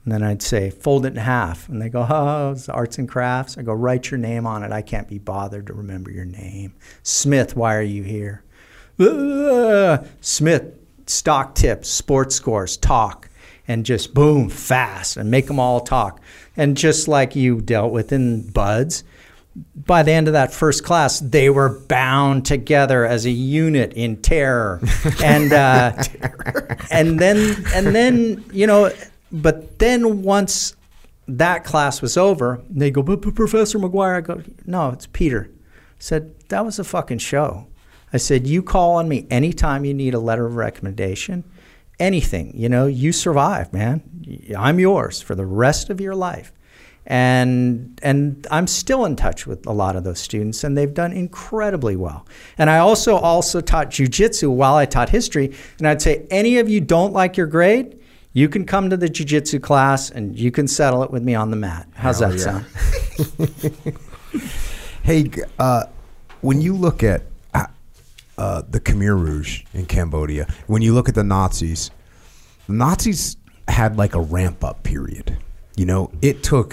And 0.04 0.12
then 0.12 0.22
I'd 0.22 0.42
say, 0.42 0.70
fold 0.70 1.04
it 1.04 1.10
in 1.10 1.16
half, 1.16 1.68
and 1.68 1.80
they 1.80 1.88
go, 1.90 2.06
oh, 2.08 2.52
it's 2.52 2.68
arts 2.68 2.98
and 2.98 3.08
crafts. 3.08 3.58
I 3.58 3.62
go, 3.62 3.72
write 3.72 4.10
your 4.10 4.18
name 4.18 4.46
on 4.46 4.62
it. 4.62 4.72
I 4.72 4.80
can't 4.82 5.08
be 5.08 5.18
bothered 5.18 5.66
to 5.66 5.74
remember 5.74 6.10
your 6.10 6.24
name. 6.24 6.74
Smith, 7.02 7.54
why 7.54 7.76
are 7.76 7.82
you 7.82 8.02
here? 8.02 8.42
Smith, 10.20 10.74
stock 11.06 11.54
tips, 11.54 11.88
sports 11.88 12.34
scores, 12.34 12.76
talk, 12.76 13.29
and 13.70 13.86
just 13.86 14.12
boom, 14.12 14.48
fast, 14.48 15.16
and 15.16 15.30
make 15.30 15.46
them 15.46 15.60
all 15.60 15.78
talk. 15.78 16.20
And 16.56 16.76
just 16.76 17.06
like 17.06 17.36
you 17.36 17.60
dealt 17.60 17.92
with 17.92 18.10
in 18.12 18.50
BUD/S, 18.50 19.04
by 19.76 20.02
the 20.02 20.10
end 20.10 20.26
of 20.26 20.32
that 20.32 20.52
first 20.52 20.82
class, 20.82 21.20
they 21.20 21.50
were 21.50 21.78
bound 21.86 22.44
together 22.46 23.06
as 23.06 23.26
a 23.26 23.30
unit 23.30 23.92
in 23.92 24.16
terror, 24.16 24.80
and 25.22 25.52
uh, 25.52 25.92
terror. 26.02 26.78
and 26.90 27.20
then 27.20 27.64
and 27.72 27.94
then 27.94 28.44
you 28.52 28.66
know, 28.66 28.90
but 29.30 29.78
then 29.78 30.22
once 30.22 30.74
that 31.28 31.62
class 31.62 32.02
was 32.02 32.16
over, 32.16 32.60
they 32.68 32.90
go, 32.90 33.04
but, 33.04 33.22
but 33.22 33.36
Professor 33.36 33.78
Maguire, 33.78 34.16
I 34.16 34.20
go, 34.20 34.42
no, 34.66 34.90
it's 34.90 35.06
Peter. 35.06 35.48
I 35.48 35.94
said 36.00 36.36
that 36.48 36.64
was 36.64 36.80
a 36.80 36.84
fucking 36.84 37.18
show. 37.18 37.68
I 38.12 38.16
said 38.16 38.48
you 38.48 38.64
call 38.64 38.96
on 38.96 39.08
me 39.08 39.28
anytime 39.30 39.84
you 39.84 39.94
need 39.94 40.14
a 40.14 40.18
letter 40.18 40.44
of 40.44 40.56
recommendation, 40.56 41.44
anything. 42.00 42.52
You 42.56 42.68
know, 42.68 42.86
you 42.86 43.12
survive, 43.12 43.72
man. 43.72 44.02
I'm 44.56 44.80
yours 44.80 45.20
for 45.20 45.34
the 45.34 45.46
rest 45.46 45.90
of 45.90 46.00
your 46.00 46.14
life 46.14 46.52
and 47.10 47.98
and 48.04 48.46
I'm 48.52 48.68
still 48.68 49.04
in 49.04 49.16
touch 49.16 49.46
with 49.46 49.66
a 49.66 49.72
lot 49.72 49.96
of 49.96 50.04
those 50.04 50.20
students, 50.20 50.62
and 50.62 50.76
they've 50.78 50.94
done 50.94 51.12
incredibly 51.12 51.96
well. 51.96 52.24
And 52.56 52.70
I 52.70 52.78
also 52.78 53.16
also 53.16 53.60
taught 53.60 53.90
jujitsu 53.90 54.54
while 54.54 54.76
I 54.76 54.86
taught 54.86 55.08
history, 55.08 55.52
and 55.78 55.88
I'd 55.88 56.00
say 56.00 56.26
any 56.30 56.58
of 56.58 56.68
you 56.68 56.80
don't 56.80 57.12
like 57.12 57.36
your 57.36 57.48
grade, 57.48 57.98
you 58.32 58.48
can 58.48 58.64
come 58.64 58.90
to 58.90 58.96
the 58.96 59.08
jujitsu 59.08 59.60
class 59.60 60.10
and 60.10 60.38
you 60.38 60.52
can 60.52 60.68
settle 60.68 61.02
it 61.02 61.10
with 61.10 61.24
me 61.24 61.34
on 61.34 61.50
the 61.50 61.56
mat. 61.56 61.88
How's 61.94 62.20
Hell 62.20 62.30
that 62.30 62.38
yeah. 62.38 63.58
sound? 63.82 63.98
hey, 65.02 65.30
uh, 65.58 65.86
when 66.42 66.60
you 66.60 66.76
look 66.76 67.02
at 67.02 67.22
uh, 68.40 68.50
uh, 68.50 68.62
the 68.68 68.80
Khmer 68.80 69.20
Rouge 69.20 69.64
in 69.74 69.84
Cambodia, 69.84 70.46
when 70.66 70.80
you 70.80 70.94
look 70.94 71.08
at 71.08 71.14
the 71.14 71.22
Nazis, 71.22 71.90
the 72.66 72.72
Nazis 72.72 73.36
had 73.68 73.96
like 73.96 74.14
a 74.14 74.20
ramp 74.20 74.64
up 74.64 74.82
period. 74.82 75.36
You 75.76 75.84
know, 75.84 76.10
it 76.22 76.42
took 76.42 76.72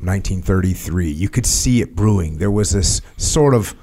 1933. 0.00 1.10
You 1.10 1.28
could 1.30 1.46
see 1.46 1.80
it 1.80 1.96
brewing. 1.96 2.38
There 2.38 2.50
was 2.50 2.72
this 2.72 3.00
sort 3.16 3.54
of 3.54 3.74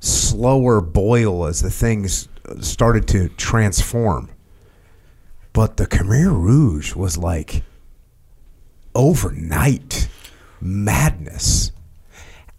slower 0.00 0.82
boil 0.82 1.46
as 1.46 1.62
the 1.62 1.70
things 1.70 2.28
started 2.60 3.08
to 3.08 3.30
transform. 3.30 4.28
But 5.54 5.78
the 5.78 5.86
Khmer 5.86 6.30
Rouge 6.30 6.94
was 6.94 7.16
like 7.16 7.62
overnight 8.94 10.08
madness. 10.60 11.72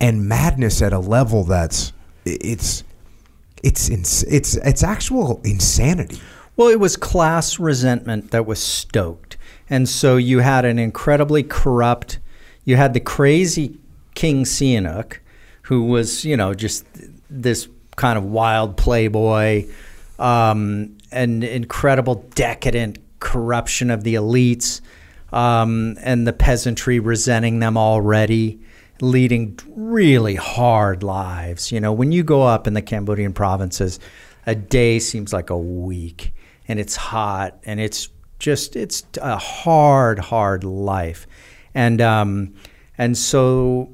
And 0.01 0.27
madness 0.27 0.81
at 0.81 0.91
a 0.91 0.99
level 0.99 1.43
that's 1.43 1.93
it's 2.25 2.83
it's 3.63 3.89
it's 3.89 4.55
it's 4.55 4.83
actual 4.83 5.41
insanity. 5.43 6.19
Well, 6.55 6.69
it 6.69 6.79
was 6.79 6.97
class 6.97 7.59
resentment 7.59 8.31
that 8.31 8.45
was 8.45 8.61
stoked. 8.61 9.37
And 9.69 9.87
so 9.87 10.17
you 10.17 10.39
had 10.39 10.65
an 10.65 10.79
incredibly 10.79 11.43
corrupt 11.43 12.19
you 12.67 12.75
had 12.75 12.93
the 12.93 12.99
crazy 12.99 13.77
King 14.13 14.43
Sihanouk, 14.43 15.19
who 15.61 15.83
was, 15.83 16.25
you 16.25 16.35
know, 16.35 16.53
just 16.53 16.85
this 17.29 17.69
kind 17.95 18.17
of 18.17 18.25
wild 18.25 18.75
playboy, 18.75 19.65
um, 20.19 20.97
an 21.13 21.43
incredible 21.43 22.25
decadent 22.35 22.97
corruption 23.21 23.89
of 23.89 24.03
the 24.03 24.15
elites, 24.15 24.81
um, 25.31 25.95
and 26.01 26.27
the 26.27 26.33
peasantry 26.33 26.99
resenting 26.99 27.59
them 27.59 27.77
already, 27.77 28.59
leading 29.01 29.59
really 29.75 30.35
hard 30.35 31.03
lives. 31.03 31.71
You 31.71 31.79
know, 31.79 31.93
when 31.93 32.11
you 32.11 32.23
go 32.23 32.43
up 32.43 32.67
in 32.67 32.73
the 32.73 32.81
Cambodian 32.81 33.33
provinces, 33.33 33.99
a 34.45 34.55
day 34.55 34.99
seems 34.99 35.33
like 35.33 35.49
a 35.49 35.57
week, 35.57 36.33
and 36.67 36.79
it's 36.79 36.95
hot, 36.95 37.59
and 37.65 37.79
it's 37.79 38.09
just 38.39 38.75
it's 38.75 39.03
a 39.21 39.37
hard, 39.37 40.19
hard 40.19 40.63
life. 40.63 41.27
And 41.73 42.01
um, 42.01 42.53
and 42.97 43.17
so, 43.17 43.89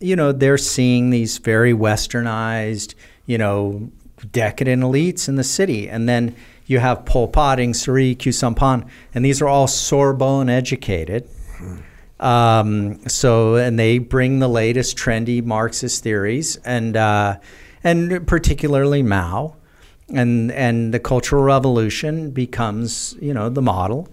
you 0.00 0.16
know, 0.16 0.32
they're 0.32 0.58
seeing 0.58 1.10
these 1.10 1.38
very 1.38 1.72
westernized, 1.72 2.94
you 3.26 3.38
know, 3.38 3.90
decadent 4.32 4.82
elites 4.82 5.28
in 5.28 5.36
the 5.36 5.44
city. 5.44 5.88
And 5.88 6.08
then 6.08 6.34
you 6.66 6.78
have 6.78 7.04
Pol 7.04 7.28
Pot, 7.28 7.58
Ieng 7.58 7.74
Sary, 7.74 8.14
Khieu 8.14 8.32
Samphan, 8.32 8.88
and 9.14 9.24
these 9.24 9.40
are 9.40 9.48
all 9.48 9.66
Sorbonne 9.66 10.48
educated. 10.48 11.28
Um, 12.18 13.06
so, 13.08 13.56
and 13.56 13.78
they 13.78 13.98
bring 13.98 14.38
the 14.38 14.48
latest 14.48 14.96
trendy 14.96 15.44
Marxist 15.44 16.02
theories, 16.02 16.56
and 16.64 16.96
uh, 16.96 17.38
and 17.84 18.26
particularly 18.26 19.02
Mao, 19.02 19.56
and 20.12 20.50
and 20.52 20.94
the 20.94 21.00
Cultural 21.00 21.42
Revolution 21.42 22.30
becomes 22.30 23.14
you 23.20 23.34
know 23.34 23.48
the 23.50 23.62
model, 23.62 24.08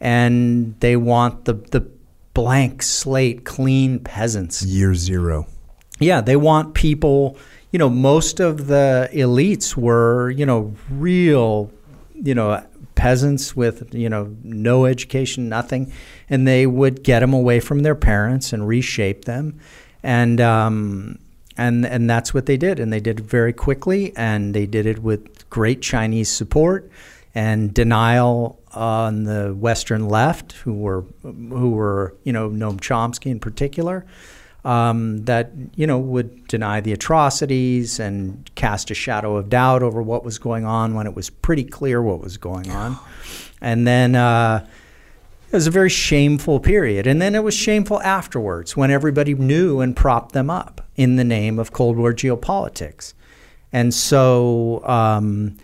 and 0.00 0.78
they 0.80 0.96
want 0.96 1.46
the 1.46 1.54
the 1.54 1.86
blank 2.32 2.82
slate, 2.82 3.44
clean 3.44 3.98
peasants. 3.98 4.62
Year 4.62 4.94
zero. 4.94 5.46
yeah, 5.98 6.20
they 6.20 6.36
want 6.36 6.74
people. 6.74 7.36
You 7.72 7.78
know, 7.78 7.90
most 7.90 8.40
of 8.40 8.68
the 8.68 9.10
elites 9.12 9.76
were 9.76 10.30
you 10.30 10.46
know 10.46 10.74
real, 10.90 11.72
you 12.14 12.34
know, 12.34 12.64
peasants 12.98 13.54
with 13.54 13.94
you 13.94 14.08
know 14.08 14.36
no 14.42 14.84
education, 14.84 15.48
nothing, 15.48 15.90
and 16.28 16.46
they 16.46 16.66
would 16.66 17.02
get 17.02 17.20
them 17.20 17.32
away 17.32 17.60
from 17.60 17.80
their 17.80 17.94
parents 17.94 18.52
and 18.52 18.66
reshape 18.66 19.24
them, 19.24 19.58
and 20.02 20.40
um, 20.40 21.18
and 21.56 21.86
and 21.86 22.10
that's 22.10 22.34
what 22.34 22.46
they 22.46 22.56
did, 22.56 22.80
and 22.80 22.92
they 22.92 23.00
did 23.00 23.20
it 23.20 23.24
very 23.24 23.52
quickly, 23.52 24.12
and 24.16 24.52
they 24.52 24.66
did 24.66 24.84
it 24.84 24.98
with 24.98 25.48
great 25.48 25.80
Chinese 25.80 26.28
support 26.28 26.90
and 27.34 27.72
denial 27.72 28.58
on 28.74 29.22
the 29.22 29.54
Western 29.54 30.08
left, 30.08 30.52
who 30.52 30.74
were 30.74 31.04
who 31.22 31.70
were 31.70 32.16
you 32.24 32.32
know 32.32 32.50
Noam 32.50 32.80
Chomsky 32.80 33.30
in 33.30 33.38
particular. 33.38 34.04
Um, 34.68 35.24
that 35.24 35.50
you 35.76 35.86
know 35.86 35.98
would 35.98 36.46
deny 36.46 36.82
the 36.82 36.92
atrocities 36.92 37.98
and 37.98 38.50
cast 38.54 38.90
a 38.90 38.94
shadow 38.94 39.36
of 39.36 39.48
doubt 39.48 39.82
over 39.82 40.02
what 40.02 40.24
was 40.24 40.38
going 40.38 40.66
on 40.66 40.92
when 40.92 41.06
it 41.06 41.14
was 41.14 41.30
pretty 41.30 41.64
clear 41.64 42.02
what 42.02 42.20
was 42.20 42.36
going 42.36 42.70
on, 42.70 42.98
and 43.62 43.86
then 43.86 44.14
uh, 44.14 44.66
it 45.46 45.52
was 45.54 45.66
a 45.66 45.70
very 45.70 45.88
shameful 45.88 46.60
period, 46.60 47.06
and 47.06 47.22
then 47.22 47.34
it 47.34 47.42
was 47.42 47.54
shameful 47.54 48.02
afterwards 48.02 48.76
when 48.76 48.90
everybody 48.90 49.32
knew 49.32 49.80
and 49.80 49.96
propped 49.96 50.32
them 50.32 50.50
up 50.50 50.86
in 50.96 51.16
the 51.16 51.24
name 51.24 51.58
of 51.58 51.72
Cold 51.72 51.96
War 51.96 52.12
geopolitics, 52.12 53.14
and 53.72 53.94
so 53.94 54.84
um, 54.84 55.56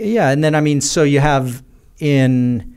yeah, 0.00 0.30
and 0.30 0.42
then 0.42 0.56
I 0.56 0.60
mean, 0.60 0.80
so 0.80 1.04
you 1.04 1.20
have 1.20 1.62
in 2.00 2.71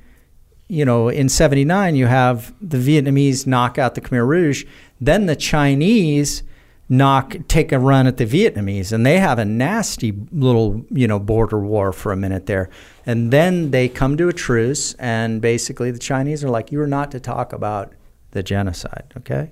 you 0.68 0.86
know, 0.86 1.10
in 1.10 1.30
79, 1.30 1.96
you 1.96 2.08
have 2.08 2.54
the 2.62 2.78
Vietnamese 2.78 3.46
knock 3.46 3.78
out 3.78 3.96
the 3.96 4.02
Khmer 4.02 4.26
Rouge. 4.26 4.66
Then 5.00 5.26
the 5.28 5.36
Chinese 5.36 6.44
knock 6.88 7.36
take 7.48 7.72
a 7.72 7.80
run 7.80 8.08
at 8.08 8.18
the 8.18 8.26
Vietnamese, 8.26 8.92
and 8.92 9.06
they 9.06 9.20
have 9.20 9.40
a 9.40 9.46
nasty 9.46 10.14
little 10.32 10.86
you 10.92 11.08
know 11.08 11.20
border 11.20 11.60
war 11.60 11.92
for 11.92 12.12
a 12.12 12.18
minute 12.18 12.46
there, 12.46 12.70
and 13.06 13.32
then 13.32 13.72
they 13.72 13.90
come 13.90 14.18
to 14.18 14.28
a 14.28 14.34
truce, 14.34 14.94
and 14.96 15.42
basically 15.42 15.92
the 15.92 16.00
Chinese 16.00 16.44
are 16.44 16.50
like, 16.50 16.72
"You 16.72 16.82
are 16.82 16.88
not 16.88 17.12
to 17.12 17.20
talk 17.20 17.54
about 17.54 17.94
the 18.32 18.44
genocide," 18.44 19.14
okay, 19.18 19.52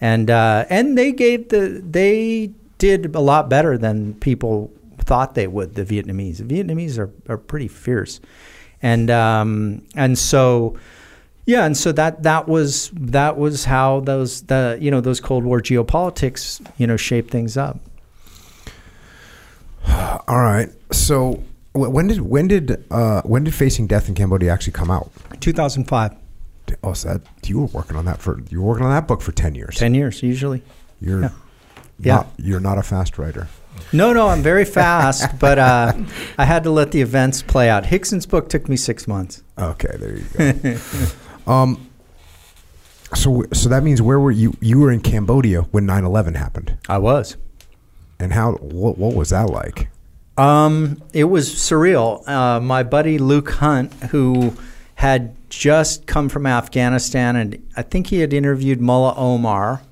and 0.00 0.30
uh, 0.30 0.64
and 0.68 0.98
they 0.98 1.12
gave 1.12 1.48
the 1.48 1.82
they 1.88 2.52
did 2.78 3.14
a 3.14 3.20
lot 3.20 3.48
better 3.48 3.78
than 3.78 4.14
people 4.14 4.72
thought 4.98 5.34
they 5.34 5.46
would. 5.46 5.74
The 5.74 5.84
Vietnamese, 5.84 6.38
the 6.38 6.44
Vietnamese 6.44 6.98
are 6.98 7.10
are 7.28 7.38
pretty 7.38 7.68
fierce, 7.68 8.20
and 8.82 9.10
um, 9.10 9.82
and 9.94 10.18
so 10.18 10.76
yeah, 11.46 11.64
and 11.64 11.76
so 11.76 11.92
that 11.92 12.22
that 12.24 12.48
was 12.48 12.90
that 12.94 13.36
was 13.38 13.64
how 13.64 14.00
those 14.00 14.42
the 14.42 14.78
you 14.80 14.90
know 14.90 15.00
those 15.00 15.20
Cold 15.20 15.44
War 15.44 15.60
geopolitics 15.60 16.60
you 16.76 16.86
know 16.86 16.96
shaped 16.96 17.30
things 17.30 17.56
up. 17.56 17.78
All 20.28 20.40
right. 20.42 20.68
So 20.92 21.42
when 21.72 22.06
did 22.08 22.20
when 22.20 22.48
did 22.48 22.84
uh, 22.90 23.22
when 23.22 23.44
did 23.44 23.54
Facing 23.54 23.86
Death 23.86 24.08
in 24.08 24.14
Cambodia 24.14 24.52
actually 24.52 24.72
come 24.72 24.90
out? 24.90 25.10
2005, 25.40 26.14
Oh, 26.82 26.92
so 26.94 27.14
that 27.18 27.48
you 27.48 27.60
were 27.60 27.66
working 27.66 27.96
on 27.96 28.06
that 28.06 28.20
for 28.20 28.40
you 28.50 28.60
were 28.60 28.66
working 28.68 28.84
on 28.84 28.90
that 28.92 29.06
book 29.06 29.22
for 29.22 29.32
ten 29.32 29.54
years. 29.54 29.76
ten 29.76 29.94
years 29.94 30.22
usually. 30.22 30.62
You're 31.00 31.30
Yeah. 31.98 32.14
not 32.16 32.26
you're 32.38 32.60
not 32.60 32.78
a 32.78 32.82
fast 32.82 33.18
writer. 33.18 33.46
No, 33.92 34.12
no, 34.12 34.28
I'm 34.28 34.42
very 34.42 34.64
fast, 34.64 35.38
but 35.40 35.58
uh, 35.58 35.92
I 36.38 36.44
had 36.44 36.64
to 36.64 36.70
let 36.70 36.92
the 36.92 37.00
events 37.00 37.42
play 37.42 37.68
out. 37.68 37.90
Rickson's 37.90 38.26
book 38.26 38.48
took 38.48 38.68
me 38.68 38.76
six 38.76 39.06
months. 39.06 39.42
Okay, 39.58 39.96
there 39.98 40.16
you 40.16 40.24
go. 41.46 41.50
um, 41.52 41.90
so 43.14 43.44
so 43.52 43.68
that 43.68 43.82
means 43.82 44.02
where 44.02 44.18
were 44.20 44.30
you? 44.32 44.54
You 44.60 44.80
were 44.80 44.90
in 44.90 45.00
Cambodia 45.00 45.62
when 45.62 45.86
9/11 45.86 46.36
happened, 46.36 46.76
I 46.88 46.98
was. 46.98 47.36
and 48.18 48.32
how 48.32 48.52
what 48.54 48.98
what 48.98 49.14
was 49.14 49.30
that 49.30 49.48
like? 49.50 49.88
Um, 50.36 51.02
it 51.14 51.24
was 51.24 51.48
surreal. 51.48 52.26
Uh, 52.28 52.60
my 52.60 52.82
buddy 52.82 53.16
Luke 53.18 53.50
Hunt, 53.52 53.92
who 54.10 54.54
had 54.96 55.34
just 55.48 56.06
come 56.06 56.28
from 56.28 56.46
Afghanistan, 56.46 57.36
and 57.36 57.66
I 57.76 57.82
think 57.82 58.08
he 58.08 58.18
had 58.20 58.32
interviewed 58.32 58.80
Mullah 58.80 59.14
Omar, 59.16 59.82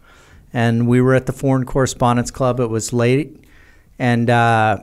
and 0.53 0.87
we 0.87 1.01
were 1.01 1.15
at 1.15 1.27
the 1.27 1.33
Foreign 1.33 1.65
Correspondents 1.65 2.31
Club. 2.31 2.61
It 2.61 2.69
was 2.69 2.93
late, 2.93 3.44
and 3.99 4.31
uh, 4.31 4.79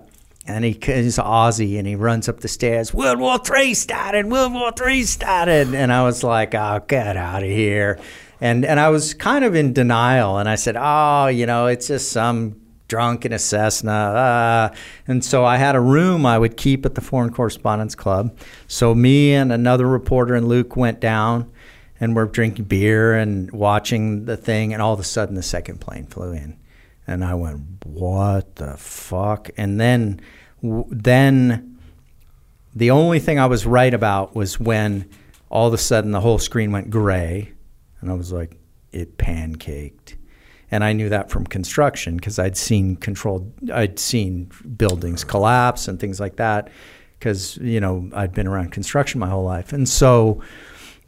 and 0.48 0.66
he 0.66 0.72
he's 0.72 1.18
Aussie, 1.18 1.78
and 1.78 1.88
he 1.88 1.96
runs 1.96 2.28
up 2.28 2.40
the 2.40 2.48
stairs. 2.48 2.94
World 2.94 3.20
War 3.20 3.38
Three 3.38 3.74
started. 3.74 4.28
World 4.28 4.54
War 4.54 4.72
Three 4.72 5.04
started, 5.04 5.74
and 5.74 5.92
I 5.92 6.04
was 6.04 6.24
like, 6.24 6.56
"Oh, 6.56 6.84
get 6.88 7.18
out 7.18 7.44
of 7.44 7.50
here!" 7.50 8.00
And 8.40 8.66
and 8.66 8.80
I 8.80 8.90
was 8.90 9.14
kind 9.14 9.46
of 9.46 9.56
in 9.56 9.74
denial, 9.74 10.38
and 10.38 10.50
I 10.50 10.56
said, 10.56 10.76
"Oh, 10.78 11.28
you 11.28 11.46
know, 11.46 11.68
it's 11.68 11.88
just 11.88 12.12
some." 12.12 12.58
drunk 12.88 13.26
in 13.26 13.32
a 13.32 13.40
Cessna. 13.40 13.90
Uh, 13.90 14.76
and 15.08 15.24
so 15.24 15.46
I 15.46 15.56
had 15.56 15.78
a 15.78 15.80
room 15.80 16.26
I 16.26 16.38
would 16.38 16.58
keep 16.58 16.86
at 16.86 16.94
the 16.94 17.00
Foreign 17.00 17.32
Correspondents 17.32 17.96
Club. 17.96 18.38
So 18.68 18.94
me 18.94 19.34
and 19.34 19.50
another 19.50 19.88
reporter 19.88 20.36
and 20.36 20.50
Luke 20.50 20.76
went 20.76 21.00
down 21.00 21.50
and 22.02 22.18
we're 22.18 22.26
drinking 22.26 22.66
beer 22.66 23.14
and 23.14 23.50
watching 23.52 24.26
the 24.26 24.36
thing. 24.36 24.74
And 24.74 24.82
all 24.82 24.94
of 24.94 25.00
a 25.00 25.06
sudden, 25.06 25.36
the 25.36 25.42
second 25.42 25.80
plane 25.80 26.06
flew 26.06 26.34
in. 26.34 26.58
And 27.08 27.24
I 27.24 27.34
went, 27.34 27.62
what 27.86 28.56
the 28.56 28.78
fuck? 28.78 29.50
And 29.58 29.80
then, 29.80 30.22
then 30.62 31.80
the 32.76 32.92
only 32.92 33.20
thing 33.20 33.40
I 33.40 33.48
was 33.48 33.66
right 33.66 33.94
about 33.94 34.36
was 34.36 34.60
when 34.60 35.10
all 35.50 35.68
of 35.68 35.74
a 35.74 35.78
sudden 35.78 36.12
the 36.12 36.22
whole 36.22 36.40
screen 36.40 36.72
went 36.72 36.90
gray. 36.90 37.52
And 38.00 38.10
I 38.10 38.14
was 38.14 38.32
like, 38.32 38.58
it 38.92 39.18
pancaked 39.18 40.16
and 40.72 40.86
I 40.86 40.94
knew 40.94 41.10
that 41.10 41.30
from 41.30 41.46
construction 41.46 42.16
because 42.16 42.40
I'd 42.40 42.56
seen 42.56 42.96
controlled, 42.96 43.52
I'd 43.72 44.00
seen 44.00 44.50
buildings 44.78 45.26
collapse 45.26 45.88
and 45.90 46.00
things 46.00 46.20
like 46.20 46.38
that 46.38 46.70
because 47.20 47.58
you 47.58 47.80
know 47.80 48.10
I'd 48.14 48.34
been 48.34 48.48
around 48.48 48.72
construction 48.72 49.20
my 49.20 49.30
whole 49.30 49.44
life, 49.44 49.74
and 49.74 49.88
so 49.88 50.42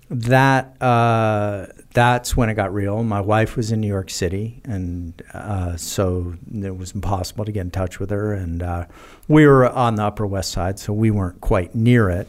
that 0.10 0.80
uh, 0.82 1.68
that's 1.94 2.36
when 2.36 2.50
it 2.50 2.56
got 2.56 2.74
real. 2.74 3.04
My 3.04 3.22
wife 3.22 3.56
was 3.56 3.72
in 3.72 3.80
New 3.80 3.88
York 3.88 4.10
City, 4.10 4.62
and 4.66 5.22
uh, 5.34 5.78
so 5.78 6.36
it 6.52 6.76
was 6.76 6.92
impossible 6.92 7.46
to 7.46 7.52
get 7.52 7.62
in 7.62 7.72
touch 7.72 8.00
with 8.00 8.10
her, 8.10 8.34
and 8.34 8.64
uh, 8.64 8.86
we 9.28 9.46
were 9.46 9.70
on 9.70 9.96
the 9.96 10.04
Upper 10.04 10.26
West 10.26 10.52
Side, 10.52 10.80
so 10.80 10.92
we 10.92 11.12
weren't 11.12 11.40
quite 11.40 11.76
near 11.76 12.10
it, 12.10 12.28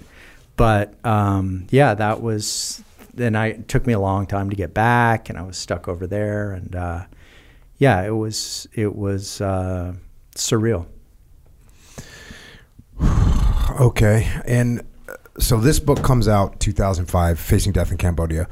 but 0.57 0.95
um, 1.05 1.67
yeah, 1.71 1.95
that 1.95 2.21
was. 2.21 2.83
Then 3.15 3.37
I 3.37 3.47
it 3.53 3.69
took 3.69 3.87
me 3.87 3.93
a 3.93 4.01
long 4.01 4.27
time 4.27 4.51
to 4.51 4.57
get 4.57 4.75
back, 4.75 5.31
and 5.31 5.39
I 5.39 5.43
was 5.43 5.57
stuck 5.57 5.89
over 5.89 6.07
there, 6.07 6.53
and 6.53 6.75
uh, 6.75 7.05
yeah, 7.79 8.03
it 8.03 8.11
was 8.11 8.67
it 8.75 8.95
was 8.95 9.41
uh, 9.41 9.95
surreal. 10.35 10.87
Okay, 13.81 14.31
and 14.45 14.83
uh, 15.09 15.15
so 15.41 15.59
this 15.59 15.81
book 15.81 16.01
comes 16.05 16.29
out 16.29 16.61
2005, 16.61 17.41
Facing 17.41 17.73
Death 17.73 17.91
in 17.91 17.99
Cambodia. 17.99 18.47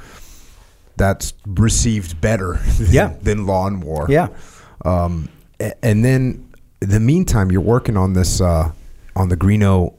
That's 0.97 1.33
received 1.47 2.21
better 2.21 2.55
than, 2.79 2.87
Yeah. 2.93 3.15
than 3.23 3.47
Law 3.47 3.67
and 3.67 3.83
War. 3.83 4.07
Yeah, 4.09 4.29
Um, 4.85 5.29
and 5.83 6.05
then 6.05 6.49
in 6.81 6.89
the 6.91 7.01
meantime, 7.01 7.51
you're 7.53 7.61
working 7.63 7.97
on 7.97 8.13
this 8.13 8.41
uh, 8.41 8.73
on 9.17 9.29
the 9.29 9.37
Greenough 9.37 9.93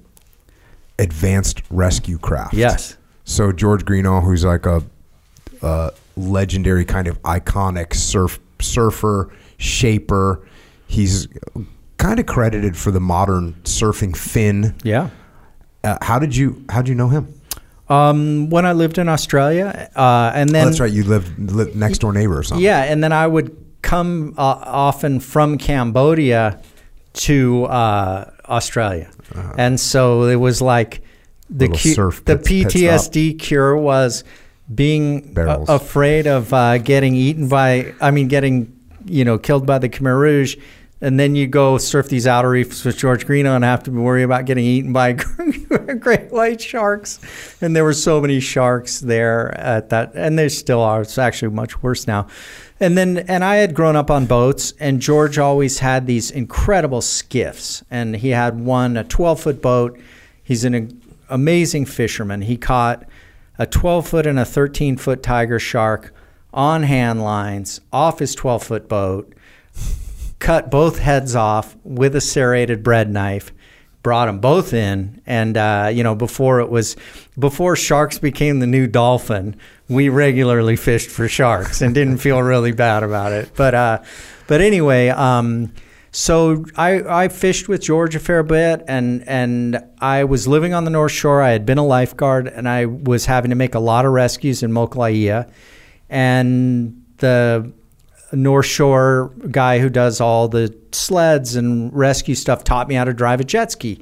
Advanced 1.00 1.62
Rescue 1.70 2.18
Craft. 2.18 2.54
yes, 2.54 2.98
So 3.24 3.52
George 3.52 3.86
Greenough, 3.86 4.24
who's 4.24 4.46
like 4.46 4.66
a, 4.66 4.84
a 5.62 5.92
legendary 6.16 6.86
kind 6.86 7.08
of 7.08 7.22
iconic 7.24 7.94
surf 7.96 8.40
surfer 8.60 9.32
shaper, 9.58 10.46
he's 10.88 11.28
kind 11.98 12.20
of 12.20 12.26
credited 12.26 12.78
for 12.78 12.92
the 12.92 13.00
modern 13.00 13.54
surfing 13.64 14.16
fin. 14.16 14.76
yeah. 14.84 15.10
Uh, 15.86 15.98
how 16.02 16.18
did 16.18 16.34
you 16.34 16.64
how 16.70 16.82
did 16.82 16.88
you 16.88 16.96
know 16.96 17.10
him? 17.10 17.28
Um, 17.90 18.50
when 18.50 18.66
I 18.66 18.72
lived 18.72 18.98
in 18.98 19.10
Australia, 19.10 19.90
uh, 19.96 20.32
and 20.34 20.50
then 20.50 20.64
oh, 20.64 20.70
that's 20.70 20.80
right. 20.80 20.92
You 20.92 21.04
lived, 21.04 21.38
lived 21.52 21.76
next 21.76 22.00
door 22.00 22.14
neighbor 22.14 22.40
or 22.40 22.44
something. 22.44 22.64
Yeah, 22.64 22.84
and 22.84 23.04
then 23.04 23.12
I 23.12 23.28
would 23.28 23.56
come 23.82 24.34
uh, 24.38 24.42
often 24.42 25.20
from 25.20 25.58
Cambodia 25.58 26.62
to 27.14 27.66
uh, 27.66 28.32
Australia, 28.46 29.12
and 29.58 29.78
so 29.80 30.24
it 30.24 30.38
was 30.38 30.62
like 30.62 31.02
the 31.50 31.68
cu- 31.68 31.76
surf 31.94 32.24
the 32.26 32.38
pits- 32.38 32.74
PTSD 32.74 33.38
cure 33.38 33.76
was 33.76 34.24
being 34.74 35.34
a- 35.38 35.62
afraid 35.68 36.26
of 36.26 36.54
uh, 36.54 36.78
getting 36.78 37.16
eaten 37.16 37.50
by. 37.50 37.94
I 38.00 38.12
mean, 38.12 38.30
getting 38.30 38.72
you 39.06 39.26
know 39.26 39.38
killed 39.38 39.66
by 39.66 39.78
the 39.80 39.90
Khmer 39.90 40.18
Rouge. 40.18 40.56
And 41.04 41.20
then 41.20 41.36
you 41.36 41.48
go 41.48 41.78
surf 41.78 42.08
these 42.08 42.26
outer 42.26 42.52
reefs 42.52 42.86
with 42.86 42.98
George 42.98 43.26
Greenough 43.26 43.58
and 43.58 43.66
have 43.66 43.84
to 43.84 43.92
worry 43.92 44.24
about 44.24 44.46
getting 44.46 44.64
eaten 44.64 44.94
by 44.94 45.12
great 46.00 46.32
white 46.32 46.62
sharks. 46.62 47.20
And 47.60 47.76
there 47.76 47.84
were 47.84 47.92
so 47.92 48.22
many 48.22 48.40
sharks 48.40 49.02
there 49.02 49.54
at 49.60 49.90
that, 49.90 50.14
and 50.16 50.40
there 50.40 50.48
still 50.48 50.80
are. 50.80 51.02
It's 51.02 51.18
actually 51.18 51.54
much 51.54 51.84
worse 51.84 52.08
now. 52.08 52.28
And 52.80 52.98
then, 52.98 53.18
and 53.18 53.44
I 53.44 53.58
had 53.58 53.74
grown 53.76 53.98
up 53.98 54.10
on 54.10 54.28
boats, 54.28 54.74
and 54.80 55.02
George 55.02 55.38
always 55.38 55.80
had 55.80 56.08
these 56.08 56.32
incredible 56.32 57.02
skiffs. 57.02 57.84
And 57.92 58.16
he 58.16 58.30
had 58.30 58.62
one, 58.62 58.96
a 58.96 59.04
12 59.04 59.42
foot 59.42 59.62
boat. 59.62 60.00
He's 60.42 60.64
an 60.64 61.02
amazing 61.28 61.86
fisherman. 61.86 62.44
He 62.44 62.56
caught 62.56 63.06
a 63.60 63.66
12 63.66 64.08
foot 64.08 64.26
and 64.26 64.40
a 64.40 64.46
13 64.46 64.96
foot 64.96 65.22
tiger 65.22 65.60
shark 65.60 66.14
on 66.54 66.84
hand 66.84 67.22
lines 67.22 67.82
off 67.92 68.20
his 68.20 68.34
12 68.36 68.64
foot 68.64 68.88
boat 68.88 69.34
cut 70.44 70.70
both 70.70 71.00
heads 71.00 71.36
off 71.36 71.76
with 71.84 72.16
a 72.16 72.22
serrated 72.22 72.84
bread 72.84 73.10
knife. 73.10 73.52
Brought 74.04 74.26
them 74.26 74.40
both 74.40 74.74
in, 74.74 75.22
and 75.26 75.56
uh, 75.56 75.90
you 75.92 76.04
know 76.04 76.14
before 76.14 76.60
it 76.60 76.70
was 76.70 76.98
before 77.40 77.78
sharks 77.78 78.20
became 78.20 78.60
the 78.60 78.68
new 78.68 78.86
dolphin, 78.86 79.56
we 79.88 80.10
regularly 80.10 80.76
fished 80.76 81.10
for 81.10 81.30
sharks 81.30 81.82
and 81.82 81.96
didn't 81.96 82.18
feel 82.18 82.44
really 82.44 82.74
bad 82.74 83.04
about 83.04 83.32
it. 83.32 83.52
But 83.56 83.74
uh, 83.74 84.04
but 84.48 84.60
anyway, 84.60 85.08
um, 85.08 85.72
so 86.12 86.66
I, 86.76 87.24
I 87.24 87.28
fished 87.30 87.70
with 87.70 87.82
George 87.82 88.14
a 88.14 88.20
fair 88.20 88.44
bit, 88.44 88.84
and 88.90 89.24
and 89.26 89.82
I 90.00 90.26
was 90.26 90.50
living 90.50 90.74
on 90.74 90.84
the 90.84 90.92
North 90.92 91.14
Shore. 91.14 91.42
I 91.42 91.52
had 91.52 91.66
been 91.66 91.78
a 91.78 91.86
lifeguard, 91.86 92.48
and 92.48 92.68
I 92.68 92.88
was 92.88 93.26
having 93.26 93.52
to 93.52 93.56
make 93.56 93.74
a 93.74 93.80
lot 93.80 94.06
of 94.06 94.12
rescues 94.12 94.64
in 94.64 94.72
Mokuleia, 94.74 95.50
and 96.10 97.02
the 97.20 97.72
North 98.34 98.66
Shore 98.66 99.34
guy 99.52 99.80
who 99.80 99.90
does 99.90 100.20
all 100.22 100.48
the 100.48 100.76
sleds 100.92 101.56
and 101.56 101.94
rescue 101.94 102.36
stuff 102.36 102.64
taught 102.64 102.88
me 102.88 102.96
how 102.96 103.04
to 103.04 103.14
drive 103.14 103.40
a 103.40 103.44
jet 103.44 103.72
ski. 103.72 104.02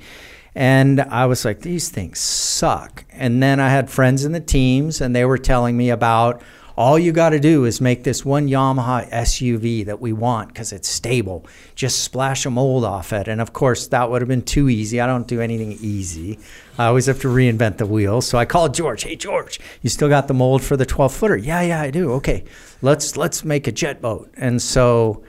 And 0.54 1.00
I 1.02 1.28
was 1.28 1.46
like, 1.46 1.62
these 1.62 1.90
things 1.90 2.20
suck. 2.20 3.06
And 3.12 3.42
then 3.42 3.60
I 3.60 3.70
had 3.70 3.90
friends 3.90 4.26
in 4.26 4.34
the 4.34 4.42
teams, 4.42 5.00
and 5.00 5.16
they 5.16 5.24
were 5.24 5.38
telling 5.38 5.78
me 5.78 5.90
about 5.90 6.42
all 6.82 6.98
you 6.98 7.12
got 7.12 7.30
to 7.30 7.40
do 7.40 7.66
is 7.66 7.80
make 7.80 8.04
this 8.04 8.26
one 8.26 8.48
Yamaha 8.48 9.08
SUV 9.12 9.86
that 9.86 10.02
we 10.02 10.14
want 10.14 10.48
because 10.48 10.74
it's 10.74 10.90
stable. 10.90 11.46
Just 11.76 12.04
splash 12.04 12.44
a 12.44 12.50
mold 12.50 12.84
off 12.84 13.14
it. 13.14 13.28
And 13.28 13.40
of 13.40 13.54
course, 13.54 13.86
that 13.90 14.10
would 14.10 14.20
have 14.20 14.28
been 14.28 14.42
too 14.42 14.68
easy. 14.68 15.00
I 15.00 15.06
don't 15.06 15.28
do 15.28 15.42
anything 15.42 15.74
easy. 15.74 16.40
I 16.80 16.88
always 16.88 17.06
have 17.06 17.22
to 17.22 17.28
reinvent 17.28 17.78
the 17.78 17.86
wheel. 17.86 18.20
So 18.20 18.40
I 18.40 18.46
called 18.46 18.74
George. 18.74 19.04
Hey, 19.04 19.16
George, 19.16 19.60
you 19.84 19.92
still 19.92 20.10
got 20.10 20.28
the 20.28 20.34
mold 20.34 20.64
for 20.64 20.76
the 20.76 20.88
12 20.88 21.14
footer? 21.14 21.38
Yeah, 21.38 21.62
yeah, 21.62 21.82
I 21.82 21.92
do. 21.92 22.14
Okay, 22.14 22.46
let's 22.82 23.16
let's 23.16 23.46
make 23.46 23.68
a 23.68 23.72
jet 23.72 24.02
boat. 24.02 24.34
And 24.36 24.60
so, 24.60 25.24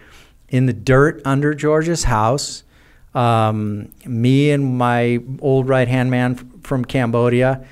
in 0.49 0.65
the 0.65 0.73
dirt 0.73 1.21
under 1.27 1.53
George's 1.53 2.05
house, 2.05 2.65
um, 3.15 3.93
me 4.07 4.53
and 4.53 4.79
my 4.79 5.23
old 5.41 5.69
right 5.69 5.87
hand 5.87 6.11
man 6.11 6.35
from 6.63 6.87
Cambodia. 6.87 7.67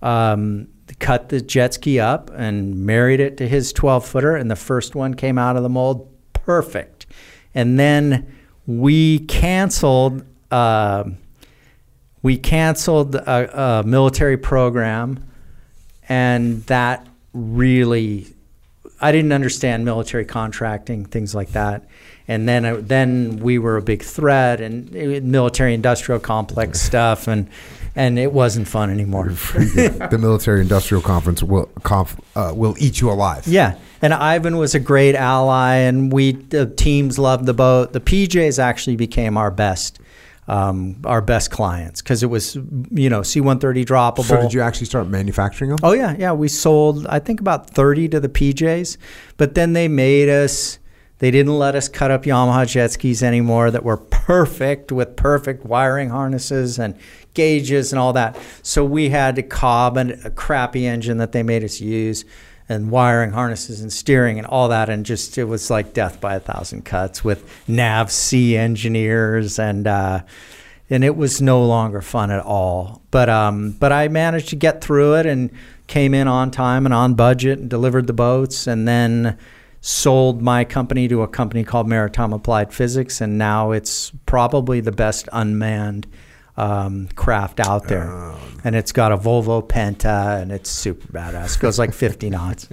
Um, 0.00 0.68
cut 0.94 1.28
the 1.28 1.40
jet 1.40 1.74
ski 1.74 1.98
up 1.98 2.30
and 2.34 2.86
married 2.86 3.20
it 3.20 3.36
to 3.38 3.48
his 3.48 3.72
12 3.72 4.06
footer, 4.06 4.36
and 4.36 4.50
the 4.50 4.56
first 4.56 4.94
one 4.94 5.14
came 5.14 5.38
out 5.38 5.56
of 5.56 5.62
the 5.62 5.68
mold 5.68 6.08
perfect. 6.32 7.06
And 7.54 7.78
then 7.78 8.34
we 8.66 9.20
canceled. 9.20 10.24
Uh, 10.50 11.04
we 12.22 12.36
canceled 12.36 13.14
a, 13.14 13.78
a, 13.78 13.82
military 13.84 14.36
program, 14.36 15.24
and 16.08 16.64
that 16.66 17.06
really, 17.32 18.26
I 19.00 19.12
didn't 19.12 19.32
understand 19.32 19.84
military 19.84 20.24
contracting, 20.24 21.04
things 21.04 21.34
like 21.34 21.50
that. 21.50 21.84
And 22.26 22.48
then, 22.48 22.64
uh, 22.64 22.80
then 22.80 23.38
we 23.38 23.58
were 23.58 23.76
a 23.76 23.82
big 23.82 24.02
threat, 24.02 24.60
and 24.60 24.90
military 25.24 25.74
industrial 25.74 26.18
complex 26.20 26.80
stuff, 26.80 27.28
and 27.28 27.48
and 27.96 28.18
it 28.18 28.30
wasn't 28.30 28.68
fun 28.68 28.90
anymore. 28.90 29.24
the 29.30 30.18
military 30.20 30.60
industrial 30.60 31.02
conference 31.02 31.42
will 31.42 31.66
conf, 31.82 32.20
uh, 32.36 32.52
will 32.54 32.76
eat 32.78 33.00
you 33.00 33.10
alive. 33.10 33.46
Yeah, 33.46 33.78
and 34.02 34.12
Ivan 34.12 34.58
was 34.58 34.74
a 34.74 34.80
great 34.80 35.16
ally, 35.16 35.76
and 35.76 36.12
we 36.12 36.32
the 36.32 36.66
teams 36.66 37.18
loved 37.18 37.46
the 37.46 37.54
boat. 37.54 37.94
The 37.94 38.00
PJs 38.00 38.58
actually 38.58 38.96
became 38.96 39.36
our 39.36 39.50
best. 39.50 39.98
Um, 40.48 40.98
our 41.04 41.20
best 41.20 41.50
clients 41.50 42.00
because 42.00 42.22
it 42.22 42.28
was 42.28 42.54
you 42.54 43.10
know 43.10 43.22
C130 43.22 43.84
droppable. 43.84 44.22
So 44.22 44.40
did 44.40 44.54
you 44.54 44.60
actually 44.60 44.86
start 44.86 45.08
manufacturing 45.08 45.70
them? 45.70 45.80
Oh 45.82 45.90
yeah, 45.90 46.14
yeah. 46.16 46.34
We 46.34 46.46
sold 46.46 47.04
I 47.08 47.18
think 47.18 47.40
about 47.40 47.70
30 47.70 48.10
to 48.10 48.20
the 48.20 48.28
PJs, 48.28 48.96
but 49.38 49.56
then 49.56 49.72
they 49.72 49.88
made 49.88 50.28
us 50.28 50.78
they 51.18 51.30
didn't 51.30 51.58
let 51.58 51.74
us 51.74 51.88
cut 51.88 52.10
up 52.10 52.24
Yamaha 52.24 52.66
jet 52.66 52.92
skis 52.92 53.22
anymore 53.22 53.70
that 53.70 53.82
were 53.82 53.96
perfect 53.96 54.92
with 54.92 55.16
perfect 55.16 55.64
wiring 55.64 56.10
harnesses 56.10 56.78
and 56.78 56.96
gauges 57.36 57.92
and 57.92 58.00
all 58.00 58.12
that. 58.14 58.36
So 58.62 58.84
we 58.84 59.10
had 59.10 59.36
to 59.36 59.42
cob 59.44 59.96
and 59.96 60.12
a 60.24 60.30
crappy 60.30 60.86
engine 60.86 61.18
that 61.18 61.30
they 61.30 61.44
made 61.44 61.62
us 61.62 61.80
use 61.80 62.24
and 62.68 62.90
wiring 62.90 63.30
harnesses 63.30 63.80
and 63.80 63.92
steering 63.92 64.38
and 64.38 64.46
all 64.46 64.68
that. 64.68 64.88
And 64.88 65.06
just, 65.06 65.38
it 65.38 65.44
was 65.44 65.70
like 65.70 65.92
death 65.92 66.20
by 66.20 66.34
a 66.34 66.40
thousand 66.40 66.84
cuts 66.84 67.22
with 67.22 67.48
NAVSEA 67.68 68.56
engineers 68.56 69.60
and, 69.60 69.86
uh, 69.86 70.22
and 70.90 71.04
it 71.04 71.16
was 71.16 71.40
no 71.40 71.64
longer 71.64 72.02
fun 72.02 72.32
at 72.32 72.40
all. 72.40 73.02
But, 73.12 73.28
um, 73.28 73.70
but 73.72 73.92
I 73.92 74.08
managed 74.08 74.48
to 74.48 74.56
get 74.56 74.80
through 74.80 75.14
it 75.14 75.26
and 75.26 75.50
came 75.86 76.14
in 76.14 76.26
on 76.26 76.50
time 76.50 76.84
and 76.84 76.92
on 76.94 77.14
budget 77.14 77.60
and 77.60 77.70
delivered 77.70 78.08
the 78.08 78.12
boats. 78.12 78.66
And 78.66 78.88
then, 78.88 79.38
sold 79.86 80.42
my 80.42 80.64
company 80.64 81.06
to 81.06 81.22
a 81.22 81.28
company 81.28 81.62
called 81.62 81.86
Maritime 81.86 82.32
Applied 82.32 82.74
Physics, 82.74 83.20
and 83.20 83.38
now 83.38 83.70
it's 83.70 84.10
probably 84.26 84.80
the 84.80 84.90
best 84.90 85.28
unmanned 85.32 86.08
um, 86.56 87.08
craft 87.14 87.60
out 87.60 87.88
there. 87.88 88.10
Um, 88.10 88.60
and 88.64 88.74
it's 88.74 88.92
got 88.92 89.12
a 89.12 89.16
Volvo 89.16 89.66
Penta, 89.66 90.40
and 90.40 90.50
it's 90.50 90.70
super 90.70 91.06
badass. 91.08 91.56
It 91.56 91.60
goes 91.60 91.78
like 91.78 91.92
50 91.94 92.30
knots. 92.30 92.68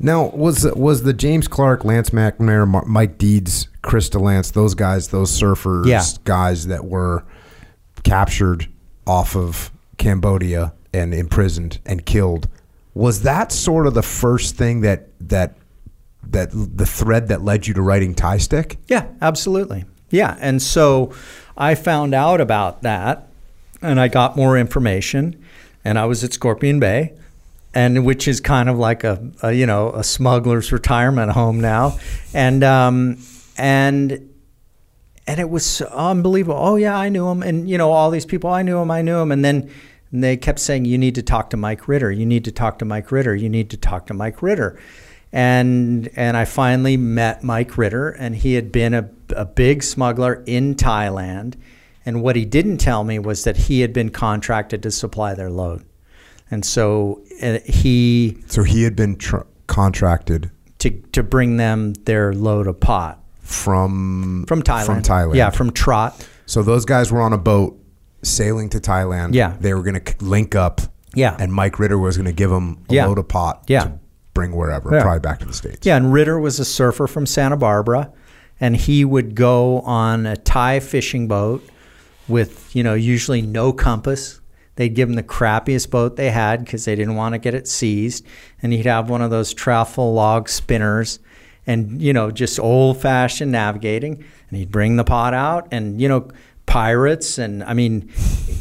Now, 0.00 0.28
was 0.30 0.66
was 0.74 1.02
the 1.02 1.12
James 1.12 1.46
Clark, 1.48 1.84
Lance 1.84 2.10
McNamara, 2.10 2.86
Mike 2.86 3.18
Deeds, 3.18 3.68
Chris 3.82 4.12
Lance, 4.14 4.50
those 4.50 4.74
guys, 4.74 5.08
those 5.08 5.30
surfers, 5.30 5.86
yeah. 5.86 6.02
guys 6.24 6.66
that 6.66 6.84
were 6.84 7.24
captured 8.02 8.68
off 9.06 9.36
of 9.36 9.70
Cambodia 9.98 10.72
and 10.92 11.14
imprisoned 11.14 11.78
and 11.86 12.04
killed? 12.04 12.48
Was 12.94 13.22
that 13.22 13.52
sort 13.52 13.86
of 13.86 13.94
the 13.94 14.02
first 14.02 14.56
thing 14.56 14.80
that 14.80 15.08
that 15.20 15.56
that 16.28 16.50
the 16.52 16.86
thread 16.86 17.28
that 17.28 17.42
led 17.42 17.66
you 17.66 17.74
to 17.74 17.82
writing 17.82 18.14
Thai 18.14 18.38
Stick? 18.38 18.78
Yeah, 18.88 19.06
absolutely. 19.20 19.84
Yeah, 20.10 20.36
and 20.40 20.62
so 20.62 21.12
I 21.56 21.74
found 21.74 22.14
out 22.14 22.40
about 22.40 22.82
that, 22.82 23.28
and 23.82 24.00
I 24.00 24.08
got 24.08 24.36
more 24.36 24.56
information, 24.56 25.42
and 25.84 25.98
I 25.98 26.06
was 26.06 26.22
at 26.22 26.32
Scorpion 26.32 26.78
Bay, 26.80 27.14
and 27.74 28.04
which 28.06 28.28
is 28.28 28.40
kind 28.40 28.68
of 28.68 28.78
like 28.78 29.04
a, 29.04 29.30
a 29.42 29.52
you 29.52 29.66
know 29.66 29.90
a 29.90 30.04
smuggler's 30.04 30.72
retirement 30.72 31.32
home 31.32 31.60
now, 31.60 31.98
and 32.32 32.62
um, 32.62 33.18
and 33.56 34.30
and 35.26 35.40
it 35.40 35.50
was 35.50 35.82
unbelievable. 35.82 36.58
Oh 36.58 36.76
yeah, 36.76 36.96
I 36.96 37.08
knew 37.08 37.28
him, 37.28 37.42
and 37.42 37.68
you 37.68 37.78
know 37.78 37.90
all 37.90 38.10
these 38.10 38.26
people. 38.26 38.50
I 38.50 38.62
knew 38.62 38.78
him. 38.78 38.90
I 38.90 39.02
knew 39.02 39.18
him, 39.18 39.32
and 39.32 39.44
then 39.44 39.70
they 40.12 40.36
kept 40.36 40.60
saying, 40.60 40.84
"You 40.84 40.98
need 40.98 41.16
to 41.16 41.22
talk 41.22 41.50
to 41.50 41.56
Mike 41.56 41.88
Ritter. 41.88 42.12
You 42.12 42.26
need 42.26 42.44
to 42.44 42.52
talk 42.52 42.78
to 42.78 42.84
Mike 42.84 43.10
Ritter. 43.10 43.34
You 43.34 43.48
need 43.48 43.70
to 43.70 43.76
talk 43.76 44.06
to 44.06 44.14
Mike 44.14 44.42
Ritter." 44.42 44.78
and 45.32 46.08
and 46.16 46.36
I 46.36 46.44
finally 46.44 46.96
met 46.96 47.42
Mike 47.42 47.76
Ritter, 47.76 48.10
and 48.10 48.34
he 48.34 48.54
had 48.54 48.72
been 48.72 48.94
a, 48.94 49.10
a 49.34 49.44
big 49.44 49.82
smuggler 49.82 50.42
in 50.46 50.74
Thailand. 50.74 51.54
And 52.04 52.22
what 52.22 52.36
he 52.36 52.44
didn't 52.44 52.78
tell 52.78 53.02
me 53.04 53.18
was 53.18 53.44
that 53.44 53.56
he 53.56 53.80
had 53.80 53.92
been 53.92 54.10
contracted 54.10 54.82
to 54.84 54.90
supply 54.90 55.34
their 55.34 55.50
load, 55.50 55.84
and 56.50 56.64
so 56.64 57.22
uh, 57.42 57.58
he 57.64 58.38
so 58.46 58.62
he 58.62 58.84
had 58.84 58.94
been 58.94 59.16
tr- 59.16 59.38
contracted 59.66 60.52
to 60.78 60.90
to 60.90 61.24
bring 61.24 61.56
them 61.56 61.94
their 62.04 62.32
load 62.32 62.68
of 62.68 62.78
pot 62.78 63.18
from 63.40 64.44
from 64.46 64.62
Thailand. 64.62 64.86
From 64.86 65.02
Thailand, 65.02 65.34
yeah, 65.34 65.50
from 65.50 65.72
Trat. 65.72 66.28
So 66.46 66.62
those 66.62 66.84
guys 66.84 67.10
were 67.10 67.20
on 67.20 67.32
a 67.32 67.38
boat 67.38 67.76
sailing 68.22 68.68
to 68.70 68.78
Thailand. 68.78 69.34
Yeah, 69.34 69.56
they 69.58 69.74
were 69.74 69.82
going 69.82 70.00
to 70.00 70.24
link 70.24 70.54
up. 70.54 70.80
Yeah, 71.12 71.36
and 71.40 71.52
Mike 71.52 71.80
Ritter 71.80 71.98
was 71.98 72.16
going 72.16 72.26
to 72.26 72.32
give 72.32 72.50
them 72.50 72.84
a 72.88 72.94
yeah. 72.94 73.06
load 73.06 73.18
of 73.18 73.26
pot. 73.26 73.64
Yeah 73.66 73.90
bring 74.36 74.54
wherever, 74.54 74.94
yeah. 74.94 75.02
probably 75.02 75.18
back 75.18 75.40
to 75.40 75.46
the 75.46 75.54
States. 75.54 75.84
Yeah, 75.84 75.96
and 75.96 76.12
Ritter 76.12 76.38
was 76.38 76.60
a 76.60 76.64
surfer 76.64 77.08
from 77.08 77.26
Santa 77.26 77.56
Barbara, 77.56 78.12
and 78.60 78.76
he 78.76 79.04
would 79.04 79.34
go 79.34 79.80
on 79.80 80.26
a 80.26 80.36
Thai 80.36 80.80
fishing 80.80 81.28
boat 81.28 81.62
with, 82.28 82.74
you 82.74 82.82
know, 82.82 82.94
usually 82.94 83.42
no 83.42 83.72
compass. 83.72 84.40
They'd 84.76 84.94
give 84.94 85.08
him 85.08 85.14
the 85.14 85.22
crappiest 85.22 85.90
boat 85.90 86.16
they 86.16 86.30
had 86.30 86.64
because 86.64 86.84
they 86.84 86.94
didn't 86.94 87.16
want 87.16 87.34
to 87.34 87.38
get 87.38 87.54
it 87.54 87.66
seized. 87.66 88.24
And 88.62 88.72
he'd 88.72 88.86
have 88.86 89.08
one 89.08 89.22
of 89.22 89.30
those 89.30 89.54
taffrail 89.54 90.12
log 90.12 90.48
spinners 90.48 91.18
and, 91.66 92.00
you 92.00 92.12
know, 92.12 92.30
just 92.30 92.58
old 92.60 93.00
fashioned 93.00 93.52
navigating. 93.52 94.24
And 94.48 94.58
he'd 94.58 94.70
bring 94.70 94.96
the 94.96 95.04
pot 95.04 95.34
out 95.34 95.68
and, 95.72 96.00
you 96.00 96.08
know, 96.08 96.28
pirates 96.66 97.38
and 97.38 97.62
I 97.62 97.74
mean 97.74 98.10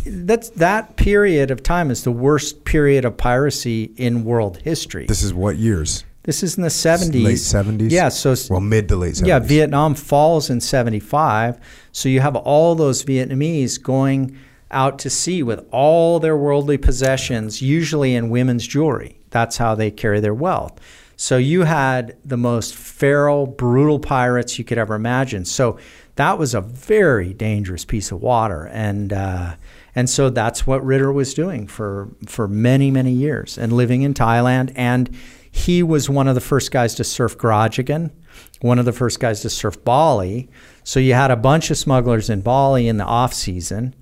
that's 0.06 0.50
that 0.52 0.96
period 0.96 1.50
of 1.50 1.64
time 1.64 1.90
is 1.90 2.04
the 2.04 2.12
worst 2.12 2.64
period 2.64 3.04
of 3.04 3.18
piracy 3.18 3.92
in 3.98 4.24
world 4.24 4.58
history. 4.58 5.08
This 5.08 5.24
is 5.24 5.34
what 5.34 5.58
years? 5.58 6.06
This 6.26 6.42
is 6.42 6.58
in 6.58 6.64
the 6.64 6.70
70s. 6.70 7.24
Late 7.24 7.38
70s? 7.38 7.92
Yeah, 7.92 8.10
so 8.10 8.36
well 8.50 8.60
mid 8.60 8.90
to 8.90 8.96
late 8.96 9.14
70s. 9.14 9.28
Yeah, 9.28 9.40
Vietnam 9.40 9.94
falls 9.94 10.50
in 10.50 10.60
75. 10.60 11.60
So 11.92 12.10
you 12.10 12.20
have 12.20 12.36
all 12.36 12.74
those 12.74 13.04
Vietnamese 13.06 13.82
going 13.82 14.36
out 14.72 14.98
to 15.00 15.10
sea 15.10 15.44
with 15.44 15.64
all 15.72 16.20
their 16.20 16.36
worldly 16.36 16.78
possessions, 16.78 17.62
usually 17.62 18.16
in 18.16 18.32
women's 18.32 18.66
jewelry. 18.66 19.20
That's 19.30 19.58
how 19.58 19.76
they 19.76 19.92
carry 19.92 20.20
their 20.20 20.34
wealth. 20.34 20.80
So 21.16 21.38
you 21.38 21.62
had 21.62 22.18
the 22.26 22.38
most 22.38 22.76
feral, 22.76 23.46
brutal 23.46 24.00
pirates 24.00 24.58
you 24.58 24.66
could 24.66 24.78
ever 24.78 24.96
imagine. 24.96 25.46
So 25.46 25.78
that 26.16 26.38
was 26.38 26.54
a 26.54 26.62
very 26.62 27.34
dangerous 27.34 27.86
piece 27.86 28.12
of 28.12 28.22
water, 28.22 28.68
and 28.72 29.14
uh, 29.14 29.56
and 29.96 30.10
so 30.10 30.30
that's 30.30 30.66
what 30.66 30.84
Ritter 30.84 31.12
was 31.12 31.34
doing 31.34 31.68
for 31.68 32.10
for 32.26 32.48
many 32.48 32.90
many 32.90 33.12
years, 33.12 33.58
and 33.58 33.74
living 33.74 34.02
in 34.02 34.14
Thailand, 34.14 34.72
and 34.76 35.16
he 35.56 35.82
was 35.82 36.10
one 36.10 36.28
of 36.28 36.36
the 36.36 36.42
first 36.42 36.70
guys 36.70 36.96
to 36.96 37.04
surf 37.06 37.38
Grajagan, 37.38 38.12
one 38.60 38.78
of 38.78 38.84
the 38.84 38.92
first 38.92 39.22
guys 39.22 39.40
to 39.40 39.50
surf 39.50 39.82
Bali. 39.86 40.50
So 40.84 41.00
you 41.00 41.14
had 41.14 41.32
a 41.32 41.38
bunch 41.38 41.72
of 41.72 41.78
smugglers 41.78 42.30
in 42.30 42.42
Bali 42.42 42.90
in 42.90 42.98
the 42.98 43.06
off 43.06 43.34
season, 43.34 43.96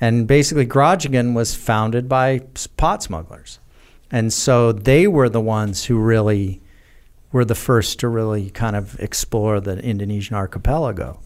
and 0.00 0.28
basically 0.28 0.66
Grajagan 0.66 1.34
was 1.34 1.52
founded 1.56 2.08
by 2.08 2.42
pot 2.76 3.02
smugglers, 3.02 3.58
and 4.12 4.32
so 4.32 4.70
they 4.70 5.08
were 5.08 5.28
the 5.28 5.40
ones 5.40 5.86
who 5.86 5.98
really 5.98 6.62
were 7.32 7.44
the 7.44 7.56
first 7.56 7.98
to 7.98 8.08
really 8.08 8.48
kind 8.50 8.76
of 8.76 8.98
explore 9.00 9.58
the 9.58 9.78
Indonesian 9.80 10.36
archipelago 10.36 11.20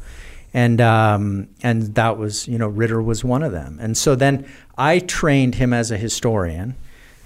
and 0.55 0.81
um, 0.81 1.49
and 1.63 1.95
that 1.95 2.17
was 2.17 2.49
you 2.49 2.57
know 2.57 2.69
Ritter 2.69 3.03
was 3.03 3.23
one 3.23 3.43
of 3.43 3.53
them. 3.53 3.79
And 3.83 3.99
so 3.99 4.15
then 4.15 4.47
I 4.79 5.01
trained 5.01 5.57
him 5.57 5.75
as 5.75 5.91
a 5.91 5.99
historian, 5.99 6.75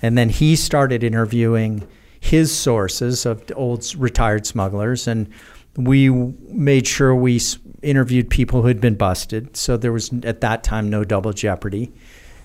and 0.02 0.18
then 0.18 0.28
he 0.28 0.56
started 0.56 1.05
interviewing 1.05 1.86
his 2.20 2.55
sources 2.55 3.27
of 3.27 3.45
old 3.55 3.95
retired 3.97 4.47
smugglers, 4.47 5.07
and 5.07 5.28
we 5.77 6.11
made 6.11 6.86
sure 6.86 7.15
we 7.15 7.40
interviewed 7.82 8.28
people 8.31 8.62
who 8.62 8.69
had 8.69 8.81
been 8.81 8.97
busted. 8.97 9.57
So 9.57 9.77
there 9.77 9.93
was 9.93 10.11
at 10.24 10.40
that 10.40 10.65
time 10.65 10.90
no 10.90 11.05
double 11.05 11.32
jeopardy, 11.32 11.93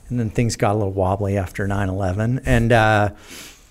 and 0.09 0.19
then 0.19 0.29
things 0.29 0.55
got 0.55 0.73
a 0.73 0.77
little 0.77 0.93
wobbly 0.93 1.37
after 1.37 1.67
9/11, 1.67 2.41
and. 2.45 2.71
Uh, 2.71 3.09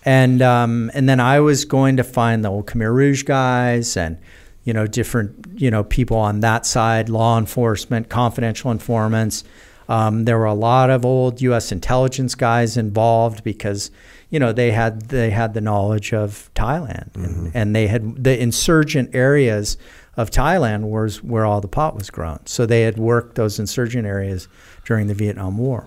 and 0.04 0.42
um, 0.42 0.90
and 0.94 1.08
then 1.08 1.20
I 1.20 1.38
was 1.38 1.64
going 1.64 1.96
to 1.98 2.02
find 2.02 2.44
the 2.44 2.48
old 2.48 2.66
Khmer 2.66 2.92
Rouge 2.92 3.22
guys 3.22 3.96
and 3.96 4.18
you 4.64 4.72
know, 4.72 4.86
different, 4.86 5.60
you 5.60 5.70
know, 5.70 5.82
people 5.82 6.16
on 6.16 6.40
that 6.40 6.66
side, 6.66 7.08
law 7.08 7.38
enforcement, 7.38 8.08
confidential 8.08 8.70
informants. 8.70 9.44
Um, 9.88 10.24
there 10.24 10.38
were 10.38 10.44
a 10.44 10.54
lot 10.54 10.88
of 10.88 11.04
old 11.04 11.40
U.S. 11.42 11.72
intelligence 11.72 12.34
guys 12.34 12.76
involved 12.76 13.42
because, 13.42 13.90
you 14.32 14.38
know, 14.38 14.50
they 14.50 14.72
had 14.72 15.02
they 15.02 15.28
had 15.28 15.52
the 15.52 15.60
knowledge 15.60 16.14
of 16.14 16.50
Thailand, 16.54 17.12
mm-hmm. 17.12 17.24
and, 17.24 17.52
and, 17.54 17.76
they 17.76 17.86
had 17.86 18.24
the 18.24 18.40
insurgent 18.40 19.14
areas 19.14 19.76
of 20.16 20.30
Thailand 20.30 20.84
was 20.84 21.22
where 21.22 21.44
all 21.44 21.60
the 21.60 21.68
pot 21.68 21.94
was 21.94 22.08
grown. 22.08 22.40
So 22.46 22.64
they 22.64 22.82
had 22.82 22.96
worked 22.96 23.34
those 23.34 23.58
insurgent 23.58 24.06
areas 24.06 24.48
during 24.86 25.06
the 25.06 25.14
Vietnam 25.14 25.58
War. 25.58 25.86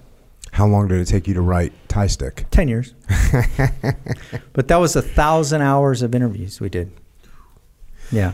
How 0.51 0.67
long 0.67 0.87
did 0.87 1.01
it 1.01 1.05
take 1.05 1.27
you 1.27 1.33
to 1.33 1.41
write 1.41 1.73
Thai 1.87 2.05
Stick? 2.05 2.45
Ten 2.51 2.67
years. 2.67 2.93
but 4.53 4.67
that 4.67 4.77
was 4.77 4.95
a 4.95 5.01
thousand 5.01 5.63
hours 5.63 6.03
of 6.03 6.13
interviews 6.13 6.61
we 6.61 6.69
did. 6.69 6.91
Yeah. 8.11 8.33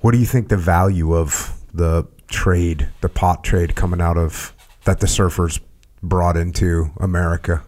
What 0.00 0.12
do 0.12 0.18
you 0.18 0.26
think 0.26 0.48
the 0.48 0.56
value 0.56 1.14
of 1.14 1.60
the 1.74 2.06
trade, 2.28 2.88
the 3.02 3.10
pot 3.10 3.44
trade 3.44 3.76
coming 3.76 4.00
out 4.00 4.16
of 4.16 4.54
that 4.84 5.00
the 5.00 5.06
surfers 5.06 5.60
brought 6.02 6.38
into 6.38 6.90
America? 6.96 7.62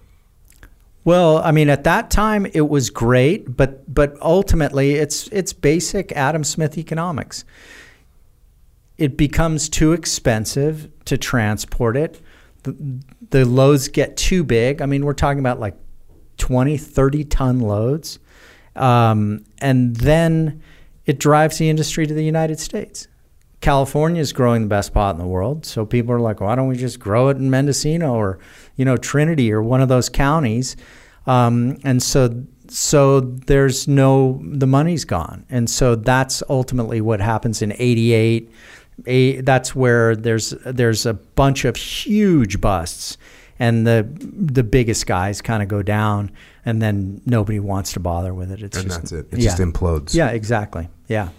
Well, 1.04 1.38
I 1.38 1.52
mean, 1.52 1.68
at 1.68 1.84
that 1.84 2.10
time 2.10 2.46
it 2.46 2.68
was 2.68 2.90
great, 2.90 3.56
but 3.56 3.92
but 3.92 4.16
ultimately 4.22 4.94
it's 4.94 5.28
it's 5.28 5.52
basic 5.52 6.12
Adam 6.12 6.44
Smith 6.44 6.78
economics. 6.78 7.44
It 8.96 9.16
becomes 9.16 9.68
too 9.68 9.92
expensive 9.92 10.88
to 11.04 11.18
transport 11.18 11.96
it. 11.96 12.20
The, 12.62 13.02
the 13.30 13.44
loads 13.44 13.88
get 13.88 14.16
too 14.16 14.44
big. 14.44 14.80
I 14.80 14.86
mean, 14.86 15.04
we're 15.04 15.12
talking 15.14 15.40
about 15.40 15.60
like 15.60 15.76
20, 16.38 16.78
30 16.78 17.24
ton 17.24 17.60
loads. 17.60 18.18
Um, 18.76 19.44
and 19.58 19.96
then 19.96 20.62
it 21.06 21.18
drives 21.18 21.58
the 21.58 21.68
industry 21.68 22.06
to 22.06 22.14
the 22.14 22.24
United 22.24 22.60
States. 22.60 23.08
California 23.64 24.20
is 24.20 24.34
growing 24.34 24.60
the 24.60 24.68
best 24.68 24.92
pot 24.92 25.14
in 25.14 25.18
the 25.18 25.26
world, 25.26 25.64
so 25.64 25.86
people 25.86 26.12
are 26.12 26.20
like, 26.20 26.38
why 26.38 26.54
don't 26.54 26.68
we 26.68 26.76
just 26.76 27.00
grow 27.00 27.30
it 27.30 27.38
in 27.38 27.48
Mendocino 27.48 28.12
or 28.12 28.38
you 28.76 28.84
know 28.84 28.98
Trinity 28.98 29.50
or 29.50 29.62
one 29.62 29.80
of 29.80 29.88
those 29.88 30.10
counties? 30.10 30.76
Um, 31.26 31.78
and 31.82 32.02
so 32.02 32.44
so 32.68 33.20
there's 33.20 33.88
no 33.88 34.38
the 34.44 34.66
money's 34.66 35.06
gone, 35.06 35.46
and 35.48 35.70
so 35.70 35.94
that's 35.94 36.42
ultimately 36.50 37.00
what 37.00 37.20
happens 37.20 37.62
in 37.62 37.72
'88. 37.78 38.50
that's 39.42 39.74
where 39.74 40.14
there's 40.14 40.50
there's 40.66 41.06
a 41.06 41.14
bunch 41.14 41.64
of 41.64 41.76
huge 41.76 42.60
busts, 42.60 43.16
and 43.58 43.86
the 43.86 44.06
the 44.20 44.62
biggest 44.62 45.06
guys 45.06 45.40
kind 45.40 45.62
of 45.62 45.70
go 45.70 45.80
down, 45.82 46.30
and 46.66 46.82
then 46.82 47.22
nobody 47.24 47.60
wants 47.60 47.94
to 47.94 48.00
bother 48.00 48.34
with 48.34 48.52
it. 48.52 48.62
It's 48.62 48.76
and 48.76 48.88
just, 48.88 49.00
that's 49.00 49.12
it. 49.12 49.28
It 49.32 49.38
yeah. 49.38 49.44
just 49.44 49.58
implodes. 49.58 50.14
Yeah, 50.14 50.28
exactly. 50.32 50.90
Yeah. 51.08 51.30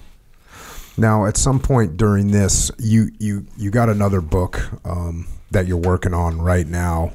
Now, 0.97 1.25
at 1.25 1.35
some 1.37 1.59
point 1.59 1.97
during 1.97 2.31
this, 2.31 2.71
you 2.79 3.11
you 3.19 3.45
you 3.57 3.69
got 3.71 3.89
another 3.89 4.21
book 4.21 4.61
um, 4.85 5.27
that 5.51 5.67
you're 5.67 5.77
working 5.77 6.13
on 6.13 6.41
right 6.41 6.65
now. 6.65 7.11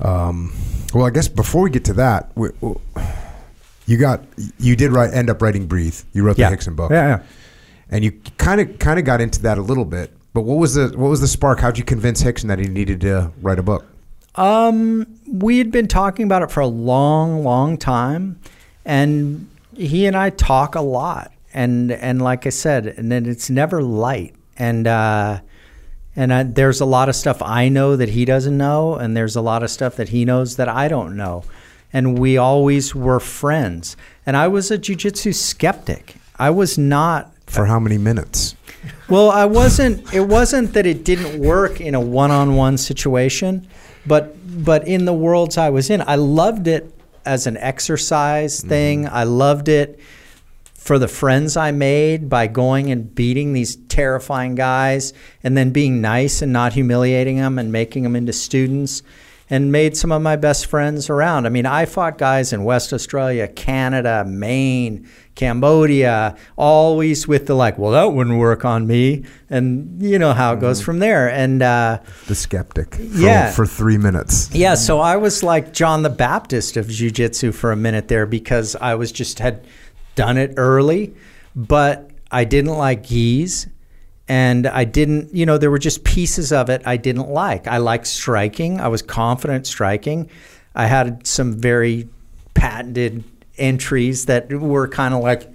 Um, 0.00 0.54
well, 0.94 1.04
I 1.04 1.10
guess 1.10 1.26
before 1.28 1.62
we 1.62 1.70
get 1.70 1.84
to 1.86 1.92
that, 1.94 2.30
we, 2.36 2.50
you 3.86 3.96
got 3.96 4.22
you 4.58 4.76
did 4.76 4.92
write 4.92 5.12
end 5.12 5.28
up 5.28 5.42
writing 5.42 5.66
breathe. 5.66 5.98
You 6.12 6.22
wrote 6.22 6.38
the. 6.38 6.50
Rickson 6.50 6.76
book. 6.76 6.90
Yeah, 6.90 7.06
yeah. 7.06 7.22
And 7.90 8.04
you 8.04 8.12
kind 8.36 8.60
of 8.60 8.78
kind 8.78 8.98
of 8.98 9.04
got 9.04 9.20
into 9.20 9.42
that 9.42 9.58
a 9.58 9.62
little 9.62 9.84
bit. 9.84 10.12
But 10.32 10.42
what 10.42 10.58
was 10.58 10.74
the 10.74 10.88
what 10.96 11.08
was 11.08 11.20
the 11.20 11.28
spark? 11.28 11.60
How'd 11.60 11.78
you 11.78 11.84
convince 11.84 12.22
Rickson 12.22 12.48
that 12.48 12.60
he 12.60 12.68
needed 12.68 13.00
to 13.00 13.32
write 13.40 13.58
a 13.58 13.62
book? 13.62 13.86
Um, 14.36 15.18
we 15.26 15.58
had 15.58 15.72
been 15.72 15.88
talking 15.88 16.24
about 16.24 16.42
it 16.42 16.50
for 16.52 16.60
a 16.60 16.66
long, 16.66 17.42
long 17.42 17.76
time, 17.76 18.38
and 18.84 19.48
he 19.74 20.06
and 20.06 20.16
I 20.16 20.30
talk 20.30 20.76
a 20.76 20.80
lot. 20.80 21.32
And 21.58 21.90
and 21.90 22.22
like 22.22 22.46
I 22.46 22.50
said, 22.50 22.86
and 22.86 23.10
then 23.10 23.26
it's 23.26 23.50
never 23.50 23.82
light. 23.82 24.32
And 24.56 24.86
uh, 24.86 25.40
and 26.14 26.32
I, 26.32 26.42
there's 26.44 26.80
a 26.80 26.84
lot 26.84 27.08
of 27.08 27.16
stuff 27.16 27.42
I 27.42 27.68
know 27.68 27.96
that 27.96 28.10
he 28.10 28.24
doesn't 28.24 28.56
know, 28.56 28.94
and 28.94 29.16
there's 29.16 29.34
a 29.34 29.40
lot 29.40 29.64
of 29.64 29.70
stuff 29.70 29.96
that 29.96 30.10
he 30.10 30.24
knows 30.24 30.54
that 30.54 30.68
I 30.68 30.86
don't 30.86 31.16
know. 31.16 31.42
And 31.92 32.16
we 32.16 32.38
always 32.38 32.94
were 32.94 33.18
friends. 33.18 33.96
And 34.24 34.36
I 34.36 34.46
was 34.46 34.70
a 34.70 34.78
jujitsu 34.78 35.34
skeptic. 35.34 36.14
I 36.38 36.50
was 36.50 36.78
not 36.78 37.32
for 37.46 37.66
how 37.66 37.80
many 37.80 37.98
minutes? 37.98 38.54
Well, 39.08 39.30
I 39.30 39.44
wasn't. 39.44 40.14
It 40.14 40.28
wasn't 40.28 40.74
that 40.74 40.86
it 40.86 41.02
didn't 41.02 41.40
work 41.40 41.80
in 41.80 41.96
a 41.96 42.00
one-on-one 42.00 42.78
situation. 42.78 43.66
But 44.06 44.36
but 44.64 44.86
in 44.86 45.06
the 45.06 45.12
worlds 45.12 45.58
I 45.58 45.70
was 45.70 45.90
in, 45.90 46.02
I 46.06 46.14
loved 46.14 46.68
it 46.68 46.94
as 47.24 47.48
an 47.48 47.56
exercise 47.56 48.60
mm-hmm. 48.60 48.68
thing. 48.68 49.04
Mm-hmm. 49.04 49.16
I 49.16 49.24
loved 49.24 49.68
it 49.68 49.98
for 50.88 50.98
the 50.98 51.06
friends 51.06 51.54
I 51.54 51.70
made 51.70 52.30
by 52.30 52.46
going 52.46 52.90
and 52.90 53.14
beating 53.14 53.52
these 53.52 53.76
terrifying 53.76 54.54
guys 54.54 55.12
and 55.42 55.54
then 55.54 55.70
being 55.70 56.00
nice 56.00 56.40
and 56.40 56.50
not 56.50 56.72
humiliating 56.72 57.36
them 57.36 57.58
and 57.58 57.70
making 57.70 58.04
them 58.04 58.16
into 58.16 58.32
students 58.32 59.02
and 59.50 59.70
made 59.70 59.98
some 59.98 60.10
of 60.12 60.22
my 60.22 60.36
best 60.36 60.64
friends 60.64 61.10
around. 61.10 61.44
I 61.44 61.50
mean, 61.50 61.66
I 61.66 61.84
fought 61.84 62.16
guys 62.16 62.54
in 62.54 62.64
West 62.64 62.94
Australia, 62.94 63.48
Canada, 63.48 64.24
Maine, 64.26 65.06
Cambodia, 65.34 66.38
always 66.56 67.28
with 67.28 67.46
the 67.46 67.54
like, 67.54 67.76
well, 67.76 67.92
that 67.92 68.14
wouldn't 68.14 68.38
work 68.38 68.64
on 68.64 68.86
me. 68.86 69.24
And 69.50 70.02
you 70.02 70.18
know 70.18 70.32
how 70.32 70.54
it 70.54 70.60
goes 70.60 70.78
mm-hmm. 70.78 70.84
from 70.86 70.98
there. 71.00 71.30
And 71.30 71.62
uh, 71.62 72.00
the 72.28 72.34
skeptic 72.34 72.94
for, 72.94 73.02
yeah. 73.02 73.50
for 73.50 73.66
three 73.66 73.98
minutes. 73.98 74.54
Yeah. 74.54 74.74
So 74.74 75.00
I 75.00 75.16
was 75.16 75.42
like 75.42 75.74
John 75.74 76.02
the 76.02 76.10
Baptist 76.10 76.78
of 76.78 76.86
jujitsu 76.86 77.54
for 77.54 77.72
a 77.72 77.76
minute 77.76 78.08
there 78.08 78.24
because 78.24 78.74
I 78.76 78.94
was 78.94 79.12
just 79.12 79.38
had 79.38 79.66
done 80.18 80.36
it 80.36 80.54
early, 80.56 81.14
but 81.54 82.10
I 82.28 82.42
didn't 82.42 82.76
like 82.76 83.06
geese. 83.06 83.68
and 84.30 84.66
I 84.66 84.84
didn't, 84.84 85.32
you 85.32 85.46
know, 85.46 85.56
there 85.56 85.70
were 85.70 85.78
just 85.78 86.02
pieces 86.04 86.52
of 86.52 86.68
it 86.68 86.82
I 86.84 86.96
didn't 86.98 87.30
like. 87.30 87.68
I 87.68 87.78
liked 87.78 88.06
striking. 88.06 88.78
I 88.80 88.88
was 88.88 89.00
confident 89.00 89.66
striking. 89.66 90.28
I 90.74 90.86
had 90.86 91.26
some 91.26 91.54
very 91.54 92.08
patented 92.52 93.22
entries 93.56 94.26
that 94.26 94.52
were 94.52 94.88
kind 94.88 95.14
of 95.14 95.22
like, 95.22 95.48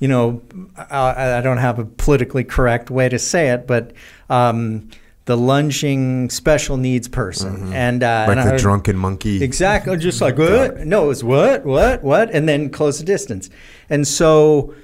you 0.00 0.08
know, 0.08 0.42
I, 0.76 1.38
I, 1.38 1.40
don't 1.42 1.58
have 1.58 1.78
a 1.78 1.84
politically 1.84 2.42
correct 2.42 2.90
way 2.90 3.08
to 3.08 3.18
say 3.18 3.50
it, 3.50 3.66
but 3.66 3.92
um, 4.28 4.90
the 5.30 5.36
lunging 5.36 6.28
special 6.28 6.76
needs 6.76 7.06
person, 7.06 7.54
mm-hmm. 7.54 7.72
and 7.72 8.02
uh, 8.02 8.24
like 8.26 8.36
and 8.36 8.50
the 8.50 8.58
drunken 8.58 8.96
monkey. 8.96 9.44
Exactly, 9.44 9.96
just 9.96 10.20
like 10.20 10.36
what? 10.36 10.78
No, 10.84 11.04
it 11.04 11.06
was 11.06 11.22
what, 11.22 11.64
what, 11.64 12.02
what, 12.02 12.32
and 12.32 12.48
then 12.48 12.68
close 12.68 12.98
the 12.98 13.04
distance. 13.04 13.48
And 13.88 14.08
so, 14.08 14.74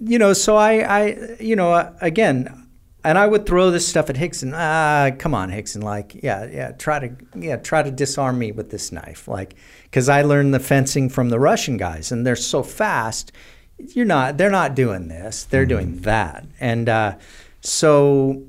you 0.00 0.18
know, 0.18 0.32
so 0.32 0.56
I, 0.56 0.72
I, 1.00 1.36
you 1.38 1.56
know, 1.56 1.94
again, 2.00 2.68
and 3.04 3.18
I 3.18 3.26
would 3.26 3.44
throw 3.44 3.70
this 3.70 3.86
stuff 3.86 4.08
at 4.08 4.16
Rickson. 4.16 4.54
Ah, 4.54 5.10
come 5.18 5.34
on, 5.34 5.50
Rickson. 5.50 5.82
Like, 5.82 6.14
yeah, 6.22 6.46
yeah, 6.46 6.72
try 6.72 6.98
to, 7.00 7.14
yeah, 7.36 7.56
try 7.56 7.82
to 7.82 7.90
disarm 7.90 8.38
me 8.38 8.50
with 8.50 8.70
this 8.70 8.92
knife. 8.92 9.28
Like, 9.28 9.56
because 9.84 10.08
I 10.08 10.22
learned 10.22 10.54
the 10.54 10.60
fencing 10.60 11.10
from 11.10 11.28
the 11.28 11.38
Russian 11.38 11.76
guys, 11.76 12.10
and 12.10 12.26
they're 12.26 12.34
so 12.34 12.62
fast. 12.62 13.30
You're 13.76 14.06
not. 14.06 14.38
They're 14.38 14.50
not 14.50 14.74
doing 14.74 15.08
this. 15.08 15.44
They're 15.44 15.66
mm-hmm. 15.66 15.68
doing 15.68 16.00
that. 16.02 16.46
And 16.60 16.88
uh, 16.88 17.18
so, 17.60 18.46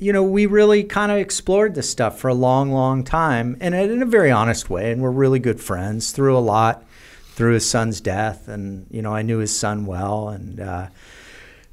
you 0.00 0.12
know, 0.12 0.22
we 0.22 0.46
really 0.46 0.82
kind 0.82 1.12
of 1.12 1.18
explored 1.18 1.74
this 1.74 1.88
stuff 1.88 2.18
for 2.18 2.28
a 2.28 2.34
long, 2.34 2.72
long 2.72 3.04
time, 3.04 3.56
and 3.60 3.74
in 3.74 4.02
a 4.02 4.06
very 4.06 4.30
honest 4.30 4.70
way. 4.70 4.90
And 4.90 5.02
we're 5.02 5.10
really 5.10 5.38
good 5.38 5.60
friends 5.60 6.10
through 6.10 6.36
a 6.36 6.40
lot, 6.40 6.84
through 7.32 7.54
his 7.54 7.68
son's 7.68 8.00
death, 8.00 8.48
and 8.48 8.86
you 8.90 9.02
know, 9.02 9.14
I 9.14 9.22
knew 9.22 9.38
his 9.38 9.56
son 9.56 9.86
well, 9.86 10.28
and. 10.28 10.60
Uh, 10.60 10.86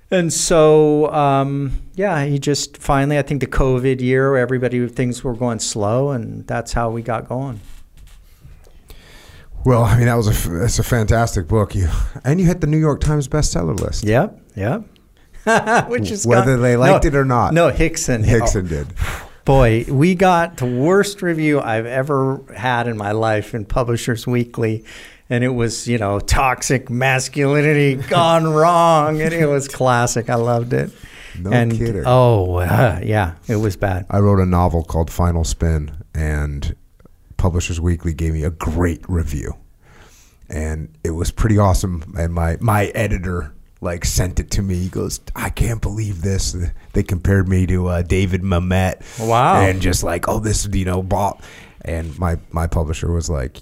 and 0.09 0.31
so, 0.31 1.11
um, 1.11 1.81
yeah, 1.95 2.23
he 2.23 2.39
just 2.39 2.77
finally, 2.77 3.17
I 3.17 3.23
think 3.23 3.41
the 3.41 3.47
COVID 3.47 3.99
year, 3.99 4.37
everybody 4.37 4.87
things 4.87 5.21
were 5.21 5.33
going 5.33 5.59
slow, 5.59 6.11
and 6.11 6.47
that's 6.47 6.71
how 6.71 6.89
we 6.89 7.01
got 7.01 7.27
going. 7.27 7.59
Well, 9.65 9.83
I 9.83 9.97
mean, 9.97 10.05
that 10.05 10.15
was 10.15 10.29
a 10.29 10.49
that's 10.49 10.79
a 10.79 10.83
fantastic 10.83 11.49
book. 11.49 11.75
You 11.75 11.89
and 12.23 12.39
you 12.39 12.45
hit 12.45 12.61
the 12.61 12.67
New 12.67 12.77
York 12.77 13.01
Times 13.01 13.27
bestseller 13.27 13.77
list. 13.77 14.05
Yep, 14.05 14.39
yep. 14.55 14.83
Which 15.87 16.11
is 16.11 16.25
Whether 16.25 16.53
gone- 16.53 16.61
they 16.61 16.75
liked 16.77 17.03
No, 17.03 17.07
it 17.07 17.15
or 17.15 17.25
not. 17.25 17.53
No, 17.53 17.71
Rickson. 17.71 18.23
Rickson 18.25 18.67
did. 18.67 18.87
Boy, 19.45 19.85
we 19.87 20.13
got 20.15 20.57
the 20.57 20.65
worst 20.65 21.21
review 21.21 21.61
I've 21.61 21.85
ever 21.85 22.41
had 22.55 22.87
in 22.87 22.97
my 22.97 23.11
life 23.13 23.55
in 23.55 23.65
Publishers 23.65 24.27
Weekly. 24.27 24.83
And 25.29 25.43
it 25.43 25.49
was, 25.49 25.87
you 25.87 25.97
know, 25.97 26.19
toxic 26.19 26.89
masculinity 26.89 27.95
gone 27.95 28.47
wrong. 28.53 29.21
And 29.21 29.33
it 29.33 29.45
was 29.47 29.67
classic. 29.67 30.29
I 30.29 30.35
loved 30.35 30.73
it. 30.73 30.91
No 31.39 31.51
and, 31.51 31.71
kidding. 31.71 32.03
Oh, 32.05 32.55
uh, 32.55 32.99
yeah, 33.03 33.35
it 33.47 33.57
was 33.57 33.75
bad. 33.77 34.05
I 34.09 34.19
wrote 34.19 34.39
a 34.39 34.45
novel 34.45 34.83
called 34.83 35.11
Final 35.11 35.43
Spin, 35.43 35.91
and 36.15 36.75
Publishers 37.37 37.79
Weekly 37.79 38.13
gave 38.13 38.33
me 38.33 38.43
a 38.43 38.49
great 38.49 39.07
review, 39.07 39.53
and 40.49 40.89
it 41.03 41.11
was 41.11 41.29
pretty 41.29 41.59
awesome. 41.59 42.11
And 42.17 42.33
my 42.33 42.57
my 42.59 42.85
editor 42.87 43.53
like 43.81 44.05
sent 44.05 44.39
it 44.39 44.51
to 44.51 44.61
me. 44.61 44.75
He 44.75 44.89
goes, 44.89 45.19
"I 45.35 45.49
can't 45.49 45.81
believe 45.81 46.21
this." 46.21 46.55
They 46.93 47.03
compared 47.03 47.47
me 47.47 47.67
to 47.67 47.87
uh, 47.87 48.01
David 48.01 48.41
Mamet. 48.41 49.01
Wow. 49.19 49.61
And 49.61 49.81
just 49.81 50.03
like, 50.03 50.27
oh, 50.27 50.39
this 50.39 50.67
you 50.71 50.85
know, 50.85 51.03
bought. 51.03 51.41
And 51.81 52.17
my 52.19 52.37
my 52.51 52.67
publisher 52.67 53.11
was 53.11 53.29
like. 53.29 53.61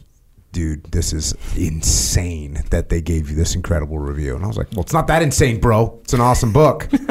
Dude, 0.51 0.83
this 0.85 1.11
is 1.11 1.35
insane 1.57 2.63
that 2.69 2.87
they 2.87 3.01
gave 3.01 3.29
you 3.29 3.35
this 3.35 3.55
incredible 3.55 3.99
review. 3.99 4.37
And 4.37 4.45
I 4.45 4.47
was 4.47 4.55
like, 4.55 4.71
"Well, 4.71 4.83
it's 4.83 4.93
not 4.93 5.07
that 5.07 5.21
insane, 5.21 5.59
bro. 5.59 5.99
It's 6.03 6.13
an 6.13 6.21
awesome 6.21 6.53
book." 6.53 6.87
but 7.07 7.09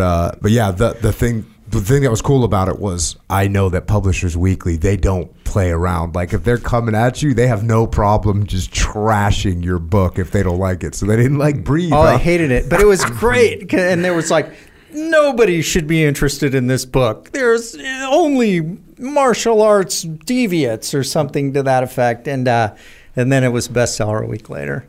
uh, 0.00 0.32
but 0.40 0.52
yeah, 0.52 0.70
the 0.70 0.96
the 1.02 1.12
thing 1.12 1.52
the 1.70 1.80
thing 1.80 2.02
that 2.02 2.10
was 2.10 2.22
cool 2.22 2.44
about 2.44 2.68
it 2.68 2.78
was 2.78 3.16
I 3.28 3.48
know 3.48 3.68
that 3.68 3.86
Publishers 3.86 4.36
Weekly 4.36 4.76
they 4.76 4.96
don't 4.96 5.32
play 5.44 5.70
around. 5.70 6.14
Like 6.14 6.32
if 6.32 6.44
they're 6.44 6.58
coming 6.58 6.94
at 6.94 7.22
you, 7.22 7.34
they 7.34 7.46
have 7.46 7.62
no 7.62 7.86
problem 7.86 8.46
just 8.46 8.70
trashing 8.70 9.64
your 9.64 9.78
book 9.78 10.18
if 10.18 10.30
they 10.30 10.42
don't 10.42 10.58
like 10.58 10.82
it. 10.82 10.94
So 10.94 11.06
they 11.06 11.16
didn't 11.16 11.38
like 11.38 11.64
breathe. 11.64 11.92
Oh, 11.92 12.00
I 12.00 12.16
hated 12.16 12.50
it, 12.50 12.68
but 12.68 12.80
it 12.80 12.86
was 12.86 13.04
great. 13.04 13.72
And 13.78 14.04
there 14.04 14.14
was 14.14 14.30
like, 14.30 14.52
nobody 14.92 15.62
should 15.62 15.86
be 15.86 16.04
interested 16.04 16.54
in 16.54 16.66
this 16.66 16.84
book. 16.84 17.30
There's 17.30 17.76
only 17.76 18.78
martial 18.98 19.62
arts 19.62 20.02
deviates 20.02 20.94
or 20.94 21.04
something 21.04 21.52
to 21.54 21.62
that 21.62 21.82
effect. 21.82 22.26
And 22.28 22.48
uh, 22.48 22.74
and 23.16 23.32
then 23.32 23.44
it 23.44 23.48
was 23.48 23.68
bestseller 23.68 24.22
a 24.22 24.26
week 24.26 24.48
later. 24.50 24.86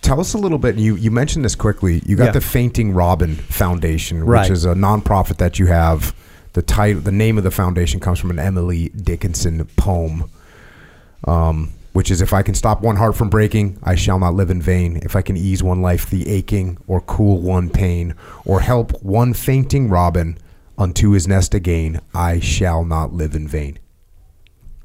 Tell 0.01 0.19
us 0.19 0.33
a 0.33 0.37
little 0.37 0.57
bit. 0.57 0.75
You 0.77 0.95
you 0.95 1.11
mentioned 1.11 1.43
this 1.45 1.55
quickly. 1.55 2.01
You 2.05 2.15
got 2.15 2.25
Yeah. 2.25 2.31
the 2.31 2.41
Fainting 2.41 2.93
Robin 2.93 3.35
Foundation, 3.35 4.19
which 4.21 4.27
Right. 4.27 4.51
is 4.51 4.65
a 4.65 4.73
nonprofit 4.73 5.37
that 5.37 5.59
you 5.59 5.67
have. 5.67 6.13
The 6.53 6.61
title, 6.61 7.01
the 7.01 7.11
name 7.11 7.37
of 7.37 7.43
the 7.43 7.51
foundation 7.51 7.99
comes 7.99 8.17
from 8.19 8.31
an 8.31 8.39
Emily 8.39 8.89
Dickinson 8.95 9.67
poem, 9.75 10.23
um, 11.27 11.69
which 11.93 12.09
is 12.09 12.21
"If 12.21 12.33
I 12.33 12.41
can 12.41 12.55
stop 12.55 12.81
one 12.81 12.95
heart 12.95 13.15
from 13.15 13.29
breaking, 13.29 13.77
I 13.83 13.95
shall 13.95 14.17
not 14.19 14.33
live 14.33 14.49
in 14.49 14.61
vain. 14.61 14.99
If 15.03 15.15
I 15.15 15.21
can 15.21 15.37
ease 15.37 15.61
one 15.61 15.81
life 15.81 16.09
the 16.09 16.27
aching, 16.27 16.77
or 16.87 17.01
cool 17.01 17.39
one 17.41 17.69
pain, 17.69 18.13
or 18.45 18.61
help 18.61 18.93
one 19.03 19.33
fainting 19.33 19.89
robin 19.89 20.37
unto 20.77 21.11
his 21.11 21.27
nest 21.27 21.53
again, 21.53 21.99
I 22.15 22.39
shall 22.39 22.83
not 22.85 23.13
live 23.13 23.35
in 23.35 23.47
vain." 23.47 23.77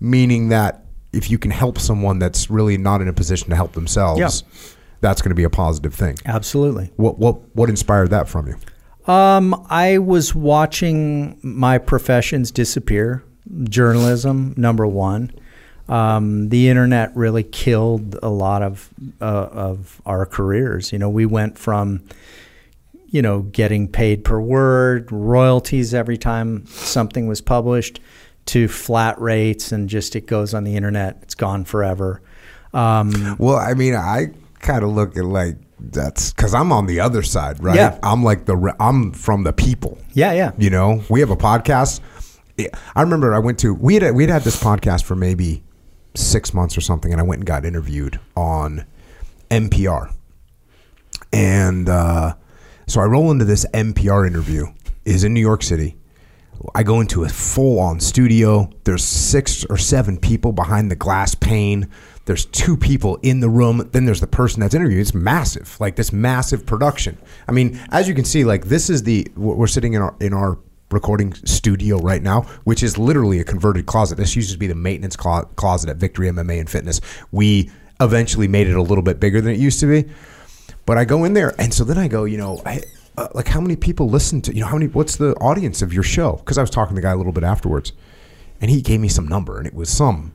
Meaning 0.00 0.48
that 0.50 0.84
if 1.12 1.30
you 1.30 1.38
can 1.38 1.52
help 1.52 1.78
someone 1.78 2.18
that's 2.18 2.50
really 2.50 2.76
not 2.76 3.00
in 3.00 3.06
a 3.08 3.12
position 3.12 3.48
to 3.50 3.56
help 3.56 3.72
themselves, 3.72 4.18
Yeah. 4.20 4.73
That's 5.04 5.20
going 5.20 5.30
to 5.30 5.36
be 5.36 5.44
a 5.44 5.50
positive 5.50 5.94
thing. 5.94 6.16
Absolutely. 6.24 6.90
What 6.96 7.18
what 7.18 7.54
what 7.54 7.68
inspired 7.68 8.08
that 8.10 8.26
from 8.26 8.48
you? 8.48 9.12
Um, 9.12 9.66
I 9.68 9.98
was 9.98 10.34
watching 10.34 11.38
my 11.42 11.76
professions 11.76 12.50
disappear. 12.50 13.22
Journalism, 13.64 14.54
number 14.56 14.86
one. 14.86 15.30
Um, 15.86 16.48
the 16.48 16.70
internet 16.70 17.14
really 17.14 17.42
killed 17.42 18.16
a 18.22 18.30
lot 18.30 18.62
of 18.62 18.88
uh, 19.20 19.24
of 19.24 20.00
our 20.06 20.24
careers. 20.24 20.90
You 20.90 20.98
know, 20.98 21.10
we 21.10 21.26
went 21.26 21.58
from 21.58 22.02
you 23.08 23.20
know 23.20 23.42
getting 23.42 23.88
paid 23.88 24.24
per 24.24 24.40
word, 24.40 25.12
royalties 25.12 25.92
every 25.92 26.16
time 26.16 26.64
something 26.66 27.26
was 27.26 27.42
published, 27.42 28.00
to 28.46 28.68
flat 28.68 29.20
rates, 29.20 29.70
and 29.70 29.86
just 29.90 30.16
it 30.16 30.26
goes 30.26 30.54
on 30.54 30.64
the 30.64 30.76
internet. 30.76 31.18
It's 31.20 31.34
gone 31.34 31.66
forever. 31.66 32.22
Um, 32.72 33.36
Well, 33.38 33.56
I 33.56 33.74
mean, 33.74 33.94
I 33.94 34.32
kind 34.64 34.82
of 34.82 34.90
look 34.90 35.16
at 35.16 35.24
like 35.24 35.56
that's 35.78 36.32
because 36.32 36.54
I'm 36.54 36.72
on 36.72 36.86
the 36.86 37.00
other 37.00 37.22
side, 37.22 37.62
right? 37.62 37.76
Yeah. 37.76 37.98
I'm 38.02 38.24
like 38.24 38.46
the 38.46 38.74
I'm 38.80 39.12
from 39.12 39.44
the 39.44 39.52
people. 39.52 39.98
yeah, 40.12 40.32
yeah. 40.32 40.52
You 40.58 40.70
know, 40.70 41.02
we 41.08 41.20
have 41.20 41.30
a 41.30 41.36
podcast. 41.36 42.00
I 42.96 43.02
remember 43.02 43.34
I 43.34 43.38
went 43.38 43.58
to 43.60 43.74
we 43.74 43.96
had 43.96 44.14
we'd 44.14 44.30
had 44.30 44.42
this 44.42 44.60
podcast 44.62 45.04
for 45.04 45.14
maybe 45.14 45.62
six 46.14 46.54
months 46.54 46.76
or 46.76 46.80
something, 46.80 47.12
and 47.12 47.20
I 47.20 47.24
went 47.24 47.40
and 47.40 47.46
got 47.46 47.64
interviewed 47.64 48.18
on 48.36 48.86
NPR, 49.50 50.12
and 51.32 51.88
uh, 51.88 52.34
so 52.86 53.00
I 53.00 53.04
roll 53.04 53.30
into 53.30 53.44
this 53.44 53.66
NPR 53.74 54.26
interview 54.26 54.66
is 55.04 55.24
in 55.24 55.34
New 55.34 55.40
York 55.40 55.62
City. 55.62 55.96
I 56.74 56.82
go 56.82 57.00
into 57.00 57.24
a 57.24 57.28
full 57.28 57.78
on 57.80 58.00
studio. 58.00 58.70
There's 58.84 59.04
six 59.04 59.64
or 59.66 59.76
seven 59.76 60.16
people 60.18 60.52
behind 60.52 60.90
the 60.90 60.96
glass 60.96 61.34
pane. 61.34 61.90
There's 62.26 62.46
two 62.46 62.76
people 62.76 63.18
in 63.22 63.40
the 63.40 63.50
room. 63.50 63.88
Then 63.92 64.06
there's 64.06 64.20
the 64.20 64.26
person 64.26 64.60
that's 64.60 64.74
interviewing. 64.74 65.00
It's 65.00 65.14
massive, 65.14 65.78
like 65.78 65.96
this 65.96 66.12
massive 66.12 66.64
production. 66.64 67.18
I 67.46 67.52
mean, 67.52 67.78
as 67.90 68.08
you 68.08 68.14
can 68.14 68.24
see, 68.24 68.44
like 68.44 68.66
this 68.66 68.88
is 68.88 69.02
the 69.02 69.28
we're 69.36 69.66
sitting 69.66 69.92
in 69.92 70.02
our 70.02 70.14
in 70.20 70.32
our 70.32 70.58
recording 70.90 71.34
studio 71.34 71.98
right 71.98 72.22
now, 72.22 72.42
which 72.64 72.82
is 72.82 72.96
literally 72.96 73.40
a 73.40 73.44
converted 73.44 73.84
closet. 73.86 74.16
This 74.16 74.36
used 74.36 74.52
to 74.52 74.58
be 74.58 74.66
the 74.66 74.74
maintenance 74.74 75.16
clo- 75.16 75.48
closet 75.56 75.90
at 75.90 75.96
Victory 75.96 76.28
MMA 76.28 76.60
and 76.60 76.70
Fitness. 76.70 77.00
We 77.30 77.70
eventually 78.00 78.48
made 78.48 78.68
it 78.68 78.76
a 78.76 78.82
little 78.82 79.02
bit 79.02 79.20
bigger 79.20 79.40
than 79.40 79.52
it 79.52 79.58
used 79.58 79.80
to 79.80 79.86
be. 79.86 80.10
But 80.86 80.98
I 80.98 81.04
go 81.04 81.24
in 81.24 81.32
there, 81.32 81.54
and 81.58 81.72
so 81.72 81.84
then 81.84 81.98
I 81.98 82.08
go, 82.08 82.24
you 82.24 82.36
know, 82.36 82.60
I, 82.64 82.82
uh, 83.16 83.28
like 83.34 83.48
how 83.48 83.60
many 83.60 83.76
people 83.76 84.08
listen 84.08 84.42
to, 84.42 84.54
you 84.54 84.60
know, 84.60 84.66
how 84.66 84.76
many, 84.76 84.88
what's 84.88 85.16
the 85.16 85.34
audience 85.36 85.82
of 85.82 85.92
your 85.92 86.02
show? 86.02 86.32
Because 86.36 86.58
I 86.58 86.60
was 86.60 86.70
talking 86.70 86.94
to 86.94 87.00
the 87.00 87.06
guy 87.06 87.12
a 87.12 87.16
little 87.16 87.32
bit 87.32 87.44
afterwards, 87.44 87.92
and 88.60 88.70
he 88.70 88.82
gave 88.82 89.00
me 89.00 89.08
some 89.08 89.26
number, 89.26 89.58
and 89.58 89.66
it 89.66 89.74
was 89.74 89.88
some 89.88 90.32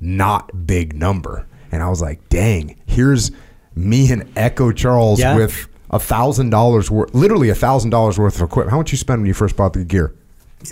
not 0.00 0.66
big 0.66 0.94
number, 0.94 1.46
and 1.72 1.82
I 1.82 1.88
was 1.88 2.00
like, 2.02 2.28
dang, 2.28 2.76
here's 2.86 3.30
me 3.74 4.10
and 4.12 4.28
Echo 4.36 4.72
Charles 4.72 5.20
Yeah. 5.20 5.36
with 5.36 5.68
a 5.90 5.98
thousand 5.98 6.50
dollars 6.50 6.90
worth, 6.90 7.14
literally 7.14 7.48
a 7.48 7.54
thousand 7.54 7.90
dollars 7.90 8.18
worth 8.18 8.36
of 8.36 8.42
equipment. 8.42 8.70
How 8.72 8.78
much 8.78 8.92
you 8.92 8.98
spend 8.98 9.20
when 9.20 9.26
you 9.28 9.34
first 9.34 9.56
bought 9.56 9.72
the 9.72 9.84
gear? 9.84 10.14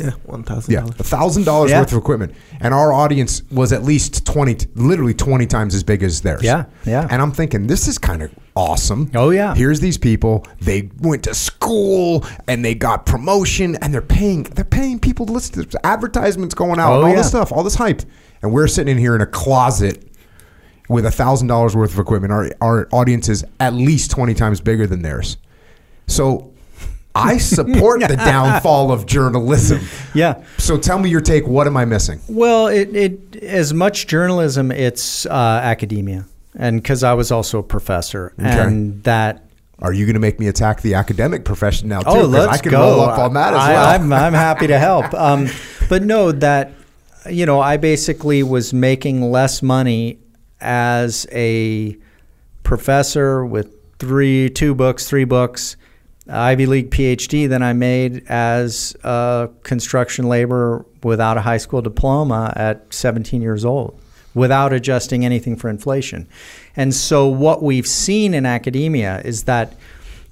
Yeah, 0.00 0.10
one 0.24 0.42
thousand 0.42 0.72
Yeah, 0.74 0.84
thousand 0.84 1.44
dollars 1.44 1.70
Yeah. 1.70 1.80
worth 1.80 1.92
of 1.92 1.98
equipment, 1.98 2.34
and 2.60 2.72
our 2.74 2.92
audience 2.92 3.42
was 3.50 3.72
at 3.72 3.82
least 3.84 4.24
twenty, 4.26 4.56
literally 4.74 5.14
twenty 5.14 5.46
times 5.46 5.74
as 5.74 5.82
big 5.82 6.02
as 6.02 6.20
theirs. 6.22 6.42
Yeah, 6.42 6.64
yeah. 6.84 7.06
And 7.10 7.20
I'm 7.22 7.32
thinking 7.32 7.66
this 7.66 7.88
is 7.88 7.98
kind 7.98 8.22
of 8.22 8.30
awesome. 8.56 9.10
Oh, 9.16 9.30
yeah. 9.30 9.52
Here's 9.54 9.80
these 9.80 9.98
people. 9.98 10.46
They 10.60 10.90
went 11.00 11.24
to 11.24 11.34
school 11.34 12.24
and 12.46 12.64
they 12.64 12.74
got 12.74 13.04
promotion, 13.06 13.76
and 13.82 13.92
they're 13.92 14.00
paying. 14.02 14.44
They're 14.44 14.64
paying 14.64 14.98
people 15.00 15.26
to 15.26 15.32
listen. 15.32 15.64
to 15.66 15.86
advertisements 15.86 16.54
going 16.54 16.78
out, 16.78 16.92
Oh, 16.92 16.96
and 16.96 17.04
all 17.04 17.10
yeah. 17.10 17.16
this 17.16 17.28
stuff, 17.28 17.52
all 17.52 17.62
this 17.62 17.74
hype, 17.76 18.02
and 18.42 18.52
we're 18.52 18.66
sitting 18.68 18.92
in 18.92 18.98
here 18.98 19.14
in 19.14 19.20
a 19.20 19.26
closet 19.26 20.02
with 20.88 21.06
a 21.06 21.10
thousand 21.10 21.48
dollars 21.48 21.74
worth 21.74 21.92
of 21.94 21.98
equipment. 21.98 22.32
Our 22.32 22.50
our 22.60 22.88
audience 22.92 23.28
is 23.28 23.44
at 23.60 23.74
least 23.74 24.10
twenty 24.10 24.34
times 24.34 24.60
bigger 24.60 24.86
than 24.86 25.02
theirs. 25.02 25.36
So. 26.06 26.50
I 27.14 27.38
support 27.38 28.00
the 28.00 28.16
downfall 28.16 28.90
of 28.90 29.06
journalism. 29.06 29.80
Yeah. 30.14 30.42
So 30.58 30.78
tell 30.78 30.98
me 30.98 31.10
your 31.10 31.20
take. 31.20 31.46
What 31.46 31.66
am 31.66 31.76
I 31.76 31.84
missing? 31.84 32.20
Well, 32.28 32.66
it, 32.68 32.94
it 32.94 33.36
as 33.36 33.72
much 33.72 34.06
journalism, 34.06 34.70
it's 34.72 35.26
uh, 35.26 35.30
academia, 35.32 36.26
and 36.56 36.82
because 36.82 37.02
I 37.02 37.14
was 37.14 37.30
also 37.30 37.58
a 37.58 37.62
professor, 37.62 38.32
and 38.38 39.02
that. 39.04 39.40
Are 39.80 39.92
you 39.92 40.06
going 40.06 40.14
to 40.14 40.20
make 40.20 40.38
me 40.38 40.46
attack 40.46 40.82
the 40.82 40.94
academic 40.94 41.44
profession 41.44 41.88
now 41.88 42.00
too? 42.00 42.08
Oh, 42.10 42.26
let's 42.26 42.58
I 42.58 42.62
can 42.62 42.70
go. 42.70 42.80
roll 42.80 43.00
up 43.00 43.18
on 43.18 43.34
that 43.34 43.54
as 43.54 43.60
I, 43.60 43.72
well. 43.72 43.86
I'm, 43.86 44.12
I'm 44.12 44.32
happy 44.32 44.68
to 44.68 44.78
help. 44.78 45.12
Um, 45.14 45.48
but 45.88 46.02
no, 46.02 46.30
that 46.32 46.70
you 47.28 47.46
know, 47.46 47.60
I 47.60 47.76
basically 47.76 48.42
was 48.42 48.72
making 48.72 49.30
less 49.30 49.62
money 49.62 50.18
as 50.60 51.26
a 51.32 51.96
professor 52.62 53.44
with 53.44 53.74
three, 53.98 54.50
two 54.50 54.74
books, 54.74 55.08
three 55.08 55.24
books, 55.24 55.76
Ivy 56.28 56.66
League 56.66 56.90
PhD 56.90 57.48
than 57.48 57.62
I 57.62 57.72
made 57.72 58.24
as 58.28 58.96
a 59.04 59.50
construction 59.62 60.26
laborer 60.28 60.86
without 61.02 61.36
a 61.36 61.42
high 61.42 61.58
school 61.58 61.82
diploma 61.82 62.52
at 62.56 62.92
17 62.92 63.42
years 63.42 63.64
old, 63.64 64.00
without 64.34 64.72
adjusting 64.72 65.24
anything 65.24 65.56
for 65.56 65.68
inflation. 65.68 66.26
And 66.76 66.94
so, 66.94 67.26
what 67.26 67.62
we've 67.62 67.86
seen 67.86 68.32
in 68.32 68.46
academia 68.46 69.20
is 69.24 69.44
that 69.44 69.74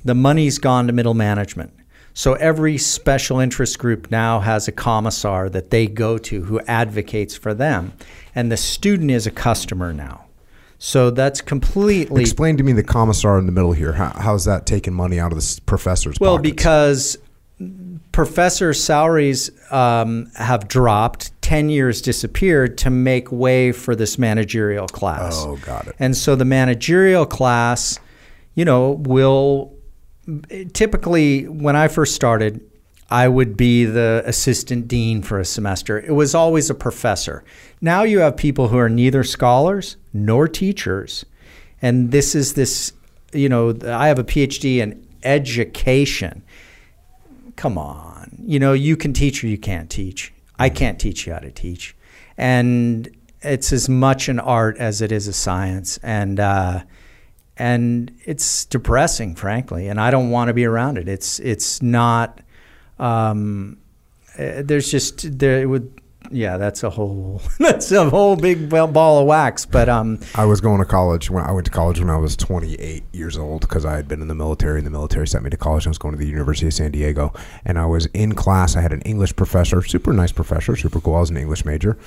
the 0.04 0.14
money's 0.14 0.58
gone 0.58 0.86
to 0.86 0.92
middle 0.92 1.14
management. 1.14 1.72
So 2.14 2.34
every 2.34 2.76
special 2.76 3.38
interest 3.38 3.78
group 3.78 4.10
now 4.10 4.40
has 4.40 4.68
a 4.68 4.72
commissar 4.72 5.48
that 5.48 5.70
they 5.70 5.86
go 5.86 6.18
to 6.18 6.42
who 6.42 6.60
advocates 6.60 7.34
for 7.36 7.54
them. 7.54 7.92
And 8.34 8.52
the 8.52 8.56
student 8.56 9.10
is 9.10 9.26
a 9.26 9.30
customer 9.30 9.92
now. 9.92 10.26
So 10.84 11.10
that's 11.10 11.40
completely 11.40 12.22
Explain 12.22 12.56
to 12.56 12.64
me 12.64 12.72
the 12.72 12.82
commissar 12.82 13.38
in 13.38 13.46
the 13.46 13.52
middle 13.52 13.70
here. 13.70 13.92
How, 13.92 14.10
how's 14.16 14.46
that 14.46 14.66
taking 14.66 14.92
money 14.92 15.20
out 15.20 15.30
of 15.30 15.38
the 15.38 15.60
professor's 15.64 16.18
well 16.18 16.38
pockets? 16.38 16.50
because 16.50 17.18
professor 18.10 18.74
salaries 18.74 19.48
um, 19.70 20.28
have 20.34 20.66
dropped 20.66 21.40
10 21.40 21.68
years 21.68 22.02
disappeared 22.02 22.78
to 22.78 22.90
make 22.90 23.30
way 23.30 23.70
for 23.70 23.94
this 23.94 24.18
managerial 24.18 24.88
class. 24.88 25.36
Oh, 25.36 25.54
got 25.58 25.86
it. 25.86 25.94
And 26.00 26.16
so 26.16 26.34
the 26.34 26.44
managerial 26.44 27.26
class, 27.26 28.00
you 28.56 28.64
know, 28.64 28.90
will 28.90 29.76
typically, 30.72 31.46
when 31.46 31.76
I 31.76 31.86
first 31.86 32.16
started, 32.16 32.60
I 33.10 33.28
would 33.28 33.56
be 33.56 33.84
the 33.84 34.22
assistant 34.24 34.88
dean 34.88 35.22
for 35.22 35.38
a 35.38 35.44
semester. 35.44 35.98
It 35.98 36.12
was 36.12 36.34
always 36.34 36.70
a 36.70 36.74
professor. 36.74 37.44
Now 37.80 38.02
you 38.04 38.20
have 38.20 38.36
people 38.36 38.68
who 38.68 38.78
are 38.78 38.88
neither 38.88 39.22
scholars 39.22 39.96
nor 40.12 40.48
teachers. 40.48 41.24
And 41.82 42.10
this 42.10 42.34
is 42.34 42.54
this, 42.54 42.92
you 43.32 43.48
know, 43.48 43.76
I 43.84 44.08
have 44.08 44.18
a 44.18 44.24
PhD 44.24 44.78
in 44.78 45.06
education. 45.22 46.42
Come 47.56 47.76
on. 47.76 48.36
You 48.44 48.58
know, 48.58 48.72
you 48.72 48.96
can 48.96 49.12
teach 49.12 49.44
or 49.44 49.48
you 49.48 49.58
can't 49.58 49.90
teach. 49.90 50.32
I 50.58 50.68
can't 50.70 50.98
teach 50.98 51.26
you 51.26 51.32
how 51.32 51.40
to 51.40 51.50
teach. 51.50 51.94
And 52.38 53.14
it's 53.42 53.72
as 53.72 53.88
much 53.88 54.28
an 54.28 54.40
art 54.40 54.78
as 54.78 55.02
it 55.02 55.12
is 55.12 55.28
a 55.28 55.32
science. 55.32 55.98
And, 56.02 56.40
uh, 56.40 56.84
and 57.56 58.10
it's 58.24 58.64
depressing, 58.64 59.34
frankly, 59.34 59.88
and 59.88 60.00
I 60.00 60.10
don't 60.10 60.30
want 60.30 60.48
to 60.48 60.54
be 60.54 60.64
around 60.64 60.98
it. 60.98 61.08
It's 61.08 61.38
it's 61.40 61.82
not. 61.82 62.40
Um, 63.02 63.78
uh, 64.38 64.62
there's 64.64 64.90
just 64.90 65.38
there 65.38 65.60
it 65.60 65.66
would 65.66 66.00
yeah 66.30 66.56
that's 66.56 66.84
a 66.84 66.88
whole 66.88 67.42
that's 67.58 67.90
a 67.90 68.08
whole 68.08 68.36
big 68.36 68.70
ball 68.70 69.20
of 69.20 69.26
wax. 69.26 69.66
But 69.66 69.88
um, 69.88 70.20
I 70.36 70.44
was 70.44 70.60
going 70.60 70.78
to 70.78 70.84
college 70.84 71.28
when 71.28 71.44
I 71.44 71.50
went 71.50 71.66
to 71.66 71.72
college 71.72 71.98
when 71.98 72.08
I 72.08 72.16
was 72.16 72.36
28 72.36 73.02
years 73.12 73.36
old 73.36 73.62
because 73.62 73.84
I 73.84 73.96
had 73.96 74.06
been 74.06 74.22
in 74.22 74.28
the 74.28 74.34
military 74.34 74.78
and 74.78 74.86
the 74.86 74.90
military 74.90 75.26
sent 75.26 75.42
me 75.42 75.50
to 75.50 75.56
college. 75.56 75.86
I 75.86 75.90
was 75.90 75.98
going 75.98 76.12
to 76.12 76.18
the 76.18 76.28
University 76.28 76.66
of 76.68 76.74
San 76.74 76.92
Diego 76.92 77.34
and 77.64 77.76
I 77.76 77.86
was 77.86 78.06
in 78.06 78.34
class. 78.34 78.76
I 78.76 78.80
had 78.80 78.92
an 78.92 79.02
English 79.02 79.34
professor, 79.34 79.82
super 79.82 80.12
nice 80.12 80.32
professor, 80.32 80.76
super 80.76 81.00
cool. 81.00 81.16
I 81.16 81.20
was 81.20 81.30
an 81.30 81.36
English 81.36 81.64
major, 81.64 81.98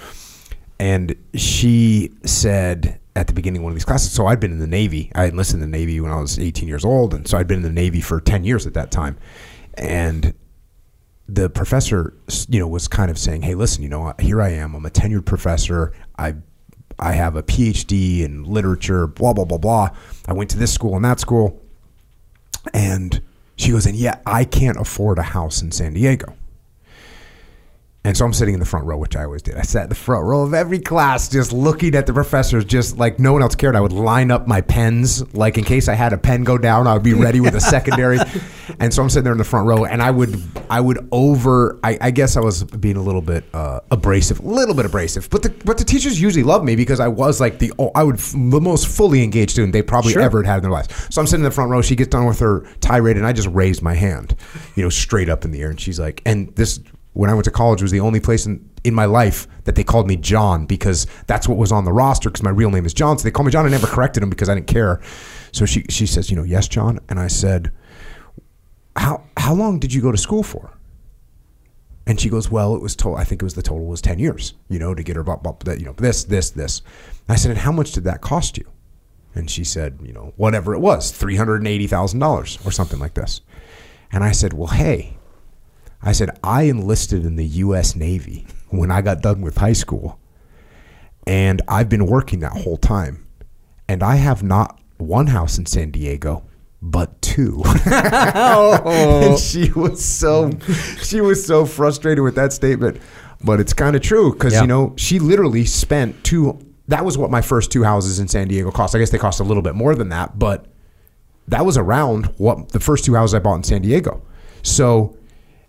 and 0.80 1.14
she 1.34 2.12
said 2.24 3.00
at 3.18 3.28
the 3.28 3.34
beginning 3.34 3.60
of 3.60 3.64
one 3.64 3.72
of 3.72 3.76
these 3.76 3.86
classes. 3.86 4.12
So 4.12 4.28
I'd 4.28 4.40
been 4.40 4.52
in 4.52 4.60
the 4.60 4.68
Navy. 4.68 5.12
I 5.14 5.26
enlisted 5.26 5.56
in 5.56 5.60
the 5.62 5.78
Navy 5.78 6.00
when 6.00 6.12
I 6.12 6.20
was 6.20 6.40
18 6.40 6.68
years 6.68 6.86
old, 6.86 7.14
and 7.14 7.28
so 7.28 7.38
I'd 7.38 7.48
been 7.48 7.58
in 7.58 7.64
the 7.64 7.70
Navy 7.70 8.02
for 8.02 8.22
10 8.22 8.44
years 8.46 8.66
at 8.66 8.74
that 8.74 8.92
time. 8.92 9.18
And 9.78 10.34
the 11.28 11.50
professor, 11.50 12.14
you 12.50 12.60
know, 12.60 12.68
was 12.68 12.88
kind 12.88 13.10
of 13.10 13.18
saying, 13.18 13.42
"Hey, 13.42 13.56
listen, 13.56 13.84
you 13.84 13.90
know, 13.90 14.14
here 14.20 14.42
I 14.42 14.50
am. 14.50 14.76
I'm 14.76 14.86
a 14.86 14.90
tenured 14.90 15.26
professor. 15.26 15.92
I 16.18 16.36
I 17.00 17.14
have 17.14 17.36
a 17.36 17.44
PhD 17.44 18.24
in 18.24 18.44
literature. 18.44 19.08
Blah 19.08 19.34
blah 19.34 19.46
blah 19.46 19.58
blah. 19.58 19.90
I 20.28 20.34
went 20.34 20.50
to 20.52 20.58
this 20.58 20.72
school 20.72 20.96
and 20.96 21.04
that 21.06 21.20
school." 21.20 21.62
And 22.74 23.22
she 23.56 23.72
goes, 23.72 23.86
"And 23.86 23.96
yeah, 23.96 24.20
I 24.26 24.44
can't 24.44 24.78
afford 24.78 25.18
a 25.18 25.24
house 25.24 25.62
in 25.62 25.72
San 25.72 25.94
Diego." 25.94 26.36
And 28.06 28.16
so 28.16 28.24
I'm 28.24 28.34
sitting 28.34 28.54
in 28.54 28.60
the 28.60 28.68
front 28.68 28.86
row, 28.86 28.98
which 28.98 29.16
I 29.16 29.24
always 29.24 29.42
did. 29.42 29.56
I 29.56 29.64
sat 29.64 29.84
in 29.84 29.90
the 29.90 29.96
front 29.96 30.26
row 30.26 30.44
of 30.44 30.54
every 30.54 30.78
class, 30.78 31.28
just 31.28 31.52
looking 31.52 31.96
at 31.96 32.06
the 32.06 32.14
professors, 32.14 32.64
just 32.64 32.98
like 33.00 33.18
no 33.18 33.34
one 33.34 33.42
else 33.42 33.56
cared. 33.56 33.76
I 33.76 33.82
would 33.82 33.92
line 33.92 34.30
up 34.30 34.48
my 34.48 34.62
pens, 34.62 35.34
like 35.34 35.58
in 35.58 35.64
case 35.64 35.88
I 35.88 35.96
had 35.96 36.14
a 36.14 36.18
pen 36.20 36.44
go 36.44 36.60
down, 36.60 36.86
I 36.86 36.94
would 36.94 37.02
be 37.02 37.16
ready 37.16 37.42
with 37.42 37.56
a 37.56 37.60
secondary. 37.76 38.20
and 38.80 38.94
so 38.94 39.02
I'm 39.02 39.10
sitting 39.10 39.24
there 39.24 39.32
in 39.34 39.40
the 39.40 39.44
front 39.44 39.66
row, 39.68 39.86
and 39.86 40.04
I 40.04 40.12
would, 40.12 40.40
I 40.70 40.82
would 40.82 41.08
over. 41.12 41.80
I, 41.84 41.98
I 42.00 42.12
guess 42.12 42.38
I 42.38 42.42
was 42.42 42.64
being 42.64 42.96
a 42.96 43.02
little 43.02 43.24
bit 43.24 43.44
uh, 43.54 43.80
abrasive, 43.90 44.40
a 44.40 44.44
little 44.48 44.76
bit 44.76 44.86
abrasive. 44.86 45.28
But 45.32 45.42
the 45.42 45.50
but 45.66 45.80
the 45.80 45.84
teachers 45.84 46.22
usually 46.22 46.44
loved 46.44 46.64
me 46.64 46.76
because 46.76 47.00
I 47.00 47.08
was 47.08 47.42
like 47.42 47.58
the 47.58 47.74
oh, 47.80 47.90
I 47.96 48.04
would 48.04 48.18
the 48.20 48.62
most 48.62 48.88
fully 48.88 49.24
engaged 49.24 49.52
student 49.54 49.74
they 49.74 49.82
probably 49.82 50.14
Sure. 50.14 50.22
ever 50.22 50.44
had 50.44 50.58
in 50.58 50.62
their 50.62 50.72
lives. 50.72 50.90
So 51.10 51.22
I'm 51.22 51.26
sitting 51.28 51.44
in 51.44 51.50
the 51.50 51.56
front 51.56 51.72
row. 51.72 51.82
She 51.82 51.96
gets 51.96 52.10
done 52.10 52.28
with 52.28 52.40
her 52.40 52.68
tirade, 52.82 53.18
and 53.18 53.26
I 53.26 53.34
just 53.34 53.48
raised 53.48 53.82
my 53.82 53.96
hand, 53.96 54.36
you 54.76 54.84
know, 54.84 54.90
straight 54.90 55.28
up 55.28 55.44
in 55.44 55.50
the 55.50 55.62
air. 55.62 55.72
And 55.72 55.80
she's 55.82 56.00
like, 56.00 56.22
and 56.24 56.56
this 56.56 56.80
when 57.16 57.30
I 57.30 57.34
went 57.34 57.46
to 57.46 57.52
college 57.52 57.82
was 57.82 57.92
the 57.92 58.02
only 58.02 58.20
place 58.20 58.46
in, 58.46 58.70
in 58.84 58.94
my 58.94 59.06
life 59.06 59.48
that 59.64 59.76
they 59.76 59.86
called 59.86 60.06
me 60.06 60.18
John 60.18 60.66
because 60.66 61.08
that's 61.28 61.48
what 61.48 61.58
was 61.58 61.72
on 61.72 61.86
the 61.86 61.94
roster 61.94 62.30
because 62.30 62.44
my 62.44 62.50
real 62.50 62.70
name 62.70 62.86
is 62.86 62.94
John. 62.94 63.18
So 63.18 63.24
they 63.24 63.32
called 63.32 63.46
me 63.46 63.54
John. 63.54 63.66
I 63.66 63.70
never 63.70 63.88
corrected 63.88 64.22
them 64.22 64.30
because 64.30 64.50
I 64.50 64.54
didn't 64.54 64.68
care. 64.68 65.02
So 65.54 65.66
she 65.66 65.86
she 65.90 66.06
says, 66.06 66.30
you 66.30 66.36
know, 66.36 66.44
yes, 66.44 66.68
John, 66.68 67.00
and 67.08 67.18
I 67.18 67.28
said, 67.28 67.72
how 68.98 69.24
how 69.38 69.54
long 69.54 69.80
did 69.80 69.94
you 69.94 70.02
go 70.02 70.12
to 70.12 70.18
school 70.18 70.44
for? 70.44 70.72
And 72.06 72.20
she 72.20 72.30
goes, 72.30 72.52
well, 72.52 72.76
it 72.76 72.82
was 72.82 72.98
told. 72.98 73.18
I 73.18 73.24
think 73.24 73.42
it 73.42 73.46
was 73.46 73.56
the 73.56 73.64
total 73.64 73.86
was 73.86 74.02
ten 74.02 74.20
years, 74.20 74.54
you 74.70 74.78
know, 74.78 74.94
to 74.94 75.02
get 75.02 75.16
her 75.16 75.24
blah, 75.24 75.38
blah, 75.38 75.56
that 75.64 75.80
you 75.80 75.86
know 75.86 75.94
this 75.94 76.26
this 76.26 76.50
this. 76.50 76.82
I 77.30 77.38
said, 77.38 77.52
and 77.52 77.60
how 77.62 77.72
much 77.72 77.94
did 77.94 78.04
that 78.04 78.20
cost 78.20 78.58
you? 78.58 78.70
And 79.34 79.50
she 79.50 79.64
said, 79.64 80.00
you 80.04 80.12
know, 80.12 80.34
whatever 80.36 80.76
it 80.76 80.80
was, 80.80 81.12
three 81.12 81.38
hundred 81.38 81.62
and 81.62 81.68
eighty 81.68 81.88
thousand 81.88 82.20
dollars 82.20 82.60
or 82.66 82.72
something 82.72 83.00
like 83.00 83.14
this. 83.14 83.40
And 84.12 84.22
I 84.24 84.32
said, 84.32 84.52
well, 84.52 84.68
hey, 84.68 85.15
I 86.06 86.12
said, 86.12 86.38
I 86.44 86.64
enlisted 86.64 87.26
in 87.26 87.36
the 87.36 87.46
U.S. 87.46 87.96
Navy 87.96 88.46
when 88.70 88.92
I 88.92 89.02
got 89.02 89.22
done 89.22 89.42
with 89.42 89.58
high 89.58 89.74
school. 89.74 90.20
And 91.28 91.62
I've 91.68 91.90
been 91.90 92.06
working 92.06 92.40
that 92.42 92.52
whole 92.52 92.78
time. 92.78 93.26
And 93.88 94.04
I 94.04 94.16
have 94.16 94.44
not 94.44 94.80
one 94.98 95.28
house 95.28 95.58
in 95.58 95.66
San 95.66 95.92
Diego, 95.92 96.44
but 96.82 97.22
two. 97.22 97.64
Oh. 98.38 98.82
and 98.86 99.40
she 99.40 99.72
was 99.72 100.04
so 100.04 100.52
she 101.02 101.22
was 101.22 101.46
so 101.46 101.66
frustrated 101.66 102.24
with 102.24 102.36
that 102.36 102.54
statement. 102.54 103.00
But 103.44 103.60
it's 103.60 103.74
kind 103.74 103.96
of 103.96 104.02
true 104.02 104.34
because 104.34 104.54
Yeah. 104.54 104.62
you 104.62 104.68
know 104.68 104.94
she 104.98 105.20
literally 105.20 105.66
spent 105.66 106.24
two. 106.24 106.60
That 106.88 107.04
was 107.06 107.18
what 107.18 107.32
my 107.32 107.42
first 107.42 107.72
two 107.72 107.84
houses 107.84 108.20
in 108.20 108.28
San 108.28 108.48
Diego 108.48 108.72
cost. 108.72 108.96
I 108.96 109.00
guess 109.00 109.10
they 109.10 109.18
cost 109.18 109.40
a 109.40 109.44
little 109.44 109.64
bit 109.64 109.76
more 109.76 109.96
than 109.96 110.10
that, 110.10 110.38
but 110.38 110.66
that 111.48 111.66
was 111.66 111.78
around 111.78 112.26
what 112.38 112.70
the 112.70 112.80
first 112.80 113.06
two 113.06 113.16
houses 113.16 113.34
I 113.34 113.40
bought 113.40 113.56
in 113.56 113.64
San 113.64 113.82
Diego. 113.82 114.24
So, 114.64 115.16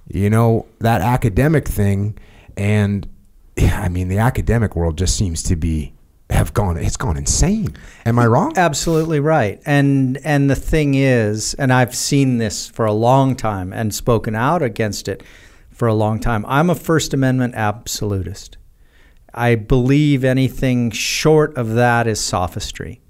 you 0.08 0.30
know, 0.30 0.66
that 0.80 1.00
academic 1.00 1.66
thing 1.68 2.18
and 2.56 3.08
I 3.58 3.88
mean 3.88 4.08
the 4.08 4.18
academic 4.18 4.76
world 4.76 4.98
just 4.98 5.16
seems 5.16 5.42
to 5.44 5.56
be 5.56 5.92
have 6.30 6.52
gone 6.54 6.76
it's 6.76 6.96
gone 6.96 7.16
insane. 7.16 7.76
Am 8.04 8.18
I 8.18 8.26
wrong? 8.26 8.52
Absolutely 8.56 9.20
right. 9.20 9.60
And 9.64 10.18
and 10.24 10.50
the 10.50 10.56
thing 10.56 10.94
is, 10.94 11.54
and 11.54 11.72
I've 11.72 11.94
seen 11.94 12.38
this 12.38 12.68
for 12.68 12.84
a 12.84 12.92
long 12.92 13.36
time 13.36 13.72
and 13.72 13.94
spoken 13.94 14.34
out 14.34 14.62
against 14.62 15.08
it 15.08 15.22
for 15.70 15.86
a 15.86 15.94
long 15.94 16.18
time. 16.18 16.44
I'm 16.46 16.70
a 16.70 16.74
First 16.74 17.14
Amendment 17.14 17.54
absolutist. 17.54 18.56
I 19.34 19.54
believe 19.54 20.24
anything 20.24 20.90
short 20.90 21.56
of 21.56 21.74
that 21.74 22.06
is 22.06 22.20
sophistry. 22.20 23.00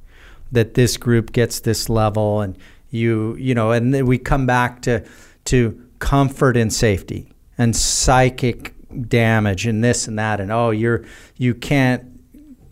That 0.53 0.75
this 0.75 0.97
group 0.97 1.33
gets 1.33 1.61
this 1.61 1.89
level 1.89 2.41
and 2.41 2.57
you 2.91 3.35
you 3.37 3.55
know, 3.55 3.71
and 3.71 3.95
then 3.95 4.07
we 4.07 4.19
come 4.19 4.47
back 4.47 4.83
to 4.83 5.05
to 5.47 5.86
comfort 5.99 6.57
and 6.57 6.73
safety 6.73 7.33
and 7.59 7.75
psychic 7.75 8.75
damage 9.09 9.67
and 9.67 9.83
this 9.83 10.07
and 10.09 10.19
that 10.19 10.41
and 10.41 10.53
oh 10.53 10.71
you're 10.71 11.05
you 11.37 11.55
can't 11.55 12.17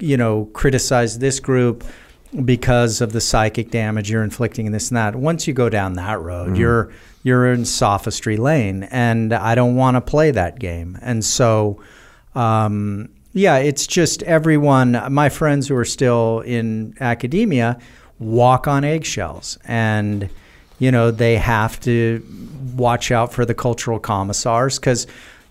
you 0.05 0.17
know, 0.17 0.47
criticize 0.47 1.19
this 1.19 1.41
group 1.41 1.85
because 2.45 3.01
of 3.01 3.13
the 3.13 3.21
psychic 3.21 3.71
damage 3.71 4.11
you're 4.11 4.25
inflicting 4.25 4.67
and 4.67 4.75
this 4.75 4.91
and 4.91 4.97
that. 4.97 5.17
Once 5.17 5.47
you 5.47 5.55
go 5.55 5.69
down 5.69 5.95
that 5.95 6.21
road, 6.21 6.57
you're 6.57 6.93
you're 7.23 7.53
in 7.53 7.65
sophistry 7.65 8.37
lane, 8.37 8.85
and 8.85 9.33
I 9.33 9.55
don't 9.55 9.77
want 9.77 9.97
to 9.97 10.01
play 10.01 10.31
that 10.33 10.59
game. 10.59 10.99
And 11.01 11.25
so, 11.25 11.81
um, 12.35 13.09
yeah, 13.33 13.57
it's 13.59 13.87
just 13.87 14.23
everyone. 14.25 15.01
My 15.11 15.29
friends 15.29 15.69
who 15.69 15.77
are 15.77 15.85
still 15.85 16.41
in 16.41 16.95
academia 17.01 17.79
walk 18.19 18.69
on 18.69 18.85
eggshells, 18.85 19.59
and 19.65 20.29
you 20.85 20.91
know 20.91 21.11
they 21.11 21.37
have 21.37 21.81
to 21.81 22.23
watch 22.77 23.11
out 23.11 23.33
for 23.33 23.45
the 23.47 23.55
cultural 23.55 23.99
commissars 23.99 24.79
because 24.79 25.07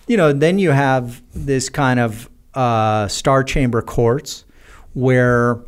you 0.07 0.15
know 0.15 0.31
then 0.31 0.59
you 0.59 0.69
have 0.69 1.21
this 1.33 1.69
kind 1.69 1.99
of 1.99 2.29
uh, 2.53 3.07
star 3.07 3.43
chamber 3.43 3.81
courts 3.81 4.45
where 4.93 5.59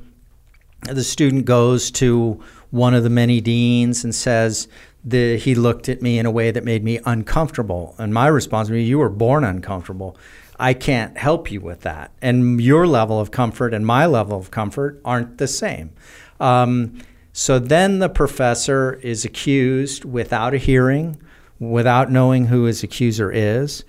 the 0.82 1.04
student 1.04 1.46
goes 1.46 1.90
to 1.90 2.40
one 2.70 2.94
of 2.94 3.04
the 3.04 3.10
many 3.10 3.42
deans 3.42 4.04
and 4.04 4.14
says 4.14 4.68
the, 5.04 5.38
he 5.38 5.56
looked 5.56 5.90
at 5.90 6.02
me 6.02 6.20
in 6.20 6.26
a 6.26 6.32
way 6.32 6.52
that 6.52 6.64
made 6.64 6.84
me 6.84 7.00
uncomfortable. 7.06 7.96
And 7.98 8.14
my 8.14 8.28
response 8.28 8.70
be 8.70 8.84
you 8.84 9.00
were 9.00 9.10
born 9.10 9.44
uncomfortable. 9.44 10.18
I 10.60 10.74
can't 10.74 11.18
help 11.18 11.52
you 11.52 11.62
with 11.62 11.82
that. 11.82 12.12
And 12.22 12.62
your 12.62 12.86
level 12.86 13.20
of 13.20 13.32
comfort 13.32 13.74
and 13.74 13.86
my 13.86 14.06
level 14.06 14.38
of 14.38 14.52
comfort 14.52 15.02
aren't 15.04 15.38
the 15.38 15.48
same. 15.48 15.92
Um, 16.40 17.00
so 17.38 17.60
then 17.60 18.00
the 18.00 18.08
professor 18.08 18.94
is 19.04 19.26
accused 19.26 20.06
without 20.06 20.54
a 20.54 20.58
hearing 20.58 21.22
without 21.60 22.10
knowing 22.10 22.46
who 22.46 22.64
his 22.64 22.82
accuser 22.82 23.30
is 23.30 23.84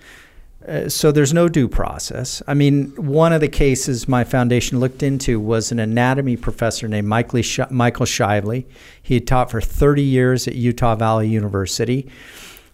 uh, 0.67 0.89
so 0.89 1.13
there's 1.13 1.33
no 1.33 1.47
due 1.47 1.69
process. 1.69 2.41
I 2.45 2.53
mean, 2.53 2.87
one 2.97 3.31
of 3.31 3.39
the 3.39 3.47
cases 3.47 4.07
my 4.07 4.25
foundation 4.25 4.81
looked 4.81 5.01
into 5.01 5.39
was 5.39 5.71
an 5.71 5.79
anatomy 5.79 6.35
professor 6.35 6.89
named 6.89 7.07
Michael, 7.07 7.41
Sh- 7.41 7.59
Michael 7.69 8.05
Shively. 8.05 8.65
He 9.01 9.13
had 9.13 9.25
taught 9.27 9.49
for 9.49 9.61
30 9.61 10.01
years 10.01 10.45
at 10.45 10.55
Utah 10.55 10.95
Valley 10.95 11.29
University. 11.29 12.09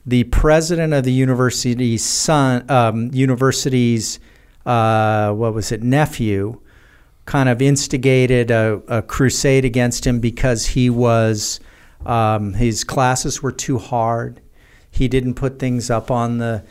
The 0.07 0.23
president 0.25 0.93
of 0.93 1.03
the 1.03 1.11
university's 1.11 2.03
son, 2.03 2.69
um, 2.69 3.11
university's 3.13 4.19
uh, 4.65 5.31
what 5.33 5.53
was 5.53 5.71
it, 5.71 5.83
nephew, 5.83 6.61
kind 7.25 7.49
of 7.49 7.61
instigated 7.61 8.51
a, 8.51 8.81
a 8.87 9.01
crusade 9.01 9.65
against 9.65 10.05
him 10.05 10.19
because 10.19 10.65
he 10.67 10.89
was 10.89 11.59
um, 12.05 12.53
his 12.53 12.83
classes 12.83 13.41
were 13.41 13.51
too 13.51 13.77
hard. 13.77 14.41
He 14.91 15.07
didn't 15.07 15.35
put 15.35 15.59
things 15.59 15.89
up 15.89 16.11
on 16.11 16.37
the 16.37 16.63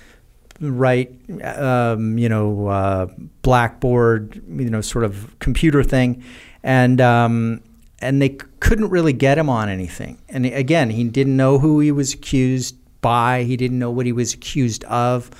right, 0.60 1.10
um, 1.42 2.18
you 2.18 2.28
know, 2.28 2.68
uh, 2.68 3.06
blackboard, 3.42 4.42
you 4.48 4.70
know, 4.70 4.80
sort 4.80 5.04
of 5.04 5.38
computer 5.38 5.82
thing, 5.82 6.22
and 6.62 7.00
um, 7.00 7.62
and 8.00 8.20
they 8.20 8.30
couldn't 8.60 8.90
really 8.90 9.12
get 9.12 9.38
him 9.38 9.48
on 9.48 9.68
anything. 9.68 10.18
And 10.28 10.46
again, 10.46 10.90
he 10.90 11.04
didn't 11.04 11.36
know 11.36 11.58
who 11.58 11.80
he 11.80 11.90
was 11.90 12.14
accused 12.14 12.76
by. 13.00 13.42
He 13.44 13.56
didn't 13.56 13.78
know 13.78 13.90
what 13.90 14.06
he 14.06 14.12
was 14.12 14.34
accused 14.34 14.84
of. 14.84 15.30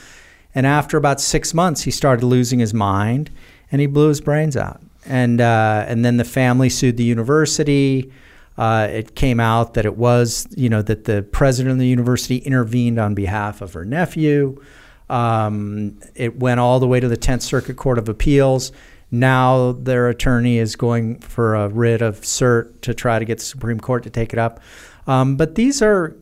And 0.55 0.67
after 0.67 0.97
about 0.97 1.21
six 1.21 1.55
months, 1.55 1.83
he 1.83 1.91
started 1.91 2.25
losing 2.25 2.59
his 2.59 2.75
mind, 2.75 3.31
and 3.71 3.81
he 3.81 3.87
blew 3.87 4.09
his 4.09 4.21
brains 4.21 4.57
out. 4.57 4.83
And 5.05 5.41
uh, 5.41 5.85
and 5.89 6.05
then 6.05 6.17
the 6.17 6.25
family 6.25 6.69
sued 6.69 6.97
the 6.97 7.05
university. 7.05 8.13
Uh, 8.57 8.87
it 8.91 9.15
came 9.15 9.41
out 9.41 9.75
that 9.75 9.87
it 9.87 9.97
was, 9.97 10.47
you 10.55 10.69
know, 10.69 10.83
that 10.83 11.05
the 11.05 11.23
president 11.23 11.73
of 11.73 11.79
the 11.79 11.87
university 11.87 12.37
intervened 12.37 12.99
on 12.99 13.15
behalf 13.15 13.63
of 13.63 13.73
her 13.73 13.85
nephew. 13.85 14.63
Um, 15.09 15.99
it 16.15 16.39
went 16.39 16.61
all 16.61 16.79
the 16.79 16.87
way 16.87 17.01
to 17.01 17.09
the 17.09 17.17
10th 17.17 17.43
Circuit 17.43 17.77
Court 17.77 17.99
of 17.99 18.09
Appeals. 18.09 18.73
Now 19.11 19.73
their 19.73 20.09
attorney 20.09 20.59
is 20.59 20.77
going 20.77 21.19
for 21.21 21.55
a 21.55 21.69
writ 21.69 22.03
of 22.03 22.21
cert 22.21 22.81
to 22.83 22.95
try 22.95 23.19
to 23.19 23.25
get 23.25 23.39
the 23.39 23.45
Supreme 23.45 23.81
Court 23.81 24.03
to 24.05 24.11
take 24.11 24.33
it 24.33 24.39
up. 24.39 24.61
Um, 25.07 25.37
but 25.37 25.55
these 25.55 25.83
are 25.83 26.17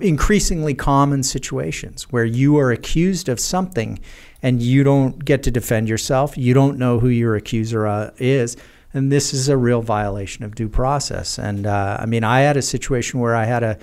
increasingly 0.00 0.74
common 0.74 1.22
situations 1.22 2.04
where 2.04 2.24
you 2.24 2.58
are 2.58 2.70
accused 2.70 3.28
of 3.28 3.38
something 3.38 3.98
and 4.44 4.60
you 4.62 4.84
don't 4.84 5.24
get 5.24 5.42
to 5.44 5.50
defend 5.50 5.88
yourself. 5.88 6.36
You 6.36 6.52
don't 6.52 6.76
know 6.76 6.98
who 6.98 7.08
your 7.08 7.34
accuser 7.34 7.86
uh, 7.86 8.10
is. 8.18 8.58
And 8.92 9.10
this 9.10 9.32
is 9.32 9.48
a 9.48 9.56
real 9.56 9.80
violation 9.80 10.44
of 10.44 10.54
due 10.54 10.68
process. 10.68 11.38
And 11.38 11.66
uh, 11.66 11.96
I 11.98 12.04
mean, 12.04 12.24
I 12.24 12.40
had 12.40 12.58
a 12.58 12.62
situation 12.62 13.20
where 13.20 13.34
I 13.34 13.46
had 13.46 13.62
a 13.62 13.78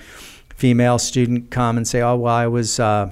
female 0.54 1.00
student 1.00 1.50
come 1.50 1.76
and 1.76 1.86
say, 1.86 2.00
"Oh, 2.00 2.14
well, 2.14 2.34
I 2.34 2.46
was, 2.46 2.78
uh, 2.78 3.10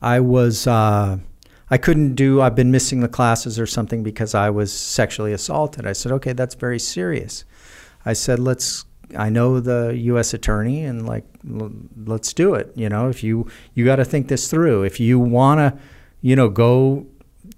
I 0.00 0.20
was, 0.20 0.66
uh, 0.66 1.18
I 1.70 1.76
couldn't 1.76 2.14
do. 2.14 2.40
I've 2.40 2.56
been 2.56 2.70
missing 2.70 3.00
the 3.00 3.08
classes 3.08 3.60
or 3.60 3.66
something 3.66 4.02
because 4.02 4.34
I 4.34 4.48
was 4.48 4.72
sexually 4.72 5.34
assaulted." 5.34 5.86
I 5.86 5.92
said, 5.92 6.12
"Okay, 6.12 6.32
that's 6.32 6.54
very 6.54 6.78
serious." 6.78 7.44
I 8.06 8.14
said, 8.14 8.38
"Let's." 8.38 8.86
I 9.16 9.28
know 9.28 9.60
the 9.60 9.96
U.S. 9.96 10.34
attorney, 10.34 10.82
and 10.82 11.06
like, 11.06 11.24
let's 11.44 12.32
do 12.32 12.54
it. 12.54 12.72
You 12.74 12.88
know, 12.88 13.08
if 13.08 13.22
you 13.22 13.48
you 13.74 13.84
got 13.84 13.96
to 13.96 14.04
think 14.04 14.26
this 14.26 14.50
through. 14.50 14.82
If 14.82 14.98
you 14.98 15.20
want 15.20 15.60
to, 15.60 15.80
you 16.20 16.36
know, 16.36 16.48
go 16.48 17.06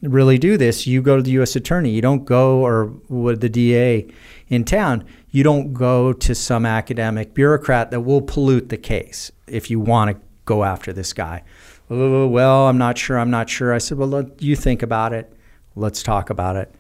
really 0.03 0.39
do 0.39 0.57
this, 0.57 0.87
you 0.87 1.03
go 1.03 1.17
to 1.17 1.23
the 1.23 1.33
U.S. 1.33 1.57
attorney. 1.57 1.91
You 1.91 2.03
don't 2.03 2.25
go 2.25 2.65
or 2.65 2.87
with 3.09 3.41
the 3.41 3.49
DA 3.49 4.07
in 4.49 4.65
town. 4.65 5.05
You 5.31 5.43
don't 5.43 5.73
go 5.73 6.13
to 6.13 6.35
some 6.35 6.65
academic 6.65 7.35
bureaucrat 7.35 7.91
that 7.91 8.01
will 8.01 8.23
pollute 8.23 8.69
the 8.69 8.77
case 8.77 9.31
if 9.47 9.71
you 9.71 9.81
want 9.81 10.11
to 10.11 10.27
go 10.45 10.65
after 10.65 10.93
this 10.93 11.13
guy. 11.13 11.43
Oh, 11.91 12.27
well, 12.27 12.69
I'm 12.69 12.79
not 12.79 12.99
sure. 12.99 13.19
I'm 13.19 13.31
not 13.31 13.49
sure. 13.49 13.73
I 13.73 13.79
said, 13.79 13.99
well, 13.99 14.31
you 14.39 14.57
think 14.57 14.83
about 14.83 15.13
it. 15.13 15.33
Let's 15.75 16.03
talk 16.03 16.31
about 16.31 16.57
it 16.57 16.75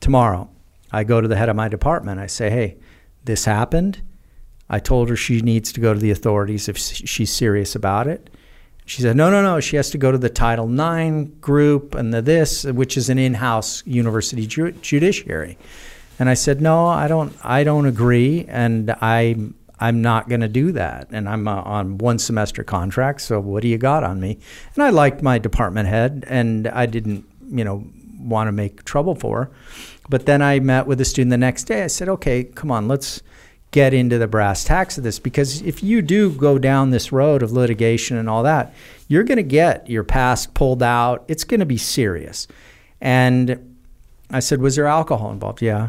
tomorrow. 0.00 0.50
I 0.92 1.04
go 1.04 1.20
to 1.20 1.28
the 1.28 1.36
head 1.36 1.48
of 1.48 1.56
my 1.56 1.68
department. 1.68 2.20
I 2.20 2.26
say, 2.26 2.50
hey, 2.50 2.76
this 3.24 3.44
happened. 3.44 4.00
I 4.70 4.78
told 4.78 5.08
her 5.08 5.16
she 5.16 5.40
needs 5.40 5.72
to 5.72 5.80
go 5.80 5.92
to 5.92 6.00
the 6.00 6.10
authorities 6.10 6.68
if 6.68 6.78
she's 6.78 7.32
serious 7.32 7.74
about 7.74 8.06
it. 8.06 8.30
She 8.86 9.00
said, 9.00 9.16
no, 9.16 9.30
no, 9.30 9.42
no. 9.42 9.60
She 9.60 9.76
has 9.76 9.90
to 9.90 9.98
go 9.98 10.12
to 10.12 10.18
the 10.18 10.28
Title 10.28 10.68
IX 10.68 11.30
group 11.40 11.94
and 11.94 12.12
the 12.12 12.20
this, 12.20 12.64
which 12.64 12.96
is 12.96 13.08
an 13.08 13.18
in-house 13.18 13.82
university 13.86 14.46
ju- 14.46 14.72
judiciary. 14.72 15.56
And 16.18 16.28
I 16.28 16.34
said, 16.34 16.60
no, 16.60 16.86
I 16.86 17.08
don't. 17.08 17.34
I 17.42 17.64
don't 17.64 17.86
agree, 17.86 18.44
and 18.48 18.90
I 19.00 19.36
I'm 19.80 20.00
not 20.00 20.28
going 20.28 20.40
to 20.40 20.48
do 20.48 20.72
that. 20.72 21.08
And 21.10 21.28
I'm 21.28 21.48
uh, 21.48 21.62
on 21.62 21.98
one 21.98 22.18
semester 22.18 22.62
contract. 22.62 23.20
So 23.20 23.40
what 23.40 23.62
do 23.62 23.68
you 23.68 23.78
got 23.78 24.04
on 24.04 24.20
me? 24.20 24.38
And 24.74 24.84
I 24.84 24.90
liked 24.90 25.22
my 25.22 25.38
department 25.38 25.88
head, 25.88 26.24
and 26.28 26.68
I 26.68 26.86
didn't, 26.86 27.24
you 27.50 27.64
know, 27.64 27.84
want 28.18 28.48
to 28.48 28.52
make 28.52 28.84
trouble 28.84 29.14
for 29.14 29.44
her. 29.44 29.50
But 30.08 30.26
then 30.26 30.42
I 30.42 30.60
met 30.60 30.86
with 30.86 31.00
a 31.00 31.04
student 31.04 31.30
the 31.30 31.38
next 31.38 31.64
day. 31.64 31.82
I 31.82 31.88
said, 31.88 32.08
okay, 32.08 32.44
come 32.44 32.70
on, 32.70 32.86
let's 32.86 33.22
get 33.74 33.92
into 33.92 34.18
the 34.18 34.28
brass 34.28 34.62
tacks 34.62 34.96
of 34.96 35.02
this 35.02 35.18
because 35.18 35.60
if 35.62 35.82
you 35.82 36.00
do 36.00 36.30
go 36.30 36.60
down 36.60 36.90
this 36.90 37.10
road 37.10 37.42
of 37.42 37.50
litigation 37.50 38.16
and 38.16 38.30
all 38.30 38.44
that, 38.44 38.72
you're 39.08 39.24
going 39.24 39.36
to 39.36 39.42
get 39.42 39.90
your 39.90 40.04
past 40.04 40.54
pulled 40.54 40.80
out. 40.80 41.24
It's 41.26 41.42
going 41.42 41.58
to 41.58 41.66
be 41.66 41.76
serious. 41.76 42.46
And 43.00 43.76
I 44.30 44.38
said, 44.38 44.60
Was 44.60 44.76
there 44.76 44.86
alcohol 44.86 45.32
involved? 45.32 45.60
Yeah. 45.60 45.88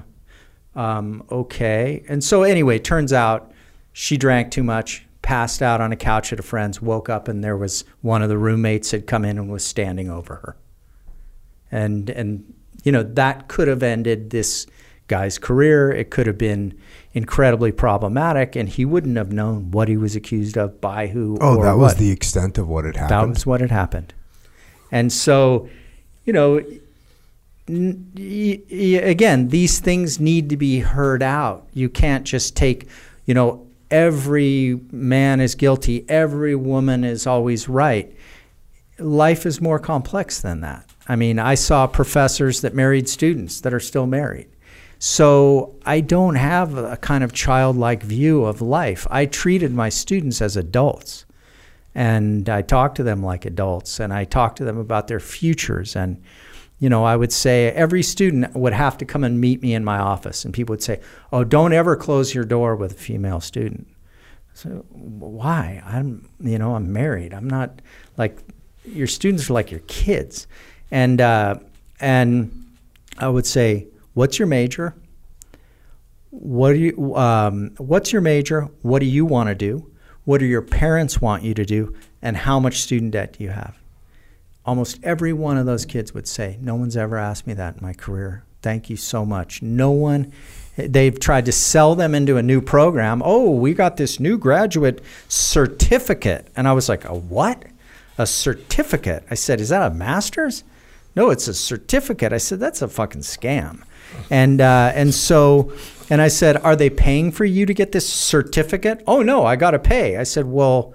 Um, 0.73 1.25
okay. 1.29 2.03
And 2.09 2.23
so, 2.23 2.41
anyway, 2.41 2.79
turns 2.79 3.13
out 3.13 3.51
she 3.93 4.17
drank 4.17 4.49
too 4.49 4.63
much, 4.63 5.05
passed 5.21 5.61
out 5.61 5.79
on 5.79 5.91
a 5.91 5.95
couch 5.95 6.33
at 6.33 6.39
a 6.39 6.43
friend's, 6.43 6.81
woke 6.81 7.07
up, 7.07 7.27
and 7.27 7.43
there 7.43 7.55
was 7.55 7.85
one 8.01 8.23
of 8.23 8.29
the 8.29 8.37
roommates 8.39 8.89
had 8.89 9.05
come 9.05 9.23
in 9.23 9.37
and 9.37 9.51
was 9.51 9.63
standing 9.63 10.09
over 10.09 10.37
her. 10.37 10.57
And, 11.71 12.09
and 12.09 12.51
you 12.83 12.91
know, 12.91 13.03
that 13.03 13.47
could 13.47 13.67
have 13.67 13.83
ended 13.83 14.31
this 14.31 14.65
guy's 15.05 15.37
career. 15.37 15.91
It 15.91 16.09
could 16.09 16.25
have 16.25 16.39
been 16.39 16.75
incredibly 17.15 17.71
problematic, 17.71 18.55
and 18.55 18.69
he 18.69 18.85
wouldn't 18.85 19.17
have 19.17 19.31
known 19.31 19.71
what 19.71 19.87
he 19.87 19.97
was 19.97 20.15
accused 20.15 20.57
of 20.57 20.79
by 20.81 21.07
who. 21.07 21.37
Oh, 21.41 21.57
or 21.57 21.63
that 21.63 21.77
was 21.77 21.93
what. 21.93 21.97
the 21.97 22.11
extent 22.11 22.57
of 22.59 22.67
what 22.67 22.85
had 22.85 22.97
happened. 22.97 23.09
That 23.11 23.29
was 23.29 23.45
what 23.45 23.61
had 23.61 23.71
happened. 23.71 24.13
And 24.91 25.11
so, 25.11 25.67
you 26.25 26.33
know, 26.33 26.57
n- 27.67 28.11
y- 28.15 28.61
y- 28.69 29.01
again, 29.01 29.47
these 29.47 29.79
things 29.79 30.19
need 30.19 30.49
to 30.49 30.57
be 30.57 30.79
heard 30.79 31.23
out. 31.23 31.67
You 31.73 31.89
can't 31.89 32.25
just 32.25 32.55
take, 32.55 32.87
you 33.25 33.33
know, 33.33 33.65
every 33.89 34.79
man 34.91 35.39
is 35.39 35.55
guilty, 35.55 36.05
every 36.09 36.55
woman 36.55 37.03
is 37.03 37.25
always 37.25 37.69
right. 37.69 38.13
Life 38.99 39.45
is 39.45 39.59
more 39.61 39.79
complex 39.79 40.41
than 40.41 40.61
that. 40.61 40.85
I 41.07 41.15
mean, 41.15 41.39
I 41.39 41.55
saw 41.55 41.87
professors 41.87 42.61
that 42.61 42.73
married 42.73 43.07
students 43.07 43.61
that 43.61 43.73
are 43.73 43.79
still 43.79 44.07
married. 44.07 44.47
So 44.99 45.75
I 45.85 46.01
don't 46.01 46.35
have 46.35 46.77
a 46.77 46.97
kind 46.97 47.23
of 47.23 47.33
childlike 47.33 48.03
view 48.03 48.45
of 48.45 48.61
life. 48.61 49.05
I 49.09 49.25
treated 49.25 49.73
my 49.73 49.89
students 49.89 50.41
as 50.41 50.55
adults 50.55 51.25
and 51.93 52.49
I 52.49 52.61
talked 52.61 52.97
to 52.97 53.03
them 53.03 53.23
like 53.23 53.45
adults 53.45 53.99
and 53.99 54.13
I 54.13 54.25
talked 54.25 54.57
to 54.57 54.65
them 54.65 54.77
about 54.77 55.07
their 55.07 55.19
futures. 55.19 55.95
And 55.95 56.21
you 56.79 56.89
know 56.89 57.03
I 57.03 57.15
would 57.15 57.31
say 57.31 57.67
every 57.71 58.03
student 58.03 58.53
would 58.55 58.73
have 58.73 58.97
to 58.97 59.05
come 59.05 59.23
and 59.23 59.39
meet 59.39 59.61
me 59.61 59.73
in 59.73 59.83
my 59.83 59.97
office 59.97 60.43
and 60.43 60.53
people 60.53 60.73
would 60.73 60.83
say 60.83 60.99
oh 61.31 61.43
don't 61.43 61.71
ever 61.71 61.95
close 61.95 62.35
your 62.35 62.43
door 62.43 62.75
with 62.75 62.91
a 62.93 62.95
female 62.95 63.39
student. 63.39 63.87
So 64.53 64.85
why? 64.89 65.81
I'm 65.85 66.29
you 66.39 66.57
know 66.57 66.75
I'm 66.75 66.91
married. 66.91 67.33
I'm 67.33 67.49
not 67.49 67.81
like 68.17 68.39
your 68.85 69.07
students 69.07 69.49
are 69.49 69.53
like 69.53 69.71
your 69.71 69.81
kids. 69.81 70.47
And 70.91 71.19
uh, 71.21 71.55
and 71.99 72.65
I 73.17 73.27
would 73.27 73.45
say 73.45 73.87
what's 74.15 74.39
your 74.39 74.47
major? 74.47 74.95
What 76.31 76.73
do 76.73 76.79
you 76.79 77.15
um, 77.15 77.75
what's 77.77 78.11
your 78.11 78.21
major? 78.21 78.63
What 78.81 78.99
do 78.99 79.05
you 79.05 79.25
want 79.25 79.49
to 79.49 79.55
do? 79.55 79.91
What 80.23 80.39
do 80.39 80.45
your 80.45 80.63
parents 80.63 81.21
want 81.21 81.43
you 81.43 81.53
to 81.53 81.63
do? 81.63 81.95
And 82.21 82.35
how 82.35 82.59
much 82.59 82.81
student 82.81 83.11
debt 83.11 83.33
do 83.37 83.43
you 83.43 83.51
have? 83.51 83.77
Almost 84.65 84.99
every 85.03 85.31
one 85.31 85.57
of 85.57 85.67
those 85.67 85.85
kids 85.85 86.13
would 86.15 86.27
say 86.27 86.57
no 86.59 86.73
one's 86.75 86.97
ever 86.97 87.17
asked 87.17 87.45
me 87.45 87.53
that 87.53 87.77
in 87.77 87.83
my 87.83 87.93
career. 87.93 88.43
Thank 88.63 88.89
you 88.89 88.97
so 88.97 89.23
much. 89.23 89.61
No 89.61 89.91
one 89.91 90.33
they've 90.75 91.17
tried 91.19 91.45
to 91.45 91.51
sell 91.51 91.95
them 91.95 92.15
into 92.15 92.37
a 92.37 92.43
new 92.43 92.59
program. 92.59 93.21
Oh 93.23 93.51
we 93.51 93.73
got 93.73 93.97
this 93.97 94.19
new 94.19 94.37
graduate 94.37 95.01
certificate. 95.27 96.47
And 96.55 96.67
i 96.67 96.73
was 96.73 96.89
like 96.89 97.05
a 97.05 97.13
what? 97.13 97.63
A 98.17 98.25
certificate? 98.25 99.25
I 99.29 99.35
said 99.35 99.61
is 99.61 99.69
that 99.69 99.91
a 99.91 99.93
master's? 99.93 100.63
No 101.15 101.29
it's 101.29 101.47
a 101.47 101.53
certificate. 101.53 102.33
I 102.33 102.39
said 102.39 102.59
that's 102.59 102.81
a 102.81 102.87
fucking 102.87 103.21
scam 103.21 103.83
and 104.29 104.61
uh, 104.61 104.91
and 104.93 105.13
so 105.13 105.71
and 106.09 106.21
I 106.21 106.27
said, 106.27 106.57
"Are 106.57 106.75
they 106.75 106.89
paying 106.89 107.31
for 107.31 107.45
you 107.45 107.65
to 107.65 107.73
get 107.73 107.91
this 107.91 108.07
certificate?" 108.07 109.03
"Oh 109.07 109.21
no, 109.21 109.45
I 109.45 109.55
got 109.55 109.71
to 109.71 109.79
pay." 109.79 110.17
I 110.17 110.23
said, 110.23 110.45
"Well, 110.45 110.93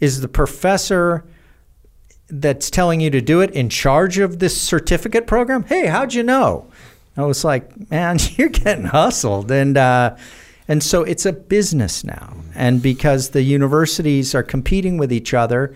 is 0.00 0.20
the 0.20 0.28
professor 0.28 1.24
that's 2.28 2.70
telling 2.70 3.00
you 3.00 3.10
to 3.10 3.20
do 3.20 3.40
it 3.40 3.50
in 3.50 3.68
charge 3.68 4.18
of 4.18 4.38
this 4.38 4.60
certificate 4.60 5.26
program?" 5.26 5.64
"Hey, 5.64 5.86
how'd 5.86 6.14
you 6.14 6.22
know?" 6.22 6.66
I 7.16 7.22
was 7.22 7.44
like, 7.44 7.90
"Man, 7.90 8.18
you're 8.36 8.48
getting 8.48 8.86
hustled." 8.86 9.50
And 9.50 9.76
uh, 9.76 10.16
and 10.68 10.82
so 10.82 11.02
it's 11.02 11.26
a 11.26 11.32
business 11.32 12.04
now, 12.04 12.34
and 12.54 12.80
because 12.80 13.30
the 13.30 13.42
universities 13.42 14.34
are 14.34 14.42
competing 14.42 14.96
with 14.96 15.12
each 15.12 15.34
other, 15.34 15.74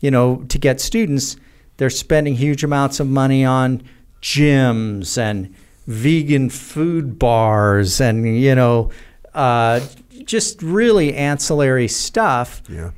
you 0.00 0.10
know, 0.10 0.44
to 0.48 0.58
get 0.58 0.80
students, 0.80 1.36
they're 1.78 1.90
spending 1.90 2.34
huge 2.34 2.62
amounts 2.62 3.00
of 3.00 3.08
money 3.08 3.44
on 3.44 3.82
gyms 4.20 5.18
and 5.18 5.52
vegan 5.86 6.48
food 6.48 7.18
bars 7.18 8.00
and 8.00 8.38
you 8.38 8.54
know 8.54 8.90
uh, 9.34 9.80
just 10.24 10.62
really 10.62 11.14
ancillary 11.14 11.88
stuff 11.88 12.62
Yeah. 12.68 12.90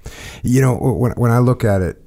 You 0.43 0.61
know, 0.61 0.77
when, 0.77 1.13
when 1.13 1.31
I 1.31 1.39
look 1.39 1.65
at 1.65 1.81
it, 1.81 2.01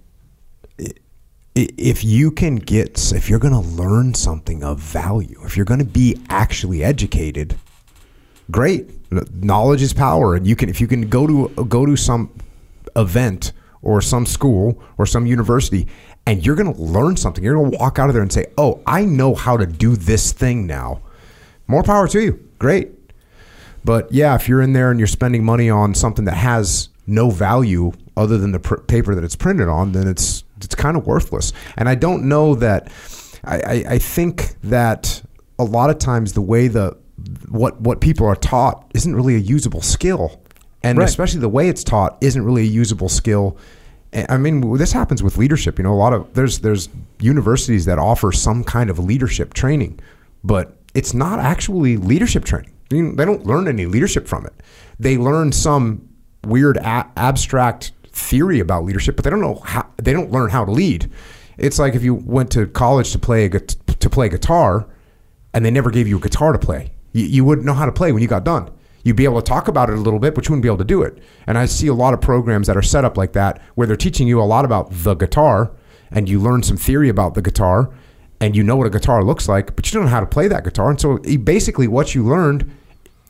if 1.55 2.03
you 2.03 2.29
can 2.31 2.57
get, 2.57 3.11
if 3.13 3.29
you're 3.29 3.39
going 3.39 3.53
to 3.53 3.67
learn 3.69 4.13
something 4.13 4.63
of 4.63 4.79
value, 4.79 5.41
if 5.43 5.57
you're 5.57 5.65
going 5.65 5.79
to 5.79 5.85
be 5.85 6.21
actually 6.29 6.83
educated, 6.83 7.57
great. 8.51 8.91
Knowledge 9.33 9.81
is 9.81 9.93
power, 9.93 10.35
and 10.35 10.45
you 10.45 10.55
can, 10.55 10.69
if 10.69 10.79
you 10.79 10.87
can 10.87 11.09
go 11.09 11.25
to 11.25 11.65
go 11.65 11.85
to 11.85 11.95
some 11.95 12.29
event 12.95 13.53
or 13.87 14.01
some 14.01 14.25
school 14.25 14.81
or 14.97 15.05
some 15.05 15.25
university 15.25 15.87
and 16.25 16.45
you're 16.45 16.55
going 16.57 16.73
to 16.73 16.81
learn 16.81 17.15
something. 17.15 17.41
You're 17.41 17.55
going 17.55 17.71
to 17.71 17.77
walk 17.77 17.97
out 17.99 18.09
of 18.09 18.13
there 18.13 18.21
and 18.21 18.31
say, 18.31 18.47
"Oh, 18.57 18.81
I 18.85 19.05
know 19.05 19.33
how 19.33 19.55
to 19.55 19.65
do 19.65 19.95
this 19.95 20.33
thing 20.33 20.67
now." 20.67 20.99
More 21.67 21.83
power 21.83 22.05
to 22.09 22.19
you. 22.21 22.33
Great. 22.59 22.91
But 23.85 24.11
yeah, 24.11 24.35
if 24.35 24.49
you're 24.49 24.61
in 24.61 24.73
there 24.73 24.91
and 24.91 24.99
you're 24.99 25.07
spending 25.07 25.45
money 25.45 25.69
on 25.69 25.93
something 25.95 26.25
that 26.25 26.35
has 26.35 26.89
no 27.07 27.29
value 27.29 27.93
other 28.17 28.37
than 28.37 28.51
the 28.51 28.59
pr- 28.59 28.81
paper 28.81 29.15
that 29.15 29.23
it's 29.23 29.37
printed 29.37 29.69
on, 29.69 29.93
then 29.93 30.05
it's 30.05 30.43
it's 30.61 30.75
kind 30.75 30.97
of 30.97 31.07
worthless. 31.07 31.53
And 31.77 31.87
I 31.87 31.95
don't 31.95 32.27
know 32.27 32.55
that. 32.55 32.91
I, 33.45 33.55
I, 33.59 33.83
I 33.91 33.97
think 33.97 34.59
that 34.63 35.21
a 35.57 35.63
lot 35.63 35.89
of 35.89 35.97
times 35.97 36.33
the 36.33 36.41
way 36.41 36.67
the 36.67 36.97
what 37.47 37.79
what 37.79 38.01
people 38.01 38.27
are 38.27 38.35
taught 38.35 38.83
isn't 38.93 39.15
really 39.15 39.35
a 39.35 39.39
usable 39.55 39.81
skill, 39.81 40.41
and 40.83 40.97
Right. 40.97 41.07
especially 41.07 41.39
the 41.39 41.47
way 41.49 41.69
it's 41.69 41.85
taught 41.85 42.17
isn't 42.19 42.43
really 42.43 42.63
a 42.63 42.71
usable 42.83 43.07
skill. 43.07 43.55
I 44.13 44.37
mean, 44.37 44.77
this 44.77 44.93
happens 44.93 45.21
with 45.21 45.37
leadership. 45.37 45.77
You 45.77 45.83
know, 45.83 45.93
a 45.93 45.95
lot 45.95 46.13
of 46.13 46.33
there's 46.33 46.59
there's 46.59 46.89
universities 47.19 47.85
that 47.85 47.99
offer 47.99 48.31
some 48.31 48.63
kind 48.63 48.89
of 48.89 48.99
leadership 48.99 49.53
training, 49.53 49.99
but 50.43 50.77
it's 50.93 51.13
not 51.13 51.39
actually 51.39 51.97
leadership 51.97 52.45
training. 52.45 52.71
I 52.91 52.95
mean, 52.95 53.15
they 53.17 53.25
don't 53.25 53.45
learn 53.45 53.67
any 53.67 53.85
leadership 53.85 54.27
from 54.27 54.45
it. 54.45 54.53
They 54.99 55.17
learn 55.17 55.51
some 55.51 56.07
weird 56.45 56.77
a- 56.77 57.11
abstract 57.17 57.91
theory 58.11 58.59
about 58.59 58.85
leadership, 58.85 59.15
but 59.15 59.23
they 59.25 59.29
don't 59.29 59.41
know 59.41 59.61
how. 59.65 59.87
They 59.97 60.13
don't 60.13 60.31
learn 60.31 60.49
how 60.49 60.63
to 60.65 60.71
lead. 60.71 61.11
It's 61.57 61.79
like 61.79 61.95
if 61.95 62.03
you 62.03 62.15
went 62.15 62.51
to 62.51 62.67
college 62.67 63.11
to 63.11 63.19
play 63.19 63.45
a, 63.45 63.49
to 63.49 64.09
play 64.09 64.29
guitar, 64.29 64.87
and 65.53 65.65
they 65.65 65.71
never 65.71 65.91
gave 65.91 66.07
you 66.07 66.17
a 66.17 66.21
guitar 66.21 66.53
to 66.53 66.59
play. 66.59 66.91
You, 67.11 67.25
you 67.25 67.45
wouldn't 67.45 67.65
know 67.65 67.73
how 67.73 67.85
to 67.85 67.91
play 67.91 68.11
when 68.11 68.21
you 68.21 68.27
got 68.27 68.43
done. 68.43 68.69
You'd 69.07 69.15
be 69.15 69.23
able 69.23 69.41
to 69.41 69.47
talk 69.47 69.69
about 69.69 69.89
it 69.89 69.97
a 69.97 70.01
little 70.01 70.19
bit, 70.19 70.35
but 70.35 70.47
you 70.47 70.51
wouldn't 70.51 70.63
be 70.63 70.67
able 70.67 70.79
to 70.79 70.83
do 70.83 71.01
it. 71.01 71.17
And 71.47 71.57
I 71.57 71.65
see 71.65 71.87
a 71.87 71.93
lot 71.93 72.13
of 72.13 72.19
programs 72.19 72.67
that 72.67 72.75
are 72.75 72.81
set 72.81 73.05
up 73.05 73.15
like 73.15 73.31
that, 73.33 73.61
where 73.75 73.87
they're 73.87 73.95
teaching 73.95 74.27
you 74.27 74.41
a 74.41 74.43
lot 74.43 74.65
about 74.65 74.91
the 74.91 75.15
guitar, 75.15 75.71
and 76.11 76.27
you 76.27 76.41
learn 76.41 76.61
some 76.61 76.75
theory 76.75 77.07
about 77.07 77.33
the 77.33 77.41
guitar, 77.41 77.89
and 78.41 78.53
you 78.53 78.63
know 78.63 78.75
what 78.75 78.85
a 78.85 78.89
guitar 78.89 79.23
looks 79.23 79.47
like, 79.47 79.77
but 79.77 79.87
you 79.87 79.93
don't 79.93 80.03
know 80.03 80.11
how 80.11 80.19
to 80.19 80.25
play 80.25 80.49
that 80.49 80.65
guitar. 80.65 80.89
And 80.89 80.99
so 80.99 81.19
basically, 81.19 81.87
what 81.87 82.15
you 82.15 82.25
learned 82.25 82.69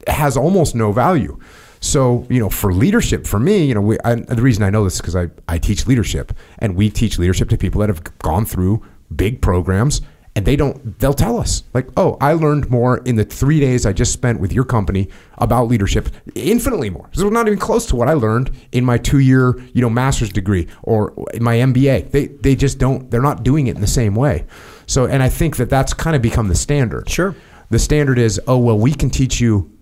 has 0.08 0.36
almost 0.36 0.74
no 0.74 0.92
value. 0.92 1.40
So, 1.80 2.26
you 2.28 2.40
know, 2.40 2.50
for 2.50 2.74
leadership, 2.74 3.28
for 3.28 3.40
me, 3.40 3.66
you 3.66 3.76
know, 3.76 3.82
we, 3.82 3.98
I, 4.04 4.16
the 4.16 4.42
reason 4.42 4.64
I 4.64 4.72
know 4.72 4.84
this 4.84 4.96
is 4.96 5.02
because 5.02 5.16
I, 5.16 5.30
I 5.48 5.60
teach 5.60 5.86
leadership 5.86 6.34
and 6.58 6.76
we 6.76 6.90
teach 6.90 7.20
leadership 7.20 7.50
to 7.50 7.58
people 7.58 7.82
that 7.82 7.90
have 7.90 8.04
gone 8.18 8.46
through 8.46 8.84
big 9.16 9.42
programs 9.42 10.02
and 10.38 10.46
they 10.46 10.56
don't, 10.56 11.00
they'll 11.00 11.16
tell 11.16 11.40
us, 11.40 11.64
like, 11.74 11.88
oh, 11.98 12.16
I 12.22 12.34
learned 12.34 12.70
more 12.70 13.00
in 13.00 13.16
the 13.16 13.24
three 13.24 13.60
days 13.60 13.88
I 13.88 13.92
just 13.92 14.14
spent 14.14 14.40
with 14.40 14.54
your 14.54 14.66
company 14.66 15.10
about 15.40 15.68
leadership, 15.68 16.10
infinitely 16.36 16.92
more. 16.92 17.10
So 17.14 17.26
it's 17.26 17.34
not 17.34 17.48
even 17.48 17.58
close 17.58 17.88
to 17.88 17.96
what 17.96 18.08
I 18.08 18.14
learned 18.14 18.52
in 18.72 18.86
my 18.86 19.00
two 19.00 19.18
year, 19.18 19.60
you 19.74 19.82
know, 19.82 19.90
master's 19.90 20.30
degree 20.30 20.68
or 20.84 21.12
my 21.42 21.56
MBA. 21.56 22.12
They, 22.12 22.28
they 22.28 22.56
just 22.56 22.78
don't, 22.78 23.10
they're 23.10 23.20
not 23.20 23.42
doing 23.42 23.66
it 23.66 23.74
in 23.74 23.82
the 23.82 23.88
same 23.88 24.14
way. 24.14 24.46
So, 24.86 25.08
and 25.08 25.24
I 25.24 25.30
think 25.30 25.58
that 25.58 25.72
that's 25.72 25.92
kind 25.92 26.16
of 26.16 26.22
become 26.22 26.50
the 26.50 26.56
standard. 26.56 27.10
Sure. 27.10 27.36
The 27.72 27.80
standard 27.80 28.20
is, 28.20 28.40
oh, 28.48 28.60
well, 28.60 28.78
we 28.78 28.94
can 28.94 29.10
teach 29.10 29.42
you 29.42 29.76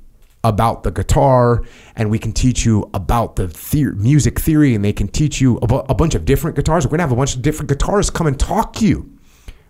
about 0.46 0.84
the 0.84 0.92
guitar 0.92 1.64
and 1.98 2.10
we 2.10 2.18
can 2.18 2.32
teach 2.32 2.66
you 2.66 2.90
about 2.94 3.36
the, 3.36 3.48
the- 3.48 3.92
music 3.98 4.40
theory 4.40 4.74
and 4.74 4.86
they 4.86 4.94
can 4.94 5.10
teach 5.10 5.42
you 5.42 5.58
a, 5.58 5.68
bu- 5.68 5.84
a 5.90 5.94
bunch 5.94 6.16
of 6.16 6.24
different 6.24 6.56
guitars. 6.56 6.86
We're 6.86 6.92
going 6.92 7.00
to 7.00 7.04
have 7.04 7.12
a 7.12 7.16
bunch 7.18 7.36
of 7.36 7.42
different 7.42 7.70
guitarists 7.70 8.14
come 8.14 8.26
and 8.28 8.40
talk 8.40 8.72
to 8.76 8.88
you. 8.88 9.12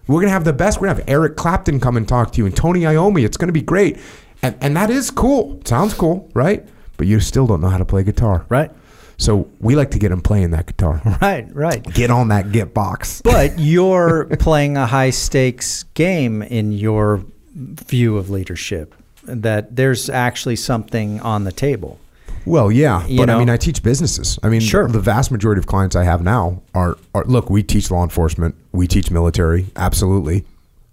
We're 0.07 0.15
going 0.21 0.27
to 0.27 0.33
have 0.33 0.43
the 0.45 0.53
best. 0.53 0.79
We're 0.79 0.87
going 0.87 0.97
to 0.97 1.01
have 1.03 1.09
Eric 1.09 1.35
Clapton 1.35 1.79
come 1.79 1.97
and 1.97 2.07
talk 2.07 2.31
to 2.33 2.37
you 2.37 2.45
and 2.45 2.55
Tony 2.55 2.81
Iommi. 2.81 3.25
It's 3.25 3.37
going 3.37 3.47
to 3.47 3.53
be 3.53 3.61
great. 3.61 3.97
And, 4.41 4.55
and 4.61 4.77
that 4.77 4.89
is 4.89 5.09
cool. 5.09 5.61
Sounds 5.65 5.93
cool, 5.93 6.29
right? 6.33 6.67
But 6.97 7.07
you 7.07 7.19
still 7.19 7.47
don't 7.47 7.61
know 7.61 7.69
how 7.69 7.77
to 7.77 7.85
play 7.85 8.03
guitar. 8.03 8.45
Right. 8.49 8.71
So 9.17 9.49
we 9.59 9.75
like 9.75 9.91
to 9.91 9.99
get 9.99 10.11
him 10.11 10.21
playing 10.21 10.51
that 10.51 10.65
guitar. 10.67 11.01
Right. 11.21 11.47
Right. 11.53 11.83
Get 11.83 12.11
on 12.11 12.27
that 12.27 12.51
Git 12.51 12.73
box. 12.73 13.21
But 13.21 13.57
you're 13.57 14.25
playing 14.39 14.77
a 14.77 14.85
high 14.85 15.09
stakes 15.09 15.83
game 15.93 16.41
in 16.41 16.71
your 16.71 17.23
view 17.55 18.17
of 18.17 18.29
leadership. 18.29 18.93
That 19.23 19.75
there's 19.75 20.09
actually 20.09 20.57
something 20.57 21.19
on 21.21 21.45
the 21.45 21.51
table. 21.51 21.99
Well, 22.45 22.71
yeah, 22.71 23.05
but 23.17 23.29
I 23.29 23.37
mean, 23.39 23.49
I 23.49 23.57
teach 23.57 23.81
businesses. 23.81 24.37
I 24.43 24.49
mean, 24.49 24.61
Sure. 24.61 24.87
the 24.87 24.99
vast 24.99 25.31
majority 25.31 25.59
of 25.59 25.65
clients 25.67 25.95
I 25.95 26.03
have 26.03 26.21
now 26.23 26.61
are, 26.73 26.97
are 27.13 27.23
look. 27.25 27.49
We 27.49 27.63
teach 27.63 27.89
law 27.89 28.03
enforcement, 28.03 28.55
we 28.71 28.87
teach 28.87 29.09
military, 29.11 29.67
absolutely, 29.75 30.45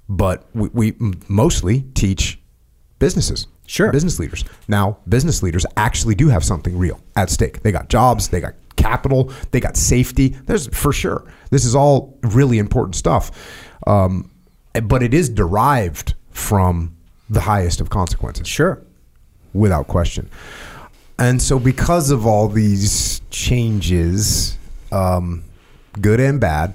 but 0.08 0.44
we, 0.54 0.68
we 0.72 0.94
mostly 1.28 1.84
teach 1.94 2.40
businesses. 2.98 3.46
Sure. 3.64 3.90
business 3.92 4.18
leaders. 4.18 4.44
Now, 4.68 4.98
business 5.08 5.42
leaders 5.42 5.64
actually 5.78 6.14
do 6.14 6.28
have 6.28 6.44
something 6.44 6.76
real 6.76 7.00
at 7.16 7.30
stake. 7.30 7.62
They 7.62 7.72
got 7.72 7.88
jobs, 7.88 8.28
they 8.28 8.40
got 8.40 8.54
capital, 8.76 9.32
they 9.50 9.60
got 9.60 9.76
safety. 9.78 10.30
There's 10.46 10.66
for 10.76 10.92
sure. 10.92 11.24
This 11.50 11.64
is 11.64 11.74
all 11.74 12.18
really 12.22 12.58
important 12.58 12.96
stuff, 12.96 13.30
um, 13.86 14.30
but 14.82 15.02
it 15.02 15.14
is 15.14 15.28
derived 15.30 16.14
from 16.32 16.94
the 17.30 17.40
highest 17.40 17.80
of 17.80 17.88
consequences 17.88 18.46
Sure. 18.46 18.82
without 19.54 19.86
question. 19.86 20.28
And 21.18 21.40
so, 21.40 21.58
because 21.58 22.10
of 22.10 22.26
all 22.26 22.48
these 22.48 23.20
changes, 23.30 24.56
um, 24.90 25.44
good 26.00 26.18
and 26.20 26.40
bad, 26.40 26.74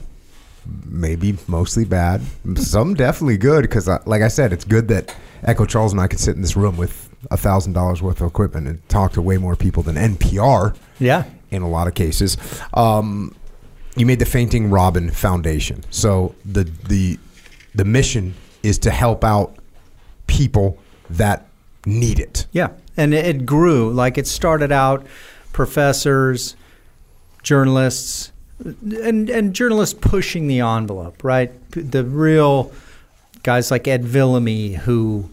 maybe 0.86 1.38
mostly 1.48 1.86
bad, 1.86 2.22
some 2.56 2.94
definitely 2.94 3.38
good, 3.38 3.64
because, 3.64 3.88
like 4.06 4.22
I 4.22 4.28
said, 4.28 4.54
it's 4.54 4.64
good 4.66 4.88
that 4.90 5.14
Echo 5.44 5.66
Charles 5.66 5.92
and 5.92 6.00
I 6.02 6.08
could 6.08 6.20
sit 6.20 6.36
in 6.36 6.42
this 6.42 6.56
room 6.56 6.78
with 6.78 7.10
a 7.32 7.38
thousand 7.38 7.74
dollars 7.74 8.02
worth 8.02 8.22
of 8.22 8.28
equipment 8.28 8.68
and 8.68 8.88
talk 8.90 9.14
to 9.14 9.22
way 9.22 9.38
more 9.38 9.56
people 9.56 9.84
than 9.84 9.96
NPR 9.96 10.76
Yeah. 11.00 11.24
in 11.52 11.62
a 11.62 11.70
lot 11.70 11.88
of 11.88 11.94
cases. 11.96 12.38
Um, 12.74 13.34
you 13.96 14.06
made 14.06 14.20
the 14.20 14.26
Fainting 14.26 14.70
Robin 14.70 15.10
Foundation, 15.10 15.84
so 15.90 16.36
the 16.46 16.64
the 16.88 17.18
the 17.74 17.86
mission 17.86 18.36
is 18.64 18.78
to 18.80 18.92
help 18.92 19.24
out 19.24 19.56
people 20.28 20.78
that 21.10 21.48
need 21.86 22.20
it. 22.20 22.46
Yeah, 22.52 22.70
and 22.98 23.14
it, 23.14 23.46
grew. 23.46 23.94
Like 23.94 24.18
it 24.18 24.28
started 24.28 24.72
out, 24.72 25.06
professors, 25.54 26.56
journalists, 27.44 28.32
and 28.60 29.30
and 29.30 29.54
journalists 29.54 29.98
pushing 30.00 30.48
the 30.48 30.60
envelope. 30.60 31.24
Right, 31.24 31.52
the 31.72 32.04
real 32.04 32.72
guys 33.44 33.72
like 33.72 33.88
Ed 33.88 34.04
Vulliamy, 34.04 34.76
who 34.76 35.30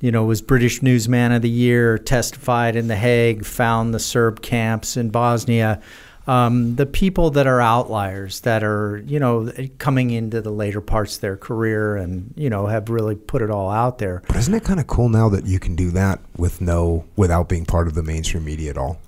you 0.00 0.10
know 0.10 0.24
was 0.24 0.42
British 0.42 0.82
Newsman 0.82 1.32
of 1.32 1.42
the 1.42 1.48
Year, 1.48 1.96
testified 1.96 2.76
in 2.76 2.88
The 2.88 2.96
Hague, 2.96 3.44
found 3.44 3.94
the 3.94 4.00
Serb 4.00 4.42
camps 4.42 4.96
in 4.96 5.10
Bosnia. 5.10 5.80
Um, 6.26 6.76
the 6.76 6.86
people 6.86 7.30
that 7.32 7.46
are 7.46 7.60
outliers 7.60 8.40
that 8.40 8.64
are 8.64 9.02
you 9.06 9.18
know 9.20 9.52
coming 9.78 10.10
into 10.10 10.40
the 10.40 10.50
later 10.50 10.80
parts 10.80 11.16
of 11.16 11.20
their 11.20 11.36
career 11.36 11.96
and 11.96 12.32
you 12.34 12.48
know 12.48 12.66
have 12.66 12.88
really 12.88 13.14
put 13.14 13.42
it 13.42 13.50
all 13.50 13.70
out 13.70 13.98
there 13.98 14.22
But 14.28 14.36
isn't 14.36 14.54
it 14.54 14.64
kind 14.64 14.80
of 14.80 14.86
cool 14.86 15.10
now 15.10 15.28
that 15.28 15.44
you 15.44 15.58
can 15.58 15.76
do 15.76 15.90
that 15.90 16.20
with 16.38 16.62
no 16.62 17.04
without 17.16 17.48
being 17.50 17.66
part 17.66 17.88
of 17.88 17.94
the 17.94 18.02
mainstream 18.02 18.44
media 18.46 18.70
at 18.70 18.78
all? 18.78 18.98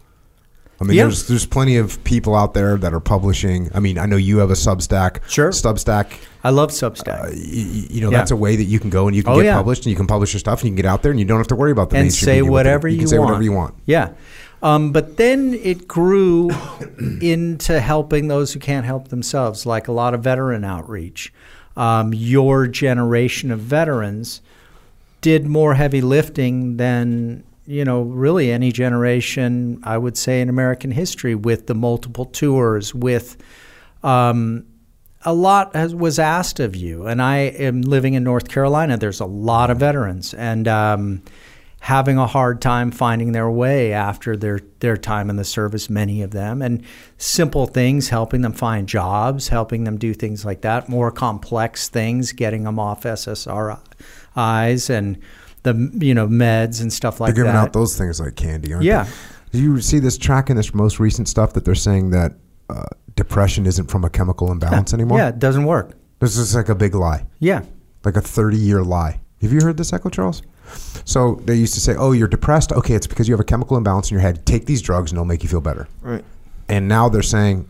I 0.78 0.84
mean, 0.84 0.98
Yeah. 0.98 1.04
there's 1.04 1.26
there's 1.26 1.46
plenty 1.46 1.78
of 1.78 2.04
people 2.04 2.34
out 2.34 2.52
there 2.52 2.76
that 2.76 2.92
are 2.92 3.00
publishing. 3.00 3.70
I 3.74 3.80
mean, 3.80 3.96
I 3.96 4.04
know 4.04 4.16
you 4.16 4.36
have 4.40 4.50
a 4.50 4.54
Substack. 4.54 5.20
Sure. 5.26 5.48
Substack. 5.48 6.08
I 6.44 6.50
love 6.50 6.68
Substack. 6.70 7.18
Uh, 7.18 7.28
y- 7.30 7.32
y- 7.32 7.86
you 7.88 8.00
know, 8.02 8.10
Yeah. 8.10 8.18
that's 8.18 8.30
a 8.30 8.36
way 8.36 8.56
that 8.56 8.64
you 8.64 8.78
can 8.78 8.90
go 8.90 9.06
and 9.06 9.16
you 9.16 9.22
can 9.22 9.32
Oh, 9.32 9.36
get 9.36 9.46
yeah. 9.46 9.56
published 9.56 9.86
and 9.86 9.90
you 9.90 9.96
can 9.96 10.06
publish 10.06 10.34
your 10.34 10.40
stuff 10.40 10.60
and 10.60 10.64
you 10.66 10.70
can 10.72 10.76
get 10.76 10.84
out 10.84 11.02
there 11.02 11.12
and 11.12 11.18
you 11.18 11.24
don't 11.24 11.38
have 11.38 11.46
to 11.46 11.56
worry 11.56 11.72
about 11.72 11.88
the 11.88 11.96
and 11.96 12.04
mainstream 12.04 12.26
say 12.26 12.40
media 12.42 12.50
whatever 12.52 12.88
you, 12.88 12.98
can 12.98 13.08
say 13.08 13.16
want. 13.18 13.30
whatever 13.30 13.42
you 13.44 13.52
want. 13.52 13.74
Yeah. 13.86 14.10
Um, 14.62 14.92
but 14.92 15.16
then 15.16 15.54
it 15.54 15.86
grew 15.86 16.50
into 17.20 17.80
helping 17.80 18.28
those 18.28 18.52
who 18.52 18.60
can't 18.60 18.86
help 18.86 19.08
themselves, 19.08 19.66
like 19.66 19.88
a 19.88 19.92
lot 19.92 20.14
of 20.14 20.22
veteran 20.22 20.64
outreach. 20.64 21.32
Um, 21.76 22.14
your 22.14 22.66
generation 22.66 23.50
of 23.50 23.60
veterans 23.60 24.40
did 25.20 25.46
more 25.46 25.74
heavy 25.74 26.00
lifting 26.00 26.76
than 26.76 27.44
you 27.66 27.84
know 27.84 28.02
really 28.02 28.50
any 28.52 28.70
generation 28.70 29.80
I 29.82 29.98
would 29.98 30.16
say 30.16 30.40
in 30.40 30.48
American 30.48 30.90
history 30.90 31.34
with 31.34 31.66
the 31.66 31.74
multiple 31.74 32.24
tours 32.24 32.94
with 32.94 33.36
um, 34.02 34.64
a 35.26 35.34
lot 35.34 35.74
has, 35.74 35.94
was 35.94 36.18
asked 36.18 36.60
of 36.60 36.76
you. 36.76 37.06
And 37.06 37.20
I 37.20 37.38
am 37.38 37.82
living 37.82 38.14
in 38.14 38.22
North 38.22 38.48
Carolina. 38.48 38.96
There's 38.96 39.20
a 39.20 39.26
lot 39.26 39.70
of 39.70 39.78
veterans. 39.78 40.32
And 40.32 40.68
um, 40.68 41.22
having 41.80 42.18
a 42.18 42.26
hard 42.26 42.60
time 42.60 42.90
finding 42.90 43.32
their 43.32 43.48
way 43.50 43.92
after 43.92 44.36
their 44.36 44.58
their 44.80 44.96
time 44.96 45.30
in 45.30 45.36
the 45.36 45.44
service 45.44 45.88
many 45.88 46.20
of 46.22 46.30
them 46.32 46.60
and 46.62 46.82
simple 47.18 47.66
things 47.66 48.08
helping 48.08 48.40
them 48.40 48.52
find 48.52 48.88
jobs 48.88 49.48
helping 49.48 49.84
them 49.84 49.96
do 49.96 50.12
things 50.12 50.44
like 50.44 50.62
that 50.62 50.88
more 50.88 51.12
complex 51.12 51.88
things 51.88 52.32
getting 52.32 52.64
them 52.64 52.78
off 52.78 53.04
SSRIs 53.04 54.90
and 54.90 55.18
the 55.62 55.90
you 56.04 56.14
know 56.14 56.26
meds 56.26 56.80
and 56.80 56.92
stuff 56.92 57.20
like 57.20 57.34
They're 57.34 57.44
giving 57.44 57.54
that 57.54 57.66
out 57.68 57.72
those 57.72 57.96
things 57.96 58.20
like 58.20 58.36
candy, 58.36 58.72
aren't 58.72 58.84
Yeah. 58.84 59.04
they? 59.52 59.58
Do 59.58 59.62
you 59.62 59.80
see 59.80 59.98
this 59.98 60.18
track 60.18 60.50
in 60.50 60.56
this 60.56 60.74
most 60.74 60.98
recent 61.00 61.28
stuff 61.28 61.52
that 61.54 61.64
they're 61.64 61.74
saying 61.74 62.10
that 62.10 62.32
uh, 62.68 62.84
depression 63.14 63.64
isn't 63.66 63.90
from 63.90 64.04
a 64.04 64.10
chemical 64.10 64.50
imbalance 64.52 64.92
anymore? 64.92 65.18
yeah 65.18 65.28
it 65.28 65.38
doesn't 65.38 65.64
work 65.64 65.92
This 66.20 66.36
is 66.36 66.54
like 66.54 66.68
a 66.68 66.74
big 66.74 66.94
lie. 66.94 67.26
yeah 67.38 67.62
like 68.04 68.16
a 68.16 68.20
30 68.20 68.56
year 68.56 68.82
lie. 68.84 69.20
Have 69.42 69.52
you 69.52 69.60
heard 69.60 69.76
this, 69.76 69.92
Echo 69.92 70.08
Charles? 70.08 70.42
So 71.04 71.40
they 71.44 71.54
used 71.54 71.74
to 71.74 71.80
say, 71.80 71.94
oh, 71.96 72.12
you're 72.12 72.28
depressed. 72.28 72.72
Okay, 72.72 72.94
it's 72.94 73.06
because 73.06 73.28
you 73.28 73.34
have 73.34 73.40
a 73.40 73.44
chemical 73.44 73.76
imbalance 73.76 74.10
in 74.10 74.14
your 74.14 74.22
head. 74.22 74.44
Take 74.46 74.66
these 74.66 74.82
drugs 74.82 75.10
and 75.12 75.16
it'll 75.18 75.24
make 75.26 75.42
you 75.42 75.48
feel 75.48 75.60
better. 75.60 75.88
Right. 76.02 76.24
And 76.68 76.88
now 76.88 77.08
they're 77.08 77.22
saying, 77.22 77.68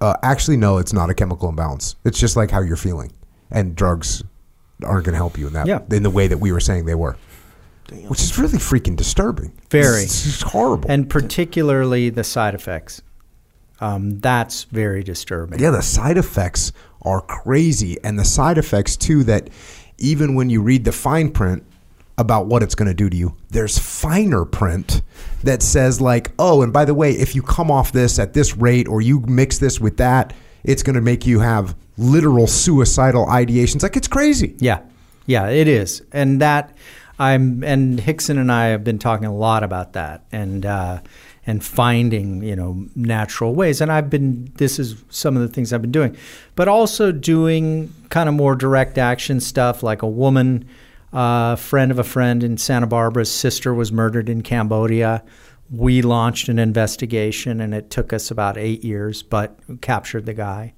Uh, 0.00 0.14
actually, 0.22 0.56
no, 0.58 0.76
it's 0.78 0.92
not 0.92 1.08
a 1.08 1.14
chemical 1.14 1.48
imbalance. 1.48 1.96
It's 2.04 2.18
just 2.18 2.36
like 2.36 2.50
how 2.50 2.60
you're 2.60 2.76
feeling, 2.76 3.10
and 3.50 3.74
drugs 3.74 4.22
aren't 4.82 5.06
going 5.06 5.12
to 5.14 5.16
help 5.16 5.38
you 5.38 5.46
in 5.46 5.52
that. 5.54 5.66
Yeah. 5.66 5.80
In 5.90 6.02
the 6.02 6.10
way 6.10 6.26
that 6.26 6.38
we 6.38 6.52
were 6.52 6.60
saying 6.60 6.84
they 6.84 6.96
were, 6.96 7.16
Damn. 7.86 8.08
which 8.10 8.20
is 8.20 8.36
really 8.38 8.58
freaking 8.58 8.96
disturbing. 8.96 9.52
Very. 9.70 10.02
It's, 10.02 10.26
it's 10.26 10.42
horrible. 10.42 10.90
and 10.90 11.08
particularly 11.08 12.10
the 12.10 12.24
side 12.24 12.54
effects. 12.54 13.00
Um, 13.80 14.20
that's 14.20 14.64
very 14.64 15.02
disturbing. 15.02 15.58
Yeah, 15.60 15.70
the 15.70 15.80
side 15.82 16.18
effects 16.18 16.72
are 17.02 17.20
crazy. 17.22 17.96
And 18.04 18.18
the 18.18 18.24
side 18.24 18.58
effects, 18.58 18.96
too, 18.96 19.24
that 19.24 19.48
even 19.98 20.34
when 20.34 20.50
you 20.50 20.60
read 20.60 20.84
the 20.84 20.92
fine 20.92 21.30
print 21.30 21.64
about 22.16 22.46
what 22.46 22.62
it's 22.62 22.74
going 22.74 22.88
to 22.88 22.94
do 22.94 23.10
to 23.10 23.16
you, 23.16 23.36
there's 23.50 23.78
finer 23.78 24.44
print 24.44 25.02
that 25.42 25.62
says, 25.62 26.00
like, 26.00 26.30
oh, 26.38 26.62
and 26.62 26.72
by 26.72 26.84
the 26.84 26.94
way, 26.94 27.12
if 27.12 27.34
you 27.34 27.42
come 27.42 27.70
off 27.70 27.92
this 27.92 28.18
at 28.18 28.34
this 28.34 28.56
rate 28.56 28.88
or 28.88 29.00
you 29.00 29.20
mix 29.20 29.58
this 29.58 29.80
with 29.80 29.96
that, 29.96 30.32
it's 30.62 30.82
going 30.82 30.94
to 30.94 31.02
make 31.02 31.26
you 31.26 31.40
have 31.40 31.76
literal 31.98 32.46
suicidal 32.46 33.26
ideations. 33.26 33.82
Like, 33.82 33.96
it's 33.96 34.08
crazy. 34.08 34.54
Yeah, 34.58 34.80
yeah, 35.26 35.48
it 35.48 35.68
is, 35.68 36.02
and 36.12 36.40
that 36.40 36.76
I'm 37.18 37.62
and 37.62 37.98
Rickson 38.00 38.38
and 38.38 38.50
I 38.50 38.66
have 38.66 38.84
been 38.84 38.98
talking 38.98 39.26
a 39.26 39.34
lot 39.34 39.62
about 39.62 39.92
that, 39.92 40.24
and 40.32 40.66
uh, 40.66 41.00
and 41.46 41.64
finding 41.64 42.42
you 42.42 42.56
know 42.56 42.86
natural 42.96 43.54
ways, 43.54 43.80
and 43.80 43.92
I've 43.92 44.10
been 44.10 44.52
this 44.56 44.78
is 44.78 44.96
some 45.10 45.36
of 45.36 45.42
the 45.42 45.48
things 45.48 45.72
I've 45.72 45.82
been 45.82 45.92
doing, 45.92 46.16
but 46.56 46.68
also 46.68 47.12
doing 47.12 47.92
kind 48.10 48.28
of 48.28 48.34
more 48.34 48.54
direct 48.54 48.98
action 48.98 49.40
stuff, 49.40 49.82
like 49.82 50.02
a 50.02 50.08
woman, 50.08 50.66
uh, 51.14 51.54
friend 51.54 51.90
of 51.92 51.98
a 51.98 52.04
friend 52.04 52.42
in 52.42 52.58
Santa 52.58 52.88
Barbara's 52.88 53.30
sister 53.30 53.72
was 53.72 53.92
murdered 53.92 54.28
in 54.28 54.42
Cambodia. 54.42 55.22
We 55.70 56.02
launched 56.02 56.48
an 56.48 56.58
investigation, 56.58 57.60
and 57.60 57.72
it 57.72 57.88
took 57.88 58.12
us 58.12 58.30
about 58.30 58.58
eight 58.58 58.84
years, 58.84 59.22
but 59.22 59.58
captured 59.80 60.26
the 60.26 60.34
guy. 60.34 60.74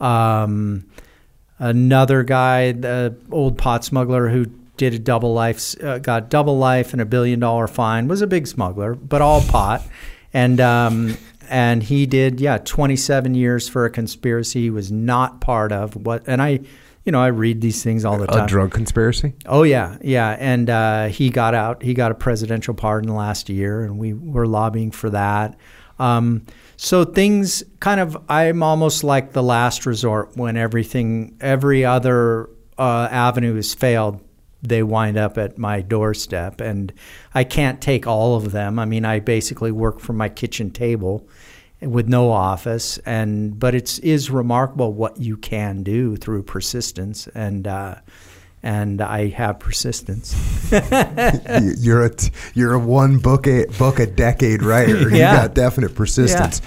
Um, 0.00 0.86
another 1.58 2.24
guy, 2.24 2.72
the 2.72 3.16
old 3.30 3.58
pot 3.58 3.84
smuggler 3.84 4.28
who 4.28 4.46
did 4.76 4.92
a 4.92 4.98
double 4.98 5.32
life, 5.32 5.80
uh, 5.82 5.98
got 5.98 6.28
double 6.30 6.58
life 6.58 6.92
and 6.92 7.00
a 7.00 7.06
billion 7.06 7.38
dollar 7.38 7.68
fine, 7.68 8.08
was 8.08 8.20
a 8.20 8.26
big 8.26 8.48
smuggler, 8.48 8.94
but 8.94 9.22
all 9.22 9.40
pot, 9.42 9.82
and 10.34 10.60
um, 10.60 11.16
and 11.48 11.84
he 11.84 12.06
did 12.06 12.40
yeah 12.40 12.58
27 12.58 13.34
years 13.34 13.68
for 13.68 13.84
a 13.84 13.90
conspiracy 13.90 14.62
he 14.62 14.70
was 14.70 14.90
not 14.90 15.40
part 15.40 15.70
of. 15.70 15.94
What 15.94 16.24
and 16.26 16.42
I, 16.42 16.60
you 17.06 17.12
know, 17.12 17.22
I 17.22 17.28
read 17.28 17.60
these 17.60 17.84
things 17.84 18.04
all 18.04 18.18
the 18.18 18.26
time. 18.26 18.44
A 18.44 18.48
drug 18.48 18.72
conspiracy? 18.72 19.34
Oh 19.46 19.62
yeah, 19.62 19.96
yeah, 20.02 20.36
and 20.40 20.68
uh, 20.68 21.06
he 21.06 21.30
got 21.30 21.54
out. 21.54 21.82
He 21.82 21.94
got 21.94 22.10
a 22.10 22.16
presidential 22.16 22.74
pardon 22.74 23.14
last 23.14 23.48
year, 23.48 23.84
and 23.84 23.96
we 23.96 24.12
were 24.12 24.46
lobbying 24.46 24.90
for 24.90 25.08
that. 25.10 25.56
Um, 26.00 26.44
so 26.76 27.04
things 27.04 27.62
kind 27.78 28.00
of, 28.00 28.18
I'm 28.28 28.62
almost 28.62 29.04
like 29.04 29.32
the 29.32 29.42
last 29.42 29.86
resort 29.86 30.36
when 30.36 30.56
everything, 30.56 31.36
every 31.40 31.84
other 31.84 32.50
uh, 32.76 33.08
avenue 33.10 33.54
has 33.54 33.72
failed. 33.72 34.20
They 34.62 34.82
wind 34.82 35.16
up 35.16 35.38
at 35.38 35.58
my 35.58 35.82
doorstep, 35.82 36.60
and 36.60 36.92
I 37.32 37.44
can't 37.44 37.80
take 37.80 38.08
all 38.08 38.34
of 38.34 38.50
them. 38.50 38.80
I 38.80 38.84
mean, 38.84 39.04
I 39.04 39.20
basically 39.20 39.70
work 39.70 40.00
from 40.00 40.16
my 40.16 40.28
kitchen 40.28 40.70
table 40.70 41.28
with 41.80 42.08
no 42.08 42.30
office, 42.30 42.98
and 42.98 43.58
but 43.58 43.74
it's 43.74 43.98
is 44.00 44.30
remarkable 44.30 44.92
what 44.92 45.18
you 45.18 45.36
can 45.36 45.82
do 45.82 46.16
through 46.16 46.42
persistence 46.44 47.26
and. 47.34 47.66
Uh, 47.66 47.96
and 48.62 49.00
I 49.00 49.28
have 49.28 49.60
persistence. 49.60 50.34
You- 50.72 51.74
you're 51.78 52.04
a 52.04 52.10
t- 52.12 52.32
you're 52.54 52.72
a 52.72 52.78
one 52.80 53.18
book 53.18 53.46
a 53.46 53.66
book 53.78 54.00
a 54.00 54.06
decade 54.06 54.62
writer. 54.62 55.02
You 55.08 55.10
Yeah. 55.16 55.36
got 55.46 55.54
definite 55.54 55.94
persistence. 55.94 56.60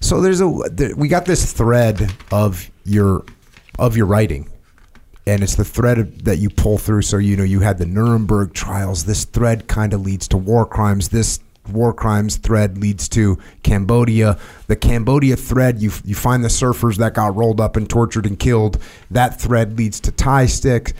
So 0.00 0.20
there's 0.20 0.40
a 0.40 0.46
there, 0.70 0.94
we 0.94 1.08
got 1.08 1.24
this 1.24 1.52
thread 1.52 2.12
of 2.30 2.70
your 2.84 3.24
of 3.78 3.96
your 3.96 4.06
writing, 4.06 4.50
and 5.26 5.42
it's 5.42 5.56
the 5.56 5.64
thread 5.64 6.20
that 6.26 6.38
you 6.38 6.48
pull 6.48 6.78
through. 6.78 7.02
So 7.02 7.16
you 7.16 7.36
know 7.36 7.42
you 7.44 7.58
had 7.60 7.78
the 7.78 7.86
Nuremberg 7.86 8.52
trials. 8.54 9.04
This 9.04 9.24
thread 9.24 9.66
kind 9.66 9.92
of 9.94 10.02
leads 10.02 10.28
to 10.28 10.36
war 10.36 10.64
crimes. 10.64 11.08
This 11.08 11.40
war 11.70 11.92
crimes 11.92 12.36
thread 12.36 12.78
leads 12.78 13.08
to 13.10 13.38
Cambodia. 13.62 14.38
The 14.66 14.76
Cambodia 14.76 15.36
thread, 15.36 15.80
you 15.80 15.90
you 16.04 16.14
find 16.14 16.42
the 16.42 16.48
surfers 16.48 16.96
that 16.96 17.14
got 17.14 17.36
rolled 17.36 17.60
up 17.60 17.76
and 17.76 17.88
tortured 17.88 18.26
and 18.26 18.38
killed. 18.38 18.82
That 19.10 19.40
thread 19.40 19.78
leads 19.78 20.00
to 20.00 20.12
Thai 20.12 20.46
sticks. 20.46 20.92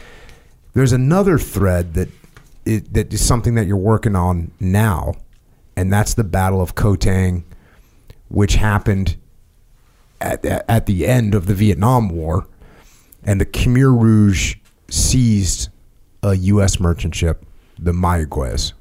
There's 0.74 0.92
another 0.92 1.38
thread 1.38 1.94
that 1.94 2.08
it, 2.64 2.92
that 2.94 3.12
is 3.12 3.24
something 3.24 3.54
that 3.56 3.66
you're 3.66 3.76
working 3.76 4.16
on 4.16 4.52
now, 4.60 5.14
and 5.76 5.92
that's 5.92 6.14
the 6.14 6.24
Battle 6.24 6.60
of 6.60 6.74
Koh 6.74 6.96
Tang, 6.96 7.44
which 8.28 8.54
happened 8.54 9.16
at, 10.20 10.44
at 10.44 10.86
the 10.86 11.06
end 11.06 11.34
of 11.34 11.46
the 11.46 11.54
Vietnam 11.54 12.08
War, 12.08 12.46
and 13.24 13.40
the 13.40 13.46
Khmer 13.46 14.00
Rouge 14.00 14.56
seized 14.88 15.68
a 16.22 16.34
U.S. 16.34 16.78
merchant 16.78 17.14
ship, 17.14 17.44
the 17.78 17.92
Mayaguez, 17.92 18.72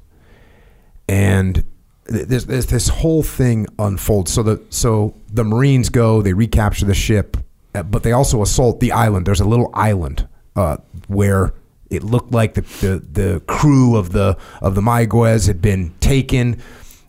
and 1.08 1.64
this, 2.04 2.44
this 2.44 2.66
this 2.66 2.88
whole 2.88 3.22
thing 3.22 3.66
unfolds. 3.78 4.32
So 4.32 4.42
the 4.42 4.62
so 4.70 5.14
the 5.32 5.44
Marines 5.44 5.88
go, 5.88 6.22
they 6.22 6.32
recapture 6.32 6.84
the 6.84 6.94
ship, 6.94 7.36
uh, 7.74 7.82
but 7.82 8.02
they 8.02 8.12
also 8.12 8.42
assault 8.42 8.80
the 8.80 8.92
island. 8.92 9.26
There's 9.26 9.40
a 9.40 9.48
little 9.48 9.70
island 9.74 10.28
uh, 10.56 10.78
where 11.06 11.54
it 11.90 12.02
looked 12.02 12.32
like 12.32 12.54
the, 12.54 12.62
the 12.62 12.98
the 12.98 13.40
crew 13.46 13.96
of 13.96 14.12
the 14.12 14.36
of 14.60 14.74
the 14.74 14.80
Mayaguez 14.80 15.46
had 15.46 15.62
been 15.62 15.94
taken, 16.00 16.60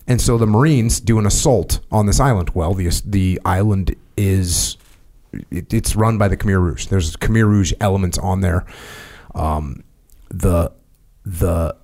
and 0.07 0.21
so 0.21 0.37
the 0.37 0.47
Marines 0.47 0.99
do 0.99 1.17
an 1.19 1.25
assault 1.25 1.79
on 1.91 2.05
this 2.05 2.19
island. 2.19 2.51
Well, 2.51 2.73
the 2.73 3.01
the 3.05 3.39
island 3.45 3.95
is 4.15 4.77
it, 5.49 5.73
it's 5.73 5.95
run 5.95 6.17
by 6.17 6.27
the 6.27 6.37
Khmer 6.37 6.61
Rouge. 6.61 6.87
There's 6.87 7.15
Khmer 7.17 7.47
Rouge 7.47 7.73
elements 7.79 8.17
on 8.17 8.41
there. 8.41 8.65
Um, 9.33 9.83
the 10.29 10.71
the 11.25 11.75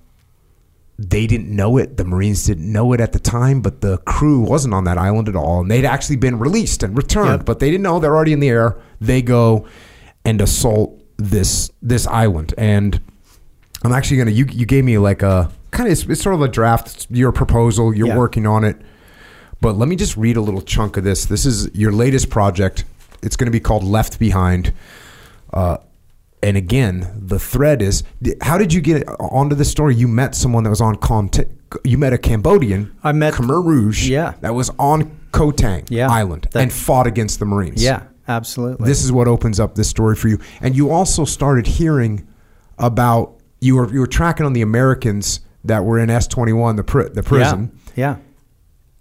they 1.02 1.26
didn't 1.26 1.48
know 1.48 1.78
it. 1.78 1.96
The 1.96 2.04
Marines 2.04 2.44
didn't 2.44 2.70
know 2.70 2.92
it 2.92 3.00
at 3.00 3.12
the 3.12 3.18
time, 3.18 3.62
but 3.62 3.80
the 3.80 3.96
crew 3.98 4.40
wasn't 4.40 4.74
on 4.74 4.84
that 4.84 4.98
island 4.98 5.28
at 5.28 5.34
all, 5.36 5.60
and 5.62 5.70
they'd 5.70 5.86
actually 5.86 6.16
been 6.16 6.38
released 6.38 6.82
and 6.82 6.94
returned, 6.96 7.40
Yep. 7.40 7.46
but 7.46 7.58
they 7.58 7.70
didn't 7.70 7.82
know 7.82 7.98
they're 7.98 8.14
already 8.14 8.34
in 8.34 8.40
the 8.40 8.50
air. 8.50 8.76
They 9.00 9.22
go 9.22 9.66
and 10.24 10.40
assault 10.42 11.00
this 11.16 11.70
this 11.80 12.06
island, 12.06 12.52
and 12.58 13.00
I'm 13.82 13.92
actually 13.92 14.18
gonna. 14.18 14.30
You 14.32 14.46
you 14.50 14.66
gave 14.66 14.84
me 14.84 14.98
like 14.98 15.22
a 15.22 15.50
kind 15.70 15.86
of 15.86 15.92
it's, 15.92 16.04
it's 16.04 16.20
sort 16.22 16.34
of 16.34 16.42
a 16.42 16.48
draft. 16.48 16.88
It's 16.94 17.06
your 17.10 17.32
proposal. 17.32 17.94
You're 17.94 18.08
Yeah. 18.08 18.18
working 18.18 18.46
on 18.46 18.62
it, 18.64 18.76
but 19.62 19.78
let 19.78 19.88
me 19.88 19.96
just 19.96 20.16
read 20.18 20.36
a 20.36 20.42
little 20.42 20.60
chunk 20.62 20.98
of 20.98 21.04
this. 21.04 21.24
This 21.24 21.46
is 21.46 21.70
your 21.74 21.92
latest 21.92 22.28
project. 22.28 22.84
It's 23.22 23.36
going 23.36 23.46
to 23.46 23.50
be 23.52 23.60
called 23.60 23.84
Left 23.84 24.18
Behind. 24.18 24.72
Uh, 25.52 25.78
and 26.42 26.56
again, 26.56 27.10
the 27.16 27.38
thread 27.38 27.82
is: 27.82 28.02
How 28.42 28.58
did 28.58 28.72
you 28.72 28.80
get 28.80 29.08
uh, 29.08 29.12
onto 29.20 29.54
this 29.56 29.70
story? 29.70 29.94
You 29.94 30.08
met 30.08 30.34
someone 30.34 30.64
that 30.64 30.70
was 30.70 30.80
on 30.80 30.96
Conte- 30.96 31.48
You 31.84 31.98
met 31.98 32.12
a 32.12 32.18
Cambodian. 32.18 32.94
I 33.04 33.12
met- 33.12 33.34
Khmer 33.34 33.64
Rouge. 33.64 34.08
Yeah. 34.08 34.34
that 34.40 34.54
was 34.54 34.70
on 34.78 35.10
Koh 35.32 35.50
Tang 35.52 35.84
Yeah. 35.88 36.08
Island 36.10 36.48
That- 36.52 36.62
and 36.62 36.72
fought 36.72 37.06
against 37.06 37.38
the 37.38 37.44
Marines. 37.46 37.82
yeah, 37.82 38.02
absolutely. 38.26 38.86
This 38.86 39.04
is 39.04 39.12
what 39.12 39.28
opens 39.28 39.60
up 39.60 39.74
this 39.74 39.88
story 39.88 40.16
for 40.16 40.28
you. 40.28 40.38
And 40.60 40.74
you 40.76 40.90
also 40.90 41.24
started 41.24 41.66
hearing 41.66 42.26
about 42.78 43.34
you 43.60 43.76
were 43.76 43.92
you 43.92 44.00
were 44.00 44.06
tracking 44.06 44.46
on 44.46 44.52
the 44.54 44.62
Americans 44.62 45.40
that 45.64 45.84
were 45.84 45.98
in 45.98 46.08
S 46.10 46.26
twenty 46.26 46.52
one, 46.54 46.76
the 46.76 46.82
pri- 46.84 47.10
the 47.10 47.22
prison, 47.22 47.70
Yeah. 47.94 48.16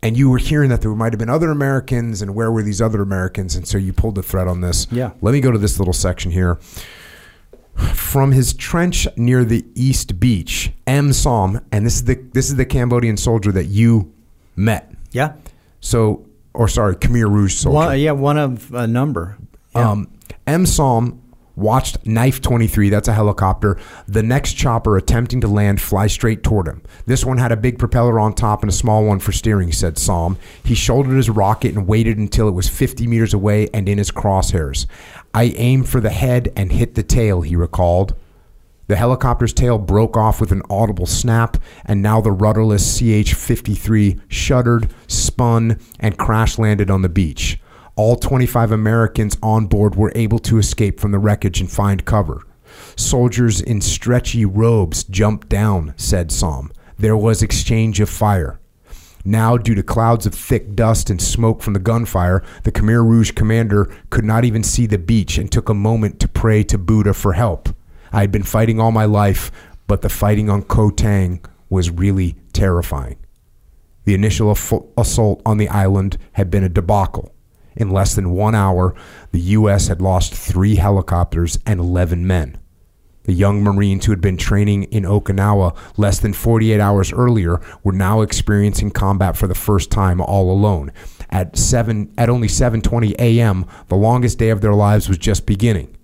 and 0.03 0.17
you 0.17 0.29
were 0.29 0.37
hearing 0.37 0.69
that 0.69 0.81
there 0.81 0.91
might 0.93 1.13
have 1.13 1.19
been 1.19 1.29
other 1.29 1.49
Americans, 1.51 2.21
and 2.21 2.35
where 2.35 2.51
were 2.51 2.61
these 2.61 2.81
other 2.81 3.01
Americans? 3.01 3.55
And 3.55 3.65
so 3.65 3.77
you 3.77 3.93
pulled 3.93 4.15
the 4.15 4.23
thread 4.23 4.47
on 4.49 4.59
this. 4.61 4.85
Yeah. 4.91 5.11
Let 5.21 5.31
me 5.31 5.39
go 5.39 5.51
to 5.51 5.57
this 5.57 5.79
little 5.79 5.93
section 5.93 6.31
here. 6.31 6.59
From 7.93 8.31
his 8.31 8.53
trench 8.53 9.07
near 9.15 9.45
the 9.45 9.65
East 9.76 10.19
Beach, 10.19 10.72
M. 10.88 11.14
Som, 11.14 11.61
and 11.72 11.85
this 11.85 11.95
is 11.95 12.03
the 12.06 12.15
this 12.34 12.49
is 12.49 12.56
the 12.56 12.65
Cambodian 12.65 13.18
soldier 13.18 13.51
that 13.51 13.65
you 13.65 14.11
met. 14.56 14.91
Yeah. 15.11 15.34
So, 15.80 16.26
or 16.53 16.68
sorry, 16.68 16.95
Khmer 16.95 17.30
Rouge 17.31 17.53
soldier. 17.53 17.76
One, 17.76 17.99
yeah, 17.99 18.11
one 18.11 18.38
of 18.38 18.73
a 18.73 18.88
number. 18.88 19.38
Yeah. 19.76 19.91
Um, 19.91 20.11
M. 20.47 20.65
Som 20.65 21.22
watched 21.60 22.06
Knife 22.06 22.41
23, 22.41 22.90
that's 22.90 23.07
a 23.07 23.14
helicopter, 23.14 23.77
the 24.07 24.23
next 24.23 24.53
chopper 24.53 24.98
attempting 24.98 25.41
to 25.41 25.48
land 25.48 25.81
fly 25.81 26.07
straight 26.07 26.44
toward 26.44 26.68
him. 26.68 26.81
This 27.06 27.26
one 27.26 27.38
had 27.38 27.52
a 27.52 27.57
big 27.57 27.77
propeller 27.77 28.19
on 28.19 28.34
top 28.34 28.64
and 28.64 28.69
a 28.69 28.73
small 28.73 29.06
one 29.06 29.19
for 29.19 29.31
steering, 29.31 29.72
said 29.72 29.98
Som. 29.98 30.38
He 30.64 30.76
shouldered 30.76 31.18
his 31.18 31.30
rocket 31.30 31.76
and 31.76 31.88
waited 31.88 32.18
until 32.18 32.48
it 32.48 32.53
was 32.53 32.69
50 32.69 33.07
meters 33.07 33.34
away 33.34 33.69
and 33.73 33.88
in 33.90 33.98
his 33.98 34.11
crosshairs. 34.11 34.86
I 35.34 35.53
aimed 35.57 35.90
for 35.90 36.02
the 36.02 36.10
head 36.10 36.52
and 36.56 36.72
hit 36.72 36.95
the 36.95 37.03
tail, 37.03 37.41
he 37.41 37.56
recalled. 37.56 38.15
The 38.88 38.95
helicopter's 38.95 39.53
tail 39.53 39.77
broke 39.77 40.18
off 40.18 40.41
with 40.41 40.52
an 40.52 40.64
audible 40.68 41.06
snap, 41.06 41.57
and 41.86 42.02
now 42.02 42.22
the 42.22 42.31
rudderless 42.31 42.98
CH 42.98 43.36
53 43.36 44.19
shuddered, 44.30 44.91
spun, 45.07 45.80
and 45.99 46.18
crash 46.18 46.57
landed 46.57 46.90
on 46.90 47.03
the 47.03 47.10
beach. 47.10 47.60
All 47.99 48.15
25 48.15 48.71
Americans 48.71 49.35
on 49.43 49.65
board 49.65 49.97
were 49.97 50.13
able 50.15 50.39
to 50.39 50.57
escape 50.57 51.01
from 51.01 51.11
the 51.11 51.19
wreckage 51.19 51.59
and 51.59 51.69
find 51.69 52.05
cover. 52.05 52.43
Soldiers 52.95 53.59
in 53.59 53.81
stretchy 53.81 54.45
robes 54.45 55.03
jumped 55.03 55.49
down, 55.49 55.93
said 55.97 56.31
Som. 56.31 56.71
There 56.97 57.17
was 57.17 57.43
exchange 57.43 57.99
of 57.99 58.09
fire. 58.09 58.57
Now, 59.26 59.57
due 59.57 59.76
to 59.76 59.84
clouds 59.84 60.26
of 60.26 60.34
thick 60.34 60.76
dust 60.76 61.09
and 61.09 61.21
smoke 61.21 61.61
from 61.61 61.73
the 61.73 61.80
gunfire, 61.81 62.41
the 62.63 62.71
Khmer 62.71 63.05
Rouge 63.05 63.34
commander 63.34 63.93
could 64.11 64.23
not 64.23 64.45
even 64.45 64.63
see 64.63 64.85
the 64.85 64.97
beach 64.97 65.38
and 65.38 65.51
took 65.51 65.67
a 65.67 65.73
moment 65.73 66.21
to 66.21 66.30
pray 66.30 66.63
to 66.63 66.77
Buddha 66.77 67.13
for 67.13 67.34
help. 67.34 67.67
I 68.13 68.21
had 68.21 68.31
been 68.31 68.43
fighting 68.43 68.80
all 68.80 68.93
my 68.93 69.03
life, 69.03 69.51
but 69.88 70.03
the 70.03 70.07
fighting 70.07 70.49
on 70.49 70.63
Koh 70.63 70.91
Tang 70.91 71.43
was 71.69 71.89
really 71.89 72.38
terrifying. 72.53 73.17
The 74.05 74.13
initial 74.13 74.51
assault 74.51 75.41
on 75.45 75.57
the 75.57 75.67
island 75.67 76.17
had 76.31 76.49
been 76.49 76.63
a 76.63 76.69
debacle. 76.69 77.34
In 77.75 77.89
less 77.89 78.15
than 78.15 78.31
one 78.31 78.55
hour, 78.55 78.95
the 79.31 79.39
U.S. 79.39 79.87
had 79.87 80.01
lost 80.01 80.33
three 80.33 80.75
helicopters 80.75 81.59
and 81.65 81.79
11 81.79 82.25
men. 82.25 82.57
The 83.23 83.33
young 83.33 83.61
Marines 83.61 84.05
who 84.05 84.11
had 84.11 84.21
been 84.21 84.37
training 84.37 84.83
in 84.85 85.03
Okinawa 85.03 85.77
less 85.97 86.19
than 86.19 86.33
48 86.33 86.79
hours 86.79 87.13
earlier 87.13 87.61
were 87.83 87.91
now 87.91 88.21
experiencing 88.21 88.89
combat 88.89 89.37
for 89.37 89.45
the 89.45 89.53
first 89.53 89.91
time 89.91 90.19
all 90.19 90.51
alone. 90.51 90.91
At 91.29 91.55
7 91.55 92.11
at 92.17 92.29
only 92.29 92.47
7:20 92.47 93.13
a.m., 93.19 93.65
the 93.87 93.95
longest 93.95 94.39
day 94.39 94.49
of 94.49 94.61
their 94.61 94.73
lives 94.73 95.07
was 95.07 95.19
just 95.19 95.45
beginning. 95.45 95.95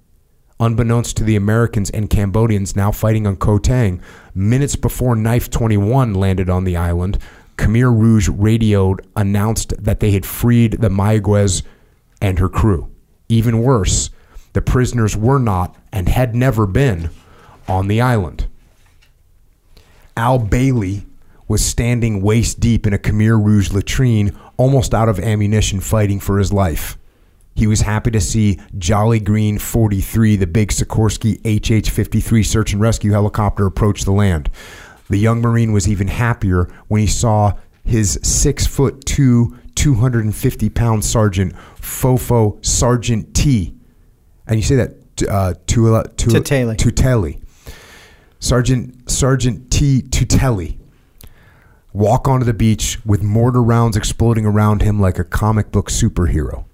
Unbeknownst 0.60 1.18
to 1.18 1.24
the 1.24 1.36
Americans 1.36 1.90
and 1.90 2.10
Cambodians 2.10 2.76
now 2.76 2.92
fighting 2.92 3.26
on 3.26 3.38
Koh 3.38 3.58
Tang, 3.58 4.02
minutes 4.34 4.76
before 4.76 5.16
Knife 5.16 5.50
21 5.50 6.14
landed 6.14 6.50
on 6.50 6.64
the 6.64 6.78
island, 6.78 7.18
Khmer 7.58 7.98
Rouge 7.98 8.30
radioed 8.30 9.06
announced 9.16 9.74
that 9.84 10.00
they 10.00 10.12
had 10.12 10.26
freed 10.26 10.74
the 10.74 10.90
Mayaguez 10.90 11.64
and 12.22 12.40
her 12.40 12.50
crew. 12.50 12.92
Even 13.30 13.62
worse, 13.62 14.10
the 14.54 14.62
prisoners 14.62 15.16
were 15.18 15.40
not 15.40 15.76
and 15.92 16.10
had 16.10 16.36
never 16.36 16.66
been 16.66 17.10
on 17.68 17.88
the 17.88 18.02
island. 18.02 18.48
Al 20.18 20.40
Bailey 20.40 21.06
was 21.48 21.64
standing 21.64 22.22
waist 22.22 22.60
deep 22.60 22.88
in 22.88 22.94
a 22.94 22.98
Khmer 22.98 23.44
Rouge 23.44 23.72
latrine, 23.72 24.36
almost 24.58 24.94
out 24.94 25.10
of 25.10 25.20
ammunition, 25.20 25.80
fighting 25.80 26.20
for 26.20 26.40
his 26.40 26.52
life. 26.52 26.98
He 27.56 27.68
was 27.68 27.82
happy 27.82 28.12
to 28.12 28.20
see 28.20 28.60
Jolly 28.78 29.20
Green 29.20 29.60
43, 29.60 30.36
the 30.36 30.48
big 30.48 30.72
Sikorsky 30.72 31.40
HH 31.46 31.90
53 31.90 32.44
search 32.44 32.74
and 32.74 32.82
rescue 32.82 33.12
helicopter, 33.12 33.66
approach 33.66 34.04
the 34.04 34.12
land. 34.12 34.50
The 35.10 35.18
young 35.18 35.42
Marine 35.42 35.72
was 35.72 35.88
even 35.88 36.08
happier 36.08 36.68
when 36.88 37.02
he 37.02 37.08
saw 37.08 37.54
his 37.84 38.20
six 38.24 38.66
foot 38.66 39.06
two, 39.06 39.58
250 39.76 40.70
pound 40.70 41.06
sergeant, 41.06 41.54
Fofo 41.80 42.64
Sergeant 42.66 43.34
T, 43.36 43.76
and 44.48 44.58
you 44.58 44.64
say 44.64 44.76
that 44.76 45.24
uh, 45.30 45.54
Tula, 45.68 46.08
Tula, 46.18 46.40
Tuteli. 46.42 46.76
Tuteli. 46.76 47.42
Sergeant 48.40 49.10
Sergeant 49.10 49.72
T. 49.72 50.02
Tuteli 50.02 50.78
walk 51.94 52.28
onto 52.28 52.46
the 52.46 52.54
beach 52.54 53.00
with 53.06 53.24
mortar 53.24 53.64
rounds 53.64 53.96
exploding 53.96 54.46
around 54.46 54.82
him 54.82 55.00
like 55.00 55.18
a 55.18 55.24
comic 55.24 55.72
book 55.72 55.90
superhero. 55.90 56.66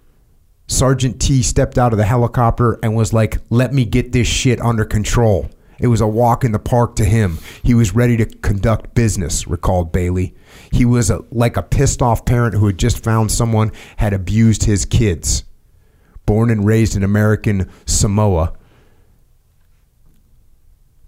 Sergeant 0.67 1.21
T 1.21 1.43
stepped 1.43 1.77
out 1.77 1.93
of 1.93 1.97
the 1.97 2.05
helicopter 2.05 2.79
and 2.81 2.95
was 2.95 3.13
like, 3.13 3.37
"Let 3.49 3.73
me 3.73 3.85
get 3.85 4.11
this 4.11 4.27
shit 4.27 4.59
under 4.61 4.85
control." 4.85 5.49
It 5.81 5.87
was 5.87 5.99
a 5.99 6.07
walk 6.07 6.45
in 6.45 6.51
the 6.51 6.59
park 6.59 6.95
to 6.97 7.05
him. 7.05 7.39
He 7.63 7.73
was 7.73 7.93
ready 7.93 8.15
to 8.17 8.25
conduct 8.25 8.93
business, 8.93 9.47
recalled 9.47 9.91
Bailey. 9.91 10.35
He 10.71 10.85
was 10.85 11.09
a, 11.09 11.25
like 11.31 11.57
a 11.57 11.63
pissed 11.63 12.01
off 12.01 12.23
parent 12.23 12.53
who 12.53 12.67
had 12.67 12.77
just 12.77 13.03
found 13.03 13.31
someone 13.31 13.71
had 13.97 14.13
abused 14.13 14.63
his 14.63 14.85
kids 14.85 15.43
born 16.25 16.49
and 16.49 16.65
raised 16.65 16.95
in 16.95 17.03
American 17.03 17.69
Samoa. 17.85 18.53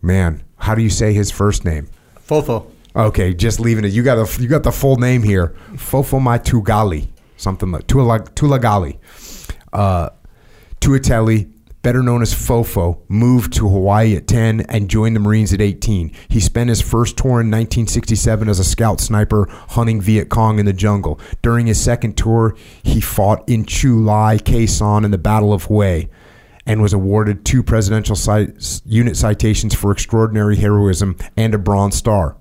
Man, 0.02 0.44
how 0.58 0.76
do 0.76 0.82
you 0.82 0.90
say 0.90 1.14
his 1.14 1.32
first 1.32 1.64
name? 1.64 1.88
Fofo. 2.28 2.70
Okay, 2.96 3.34
just 3.34 3.60
leaving 3.60 3.86
it. 3.86 3.94
You 3.94 4.04
got 4.04 4.18
a, 4.18 4.42
you 4.42 4.48
got 4.50 4.64
the 4.64 4.72
full 4.72 4.98
name 4.98 5.24
here. 5.24 5.56
Fofo 5.76 6.20
Tugali, 6.44 7.08
something 7.38 7.72
like 7.72 7.88
Tulagali. 7.88 8.98
Uh, 9.72 10.10
Tuateli 10.82 11.50
better 11.84 12.02
known 12.02 12.22
as 12.22 12.34
Fofo, 12.34 13.00
moved 13.10 13.54
to 13.54 13.70
Hawaii 13.70 14.16
at 14.16 14.26
10 14.26 14.62
and 14.62 14.90
joined 14.90 15.16
the 15.16 15.20
Marines 15.20 15.54
at 15.54 15.62
18. 15.62 16.12
He 16.30 16.40
spent 16.40 16.70
his 16.70 16.82
first 16.82 17.18
tour 17.18 17.42
in 17.42 17.52
1967 17.52 18.50
as 18.50 18.58
a 18.58 18.64
scout 18.64 19.00
sniper 19.00 19.48
hunting 19.70 20.02
Viet 20.02 20.30
Cong 20.30 20.58
in 20.60 20.66
the 20.66 20.74
jungle. 20.74 21.20
During 21.42 21.68
his 21.68 21.80
second 21.80 22.18
tour, 22.18 22.56
he 22.82 23.02
fought 23.02 23.48
in 23.48 23.66
Chu 23.66 24.02
Lai, 24.02 24.38
Sanh, 24.38 25.06
in 25.06 25.12
the 25.12 25.18
Battle 25.18 25.54
of 25.54 25.66
Hue 25.66 26.08
and 26.66 26.82
was 26.82 26.94
awarded 26.94 27.44
two 27.44 27.62
presidential 27.62 28.16
unit 28.86 29.18
citations 29.18 29.76
for 29.76 29.92
extraordinary 29.92 30.56
heroism 30.56 31.18
and 31.36 31.54
a 31.54 31.58
Bronze 31.58 31.96
Star. 31.96 32.38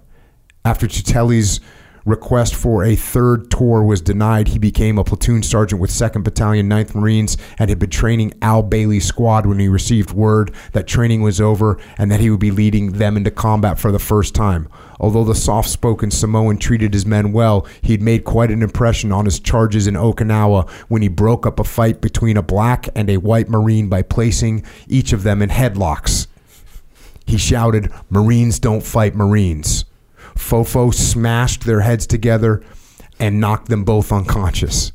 After 0.65 0.87
Tuteli's 0.87 1.61
request 2.05 2.55
for 2.55 2.85
a 2.85 2.97
third 2.97 3.51
tour 3.51 3.83
was 3.83 4.01
denied, 4.01 4.49
he 4.49 4.59
became 4.59 4.99
a 4.99 5.05
platoon 5.05 5.43
sergeant 5.43 5.81
with 5.81 5.91
2nd 5.91 6.25
Battalion, 6.25 6.69
9th 6.69 6.95
Marines, 6.95 7.37
and 7.59 7.69
had 7.69 7.79
been 7.79 7.91
training 7.91 8.33
Al 8.43 8.63
Bailey's 8.63 9.05
squad 9.05 9.47
when 9.47 9.59
he 9.59 9.69
received 9.69 10.13
word 10.13 10.53
that 10.73 10.87
training 10.87 11.23
was 11.23 11.41
over 11.41 11.79
and 11.99 12.11
that 12.11 12.21
he 12.21 12.31
would 12.31 12.41
be 12.41 12.51
leading 12.51 12.93
them 12.93 13.17
into 13.17 13.31
combat 13.31 13.79
for 13.79 13.93
the 13.93 13.99
first 13.99 14.35
time. 14.35 14.69
Although 15.01 15.25
the 15.25 15.35
soft 15.35 15.69
spoken 15.69 16.11
Samoan 16.11 16.59
treated 16.59 16.95
his 16.95 17.05
men 17.05 17.33
well, 17.33 17.67
he'd 17.83 18.01
made 18.01 18.25
quite 18.25 18.51
an 18.51 18.63
impression 18.63 19.11
on 19.11 19.25
his 19.25 19.41
charges 19.41 19.87
in 19.87 19.95
Okinawa 19.95 20.71
when 20.89 21.03
he 21.03 21.09
broke 21.09 21.45
up 21.45 21.59
a 21.59 21.65
fight 21.65 22.01
between 22.01 22.37
a 22.37 22.43
black 22.43 22.89
and 22.95 23.11
a 23.11 23.17
white 23.17 23.49
Marine 23.49 23.89
by 23.89 24.03
placing 24.03 24.65
each 24.87 25.13
of 25.13 25.25
them 25.25 25.43
in 25.43 25.51
headlocks. 25.51 26.29
He 27.27 27.37
shouted, 27.37 27.91
Marines 28.11 28.59
don't 28.59 28.83
fight 28.83 29.15
Marines. 29.15 29.85
Fofo 30.35 30.93
smashed 30.93 31.65
their 31.65 31.81
heads 31.81 32.07
together 32.07 32.63
and 33.19 33.41
knocked 33.41 33.69
them 33.69 33.85
both 33.85 34.13
unconscious. 34.13 34.93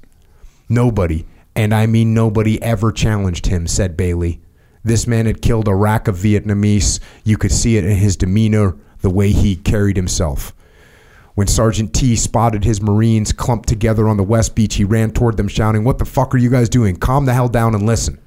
Nobody, 0.70 1.26
and 1.56 1.74
I 1.74 1.86
mean 1.86 2.14
nobody, 2.14 2.62
ever 2.62 2.92
challenged 2.92 3.48
him, 3.48 3.68
said 3.68 3.96
Bailey. 3.98 4.42
This 4.84 5.08
man 5.08 5.26
had 5.26 5.42
killed 5.42 5.68
a 5.68 5.76
rack 5.76 6.08
of 6.08 6.18
Vietnamese. 6.18 7.00
You 7.24 7.38
could 7.38 7.52
see 7.52 7.78
it 7.78 7.84
in 7.84 7.98
his 7.98 8.16
demeanor, 8.16 8.76
the 9.02 9.10
way 9.10 9.32
he 9.32 9.56
carried 9.56 9.98
himself. 9.98 10.54
When 11.36 11.48
Sergeant 11.48 11.94
T 11.94 12.16
spotted 12.16 12.64
his 12.64 12.82
Marines 12.82 13.32
clumped 13.32 13.70
together 13.70 14.08
on 14.08 14.18
the 14.18 14.24
West 14.24 14.56
Beach, 14.56 14.76
he 14.76 14.84
ran 14.84 15.12
toward 15.12 15.38
them, 15.38 15.48
shouting, 15.48 15.84
What 15.84 16.00
the 16.00 16.06
fuck 16.06 16.34
are 16.34 16.40
you 16.40 16.50
guys 16.50 16.68
doing? 16.68 16.96
Calm 16.96 17.26
the 17.26 17.34
hell 17.34 17.48
down 17.48 17.76
and 17.76 17.86
listen. 17.86 18.18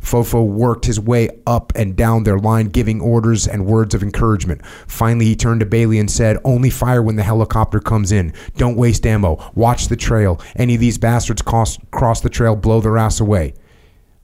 Fofo 0.00 0.46
worked 0.46 0.86
his 0.86 1.00
way 1.00 1.28
up 1.46 1.72
and 1.74 1.96
down 1.96 2.24
their 2.24 2.38
line, 2.38 2.66
giving 2.66 3.00
orders 3.00 3.46
and 3.46 3.66
words 3.66 3.94
of 3.94 4.02
encouragement. 4.02 4.64
Finally, 4.86 5.26
he 5.26 5.36
turned 5.36 5.60
to 5.60 5.66
Bailey 5.66 5.98
and 5.98 6.10
said, 6.10 6.38
Only 6.44 6.70
fire 6.70 7.02
when 7.02 7.16
the 7.16 7.22
helicopter 7.22 7.80
comes 7.80 8.12
in. 8.12 8.32
Don't 8.56 8.76
waste 8.76 9.06
ammo. 9.06 9.50
Watch 9.54 9.88
the 9.88 9.96
trail. 9.96 10.40
Any 10.56 10.74
of 10.74 10.80
these 10.80 10.98
bastards 10.98 11.42
cross, 11.42 11.78
cross 11.90 12.20
the 12.20 12.30
trail, 12.30 12.56
blow 12.56 12.80
their 12.80 12.96
ass 12.96 13.20
away. 13.20 13.54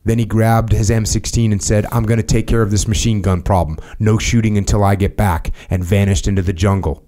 Then 0.04 0.18
he 0.18 0.26
grabbed 0.26 0.72
his 0.72 0.90
M16 0.90 1.50
and 1.50 1.62
said, 1.62 1.86
I'm 1.90 2.04
going 2.04 2.20
to 2.20 2.22
take 2.22 2.46
care 2.46 2.62
of 2.62 2.70
this 2.70 2.86
machine 2.86 3.22
gun 3.22 3.42
problem. 3.42 3.78
No 3.98 4.18
shooting 4.18 4.58
until 4.58 4.84
I 4.84 4.94
get 4.94 5.16
back, 5.16 5.50
and 5.70 5.82
vanished 5.82 6.28
into 6.28 6.42
the 6.42 6.52
jungle. 6.52 7.02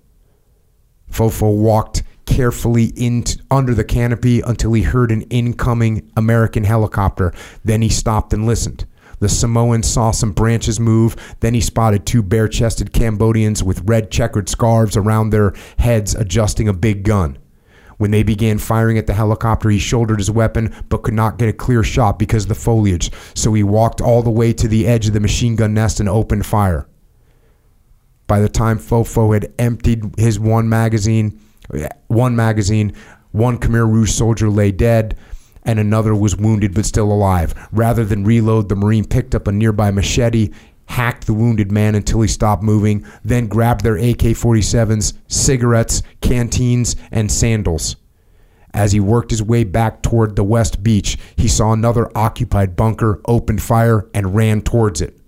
Fofo 1.11 1.55
walked 1.55 2.03
carefully 2.37 2.93
in 2.97 3.25
under 3.51 3.73
the 3.73 3.83
canopy 3.83 4.43
until 4.43 4.75
he 4.75 4.83
heard 4.83 5.11
an 5.11 5.23
incoming 5.23 6.13
American 6.19 6.65
helicopter. 6.65 7.33
Then 7.65 7.81
he 7.81 7.89
stopped 7.89 8.35
and 8.35 8.45
listened. 8.45 8.85
The 9.21 9.29
Samoan 9.31 9.83
saw 9.83 10.11
some 10.11 10.33
branches 10.33 10.79
move. 10.79 11.17
Then 11.41 11.55
he 11.55 11.63
spotted 11.63 12.05
two 12.05 12.23
bare 12.23 12.47
chested 12.47 12.93
Cambodians 12.93 13.63
with 13.63 13.89
red 13.89 14.11
checkered 14.11 14.51
scarves 14.51 14.99
around 14.99 15.31
their 15.31 15.55
heads 15.79 16.15
adjusting 16.15 16.69
a 16.69 16.75
big 16.75 17.05
gun. 17.05 17.39
When 17.97 18.11
they 18.11 18.23
began 18.23 18.59
firing 18.59 18.99
at 18.99 19.07
the 19.07 19.15
helicopter, 19.15 19.71
he 19.71 19.79
shouldered 19.79 20.19
his 20.19 20.31
weapon 20.31 20.75
but 20.91 21.03
could 21.03 21.15
not 21.15 21.39
get 21.39 21.49
a 21.49 21.55
clear 21.55 21.83
shot 21.83 22.19
because 22.19 22.43
of 22.43 22.51
the 22.51 22.55
foliage, 22.55 23.11
so 23.33 23.55
he 23.55 23.63
walked 23.63 24.03
all 24.03 24.23
the 24.23 24.31
way 24.31 24.53
to 24.53 24.69
the 24.69 24.87
edge 24.87 25.09
of 25.09 25.15
the 25.15 25.21
machine 25.21 25.57
gun 25.57 25.73
nest 25.73 26.01
and 26.01 26.09
opened 26.11 26.45
fire. 26.45 26.87
By 28.27 28.41
the 28.41 28.51
time 28.51 28.79
Fofo 28.79 29.33
had 29.33 29.55
emptied 29.59 30.19
his 30.19 30.39
one 30.39 30.69
magazine, 30.69 31.41
one 32.09 32.37
magazine, 32.37 32.93
one 33.33 33.59
Khmer 33.59 33.91
Rouge 33.91 34.13
soldier 34.13 34.49
lay 34.49 34.73
dead, 34.73 35.17
and 35.65 35.79
another 35.79 36.15
was 36.15 36.37
wounded 36.37 36.75
but 36.75 36.87
still 36.87 37.13
alive. 37.13 37.55
Rather 37.73 38.05
than 38.05 38.25
reload, 38.25 38.69
the 38.69 38.77
Marine 38.77 39.05
picked 39.05 39.35
up 39.35 39.49
a 39.49 39.53
nearby 39.53 39.91
machete, 39.91 40.51
hacked 40.87 41.27
the 41.27 41.35
wounded 41.35 41.73
man 41.73 41.95
until 41.95 42.21
he 42.23 42.29
stopped 42.29 42.63
moving, 42.63 43.05
then 43.25 43.49
grabbed 43.49 43.83
their 43.83 43.97
AK 43.97 44.37
47s, 44.37 45.15
cigarettes, 45.27 46.03
canteens, 46.21 46.97
and 47.11 47.31
sandals. 47.31 47.97
As 48.73 48.93
he 48.93 49.01
worked 49.01 49.31
his 49.31 49.43
way 49.43 49.65
back 49.65 50.03
toward 50.03 50.37
the 50.37 50.45
west 50.45 50.83
beach, 50.83 51.19
he 51.37 51.49
saw 51.49 51.73
another 51.73 52.11
occupied 52.17 52.77
bunker, 52.77 53.21
opened 53.27 53.63
fire, 53.63 54.09
and 54.15 54.35
ran 54.35 54.61
towards 54.61 55.01
it. 55.01 55.19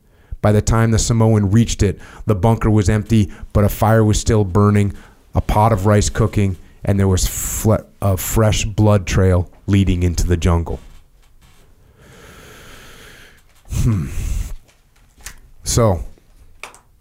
By 0.40 0.52
the 0.52 0.62
time 0.62 0.90
the 0.92 0.98
Samoan 0.98 1.50
reached 1.50 1.82
it, 1.82 1.98
the 2.26 2.34
bunker 2.36 2.70
was 2.70 2.88
empty, 2.88 3.32
but 3.52 3.64
a 3.64 3.68
fire 3.68 4.04
was 4.04 4.20
still 4.20 4.44
burning, 4.44 4.94
a 5.38 5.40
pot 5.40 5.72
of 5.72 5.86
rice 5.86 6.10
cooking, 6.10 6.56
and 6.84 6.98
there 6.98 7.06
was 7.06 7.24
fle- 7.28 7.86
a 8.02 8.16
fresh 8.16 8.64
blood 8.64 9.06
trail 9.06 9.48
leading 9.68 10.02
into 10.02 10.26
the 10.26 10.36
jungle. 10.36 10.80
Hmm. 13.70 14.08
So, 15.62 16.04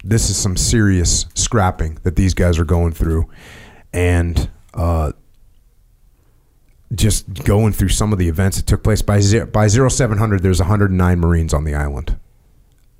this 0.04 0.30
is 0.30 0.36
some 0.36 0.56
serious 0.56 1.26
scrapping 1.34 1.98
that 2.04 2.14
these 2.14 2.32
guys 2.32 2.60
are 2.60 2.64
going 2.64 2.92
through, 2.92 3.28
and 3.92 4.48
uh, 4.72 5.10
just 6.94 7.44
going 7.44 7.72
through 7.72 7.88
some 7.88 8.12
of 8.12 8.20
the 8.20 8.28
events 8.28 8.58
that 8.58 8.66
took 8.66 8.84
place 8.84 9.02
by 9.02 9.18
zero, 9.18 9.46
by 9.46 9.66
0700 9.66 10.42
there's 10.42 10.60
109 10.60 11.18
marines 11.18 11.52
on 11.52 11.64
the 11.64 11.74
island 11.74 12.16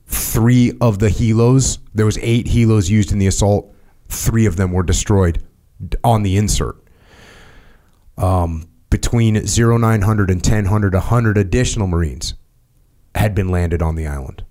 three 0.06 0.72
of 0.80 0.98
the 0.98 1.08
helos 1.08 1.78
there 1.94 2.04
was 2.04 2.18
eight 2.18 2.46
helos 2.46 2.90
used 2.90 3.12
in 3.12 3.18
the 3.18 3.26
assault 3.26 3.74
three 4.08 4.46
of 4.46 4.56
them 4.56 4.72
were 4.72 4.82
destroyed 4.82 5.42
on 6.02 6.22
the 6.22 6.36
insert 6.36 6.76
um, 8.16 8.68
between 8.90 9.34
0900 9.34 10.30
and 10.30 10.44
1000 10.44 10.92
100 10.92 11.38
additional 11.38 11.86
marines 11.86 12.34
had 13.14 13.34
been 13.34 13.48
landed 13.48 13.82
on 13.82 13.94
the 13.94 14.06
island 14.06 14.44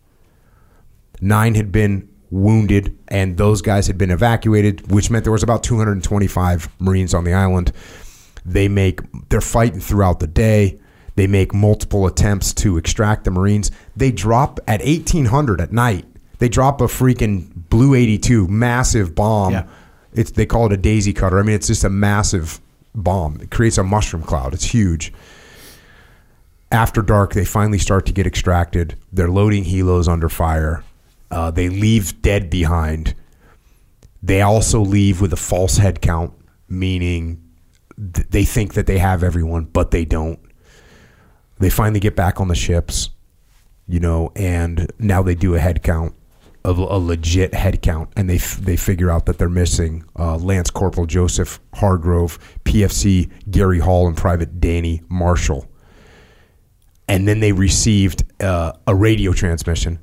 nine 1.21 1.55
had 1.55 1.71
been 1.71 2.07
wounded 2.29 2.97
and 3.07 3.37
those 3.37 3.61
guys 3.61 3.87
had 3.87 3.97
been 3.97 4.11
evacuated 4.11 4.91
which 4.91 5.09
meant 5.09 5.23
there 5.23 5.31
was 5.31 5.43
about 5.43 5.63
225 5.63 6.69
marines 6.79 7.13
on 7.13 7.23
the 7.23 7.33
island 7.33 7.71
they 8.47 8.69
make 8.69 9.01
they're 9.27 9.41
fighting 9.41 9.81
throughout 9.81 10.21
the 10.21 10.27
day. 10.27 10.79
They 11.15 11.27
make 11.27 11.53
multiple 11.53 12.07
attempts 12.07 12.53
to 12.55 12.77
extract 12.77 13.25
the 13.25 13.31
Marines. 13.31 13.71
They 13.95 14.11
drop 14.11 14.59
at 14.67 14.79
1800 14.79 15.59
at 15.59 15.73
night. 15.73 16.05
They 16.39 16.49
drop 16.49 16.81
a 16.81 16.85
freaking 16.85 17.47
BLU-82 17.69 18.47
massive 18.47 19.15
bomb. 19.15 19.53
Yeah. 19.53 19.67
It's 20.13 20.31
they 20.31 20.45
call 20.45 20.67
it 20.67 20.71
a 20.71 20.77
daisy 20.77 21.13
cutter. 21.13 21.39
I 21.39 21.43
mean, 21.43 21.55
it's 21.55 21.67
just 21.67 21.83
a 21.83 21.89
massive 21.89 22.59
bomb. 22.95 23.39
It 23.41 23.51
creates 23.51 23.77
a 23.77 23.83
mushroom 23.83 24.23
cloud. 24.23 24.53
It's 24.53 24.63
huge. 24.65 25.13
After 26.71 27.01
dark, 27.01 27.33
they 27.33 27.45
finally 27.45 27.79
start 27.79 28.05
to 28.07 28.11
get 28.11 28.27
extracted. 28.27 28.97
They're 29.13 29.29
loading 29.29 29.63
helos 29.63 30.07
under 30.07 30.27
fire. 30.27 30.83
Uh, 31.31 31.51
they 31.51 31.69
leave 31.69 32.21
dead 32.21 32.49
behind. 32.49 33.13
They 34.21 34.41
also 34.41 34.81
leave 34.81 35.21
with 35.21 35.31
a 35.31 35.37
false 35.37 35.77
head 35.77 36.01
count, 36.01 36.33
meaning 36.67 37.41
th- 38.13 38.27
they 38.29 38.43
think 38.43 38.73
that 38.73 38.85
they 38.85 38.97
have 38.97 39.23
everyone, 39.23 39.65
but 39.65 39.91
they 39.91 40.05
don't. 40.05 40.39
They 41.59 41.69
finally 41.69 41.99
get 41.99 42.15
back 42.15 42.39
on 42.39 42.47
the 42.47 42.55
ships, 42.55 43.09
you 43.87 43.99
know, 43.99 44.31
and 44.35 44.91
now 44.99 45.21
they 45.23 45.35
do 45.35 45.55
a 45.55 45.59
head 45.59 45.83
count, 45.83 46.13
a, 46.67 46.71
a 46.71 46.99
legit 46.99 47.53
head 47.53 47.81
count, 47.81 48.09
and 48.17 48.29
they 48.29 48.35
f- 48.35 48.57
they 48.57 48.75
figure 48.75 49.09
out 49.09 49.25
that 49.25 49.37
they're 49.37 49.49
missing 49.49 50.03
uh, 50.17 50.35
Lance 50.37 50.69
Corporal 50.69 51.05
Joseph 51.05 51.59
Hargrove, 51.73 52.37
PFC 52.65 53.31
Gary 53.49 53.79
Hall, 53.79 54.07
and 54.07 54.17
Private 54.17 54.59
Danny 54.59 55.01
Marshall. 55.09 55.67
And 57.07 57.27
then 57.27 57.39
they 57.39 57.53
received 57.53 58.25
uh, 58.41 58.73
a 58.85 58.93
radio 58.93 59.31
transmission 59.31 59.99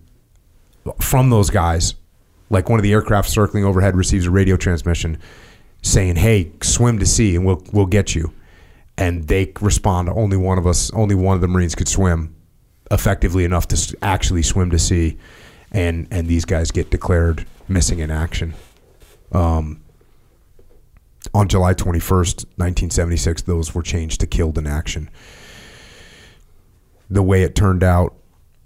from 1.00 1.28
those 1.30 1.50
guys. 1.50 1.94
Like 2.48 2.68
one 2.70 2.78
of 2.78 2.82
the 2.82 2.92
aircraft 2.92 3.28
circling 3.28 3.64
overhead 3.64 3.96
receives 3.96 4.26
a 4.26 4.30
radio 4.30 4.56
transmission 4.56 5.18
saying, 5.82 6.16
"Hey, 6.16 6.52
swim 6.62 6.98
to 6.98 7.06
sea, 7.06 7.36
and 7.36 7.44
we'll 7.44 7.62
we'll 7.72 7.86
get 7.86 8.14
you." 8.14 8.32
And 8.96 9.26
they 9.28 9.52
respond, 9.60 10.08
"Only 10.08 10.36
one 10.36 10.56
of 10.56 10.66
us, 10.66 10.90
only 10.92 11.14
one 11.14 11.34
of 11.34 11.40
the 11.40 11.48
Marines 11.48 11.74
could 11.74 11.88
swim 11.88 12.34
effectively 12.90 13.44
enough 13.44 13.68
to 13.68 13.96
actually 14.00 14.42
swim 14.42 14.70
to 14.70 14.78
sea," 14.78 15.18
and 15.74 16.08
and 16.10 16.26
these 16.28 16.46
guys 16.46 16.70
get 16.70 16.90
declared 16.90 17.44
missing 17.68 17.98
in 17.98 18.10
action. 18.10 18.54
Um, 19.32 19.82
on 21.34 21.48
July 21.48 21.74
twenty 21.74 22.00
first, 22.00 22.46
nineteen 22.56 22.90
seventy 22.90 23.16
six, 23.16 23.42
those 23.42 23.74
were 23.74 23.82
changed 23.82 24.20
to 24.20 24.26
killed 24.26 24.56
in 24.56 24.66
action. 24.66 25.10
The 27.10 27.22
way 27.22 27.42
it 27.42 27.54
turned 27.54 27.82
out, 27.82 28.14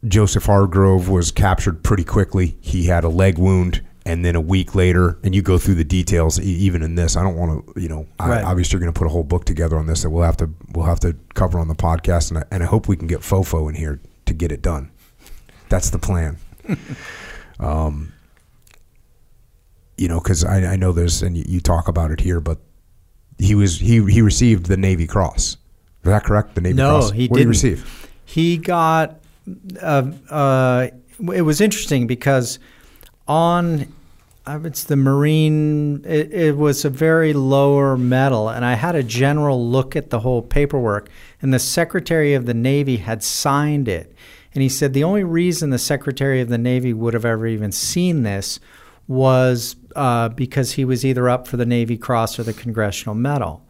Joseph 0.07 0.45
Hargrove 0.45 1.09
was 1.09 1.33
captured 1.33 1.83
pretty 1.83 2.05
quickly. 2.05 2.57
He 2.61 2.85
had 2.85 3.03
a 3.05 3.09
leg 3.09 3.39
wound, 3.39 3.83
and 4.05 4.25
then 4.25 4.37
a 4.37 4.41
week 4.41 4.75
later, 4.75 5.19
and 5.25 5.35
you 5.35 5.43
go 5.43 5.59
through 5.59 5.75
the 5.75 5.85
details. 5.85 6.39
Even 6.41 6.83
in 6.83 6.95
this, 6.95 7.17
I 7.17 7.23
don't 7.23 7.37
want 7.37 7.75
to, 7.75 7.81
you 7.81 7.89
know, 7.89 8.07
Right. 8.21 8.41
I, 8.41 8.43
obviously 8.43 8.77
you're 8.77 8.81
going 8.81 8.93
to 8.93 8.99
put 8.99 9.07
a 9.07 9.11
whole 9.11 9.25
book 9.25 9.45
together 9.45 9.77
on 9.77 9.87
this 9.87 10.03
that 10.03 10.11
we'll 10.11 10.25
have 10.25 10.37
to 10.39 10.51
we'll 10.73 10.87
have 10.87 11.01
to 11.01 11.17
cover 11.35 11.59
on 11.59 11.69
the 11.69 11.75
podcast, 11.75 12.31
and 12.31 12.39
I, 12.39 12.45
and 12.51 12.63
I 12.63 12.67
hope 12.67 12.87
we 12.87 12.97
can 12.97 13.07
get 13.09 13.21
Fofo 13.21 13.69
in 13.69 13.75
here 13.75 14.01
to 14.27 14.35
get 14.35 14.53
it 14.53 14.63
done. 14.63 14.91
That's 15.69 15.91
the 15.91 15.99
plan. 15.99 16.39
um, 17.61 18.13
you 19.97 20.09
know, 20.09 20.21
because 20.21 20.45
I, 20.45 20.73
I 20.73 20.77
know 20.77 20.93
there's, 20.93 21.23
and 21.23 21.37
you, 21.37 21.45
you 21.47 21.61
talk 21.61 21.89
about 21.89 22.11
it 22.11 22.21
here, 22.21 22.41
but 22.41 22.59
he 23.39 23.55
was 23.55 23.79
he 23.79 24.05
he 24.11 24.23
received 24.23 24.67
the 24.67 24.77
Navy 24.77 25.07
Cross. 25.07 25.53
Is 25.53 25.57
that 26.05 26.25
correct? 26.25 26.55
The 26.55 26.61
Navy 26.61 26.75
No, 26.77 26.99
Cross. 26.99 27.11
he 27.13 27.29
what 27.29 27.37
did 27.37 27.41
he 27.41 27.45
didn't. 27.45 27.49
receive? 27.51 28.09
He 28.25 28.57
got. 28.59 29.21
Uh, 29.81 30.13
uh, 30.31 30.89
it 31.35 31.43
was 31.43 31.61
interesting 31.61 32.07
because 32.07 32.59
on 33.27 33.93
it's 34.47 34.85
the 34.85 34.97
Marine. 34.97 36.05
It, 36.05 36.33
it 36.33 36.57
was 36.57 36.85
a 36.85 36.91
very 36.91 37.33
lower 37.33 37.97
medal, 37.97 38.49
and 38.49 38.65
I 38.65 38.75
had 38.75 38.95
a 38.95 39.03
general 39.03 39.69
look 39.69 39.97
at 39.97 40.11
the 40.11 40.21
whole 40.21 40.43
paperwork, 40.43 41.09
and 41.43 41.53
the 41.53 41.59
Secretary 41.59 42.35
of 42.35 42.47
the 42.47 42.55
Navy 42.55 42.97
had 42.99 43.23
signed 43.23 43.89
it, 43.89 44.15
and 44.55 44.63
he 44.63 44.69
said 44.69 44.93
the 44.93 45.05
only 45.05 45.25
reason 45.25 45.71
the 45.71 45.79
Secretary 45.79 46.41
of 46.41 46.49
the 46.49 46.59
Navy 46.59 46.93
would 46.93 47.15
have 47.15 47.25
ever 47.25 47.47
even 47.47 47.73
seen 47.73 48.23
this 48.23 48.59
was 49.07 49.77
uh, 49.97 50.29
because 50.31 50.73
he 50.73 50.85
was 50.85 51.05
either 51.05 51.29
up 51.29 51.49
for 51.49 51.57
the 51.57 51.67
Navy 51.67 51.97
Cross 51.97 52.39
or 52.39 52.43
the 52.43 52.53
Congressional 52.53 53.15
Medal. 53.15 53.65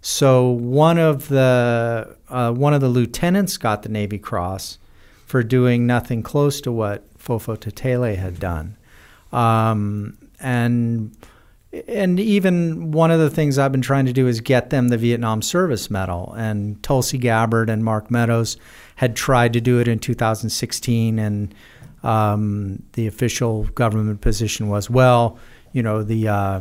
So 0.00 0.50
one 0.50 0.98
of 0.98 1.28
the 1.28 2.16
uh, 2.28 2.52
one 2.52 2.74
of 2.74 2.80
the 2.80 2.88
lieutenants 2.88 3.56
got 3.56 3.82
the 3.82 3.88
Navy 3.88 4.18
Cross 4.18 4.78
for 5.24 5.42
doing 5.42 5.86
nothing 5.86 6.22
close 6.22 6.60
to 6.60 6.70
what 6.70 7.02
Fofo 7.18 7.56
Tetele 7.56 8.16
had 8.16 8.38
done, 8.38 8.76
um, 9.32 10.18
and 10.40 11.16
and 11.88 12.20
even 12.20 12.92
one 12.92 13.10
of 13.10 13.20
the 13.20 13.30
things 13.30 13.58
I've 13.58 13.72
been 13.72 13.82
trying 13.82 14.06
to 14.06 14.12
do 14.12 14.26
is 14.26 14.40
get 14.40 14.70
them 14.70 14.88
the 14.88 14.98
Vietnam 14.98 15.42
Service 15.42 15.90
Medal. 15.90 16.32
And 16.36 16.82
Tulsi 16.82 17.18
Gabbard 17.18 17.70
and 17.70 17.84
Mark 17.84 18.10
Meadows 18.10 18.56
had 18.96 19.16
tried 19.16 19.52
to 19.54 19.60
do 19.60 19.80
it 19.80 19.88
in 19.88 19.98
2016, 19.98 21.18
and 21.18 21.54
um, 22.02 22.82
the 22.92 23.06
official 23.06 23.64
government 23.64 24.20
position 24.20 24.68
was, 24.68 24.88
well, 24.88 25.38
you 25.72 25.82
know, 25.82 26.02
the 26.02 26.28
uh, 26.28 26.60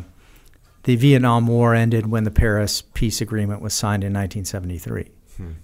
the 0.83 0.95
Vietnam 0.95 1.47
War 1.47 1.73
ended 1.73 2.07
when 2.07 2.23
the 2.23 2.31
Paris 2.31 2.81
Peace 2.93 3.21
Agreement 3.21 3.61
was 3.61 3.73
signed 3.73 4.03
in 4.03 4.13
1973. 4.13 5.11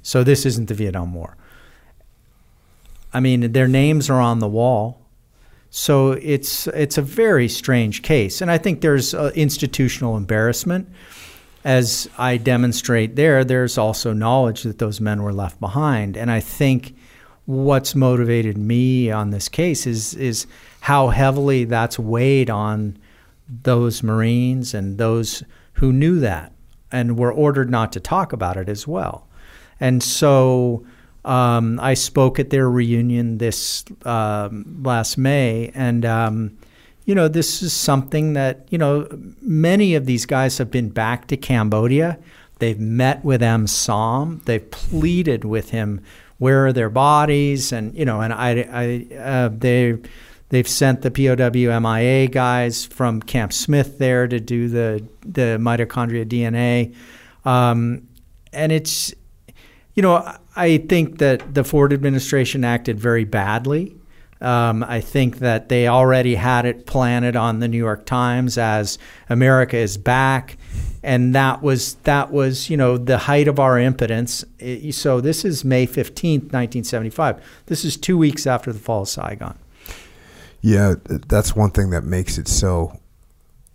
So 0.01 0.23
this 0.23 0.45
isn't 0.45 0.67
the 0.67 0.73
Vietnam 0.73 1.13
War. 1.13 1.37
I 3.13 3.19
mean, 3.19 3.51
their 3.51 3.67
names 3.67 4.09
are 4.09 4.21
on 4.21 4.39
the 4.39 4.47
wall. 4.47 4.98
So 5.71 6.13
it's 6.13 6.67
it's 6.67 6.97
a 6.97 7.01
very 7.01 7.47
strange 7.47 8.01
case, 8.01 8.41
and 8.41 8.49
I 8.49 8.57
think 8.57 8.81
there's 8.81 9.13
uh, 9.13 9.31
institutional 9.35 10.17
embarrassment. 10.17 10.89
As 11.63 12.09
I 12.17 12.37
demonstrate 12.37 13.15
there, 13.15 13.43
there's 13.43 13.77
also 13.77 14.13
knowledge 14.13 14.63
that 14.63 14.79
those 14.79 14.99
men 14.99 15.21
were 15.21 15.33
left 15.33 15.59
behind, 15.59 16.17
and 16.17 16.31
I 16.31 16.39
think 16.39 16.95
what's 17.45 17.95
motivated 17.95 18.57
me 18.57 19.11
on 19.11 19.29
this 19.31 19.49
case 19.49 19.85
is 19.85 20.13
is 20.15 20.47
how 20.81 21.09
heavily 21.09 21.65
that's 21.65 21.99
weighed 21.99 22.49
on 22.49 22.97
those 23.63 24.03
Marines 24.03 24.73
and 24.73 24.97
those 24.97 25.43
who 25.73 25.91
knew 25.91 26.19
that 26.19 26.51
and 26.91 27.17
were 27.17 27.31
ordered 27.31 27.69
not 27.69 27.91
to 27.93 27.99
talk 27.99 28.33
about 28.33 28.57
it 28.57 28.69
as 28.69 28.87
well. 28.87 29.27
And 29.79 30.01
so 30.03 30.85
um, 31.25 31.79
I 31.81 31.93
spoke 31.95 32.39
at 32.39 32.49
their 32.49 32.69
reunion 32.69 33.37
this 33.39 33.83
um, 34.05 34.81
last 34.83 35.17
May, 35.17 35.71
and 35.73 36.05
um, 36.05 36.57
you 37.05 37.13
know 37.13 37.27
this 37.27 37.61
is 37.61 37.73
something 37.73 38.33
that 38.33 38.67
you 38.69 38.77
know 38.77 39.07
many 39.41 39.95
of 39.95 40.05
these 40.05 40.25
guys 40.25 40.57
have 40.57 40.71
been 40.71 40.89
back 40.89 41.27
to 41.27 41.37
Cambodia. 41.37 42.17
They've 42.59 42.79
met 42.79 43.23
with 43.23 43.41
M. 43.41 43.67
Som. 43.67 44.41
They've 44.45 44.69
pleaded 44.69 45.45
with 45.45 45.71
him. 45.71 46.01
Where 46.37 46.67
are 46.67 46.73
their 46.73 46.89
bodies? 46.89 47.71
And 47.71 47.93
you 47.95 48.05
know, 48.05 48.21
and 48.21 48.33
I, 48.33 48.67
I 48.71 49.15
uh, 49.17 49.49
they 49.49 49.97
they've 50.49 50.67
sent 50.67 51.01
the 51.01 51.11
POW 51.11 51.79
MIA 51.79 52.27
guys 52.27 52.85
from 52.85 53.21
Camp 53.21 53.51
Smith 53.51 53.97
there 53.97 54.27
to 54.27 54.39
do 54.39 54.69
the 54.69 55.05
the 55.21 55.57
mitochondria 55.59 56.25
DNA, 56.25 56.95
um, 57.45 58.07
and 58.53 58.71
it's 58.71 59.13
you 59.99 60.03
know, 60.03 60.33
I 60.55 60.77
think 60.77 61.17
that 61.17 61.53
the 61.53 61.65
Ford 61.65 61.91
administration 61.91 62.63
acted 62.63 62.97
very 62.97 63.25
badly. 63.25 63.97
Um, 64.39 64.81
I 64.81 65.01
think 65.01 65.39
that 65.39 65.67
they 65.67 65.89
already 65.89 66.35
had 66.35 66.65
it 66.65 66.85
planted 66.85 67.35
on 67.35 67.59
the 67.59 67.67
New 67.67 67.77
York 67.77 68.05
Times 68.05 68.57
as 68.57 68.97
America 69.29 69.75
is 69.75 69.97
back, 69.97 70.55
and 71.03 71.35
that 71.35 71.61
was 71.61 71.95
that 72.05 72.31
was 72.31 72.69
you 72.69 72.77
know 72.77 72.97
the 72.97 73.17
height 73.17 73.49
of 73.49 73.59
our 73.59 73.77
impotence. 73.77 74.45
It- 74.57 74.95
so 74.95 75.19
this 75.19 75.43
is 75.43 75.65
May 75.65 75.85
fifteenth, 75.85 76.53
nineteen 76.53 76.85
seventy 76.85 77.09
five. 77.09 77.43
This 77.65 77.83
is 77.83 77.97
two 77.97 78.17
weeks 78.17 78.47
after 78.47 78.71
the 78.71 78.79
fall 78.79 79.01
of 79.01 79.09
Saigon. 79.09 79.57
Yeah, 80.61 80.95
that's 81.27 81.57
one 81.57 81.71
thing 81.71 81.89
that 81.89 82.05
makes 82.05 82.37
it 82.37 82.47
so. 82.47 82.97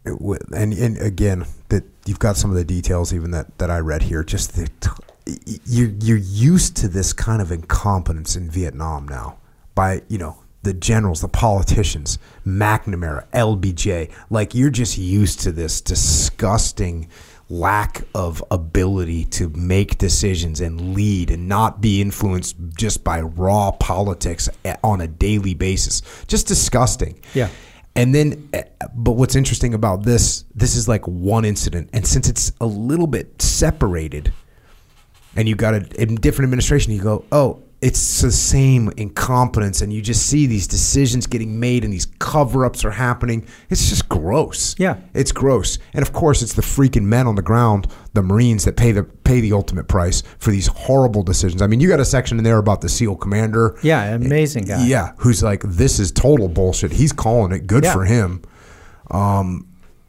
it 0.07 0.15
And 0.55 0.73
and 0.73 0.97
again, 0.97 1.45
that 1.69 1.85
you've 2.07 2.19
got 2.19 2.39
some 2.39 2.51
of 2.51 2.57
the 2.57 2.65
details 2.65 3.13
even 3.13 3.31
that 3.33 3.59
that 3.59 3.71
I 3.71 3.81
read 3.81 4.05
here. 4.05 4.25
Just 4.25 4.57
the 4.57 4.69
t- 4.81 4.89
you 5.27 5.97
you're 6.01 6.17
used 6.19 6.77
to 6.79 6.89
this 6.89 7.13
kind 7.13 7.41
of 7.41 7.51
incompetence 7.51 8.37
in 8.37 8.51
Vietnam 8.51 9.09
now 9.09 9.39
by 9.75 10.03
you 10.09 10.19
know 10.19 10.39
the 10.63 10.75
generals, 10.75 11.21
the 11.21 11.29
politicians, 11.29 12.19
McNamara, 12.47 13.27
LBJ. 13.33 14.11
Like 14.31 14.55
you're 14.55 14.71
just 14.71 14.99
used 14.99 15.41
to 15.41 15.53
this 15.53 15.81
disgusting 15.81 17.09
lack 17.51 18.03
of 18.15 18.43
ability 18.51 19.27
to 19.27 19.51
make 19.51 19.99
decisions 19.99 20.61
and 20.61 20.95
lead 20.95 21.31
and 21.31 21.47
not 21.47 21.81
be 21.81 22.01
influenced 22.01 22.57
just 22.77 23.05
by 23.05 23.21
raw 23.21 23.71
politics 23.73 24.49
on 24.83 25.03
a 25.03 25.07
daily 25.07 25.55
basis. 25.55 26.03
Just 26.27 26.49
disgusting. 26.49 27.21
Yeah. 27.35 27.51
And 27.97 28.15
then, 28.15 28.49
eh, 28.55 28.65
but 28.95 29.13
what's 29.13 29.37
interesting 29.37 29.75
about 29.75 30.03
this, 30.03 30.45
this 30.55 30.75
is 30.75 30.89
like 30.89 31.07
one 31.07 31.45
incident. 31.45 31.91
And 31.93 32.07
since 32.07 32.29
it's 32.29 32.51
a 32.61 32.67
little 32.67 33.07
bit 33.07 33.41
separated 33.41 34.33
and 35.37 35.49
you 35.49 35.55
got 35.57 35.75
a, 35.75 35.87
a 36.03 36.07
different 36.07 36.47
administration, 36.47 36.93
you 36.93 37.03
go, 37.03 37.25
oh, 37.33 37.61
it's 37.81 38.23
the 38.23 38.33
same 38.33 38.91
incompetence. 38.97 39.83
And 39.83 39.93
you 39.93 40.01
just 40.01 40.27
see 40.27 40.47
these 40.47 40.67
decisions 40.67 41.27
getting 41.27 41.61
made 41.61 41.85
and 41.85 41.93
these 41.93 42.07
cover 42.19 42.65
ups 42.65 42.83
are 42.83 42.91
happening. 42.93 43.47
It's 43.69 43.91
just 43.91 44.09
gross. 44.09 44.75
Yeah. 44.79 44.97
It's 45.13 45.33
gross. 45.33 45.79
And 45.93 46.01
of 46.03 46.15
course, 46.15 46.41
it's 46.41 46.55
the 46.55 46.63
freaking 46.63 47.03
men 47.03 47.27
on 47.27 47.35
the 47.35 47.43
ground, 47.43 47.87
the 48.15 48.23
Marines, 48.23 48.65
that 48.65 48.79
pay 48.79 48.93
the 48.93 49.03
pay 49.05 49.41
the 49.43 49.53
ultimate 49.53 49.87
price 49.87 50.23
for 50.39 50.51
these 50.51 50.69
horrible 50.69 51.23
decisions. 51.23 51.61
I 51.61 51.67
mean, 51.67 51.81
you 51.81 51.89
got 51.89 52.01
a 52.01 52.07
section 52.07 52.39
in 52.39 52.45
there 52.45 52.57
about 52.57 52.81
the 52.81 52.89
SEAL 52.89 53.17
commander. 53.17 53.79
Yeah, 53.83 54.15
amazing 54.15 54.65
guy. 54.65 54.87
Yeah, 54.87 55.13
who's 55.19 55.43
like, 55.43 55.61
this 55.63 55.99
is 55.99 56.11
total 56.11 56.49
bullshit. 56.49 56.93
He's 56.93 57.13
calling 57.13 57.53
it. 57.53 57.67
Good 57.67 57.85
Yeah. 57.85 57.93
for 57.93 58.05
him. 58.07 58.41
Um, 59.11 59.67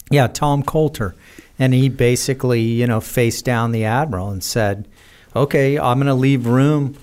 yeah, 0.10 0.28
Tom 0.28 0.64
Coulter. 0.64 1.14
And 1.60 1.74
he 1.74 1.90
basically, 1.90 2.62
you 2.62 2.86
know, 2.88 3.02
faced 3.02 3.44
down 3.46 3.72
the 3.72 3.86
admiral 3.86 4.30
and 4.30 4.44
said, 4.44 4.88
okay, 5.36 5.78
I'm 5.78 5.98
going 5.98 6.08
to 6.08 6.14
leave 6.14 6.46
room 6.46 6.96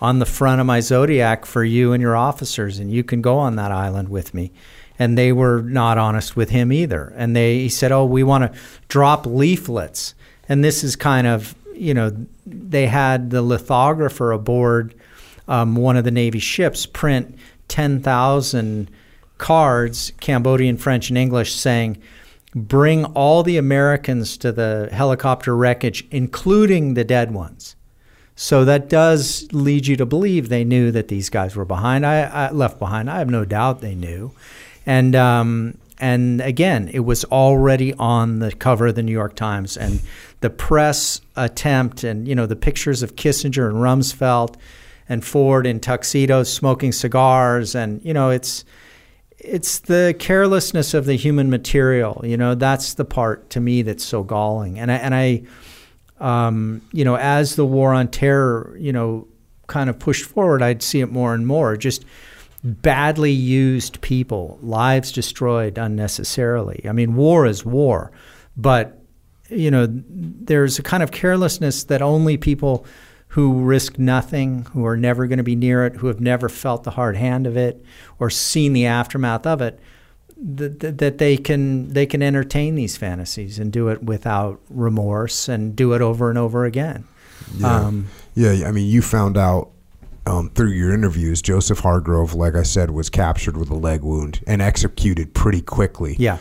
on 0.00 0.18
the 0.18 0.26
front 0.26 0.60
of 0.60 0.66
my 0.66 0.80
Zodiac 0.80 1.44
for 1.44 1.62
you 1.62 1.92
and 1.92 2.00
your 2.00 2.16
officers, 2.16 2.78
and 2.78 2.90
you 2.90 3.04
can 3.04 3.20
go 3.20 3.38
on 3.38 3.56
that 3.56 3.72
island 3.72 4.08
with 4.08 4.32
me. 4.32 4.52
And 4.98 5.16
they 5.16 5.32
were 5.32 5.62
not 5.62 5.98
honest 5.98 6.36
with 6.36 6.50
him 6.50 6.72
either. 6.72 7.12
And 7.16 7.34
they 7.34 7.58
he 7.60 7.68
said, 7.68 7.90
oh, 7.90 8.04
we 8.04 8.22
want 8.22 8.52
to 8.52 8.58
drop 8.88 9.26
leaflets. 9.26 10.14
And 10.48 10.62
this 10.62 10.84
is 10.84 10.94
kind 10.94 11.26
of, 11.26 11.54
you 11.74 11.94
know, 11.94 12.14
they 12.46 12.86
had 12.86 13.30
the 13.30 13.42
lithographer 13.42 14.32
aboard 14.32 14.94
um, 15.48 15.74
one 15.74 15.96
of 15.96 16.04
the 16.04 16.10
Navy 16.10 16.38
ships 16.38 16.86
print 16.86 17.36
10,000 17.68 18.90
cards, 19.38 20.12
Cambodian, 20.20 20.76
French, 20.76 21.08
and 21.08 21.18
English, 21.18 21.54
saying, 21.54 22.00
bring 22.54 23.04
all 23.06 23.42
the 23.42 23.56
Americans 23.56 24.36
to 24.38 24.52
the 24.52 24.88
helicopter 24.92 25.56
wreckage, 25.56 26.06
including 26.10 26.94
the 26.94 27.04
dead 27.04 27.32
ones. 27.32 27.76
So 28.42 28.64
that 28.64 28.88
does 28.88 29.46
lead 29.52 29.86
you 29.86 29.98
to 29.98 30.06
believe 30.06 30.48
they 30.48 30.64
knew 30.64 30.90
that 30.92 31.08
these 31.08 31.28
guys 31.28 31.54
were 31.54 31.66
behind. 31.66 32.06
I, 32.06 32.22
I 32.22 32.50
left 32.50 32.78
behind. 32.78 33.10
I 33.10 33.18
have 33.18 33.28
no 33.28 33.44
doubt 33.44 33.82
they 33.82 33.94
knew, 33.94 34.32
and 34.86 35.14
um, 35.14 35.76
and 35.98 36.40
again, 36.40 36.88
it 36.88 37.00
was 37.00 37.26
already 37.26 37.92
on 37.92 38.38
the 38.38 38.50
cover 38.50 38.86
of 38.86 38.94
the 38.94 39.02
New 39.02 39.12
York 39.12 39.36
Times, 39.36 39.76
and 39.76 40.00
the 40.40 40.48
press 40.48 41.20
attempt, 41.36 42.02
and 42.02 42.26
you 42.26 42.34
know 42.34 42.46
the 42.46 42.56
pictures 42.56 43.02
of 43.02 43.14
Kissinger 43.14 43.68
and 43.68 43.76
Rumsfeld, 43.76 44.56
and 45.06 45.22
Ford 45.22 45.66
in 45.66 45.78
tuxedos 45.78 46.50
smoking 46.50 46.92
cigars, 46.92 47.74
and 47.74 48.02
you 48.02 48.14
know 48.14 48.30
it's 48.30 48.64
it's 49.40 49.80
the 49.80 50.14
carelessness 50.18 50.94
of 50.94 51.06
the 51.06 51.16
human 51.16 51.50
material. 51.50 52.22
You 52.24 52.36
know, 52.36 52.54
that's 52.54 52.94
the 52.94 53.04
part 53.04 53.50
to 53.50 53.60
me 53.60 53.82
that's 53.82 54.04
so 54.04 54.22
galling. 54.22 54.78
And 54.78 54.92
I, 54.92 54.96
and 54.96 55.14
I, 55.14 55.42
um, 56.20 56.82
you 56.92 57.04
know, 57.04 57.16
as 57.16 57.56
the 57.56 57.64
war 57.64 57.92
on 57.92 58.08
terror, 58.08 58.76
you 58.78 58.92
know, 58.92 59.26
kind 59.66 59.88
of 59.88 59.98
pushed 59.98 60.24
forward, 60.24 60.62
I'd 60.62 60.82
see 60.82 61.00
it 61.00 61.10
more 61.10 61.34
and 61.34 61.46
more. 61.46 61.76
Just 61.76 62.04
badly 62.62 63.32
used 63.32 64.00
people, 64.02 64.58
lives 64.62 65.12
destroyed 65.12 65.78
unnecessarily. 65.78 66.84
I 66.88 66.92
mean, 66.92 67.14
war 67.14 67.46
is 67.46 67.64
war, 67.64 68.12
but 68.56 68.98
you 69.48 69.70
know, 69.70 69.88
there's 69.90 70.78
a 70.78 70.82
kind 70.82 71.02
of 71.02 71.10
carelessness 71.10 71.84
that 71.84 72.02
only 72.02 72.36
people 72.36 72.86
who 73.28 73.60
risk 73.60 73.98
nothing, 73.98 74.64
who 74.72 74.84
are 74.84 74.96
never 74.96 75.26
going 75.26 75.38
to 75.38 75.44
be 75.44 75.56
near 75.56 75.86
it, 75.86 75.96
who 75.96 76.08
have 76.08 76.20
never 76.20 76.48
felt 76.48 76.82
the 76.82 76.90
hard 76.90 77.16
hand 77.16 77.46
of 77.46 77.56
it 77.56 77.84
or 78.18 78.28
seen 78.28 78.72
the 78.72 78.86
aftermath 78.86 79.46
of 79.46 79.62
it, 79.62 79.78
that, 80.42 80.98
that, 80.98 81.18
they 81.18 81.36
can 81.36 81.92
they 81.92 82.06
can 82.06 82.22
entertain 82.22 82.74
these 82.74 82.96
fantasies 82.96 83.58
and 83.58 83.72
do 83.72 83.88
it 83.88 84.02
without 84.02 84.60
remorse 84.70 85.48
and 85.48 85.76
do 85.76 85.92
it 85.92 86.00
over 86.00 86.30
and 86.30 86.38
over 86.38 86.64
again. 86.64 87.04
Yeah. 87.56 87.74
Um, 87.74 88.06
yeah, 88.34 88.66
I 88.66 88.72
mean, 88.72 88.88
you 88.88 89.02
found 89.02 89.36
out 89.36 89.70
um, 90.26 90.50
through 90.50 90.70
your 90.70 90.92
interviews, 90.94 91.42
Joseph 91.42 91.80
Hargrove, 91.80 92.34
like 92.34 92.54
I 92.54 92.62
said, 92.62 92.90
was 92.90 93.10
captured 93.10 93.56
with 93.56 93.70
a 93.70 93.74
leg 93.74 94.02
wound 94.02 94.40
and 94.46 94.62
executed 94.62 95.34
pretty 95.34 95.60
quickly. 95.60 96.16
yeah, 96.18 96.38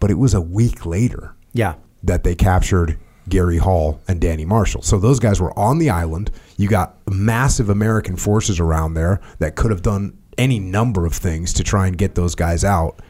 But 0.00 0.10
it 0.10 0.18
was 0.18 0.34
a 0.34 0.40
week 0.40 0.86
later 0.86 1.34
yeah, 1.52 1.74
that 2.02 2.24
they 2.24 2.34
captured 2.34 2.98
Gary 3.28 3.58
Hall 3.58 4.00
and 4.08 4.20
Danny 4.20 4.44
Marshall. 4.44 4.82
So 4.82 4.98
those 4.98 5.20
guys 5.20 5.40
were 5.40 5.56
on 5.58 5.78
the 5.78 5.90
island. 5.90 6.30
You 6.56 6.68
got 6.68 6.96
massive 7.08 7.68
American 7.68 8.16
forces 8.16 8.58
around 8.58 8.94
there 8.94 9.20
that 9.38 9.56
could 9.56 9.70
have 9.70 9.82
done 9.82 10.16
any 10.38 10.58
number 10.58 11.04
of 11.04 11.12
things 11.12 11.52
to 11.54 11.64
try 11.64 11.86
and 11.86 11.98
get 11.98 12.14
those 12.14 12.34
guys 12.34 12.64
out. 12.64 13.00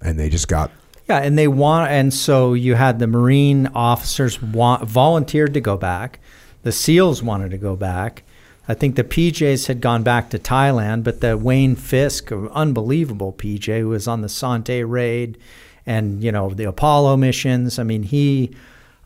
And 0.00 0.18
they 0.18 0.28
just 0.28 0.48
got 0.48 0.70
yeah. 1.08 1.18
And 1.18 1.36
they 1.36 1.48
want, 1.48 1.90
and 1.90 2.14
so 2.14 2.54
you 2.54 2.76
had 2.76 3.00
the 3.00 3.08
Marine 3.08 3.66
officers 3.74 4.40
want, 4.40 4.88
volunteered 4.88 5.54
to 5.54 5.60
go 5.60 5.76
back. 5.76 6.20
The 6.62 6.72
SEALs 6.72 7.22
wanted 7.22 7.50
to 7.50 7.58
go 7.58 7.74
back. 7.74 8.22
I 8.68 8.74
think 8.74 8.94
the 8.94 9.02
PJs 9.02 9.66
had 9.66 9.80
gone 9.80 10.04
back 10.04 10.30
to 10.30 10.38
Thailand, 10.38 11.02
but 11.02 11.20
the 11.20 11.36
Wayne 11.36 11.74
Fisk, 11.74 12.30
unbelievable 12.30 13.32
PJ, 13.32 13.80
who 13.80 13.88
was 13.88 14.06
on 14.06 14.20
the 14.20 14.28
Son 14.28 14.62
Tay 14.62 14.84
raid 14.84 15.36
and 15.86 16.22
you 16.22 16.30
know 16.30 16.50
the 16.50 16.64
Apollo 16.64 17.16
missions. 17.16 17.80
I 17.80 17.82
mean, 17.82 18.04
he, 18.04 18.54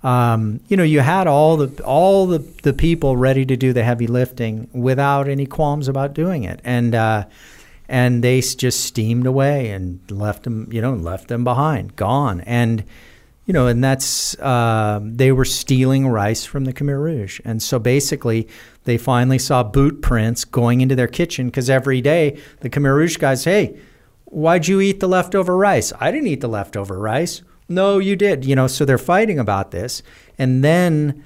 um, 0.02 0.60
you 0.68 0.76
know, 0.76 0.82
you 0.82 1.00
had 1.00 1.26
all 1.26 1.56
the 1.56 1.82
all 1.82 2.26
the 2.26 2.40
the 2.62 2.74
people 2.74 3.16
ready 3.16 3.46
to 3.46 3.56
do 3.56 3.72
the 3.72 3.84
heavy 3.84 4.06
lifting 4.06 4.68
without 4.72 5.28
any 5.28 5.46
qualms 5.46 5.88
about 5.88 6.12
doing 6.12 6.44
it, 6.44 6.60
and 6.62 6.94
uh, 6.94 7.24
and 7.88 8.24
they 8.24 8.40
just 8.40 8.84
steamed 8.84 9.26
away 9.26 9.70
and 9.70 10.00
left 10.10 10.44
them, 10.44 10.68
you 10.72 10.80
know, 10.80 10.94
left 10.94 11.28
them 11.28 11.44
behind, 11.44 11.96
gone, 11.96 12.40
and 12.42 12.84
you 13.46 13.52
know, 13.52 13.66
and 13.66 13.84
that's 13.84 14.38
uh, 14.38 15.00
they 15.02 15.30
were 15.30 15.44
stealing 15.44 16.08
rice 16.08 16.46
from 16.46 16.64
the 16.64 16.72
Khmer 16.72 16.98
Rouge, 16.98 17.40
and 17.44 17.62
so 17.62 17.78
basically 17.78 18.48
they 18.84 18.96
finally 18.96 19.38
saw 19.38 19.62
boot 19.62 20.00
prints 20.00 20.44
going 20.44 20.80
into 20.80 20.94
their 20.94 21.08
kitchen 21.08 21.46
because 21.46 21.68
every 21.68 22.00
day 22.00 22.38
the 22.60 22.70
Khmer 22.70 22.94
Rouge 22.94 23.18
guys, 23.18 23.44
hey, 23.44 23.78
why'd 24.24 24.66
you 24.66 24.80
eat 24.80 25.00
the 25.00 25.08
leftover 25.08 25.56
rice? 25.56 25.92
I 26.00 26.10
didn't 26.10 26.28
eat 26.28 26.40
the 26.40 26.48
leftover 26.48 26.98
rice. 26.98 27.42
No, 27.68 27.98
you 27.98 28.16
did. 28.16 28.44
You 28.46 28.56
know, 28.56 28.66
so 28.66 28.84
they're 28.84 28.98
fighting 28.98 29.38
about 29.38 29.72
this, 29.72 30.02
and 30.38 30.64
then 30.64 31.22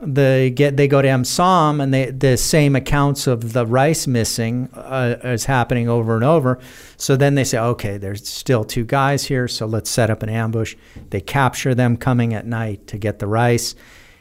they 0.00 0.50
get 0.50 0.76
they 0.76 0.88
go 0.88 1.02
to 1.02 1.08
Msam 1.08 1.82
and 1.82 1.92
they 1.92 2.10
the 2.10 2.36
same 2.36 2.74
accounts 2.74 3.26
of 3.26 3.52
the 3.52 3.66
rice 3.66 4.06
missing 4.06 4.70
uh, 4.72 5.16
is 5.22 5.44
happening 5.44 5.88
over 5.88 6.14
and 6.14 6.24
over. 6.24 6.58
So 6.96 7.16
then 7.16 7.34
they 7.34 7.44
say, 7.44 7.58
okay, 7.58 7.98
there's 7.98 8.26
still 8.26 8.64
two 8.64 8.84
guys 8.84 9.24
here, 9.24 9.46
so 9.46 9.66
let's 9.66 9.90
set 9.90 10.10
up 10.10 10.22
an 10.22 10.30
ambush. 10.30 10.74
They 11.10 11.20
capture 11.20 11.74
them 11.74 11.96
coming 11.96 12.32
at 12.32 12.46
night 12.46 12.86
to 12.88 12.98
get 12.98 13.18
the 13.18 13.26
rice, 13.26 13.74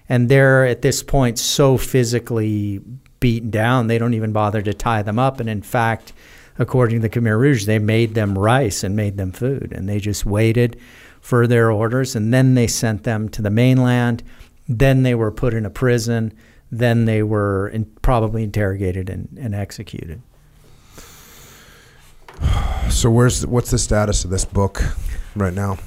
and 0.09 0.27
they're 0.27 0.65
at 0.65 0.81
this 0.81 1.01
point 1.01 1.39
so 1.39 1.77
physically 1.77 2.81
beaten 3.19 3.49
down 3.49 3.87
they 3.87 3.97
don't 3.97 4.13
even 4.13 4.31
bother 4.31 4.61
to 4.61 4.73
tie 4.73 5.01
them 5.01 5.19
up. 5.19 5.39
And 5.39 5.49
in 5.49 5.61
fact, 5.61 6.13
according 6.57 7.01
to 7.01 7.07
the 7.07 7.09
Khmer 7.09 7.39
Rouge, 7.39 7.65
they 7.65 7.79
made 7.79 8.15
them 8.15 8.37
rice 8.37 8.83
and 8.83 8.95
made 8.95 9.17
them 9.17 9.31
food, 9.31 9.71
and 9.73 9.87
they 9.87 9.99
just 9.99 10.25
waited 10.25 10.77
for 11.21 11.47
their 11.47 11.71
orders, 11.71 12.15
and 12.15 12.33
then 12.33 12.55
they 12.55 12.67
sent 12.67 13.03
them 13.03 13.29
to 13.29 13.41
the 13.41 13.49
mainland. 13.49 14.23
Then 14.69 15.01
they 15.01 15.15
were 15.15 15.31
put 15.31 15.55
in 15.55 15.65
a 15.65 15.69
prison. 15.71 16.31
Then 16.71 17.05
they 17.05 17.23
were 17.23 17.67
in, 17.69 17.85
probably 18.03 18.43
interrogated 18.43 19.09
and, 19.09 19.27
and 19.41 19.55
executed. 19.55 20.21
so 22.89 23.09
where's 23.09 23.45
what's 23.45 23.71
the 23.71 23.79
status 23.79 24.23
of 24.23 24.29
this 24.29 24.45
book 24.45 24.83
right 25.35 25.53
now? 25.53 25.77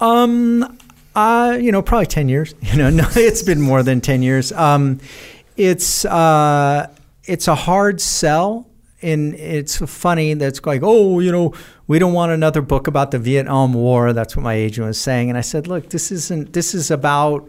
Um, 0.00 0.78
uh, 1.16 1.58
you 1.60 1.72
know, 1.72 1.82
probably 1.82 2.06
ten 2.06 2.28
years. 2.28 2.54
You 2.62 2.78
know, 2.78 2.90
no, 2.90 3.08
it's 3.16 3.42
been 3.42 3.60
more 3.60 3.82
than 3.82 4.00
ten 4.00 4.22
years. 4.22 4.52
Um, 4.52 5.00
it's 5.56 6.04
uh, 6.04 6.86
it's 7.24 7.48
a 7.48 7.56
hard 7.56 8.00
sell. 8.00 8.66
And 9.02 9.34
it's 9.34 9.78
funny 9.78 10.34
that's 10.34 10.62
like, 10.66 10.82
oh, 10.84 11.20
you 11.20 11.32
know, 11.32 11.54
we 11.86 11.98
don't 11.98 12.12
want 12.12 12.32
another 12.32 12.60
book 12.60 12.86
about 12.86 13.12
the 13.12 13.18
Vietnam 13.18 13.72
War. 13.72 14.12
That's 14.12 14.36
what 14.36 14.42
my 14.42 14.52
agent 14.52 14.86
was 14.86 15.00
saying. 15.00 15.30
And 15.30 15.38
I 15.38 15.40
said, 15.40 15.66
look, 15.66 15.88
this 15.88 16.12
isn't. 16.12 16.52
This 16.52 16.74
is 16.74 16.90
about. 16.90 17.48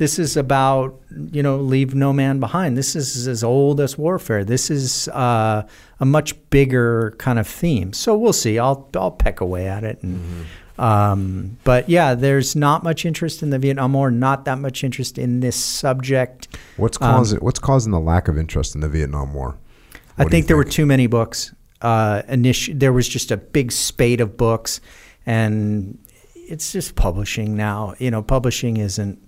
This 0.00 0.18
is 0.18 0.34
about 0.34 0.98
you 1.30 1.42
know 1.42 1.58
leave 1.58 1.94
no 1.94 2.10
man 2.14 2.40
behind. 2.40 2.74
This 2.74 2.96
is 2.96 3.28
as 3.28 3.44
old 3.44 3.82
as 3.82 3.98
warfare. 3.98 4.46
This 4.46 4.70
is 4.70 5.08
uh, 5.08 5.66
a 6.00 6.06
much 6.06 6.34
bigger 6.48 7.14
kind 7.18 7.38
of 7.38 7.46
theme. 7.46 7.92
So 7.92 8.16
we'll 8.16 8.32
see. 8.32 8.58
I'll 8.58 8.88
I'll 8.94 9.10
peck 9.10 9.42
away 9.42 9.68
at 9.68 9.84
it 9.84 10.02
and. 10.02 10.46
Um, 10.78 11.58
but 11.62 11.90
yeah, 11.90 12.14
there's 12.14 12.56
not 12.56 12.82
much 12.82 13.04
interest 13.04 13.42
in 13.42 13.50
the 13.50 13.58
Vietnam 13.58 13.92
War, 13.92 14.10
not 14.10 14.46
that 14.46 14.58
much 14.58 14.82
interest 14.82 15.18
in 15.18 15.40
this 15.40 15.54
subject. 15.54 16.48
What's 16.78 16.96
Um, 17.02 17.16
causing 17.16 17.38
what's 17.40 17.58
causing 17.58 17.92
the 17.92 18.00
lack 18.00 18.28
of 18.28 18.38
interest 18.38 18.74
in 18.74 18.80
the 18.80 18.88
Vietnam 18.88 19.34
War? 19.34 19.48
I 19.50 19.52
What 19.52 19.98
do 20.16 20.22
you 20.24 20.30
think 20.30 20.46
there 20.46 20.56
were 20.56 20.64
too 20.64 20.86
many 20.86 21.06
books. 21.06 21.54
Uh, 21.82 22.22
initi- 22.22 22.80
there 22.80 22.94
was 22.94 23.06
just 23.06 23.30
a 23.30 23.36
big 23.36 23.70
spate 23.72 24.22
of 24.22 24.38
books, 24.38 24.80
and 25.26 25.98
it's 26.34 26.72
just 26.72 26.94
publishing 26.94 27.54
now. 27.58 27.94
You 27.98 28.10
know, 28.10 28.22
publishing 28.22 28.78
isn't 28.78 29.18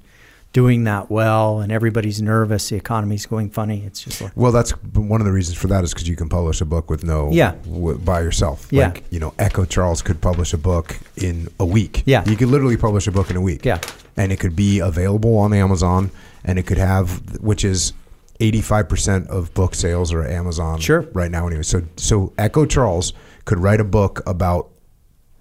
doing 0.52 0.84
that 0.84 1.10
well, 1.10 1.60
and 1.60 1.72
everybody's 1.72 2.20
nervous. 2.20 2.68
The 2.68 2.76
economy's 2.76 3.24
going 3.26 3.50
funny. 3.50 3.84
It's 3.86 4.00
just 4.02 4.20
like 4.20 4.32
Well, 4.36 4.52
that's 4.52 4.72
one 4.94 5.20
of 5.20 5.24
the 5.24 5.32
reasons 5.32 5.56
for 5.56 5.66
that 5.68 5.82
is 5.84 5.92
because 5.94 6.08
you 6.08 6.16
can 6.16 6.28
publish 6.28 6.60
a 6.60 6.64
book 6.66 6.90
with 6.90 7.04
no 7.04 7.30
Yeah. 7.32 7.54
w- 7.64 7.96
by 7.98 8.20
yourself. 8.20 8.66
Yeah. 8.70 8.88
Like 8.88 9.04
you 9.10 9.18
know, 9.18 9.32
Echo 9.38 9.64
Charles 9.64 10.02
could 10.02 10.20
publish 10.20 10.52
a 10.52 10.58
book 10.58 10.98
in 11.16 11.48
a 11.58 11.64
week. 11.64 12.02
Yeah. 12.06 12.28
you 12.28 12.36
could 12.36 12.48
literally 12.48 12.76
publish 12.76 13.06
a 13.06 13.12
book 13.12 13.30
in 13.30 13.36
a 13.36 13.40
week. 13.40 13.64
Yeah. 13.64 13.78
and 14.16 14.30
it 14.30 14.38
could 14.40 14.54
be 14.54 14.78
available 14.78 15.38
on 15.38 15.54
Amazon, 15.54 16.10
and 16.44 16.58
it 16.58 16.66
could 16.66 16.78
have 16.78 17.40
which 17.40 17.64
is. 17.64 17.92
85% 18.40 19.28
of 19.28 19.54
book 19.54 19.72
sales 19.72 20.12
are 20.12 20.26
Amazon 20.26 20.80
Sure. 20.80 21.02
right 21.12 21.30
now 21.30 21.46
anyway. 21.46 21.62
So 21.62 21.82
so 21.96 22.32
Echo 22.36 22.66
Charles 22.66 23.12
could 23.44 23.60
write 23.60 23.80
a 23.80 23.84
book 23.84 24.20
about 24.26 24.70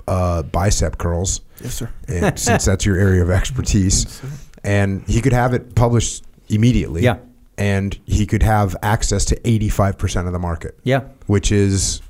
uh, 0.08 0.44
bicep 0.44 1.00
curls 1.00 1.42
Yes, 1.64 1.76
sir. 1.76 1.90
and 2.08 2.38
since 2.38 2.66
that's 2.66 2.86
your 2.86 2.98
area 2.98 3.24
of 3.24 3.32
expertise. 3.42 4.22
And 4.64 5.04
he 5.08 5.22
could 5.22 5.34
have 5.34 5.54
it 5.54 5.76
published 5.76 6.24
immediately. 6.50 7.02
Yeah. 7.04 7.18
And 7.58 8.00
he 8.06 8.26
could 8.26 8.44
have 8.44 8.76
access 8.82 9.26
to 9.26 9.36
85% 9.42 10.28
of 10.28 10.34
the 10.34 10.40
market. 10.40 10.80
Yeah. 10.84 11.02
Which 11.28 11.52
is 11.52 12.02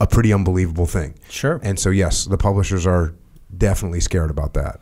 a 0.00 0.06
pretty 0.06 0.32
unbelievable 0.32 0.86
thing. 0.86 1.14
Sure. 1.28 1.60
And 1.62 1.78
so, 1.78 1.90
yes, 1.90 2.24
the 2.24 2.38
publishers 2.38 2.86
are 2.86 3.14
definitely 3.56 4.00
scared 4.00 4.30
about 4.30 4.54
that. 4.54 4.80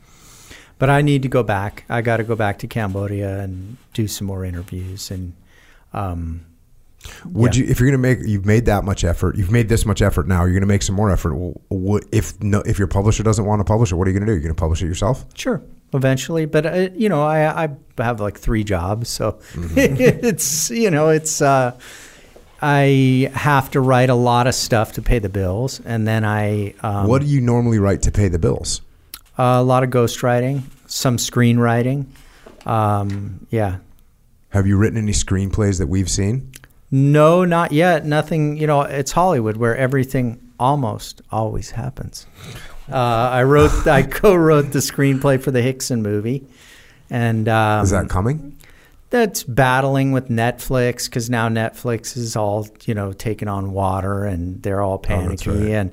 But 0.78 0.90
I 0.90 1.02
need 1.02 1.22
to 1.22 1.28
go 1.28 1.42
back. 1.42 1.84
I 1.88 2.02
got 2.02 2.18
to 2.18 2.24
go 2.24 2.36
back 2.36 2.58
to 2.60 2.68
Cambodia 2.68 3.40
and 3.40 3.76
do 3.94 4.06
some 4.06 4.26
more 4.28 4.44
interviews. 4.44 5.10
And 5.10 5.34
um, 5.92 6.46
Would 7.24 7.56
Yeah. 7.56 7.64
you, 7.64 7.70
if 7.70 7.80
you're 7.80 7.90
going 7.90 8.00
to 8.00 8.08
make, 8.16 8.18
you've 8.28 8.46
made 8.46 8.66
that 8.66 8.84
much 8.84 9.02
effort, 9.04 9.36
you've 9.36 9.50
made 9.50 9.68
this 9.68 9.84
much 9.84 10.02
effort 10.02 10.28
now, 10.28 10.42
you're 10.44 10.52
going 10.52 10.60
to 10.60 10.66
make 10.68 10.82
some 10.82 10.94
more 10.94 11.10
effort. 11.10 11.34
What, 11.68 12.04
if 12.12 12.40
no, 12.42 12.60
if 12.60 12.78
your 12.78 12.86
publisher 12.88 13.22
doesn't 13.24 13.44
want 13.44 13.58
to 13.60 13.64
publish 13.64 13.90
it, 13.90 13.96
what 13.96 14.06
are 14.06 14.10
you 14.12 14.18
going 14.18 14.26
to 14.26 14.32
do? 14.32 14.34
You're 14.34 14.42
going 14.42 14.54
to 14.54 14.58
publish 14.60 14.82
it 14.82 14.86
yourself? 14.86 15.24
sure, 15.34 15.62
eventually. 15.94 16.46
But 16.46 16.66
uh, 16.66 16.88
you 16.94 17.08
know, 17.08 17.22
I 17.22 17.64
I 17.64 17.68
have 17.98 18.20
like 18.20 18.38
three 18.38 18.64
jobs, 18.64 19.08
so 19.08 19.38
it's 19.54 20.70
you 20.70 20.90
know 20.90 21.08
it's. 21.08 21.40
Uh, 21.40 21.78
I 22.60 23.30
have 23.34 23.70
to 23.70 23.80
write 23.80 24.10
a 24.10 24.16
lot 24.16 24.48
of 24.48 24.54
stuff 24.54 24.94
to 24.94 25.02
pay 25.02 25.20
the 25.20 25.28
bills, 25.28 25.80
and 25.84 26.08
then 26.08 26.24
I 26.24 26.74
um, 26.82 27.06
what 27.06 27.22
do 27.22 27.28
you 27.28 27.40
normally 27.40 27.78
write 27.78 28.02
to 28.02 28.10
pay 28.10 28.28
the 28.28 28.38
bills? 28.38 28.80
a 29.40 29.62
lot 29.62 29.84
of 29.84 29.90
ghostwriting, 29.90 30.62
some 30.86 31.16
screenwriting. 31.16 32.06
Um, 32.66 33.46
yeah, 33.50 33.76
Have 34.48 34.66
you 34.66 34.76
written 34.76 34.98
any 34.98 35.12
screenplays 35.12 35.78
that 35.78 35.86
we've 35.86 36.10
seen? 36.10 36.50
No, 36.90 37.44
not 37.44 37.70
yet. 37.70 38.04
Nothing. 38.04 38.56
You 38.56 38.66
know, 38.66 38.80
it's 38.82 39.12
Hollywood 39.12 39.56
where 39.56 39.76
everything 39.76 40.40
almost 40.58 41.22
always 41.30 41.70
happens. 41.72 42.26
Uh, 42.90 42.96
I 42.96 43.42
wrote, 43.42 43.86
I 43.86 44.02
co-wrote 44.02 44.72
the 44.72 44.78
screenplay 44.80 45.40
for 45.40 45.50
the 45.50 45.60
Rickson 45.60 46.00
movie, 46.00 46.44
and 47.10 47.48
um, 47.48 47.82
Is 47.84 47.90
that 47.90 48.08
coming? 48.08 48.54
that's 49.10 49.42
battling 49.42 50.12
with 50.12 50.28
Netflix 50.28 51.06
because 51.06 51.30
now 51.30 51.48
Netflix 51.48 52.14
is 52.16 52.36
all 52.36 52.68
you 52.84 52.92
know 52.94 53.12
taking 53.14 53.48
on 53.48 53.72
water 53.72 54.24
and 54.26 54.62
they're 54.62 54.82
all 54.82 54.94
Oh, 54.96 54.98
panicky. 54.98 55.48
right. 55.50 55.68
And 55.70 55.90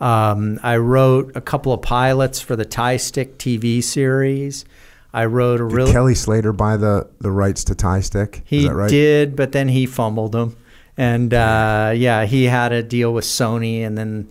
um, 0.00 0.60
I 0.62 0.76
wrote 0.76 1.34
a 1.34 1.40
couple 1.40 1.72
of 1.72 1.80
pilots 1.80 2.40
for 2.40 2.56
the 2.56 2.66
Thai 2.66 2.98
Stick 2.98 3.38
TV 3.38 3.82
series. 3.82 4.66
I 5.14 5.24
wrote 5.24 5.62
a 5.62 5.66
Did 5.68 5.74
really 5.74 5.92
Kelly 5.92 6.14
Slater 6.14 6.52
buy 6.52 6.76
the, 6.76 7.08
the 7.20 7.30
rights 7.30 7.64
to 7.64 7.74
Thai 7.74 8.00
Stick? 8.00 8.42
he 8.44 8.58
Is 8.58 8.64
that 8.66 8.74
right? 8.74 8.90
did, 8.90 9.34
but 9.34 9.52
then 9.52 9.68
he 9.68 9.86
fumbled 9.86 10.32
them, 10.32 10.54
and 10.98 11.32
uh, 11.32 11.92
yeah, 11.96 12.26
he 12.26 12.44
had 12.44 12.72
a 12.72 12.82
deal 12.82 13.14
with 13.14 13.24
Sony, 13.24 13.80
and 13.86 13.96
then 13.96 14.30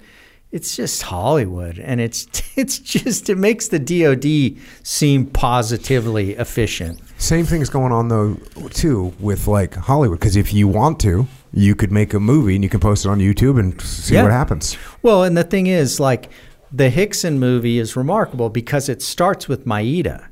it's 0.52 0.76
just 0.76 1.02
Hollywood, 1.04 1.80
and 1.80 2.00
it's 2.00 2.28
it's 2.56 2.78
just 2.78 3.30
it 3.30 3.38
makes 3.38 3.70
the 3.70 3.80
DoD 3.80 4.62
seem 4.84 5.26
positively 5.26 6.32
efficient. 6.34 7.00
Same 7.20 7.46
thing's 7.46 7.70
going 7.70 7.92
on 7.92 8.10
though 8.10 8.36
too 8.70 9.12
with 9.20 9.48
like 9.48 9.74
Hollywood 9.74 10.20
because 10.20 10.36
if 10.36 10.54
you 10.54 10.68
want 10.68 11.00
to, 11.00 11.26
you 11.52 11.74
could 11.74 11.92
make 11.92 12.14
a 12.14 12.20
movie 12.20 12.54
and 12.56 12.64
you 12.64 12.70
can 12.70 12.80
post 12.80 13.06
it 13.06 13.10
on 13.10 13.20
YouTube 13.20 13.58
and 13.60 13.82
see 13.82 14.14
Yeah. 14.14 14.24
what 14.24 14.32
happens. 14.32 14.78
Well, 15.02 15.24
and 15.24 15.36
the 15.36 15.44
thing 15.44 15.66
is, 15.68 16.00
like, 16.00 16.30
the 16.72 16.92
Rickson 16.92 17.38
movie 17.38 17.80
is 17.80 17.96
remarkable 17.96 18.50
because 18.50 18.88
it 18.90 19.02
starts 19.02 19.48
with 19.48 19.66
Maeda. 19.66 20.28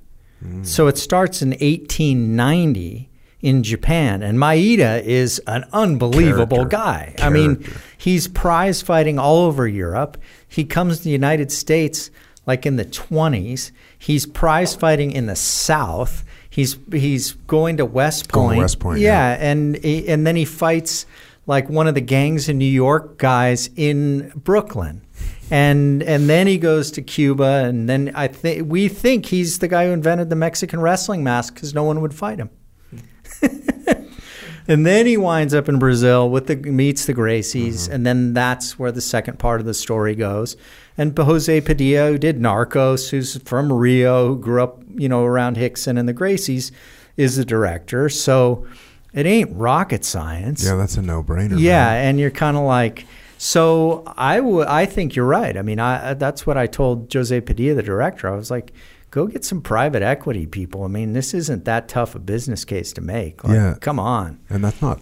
So 0.61 0.85
it 0.85 0.99
starts 0.99 1.41
in 1.41 1.51
1890 1.51 3.09
in 3.45 3.61
Japan, 3.61 4.23
and 4.23 4.39
Maeda 4.39 5.03
is 5.03 5.39
an 5.45 5.65
unbelievable 5.71 6.65
Character. 6.67 6.77
guy. 6.77 7.15
I 7.19 7.29
mean, 7.29 7.63
he's 7.95 8.27
prize 8.27 8.81
fighting 8.81 9.19
all 9.19 9.45
over 9.45 9.67
Europe. 9.67 10.17
He 10.47 10.65
comes 10.65 10.97
to 10.97 11.03
the 11.03 11.11
United 11.11 11.51
States 11.51 12.09
like 12.47 12.65
in 12.65 12.77
the 12.77 12.85
20s. 12.85 13.69
He's 13.99 14.25
prize 14.25 14.73
fighting 14.73 15.11
in 15.11 15.27
the 15.27 15.35
South. 15.35 16.25
He's 16.49 16.79
he's 16.91 17.33
going 17.33 17.77
to 17.77 17.85
West 17.85 18.29
Point. 18.29 18.47
Going. 18.47 18.59
West 18.61 18.79
Point, 18.79 18.99
yeah, 19.01 19.37
and 19.39 19.75
he, 19.75 20.07
and 20.07 20.25
then 20.25 20.35
he 20.35 20.45
fights 20.45 21.05
like 21.45 21.69
one 21.69 21.85
of 21.85 21.93
the 21.93 22.01
gangs 22.01 22.49
in 22.49 22.57
New 22.57 22.65
York 22.65 23.19
guys 23.19 23.69
in 23.75 24.29
Brooklyn. 24.35 25.01
And 25.51 26.01
and 26.01 26.27
then 26.27 26.47
he 26.47 26.57
goes 26.57 26.89
to 26.91 27.03
Cuba 27.03 27.65
and 27.65 27.87
then 27.87 28.11
I 28.15 28.27
think 28.27 28.71
we 28.71 28.87
think 28.87 29.27
he's 29.27 29.59
the 29.59 29.67
guy 29.67 29.85
who 29.85 29.91
invented 29.91 30.31
the 30.31 30.35
Mexican 30.35 30.79
wrestling 30.79 31.23
mask 31.23 31.57
cuz 31.57 31.75
no 31.75 31.83
one 31.83 32.01
would 32.01 32.15
fight 32.15 32.39
him. 32.39 32.49
and 34.67 34.85
then 34.85 35.05
he 35.05 35.17
winds 35.17 35.53
up 35.53 35.69
in 35.69 35.79
Brazil 35.79 36.29
with 36.29 36.47
the 36.47 36.55
meets 36.55 37.05
the 37.05 37.13
Gracies 37.13 37.73
mm-hmm. 37.73 37.93
and 37.93 38.05
then 38.05 38.33
that's 38.33 38.79
where 38.79 38.91
the 38.91 39.01
second 39.01 39.39
part 39.39 39.59
of 39.59 39.65
the 39.65 39.73
story 39.73 40.15
goes. 40.15 40.55
And 40.97 41.17
Jose 41.17 41.61
Padilha 41.61 42.09
who 42.09 42.17
did 42.17 42.39
Narcos 42.39 43.09
who's 43.09 43.37
from 43.43 43.71
Rio 43.71 44.29
who 44.29 44.39
grew 44.39 44.63
up, 44.63 44.81
you 44.95 45.09
know, 45.09 45.23
around 45.23 45.57
Rickson 45.57 45.99
and 45.99 46.07
the 46.07 46.13
Gracies 46.13 46.71
is 47.17 47.35
the 47.35 47.45
director. 47.45 48.09
So 48.09 48.65
it 49.15 49.25
ain't 49.25 49.55
rocket 49.55 50.03
science. 50.03 50.63
Yeah, 50.65 50.75
that's 50.75 50.97
a 50.97 51.01
no 51.01 51.23
brainer. 51.23 51.57
Yeah, 51.57 51.93
and 51.93 52.19
you're 52.19 52.31
kind 52.31 52.57
of 52.57 52.63
like, 52.63 53.05
so 53.37 54.03
I 54.17 54.41
would, 54.41 54.67
I 54.67 54.85
think 54.85 55.15
you're 55.15 55.25
right. 55.25 55.55
I 55.57 55.61
mean, 55.61 55.79
I 55.79 56.13
that's 56.15 56.45
what 56.45 56.57
I 56.57 56.67
told 56.67 57.11
Jose 57.13 57.39
Padilha, 57.41 57.75
the 57.75 57.83
director. 57.83 58.27
I 58.27 58.35
was 58.35 58.51
like, 58.51 58.73
go 59.15 59.25
get 59.27 59.45
some 59.45 59.61
private 59.61 60.01
equity 60.03 60.45
people. 60.45 60.83
I 60.83 60.87
mean, 60.87 61.13
this 61.13 61.33
isn't 61.33 61.63
that 61.63 61.87
tough 61.87 62.15
a 62.15 62.19
business 62.19 62.65
case 62.65 62.91
to 62.93 63.01
make. 63.01 63.45
Like, 63.45 63.53
Yeah. 63.55 63.75
come 63.79 63.97
on. 63.97 64.39
and 64.49 64.61
that's 64.63 64.81
not 64.81 64.99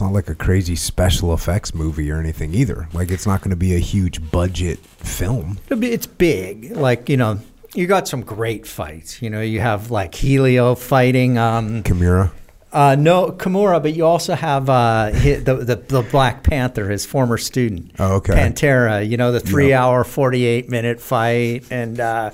not 0.00 0.12
like 0.12 0.28
a 0.28 0.34
crazy 0.34 0.74
special 0.74 1.32
effects 1.32 1.72
movie 1.72 2.10
or 2.10 2.18
anything 2.18 2.52
either. 2.52 2.88
Like 2.92 3.12
it's 3.12 3.26
not 3.28 3.42
going 3.42 3.50
to 3.50 3.56
be 3.56 3.76
a 3.76 3.78
huge 3.78 4.28
budget 4.32 4.80
film. 4.98 5.58
Be- 5.68 5.92
It's 5.92 6.06
big. 6.06 6.76
Like 6.76 7.08
you 7.08 7.16
know, 7.16 7.38
you 7.76 7.86
got 7.86 8.08
some 8.08 8.22
great 8.22 8.66
fights. 8.66 9.22
You 9.22 9.30
know, 9.30 9.40
you 9.40 9.60
have 9.60 9.92
like 9.92 10.12
Helio 10.16 10.74
fighting. 10.74 11.38
Um, 11.38 11.84
Kimura. 11.84 12.32
Uh, 12.74 12.96
no, 12.96 13.30
Kimura, 13.30 13.80
but 13.80 13.94
you 13.94 14.04
also 14.04 14.34
have 14.34 14.68
uh, 14.68 15.10
the, 15.12 15.62
the 15.64 15.76
the 15.76 16.02
Black 16.10 16.42
Panther, 16.42 16.90
his 16.90 17.06
former 17.06 17.38
student. 17.38 17.92
Oh, 18.00 18.16
okay. 18.16 18.34
Pantera, 18.34 19.08
you 19.08 19.16
know, 19.16 19.30
the 19.30 19.38
three-hour, 19.38 20.02
forty-eight 20.02 20.68
minute 20.68 21.00
fight, 21.00 21.64
and 21.70 22.00
uh, 22.00 22.32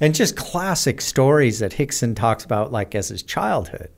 and 0.00 0.14
just 0.14 0.34
classic 0.34 1.02
stories 1.02 1.58
that 1.58 1.72
Rickson 1.72 2.16
talks 2.16 2.42
about, 2.42 2.72
like 2.72 2.94
as 2.94 3.08
his 3.08 3.22
childhood, 3.22 3.90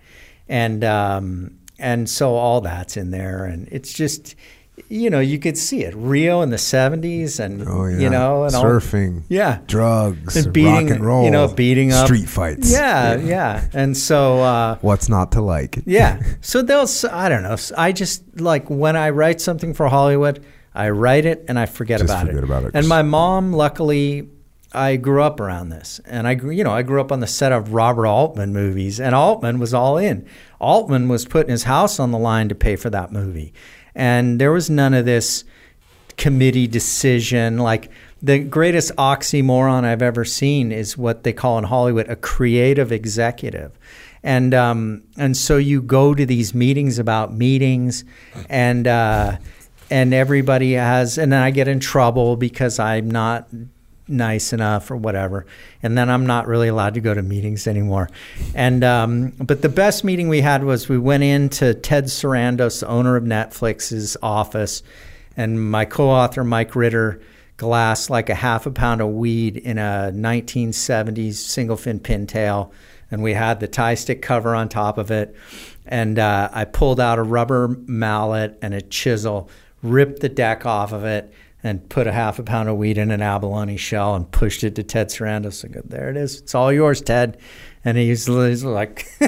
and 0.48 0.82
um, 0.82 1.60
and 1.78 2.10
so 2.10 2.34
all 2.34 2.60
that's 2.60 2.96
in 2.96 3.12
there, 3.12 3.44
and 3.44 3.68
it's 3.70 3.92
just. 3.92 4.34
You 4.88 5.08
know, 5.08 5.20
you 5.20 5.38
could 5.38 5.56
see 5.56 5.84
it. 5.84 5.94
Rio 5.94 6.42
in 6.42 6.50
the 6.50 6.56
'70s, 6.56 7.38
and 7.38 7.62
Oh 7.66 7.84
yeah. 7.86 7.98
you 7.98 8.10
know, 8.10 8.44
and 8.44 8.54
all, 8.54 8.64
surfing. 8.64 9.22
yeah, 9.28 9.60
Drugs. 9.68 10.36
And 10.36 10.52
beating- 10.52 10.72
rock 10.72 10.90
and 10.96 11.04
roll. 11.04 11.24
you 11.24 11.30
know, 11.30 11.46
beating 11.48 11.92
up- 11.92 12.06
street 12.06 12.28
fights. 12.28 12.72
yeah, 12.72 13.14
yeah, 13.16 13.68
and 13.72 13.96
so 13.96 14.40
uh, 14.42 14.76
What's 14.80 15.08
not 15.08 15.32
to 15.32 15.40
like? 15.42 15.78
yeah. 15.86 16.20
So 16.40 16.60
they'll, 16.60 16.86
I 17.10 17.28
don't 17.28 17.44
know. 17.44 17.56
I 17.78 17.92
just 17.92 18.40
like 18.40 18.68
when 18.68 18.96
I 18.96 19.10
write 19.10 19.40
something 19.40 19.74
for 19.74 19.88
Hollywood, 19.88 20.44
I 20.74 20.90
write 20.90 21.24
it 21.24 21.44
and 21.48 21.56
I 21.58 21.66
forget 21.66 22.00
Just 22.00 22.10
about 22.12 22.26
forget 22.26 22.38
it. 22.42 22.44
about 22.44 22.64
it. 22.64 22.72
And 22.74 22.88
my 22.88 23.02
mom, 23.02 23.52
luckily, 23.52 24.28
I 24.72 24.96
grew 24.96 25.22
up 25.22 25.38
around 25.38 25.68
this, 25.68 26.00
and 26.04 26.26
I, 26.26 26.32
you 26.32 26.64
know, 26.64 26.72
I 26.72 26.82
grew 26.82 27.00
up 27.00 27.12
on 27.12 27.20
the 27.20 27.28
set 27.28 27.52
of 27.52 27.72
Robert 27.74 28.06
Altman 28.08 28.52
movies, 28.52 28.98
and 28.98 29.14
Altman 29.14 29.60
was 29.60 29.72
all 29.72 29.98
in. 29.98 30.26
Altman 30.60 31.06
was 31.08 31.26
putting 31.26 31.52
his 31.52 31.62
house 31.62 32.00
on 32.00 32.10
the 32.10 32.18
line 32.18 32.48
to 32.48 32.56
pay 32.56 32.74
for 32.74 32.90
that 32.90 33.12
movie, 33.12 33.54
and 33.94 34.40
there 34.40 34.52
was 34.52 34.70
none 34.70 34.94
of 34.94 35.04
this 35.04 35.44
committee 36.16 36.66
decision. 36.66 37.58
Like 37.58 37.90
the 38.22 38.38
greatest 38.38 38.94
oxymoron 38.96 39.84
I've 39.84 40.02
ever 40.02 40.24
seen 40.24 40.72
is 40.72 40.96
what 40.96 41.24
they 41.24 41.32
call 41.32 41.58
in 41.58 41.64
Hollywood 41.64 42.08
a 42.08 42.16
creative 42.16 42.92
executive. 42.92 43.78
And 44.22 44.54
um, 44.54 45.02
and 45.18 45.36
so 45.36 45.58
you 45.58 45.82
go 45.82 46.14
to 46.14 46.24
these 46.24 46.54
meetings 46.54 46.98
about 46.98 47.34
meetings, 47.34 48.04
and 48.48 48.86
uh, 48.86 49.36
and 49.90 50.14
everybody 50.14 50.72
has, 50.72 51.18
and 51.18 51.30
then 51.30 51.42
I 51.42 51.50
get 51.50 51.68
in 51.68 51.78
trouble 51.78 52.36
because 52.36 52.78
I'm 52.78 53.10
not 53.10 53.48
nice 54.06 54.52
enough 54.52 54.90
or 54.90 54.96
whatever, 54.96 55.46
and 55.82 55.96
then 55.96 56.10
I'm 56.10 56.26
not 56.26 56.46
really 56.46 56.68
allowed 56.68 56.94
to 56.94 57.00
go 57.00 57.14
to 57.14 57.22
meetings 57.22 57.66
anymore. 57.66 58.10
And 58.54 58.84
um, 58.84 59.30
but 59.38 59.62
the 59.62 59.68
best 59.68 60.04
meeting 60.04 60.28
we 60.28 60.40
had 60.40 60.64
was 60.64 60.88
we 60.88 60.98
went 60.98 61.22
into 61.22 61.74
Ted 61.74 62.04
Sarandos, 62.04 62.86
owner 62.86 63.16
of 63.16 63.24
Netflix's 63.24 64.16
office, 64.22 64.82
and 65.36 65.70
my 65.70 65.84
co-author 65.84 66.44
Mike 66.44 66.76
Ritter 66.76 67.20
glass 67.56 68.10
like 68.10 68.28
a 68.28 68.34
half 68.34 68.66
a 68.66 68.70
pound 68.70 69.00
of 69.00 69.08
weed 69.08 69.56
in 69.56 69.78
a 69.78 70.10
1970s 70.14 71.34
single 71.34 71.76
fin 71.76 72.00
pintail, 72.00 72.72
and 73.10 73.22
we 73.22 73.32
had 73.34 73.60
the 73.60 73.68
Thai 73.68 73.94
Stick 73.94 74.22
cover 74.22 74.54
on 74.54 74.68
top 74.68 74.98
of 74.98 75.10
it. 75.10 75.34
And 75.86 76.18
uh, 76.18 76.48
I 76.52 76.64
pulled 76.64 76.98
out 76.98 77.18
a 77.18 77.22
rubber 77.22 77.68
mallet 77.68 78.58
and 78.62 78.74
a 78.74 78.80
chisel, 78.80 79.50
ripped 79.82 80.20
the 80.20 80.28
deck 80.28 80.64
off 80.64 80.92
of 80.92 81.04
it, 81.04 81.32
and 81.64 81.88
put 81.88 82.06
a 82.06 82.12
half 82.12 82.38
a 82.38 82.42
pound 82.44 82.68
of 82.68 82.76
weed 82.76 82.96
in 82.98 83.10
an 83.10 83.22
abalone 83.22 83.76
shell 83.76 84.14
and 84.14 84.30
pushed 84.30 84.62
it 84.62 84.76
to 84.76 84.82
Ted 84.84 85.08
Sarandos. 85.08 85.64
I 85.64 85.68
go, 85.68 85.80
there 85.84 86.10
it 86.10 86.16
is. 86.16 86.40
It's 86.42 86.54
all 86.54 86.70
yours, 86.72 87.00
Ted. 87.00 87.38
And 87.84 87.98
he's, 87.98 88.26
he's 88.26 88.62
like, 88.64 89.08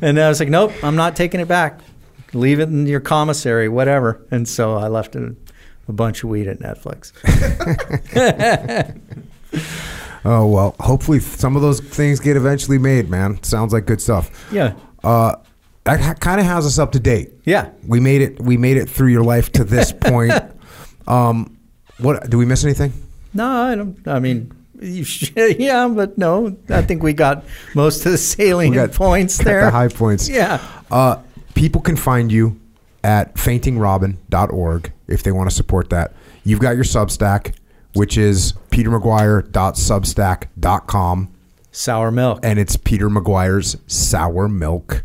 and 0.00 0.18
I 0.18 0.28
was 0.28 0.40
like, 0.40 0.48
nope, 0.48 0.72
I'm 0.82 0.96
not 0.96 1.14
taking 1.14 1.38
it 1.40 1.46
back. 1.48 1.80
Leave 2.32 2.58
it 2.60 2.68
in 2.70 2.86
your 2.86 3.00
commissary, 3.00 3.68
whatever. 3.68 4.26
And 4.30 4.48
so 4.48 4.74
I 4.74 4.88
left 4.88 5.14
it 5.14 5.36
a 5.86 5.92
bunch 5.92 6.24
of 6.24 6.30
weed 6.30 6.48
at 6.48 6.58
Netflix. 6.58 7.12
Oh 10.26 10.46
well, 10.46 10.74
hopefully 10.80 11.20
some 11.20 11.54
of 11.54 11.60
those 11.60 11.80
things 11.80 12.18
get 12.18 12.34
eventually 12.34 12.78
made, 12.78 13.10
man. 13.10 13.42
Sounds 13.42 13.74
like 13.74 13.84
good 13.84 14.00
stuff. 14.00 14.50
yeah. 14.50 14.74
Uh, 15.04 15.36
that 15.84 16.18
kind 16.20 16.40
of 16.40 16.46
has 16.46 16.64
us 16.64 16.78
up 16.78 16.92
to 16.92 16.98
date. 16.98 17.30
Yeah. 17.44 17.70
We 17.86 18.00
made 18.00 18.22
it. 18.22 18.40
We 18.40 18.56
made 18.56 18.78
it 18.78 18.88
through 18.88 19.08
your 19.08 19.22
life 19.22 19.52
to 19.52 19.64
this 19.64 19.92
point. 20.00 20.32
Um, 21.06 21.58
what 21.98 22.28
do 22.30 22.38
we 22.38 22.46
miss 22.46 22.64
anything? 22.64 22.92
No, 23.32 23.46
I 23.48 23.74
don't. 23.74 24.06
I 24.08 24.18
mean, 24.20 24.52
you 24.80 25.04
should, 25.04 25.36
yeah, 25.60 25.88
but 25.88 26.16
no. 26.18 26.56
I 26.68 26.82
think 26.82 27.02
we 27.02 27.12
got 27.12 27.44
most 27.74 28.04
of 28.06 28.12
the 28.12 28.18
salient 28.18 28.74
got- 28.74 28.92
points 28.92 29.38
got 29.38 29.44
there. 29.44 29.64
the 29.66 29.70
high 29.70 29.88
points. 29.88 30.28
Yeah. 30.28 30.60
Uh, 30.90 31.16
people 31.54 31.80
can 31.80 31.96
find 31.96 32.30
you 32.32 32.58
at 33.02 33.34
faintingrobin.org 33.34 34.92
if 35.08 35.22
they 35.22 35.32
want 35.32 35.48
to 35.50 35.54
support 35.54 35.90
that. 35.90 36.12
You've 36.44 36.60
got 36.60 36.74
your 36.74 36.84
Substack, 36.84 37.54
which 37.94 38.16
is 38.18 38.54
petermaguire.substack.com, 38.70 41.34
Sour 41.72 42.10
milk. 42.10 42.40
and 42.42 42.58
it's 42.58 42.76
Peter 42.76 43.08
Maguire's 43.10 43.76
Sour 43.86 44.48
Milk. 44.48 45.04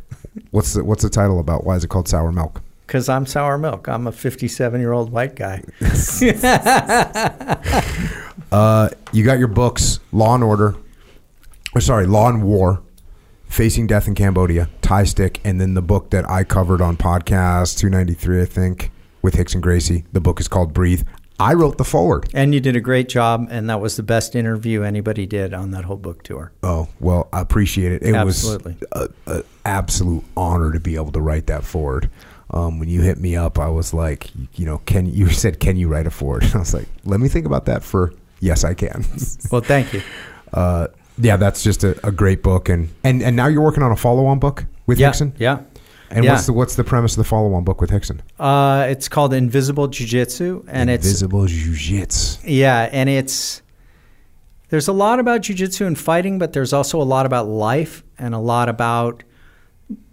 What's 0.52 0.74
the 0.74 0.84
What's 0.84 1.04
the 1.04 1.10
title 1.10 1.40
about? 1.40 1.64
Why 1.66 1.76
is 1.76 1.84
it 1.84 1.88
called 1.90 2.08
Sour 2.08 2.32
Milk? 2.32 2.62
Because 2.90 3.08
I'm 3.08 3.28
sour 3.28 3.60
milk. 3.60 3.88
I'm 3.88 4.08
a 4.08 4.12
57 4.12 4.82
year 4.82 4.94
old 4.94 5.12
white 5.12 5.36
guy. 5.36 5.64
Uh, 8.52 8.90
you 9.12 9.24
got 9.24 9.38
your 9.38 9.48
books, 9.48 10.00
Law 10.12 10.34
and 10.34 10.44
Order, 10.44 10.76
or 11.76 11.82
sorry, 11.82 12.08
Law 12.08 12.30
and 12.30 12.42
War, 12.42 12.82
Facing 13.48 13.86
Death 13.86 14.08
in 14.08 14.16
Cambodia, 14.16 14.68
Thai 14.82 15.04
Stick, 15.04 15.40
and 15.44 15.62
then 15.62 15.76
the 15.76 15.84
book 15.84 16.10
that 16.10 16.28
I 16.28 16.44
covered 16.44 16.82
on 16.82 16.98
podcast 16.98 17.78
293, 17.78 18.42
I 18.42 18.46
think, 18.46 18.90
with 19.22 19.36
Rickson 19.36 19.62
Gracie. 19.62 20.04
The 20.14 20.20
book 20.20 20.40
is 20.40 20.48
called 20.48 20.74
Breathe. 20.74 21.04
I 21.40 21.54
wrote 21.54 21.78
the 21.78 21.86
foreword. 21.86 22.28
And 22.34 22.56
you 22.56 22.60
did 22.60 22.76
a 22.76 22.82
great 22.82 23.08
job, 23.08 23.48
and 23.52 23.70
that 23.70 23.82
was 23.82 23.98
the 23.98 24.04
best 24.04 24.36
interview 24.36 24.82
anybody 24.82 25.28
did 25.28 25.54
on 25.54 25.70
that 25.72 25.86
whole 25.86 25.98
book 25.98 26.24
tour. 26.24 26.52
Oh 26.64 26.88
well, 27.00 27.30
I 27.32 27.42
appreciate 27.42 27.92
it. 27.92 28.02
It 28.02 28.16
Absolutely. 28.16 28.78
was 28.92 29.10
an 29.28 29.44
absolute 29.64 30.24
honor 30.36 30.72
to 30.72 30.80
be 30.80 30.96
able 30.96 31.12
to 31.12 31.22
write 31.22 31.46
that 31.46 31.64
foreword. 31.64 32.10
Um, 32.52 32.80
when 32.80 32.90
you 32.90 33.02
hit 33.02 33.20
me 33.20 33.36
up, 33.36 33.60
I 33.60 33.68
was 33.70 33.94
like, 33.94 34.32
you 34.56 34.66
know, 34.66 34.80
can 34.86 35.06
you 35.06 35.30
said, 35.44 35.60
can 35.60 35.78
you 35.78 35.88
write 35.88 36.08
a 36.08 36.12
foreword? 36.12 36.46
I 36.56 36.60
was 36.60 36.74
like, 36.74 36.88
let 37.06 37.20
me 37.20 37.28
think 37.28 37.46
about 37.46 37.66
that 37.66 37.84
for. 37.84 38.14
Yes, 38.40 38.64
I 38.64 38.74
can. 38.74 39.04
Well, 39.52 39.62
thank 39.62 39.94
you. 39.94 40.02
uh, 40.54 40.88
yeah, 41.18 41.36
that's 41.38 41.62
just 41.64 41.84
a, 41.84 42.00
a 42.08 42.12
great 42.12 42.42
book, 42.44 42.70
and, 42.70 42.90
and 43.04 43.22
and 43.22 43.36
now 43.36 43.48
you're 43.48 43.62
working 43.62 43.84
on 43.84 43.92
a 43.92 43.96
follow-on 43.98 44.40
book 44.40 44.66
with 44.88 44.98
Yeah, 45.00 45.12
Rickson. 45.12 45.34
yeah. 45.38 45.60
And 46.12 46.24
yeah. 46.24 46.32
what's 46.32 46.46
the 46.46 46.54
what's 46.54 46.76
the 46.76 46.84
premise 46.84 47.14
of 47.14 47.18
the 47.18 47.24
follow-on 47.30 47.64
book 47.66 47.82
with 47.82 47.92
Rickson? 47.92 48.22
Uh, 48.40 48.88
it's 48.90 49.10
called 49.10 49.34
Invisible 49.34 49.88
Jiu 49.90 50.08
Jitsu, 50.08 50.64
and 50.68 50.90
it's 50.90 51.06
Invisible 51.06 51.46
Jiu-Jitsu. 51.46 52.48
Yeah, 52.50 52.90
and 52.92 53.10
it's 53.10 53.62
there's 54.70 54.88
a 54.88 54.94
lot 54.94 55.20
about 55.20 55.42
jujitsu 55.42 55.86
and 55.86 55.98
fighting, 56.00 56.40
but 56.40 56.54
there's 56.54 56.74
also 56.74 57.02
a 57.02 57.04
lot 57.04 57.26
about 57.26 57.48
life 57.48 58.04
and 58.18 58.34
a 58.34 58.40
lot 58.40 58.70
about 58.70 59.24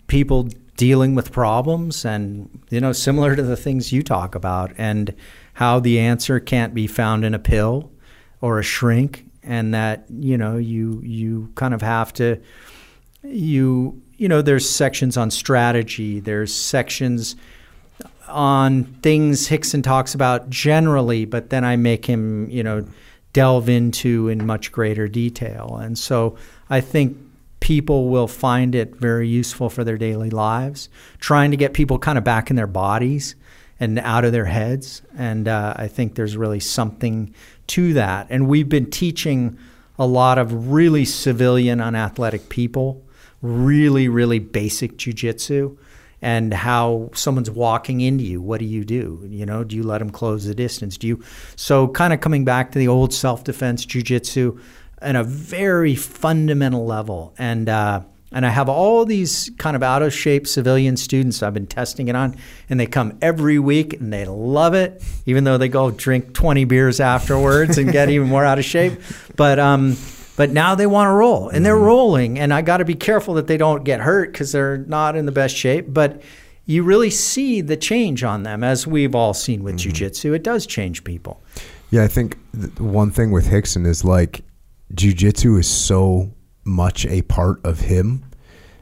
people 0.06 0.48
dealing 0.76 1.14
with 1.14 1.32
problems 1.32 2.04
and 2.04 2.48
you 2.70 2.80
know 2.80 2.92
similar 2.92 3.34
to 3.34 3.42
the 3.42 3.56
things 3.56 3.92
you 3.92 4.02
talk 4.02 4.34
about 4.34 4.72
and 4.76 5.14
how 5.54 5.80
the 5.80 5.98
answer 5.98 6.38
can't 6.38 6.74
be 6.74 6.86
found 6.86 7.24
in 7.24 7.34
a 7.34 7.38
pill 7.38 7.90
or 8.40 8.58
a 8.58 8.62
shrink 8.62 9.24
and 9.42 9.72
that 9.72 10.04
you 10.10 10.36
know 10.36 10.56
you 10.56 11.00
you 11.02 11.50
kind 11.54 11.72
of 11.72 11.80
have 11.80 12.12
to 12.12 12.40
you 13.22 14.00
you 14.16 14.28
know 14.28 14.42
there's 14.42 14.68
sections 14.68 15.16
on 15.16 15.30
strategy 15.30 16.20
there's 16.20 16.52
sections 16.52 17.36
on 18.28 18.84
things 19.02 19.48
Rickson 19.48 19.82
talks 19.82 20.14
about 20.14 20.50
generally, 20.50 21.24
but 21.24 21.50
then 21.50 21.64
I 21.64 21.76
make 21.76 22.06
him, 22.06 22.48
you 22.50 22.62
know, 22.62 22.86
delve 23.32 23.68
into 23.68 24.28
in 24.28 24.46
much 24.46 24.72
greater 24.72 25.08
detail. 25.08 25.78
And 25.80 25.98
so 25.98 26.36
I 26.70 26.80
think 26.80 27.16
people 27.66 28.08
will 28.10 28.28
find 28.28 28.76
it 28.76 28.94
very 28.94 29.26
useful 29.26 29.68
for 29.68 29.82
their 29.82 29.98
daily 29.98 30.30
lives, 30.30 30.88
trying 31.18 31.50
to 31.50 31.56
get 31.56 31.74
people 31.74 31.98
kind 31.98 32.16
of 32.16 32.22
back 32.22 32.48
in 32.48 32.54
their 32.54 32.68
bodies 32.68 33.34
and 33.80 33.98
out 33.98 34.24
of 34.24 34.30
their 34.30 34.44
heads. 34.44 35.02
And 35.18 35.48
uh, 35.48 35.74
I 35.74 35.88
think 35.88 36.14
there's 36.14 36.36
really 36.36 36.60
something 36.60 37.34
to 37.66 37.92
that. 37.94 38.28
And 38.30 38.46
we've 38.46 38.68
been 38.68 38.88
teaching 38.88 39.58
a 39.98 40.06
lot 40.06 40.38
of 40.38 40.68
really 40.68 41.04
civilian, 41.04 41.80
unathletic 41.80 42.48
people, 42.50 43.02
really, 43.42 44.06
really 44.06 44.38
basic 44.38 44.96
jujitsu 44.96 45.76
and 46.22 46.54
how 46.54 47.10
someone's 47.14 47.50
walking 47.50 48.00
into 48.00 48.22
you. 48.22 48.40
What 48.40 48.60
do 48.60 48.64
you 48.64 48.84
do? 48.84 49.26
You 49.28 49.44
know, 49.44 49.64
do 49.64 49.74
you 49.74 49.82
let 49.82 49.98
them 49.98 50.10
close 50.10 50.44
the 50.44 50.54
distance? 50.54 50.96
Do 50.96 51.08
you? 51.08 51.22
So, 51.56 51.88
kind 51.88 52.12
of 52.12 52.20
coming 52.20 52.44
back 52.44 52.70
to 52.72 52.78
the 52.78 52.86
old 52.86 53.12
self 53.12 53.42
defense 53.42 53.84
jujitsu 53.84 54.60
on 55.02 55.16
a 55.16 55.24
very 55.24 55.94
fundamental 55.94 56.86
level, 56.86 57.34
and 57.38 57.68
uh, 57.68 58.02
and 58.32 58.44
I 58.44 58.50
have 58.50 58.68
all 58.68 59.04
these 59.04 59.50
kind 59.56 59.76
of 59.76 59.82
out 59.82 60.02
of 60.02 60.12
shape 60.12 60.46
civilian 60.46 60.96
students 60.96 61.42
I've 61.42 61.54
been 61.54 61.66
testing 61.66 62.08
it 62.08 62.16
on, 62.16 62.36
and 62.68 62.78
they 62.78 62.86
come 62.86 63.18
every 63.22 63.58
week 63.58 63.94
and 63.94 64.12
they 64.12 64.24
love 64.24 64.74
it, 64.74 65.02
even 65.26 65.44
though 65.44 65.58
they 65.58 65.68
go 65.68 65.90
drink 65.90 66.34
20 66.34 66.64
beers 66.64 67.00
afterwards 67.00 67.78
and 67.78 67.92
get 67.92 68.10
even 68.10 68.28
more 68.28 68.44
out 68.44 68.58
of 68.58 68.64
shape. 68.64 69.00
But 69.36 69.58
um, 69.58 69.96
but 70.36 70.50
now 70.50 70.74
they 70.74 70.86
want 70.86 71.08
to 71.08 71.12
roll 71.12 71.48
and 71.48 71.64
they're 71.64 71.76
rolling 71.78 72.38
and 72.38 72.52
i 72.52 72.60
got 72.60 72.76
to 72.76 72.84
be 72.84 72.94
careful 72.94 73.34
that 73.34 73.46
they 73.46 73.56
don't 73.56 73.84
get 73.84 74.00
hurt 74.00 74.32
because 74.32 74.52
they're 74.52 74.76
not 74.76 75.16
in 75.16 75.24
the 75.26 75.32
best 75.32 75.56
shape. 75.56 75.86
But 75.88 76.22
you 76.66 76.82
really 76.82 77.10
see 77.10 77.60
the 77.60 77.76
change 77.76 78.22
on 78.24 78.42
them 78.42 78.62
as 78.62 78.86
we've 78.86 79.14
all 79.14 79.32
seen 79.32 79.62
with 79.62 79.78
jiu-jitsu. 79.78 80.32
It 80.34 80.42
does 80.42 80.66
change 80.66 81.04
people. 81.04 81.40
Yeah, 81.90 82.02
I 82.02 82.08
think 82.08 82.36
th- 82.52 82.80
one 82.80 83.12
thing 83.12 83.30
with 83.30 83.46
Rickson 83.46 83.86
is 83.86 84.04
like 84.04 84.42
jujitsu 84.94 85.58
is 85.58 85.68
so 85.68 86.32
much 86.64 87.06
a 87.06 87.22
part 87.22 87.64
of 87.64 87.80
him 87.80 88.24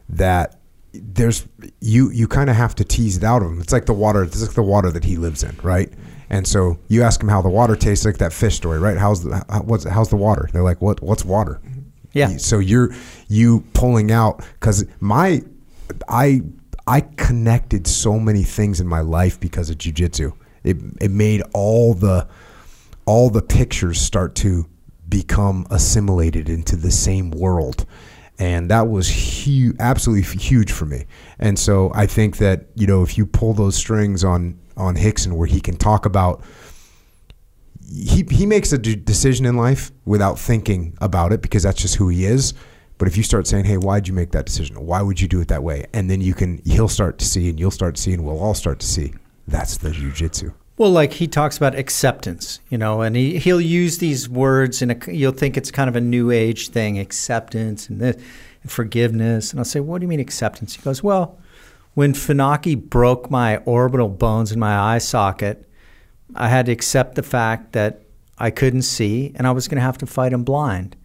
that 0.08 0.60
there's 0.92 1.46
you 1.80 2.10
you 2.10 2.28
kind 2.28 2.48
of 2.48 2.56
have 2.56 2.74
to 2.76 2.84
tease 2.84 3.16
it 3.16 3.24
out 3.24 3.42
of 3.42 3.48
him. 3.48 3.60
It's 3.60 3.72
like 3.72 3.86
the 3.86 3.92
water. 3.92 4.22
It's 4.22 4.40
like 4.40 4.54
the 4.54 4.62
water 4.62 4.90
that 4.92 5.04
he 5.04 5.16
lives 5.16 5.42
in, 5.42 5.56
right? 5.62 5.92
And 6.30 6.46
so 6.46 6.78
you 6.88 7.02
ask 7.02 7.22
him 7.22 7.28
how 7.28 7.42
the 7.42 7.48
water 7.48 7.76
tastes, 7.76 8.04
like 8.04 8.18
that 8.18 8.32
fish 8.32 8.56
story, 8.56 8.78
right? 8.78 8.96
How's 8.96 9.24
the 9.24 9.44
how, 9.48 9.62
what's 9.62 9.84
how's 9.84 10.10
the 10.10 10.16
water? 10.16 10.48
They're 10.52 10.62
like, 10.62 10.80
what 10.80 11.02
what's 11.02 11.24
water? 11.24 11.60
Yeah. 12.12 12.36
So 12.36 12.58
you're 12.60 12.94
you 13.28 13.64
pulling 13.72 14.12
out 14.12 14.44
because 14.54 14.84
my 15.00 15.42
I 16.08 16.42
I 16.86 17.00
connected 17.00 17.86
so 17.86 18.18
many 18.18 18.44
things 18.44 18.80
in 18.80 18.86
my 18.86 19.00
life 19.00 19.40
because 19.40 19.70
of 19.70 19.78
jujitsu. 19.78 20.32
It 20.62 20.76
it 21.00 21.10
made 21.10 21.42
all 21.52 21.94
the 21.94 22.28
all 23.04 23.30
the 23.30 23.42
pictures 23.42 24.00
start 24.00 24.34
to 24.36 24.66
become 25.14 25.64
assimilated 25.70 26.48
into 26.48 26.74
the 26.74 26.90
same 26.90 27.30
world. 27.30 27.86
And 28.36 28.68
that 28.72 28.88
was 28.88 29.06
huge 29.08 29.76
absolutely 29.78 30.24
huge 30.40 30.72
for 30.72 30.86
me. 30.86 31.06
And 31.38 31.56
so 31.56 31.92
i 31.94 32.04
think 32.04 32.38
that 32.38 32.66
you 32.74 32.86
know 32.88 33.04
if 33.04 33.16
you 33.16 33.24
pull 33.24 33.54
those 33.54 33.76
strings 33.76 34.24
on 34.24 34.58
on 34.76 34.96
Rickson 34.96 35.34
where 35.34 35.46
he 35.46 35.60
can 35.60 35.76
talk 35.76 36.04
about 36.04 36.42
he, 37.86 38.26
he 38.28 38.44
makes 38.44 38.72
a 38.72 38.78
d- 38.78 38.96
decision 38.96 39.46
in 39.46 39.56
life 39.56 39.92
without 40.04 40.36
thinking 40.36 40.96
about 41.00 41.32
it 41.32 41.42
because 41.42 41.62
that's 41.62 41.80
just 41.80 41.94
who 41.96 42.08
he 42.08 42.24
is. 42.24 42.54
But 42.98 43.06
if 43.06 43.16
you 43.16 43.22
start 43.22 43.46
saying 43.46 43.66
hey 43.66 43.76
why'd 43.76 44.08
you 44.08 44.14
make 44.14 44.32
that 44.32 44.46
decision? 44.46 44.84
Why 44.84 45.00
would 45.00 45.20
you 45.20 45.28
do 45.28 45.40
it 45.40 45.48
that 45.48 45.62
way? 45.62 45.86
and 45.92 46.10
then 46.10 46.20
you 46.20 46.34
can 46.34 46.60
he'll 46.64 46.94
start 46.98 47.18
to 47.20 47.24
see 47.24 47.48
and 47.48 47.60
you'll 47.60 47.78
start 47.80 47.94
to 47.94 48.02
see 48.02 48.14
and 48.14 48.24
we'll 48.24 48.40
all 48.40 48.54
start 48.54 48.80
to 48.80 48.86
see 48.86 49.14
that's 49.46 49.76
the 49.76 49.92
jiu-jitsu 49.92 50.50
well 50.76 50.90
like 50.90 51.14
he 51.14 51.26
talks 51.26 51.56
about 51.56 51.74
acceptance 51.74 52.60
you 52.68 52.78
know 52.78 53.00
and 53.00 53.16
he, 53.16 53.38
he'll 53.38 53.60
use 53.60 53.98
these 53.98 54.28
words 54.28 54.82
and 54.82 55.04
you'll 55.08 55.32
think 55.32 55.56
it's 55.56 55.70
kind 55.70 55.88
of 55.88 55.96
a 55.96 56.00
new 56.00 56.30
age 56.30 56.68
thing 56.68 56.98
acceptance 56.98 57.88
and, 57.88 58.00
this, 58.00 58.16
and 58.62 58.70
forgiveness 58.70 59.50
and 59.50 59.60
i'll 59.60 59.64
say 59.64 59.80
what 59.80 60.00
do 60.00 60.04
you 60.04 60.08
mean 60.08 60.20
acceptance 60.20 60.74
he 60.74 60.82
goes 60.82 61.02
well 61.02 61.38
when 61.94 62.12
Funaki 62.12 62.74
broke 62.74 63.30
my 63.30 63.58
orbital 63.58 64.08
bones 64.08 64.50
in 64.50 64.58
my 64.58 64.76
eye 64.76 64.98
socket 64.98 65.68
I 66.34 66.48
had 66.48 66.66
to 66.66 66.72
accept 66.72 67.14
the 67.14 67.22
fact 67.22 67.72
that 67.72 68.02
I 68.38 68.50
couldn't 68.50 68.82
see 68.82 69.32
and 69.36 69.46
I 69.46 69.52
was 69.52 69.68
going 69.68 69.76
to 69.76 69.82
have 69.82 69.98
to 69.98 70.06
fight 70.06 70.32
him 70.32 70.44
blind. 70.44 70.96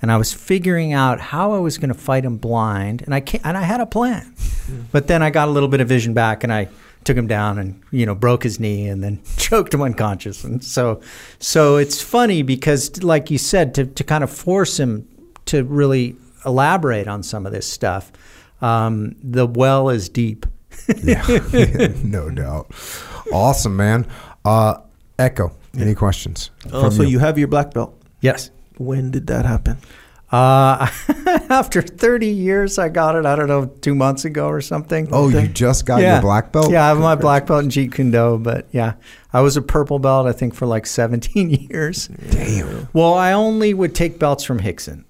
And 0.00 0.10
I 0.10 0.16
was 0.16 0.32
figuring 0.32 0.92
out 0.92 1.20
how 1.20 1.52
I 1.52 1.58
was 1.58 1.78
going 1.78 1.90
to 1.90 1.94
fight 1.94 2.24
him 2.24 2.36
blind 2.36 3.02
and 3.02 3.14
I 3.14 3.20
can't, 3.20 3.44
and 3.46 3.56
I 3.56 3.62
had 3.62 3.80
a 3.80 3.86
plan. 3.86 4.34
Hmm. 4.66 4.80
But 4.90 5.06
then 5.06 5.22
I 5.22 5.30
got 5.30 5.46
a 5.46 5.50
little 5.50 5.68
bit 5.68 5.80
of 5.80 5.88
vision 5.88 6.12
back 6.12 6.42
and 6.42 6.52
I 6.52 6.68
took 7.04 7.16
him 7.16 7.26
down 7.26 7.58
and 7.58 7.82
you 7.90 8.06
know 8.06 8.14
broke 8.14 8.42
his 8.42 8.60
knee 8.60 8.88
and 8.88 9.02
then 9.02 9.20
choked 9.36 9.74
him 9.74 9.82
unconscious. 9.82 10.44
And 10.44 10.62
so, 10.62 11.00
so 11.38 11.76
it's 11.76 12.00
funny 12.00 12.42
because, 12.42 13.02
like 13.02 13.30
you 13.30 13.38
said, 13.38 13.74
to 13.74 13.86
to 13.86 14.04
kind 14.04 14.24
of 14.24 14.30
force 14.30 14.78
him 14.78 15.08
to 15.46 15.64
really 15.64 16.16
elaborate 16.44 17.08
on 17.08 17.22
some 17.22 17.46
of 17.46 17.52
this 17.52 17.66
stuff, 17.66 18.12
um, 18.60 19.16
the 19.22 19.46
well 19.46 19.88
is 19.88 20.08
deep. 20.08 20.46
yeah, 21.02 21.24
no 22.02 22.30
doubt. 22.30 22.72
Awesome, 23.32 23.76
man. 23.76 24.06
Uh, 24.44 24.78
Echo, 25.18 25.52
any 25.78 25.94
questions? 25.94 26.50
Oh, 26.72 26.90
so 26.90 27.02
you 27.02 27.18
have 27.18 27.38
your 27.38 27.48
black 27.48 27.72
belt. 27.72 27.94
Yes. 28.20 28.50
When 28.78 29.10
did 29.10 29.26
that 29.28 29.44
happen? 29.44 29.78
Uh, 30.32 30.88
after 31.50 31.82
30 31.82 32.26
years, 32.26 32.78
I 32.78 32.88
got 32.88 33.14
it, 33.16 33.26
I 33.26 33.36
don't 33.36 33.48
know, 33.48 33.66
two 33.66 33.94
months 33.94 34.24
ago 34.24 34.48
or 34.48 34.62
something. 34.62 35.08
Oh, 35.12 35.28
you 35.28 35.46
just 35.46 35.84
got 35.84 36.00
yeah. 36.00 36.14
your 36.14 36.22
black 36.22 36.52
belt? 36.52 36.70
Yeah, 36.72 36.84
I 36.84 36.88
have 36.88 36.98
my 36.98 37.14
black 37.14 37.46
belt 37.46 37.62
in 37.64 37.68
Jeet 37.70 37.92
Kune 37.92 38.10
Do, 38.10 38.38
but 38.38 38.66
yeah, 38.72 38.94
I 39.32 39.42
was 39.42 39.58
a 39.58 39.62
purple 39.62 39.98
belt, 39.98 40.26
I 40.26 40.32
think, 40.32 40.54
for 40.54 40.64
like 40.66 40.86
17 40.86 41.50
years. 41.70 42.08
Damn. 42.08 42.88
Well, 42.94 43.12
I 43.14 43.32
only 43.32 43.74
would 43.74 43.94
take 43.94 44.18
belts 44.18 44.42
from 44.42 44.58
Rickson. 44.60 45.04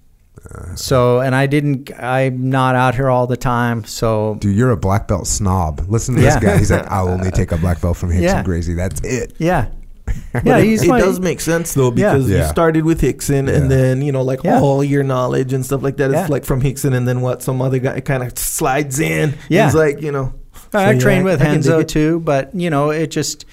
So, 0.74 1.20
and 1.20 1.36
I 1.36 1.46
didn't, 1.46 1.92
I'm 1.96 2.50
not 2.50 2.74
out 2.74 2.96
here 2.96 3.08
all 3.08 3.28
the 3.28 3.36
time. 3.36 3.84
So, 3.84 4.36
Dude, 4.40 4.56
you're 4.56 4.72
a 4.72 4.76
black 4.76 5.06
belt 5.06 5.28
snob. 5.28 5.84
Listen 5.88 6.16
to 6.16 6.20
Yeah. 6.20 6.34
this 6.40 6.42
guy. 6.42 6.58
He's 6.58 6.70
like, 6.72 6.86
I'll 6.90 7.08
only 7.08 7.30
take 7.30 7.52
a 7.52 7.56
black 7.56 7.80
belt 7.80 7.96
from 7.96 8.10
Rickson 8.10 8.22
Yeah. 8.22 8.42
Gracie. 8.42 8.74
That's 8.74 9.00
it. 9.02 9.34
yeah. 9.38 9.68
But 10.32 10.46
Yeah, 10.46 10.58
it, 10.58 10.64
he's 10.64 10.82
it 10.82 10.88
my, 10.88 10.98
does 11.00 11.20
make 11.20 11.40
sense 11.40 11.74
though 11.74 11.90
because 11.90 12.28
Yeah. 12.28 12.38
you 12.38 12.44
started 12.48 12.84
with 12.84 13.02
Rickson 13.02 13.48
Yeah. 13.48 13.54
and 13.56 13.70
then 13.70 14.02
you 14.02 14.12
know 14.12 14.22
like 14.22 14.42
Yeah. 14.44 14.60
all 14.60 14.82
your 14.82 15.02
knowledge 15.02 15.52
and 15.52 15.64
stuff 15.64 15.82
like 15.82 15.96
that 15.98 16.10
is 16.10 16.14
Yeah. 16.14 16.26
like 16.28 16.44
from 16.44 16.60
Rickson 16.62 16.94
and 16.94 17.06
then 17.06 17.20
what 17.20 17.42
some 17.42 17.60
other 17.60 17.78
guy 17.78 18.00
kind 18.00 18.22
of 18.22 18.38
slides 18.38 18.98
in. 19.00 19.34
Yeah. 19.48 19.66
he's 19.66 19.74
like 19.74 20.00
you 20.00 20.12
know. 20.12 20.34
I 20.74 20.84
so, 20.86 20.90
yeah, 20.92 20.98
trained 20.98 21.24
with 21.24 21.42
I 21.42 21.44
can 21.44 21.60
dig 21.60 21.70
Renzo 21.70 21.82
too, 21.82 22.20
but 22.20 22.54
you 22.54 22.70
know, 22.70 22.90
it 22.90 23.10
just 23.10 23.44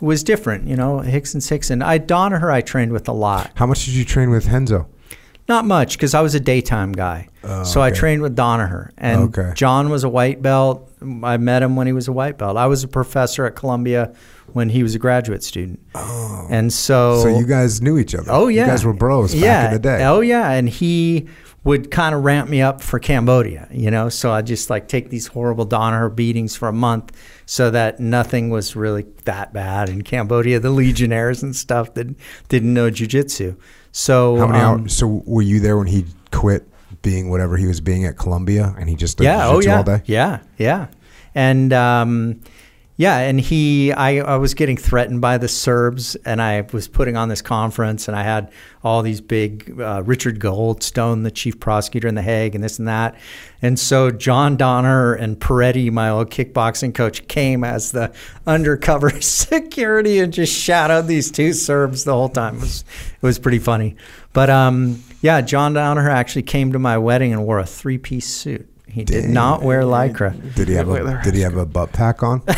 was 0.00 0.24
different. 0.24 0.66
You 0.66 0.74
know, 0.74 1.00
Rickson's 1.00 1.48
Rickson. 1.48 1.84
I 1.84 2.00
Danaher, 2.00 2.52
I 2.52 2.60
trained 2.62 2.90
with 2.92 3.08
a 3.08 3.12
lot. 3.12 3.52
How 3.54 3.66
much 3.66 3.84
did 3.84 3.94
you 3.94 4.04
train 4.04 4.30
with 4.30 4.46
Renzo? 4.50 4.88
Not 5.48 5.66
much 5.66 5.92
because 5.96 6.14
I 6.14 6.20
was 6.22 6.34
a 6.34 6.40
daytime 6.40 6.90
guy. 6.92 7.28
Oh, 7.44 7.62
so 7.64 7.80
I 7.82 7.90
trained 7.90 8.22
with 8.22 8.34
Danaher. 8.34 8.90
And 8.96 9.36
Okay. 9.36 9.52
John 9.54 9.88
was 9.90 10.02
a 10.02 10.08
white 10.08 10.40
belt. 10.42 10.90
I 11.22 11.36
met 11.36 11.62
him 11.62 11.76
when 11.76 11.86
he 11.86 11.92
was 11.92 12.08
a 12.08 12.12
white 12.12 12.38
belt. 12.38 12.56
I 12.56 12.66
was 12.66 12.82
a 12.82 12.88
professor 12.88 13.44
at 13.44 13.54
Columbia 13.54 14.12
when 14.54 14.70
he 14.70 14.82
was 14.82 14.94
a 14.94 14.98
graduate 14.98 15.42
student. 15.42 15.80
Oh. 15.94 16.46
And 16.48 16.72
so, 16.72 17.22
So 17.22 17.28
you 17.28 17.46
guys 17.46 17.82
knew 17.82 17.98
each 17.98 18.14
other. 18.14 18.30
oh 18.30 18.48
yeah, 18.48 18.62
You 18.64 18.70
guys 18.70 18.84
were 18.84 18.94
bros 18.94 19.34
back 19.34 19.42
yeah. 19.42 19.66
in 19.66 19.72
the 19.74 19.78
day. 19.78 20.04
Oh 20.04 20.20
yeah, 20.20 20.50
and 20.50 20.68
he 20.68 21.28
would 21.64 21.90
kind 21.90 22.14
of 22.14 22.22
ramp 22.22 22.48
me 22.48 22.60
up 22.60 22.82
for 22.82 22.98
Cambodia, 22.98 23.68
you 23.70 23.90
know. 23.90 24.08
So 24.08 24.30
I 24.30 24.42
just 24.42 24.70
like 24.70 24.86
take 24.86 25.10
these 25.10 25.26
horrible 25.26 25.66
Danaher 25.66 26.14
beatings 26.14 26.54
for 26.56 26.68
a 26.68 26.72
month, 26.72 27.12
so 27.46 27.70
that 27.70 28.00
nothing 28.00 28.50
was 28.50 28.76
really 28.76 29.06
that 29.24 29.52
bad 29.52 29.88
in 29.88 30.02
Cambodia. 30.02 30.60
The 30.60 30.70
legionnaires 30.70 31.42
and 31.42 31.54
stuff 31.54 31.94
that 31.94 32.14
didn't 32.48 32.72
know 32.72 32.90
jujitsu. 32.90 33.56
So 33.92 34.36
How 34.36 34.46
many 34.46 34.60
um, 34.60 34.80
hours? 34.82 34.96
So 34.96 35.22
were 35.26 35.42
you 35.42 35.60
there 35.60 35.76
when 35.76 35.86
he 35.86 36.06
quit 36.30 36.68
being 37.02 37.30
whatever 37.30 37.56
he 37.56 37.66
was 37.66 37.80
being 37.80 38.04
at 38.04 38.16
Columbia 38.18 38.74
and 38.78 38.88
he 38.88 38.94
just 38.94 39.18
did 39.18 39.24
yeah, 39.24 39.46
oh 39.48 39.60
yeah, 39.60 39.76
all 39.76 39.84
day? 39.84 40.02
yeah, 40.06 40.40
yeah, 40.58 40.88
and 41.34 41.72
um, 41.72 42.40
yeah, 42.96 43.18
and 43.18 43.40
he, 43.40 43.92
I, 43.92 44.18
I 44.18 44.36
was 44.36 44.54
getting 44.54 44.76
threatened 44.76 45.20
by 45.20 45.36
the 45.36 45.48
Serbs, 45.48 46.14
and 46.24 46.40
I 46.40 46.64
was 46.72 46.86
putting 46.86 47.16
on 47.16 47.28
this 47.28 47.42
conference, 47.42 48.06
and 48.06 48.16
I 48.16 48.22
had 48.22 48.52
all 48.84 49.02
these 49.02 49.20
big 49.20 49.80
uh, 49.80 50.04
Richard 50.04 50.38
Goldstone, 50.38 51.24
the 51.24 51.32
chief 51.32 51.58
prosecutor 51.58 52.06
in 52.06 52.14
the 52.14 52.22
Hague, 52.22 52.54
and 52.54 52.62
this 52.62 52.78
and 52.78 52.86
that, 52.86 53.16
and 53.60 53.80
so 53.80 54.12
John 54.12 54.56
Danaher 54.56 55.18
and 55.18 55.40
Perretti, 55.40 55.90
my 55.90 56.08
old 56.08 56.30
kickboxing 56.30 56.94
coach, 56.94 57.26
came 57.26 57.64
as 57.64 57.90
the 57.90 58.14
undercover 58.46 59.10
security 59.20 60.20
and 60.20 60.32
just 60.32 60.56
shadowed 60.56 61.08
these 61.08 61.32
two 61.32 61.52
Serbs 61.52 62.04
the 62.04 62.12
whole 62.12 62.28
time. 62.28 62.56
It 62.56 62.60
was, 62.60 62.84
it 63.14 63.26
was 63.26 63.40
pretty 63.40 63.58
funny, 63.58 63.96
but 64.32 64.50
um, 64.50 65.02
yeah, 65.20 65.40
John 65.40 65.74
Danaher 65.74 66.12
actually 66.12 66.42
came 66.42 66.72
to 66.72 66.78
my 66.78 66.96
wedding 66.98 67.32
and 67.32 67.44
wore 67.44 67.58
a 67.58 67.66
three-piece 67.66 68.28
suit. 68.28 68.68
He 68.94 69.04
did 69.04 69.28
not 69.28 69.62
wear 69.62 69.82
lycra. 69.82 70.54
Did 70.54 70.68
he 70.68 70.74
have 70.74 70.88
a 70.88 71.20
Did 71.24 71.34
he 71.34 71.40
have 71.40 71.56
a 71.56 71.66
butt 71.66 71.92
pack 71.92 72.22
on? 72.22 72.42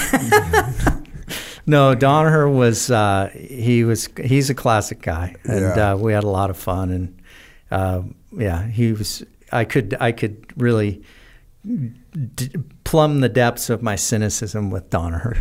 No, 1.69 1.97
Danaher 1.97 2.49
was 2.55 2.93
uh, 2.93 3.29
he 3.35 3.83
was 3.83 4.09
he's 4.23 4.51
a 4.51 4.55
classic 4.55 5.03
guy, 5.03 5.35
and 5.43 5.61
Yeah. 5.63 5.95
uh, 5.95 5.97
we 5.97 6.13
had 6.13 6.23
a 6.23 6.29
lot 6.29 6.49
of 6.49 6.57
fun, 6.57 6.91
and 6.93 7.21
uh, 7.73 8.03
yeah, 8.31 8.65
he 8.69 8.93
was. 8.93 9.25
I 9.51 9.65
could 9.65 9.97
I 9.99 10.13
could 10.13 10.47
really 10.57 11.03
d- 12.37 12.51
plumb 12.85 13.19
the 13.21 13.29
depths 13.29 13.69
of 13.69 13.83
my 13.83 13.97
cynicism 13.97 14.71
with 14.71 14.91
Danaher. 14.91 15.35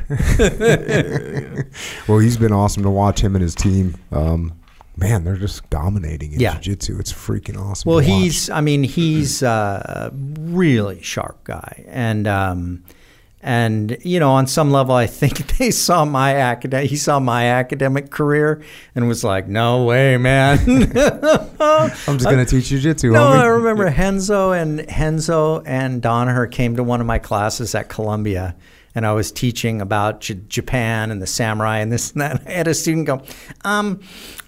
well, 2.08 2.18
he's 2.18 2.38
been 2.38 2.52
awesome 2.54 2.82
to 2.82 2.90
watch 2.90 3.20
him 3.22 3.36
and 3.36 3.44
his 3.44 3.54
team. 3.54 3.94
Um, 4.12 4.54
man, 4.98 5.24
they're 5.24 5.36
just 5.36 5.70
dominating 5.70 6.34
in 6.34 6.40
Yeah. 6.40 6.54
jiu-jitsu. 6.54 6.98
It's 7.00 7.12
freaking 7.14 7.60
awesome. 7.60 7.90
well, 7.90 8.00
he's 8.00 8.50
I 8.50 8.62
mean 8.62 8.84
he's 8.84 9.44
uh, 9.44 10.10
a 10.12 10.16
really 10.16 11.02
sharp 11.02 11.44
guy, 11.44 11.86
and. 11.88 12.28
Um, 12.28 12.84
and 13.48 13.96
you 14.02 14.20
know, 14.20 14.32
on 14.32 14.48
some 14.48 14.72
level, 14.72 14.96
I 14.96 15.06
think 15.06 15.58
they 15.60 15.70
saw 15.70 16.04
my 16.04 16.36
academic. 16.38 16.90
He 16.90 16.96
saw 16.98 17.20
my 17.20 17.46
academic 17.46 18.10
career 18.10 18.64
and 18.96 19.08
was 19.08 19.24
like, 19.24 19.48
"No 19.48 19.84
way, 19.86 20.18
man." 20.18 20.58
I'm 21.60 22.18
just 22.18 22.24
gonna 22.24 22.44
teach 22.46 22.70
jiu-jitsu. 22.70 23.12
No, 23.12 23.20
homie. 23.20 23.40
I 23.42 23.46
remember 23.46 23.84
Renzo 23.86 24.52
and 24.52 24.80
Renzo 24.98 25.62
and 25.62 26.02
Danaher 26.02 26.50
came 26.50 26.76
to 26.78 26.84
one 26.84 27.02
of 27.02 27.06
my 27.06 27.20
classes 27.20 27.76
at 27.76 27.88
Columbia, 27.88 28.56
and 28.96 29.06
I 29.06 29.12
was 29.14 29.32
teaching 29.32 29.80
about 29.80 30.22
J- 30.22 30.40
Japan 30.48 31.12
and 31.12 31.22
the 31.22 31.28
samurai 31.28 31.78
and 31.80 31.92
this 31.92 32.14
and 32.14 32.22
that. 32.22 32.42
I 32.48 32.52
had 32.52 32.68
a 32.68 32.74
student 32.74 33.06
go, 33.06 33.22
um, 33.64 34.00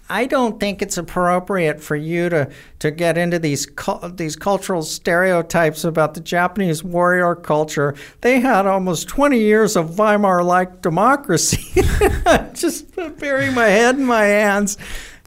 "I 0.09 0.25
don't 0.25 0.59
think 0.59 0.81
it's 0.81 0.97
appropriate 0.97 1.81
for 1.81 1.95
you 1.95 2.29
to 2.29 2.49
to 2.79 2.91
get 2.91 3.17
into 3.17 3.39
these 3.39 3.67
these 4.13 4.35
cultural 4.35 4.83
stereotypes 4.83 5.83
about 5.83 6.13
the 6.13 6.21
Japanese 6.21 6.83
warrior 6.83 7.35
culture. 7.35 7.95
They 8.21 8.39
had 8.39 8.65
almost 8.65 9.07
20 9.07 9.39
years 9.39 9.75
of 9.75 9.97
Weimar-like 9.97 10.81
democracy." 10.81 11.81
Just 12.53 12.95
burying 13.19 13.53
my 13.53 13.67
head 13.67 13.95
in 13.95 14.05
my 14.05 14.25
hands. 14.25 14.77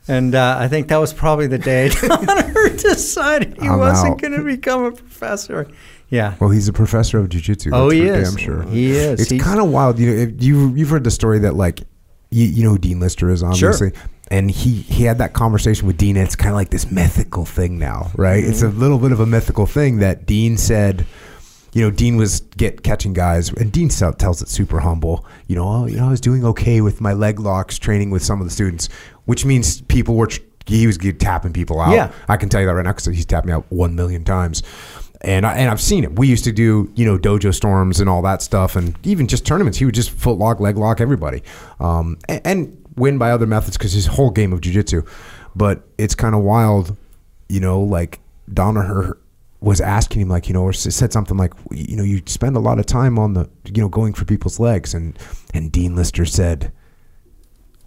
And 0.09 0.35
uh, 0.35 0.57
I 0.59 0.67
think 0.67 0.89
that 0.89 0.97
was 0.97 1.13
probably 1.13 1.47
the 1.47 1.59
day 1.59 1.89
Danaher 1.93 2.83
decided 2.83 3.61
he 3.61 3.69
I'm 3.69 3.79
wasn't 3.79 4.21
going 4.21 4.33
to 4.33 4.43
become 4.43 4.85
a 4.85 4.93
professor. 4.93 5.69
Yeah. 6.09 6.35
Well, 6.41 6.51
he's 6.51 6.67
a 6.67 6.73
professor 6.73 7.19
of 7.19 7.29
jiu-jitsu. 7.29 7.71
Oh, 7.73 7.91
he 7.91 8.03
is. 8.03 8.29
Damn 8.29 8.39
sure. 8.39 8.63
He 8.65 8.91
is. 8.91 9.31
It's 9.31 9.43
kind 9.43 9.61
of 9.61 9.71
wild. 9.71 9.99
You 9.99 10.11
know, 10.11 10.23
if 10.23 10.43
you 10.43 10.75
you've 10.75 10.89
heard 10.89 11.05
the 11.05 11.11
story 11.13 11.39
that 11.41 11.55
like 11.55 11.83
you, 12.31 12.47
you 12.47 12.65
know 12.65 12.71
who 12.71 12.79
Dean 12.79 12.99
Lister 12.99 13.31
is 13.31 13.43
obviously, 13.43 13.93
and 14.31 14.51
he 14.51 14.83
he 14.83 15.05
had 15.05 15.19
that 15.19 15.33
conversation 15.33 15.87
with 15.87 15.97
Dean. 15.97 16.17
And 16.17 16.25
it's 16.27 16.37
kind 16.37 16.51
of 16.51 16.57
like 16.57 16.71
this 16.71 16.91
mythical 16.91 17.45
thing 17.45 17.79
now, 17.79 18.11
right? 18.17 18.43
It's 18.43 18.63
a 18.63 18.67
Mm-hmm. 18.67 18.81
little 18.81 18.99
bit 18.99 19.13
of 19.13 19.21
a 19.21 19.27
mythical 19.27 19.67
thing 19.67 19.99
that 19.99 20.27
Dean 20.27 20.57
said. 20.57 21.07
You 21.73 21.83
know, 21.83 21.91
Dean 21.93 22.17
was 22.17 22.41
get 22.57 22.83
catching 22.83 23.13
guys, 23.13 23.53
and 23.53 23.71
Dean 23.71 23.89
tells 23.89 24.43
it 24.43 24.49
super 24.49 24.81
humble. 24.81 25.25
You 25.47 25.55
know, 25.55 25.69
oh, 25.69 25.87
you 25.87 25.99
know, 25.99 26.07
I 26.07 26.11
was 26.11 26.21
doing 26.21 26.45
okay 26.45 26.81
with 26.81 27.01
my 27.01 27.13
leg 27.13 27.39
locks 27.39 27.79
training 27.79 28.11
with 28.11 28.25
some 28.25 28.41
of 28.41 28.45
the 28.45 28.51
students, 28.51 28.89
which 29.27 29.45
means 29.45 29.81
people 29.83 30.17
were 30.17 30.29
he 30.67 30.89
was 30.89 30.99
tapping 30.99 31.53
people 31.53 31.81
out. 31.81 31.93
Yeah. 31.93 32.11
I 32.29 32.39
can 32.39 32.49
tell 32.49 32.61
you 32.61 32.67
that 32.67 32.75
right 32.75 32.85
now 32.85 32.91
because 32.93 33.07
he's 33.07 33.25
tapped 33.25 33.47
me 33.47 33.53
out 33.53 33.67
one 33.69 33.95
million 33.95 34.25
times. 34.25 34.65
And 35.21 35.47
I, 35.47 35.53
and 35.55 35.71
I've 35.71 35.81
seen 35.81 36.03
it. 36.03 36.19
We 36.19 36.27
used 36.27 36.43
to 36.45 36.53
do 36.53 36.91
you 36.97 37.07
know 37.07 37.17
dojo 37.17 37.55
storms 37.55 38.01
and 38.01 38.09
all 38.11 38.23
that 38.23 38.43
stuff, 38.43 38.75
and 38.75 38.97
even 39.07 39.29
just 39.29 39.47
tournaments. 39.47 39.79
He 39.79 39.85
would 39.85 39.95
just 39.95 40.11
foot 40.11 40.39
lock, 40.39 40.59
leg 40.59 40.77
lock 40.77 41.01
everybody, 41.01 41.45
um, 41.79 42.19
and, 42.29 42.41
and 42.45 42.85
win 43.01 43.19
by 43.19 43.33
other 43.33 43.47
methods 43.47 43.77
because 43.77 43.93
his 43.93 44.07
whole 44.07 44.31
game 44.31 44.53
of 44.53 44.61
jujitsu. 44.61 45.07
But 45.57 45.83
it's 45.99 46.15
kind 46.15 46.35
of 46.35 46.43
wild, 46.43 46.97
you 47.49 47.59
know. 47.59 47.81
Like 47.81 48.21
Danaher 48.49 49.15
was 49.61 49.81
asking 49.81 50.23
him, 50.23 50.29
like 50.29 50.49
you 50.49 50.55
know, 50.55 50.63
or 50.63 50.73
said 50.73 51.13
something 51.13 51.37
like, 51.37 51.53
you 51.73 51.97
know, 51.97 52.05
you 52.05 52.23
spend 52.27 52.57
a 52.57 52.61
lot 52.61 52.79
of 52.79 52.87
time 52.87 53.19
on 53.19 53.35
the 53.35 53.51
you 53.65 53.83
know 53.83 53.89
going 53.89 54.13
for 54.15 54.25
people's 54.25 54.61
legs, 54.61 54.95
and 54.95 55.19
and 55.53 55.73
Dean 55.73 55.97
Lister 55.97 56.25
said, 56.25 56.73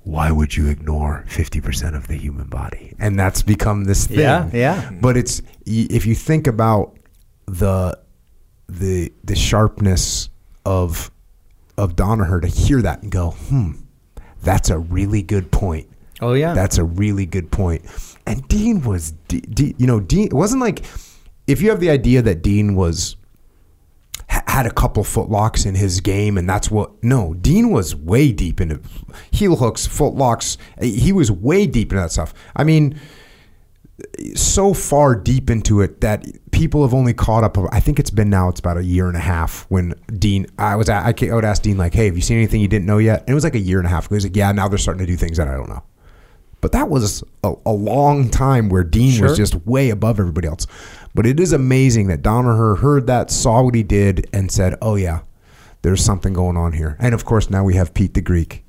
why 0.04 0.32
would 0.32 0.56
you 0.56 0.68
ignore 0.68 1.24
50% 1.30 1.96
of 1.96 2.08
the 2.08 2.16
human 2.16 2.48
body? 2.48 2.94
And 3.00 3.18
that's 3.18 3.42
become 3.42 3.86
this 3.86 4.08
thing. 4.08 4.20
Yeah, 4.20 4.50
yeah. 4.52 4.92
But 5.02 5.18
it's 5.18 5.42
if 5.66 6.06
you 6.06 6.16
think 6.16 6.48
about 6.48 6.98
the 7.46 7.98
the 8.68 9.14
the 9.24 9.36
sharpness 9.36 10.30
of 10.66 11.12
of 11.78 11.96
Danaher 11.96 12.42
to 12.42 12.48
hear 12.48 12.82
that 12.82 13.02
and 13.02 13.12
go, 13.12 13.32
"Hmm, 13.32 13.72
that's 14.44 14.70
a 14.70 14.78
really 14.78 15.22
good 15.22 15.52
point." 15.52 15.90
Oh, 16.22 16.34
yeah. 16.34 16.54
That's 16.54 16.78
a 16.78 16.84
really 16.84 17.26
good 17.26 17.52
point. 17.52 17.84
And 18.26 18.48
Dean 18.48 18.82
was 18.82 19.12
D, 19.28 19.42
D, 19.42 19.76
you 19.78 19.88
know, 19.88 20.00
Dean 20.00 20.28
it 20.28 20.34
wasn't 20.34 20.62
like 20.62 20.86
if 21.48 21.62
you 21.62 21.70
have 21.70 21.80
the 21.80 21.90
idea 21.90 22.22
that 22.22 22.42
Dean 22.42 22.76
was 22.76 23.18
ha- 24.30 24.44
had 24.48 24.66
a 24.66 24.72
couple 24.72 25.04
foot 25.04 25.30
locks 25.30 25.66
in 25.66 25.76
his 25.76 26.00
game 26.00 26.38
and 26.38 26.50
that's 26.50 26.70
what 26.72 26.92
no 27.04 27.34
dean 27.36 27.72
was 27.72 27.96
way 27.96 28.32
deep 28.32 28.60
into 28.62 28.80
heel 29.32 29.56
hooks 29.56 29.86
foot 29.86 30.14
locks 30.14 30.58
he 30.82 31.12
was 31.12 31.32
way 31.32 31.66
deep 31.66 31.92
into 31.92 32.02
that 32.02 32.12
stuff 32.12 32.34
i 32.56 32.64
mean 32.64 33.00
so 34.36 34.74
far 34.74 35.16
deep 35.16 35.50
into 35.50 35.82
it 35.82 36.02
that 36.02 36.26
people 36.52 36.82
have 36.82 36.94
only 36.94 37.14
caught 37.14 37.44
up. 37.44 37.58
I 37.72 37.80
think 37.80 38.00
it's 38.00 38.10
been 38.10 38.30
now. 38.30 38.50
It's 38.50 38.60
about 38.60 38.78
a 38.78 38.84
year 38.84 39.08
and 39.08 39.16
a 39.16 39.22
half. 39.22 39.66
When 39.70 39.94
Dean, 40.18 40.48
I 40.58 40.76
was, 40.76 40.90
I, 40.90 41.10
I 41.10 41.34
would 41.34 41.46
ask 41.46 41.62
Dean 41.62 41.78
like, 41.78 41.94
"Hey, 41.94 42.06
have 42.06 42.16
you 42.16 42.22
seen 42.22 42.38
anything 42.38 42.62
you 42.62 42.68
didn't 42.68 42.86
know 42.86 42.98
yet?" 42.98 43.22
And 43.22 43.30
it 43.30 43.34
was 43.34 43.44
like 43.44 43.56
a 43.56 43.60
year 43.60 43.78
and 43.80 43.88
a 43.88 43.90
half. 43.90 44.10
He 44.10 44.16
was 44.16 44.24
like, 44.26 44.36
"Yeah, 44.36 44.52
now 44.52 44.68
they're 44.68 44.78
starting 44.78 45.06
to 45.06 45.12
do 45.12 45.16
things 45.18 45.38
that 45.38 45.48
I 45.48 45.54
don't 45.56 45.70
know." 45.70 45.84
But 46.62 46.72
that 46.72 46.90
was 46.90 47.24
a, 47.44 47.54
a 47.66 47.74
long 47.74 48.30
time 48.30 48.70
where 48.70 48.84
Dean 48.86 49.12
Sure. 49.12 49.28
was 49.28 49.38
just 49.38 49.54
way 49.66 49.90
above 49.90 50.20
everybody 50.20 50.48
else. 50.48 50.66
But 51.14 51.26
it 51.26 51.40
is 51.40 51.52
amazing 51.52 52.08
that 52.08 52.22
Danaher 52.22 52.80
heard 52.80 53.06
that, 53.08 53.30
saw 53.30 53.62
what 53.64 53.76
he 53.76 53.84
did, 53.84 54.28
and 54.34 54.50
said, 54.50 54.76
"Oh 54.82 54.96
yeah, 54.96 55.20
there's 55.82 56.04
something 56.04 56.34
going 56.34 56.58
on 56.58 56.74
here." 56.74 56.96
And 57.00 57.14
of 57.14 57.26
course, 57.26 57.50
now 57.50 57.64
we 57.64 57.76
have 57.76 57.94
Pete 57.94 58.14
the 58.16 58.22
Greek, 58.22 58.63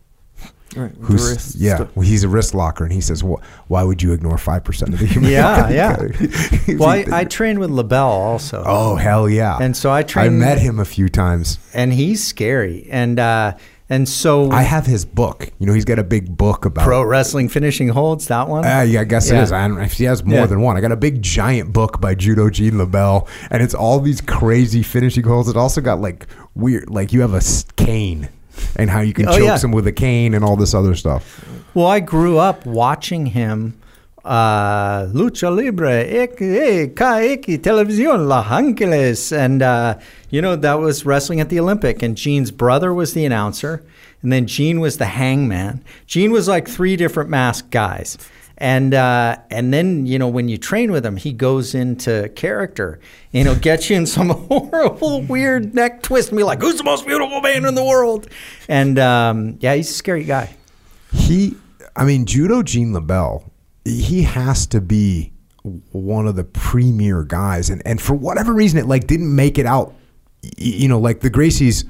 Right. 0.76 0.92
who's 1.00 1.56
yeah, 1.56 1.76
stuff. 1.76 1.96
well, 1.96 2.06
he's 2.06 2.24
a 2.24 2.28
wrist 2.28 2.54
locker, 2.54 2.84
and 2.84 2.92
he 2.92 3.00
says, 3.00 3.20
"Wh- 3.20 3.40
"Why 3.68 3.82
would 3.82 4.02
you 4.02 4.12
ignore 4.12 4.38
five 4.38 4.64
percent 4.64 4.92
of 4.94 5.00
the 5.00 5.06
human?" 5.06 5.30
Yeah, 5.30 5.68
yeah. 6.68 6.76
Well, 6.78 6.88
I, 6.88 7.04
I 7.20 7.24
trained 7.24 7.58
with 7.58 7.70
LeBell 7.70 8.06
also. 8.08 8.62
oh 8.66 8.96
hell 8.96 9.28
yeah! 9.28 9.58
And 9.60 9.76
so 9.76 9.90
I 9.92 10.02
trained. 10.02 10.34
I 10.34 10.46
met 10.46 10.58
him 10.58 10.78
a 10.80 10.84
few 10.84 11.08
times. 11.08 11.58
and 11.72 11.92
he's 11.92 12.24
scary. 12.26 12.86
And 12.90 13.18
uh, 13.20 13.56
and 13.90 14.08
so 14.08 14.50
I 14.50 14.62
have 14.62 14.86
his 14.86 15.04
book. 15.04 15.50
You 15.58 15.66
know, 15.66 15.74
he's 15.74 15.84
got 15.84 15.98
a 15.98 16.04
big 16.04 16.36
book 16.36 16.64
about 16.64 16.84
pro 16.84 17.02
wrestling 17.04 17.48
finishing 17.50 17.88
holds 17.88 18.28
that 18.28 18.48
one. 18.48 18.64
Uh, 18.64 18.80
yeah, 18.80 19.02
I 19.02 19.04
guess 19.04 19.30
Yeah. 19.30 19.40
it 19.40 19.42
is. 19.44 19.52
I 19.52 19.68
don't 19.68 19.76
know 19.76 19.84
if 19.84 19.92
he 19.92 20.04
has 20.04 20.24
more 20.24 20.38
Yeah. 20.38 20.46
than 20.46 20.60
one. 20.62 20.76
I 20.76 20.80
got 20.80 20.90
a 20.92 20.96
big 20.96 21.20
giant 21.22 21.72
book 21.72 22.00
by 22.00 22.14
Judo 22.14 22.48
Gene 22.50 22.72
LeBell, 22.74 23.28
and 23.50 23.62
it's 23.62 23.74
all 23.74 24.00
these 24.00 24.20
crazy 24.22 24.82
finishing 24.82 25.24
holds. 25.24 25.48
It 25.48 25.56
also 25.56 25.80
got 25.82 26.00
like 26.00 26.26
weird, 26.54 26.88
like 26.88 27.12
you 27.12 27.20
have 27.20 27.34
a 27.34 27.38
s- 27.38 27.64
cane 27.76 28.30
and 28.76 28.91
how 28.91 29.00
you 29.00 29.12
can 29.12 29.28
Oh, 29.28 29.33
choke 29.33 29.42
yeah. 29.44 29.57
some 29.57 29.73
with 29.73 29.86
a 29.86 29.92
cane 29.92 30.34
and 30.34 30.44
all 30.44 30.57
this 30.57 30.74
other 30.74 30.94
stuff. 30.94 31.44
Well, 31.74 31.86
I 31.86 32.00
grew 32.00 32.39
up 32.39 32.65
watching 32.66 33.26
him. 33.26 33.78
Uh, 34.24 35.07
Lucha 35.12 35.55
Libre, 35.55 36.00
ik, 36.02 36.36
ka 36.97 37.18
televisión, 37.58 38.26
La 38.26 38.42
Angeles. 38.57 39.33
And, 39.33 39.60
uh, 39.62 39.99
you 40.31 40.41
know, 40.41 40.57
that 40.57 40.78
was 40.78 41.05
wrestling 41.05 41.41
at 41.41 41.50
the 41.50 41.60
Olympic. 41.60 42.02
And 42.02 42.16
Gene's 42.16 42.50
brother 42.50 42.94
was 42.94 43.12
the 43.12 43.24
announcer. 43.26 43.83
And 44.23 44.33
then 44.33 44.47
Gene 44.47 44.81
was 44.81 44.97
the 44.97 45.05
hangman. 45.07 45.84
Gene 46.07 46.33
was 46.33 46.49
like 46.49 46.66
three 46.66 46.97
different 46.97 47.28
masked 47.28 47.70
guys. 47.70 48.16
And 48.65 48.94
uh, 48.94 49.36
and 49.51 49.75
then 49.75 50.07
you 50.07 50.18
know 50.18 50.26
when 50.26 50.49
you 50.49 50.57
train 50.57 50.91
with 50.91 51.05
him, 51.05 51.18
he 51.18 51.34
goes 51.34 51.75
into 51.75 52.31
character. 52.31 52.99
You 53.31 53.44
know, 53.44 53.55
get 53.55 53.91
you 53.91 53.97
in 53.97 54.07
some 54.07 54.31
horrible, 54.49 55.20
weird 55.20 55.75
neck 55.75 56.02
twist, 56.02 56.31
and 56.31 56.39
be 56.39 56.44
like, 56.44 56.62
"Who's 56.62 56.78
the 56.78 56.84
most 56.84 57.07
beautiful 57.07 57.43
man 57.43 57.67
in 57.67 57.75
the 57.75 57.84
world?" 57.84 58.26
And 58.67 58.99
um, 58.99 59.59
yeah, 59.60 59.75
he's 59.75 59.91
a 59.91 59.93
scary 59.93 60.25
guy. 60.25 60.57
He, 61.12 61.57
I 61.94 62.07
mean, 62.07 62.25
Judo 62.25 62.62
Gene 62.62 62.94
LeBell, 62.94 63.51
he 63.84 64.23
has 64.23 64.67
to 64.68 64.81
be 64.81 65.34
one 65.93 66.26
of 66.26 66.34
the 66.34 66.44
premier 66.44 67.23
guys, 67.23 67.68
and 67.68 67.83
and 67.84 68.01
for 68.01 68.15
whatever 68.15 68.55
reason, 68.55 68.78
it 68.78 68.86
like 68.86 69.07
didn't 69.07 69.36
make 69.36 69.59
it 69.59 69.67
out. 69.67 69.94
You 70.57 70.89
know, 70.89 70.99
like 70.99 71.20
the 71.20 71.31
Gracies 71.31 71.84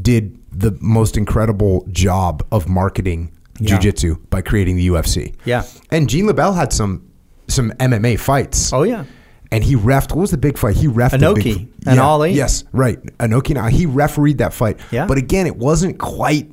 did 0.00 0.38
the 0.52 0.78
most 0.80 1.16
incredible 1.16 1.84
job 1.90 2.46
of 2.52 2.68
marketing 2.68 3.36
Yeah. 3.58 3.78
jujitsu 3.78 4.18
by 4.30 4.42
creating 4.42 4.76
the 4.76 4.88
UFC. 4.88 5.34
Yeah. 5.44 5.64
and 5.90 6.08
Gene 6.08 6.26
LeBell 6.26 6.54
had 6.56 6.72
some 6.72 7.08
some 7.48 7.70
MMA 7.72 8.18
fights. 8.18 8.72
Oh 8.72 8.82
yeah. 8.82 9.04
And 9.50 9.62
he 9.62 9.76
refed. 9.76 10.10
What 10.12 10.22
was 10.22 10.30
the 10.30 10.38
big 10.38 10.56
fight? 10.56 10.76
He 10.76 10.86
refed 10.86 11.10
Inoki, 11.10 11.42
the 11.42 11.54
big, 11.58 11.68
an 11.86 11.98
all 11.98 12.24
eight. 12.24 12.34
Yes, 12.34 12.64
right. 12.72 13.02
Inoki. 13.18 13.54
Now 13.54 13.66
he 13.68 13.84
refereed 13.84 14.38
that 14.38 14.54
fight. 14.54 14.80
Yeah. 14.90 15.06
But 15.06 15.18
again, 15.18 15.46
it 15.46 15.56
wasn't 15.56 15.98
quite. 15.98 16.50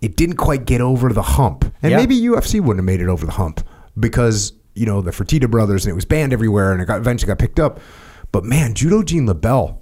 It 0.00 0.16
didn't 0.16 0.36
quite 0.36 0.64
get 0.64 0.80
over 0.80 1.12
the 1.12 1.22
hump, 1.22 1.64
and 1.82 1.92
Yeah. 1.92 1.98
maybe 1.98 2.16
UFC 2.20 2.58
wouldn't 2.58 2.78
have 2.78 2.84
made 2.84 3.00
it 3.00 3.08
over 3.08 3.24
the 3.24 3.32
hump 3.32 3.60
because 3.98 4.52
you 4.74 4.84
know 4.86 5.00
the 5.00 5.12
Fertitta 5.12 5.48
brothers, 5.48 5.84
and 5.84 5.92
it 5.92 5.94
was 5.94 6.04
banned 6.04 6.32
everywhere, 6.32 6.72
and 6.72 6.82
it 6.82 6.86
got 6.86 6.98
eventually 6.98 7.28
got 7.28 7.38
picked 7.38 7.60
up. 7.60 7.78
But 8.32 8.42
man, 8.44 8.74
Judo 8.74 9.04
Gene 9.04 9.28
LeBell, 9.28 9.76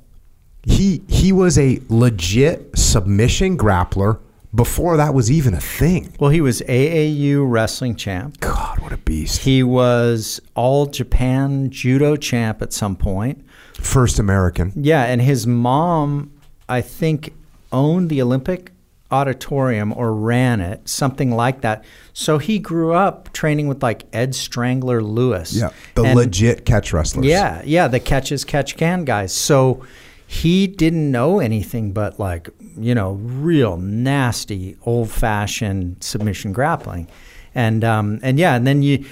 he 0.62 1.02
he 1.08 1.32
was 1.32 1.56
a 1.58 1.80
legit 1.88 2.76
submission 2.76 3.56
grappler 3.56 4.18
before 4.54 4.96
that 4.96 5.14
was 5.14 5.30
even 5.30 5.54
a 5.54 5.60
thing. 5.60 6.12
Well, 6.18 6.30
he 6.30 6.40
was 6.40 6.60
AAU 6.62 7.48
wrestling 7.50 7.96
champ. 7.96 8.40
God, 8.40 8.78
what 8.80 8.92
a 8.92 8.96
beast! 8.96 9.42
He 9.42 9.62
was 9.62 10.40
all 10.54 10.86
Japan 10.86 11.70
judo 11.70 12.16
champ 12.16 12.62
at 12.62 12.72
some 12.72 12.96
point. 12.96 13.44
First 13.74 14.18
American. 14.18 14.72
Yeah, 14.76 15.04
and 15.04 15.20
his 15.22 15.46
mom, 15.46 16.32
I 16.68 16.80
think, 16.80 17.32
owned 17.72 18.10
the 18.10 18.20
Olympic 18.22 18.72
auditorium 19.12 19.92
or 19.92 20.14
ran 20.14 20.60
it, 20.60 20.88
something 20.88 21.32
like 21.32 21.62
that. 21.62 21.84
So 22.12 22.38
he 22.38 22.58
grew 22.58 22.92
up 22.92 23.32
training 23.32 23.66
with 23.68 23.82
like 23.82 24.04
Ed 24.12 24.34
Strangler 24.34 25.02
Lewis. 25.02 25.52
Yeah, 25.52 25.70
the 25.94 26.02
And- 26.04 26.16
legit 26.16 26.64
catch 26.64 26.92
wrestlers. 26.92 27.26
Yeah, 27.26 27.62
yeah, 27.64 27.88
the 27.88 28.00
catches 28.00 28.44
catch 28.44 28.76
can 28.76 29.04
guys. 29.04 29.32
So 29.32 29.84
he 30.32 30.68
didn't 30.68 31.10
know 31.10 31.40
anything 31.40 31.92
but 31.92 32.20
like, 32.20 32.48
you 32.78 32.94
know, 32.94 33.12
real 33.14 33.76
nasty 33.78 34.76
old 34.86 35.10
fashioned 35.10 35.96
submission 36.04 36.52
grappling. 36.52 37.08
And 37.52 37.82
um 37.82 38.20
and 38.22 38.38
yeah, 38.38 38.54
and 38.54 38.64
then 38.64 38.80
you 38.82 39.04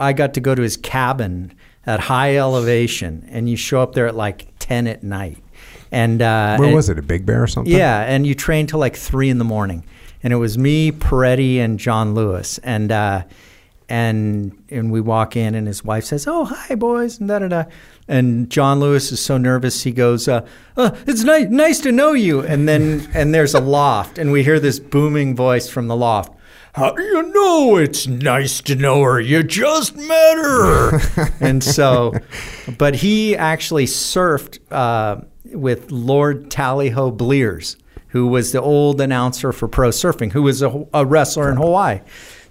I 0.00 0.14
got 0.14 0.32
to 0.34 0.40
go 0.40 0.54
to 0.54 0.62
his 0.62 0.78
cabin 0.78 1.52
at 1.84 2.00
high 2.00 2.38
elevation 2.38 3.28
and 3.30 3.46
you 3.50 3.56
show 3.58 3.82
up 3.82 3.92
there 3.92 4.06
at 4.06 4.14
like 4.14 4.46
10 4.58 4.86
at 4.86 5.02
night. 5.02 5.36
And 5.92 6.22
uh 6.22 6.56
Where 6.56 6.68
and- 6.68 6.74
was 6.74 6.88
it? 6.88 6.98
A 6.98 7.02
Big 7.02 7.26
Bear 7.26 7.42
or 7.42 7.46
something? 7.46 7.70
yeah, 7.70 8.00
and 8.00 8.26
you 8.26 8.34
train 8.34 8.66
till 8.66 8.78
like 8.80 8.96
three 8.96 9.28
in 9.28 9.36
the 9.36 9.44
morning, 9.44 9.84
and 10.22 10.32
it 10.32 10.36
was 10.36 10.56
me, 10.56 10.92
Perretti, 10.92 11.58
and 11.58 11.78
John 11.78 12.14
Lewis, 12.14 12.56
and 12.64 12.90
uh, 12.90 13.24
and 13.88 14.64
and 14.70 14.90
we 14.90 15.00
walk 15.00 15.36
in, 15.36 15.54
and 15.54 15.66
his 15.66 15.84
wife 15.84 16.04
says, 16.04 16.26
"Oh, 16.26 16.44
hi, 16.44 16.74
boys," 16.74 17.18
and 17.18 17.28
da 17.28 17.38
da 17.38 17.48
da, 17.48 17.64
and 18.08 18.50
John 18.50 18.80
Lewis 18.80 19.12
is 19.12 19.20
so 19.20 19.36
nervous, 19.38 19.82
he 19.82 19.92
goes, 19.92 20.28
uh, 20.28 20.46
uh, 20.76 20.90
"It's 21.06 21.24
nice, 21.24 21.48
nice 21.48 21.80
to 21.80 21.92
know 21.92 22.12
you," 22.12 22.40
and 22.40 22.68
then 22.68 23.08
and 23.14 23.34
there's 23.34 23.54
a 23.54 23.60
loft, 23.60 24.18
and 24.18 24.32
we 24.32 24.42
hear 24.42 24.58
this 24.60 24.78
booming 24.78 25.36
voice 25.36 25.68
from 25.68 25.88
the 25.88 25.96
loft. 25.96 26.32
How 26.74 26.90
do 26.90 27.02
you 27.02 27.32
know 27.32 27.76
it's 27.76 28.08
nice 28.08 28.60
to 28.62 28.74
know 28.74 29.00
her? 29.02 29.20
You 29.20 29.44
just 29.44 29.96
met 29.96 30.34
her. 30.34 31.00
and 31.40 31.62
so, 31.62 32.14
but 32.78 32.96
he 32.96 33.36
actually 33.36 33.86
surfed 33.86 34.58
uh, 34.72 35.20
with 35.44 35.92
Lord 35.92 36.50
Tallyho 36.50 37.16
Blears, 37.16 37.76
who 38.08 38.26
was 38.26 38.50
the 38.50 38.60
old 38.60 39.00
announcer 39.00 39.52
for 39.52 39.68
pro 39.68 39.90
surfing, 39.90 40.32
who 40.32 40.42
was 40.42 40.62
a, 40.62 40.84
a 40.92 41.06
wrestler 41.06 41.48
in 41.48 41.58
Hawaii. 41.58 42.00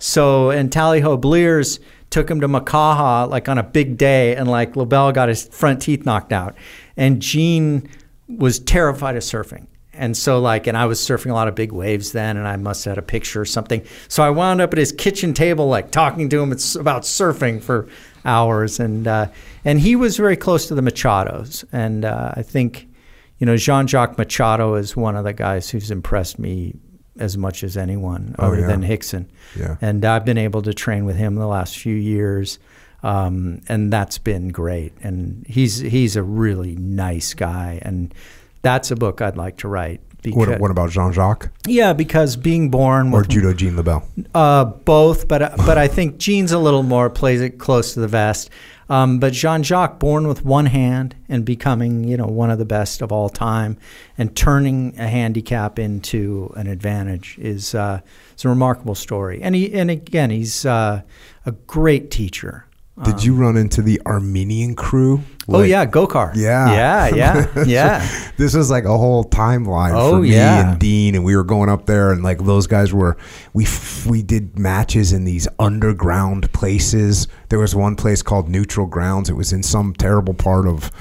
So, 0.03 0.49
and 0.49 0.69
Tallyho 0.69 1.19
Blears 1.19 1.79
took 2.09 2.29
him 2.29 2.41
to 2.41 2.47
Makaha 2.49 3.29
like 3.29 3.47
on 3.47 3.57
a 3.57 3.63
big 3.63 3.97
day, 3.97 4.35
and 4.35 4.49
like 4.49 4.73
LeBell 4.73 5.13
got 5.13 5.29
his 5.29 5.47
front 5.47 5.81
teeth 5.81 6.05
knocked 6.05 6.33
out. 6.33 6.55
And 6.97 7.21
Gene 7.21 7.89
was 8.27 8.59
terrified 8.59 9.15
of 9.15 9.23
surfing. 9.23 9.65
And 9.93 10.17
so, 10.17 10.39
like, 10.39 10.67
and 10.67 10.77
I 10.77 10.87
was 10.87 10.99
surfing 10.99 11.31
a 11.31 11.33
lot 11.33 11.47
of 11.47 11.55
big 11.55 11.71
waves 11.71 12.11
then, 12.11 12.35
and 12.35 12.45
I 12.45 12.57
must 12.57 12.83
have 12.83 12.91
had 12.91 12.97
a 12.97 13.01
picture 13.01 13.39
or 13.39 13.45
something. 13.45 13.81
So 14.09 14.21
I 14.23 14.29
wound 14.29 14.59
up 14.59 14.73
at 14.73 14.77
his 14.77 14.91
kitchen 14.91 15.33
table, 15.33 15.69
like 15.69 15.89
talking 15.89 16.27
to 16.27 16.41
him 16.41 16.51
about 16.51 17.03
surfing 17.03 17.63
for 17.63 17.87
hours. 18.25 18.81
And 18.81 19.07
uh, 19.07 19.27
and 19.63 19.79
he 19.79 19.95
was 19.95 20.17
very 20.17 20.35
close 20.35 20.67
to 20.67 20.75
the 20.75 20.81
Machados. 20.81 21.63
And 21.71 22.03
uh, 22.03 22.33
I 22.35 22.41
think, 22.41 22.89
you 23.37 23.45
know, 23.45 23.55
Jean 23.55 23.87
Jacques 23.87 24.17
Machado 24.17 24.75
is 24.75 24.97
one 24.97 25.15
of 25.15 25.23
the 25.23 25.33
guys 25.33 25.69
who's 25.69 25.91
impressed 25.91 26.39
me 26.39 26.75
as 27.19 27.37
much 27.37 27.63
as 27.63 27.77
anyone, 27.77 28.35
Oh, 28.39 28.47
other 28.47 28.61
yeah. 28.61 28.67
than 28.67 28.81
Rickson. 28.83 29.25
Yeah. 29.57 29.75
And 29.81 30.03
I've 30.05 30.25
been 30.25 30.37
able 30.37 30.61
to 30.63 30.73
train 30.73 31.05
with 31.05 31.15
him 31.15 31.35
the 31.35 31.47
last 31.47 31.77
few 31.77 31.95
years. 31.95 32.59
Um, 33.03 33.61
and 33.67 33.91
that's 33.91 34.17
been 34.17 34.49
great. 34.49 34.93
And 35.03 35.45
he's 35.47 35.79
he's 35.79 36.15
a 36.15 36.23
really 36.23 36.75
nice 36.75 37.33
guy. 37.33 37.79
And 37.81 38.13
that's 38.61 38.91
a 38.91 38.95
book 38.95 39.21
I'd 39.21 39.37
like 39.37 39.57
to 39.57 39.67
write. 39.67 40.01
Because, 40.21 40.47
What, 40.47 40.59
what 40.61 40.71
about 40.71 40.89
Jean 40.89 41.11
Jacques 41.11 41.49
yeah, 41.67 41.91
because 41.91 42.37
being 42.37 42.69
born 42.69 43.13
or 43.13 43.17
with 43.19 43.27
Judo 43.29 43.51
Gene 43.53 43.73
LeBell? 43.75 44.03
uh, 44.33 44.63
both, 44.63 45.27
but 45.27 45.57
but 45.57 45.77
I 45.77 45.89
think 45.89 46.17
Gene's 46.17 46.53
a 46.53 46.59
little 46.59 46.81
more 46.83 47.09
plays 47.09 47.41
it 47.41 47.59
close 47.59 47.93
to 47.95 47.99
the 47.99 48.07
vest. 48.07 48.49
Um, 48.93 49.17
but 49.17 49.33
Jean 49.33 49.63
Jacques, 49.63 49.97
born 49.97 50.27
with 50.27 50.45
one 50.45 50.67
hand 50.67 51.15
and 51.27 51.43
becoming 51.43 52.03
you 52.03 52.15
know 52.15 52.27
one 52.27 52.51
of 52.51 52.59
the 52.59 52.65
best 52.65 53.01
of 53.01 53.11
all 53.11 53.27
time, 53.27 53.75
and 54.19 54.35
turning 54.35 54.93
a 54.99 55.07
handicap 55.07 55.79
into 55.79 56.53
an 56.55 56.67
advantage 56.67 57.35
is 57.39 57.73
uh, 57.73 58.01
is 58.37 58.45
a 58.45 58.49
remarkable 58.49 58.93
story. 58.93 59.41
And 59.41 59.55
he 59.55 59.73
and 59.73 59.89
again 59.89 60.29
he's 60.29 60.63
uh, 60.63 61.01
a 61.43 61.51
great 61.51 62.11
teacher. 62.11 62.67
Did 63.01 63.23
you 63.23 63.33
run 63.33 63.57
into 63.57 63.81
the 63.81 63.99
Armenian 64.05 64.75
crew? 64.75 65.21
oh 65.49 65.53
Like- 65.59 65.69
yeah, 65.69 65.83
Gokor. 65.87 66.35
Yeah. 66.35 66.71
yeah, 66.73 67.07
yeah, 67.15 67.63
yeah. 67.65 68.29
this 68.37 68.53
was 68.53 68.69
like 68.69 68.83
a 68.85 68.95
whole 68.95 69.23
timeline 69.25 69.93
Oh, 69.95 70.11
for 70.11 70.19
me 70.19 70.33
yeah. 70.33 70.71
and 70.71 70.79
Dean, 70.79 71.15
and 71.15 71.25
we 71.25 71.35
were 71.35 71.43
going 71.43 71.69
up 71.69 71.87
there, 71.87 72.11
and 72.11 72.23
like 72.23 72.37
those 72.45 72.67
guys 72.67 72.93
were. 72.93 73.17
We 73.53 73.65
f- 73.65 74.05
we 74.05 74.21
did 74.21 74.59
matches 74.59 75.11
in 75.11 75.25
these 75.25 75.47
underground 75.57 76.51
places. 76.53 77.27
There 77.49 77.57
was 77.57 77.73
one 77.75 77.95
place 77.95 78.21
called 78.21 78.47
Neutral 78.47 78.85
Grounds. 78.85 79.27
It 79.27 79.33
was 79.35 79.51
in 79.53 79.63
some 79.63 79.93
terrible 79.93 80.35
part 80.35 80.67
of. 80.67 80.91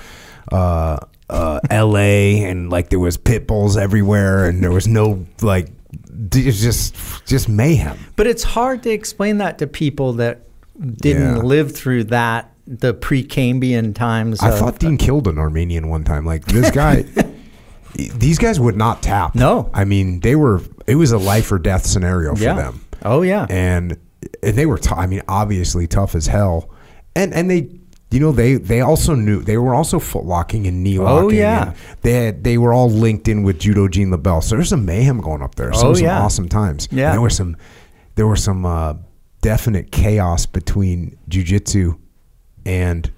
Uh, 0.51 0.97
uh, 1.29 1.61
L.A. 1.71 2.43
and 2.45 2.71
like 2.71 2.89
there 2.89 2.99
was 3.01 3.17
pit 3.19 3.47
bulls 3.47 3.77
everywhere, 3.77 4.47
and 4.47 4.63
there 4.65 4.73
was 4.73 4.89
no 4.89 5.27
like, 5.43 5.69
it 6.35 6.47
was 6.47 6.63
just 6.63 6.95
just 7.27 7.49
mayhem. 7.51 7.99
But 8.17 8.27
it's 8.27 8.43
hard 8.43 8.83
to 8.85 8.91
explain 8.91 9.39
that 9.39 9.59
to 9.59 9.67
people 9.67 10.15
that 10.15 10.47
didn't 10.85 11.37
Yeah. 11.37 11.43
live 11.43 11.75
through 11.75 12.05
that 12.05 12.51
the 12.67 12.95
pre-Cambrian 12.95 13.93
times. 13.95 14.41
I 14.41 14.51
of- 14.51 14.59
thought 14.59 14.79
Dean 14.79 14.97
killed 14.97 15.27
an 15.29 15.39
Armenian 15.39 15.89
one 15.89 16.05
time. 16.05 16.25
Like 16.25 16.45
this 16.45 16.71
guy, 16.83 17.05
these 17.95 18.39
guys 18.39 18.59
would 18.59 18.77
not 18.77 19.03
tap. 19.03 19.35
No. 19.35 19.71
I 19.75 19.85
mean 19.85 20.21
they 20.21 20.37
were. 20.37 20.63
It 20.87 20.97
was 20.97 21.13
a 21.13 21.19
life 21.19 21.51
or 21.53 21.59
death 21.59 21.87
scenario 21.87 22.35
for 22.35 22.43
yeah. 22.43 22.55
them, 22.55 22.85
Oh 23.05 23.23
yeah. 23.23 23.47
and 23.51 23.97
and 24.43 24.57
they 24.57 24.67
were. 24.67 24.79
T- 24.79 24.91
I 24.95 25.07
mean, 25.07 25.23
obviously 25.29 25.87
tough 25.87 26.15
as 26.15 26.27
hell, 26.27 26.71
and 27.15 27.33
and 27.35 27.51
they. 27.51 27.69
You 28.11 28.21
know 28.21 28.31
they 28.31 28.57
they 28.57 28.83
also 28.83 29.15
knew 29.15 29.41
they 29.41 29.57
were 29.57 29.75
also 29.75 29.99
foot 29.99 30.27
locking 30.27 30.67
and 30.67 30.85
knee 30.85 30.99
locking. 30.99 31.25
Oh, 31.25 31.31
yeah. 31.31 31.73
they 32.03 32.27
had, 32.27 32.45
they 32.45 32.59
were 32.59 32.75
all 32.75 32.91
linked 32.91 33.27
in 33.27 33.43
with 33.43 33.59
judo 33.59 33.89
Gene 33.89 34.11
LeBell. 34.11 34.43
So 34.43 34.55
there's 34.55 34.69
some 34.69 34.85
mayhem 34.85 35.19
going 35.23 35.41
up 35.41 35.55
there. 35.55 35.73
So 35.73 35.89
Oh, 35.89 35.95
some 35.95 36.05
yeah. 36.05 36.21
awesome 36.21 36.47
times. 36.47 36.89
Yeah. 36.91 37.07
And 37.07 37.15
there 37.15 37.21
were 37.23 37.31
some 37.31 37.57
there 38.17 38.27
were 38.27 38.37
some 38.37 38.67
uh, 38.67 38.95
definite 39.43 39.93
chaos 39.93 40.47
between 40.47 41.19
jujitsu 41.29 41.99
and 42.65 43.11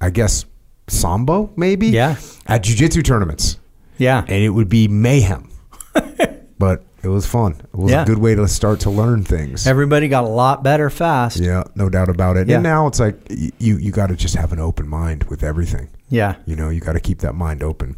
I 0.00 0.10
guess 0.10 0.44
sambo 0.88 1.52
maybe 1.56 1.86
Yeah. 1.88 2.16
at 2.46 2.64
jujitsu 2.64 3.04
tournaments, 3.04 3.58
yeah. 3.98 4.20
and 4.26 4.42
it 4.42 4.48
would 4.50 4.68
be 4.68 4.88
mayhem. 4.88 5.48
but 6.58 6.82
it 7.02 7.08
was 7.08 7.26
fun. 7.26 7.52
It 7.72 7.74
was 7.76 7.90
Yeah. 7.92 8.02
a 8.02 8.06
good 8.06 8.18
way 8.18 8.34
to 8.34 8.46
start 8.48 8.80
to 8.80 8.90
learn 8.90 9.22
things. 9.22 9.66
Everybody 9.66 10.08
got 10.08 10.24
a 10.24 10.28
lot 10.28 10.62
better 10.62 10.90
fast. 10.90 11.38
yeah, 11.38 11.62
no 11.74 11.88
doubt 11.88 12.08
about 12.08 12.36
it. 12.36 12.48
Yeah. 12.48 12.56
And 12.56 12.62
now 12.64 12.86
it's 12.88 12.98
like 13.00 13.16
you 13.30 13.76
you 13.76 13.92
got 13.92 14.08
to 14.08 14.16
just 14.16 14.34
have 14.36 14.52
an 14.52 14.58
open 14.58 14.88
mind 14.88 15.24
with 15.24 15.42
everything. 15.44 15.88
Yeah. 16.08 16.34
You 16.46 16.56
know, 16.56 16.68
you 16.70 16.80
got 16.80 16.94
to 16.94 17.00
keep 17.00 17.18
that 17.20 17.34
mind 17.34 17.62
open. 17.62 17.96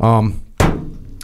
Um. 0.00 0.42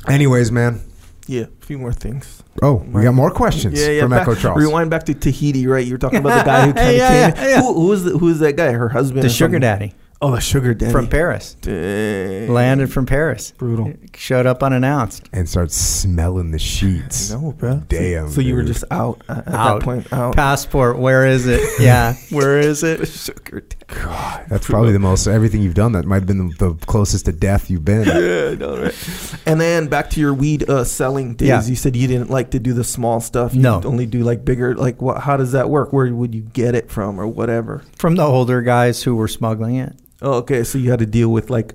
Anyways, 0.09 0.53
man. 0.53 0.81
Yeah, 1.29 1.43
a 1.61 1.65
few 1.67 1.79
more 1.79 1.93
things. 1.93 2.43
Oh, 2.63 2.75
we 2.93 3.03
got 3.03 3.15
more 3.15 3.31
questions 3.31 3.81
Yeah, 3.81 3.89
yeah. 3.91 4.01
from 4.03 4.11
back- 4.11 4.23
Echo 4.23 4.35
Charles. 4.37 4.61
Rewind 4.63 4.91
back 4.91 5.03
to 5.05 5.15
Tahiti, 5.15 5.67
right? 5.67 5.85
You 5.85 5.95
were 5.95 5.99
talking 5.99 6.21
about 6.21 6.39
the 6.39 6.45
guy 6.45 6.67
who 6.67 6.73
kind 6.75 6.89
of 6.91 6.95
Yeah, 6.97 7.31
came. 7.33 7.43
yeah, 7.45 7.49
yeah. 7.57 7.61
Who, 7.63 7.75
who 7.75 7.87
was 7.89 8.05
the, 8.05 8.11
who 8.19 8.27
was 8.27 8.39
that 8.41 8.55
guy? 8.57 8.73
Her 8.73 8.89
husband. 8.89 9.23
The 9.23 9.27
or 9.27 9.31
sugar 9.31 9.47
something? 9.57 9.61
daddy 9.61 9.95
Oh, 10.23 10.31
the 10.35 10.41
sugar 10.41 10.73
daddy 10.73 10.93
from 10.93 11.09
Paris 11.09 11.57
Dang. 11.61 12.51
landed 12.51 12.91
from 12.91 13.05
Paris. 13.05 13.53
Brutal. 13.59 13.93
Showed 14.15 14.47
up 14.47 14.63
unannounced. 14.63 15.29
and 15.33 15.47
start 15.47 15.71
smelling 15.71 16.53
the 16.53 16.59
sheets. 16.59 17.31
No, 17.31 17.53
bro. 17.53 17.83
Damn, 17.89 18.29
So, 18.29 18.37
so 18.37 18.41
you 18.41 18.55
were 18.55 18.63
just 18.63 18.85
out 18.91 19.21
at, 19.29 19.47
at 19.47 19.55
Out. 19.55 19.81
that 19.81 19.85
point. 19.85 20.13
Out. 20.15 20.35
Passport. 20.35 20.99
Where 20.99 21.27
is 21.27 21.47
it? 21.47 21.61
Yeah. 21.81 22.15
Where 22.31 22.59
is 22.59 22.83
it? 22.83 23.07
sugar 23.09 23.61
daddy. 23.61 23.77
God, 24.03 24.47
that's 24.49 24.67
probably 24.67 24.93
the 24.93 24.99
most 24.99 25.27
everything 25.27 25.61
you've 25.63 25.75
done. 25.75 25.93
That 25.93 26.07
might 26.07 26.17
have 26.17 26.27
been 26.27 26.49
the, 26.49 26.71
the 26.71 26.87
closest 26.87 27.27
to 27.27 27.33
death 27.33 27.69
you've 27.71 27.85
been. 27.85 28.07
Yeah, 28.17 28.51
I 28.53 28.55
know, 28.55 28.83
right? 28.83 29.39
And 29.47 29.61
then 29.61 29.87
back 29.89 30.09
to 30.11 30.21
your 30.21 30.33
weed 30.33 30.69
uh, 30.69 30.85
selling 30.85 31.35
days. 31.35 31.49
Yeah. 31.49 31.63
You 31.65 31.77
said 31.77 31.95
you 31.95 32.09
didn't 32.09 32.31
like 32.31 32.53
to 32.53 32.59
do 32.59 32.73
the 32.73 32.85
small 32.85 33.21
stuff. 33.21 33.55
You 33.55 33.61
No. 33.61 33.83
only 33.85 34.07
do 34.07 34.21
like 34.25 34.45
bigger. 34.47 34.75
Like, 34.75 35.03
what? 35.03 35.21
How 35.23 35.37
does 35.37 35.53
that 35.53 35.69
work? 35.69 35.93
Where 35.93 36.13
would 36.13 36.35
you 36.35 36.41
get 36.43 36.75
it 36.75 36.91
from, 36.91 37.21
or 37.21 37.27
whatever? 37.27 37.83
From 37.97 38.17
the 38.17 38.25
older 38.25 38.63
guys 38.63 39.03
who 39.03 39.15
were 39.15 39.29
smuggling 39.29 39.77
it. 39.77 39.95
Oh, 40.23 40.35
okay. 40.35 40.65
So 40.65 40.79
you 40.79 40.91
had 40.91 40.99
to 41.01 41.07
deal 41.07 41.29
with 41.31 41.51
like 41.51 41.75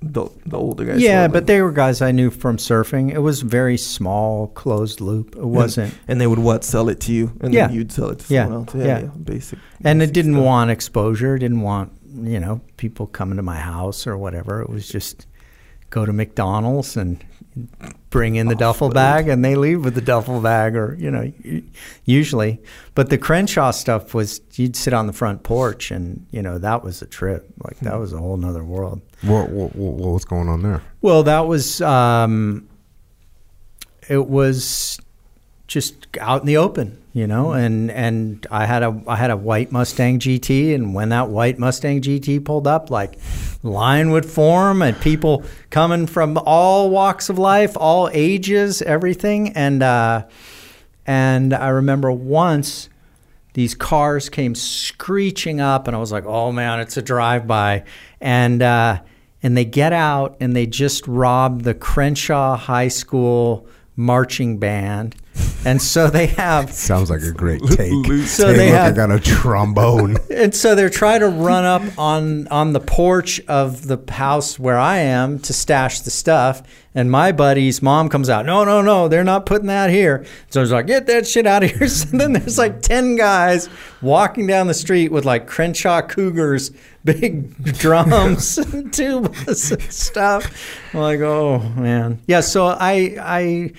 the 0.00 0.26
the 0.46 0.58
older 0.58 0.84
guys. 0.84 1.00
yeah, 1.00 1.28
but 1.28 1.46
they 1.46 1.62
were 1.62 1.70
guys 1.70 2.02
I 2.02 2.10
knew 2.10 2.30
from 2.30 2.56
surfing. 2.56 3.12
It 3.12 3.18
was 3.20 3.42
very 3.42 3.76
small, 3.76 4.48
closed 4.48 5.00
loop. 5.00 5.36
It 5.36 5.44
wasn't. 5.44 5.94
and 6.08 6.20
they 6.20 6.26
would 6.26 6.40
what 6.40 6.64
sell 6.64 6.88
it 6.88 6.98
to 7.00 7.12
you, 7.12 7.32
and 7.40 7.54
Yeah. 7.54 7.66
then 7.68 7.76
you'd 7.76 7.92
sell 7.92 8.08
it 8.10 8.18
to 8.20 8.34
Yeah. 8.34 8.44
someone 8.44 8.60
else. 8.62 8.74
Yeah, 8.74 8.84
Yeah. 8.84 9.00
yeah. 9.02 9.08
basic. 9.22 9.58
and 9.84 10.02
it 10.02 10.12
didn't 10.12 10.34
stuff. 10.34 10.44
want 10.44 10.70
exposure 10.70 11.38
didn't 11.38 11.60
want 11.60 11.92
you 12.24 12.40
know 12.40 12.60
people 12.78 13.06
coming 13.06 13.36
to 13.36 13.42
my 13.42 13.56
house 13.58 14.06
or 14.06 14.18
whatever 14.18 14.60
it 14.60 14.68
was 14.68 14.86
just 14.88 15.26
go 15.88 16.04
to 16.04 16.12
mcdonald's 16.12 16.94
and 16.96 17.24
bring 18.12 18.36
in 18.36 18.46
the 18.46 18.54
duffel 18.54 18.90
bag 18.90 19.26
and 19.26 19.44
they 19.44 19.56
leave 19.56 19.84
with 19.84 19.94
the 19.96 20.00
duffel 20.00 20.40
bag 20.40 20.76
or 20.76 20.94
you 21.00 21.10
know 21.10 21.32
usually. 22.04 22.60
But 22.94 23.10
the 23.10 23.18
crenshaw 23.18 23.72
stuff 23.72 24.14
was 24.14 24.40
you'd 24.54 24.76
sit 24.76 24.92
on 24.92 25.08
the 25.08 25.12
front 25.12 25.42
porch 25.42 25.90
and 25.90 26.24
you 26.30 26.42
know 26.42 26.58
that 26.58 26.84
was 26.84 27.02
a 27.02 27.06
trip. 27.06 27.48
Like 27.64 27.80
that 27.80 27.98
was 27.98 28.12
a 28.12 28.18
whole 28.18 28.36
nother 28.36 28.62
world. 28.62 29.00
What, 29.22 29.50
what, 29.50 29.74
what, 29.74 29.94
what's 29.94 30.24
going 30.24 30.48
on 30.48 30.62
there? 30.62 30.82
well 31.00 31.24
that 31.24 31.46
was 31.46 31.80
um 31.80 32.68
it 34.08 34.28
was 34.28 35.00
just 35.66 36.06
out 36.20 36.42
in 36.42 36.46
the 36.46 36.56
open, 36.56 37.01
you 37.12 37.26
know, 37.26 37.52
and 37.52 37.90
and 37.90 38.46
I 38.50 38.64
had 38.66 38.82
a 38.82 39.02
I 39.06 39.16
had 39.16 39.30
a 39.30 39.36
white 39.36 39.70
Mustang 39.70 40.18
GT, 40.18 40.74
and 40.74 40.94
when 40.94 41.10
that 41.10 41.28
white 41.28 41.58
Mustang 41.58 42.00
GT 42.00 42.44
pulled 42.44 42.66
up, 42.66 42.90
like 42.90 43.18
line 43.62 44.10
would 44.10 44.24
form, 44.24 44.82
and 44.82 44.98
people 45.00 45.44
coming 45.70 46.06
from 46.06 46.38
all 46.38 46.90
walks 46.90 47.28
of 47.28 47.38
life, 47.38 47.76
all 47.76 48.08
ages, 48.12 48.80
everything, 48.82 49.50
and 49.50 49.82
uh, 49.82 50.26
and 51.06 51.52
I 51.52 51.68
remember 51.68 52.10
once 52.10 52.88
these 53.54 53.74
cars 53.74 54.30
came 54.30 54.54
screeching 54.54 55.60
up, 55.60 55.86
and 55.86 55.94
I 55.94 56.00
was 56.00 56.12
like, 56.12 56.24
"Oh 56.24 56.50
man, 56.50 56.80
it's 56.80 56.96
a 56.96 57.02
drive-by," 57.02 57.84
and 58.20 58.62
uh, 58.62 59.02
and 59.42 59.56
they 59.56 59.64
get 59.64 59.92
out 59.92 60.36
and 60.40 60.54
they 60.54 60.66
just 60.66 61.06
robbed 61.06 61.64
the 61.64 61.74
Crenshaw 61.74 62.56
High 62.56 62.88
School 62.88 63.66
marching 63.96 64.58
band, 64.58 65.16
and 65.64 65.80
so 65.80 66.08
they 66.10 66.26
have 66.26 66.72
Sounds 66.72 67.08
like 67.10 67.22
a 67.22 67.32
great 67.32 67.62
take. 67.62 67.92
So 68.26 68.48
hey, 68.48 68.56
they 68.56 68.66
look, 68.70 68.78
I 68.80 68.84
have- 68.86 68.96
got 68.96 69.10
a 69.10 69.20
trombone. 69.20 70.16
and 70.30 70.54
so 70.54 70.74
they're 70.74 70.90
trying 70.90 71.20
to 71.20 71.28
run 71.28 71.64
up 71.64 71.82
on 71.98 72.48
on 72.48 72.72
the 72.72 72.80
porch 72.80 73.40
of 73.48 73.86
the 73.86 73.98
house 74.12 74.58
where 74.58 74.78
I 74.78 74.98
am 74.98 75.38
to 75.40 75.52
stash 75.52 76.00
the 76.00 76.10
stuff. 76.10 76.62
And 76.94 77.10
my 77.10 77.32
buddy's 77.32 77.80
mom 77.80 78.10
comes 78.10 78.28
out. 78.28 78.44
No, 78.44 78.64
no, 78.64 78.82
no, 78.82 79.08
they're 79.08 79.24
not 79.24 79.46
putting 79.46 79.68
that 79.68 79.88
here. 79.88 80.26
So 80.50 80.60
I 80.60 80.62
was 80.62 80.72
like, 80.72 80.86
get 80.86 81.06
that 81.06 81.26
shit 81.26 81.46
out 81.46 81.62
of 81.64 81.70
here. 81.70 81.88
So 81.88 82.18
then 82.18 82.34
there's 82.34 82.58
like 82.58 82.82
ten 82.82 83.16
guys 83.16 83.70
walking 84.02 84.46
down 84.46 84.66
the 84.66 84.74
street 84.74 85.10
with 85.10 85.24
like 85.24 85.46
Crenshaw 85.46 86.02
Cougars, 86.02 86.70
big 87.02 87.54
drums, 87.78 88.58
and 88.58 88.90
tubas 88.92 89.72
and 89.72 89.82
stuff. 89.90 90.92
I'm 90.92 91.00
like, 91.00 91.20
oh 91.20 91.60
man, 91.76 92.20
yeah. 92.26 92.40
So 92.40 92.66
I 92.66 93.16
I. 93.18 93.72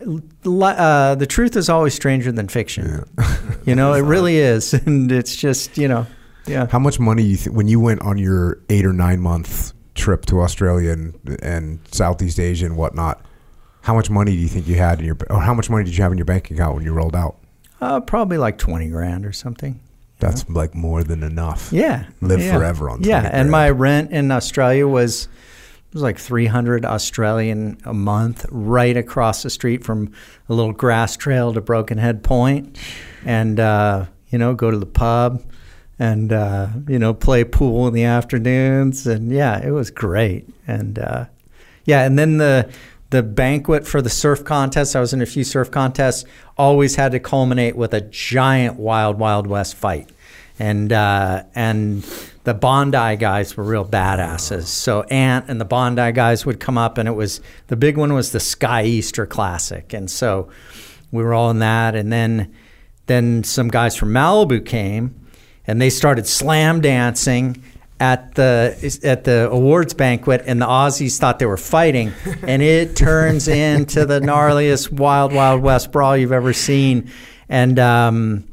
Uh, 0.00 1.14
the 1.14 1.26
truth 1.26 1.56
is 1.56 1.68
always 1.68 1.94
stranger 1.94 2.32
than 2.32 2.48
fiction. 2.48 3.04
You 3.64 3.74
know, 3.74 3.94
it 3.94 4.02
really 4.02 4.36
is, 4.38 4.74
and 4.74 5.10
it's 5.10 5.34
just 5.34 5.76
you 5.76 5.88
know, 5.88 6.06
yeah. 6.46 6.68
How 6.70 6.78
much 6.78 7.00
money 7.00 7.24
you 7.24 7.36
th- 7.36 7.48
when 7.50 7.66
you 7.66 7.80
went 7.80 8.00
on 8.02 8.16
your 8.16 8.60
eight 8.70 8.86
or 8.86 8.92
nine 8.92 9.18
month 9.20 9.72
trip 9.96 10.24
to 10.26 10.40
Australia 10.40 10.92
and, 10.92 11.18
and 11.42 11.80
Southeast 11.90 12.38
Asia 12.38 12.64
and 12.66 12.76
whatnot? 12.76 13.24
How 13.80 13.92
much 13.92 14.08
money 14.08 14.30
do 14.30 14.38
you 14.38 14.46
think 14.46 14.68
you 14.68 14.76
had 14.76 15.00
in 15.00 15.04
your 15.04 15.16
or 15.30 15.40
how 15.40 15.52
much 15.52 15.68
money 15.68 15.82
did 15.82 15.96
you 15.96 16.02
have 16.04 16.12
in 16.12 16.18
your 16.18 16.26
bank 16.26 16.48
account 16.52 16.76
when 16.76 16.84
you 16.84 16.92
rolled 16.92 17.16
out? 17.16 17.38
Uh, 17.80 17.98
probably 17.98 18.38
like 18.38 18.56
twenty 18.56 18.88
grand 18.88 19.26
or 19.26 19.32
something. 19.32 19.80
That's 20.20 20.48
like 20.48 20.72
more 20.76 21.02
than 21.02 21.24
enough. 21.24 21.70
Yeah, 21.72 22.06
Live 22.20 22.40
yeah. 22.40 22.56
forever 22.56 22.88
on 22.88 23.02
Yeah, 23.02 23.22
20 23.22 23.26
and 23.26 23.32
grand. 23.32 23.50
my 23.50 23.70
rent 23.70 24.10
in 24.12 24.30
Australia 24.30 24.86
was 24.86 25.26
was 25.92 26.02
like 26.02 26.18
three 26.18 26.46
hundred 26.46 26.84
Australian 26.84 27.78
a 27.84 27.94
month, 27.94 28.46
right 28.50 28.96
across 28.96 29.42
the 29.42 29.50
street 29.50 29.84
from 29.84 30.12
a 30.48 30.54
little 30.54 30.72
grass 30.72 31.16
trail 31.16 31.52
to 31.52 31.60
Broken 31.60 31.98
Head 31.98 32.22
Point, 32.22 32.78
and 33.24 33.58
uh, 33.58 34.06
you 34.28 34.38
know, 34.38 34.54
go 34.54 34.70
to 34.70 34.78
the 34.78 34.86
pub 34.86 35.42
and 35.98 36.32
uh, 36.32 36.68
you 36.88 36.98
know 36.98 37.14
play 37.14 37.44
pool 37.44 37.88
in 37.88 37.94
the 37.94 38.04
afternoons, 38.04 39.06
and 39.06 39.30
yeah, 39.32 39.64
it 39.64 39.70
was 39.70 39.90
great, 39.90 40.48
and 40.66 40.98
uh, 40.98 41.26
yeah, 41.84 42.04
and 42.04 42.18
then 42.18 42.38
the 42.38 42.70
the 43.10 43.22
banquet 43.22 43.86
for 43.86 44.02
the 44.02 44.10
surf 44.10 44.44
contest. 44.44 44.96
I 44.96 45.00
was 45.00 45.12
in 45.12 45.22
a 45.22 45.26
few 45.26 45.44
surf 45.44 45.70
contests. 45.70 46.24
Always 46.58 46.96
had 46.96 47.12
to 47.12 47.20
culminate 47.20 47.76
with 47.76 47.94
a 47.94 48.00
giant 48.00 48.76
Wild 48.76 49.18
Wild 49.18 49.46
West 49.46 49.74
fight, 49.74 50.10
and 50.58 50.92
uh, 50.92 51.44
and 51.54 52.02
the 52.44 52.54
Bondi 52.54 53.16
guys 53.16 53.56
were 53.56 53.64
real 53.64 53.84
badasses. 53.84 54.66
So 54.66 55.02
Ant 55.02 55.46
and 55.48 55.60
the 55.60 55.64
Bondi 55.64 56.12
guys 56.12 56.46
would 56.46 56.60
come 56.60 56.78
up, 56.78 56.98
and 56.98 57.08
it 57.08 57.12
was 57.12 57.40
the 57.66 57.76
big 57.76 57.96
one 57.96 58.12
was 58.12 58.32
the 58.32 58.40
Sky 58.40 58.84
Easter 58.84 59.26
Classic, 59.26 59.92
and 59.92 60.10
so 60.10 60.48
we 61.12 61.22
were 61.22 61.34
all 61.34 61.50
in 61.50 61.58
that, 61.58 61.94
and 61.94 62.12
then 62.12 62.54
then 63.06 63.44
some 63.44 63.68
guys 63.68 63.96
from 63.96 64.10
Malibu 64.10 64.64
came, 64.64 65.14
and 65.66 65.80
they 65.80 65.90
started 65.90 66.26
slam 66.26 66.80
dancing 66.80 67.62
at 67.98 68.34
the 68.34 69.00
at 69.04 69.24
the 69.24 69.48
awards 69.50 69.94
banquet, 69.94 70.42
and 70.46 70.60
the 70.60 70.66
Aussies 70.66 71.18
thought 71.18 71.38
they 71.38 71.46
were 71.46 71.56
fighting, 71.56 72.12
and 72.42 72.62
it 72.62 72.96
turns 72.96 73.48
into 73.48 74.06
the 74.06 74.20
gnarliest 74.20 74.90
wild 74.92 75.32
wild 75.32 75.62
west 75.62 75.92
brawl 75.92 76.16
you've 76.16 76.32
ever 76.32 76.52
seen, 76.52 77.10
and. 77.48 77.78
Um, 77.78 78.44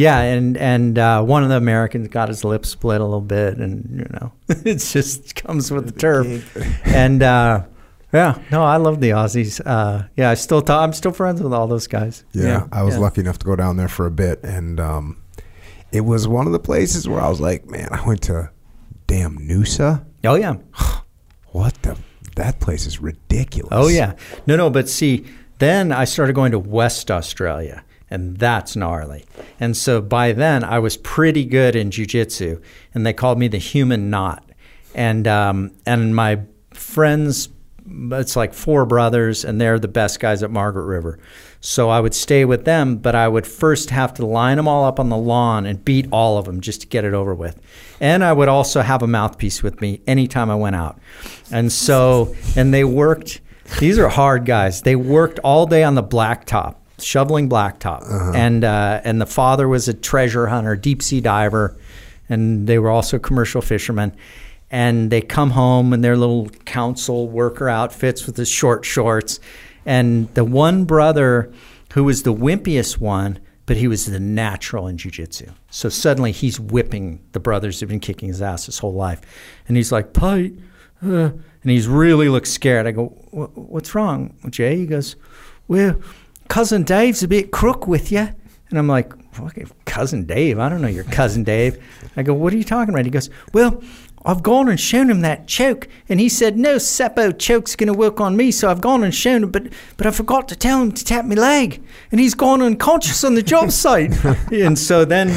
yeah, 0.00 0.20
and 0.20 0.56
and 0.56 0.98
uh, 0.98 1.22
one 1.22 1.42
of 1.42 1.50
the 1.50 1.56
Americans 1.56 2.08
got 2.08 2.28
his 2.28 2.42
lip 2.42 2.64
split 2.64 3.02
a 3.02 3.04
little 3.04 3.20
bit, 3.20 3.58
and 3.58 3.98
you 3.98 4.06
know, 4.18 4.32
it 4.48 4.76
just 4.76 5.34
comes 5.34 5.70
with 5.70 5.84
the 5.84 5.92
turf. 5.92 6.56
And 6.86 7.22
uh, 7.22 7.66
yeah, 8.10 8.40
no, 8.50 8.62
I 8.62 8.78
love 8.78 9.00
the 9.00 9.10
Aussies. 9.10 9.60
Uh, 9.64 10.08
yeah, 10.16 10.30
I 10.30 10.34
still 10.34 10.62
talk, 10.62 10.82
I'm 10.82 10.94
still 10.94 11.12
friends 11.12 11.42
with 11.42 11.52
all 11.52 11.66
those 11.66 11.86
guys. 11.86 12.24
Yeah, 12.32 12.66
I 12.72 12.82
was 12.82 12.94
yeah. 12.94 13.00
lucky 13.00 13.20
enough 13.20 13.38
to 13.40 13.44
go 13.44 13.56
down 13.56 13.76
there 13.76 13.88
for 13.88 14.06
a 14.06 14.10
bit, 14.10 14.42
and 14.42 14.80
um, 14.80 15.22
it 15.92 16.00
was 16.00 16.26
one 16.26 16.46
of 16.46 16.52
the 16.52 16.58
places 16.58 17.06
where 17.06 17.20
I 17.20 17.28
was 17.28 17.40
like, 17.40 17.66
man, 17.66 17.88
I 17.92 18.02
went 18.06 18.22
to 18.22 18.50
damn 19.06 19.36
Noosa. 19.36 20.06
Oh 20.24 20.34
yeah, 20.34 20.54
What 21.48 21.74
the? 21.82 21.98
That 22.36 22.58
place 22.58 22.86
is 22.86 23.00
ridiculous. 23.00 23.72
oh 23.72 23.88
yeah. 23.88 24.14
No, 24.46 24.56
no, 24.56 24.70
but 24.70 24.88
see, 24.88 25.26
then 25.58 25.92
I 25.92 26.04
started 26.04 26.32
going 26.32 26.52
to 26.52 26.58
West 26.58 27.10
Australia, 27.10 27.84
and 28.10 28.36
that's 28.38 28.74
gnarly. 28.74 29.24
And 29.58 29.76
so 29.76 30.00
by 30.00 30.32
then, 30.32 30.64
I 30.64 30.78
was 30.80 30.96
pretty 30.96 31.44
good 31.44 31.76
in 31.76 31.90
jujitsu, 31.90 32.60
and 32.92 33.06
they 33.06 33.12
called 33.12 33.38
me 33.38 33.48
the 33.48 33.58
human 33.58 34.10
knot. 34.10 34.44
And 34.94 35.28
um, 35.28 35.70
and 35.86 36.14
my 36.14 36.40
friends, 36.74 37.48
it's 37.86 38.34
like 38.34 38.52
four 38.52 38.84
brothers, 38.84 39.44
and 39.44 39.60
they're 39.60 39.78
the 39.78 39.88
best 39.88 40.18
guys 40.18 40.42
at 40.42 40.50
Margaret 40.50 40.86
River. 40.86 41.18
So 41.60 41.90
I 41.90 42.00
would 42.00 42.14
stay 42.14 42.44
with 42.44 42.64
them, 42.64 42.96
but 42.96 43.14
I 43.14 43.28
would 43.28 43.46
first 43.46 43.90
have 43.90 44.14
to 44.14 44.26
line 44.26 44.56
them 44.56 44.66
all 44.66 44.84
up 44.84 44.98
on 44.98 45.10
the 45.10 45.16
lawn 45.16 45.66
and 45.66 45.84
beat 45.84 46.08
all 46.10 46.38
of 46.38 46.46
them 46.46 46.60
just 46.60 46.80
to 46.80 46.86
get 46.86 47.04
it 47.04 47.12
over 47.12 47.34
with. 47.34 47.60
And 48.00 48.24
I 48.24 48.32
would 48.32 48.48
also 48.48 48.80
have 48.80 49.02
a 49.02 49.06
mouthpiece 49.06 49.62
with 49.62 49.80
me 49.80 50.00
anytime 50.06 50.50
I 50.50 50.54
went 50.54 50.76
out. 50.76 50.98
And 51.52 51.70
so, 51.70 52.34
and 52.56 52.72
they 52.72 52.82
worked. 52.82 53.42
These 53.78 53.98
are 53.98 54.08
hard 54.08 54.46
guys. 54.46 54.82
They 54.82 54.96
worked 54.96 55.38
all 55.40 55.66
day 55.66 55.84
on 55.84 55.94
the 55.94 56.02
blacktop 56.02 56.76
shoveling 57.02 57.48
blacktop, 57.48 58.34
and 58.34 58.64
uh, 58.64 59.00
and 59.04 59.20
the 59.20 59.26
father 59.26 59.68
was 59.68 59.88
a 59.88 59.94
treasure 59.94 60.46
hunter, 60.48 60.76
deep 60.76 61.02
sea 61.02 61.20
diver, 61.20 61.76
and 62.28 62.66
they 62.66 62.78
were 62.78 62.90
also 62.90 63.18
commercial 63.18 63.60
fishermen. 63.62 64.12
And 64.72 65.10
they 65.10 65.20
come 65.20 65.50
home 65.50 65.92
in 65.92 66.00
their 66.00 66.16
little 66.16 66.48
council 66.64 67.28
worker 67.28 67.68
outfits 67.68 68.24
with 68.26 68.36
the 68.36 68.44
short 68.44 68.84
shorts, 68.84 69.40
and 69.84 70.32
the 70.34 70.44
one 70.44 70.84
brother 70.84 71.52
who 71.94 72.04
was 72.04 72.22
the 72.22 72.32
wimpiest 72.32 72.98
one, 72.98 73.40
but 73.66 73.76
he 73.76 73.88
was 73.88 74.06
the 74.06 74.20
natural 74.20 74.86
in 74.86 74.96
jujitsu. 74.96 75.52
So 75.70 75.88
suddenly 75.88 76.30
he's 76.30 76.60
whipping 76.60 77.18
the 77.32 77.40
brothers 77.40 77.80
who've 77.80 77.88
been 77.88 77.98
kicking 77.98 78.28
his 78.28 78.40
ass 78.40 78.66
his 78.66 78.78
whole 78.78 78.94
life, 78.94 79.20
and 79.66 79.76
he's 79.76 79.90
like, 79.90 80.12
"Pite," 80.12 80.54
uh, 81.04 81.30
and 81.62 81.70
he's 81.70 81.88
really 81.88 82.28
looks 82.28 82.50
scared. 82.52 82.86
I 82.86 82.92
go, 82.92 83.12
"Wha- 83.32 83.46
"What's 83.54 83.92
wrong, 83.96 84.34
Jay?" 84.50 84.76
He 84.76 84.86
goes, 84.86 85.16
"Well." 85.66 85.96
Cousin 86.50 86.82
Dave's 86.82 87.22
a 87.22 87.28
bit 87.28 87.52
crook 87.52 87.86
with 87.86 88.12
you. 88.12 88.28
And 88.68 88.78
I'm 88.78 88.88
like, 88.88 89.12
cousin 89.84 90.26
Dave? 90.26 90.58
I 90.58 90.68
don't 90.68 90.82
know 90.82 90.88
your 90.88 91.04
cousin 91.04 91.44
Dave. 91.44 91.82
I 92.16 92.22
go, 92.22 92.34
what 92.34 92.52
are 92.52 92.56
you 92.56 92.64
talking 92.64 92.92
about? 92.92 93.04
He 93.04 93.10
goes, 93.10 93.30
well, 93.54 93.82
I've 94.24 94.42
gone 94.42 94.68
and 94.68 94.78
shown 94.78 95.08
him 95.08 95.22
that 95.22 95.46
choke, 95.46 95.88
and 96.08 96.20
he 96.20 96.28
said, 96.28 96.58
no, 96.58 96.76
Seppo 96.76 97.36
choke's 97.38 97.74
going 97.74 97.86
to 97.86 97.94
work 97.94 98.20
on 98.20 98.36
me. 98.36 98.50
So 98.50 98.68
I've 98.68 98.82
gone 98.82 99.02
and 99.02 99.14
shown 99.14 99.44
him, 99.44 99.50
but 99.50 99.68
but 99.96 100.06
I 100.06 100.10
forgot 100.10 100.46
to 100.48 100.56
tell 100.56 100.82
him 100.82 100.92
to 100.92 101.02
tap 101.02 101.24
my 101.24 101.36
leg, 101.36 101.82
and 102.10 102.20
he's 102.20 102.34
gone 102.34 102.60
unconscious 102.60 103.24
on 103.24 103.34
the 103.34 103.42
job 103.42 103.70
site. 103.84 104.12
and 104.52 104.78
so 104.78 105.06
then 105.06 105.34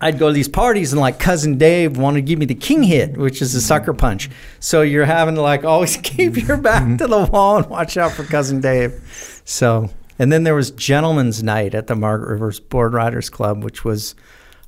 I'd 0.00 0.18
go 0.18 0.28
to 0.28 0.32
these 0.32 0.48
parties 0.48 0.92
and 0.92 1.00
like 1.00 1.18
cousin 1.18 1.58
Dave 1.58 1.98
wanted 1.98 2.20
to 2.20 2.22
give 2.22 2.38
me 2.38 2.46
the 2.46 2.54
king 2.54 2.84
hit, 2.84 3.18
which 3.18 3.42
is 3.42 3.54
a 3.54 3.60
sucker 3.60 3.92
punch. 3.92 4.30
So 4.60 4.80
you're 4.80 5.04
having 5.04 5.34
to 5.34 5.42
like 5.42 5.64
always 5.64 5.96
keep 6.02 6.36
your 6.36 6.56
back 6.56 6.98
to 6.98 7.06
the 7.06 7.26
wall 7.26 7.58
and 7.58 7.66
watch 7.66 7.98
out 7.98 8.12
for 8.12 8.24
cousin 8.24 8.62
Dave. 8.62 9.42
So 9.44 9.90
and 10.20 10.30
then 10.30 10.42
there 10.42 10.54
was 10.54 10.70
gentleman's 10.72 11.42
night 11.42 11.74
at 11.74 11.86
the 11.86 11.96
Margaret 11.96 12.32
Rivers 12.32 12.60
Board 12.60 12.92
Riders 12.92 13.30
Club, 13.30 13.64
which 13.64 13.86
was, 13.86 14.14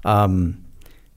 um, 0.02 0.64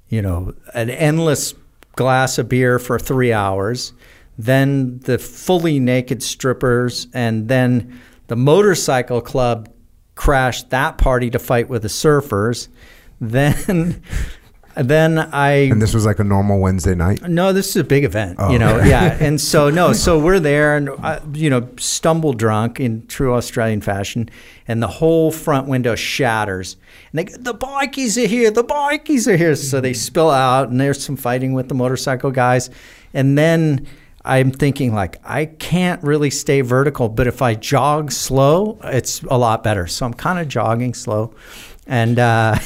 you 0.09 0.21
know, 0.21 0.53
an 0.73 0.89
endless 0.89 1.53
glass 1.93 2.37
of 2.37 2.49
beer 2.49 2.77
for 2.77 2.99
three 2.99 3.31
hours. 3.31 3.93
Then 4.37 4.99
the 4.99 5.17
fully 5.17 5.79
naked 5.79 6.21
strippers, 6.21 7.07
and 7.13 7.47
then 7.47 7.97
the 8.27 8.35
motorcycle 8.35 9.21
club 9.21 9.69
crashed 10.15 10.69
that 10.69 10.97
party 10.97 11.29
to 11.29 11.39
fight 11.39 11.69
with 11.69 11.83
the 11.83 11.87
surfers. 11.87 12.67
Then, 13.21 14.03
then 14.75 15.17
I 15.19 15.69
And 15.69 15.81
this 15.81 15.93
was 15.93 16.05
like 16.05 16.19
a 16.19 16.23
normal 16.23 16.59
Wednesday 16.59 16.95
night. 16.95 17.21
no, 17.27 17.53
this 17.53 17.69
is 17.69 17.75
a 17.77 17.83
big 17.83 18.03
event, 18.03 18.35
Oh, 18.39 18.51
you 18.51 18.59
know. 18.59 18.77
okay. 18.77 18.89
Yeah, 18.89 19.17
and 19.19 19.39
so 19.39 19.69
no, 19.69 19.93
so 20.05 20.19
we're 20.19 20.39
there, 20.39 20.75
and 20.77 20.89
uh, 20.89 21.19
you 21.33 21.49
know, 21.49 21.67
stumble 21.77 22.33
drunk 22.33 22.79
in 22.79 23.05
true 23.07 23.33
Australian 23.33 23.81
fashion, 23.81 24.29
and 24.67 24.83
the 24.83 24.87
whole 24.87 25.31
front 25.31 25.67
window 25.67 25.95
shatters, 25.95 26.75
and 27.11 27.19
they 27.19 27.23
go, 27.25 27.37
the 27.37 27.53
bikies 27.53 28.21
are 28.21 28.27
here, 28.27 28.51
the 28.51 28.63
bikies 28.63 29.27
are 29.31 29.37
here, 29.37 29.55
so 29.55 29.79
they 29.79 29.93
spill 29.93 30.29
out, 30.29 30.69
and 30.69 30.79
there's 30.81 31.03
some 31.03 31.15
fighting 31.15 31.53
with 31.53 31.69
the 31.69 31.75
motorcycle 31.75 32.31
guys, 32.31 32.69
and 33.13 33.37
then. 33.37 33.87
I'm 34.27 34.49
thinking 34.49 34.91
like 34.91 35.17
I 35.23 35.45
can't 35.45 36.01
really 36.01 36.31
stay 36.31 36.61
vertical, 36.61 37.09
but 37.09 37.27
if 37.27 37.43
I 37.43 37.53
jog 37.53 38.11
slow, 38.11 38.79
it's 38.83 39.21
a 39.29 39.37
lot 39.37 39.63
better. 39.63 39.85
So 39.85 40.03
I'm 40.03 40.15
kind 40.15 40.39
of 40.39 40.47
jogging 40.47 40.95
slow, 40.95 41.35
and 41.85 42.17
uh, 42.17 42.57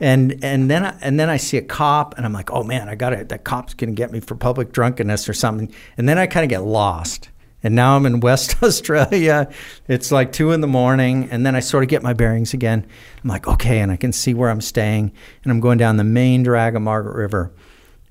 and 0.00 0.42
and 0.42 0.70
then 0.70 0.84
I, 0.84 0.96
and 1.00 1.20
then 1.20 1.28
I 1.28 1.36
see 1.36 1.58
a 1.58 1.62
cop, 1.62 2.16
and 2.16 2.26
I'm 2.26 2.32
like, 2.32 2.50
oh 2.50 2.64
man, 2.64 2.88
I 2.88 2.94
got 2.94 3.12
it. 3.12 3.28
That 3.28 3.44
cop's 3.44 3.74
gonna 3.74 3.92
get 3.92 4.10
me 4.10 4.20
for 4.20 4.34
public 4.34 4.72
drunkenness 4.72 5.28
or 5.28 5.34
something. 5.34 5.72
And 5.96 6.08
then 6.08 6.18
I 6.18 6.26
kind 6.26 6.44
of 6.44 6.50
get 6.50 6.62
lost. 6.62 7.28
And 7.62 7.74
now 7.74 7.96
I'm 7.96 8.06
in 8.06 8.20
West 8.20 8.62
Australia. 8.62 9.50
It's 9.86 10.10
like 10.10 10.32
two 10.32 10.52
in 10.52 10.62
the 10.62 10.66
morning, 10.66 11.28
and 11.30 11.44
then 11.44 11.54
I 11.54 11.60
sort 11.60 11.84
of 11.84 11.90
get 11.90 12.02
my 12.02 12.14
bearings 12.14 12.54
again. 12.54 12.86
I'm 13.22 13.28
like, 13.28 13.46
okay, 13.46 13.80
and 13.80 13.92
I 13.92 13.96
can 13.96 14.12
see 14.12 14.34
where 14.34 14.50
I'm 14.50 14.62
staying, 14.62 15.12
and 15.44 15.52
I'm 15.52 15.60
going 15.60 15.78
down 15.78 15.96
the 15.96 16.04
main 16.04 16.42
drag 16.42 16.74
of 16.74 16.82
Margaret 16.82 17.16
River, 17.16 17.52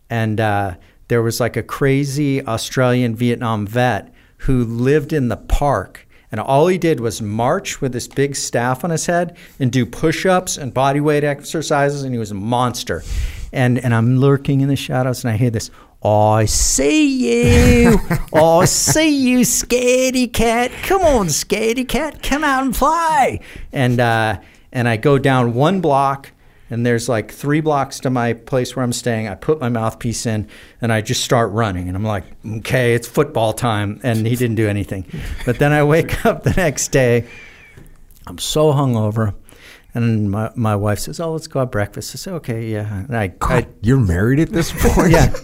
and 0.09 0.39
uh, 0.39 0.75
there 1.07 1.23
was 1.23 1.39
like 1.39 1.57
a 1.57 1.63
crazy 1.63 2.45
Australian 2.45 3.15
Vietnam 3.15 3.65
vet 3.65 4.13
who 4.39 4.63
lived 4.63 5.11
in 5.11 5.27
the 5.27 5.37
park. 5.37 6.07
And 6.31 6.39
all 6.39 6.67
he 6.67 6.77
did 6.77 6.99
was 6.99 7.21
march 7.21 7.81
with 7.81 7.91
this 7.91 8.07
big 8.07 8.35
staff 8.35 8.83
on 8.83 8.91
his 8.91 9.07
head 9.07 9.35
and 9.59 9.71
do 9.71 9.85
push 9.85 10.25
ups 10.25 10.57
and 10.57 10.73
body 10.73 10.99
weight 10.99 11.23
exercises. 11.23 12.03
And 12.03 12.13
he 12.13 12.19
was 12.19 12.31
a 12.31 12.35
monster. 12.35 13.03
And, 13.51 13.79
and 13.79 13.93
I'm 13.95 14.17
lurking 14.17 14.61
in 14.61 14.67
the 14.67 14.75
shadows 14.75 15.23
and 15.23 15.33
I 15.33 15.37
hear 15.37 15.49
this 15.49 15.71
I 16.01 16.45
see 16.45 17.83
you. 17.83 17.99
I 18.33 18.65
see 18.65 19.09
you, 19.09 19.39
scaredy 19.39 20.31
cat. 20.31 20.71
Come 20.83 21.01
on, 21.01 21.27
scaredy 21.27 21.85
cat. 21.87 22.23
Come 22.23 22.43
out 22.43 22.63
and 22.63 22.73
play. 22.73 23.41
And, 23.73 23.99
uh, 23.99 24.39
and 24.71 24.87
I 24.87 24.95
go 24.95 25.17
down 25.17 25.55
one 25.55 25.81
block 25.81 26.31
and 26.69 26.85
there's 26.85 27.09
like 27.09 27.31
three 27.31 27.61
blocks 27.61 27.99
to 28.01 28.09
my 28.09 28.33
place 28.33 28.75
where 28.75 28.83
I'm 28.83 28.93
staying. 28.93 29.27
I 29.27 29.35
put 29.35 29.59
my 29.59 29.69
mouthpiece 29.69 30.25
in 30.25 30.47
and 30.81 30.93
I 30.93 31.01
just 31.01 31.23
start 31.23 31.51
running. 31.51 31.87
And 31.87 31.97
I'm 31.97 32.03
like, 32.03 32.25
okay, 32.57 32.93
it's 32.93 33.07
football 33.07 33.53
time. 33.53 33.99
And 34.03 34.25
he 34.25 34.35
didn't 34.35 34.55
do 34.55 34.67
anything. 34.67 35.05
But 35.45 35.59
then 35.59 35.71
I 35.71 35.83
wake 35.83 36.25
up 36.25 36.43
the 36.43 36.51
next 36.51 36.89
day. 36.89 37.27
I'm 38.27 38.37
so 38.37 38.71
hungover. 38.71 39.33
And 39.95 40.29
my, 40.29 40.51
my 40.55 40.75
wife 40.75 40.99
says, 40.99 41.19
oh, 41.19 41.33
let's 41.33 41.47
go 41.47 41.61
have 41.61 41.71
breakfast. 41.71 42.15
I 42.15 42.17
say, 42.17 42.31
okay, 42.31 42.67
yeah. 42.67 42.99
And 42.99 43.17
I, 43.17 43.33
I 43.41 43.65
you're 43.81 43.99
married 43.99 44.39
at 44.39 44.49
this 44.49 44.71
point? 44.93 45.11
yeah. 45.11 45.33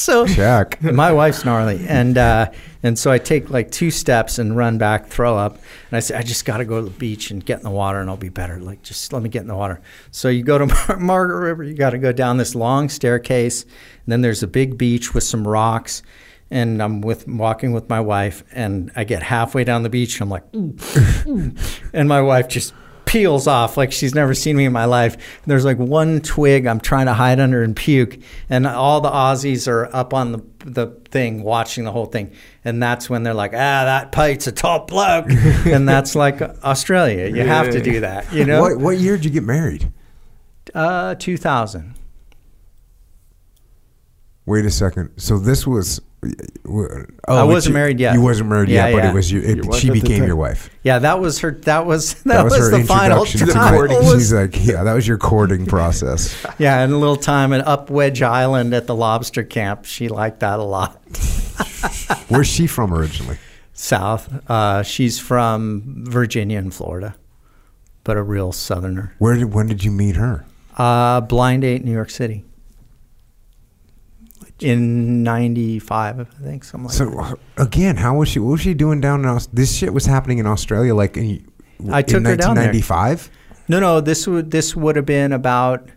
so 0.00 0.26
Check. 0.26 0.82
my 0.82 1.12
wife's 1.12 1.44
gnarly, 1.44 1.86
and 1.86 2.16
uh, 2.16 2.50
and 2.82 2.98
so 2.98 3.10
I 3.10 3.18
take 3.18 3.50
like 3.50 3.70
two 3.70 3.90
steps 3.90 4.38
and 4.38 4.56
run 4.56 4.78
back, 4.78 5.06
throw 5.08 5.36
up, 5.36 5.54
and 5.54 5.96
I 5.96 6.00
say 6.00 6.14
I 6.16 6.22
just 6.22 6.44
got 6.44 6.56
to 6.56 6.64
go 6.64 6.78
to 6.78 6.84
the 6.84 6.98
beach 6.98 7.30
and 7.30 7.44
get 7.44 7.58
in 7.58 7.64
the 7.64 7.70
water, 7.70 8.00
and 8.00 8.08
I'll 8.08 8.16
be 8.16 8.30
better. 8.30 8.58
Like 8.58 8.82
just 8.82 9.12
let 9.12 9.22
me 9.22 9.28
get 9.28 9.42
in 9.42 9.48
the 9.48 9.56
water. 9.56 9.80
So 10.10 10.28
you 10.28 10.42
go 10.42 10.58
to 10.58 10.66
Mar- 10.88 10.98
Margaret 10.98 11.40
River, 11.40 11.62
you 11.64 11.74
got 11.74 11.90
to 11.90 11.98
go 11.98 12.12
down 12.12 12.38
this 12.38 12.54
long 12.54 12.88
staircase, 12.88 13.62
and 13.62 13.72
then 14.06 14.22
there's 14.22 14.42
a 14.42 14.48
big 14.48 14.78
beach 14.78 15.14
with 15.14 15.24
some 15.24 15.46
rocks. 15.46 16.02
And 16.52 16.82
I'm 16.82 17.00
with 17.00 17.28
walking 17.28 17.70
with 17.70 17.88
my 17.88 18.00
wife, 18.00 18.42
and 18.50 18.90
I 18.96 19.04
get 19.04 19.22
halfway 19.22 19.62
down 19.62 19.84
the 19.84 19.88
beach. 19.88 20.20
And 20.20 20.22
I'm 20.22 20.30
like, 20.30 21.54
and 21.92 22.08
my 22.08 22.20
wife 22.20 22.48
just 22.48 22.74
peels 23.10 23.48
off 23.48 23.76
like 23.76 23.90
she's 23.90 24.14
never 24.14 24.34
seen 24.34 24.56
me 24.56 24.64
in 24.64 24.72
my 24.72 24.84
life. 24.84 25.16
There's 25.44 25.64
like 25.64 25.78
one 25.78 26.20
twig 26.20 26.64
I'm 26.66 26.78
trying 26.78 27.06
to 27.06 27.12
hide 27.12 27.40
under 27.40 27.60
and 27.64 27.74
puke, 27.74 28.18
and 28.48 28.68
all 28.68 29.00
the 29.00 29.10
Aussies 29.10 29.66
are 29.66 29.94
up 29.94 30.14
on 30.14 30.30
the 30.30 30.42
the 30.64 30.86
thing 31.10 31.42
watching 31.42 31.82
the 31.82 31.90
whole 31.90 32.06
thing, 32.06 32.32
and 32.64 32.80
that's 32.80 33.10
when 33.10 33.24
they're 33.24 33.34
like, 33.34 33.52
"Ah, 33.52 33.84
that 33.84 34.12
Pite's 34.12 34.46
a 34.46 34.52
top 34.52 34.86
bloke," 34.86 35.26
and 35.28 35.88
that's 35.88 36.14
like 36.14 36.40
Australia. 36.40 37.26
You 37.26 37.42
have 37.42 37.70
to 37.70 37.82
do 37.82 38.00
that, 38.00 38.32
you 38.32 38.44
know. 38.44 38.60
What, 38.60 38.78
what 38.78 38.98
year 38.98 39.16
did 39.16 39.24
you 39.24 39.30
get 39.32 39.42
married? 39.42 39.90
Uh, 40.72 41.16
2000. 41.16 41.94
Wait 44.46 44.64
a 44.64 44.70
second. 44.70 45.10
So 45.16 45.38
this 45.38 45.66
was. 45.66 46.00
Oh, 46.22 47.04
I 47.28 47.44
wasn't 47.44 47.72
you- 47.72 47.74
married 47.78 47.98
yet. 48.00 48.14
You 48.14 48.20
wasn't 48.20 48.50
married 48.50 48.68
Yeah, 48.68 48.88
yet, 48.88 48.94
but 48.94 49.04
it 49.06 49.14
was 49.14 49.32
you. 49.32 49.40
It, 49.40 49.74
she 49.74 49.90
became 49.90 50.24
your 50.24 50.36
wife. 50.36 50.68
Yeah, 50.82 50.98
that 50.98 51.18
was 51.20 51.38
her. 51.40 51.52
That 51.52 51.86
was 51.86 52.14
that, 52.24 52.34
That 52.34 52.44
was, 52.44 52.58
her 52.58 52.78
the 52.78 52.84
final 52.84 53.24
to 53.24 53.46
time. 53.46 53.74
courting. 53.74 54.02
She's 54.12 54.32
like, 54.32 54.54
yeah, 54.64 54.82
that 54.84 54.92
was 54.92 55.08
your 55.08 55.16
courting 55.18 55.66
process. 55.66 56.36
yeah, 56.58 56.82
and 56.82 56.92
a 56.92 56.96
little 56.98 57.16
time 57.16 57.52
at 57.52 57.66
Up 57.66 57.88
Wedge 57.90 58.20
Island 58.22 58.74
at 58.74 58.86
the 58.86 58.94
lobster 58.94 59.42
camp. 59.42 59.86
She 59.86 60.08
liked 60.08 60.40
that 60.40 60.58
a 60.58 60.62
lot. 60.62 61.00
Where's 62.28 62.48
she 62.48 62.66
from 62.66 62.92
originally? 62.92 63.38
South. 63.72 64.28
Uh, 64.50 64.82
she's 64.82 65.18
from 65.18 66.04
Virginia 66.06 66.58
and 66.58 66.72
Florida, 66.74 67.14
but 68.04 68.18
a 68.18 68.22
real 68.22 68.52
Southerner. 68.52 69.14
Where 69.18 69.34
did 69.36 69.54
when 69.54 69.68
did 69.68 69.84
you 69.84 69.90
meet 69.90 70.16
her? 70.16 70.44
Uh, 70.76 71.22
Blind 71.22 71.62
Date, 71.62 71.82
New 71.84 71.92
York 71.92 72.10
City. 72.10 72.44
In 74.62 75.22
'95, 75.22 76.20
I 76.20 76.24
think, 76.42 76.64
something 76.64 76.86
like 76.88 76.94
So 76.94 77.06
that. 77.10 77.38
uh, 77.58 77.62
again, 77.64 77.96
how 77.96 78.16
was 78.16 78.28
she? 78.28 78.38
What 78.38 78.52
was 78.52 78.60
she 78.60 78.74
doing 78.74 79.00
down 79.00 79.20
in 79.20 79.26
Australia? 79.26 79.56
this 79.56 79.74
shit 79.76 79.92
was 79.94 80.06
happening 80.06 80.38
in 80.38 80.46
Australia 80.46 80.94
like 80.94 81.16
in, 81.16 81.46
I 81.90 82.02
took 82.02 82.18
in 82.18 82.24
her 82.26 82.36
down 82.36 82.56
there. 82.56 82.66
1995? 82.72 83.30
No, 83.68 83.80
no, 83.80 84.00
this 84.00 84.26
would 84.26 84.50
this 84.50 84.74
would 84.76 84.96
have 84.96 85.06
been 85.06 85.32
about 85.32 85.88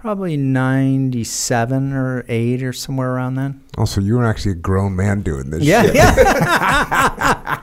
Probably 0.00 0.38
97 0.38 1.92
or 1.92 2.24
8 2.26 2.62
or 2.62 2.72
somewhere 2.72 3.10
around 3.12 3.34
then. 3.34 3.62
Also, 3.76 4.00
you 4.00 4.16
were 4.16 4.24
actually 4.24 4.52
a 4.52 4.56
grown 4.56 4.96
man 4.96 5.20
doing 5.20 5.50
this. 5.50 5.62
Yeah, 5.62 5.82
shit. 5.82 5.94
yeah. 5.94 7.60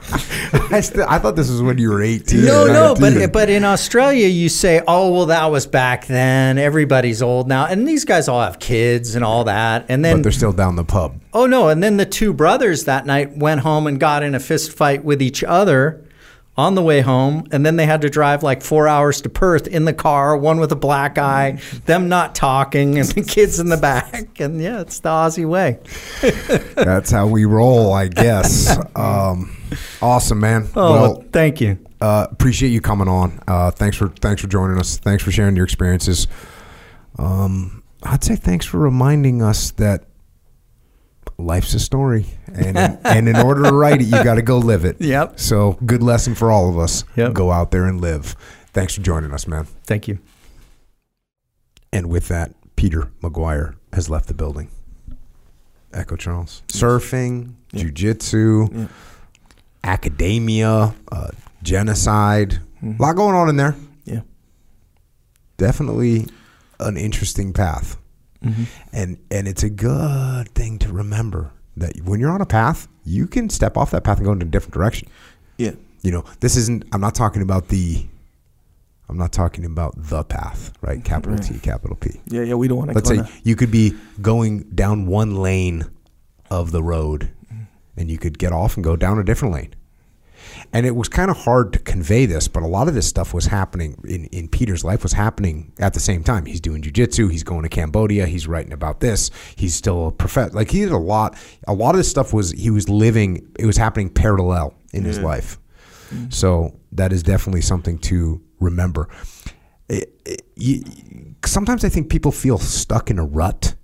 I, 0.70 0.80
still, 0.80 1.06
I 1.08 1.18
thought 1.18 1.34
this 1.34 1.50
was 1.50 1.62
when 1.62 1.78
you 1.78 1.90
were 1.90 2.00
18. 2.00 2.44
No, 2.44 2.66
no, 2.66 2.94
but 2.98 3.32
but 3.32 3.50
in 3.50 3.64
Australia, 3.64 4.28
you 4.28 4.48
say, 4.48 4.80
"Oh, 4.86 5.12
well, 5.12 5.26
that 5.26 5.46
was 5.46 5.66
back 5.66 6.06
then. 6.06 6.58
Everybody's 6.58 7.22
old 7.22 7.48
now, 7.48 7.66
and 7.66 7.86
these 7.88 8.04
guys 8.04 8.28
all 8.28 8.40
have 8.40 8.58
kids 8.60 9.16
and 9.16 9.24
all 9.24 9.44
that." 9.44 9.86
And 9.88 10.04
then, 10.04 10.18
But 10.18 10.22
they're 10.22 10.32
still 10.32 10.52
down 10.52 10.76
the 10.76 10.84
pub. 10.84 11.20
oh 11.32 11.46
no, 11.46 11.68
and 11.68 11.82
then 11.82 11.96
the 11.96 12.06
two 12.06 12.32
brothers 12.32 12.84
that 12.84 13.04
night 13.04 13.36
went 13.36 13.60
home 13.62 13.86
and 13.86 13.98
got 13.98 14.22
in 14.22 14.34
a 14.34 14.40
fist 14.40 14.72
fight 14.72 15.04
with 15.04 15.20
each 15.20 15.42
other 15.42 16.04
on 16.58 16.74
the 16.74 16.82
way 16.82 17.00
home, 17.00 17.46
and 17.52 17.64
then 17.64 17.76
they 17.76 17.86
had 17.86 18.00
to 18.02 18.10
drive 18.10 18.42
like 18.42 18.62
four 18.62 18.88
hours 18.88 19.20
to 19.22 19.28
Perth 19.28 19.68
in 19.68 19.84
the 19.84 19.92
car, 19.94 20.36
one 20.36 20.58
with 20.58 20.72
a 20.72 20.76
black 20.76 21.16
eye, 21.16 21.52
them 21.86 22.08
not 22.08 22.34
talking, 22.34 22.98
and 22.98 23.08
the 23.10 23.22
kids 23.22 23.60
in 23.60 23.68
the 23.68 23.76
back. 23.76 24.40
And 24.40 24.60
yeah, 24.60 24.80
it's 24.80 24.98
the 24.98 25.08
Aussie 25.08 25.48
way. 25.48 25.78
That's 26.74 27.12
how 27.12 27.28
we 27.28 27.44
roll, 27.44 27.92
I 27.92 28.08
guess. 28.08 28.76
Um, 28.96 29.56
awesome, 30.02 30.40
man. 30.40 30.68
Oh, 30.74 30.92
well, 30.92 31.24
thank 31.32 31.60
you. 31.60 31.78
uh, 32.00 32.26
appreciate 32.30 32.70
you 32.70 32.80
coming 32.80 33.06
on. 33.08 33.40
Uh, 33.46 33.70
thanks 33.70 33.96
for 33.96 34.08
thanks 34.08 34.42
for 34.42 34.48
joining 34.48 34.78
us. 34.78 34.98
Thanks 34.98 35.22
for 35.22 35.30
sharing 35.30 35.54
your 35.54 35.64
experiences. 35.64 36.26
Um, 37.18 37.84
I'd 38.02 38.24
say 38.24 38.34
thanks 38.36 38.66
for 38.66 38.78
reminding 38.78 39.42
us 39.42 39.70
that 39.72 40.04
life's 41.38 41.72
a 41.74 41.78
story, 41.80 42.26
and 42.52 42.76
and 42.76 43.28
in 43.28 43.36
order 43.36 43.62
to 43.64 43.72
write 43.72 44.00
it, 44.00 44.04
you 44.06 44.22
got 44.24 44.34
to 44.34 44.42
go 44.42 44.58
live 44.58 44.84
it. 44.84 45.00
Yep. 45.00 45.38
So 45.40 45.78
good 45.86 46.02
lesson 46.02 46.34
for 46.34 46.50
all 46.50 46.68
of 46.68 46.78
us. 46.78 47.04
Yep. 47.16 47.32
Go 47.34 47.50
out 47.52 47.70
there 47.70 47.86
and 47.86 48.00
live. 48.00 48.34
Thanks 48.72 48.94
for 48.94 49.00
joining 49.02 49.32
us, 49.32 49.46
man. 49.46 49.66
Thank 49.84 50.08
you. 50.08 50.18
And 51.92 52.08
with 52.08 52.28
that, 52.28 52.52
Peter 52.76 53.10
Maguire 53.22 53.74
has 53.92 54.10
left 54.10 54.26
the 54.28 54.34
building. 54.34 54.68
Echo 55.92 56.16
Charles. 56.16 56.62
Surfing, 56.68 57.52
Yeah. 57.72 57.84
jujitsu, 57.84 58.68
Yeah. 58.74 58.86
academia, 59.84 60.94
uh, 61.10 61.28
genocide. 61.62 62.60
Mhm. 62.82 62.98
A 62.98 63.02
lot 63.02 63.16
going 63.16 63.34
on 63.34 63.48
in 63.48 63.56
there. 63.56 63.74
Yeah. 64.04 64.20
Definitely 65.56 66.26
an 66.78 66.96
interesting 66.96 67.52
path. 67.52 67.96
Mm-hmm. 68.44 68.64
And 68.92 69.18
and 69.30 69.48
it's 69.48 69.62
a 69.62 69.70
good 69.70 70.48
thing 70.54 70.78
to 70.80 70.92
remember 70.92 71.50
that 71.76 71.96
when 72.04 72.20
you're 72.20 72.30
on 72.30 72.40
a 72.40 72.46
path, 72.46 72.88
you 73.04 73.26
can 73.26 73.50
step 73.50 73.76
off 73.76 73.90
that 73.90 74.04
path 74.04 74.18
and 74.18 74.26
go 74.26 74.32
in 74.32 74.42
a 74.42 74.44
different 74.44 74.74
direction. 74.74 75.08
Yeah. 75.56 75.72
You 76.02 76.12
know, 76.12 76.24
this 76.40 76.56
isn't 76.56 76.84
I'm 76.92 77.00
not 77.00 77.14
talking 77.14 77.42
about 77.42 77.68
the 77.68 78.06
I'm 79.08 79.16
not 79.16 79.32
talking 79.32 79.64
about 79.64 79.94
the 79.96 80.22
path, 80.22 80.72
right? 80.82 81.02
Capital 81.02 81.36
Right. 81.36 81.42
T, 81.42 81.58
capital 81.58 81.96
P. 81.96 82.20
Yeah. 82.26 82.42
Yeah. 82.42 82.54
We 82.54 82.68
don't 82.68 82.78
want 82.78 82.90
to. 82.90 82.94
Let's 82.94 83.08
say 83.08 83.22
you 83.42 83.56
could 83.56 83.70
be 83.70 83.94
going 84.20 84.60
down 84.74 85.06
one 85.06 85.34
lane 85.36 85.86
of 86.50 86.70
the 86.72 86.82
road 86.82 87.30
Mm-hmm. 87.52 87.62
and 88.00 88.10
you 88.10 88.18
could 88.18 88.38
get 88.38 88.52
off 88.52 88.76
and 88.76 88.84
go 88.84 88.94
down 88.96 89.18
a 89.18 89.24
different 89.24 89.54
lane. 89.54 89.74
And 90.72 90.86
it 90.86 90.94
was 90.96 91.08
kind 91.08 91.30
of 91.30 91.36
hard 91.38 91.72
to 91.72 91.78
convey 91.78 92.26
this, 92.26 92.48
but 92.48 92.62
a 92.62 92.66
lot 92.66 92.88
of 92.88 92.94
this 92.94 93.06
stuff 93.06 93.32
was 93.34 93.46
happening 93.46 93.96
in, 94.06 94.26
in 94.26 94.48
Peter's 94.48 94.84
life 94.84 95.02
was 95.02 95.12
happening 95.12 95.72
at 95.78 95.94
the 95.94 96.00
same 96.00 96.22
time. 96.22 96.46
He's 96.46 96.60
doing 96.60 96.82
jujitsu, 96.82 97.30
he's 97.30 97.42
going 97.42 97.62
to 97.62 97.68
Cambodia, 97.68 98.26
he's 98.26 98.46
writing 98.46 98.72
about 98.72 99.00
this, 99.00 99.30
he's 99.56 99.74
still 99.74 100.08
a 100.08 100.12
professor. 100.12 100.52
Like 100.54 100.70
he 100.70 100.80
did 100.80 100.92
a 100.92 100.98
lot. 100.98 101.36
A 101.66 101.72
lot 101.72 101.90
of 101.94 101.98
this 101.98 102.08
stuff 102.10 102.32
was 102.32 102.52
he 102.52 102.70
was 102.70 102.88
living. 102.88 103.46
It 103.58 103.66
was 103.66 103.76
happening 103.76 104.10
parallel 104.10 104.74
in 104.92 105.04
his 105.04 105.18
Yeah. 105.18 105.24
life. 105.24 105.58
Mm-hmm. 106.10 106.30
So 106.30 106.78
that 106.92 107.12
is 107.12 107.22
definitely 107.22 107.60
something 107.62 107.98
to 107.98 108.40
remember. 108.60 109.08
It- 109.88 110.18
it- 110.24 110.42
you, 110.56 110.82
sometimes 111.44 111.84
I 111.84 111.88
think 111.88 112.10
people 112.10 112.32
feel 112.32 112.58
stuck 112.58 113.10
in 113.10 113.18
a 113.18 113.24
rut. 113.24 113.74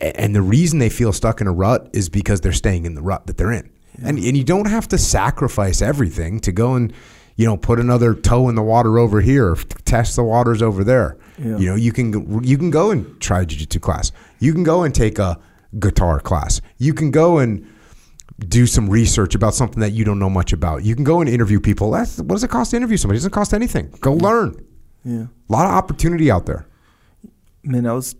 And 0.00 0.34
the 0.34 0.42
reason 0.42 0.78
they 0.80 0.88
feel 0.90 1.12
stuck 1.12 1.40
in 1.40 1.46
a 1.46 1.52
rut 1.52 1.88
is 1.92 2.08
because 2.08 2.40
they're 2.40 2.52
staying 2.52 2.84
in 2.84 2.94
the 2.94 3.02
rut 3.02 3.26
that 3.26 3.36
they're 3.36 3.52
in. 3.52 3.70
And, 4.02 4.18
and 4.18 4.36
you 4.36 4.44
don't 4.44 4.66
have 4.68 4.88
to 4.88 4.98
sacrifice 4.98 5.80
everything 5.80 6.40
to 6.40 6.52
go 6.52 6.74
and, 6.74 6.92
you 7.36 7.46
know, 7.46 7.56
put 7.56 7.78
another 7.78 8.14
toe 8.14 8.48
in 8.48 8.54
the 8.54 8.62
water 8.62 8.98
over 8.98 9.20
here, 9.20 9.52
or 9.52 9.56
test 9.84 10.16
the 10.16 10.24
waters 10.24 10.62
over 10.62 10.82
there. 10.84 11.16
Yeah. 11.38 11.58
You 11.58 11.66
know, 11.70 11.74
you 11.76 11.92
can 11.92 12.10
go- 12.10 12.40
you 12.42 12.58
can 12.58 12.70
go 12.70 12.90
and 12.90 13.20
try 13.20 13.42
a 13.42 13.46
jiu-jitsu 13.46 13.80
class. 13.80 14.12
You 14.40 14.52
can 14.52 14.62
go 14.64 14.82
and 14.82 14.94
take 14.94 15.18
a 15.18 15.38
guitar 15.78 16.20
class. 16.20 16.60
You 16.78 16.94
can 16.94 17.10
go 17.10 17.38
and 17.38 17.66
do 18.48 18.66
some 18.66 18.90
research 18.90 19.34
about 19.36 19.54
something 19.54 19.80
that 19.80 19.92
you 19.92 20.04
don't 20.04 20.18
know 20.18 20.30
much 20.30 20.52
about. 20.52 20.84
You 20.84 20.94
can 20.96 21.04
go 21.04 21.20
and 21.20 21.30
interview 21.30 21.60
people. 21.60 21.90
That's 21.92 22.18
what 22.18 22.30
does 22.30 22.44
it 22.44 22.50
cost 22.50 22.72
to 22.72 22.76
interview 22.76 22.96
somebody? 22.96 23.16
It 23.16 23.20
doesn't 23.20 23.30
cost 23.32 23.54
anything. 23.54 23.94
Go 24.00 24.12
learn. 24.14 24.56
Yeah. 25.04 25.26
A 25.48 25.52
lot 25.52 25.66
of 25.66 25.72
opportunity 25.72 26.30
out 26.30 26.46
there. 26.46 26.66
Man, 27.62 27.86
I 27.86 27.92
was. 27.92 28.16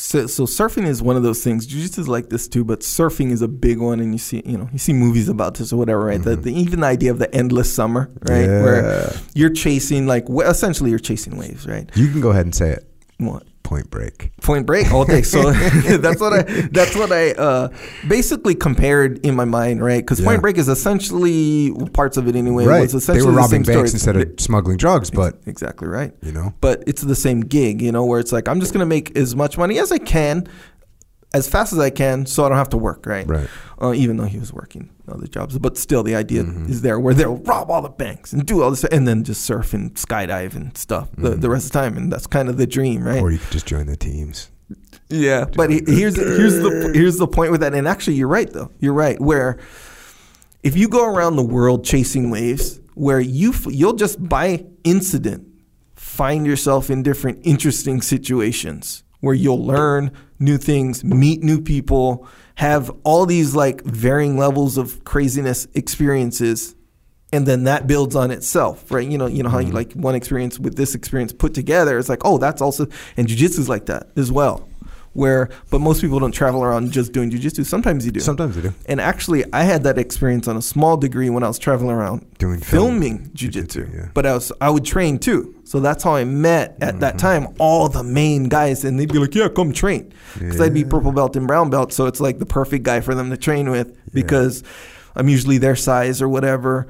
So, 0.00 0.26
so 0.26 0.44
surfing 0.44 0.86
is 0.86 1.02
one 1.02 1.16
of 1.16 1.22
those 1.22 1.44
things. 1.44 1.66
Jiu-jitsu 1.66 2.00
is 2.00 2.08
like 2.08 2.30
this 2.30 2.48
too, 2.48 2.64
but 2.64 2.80
surfing 2.80 3.30
is 3.30 3.42
a 3.42 3.48
big 3.48 3.78
one, 3.78 4.00
and 4.00 4.12
you 4.12 4.18
see, 4.18 4.42
you 4.46 4.56
know, 4.56 4.68
you 4.72 4.78
see 4.78 4.92
movies 4.94 5.28
about 5.28 5.54
this 5.54 5.72
or 5.72 5.76
whatever, 5.76 6.06
right? 6.06 6.20
The, 6.20 6.32
mm-hmm. 6.32 6.42
the, 6.42 6.54
even 6.54 6.80
the 6.80 6.86
idea 6.86 7.10
of 7.10 7.18
the 7.18 7.32
endless 7.34 7.72
summer, 7.72 8.10
right? 8.22 8.46
Where 8.46 9.12
you're 9.34 9.50
chasing, 9.50 10.06
like, 10.06 10.24
essentially, 10.28 10.90
you're 10.90 10.98
chasing 10.98 11.36
waves, 11.36 11.66
right? 11.66 11.88
You 11.94 12.08
can 12.08 12.20
go 12.20 12.30
ahead 12.30 12.46
and 12.46 12.54
say 12.54 12.70
it. 12.70 12.90
What? 13.18 13.44
Point 13.70 13.88
break. 13.88 14.32
Point 14.42 14.66
Break. 14.66 14.92
Okay, 14.92 15.22
so 15.22 15.52
that's 15.98 16.20
what 16.20 16.32
I 16.32 16.42
that's 16.72 16.96
what 16.96 17.12
I 17.12 17.30
uh, 17.34 17.68
basically 18.08 18.56
compared 18.56 19.24
in 19.24 19.36
my 19.36 19.44
mind, 19.44 19.80
right? 19.80 20.02
Because 20.02 20.18
Yeah. 20.18 20.26
Point 20.26 20.42
Break 20.42 20.58
is 20.58 20.68
essentially 20.68 21.72
parts 21.92 22.16
of 22.16 22.26
it 22.26 22.34
anyway. 22.34 22.64
right. 22.66 22.80
Was 22.80 22.90
They 22.92 22.98
essentially 22.98 23.26
were 23.26 23.30
the 23.32 23.36
robbing 23.38 23.64
same 23.64 23.76
banks 23.76 23.90
story. 24.02 24.16
instead 24.22 24.34
of 24.34 24.40
smuggling 24.40 24.76
drugs, 24.76 25.10
but 25.10 25.38
exactly 25.46 25.86
right. 25.86 26.12
you 26.20 26.32
know, 26.32 26.52
But 26.60 26.82
it's 26.88 27.02
the 27.02 27.14
same 27.14 27.42
gig, 27.42 27.80
you 27.80 27.92
know, 27.92 28.04
where 28.04 28.18
it's 28.18 28.32
like 28.32 28.48
I'm 28.48 28.58
just 28.58 28.72
gonna 28.72 28.86
make 28.86 29.16
as 29.16 29.36
much 29.36 29.56
money 29.56 29.78
as 29.78 29.92
I 29.92 29.98
can, 29.98 30.48
as 31.32 31.48
fast 31.48 31.72
as 31.72 31.78
I 31.78 31.90
can, 31.90 32.26
so 32.26 32.44
I 32.44 32.48
don't 32.48 32.58
have 32.58 32.70
to 32.70 32.76
work, 32.76 33.06
right? 33.06 33.26
right. 33.26 33.48
Uh, 33.80 33.92
even 33.94 34.16
though 34.16 34.24
he 34.24 34.38
was 34.38 34.52
working 34.52 34.90
other 35.08 35.26
jobs, 35.26 35.58
but 35.58 35.78
still 35.78 36.02
the 36.02 36.14
idea 36.14 36.42
Mm-hmm. 36.44 36.70
is 36.70 36.82
there 36.82 36.98
where 37.00 37.14
they'll 37.14 37.36
rob 37.36 37.70
all 37.70 37.82
the 37.82 37.88
banks 37.88 38.32
and 38.32 38.44
do 38.46 38.62
all 38.62 38.70
this, 38.70 38.84
and 38.84 39.06
then 39.06 39.22
just 39.24 39.42
surf 39.42 39.72
and 39.74 39.94
skydive 39.94 40.54
and 40.56 40.76
stuff 40.76 41.08
the, 41.16 41.30
the 41.30 41.48
rest 41.48 41.66
of 41.66 41.72
the 41.72 41.78
time, 41.78 41.96
and 41.96 42.12
that's 42.12 42.26
kind 42.26 42.48
of 42.48 42.56
the 42.56 42.66
dream, 42.66 43.02
right? 43.04 43.16
Mm-hmm. 43.16 43.24
Or 43.24 43.30
you 43.30 43.38
could 43.38 43.52
just 43.52 43.66
join 43.66 43.86
the 43.86 43.96
teams. 43.96 44.50
Yeah, 45.08 45.46
but 45.56 45.70
he- 45.70 45.82
here's 45.86 46.16
here's 46.16 46.58
the 46.60 46.92
here's 46.94 47.16
the 47.16 47.26
point 47.26 47.50
with 47.50 47.60
that. 47.62 47.74
And 47.74 47.88
actually, 47.88 48.14
you're 48.16 48.28
right 48.28 48.48
though. 48.52 48.70
You're 48.78 48.92
right. 48.94 49.20
Where 49.20 49.58
if 50.62 50.76
you 50.76 50.88
go 50.88 51.04
around 51.06 51.34
the 51.36 51.42
world 51.42 51.84
chasing 51.84 52.30
waves, 52.30 52.78
where 52.94 53.18
you 53.20 53.50
f- 53.52 53.66
you'll 53.68 53.94
just 53.94 54.22
by 54.28 54.64
incident 54.84 55.48
find 55.96 56.46
yourself 56.46 56.90
in 56.90 57.02
different 57.02 57.40
interesting 57.42 58.00
situations 58.02 59.02
where 59.20 59.34
you'll 59.34 59.64
learn 59.64 60.10
new 60.38 60.58
things, 60.58 61.04
meet 61.04 61.42
new 61.42 61.60
people, 61.60 62.26
have 62.56 62.90
all 63.04 63.26
these 63.26 63.54
like 63.54 63.82
varying 63.84 64.36
levels 64.36 64.76
of 64.76 65.04
craziness 65.04 65.66
experiences 65.74 66.74
and 67.32 67.46
then 67.46 67.64
that 67.64 67.86
builds 67.86 68.16
on 68.16 68.30
itself, 68.30 68.90
right? 68.90 69.08
You 69.08 69.16
know, 69.16 69.26
you 69.26 69.42
know 69.42 69.50
how 69.50 69.58
you 69.58 69.72
like 69.72 69.92
one 69.92 70.14
experience 70.14 70.58
with 70.58 70.76
this 70.76 70.94
experience 70.94 71.32
put 71.32 71.54
together. 71.54 71.98
It's 71.98 72.08
like, 72.08 72.24
oh, 72.24 72.38
that's 72.38 72.60
also 72.60 72.86
and 73.16 73.26
jujitsu 73.28 73.60
is 73.60 73.68
like 73.68 73.86
that 73.86 74.10
as 74.16 74.32
well. 74.32 74.68
Where, 75.12 75.48
but 75.70 75.80
most 75.80 76.00
people 76.02 76.20
don't 76.20 76.30
travel 76.30 76.62
around 76.62 76.92
just 76.92 77.10
doing 77.10 77.32
jujitsu. 77.32 77.66
Sometimes 77.66 78.06
you 78.06 78.12
do. 78.12 78.20
Sometimes 78.20 78.54
they 78.54 78.62
do. 78.62 78.72
and 78.86 79.00
actually, 79.00 79.44
I 79.52 79.64
had 79.64 79.82
that 79.82 79.98
experience 79.98 80.46
on 80.46 80.56
a 80.56 80.62
small 80.62 80.96
degree 80.96 81.28
when 81.30 81.42
I 81.42 81.48
was 81.48 81.58
traveling 81.58 81.90
around 81.90 82.24
Doing 82.38 82.60
film. 82.60 83.00
filming 83.00 83.26
jujitsu. 83.30 83.92
Yeah. 83.92 84.08
But 84.14 84.24
I 84.24 84.34
was 84.34 84.52
I 84.60 84.70
would 84.70 84.84
train 84.84 85.18
too. 85.18 85.52
So 85.64 85.80
that's 85.80 86.04
how 86.04 86.14
I 86.14 86.22
met 86.24 86.76
at 86.80 87.00
that 87.00 87.14
Mm-hmm. 87.14 87.26
time 87.26 87.54
all 87.58 87.88
the 87.88 88.04
main 88.04 88.48
guys, 88.48 88.84
and 88.84 89.00
they'd 89.00 89.12
be 89.12 89.18
like, 89.18 89.34
"Yeah, 89.34 89.48
come 89.48 89.72
train," 89.72 90.12
because 90.38 90.60
I'd 90.60 90.74
be 90.74 90.84
purple 90.84 91.10
belt 91.10 91.34
and 91.34 91.44
brown 91.46 91.70
belt. 91.70 91.92
So 91.92 92.06
it's 92.06 92.20
like 92.20 92.38
the 92.38 92.46
perfect 92.46 92.84
guy 92.84 93.00
for 93.00 93.16
them 93.16 93.30
to 93.30 93.36
train 93.36 93.68
with 93.68 93.96
because 94.14 94.62
I'm 95.16 95.28
usually 95.28 95.58
their 95.58 95.74
size 95.76 96.22
or 96.22 96.28
whatever. 96.28 96.86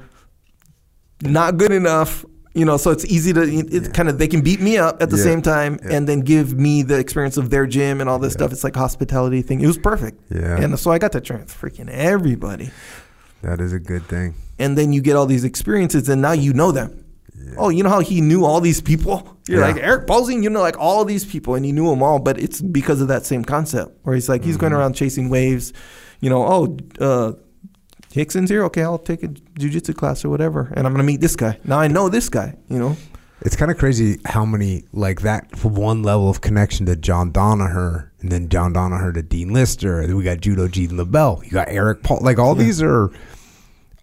Not 1.23 1.57
good 1.57 1.71
enough. 1.71 2.23
You 2.53 2.65
know, 2.65 2.75
so 2.75 2.91
it's 2.91 3.05
easy 3.05 3.31
to 3.31 3.41
it's 3.43 3.87
kind 3.89 4.09
of 4.09 4.17
they 4.17 4.27
can 4.27 4.41
beat 4.41 4.59
me 4.59 4.77
up 4.77 5.01
at 5.01 5.09
the 5.09 5.15
Yeah. 5.17 5.23
same 5.23 5.41
time 5.41 5.79
Yeah. 5.83 5.95
and 5.95 6.07
then 6.07 6.19
give 6.19 6.57
me 6.59 6.83
the 6.83 6.97
experience 6.99 7.37
of 7.37 7.49
their 7.49 7.65
gym 7.65 8.01
and 8.01 8.09
all 8.09 8.19
this 8.19 8.33
stuff. 8.33 8.51
It's 8.51 8.63
like 8.63 8.75
hospitality 8.75 9.41
thing. 9.41 9.61
It 9.61 9.67
was 9.67 9.77
perfect. 9.77 10.19
Yeah. 10.29 10.59
And 10.61 10.77
so 10.77 10.91
I 10.91 10.97
got 10.99 11.13
to 11.13 11.21
train 11.21 11.45
freaking 11.45 11.89
everybody 11.89 12.71
That 13.41 13.61
is 13.61 13.71
a 13.71 13.79
good 13.79 14.03
thing. 14.07 14.33
and 14.59 14.77
then 14.77 14.91
you 14.91 15.01
get 15.01 15.15
all 15.15 15.25
these 15.25 15.45
experiences 15.45 16.09
and 16.09 16.21
now 16.21 16.33
you 16.33 16.51
know 16.53 16.71
them. 16.73 17.05
Oh, 17.57 17.69
you 17.69 17.83
know 17.83 17.89
how 17.89 18.01
he 18.01 18.21
knew 18.21 18.45
all 18.45 18.61
these 18.61 18.81
people? 18.81 19.37
You're 19.47 19.59
Yeah. 19.61 19.67
like 19.73 19.77
Erik 19.83 20.05
Paulson, 20.07 20.43
you 20.43 20.49
know 20.49 20.61
like 20.61 20.77
all 20.77 21.05
these 21.05 21.23
people 21.25 21.55
and 21.55 21.65
he 21.65 21.71
knew 21.71 21.89
them 21.89 22.03
all, 22.03 22.19
but 22.19 22.37
it's 22.39 22.59
because 22.61 22.99
of 23.01 23.07
that 23.07 23.25
same 23.25 23.43
concept 23.45 23.97
where 24.03 24.13
he's 24.13 24.27
like 24.29 24.43
he's 24.43 24.55
Mm-hmm. 24.55 24.61
going 24.61 24.73
around 24.73 24.93
chasing 24.93 25.29
waves, 25.29 25.71
you 26.19 26.29
know, 26.29 26.43
oh, 26.45 26.77
uh 26.99 27.31
Rickson's 28.15 28.49
here, 28.49 28.63
okay, 28.65 28.83
I'll 28.83 28.97
take 28.97 29.23
a 29.23 29.27
jujitsu 29.27 29.95
class 29.95 30.25
or 30.25 30.29
whatever, 30.29 30.73
and 30.75 30.85
I'm 30.85 30.93
gonna 30.93 31.03
meet 31.03 31.21
this 31.21 31.35
guy. 31.35 31.57
Now 31.63 31.79
I 31.79 31.87
know 31.87 32.09
this 32.09 32.29
guy, 32.29 32.55
you 32.69 32.79
know. 32.79 32.97
It's 33.43 33.55
kind 33.55 33.71
of 33.71 33.77
crazy 33.77 34.19
how 34.25 34.45
many 34.45 34.83
like 34.93 35.21
that 35.21 35.63
one 35.63 36.03
level 36.03 36.29
of 36.29 36.41
connection 36.41 36.85
to 36.85 36.95
John 36.95 37.31
Danaher, 37.31 38.09
and 38.19 38.31
then 38.31 38.49
John 38.49 38.73
Danaher 38.73 39.13
to 39.15 39.23
Dean 39.23 39.51
Lister. 39.51 39.99
And 39.99 40.09
then 40.09 40.15
we 40.15 40.23
got 40.23 40.41
Judo 40.41 40.67
G 40.67 40.87
LeBell. 40.87 41.43
You 41.43 41.51
got 41.51 41.67
Eric 41.69 42.03
Paul. 42.03 42.19
Like 42.21 42.37
all 42.37 42.53
these 42.53 42.83
are 42.83 43.09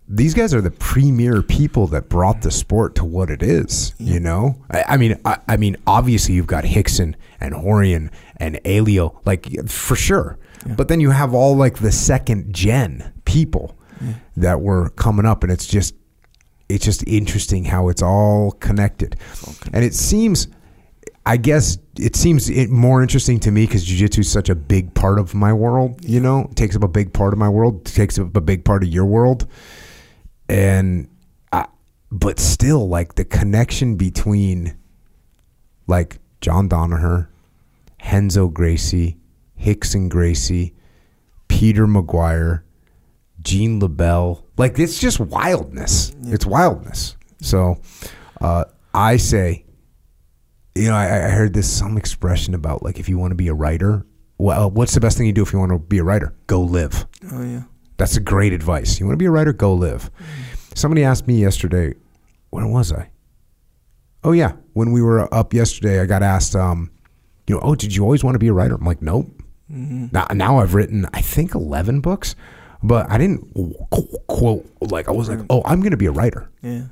these 0.08 0.34
guys 0.34 0.52
are 0.54 0.60
the 0.60 0.72
premier 0.72 1.42
people 1.42 1.86
that 1.88 2.08
brought 2.08 2.42
the 2.42 2.50
sport 2.50 2.96
to 2.96 3.04
what 3.04 3.30
it 3.30 3.42
is. 3.42 3.94
You 3.98 4.18
know, 4.18 4.56
I, 4.70 4.84
I 4.88 4.96
mean, 4.96 5.20
I, 5.24 5.38
I 5.46 5.56
mean, 5.56 5.76
obviously 5.86 6.34
you've 6.34 6.46
got 6.48 6.64
Rickson 6.64 7.14
and 7.40 7.54
Rorion 7.54 8.10
and 8.38 8.58
Helio, 8.64 9.20
like 9.24 9.68
for 9.68 9.94
sure. 9.94 10.38
But 10.66 10.88
then 10.88 10.98
you 11.00 11.10
have 11.10 11.32
all 11.32 11.56
like 11.56 11.78
the 11.78 11.92
second 11.92 12.52
gen 12.52 13.12
people 13.24 13.77
that 14.36 14.60
were 14.60 14.90
coming 14.90 15.26
up, 15.26 15.42
and 15.42 15.52
it's 15.52 15.66
just 15.66 15.94
it's 16.68 16.84
just 16.84 17.06
interesting 17.06 17.64
how 17.64 17.88
it's 17.88 18.02
all 18.02 18.52
connected. 18.52 19.16
And 19.72 19.84
it 19.84 19.94
seems, 19.94 20.48
I 21.24 21.36
guess, 21.36 21.78
it 21.98 22.14
seems 22.14 22.50
it 22.50 22.70
more 22.70 23.02
interesting 23.02 23.40
to 23.40 23.50
me 23.50 23.66
because 23.66 23.86
jujitsu 23.86 24.20
is 24.20 24.30
such 24.30 24.48
a 24.48 24.54
big 24.54 24.94
part 24.94 25.18
of 25.18 25.34
my 25.34 25.52
world. 25.52 26.04
You 26.04 26.20
know, 26.20 26.48
it 26.50 26.56
takes 26.56 26.76
up 26.76 26.82
a 26.82 26.88
big 26.88 27.12
part 27.12 27.32
of 27.32 27.38
my 27.38 27.48
world, 27.48 27.84
takes 27.84 28.18
up 28.18 28.36
a 28.36 28.40
big 28.40 28.64
part 28.64 28.82
of 28.82 28.90
your 28.90 29.06
world, 29.06 29.46
and 30.48 31.08
I, 31.52 31.66
but 32.10 32.38
still, 32.38 32.88
like 32.88 33.14
the 33.14 33.24
connection 33.24 33.96
between, 33.96 34.76
like 35.86 36.18
John 36.40 36.68
Danaher, 36.68 37.28
Renzo 38.12 38.48
Gracie, 38.48 39.16
Rickson 39.60 40.08
Gracie, 40.08 40.74
Peter 41.48 41.86
Maguire, 41.86 42.64
Gene 43.42 43.80
LeBell. 43.80 44.42
Like 44.56 44.78
it's 44.78 44.98
just 44.98 45.20
wildness. 45.20 46.14
It's 46.24 46.46
wildness. 46.46 47.16
So 47.40 47.80
uh, 48.40 48.64
I 48.94 49.16
say, 49.16 49.64
you 50.74 50.88
know, 50.88 50.94
I, 50.94 51.26
I 51.26 51.30
heard 51.30 51.54
this 51.54 51.70
some 51.70 51.96
expression 51.96 52.54
about 52.54 52.82
like 52.82 52.98
if 52.98 53.08
you 53.08 53.18
want 53.18 53.30
to 53.30 53.36
be 53.36 53.48
a 53.48 53.54
writer, 53.54 54.04
well, 54.38 54.70
what's 54.70 54.94
the 54.94 55.00
best 55.00 55.16
thing 55.18 55.26
you 55.26 55.32
do 55.32 55.42
if 55.42 55.52
you 55.52 55.58
want 55.58 55.72
to 55.72 55.78
be 55.78 55.98
a 55.98 56.04
writer? 56.04 56.34
Go 56.46 56.60
live. 56.60 57.06
Oh 57.32 57.42
yeah. 57.42 57.62
That's 57.96 58.16
a 58.16 58.20
great 58.20 58.52
advice. 58.52 59.00
You 59.00 59.06
want 59.06 59.14
to 59.14 59.22
be 59.22 59.26
a 59.26 59.30
writer? 59.30 59.52
Go 59.52 59.74
live. 59.74 60.10
Somebody 60.74 61.02
asked 61.02 61.26
me 61.26 61.40
yesterday, 61.40 61.94
when 62.50 62.70
was 62.70 62.92
I? 62.92 63.10
Oh 64.22 64.32
yeah, 64.32 64.52
when 64.74 64.92
we 64.92 65.02
were 65.02 65.32
up 65.34 65.52
yesterday, 65.52 66.00
I 66.00 66.06
got 66.06 66.22
asked, 66.22 66.54
um, 66.54 66.90
you 67.48 67.54
know, 67.54 67.60
oh, 67.62 67.74
did 67.74 67.94
you 67.94 68.02
always 68.04 68.22
want 68.22 68.36
to 68.36 68.38
be 68.38 68.48
a 68.48 68.52
writer? 68.52 68.74
I'm 68.74 68.84
like, 68.84 69.02
nope. 69.02 69.26
Now, 69.68 70.26
now 70.32 70.58
I've 70.58 70.74
written, 70.74 71.06
I 71.12 71.20
think, 71.20 71.54
eleven 71.54 72.00
books, 72.00 72.34
but 72.82 73.10
I 73.10 73.18
didn't 73.18 73.52
qu- 73.90 74.18
quote 74.26 74.66
like 74.80 75.08
I 75.08 75.12
was 75.12 75.28
like, 75.28 75.40
oh, 75.50 75.62
I'm 75.64 75.80
going 75.80 75.90
to 75.92 75.96
be 75.96 76.06
a 76.06 76.12
writer. 76.12 76.48
Yeah. 76.62 76.82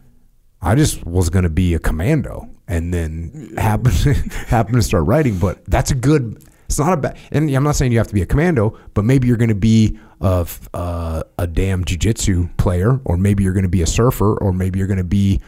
I 0.62 0.74
just 0.74 1.04
was 1.06 1.28
going 1.30 1.44
to 1.44 1.50
be 1.50 1.74
a 1.74 1.78
commando, 1.78 2.48
and 2.66 2.92
then 2.92 3.52
happen 3.56 3.92
happen 4.48 4.74
to 4.74 4.82
start 4.82 5.06
writing. 5.06 5.38
But 5.38 5.64
that's 5.66 5.90
a 5.90 5.94
good. 5.94 6.42
It's 6.64 6.78
not 6.78 6.92
a 6.92 6.96
bad. 6.96 7.16
And 7.30 7.48
I'm 7.54 7.62
not 7.62 7.76
saying 7.76 7.92
you 7.92 7.98
have 7.98 8.08
to 8.08 8.14
be 8.14 8.22
a 8.22 8.26
commando, 8.26 8.76
but 8.94 9.04
maybe 9.04 9.28
you're 9.28 9.36
going 9.36 9.50
to 9.50 9.54
be 9.54 9.98
a 10.20 10.46
uh, 10.74 11.22
a 11.38 11.46
damn 11.46 11.84
jujitsu 11.84 12.56
player, 12.56 13.00
or 13.04 13.16
maybe 13.16 13.44
you're 13.44 13.52
going 13.52 13.62
to 13.64 13.68
be 13.68 13.82
a 13.82 13.86
surfer, 13.86 14.36
or 14.38 14.52
maybe 14.52 14.78
you're 14.78 14.88
going 14.88 14.98
to 14.98 15.04
be 15.04 15.40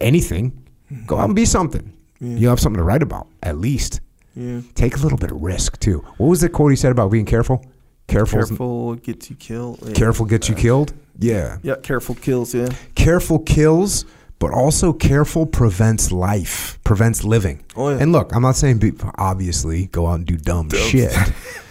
anything. 0.00 0.64
Go 1.06 1.18
out 1.18 1.24
and 1.24 1.34
be 1.34 1.44
something. 1.44 1.92
You 2.20 2.48
have 2.48 2.60
something 2.60 2.78
to 2.78 2.84
write 2.84 3.02
about, 3.02 3.26
at 3.42 3.58
least. 3.58 4.00
Yeah. 4.36 4.60
Take 4.74 4.96
a 4.96 5.00
little 5.00 5.18
bit 5.18 5.30
of 5.30 5.42
risk 5.42 5.78
too. 5.80 5.98
What 6.16 6.28
was 6.28 6.40
the 6.40 6.48
quote 6.48 6.70
he 6.70 6.76
said 6.76 6.92
about 6.92 7.10
being 7.10 7.26
careful? 7.26 7.64
Careful, 8.06 8.38
Careful 8.38 8.94
gets 8.96 9.30
you 9.30 9.36
killed. 9.36 9.78
Yeah. 9.82 9.92
careful 9.94 10.26
gets 10.26 10.48
you 10.48 10.54
killed. 10.54 10.92
Yeah, 11.18 11.58
Yeah, 11.62 11.76
careful 11.82 12.14
kills. 12.14 12.54
Yeah. 12.54 12.68
careful 12.94 13.38
kills, 13.38 14.04
but 14.38 14.50
also 14.52 14.92
careful 14.92 15.46
prevents 15.46 16.10
life, 16.12 16.78
prevents 16.84 17.22
living. 17.24 17.64
Oh, 17.76 17.90
yeah. 17.90 17.98
And 18.00 18.12
look, 18.12 18.34
I'm 18.34 18.42
not 18.42 18.56
saying 18.56 18.78
be, 18.78 18.92
obviously 19.16 19.86
go 19.86 20.06
out 20.08 20.14
and 20.16 20.26
do 20.26 20.36
dumb 20.36 20.70
shit, 20.70 21.16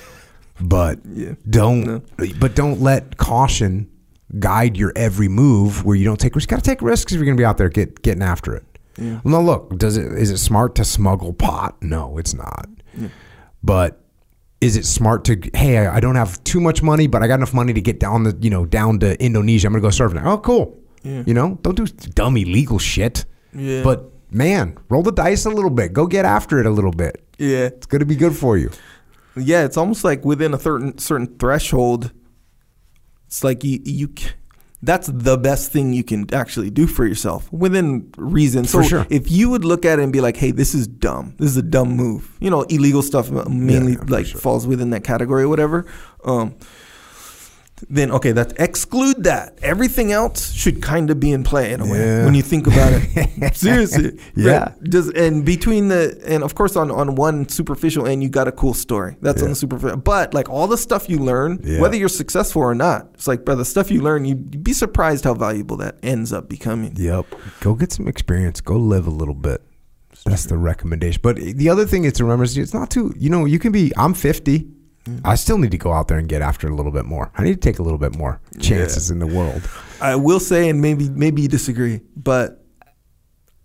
but 0.61 0.99
Yeah. 1.05 1.33
don't. 1.49 2.03
But 2.39 2.55
don't 2.55 2.79
let 2.81 3.17
caution 3.17 3.89
guide 4.39 4.77
your 4.77 4.93
every 4.95 5.27
move 5.27 5.83
where 5.85 5.95
you 5.95 6.05
don't 6.05 6.19
take 6.19 6.35
risks. 6.35 6.49
Got 6.49 6.57
to 6.57 6.61
take 6.63 6.81
risks 6.81 7.11
if 7.11 7.17
you're 7.17 7.25
going 7.25 7.37
to 7.37 7.41
be 7.41 7.45
out 7.45 7.57
there 7.57 7.69
get 7.69 8.01
getting 8.01 8.23
after 8.23 8.55
it. 8.55 8.63
Yeah. 8.97 9.19
Well, 9.23 9.33
no, 9.33 9.41
look, 9.41 9.77
does 9.77 9.97
it 9.97 10.11
is 10.13 10.31
it 10.31 10.37
smart 10.37 10.73
to 10.75 10.85
smuggle 10.85 11.33
pot? 11.33 11.75
No, 11.81 12.17
it's 12.17 12.33
not. 12.33 12.69
But 13.63 14.02
is 14.63 14.77
it 14.77 14.85
smart 14.85 15.25
to 15.25 15.37
hey, 15.53 15.77
I 15.85 15.99
don't 15.99 16.15
have 16.15 16.41
too 16.45 16.61
much 16.61 16.81
money, 16.81 17.07
but 17.07 17.21
I 17.21 17.27
got 17.27 17.35
enough 17.35 17.53
money 17.53 17.73
to 17.73 17.81
get 17.81 17.99
down 17.99 18.23
the 18.23 18.37
you 18.39 18.49
know 18.49 18.65
down 18.65 18.99
to 18.99 19.21
Indonesia. 19.21 19.67
I'm 19.67 19.73
gonna 19.73 19.81
go 19.81 19.89
surfing. 19.89 20.23
Oh, 20.25 20.37
cool. 20.37 20.79
Yeah. 21.03 21.23
You 21.25 21.33
know, 21.33 21.59
don't 21.61 21.75
do 21.75 21.85
dumb 21.85 22.37
illegal 22.37 22.79
shit. 22.79 23.25
Yeah. 23.53 23.83
But 23.83 24.09
man, 24.31 24.77
roll 24.89 25.03
the 25.03 25.11
dice 25.11 25.45
a 25.45 25.49
little 25.49 25.69
bit. 25.69 25.91
Go 25.91 26.07
get 26.07 26.23
after 26.23 26.59
it 26.59 26.65
a 26.65 26.69
little 26.69 26.91
bit. 26.91 27.21
Yeah. 27.37 27.65
It's 27.65 27.85
gonna 27.87 28.05
be 28.05 28.15
good 28.15 28.35
for 28.35 28.57
you. 28.57 28.71
Yeah, 29.35 29.65
it's 29.65 29.77
almost 29.77 30.03
like 30.03 30.23
within 30.23 30.53
a 30.53 30.59
certain 30.59 30.97
certain 30.97 31.37
threshold, 31.37 32.11
it's 33.27 33.43
like 33.43 33.63
you 33.63 33.79
you. 33.83 34.13
That's 34.83 35.07
the 35.07 35.37
best 35.37 35.71
thing 35.71 35.93
you 35.93 36.03
can 36.03 36.31
actually 36.33 36.69
do 36.69 36.87
for 36.87 37.05
yourself 37.05 37.51
within 37.53 38.11
reason. 38.17 38.65
So 38.65 38.79
For 38.79 38.83
sure. 38.83 39.07
if 39.09 39.31
you 39.31 39.49
would 39.49 39.63
look 39.63 39.85
at 39.85 39.97
it 39.99 40.03
and 40.03 40.11
be 40.11 40.19
like, 40.19 40.35
"Hey, 40.35 40.51
this 40.51 40.75
is 40.75 40.87
dumb. 40.87 41.35
This 41.39 41.49
is 41.51 41.57
a 41.57 41.61
dumb 41.63 41.95
move." 41.95 42.29
You 42.41 42.49
know, 42.49 42.63
illegal 42.63 43.01
stuff 43.01 43.31
mainly 43.31 43.93
yeah, 43.93 43.99
for 43.99 44.05
like 44.07 44.25
sure. 44.25 44.41
falls 44.41 44.67
within 44.67 44.89
that 44.89 45.05
category 45.05 45.43
or 45.43 45.47
whatever. 45.47 45.85
Um, 46.25 46.55
then 47.89 48.11
okay, 48.11 48.31
that 48.31 48.53
exclude 48.59 49.23
that. 49.23 49.57
Everything 49.61 50.11
else 50.11 50.51
should 50.53 50.81
kind 50.81 51.09
of 51.09 51.19
be 51.19 51.31
in 51.31 51.43
play 51.43 51.73
in 51.73 51.81
a 51.81 51.85
way 51.85 51.99
Yeah. 51.99 52.25
when 52.25 52.33
you 52.35 52.41
think 52.41 52.67
about 52.67 52.91
it. 52.93 53.55
Seriously, 53.55 54.17
Yeah. 54.35 54.51
Right. 54.63 54.83
Does 54.83 55.09
and 55.11 55.43
between 55.45 55.87
the 55.89 56.21
and 56.25 56.43
of 56.43 56.55
course 56.55 56.75
on 56.75 56.91
on 56.91 57.15
one 57.15 57.47
superficial 57.49 58.07
end 58.07 58.23
you 58.23 58.29
got 58.29 58.47
a 58.47 58.51
cool 58.51 58.73
story. 58.73 59.17
That's 59.21 59.41
on 59.43 59.49
the 59.49 59.55
superficial. 59.55 59.97
But 59.97 60.33
like 60.33 60.49
all 60.49 60.67
the 60.67 60.77
stuff 60.77 61.09
you 61.09 61.19
learn, 61.19 61.59
Yeah. 61.63 61.79
whether 61.81 61.95
you're 61.95 62.09
successful 62.09 62.61
or 62.61 62.75
not, 62.75 63.09
it's 63.13 63.27
like 63.27 63.45
bro, 63.45 63.55
the 63.55 63.65
stuff 63.65 63.91
you 63.91 64.01
learn, 64.01 64.25
you- 64.25 64.33
you'd 64.51 64.63
be 64.63 64.73
surprised 64.73 65.23
how 65.23 65.33
valuable 65.33 65.77
that 65.77 65.97
ends 66.03 66.31
up 66.33 66.49
becoming. 66.49 66.93
Yep. 66.95 67.25
Go 67.61 67.73
get 67.75 67.91
some 67.91 68.07
experience. 68.07 68.61
Go 68.61 68.75
live 68.77 69.07
a 69.07 69.11
little 69.11 69.33
bit. 69.35 69.61
That's 70.25 70.45
the 70.45 70.57
recommendation. 70.57 71.19
But 71.23 71.35
the 71.37 71.67
other 71.69 71.85
thing 71.85 72.05
is 72.05 72.13
to 72.13 72.23
remember 72.23 72.45
is 72.45 72.57
it's 72.57 72.73
not 72.73 72.89
too, 72.89 73.13
you 73.17 73.29
know, 73.29 73.45
you 73.45 73.59
can 73.59 73.71
be, 73.73 73.91
I'm 73.97 74.13
50. 74.13 74.67
I 75.25 75.35
still 75.35 75.57
need 75.57 75.71
to 75.71 75.77
go 75.77 75.91
out 75.91 76.07
there 76.07 76.17
and 76.17 76.29
get 76.29 76.41
after 76.41 76.67
it 76.67 76.71
a 76.71 76.75
little 76.75 76.91
bit 76.91 77.05
more. 77.05 77.31
I 77.37 77.43
need 77.43 77.53
to 77.53 77.59
take 77.59 77.79
a 77.79 77.83
little 77.83 77.97
bit 77.97 78.15
more 78.15 78.39
chances 78.59 79.11
in 79.11 79.19
the 79.19 79.27
world. 79.27 79.69
I 80.01 80.15
will 80.15 80.39
say, 80.39 80.69
and 80.69 80.81
maybe 80.81 81.09
maybe 81.09 81.41
you 81.41 81.47
disagree, 81.47 82.01
but 82.15 82.63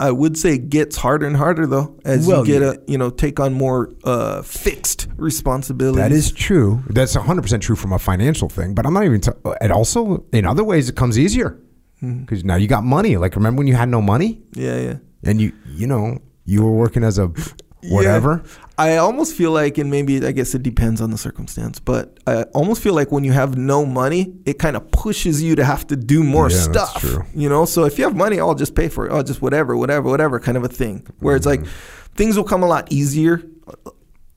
I 0.01 0.11
would 0.13 0.37
say 0.39 0.55
it 0.55 0.69
gets 0.71 0.97
harder 0.97 1.27
and 1.27 1.37
harder 1.37 1.67
though 1.67 1.99
as 2.05 2.27
Well, 2.27 2.47
you 2.47 2.53
get 2.55 2.63
yeah. 2.63 2.73
a 2.73 2.91
you 2.91 2.99
know 2.99 3.11
take 3.11 3.41
on 3.41 3.53
more 3.55 3.93
uh, 4.05 4.43
fixed 4.43 5.09
responsibilities. 5.17 6.01
That 6.01 6.13
is 6.13 6.31
true. 6.31 6.83
That's 6.91 7.17
100% 7.17 7.61
true 7.61 7.75
from 7.77 7.93
a 7.93 7.99
financial 7.99 8.49
thing. 8.49 8.75
But 8.75 8.87
I'm 8.87 8.95
not 8.95 9.05
even, 9.05 9.21
t- 9.21 9.33
and 9.61 9.73
also 9.73 10.25
in 10.33 10.45
other 10.47 10.63
ways, 10.63 10.89
it 10.89 10.95
comes 10.97 11.19
easier 11.19 11.59
because 12.01 12.45
now 12.45 12.55
you 12.55 12.69
got 12.69 12.85
money. 12.85 13.17
Like, 13.17 13.35
remember 13.35 13.59
when 13.59 13.67
you 13.67 13.75
had 13.75 13.89
no 13.89 14.01
money 14.01 14.41
yeah, 14.53 14.79
yeah. 14.79 14.97
and 15.25 15.41
you, 15.41 15.53
you 15.67 15.89
know, 15.89 16.19
you 16.45 16.63
were 16.63 16.71
working 16.71 17.03
as 17.03 17.19
a 17.19 17.33
whatever? 17.83 18.43
Yeah. 18.45 18.51
I 18.81 18.97
almost 18.99 19.35
feel 19.35 19.51
like, 19.51 19.77
and 19.79 19.91
maybe 19.91 20.25
I 20.25 20.31
guess 20.33 20.55
it 20.55 20.63
depends 20.63 21.01
on 21.01 21.11
the 21.11 21.19
circumstance, 21.19 21.81
but 21.81 22.19
I 22.29 22.43
almost 22.55 22.81
feel 22.81 22.95
like 22.95 23.11
when 23.11 23.25
you 23.25 23.33
have 23.33 23.57
no 23.59 23.85
money, 23.85 24.35
it 24.47 24.59
kind 24.61 24.77
of 24.77 24.89
pushes 24.93 25.43
you 25.43 25.57
to 25.57 25.65
have 25.65 25.87
to 25.89 25.97
do 25.97 26.23
more 26.23 26.49
Yeah, 26.49 26.57
stuff. 26.59 27.01
true. 27.01 27.25
You 27.35 27.49
know, 27.49 27.65
so 27.65 27.85
if 27.85 27.99
you 27.99 28.05
have 28.05 28.15
money, 28.15 28.39
I'll 28.39 28.55
just 28.55 28.77
pay 28.77 28.89
for 28.89 29.07
it. 29.07 29.13
Oh, 29.13 29.23
just 29.23 29.43
whatever, 29.43 29.77
whatever, 29.77 30.09
whatever 30.09 30.39
kind 30.39 30.57
of 30.57 30.63
a 30.65 30.69
thing. 30.69 31.07
Where 31.19 31.35
it's 31.35 31.47
like 31.47 31.61
Mm-hmm. 31.61 32.15
things 32.15 32.37
will 32.37 32.45
come 32.45 32.63
a 32.63 32.69
lot 32.69 32.93
easier. 32.93 33.43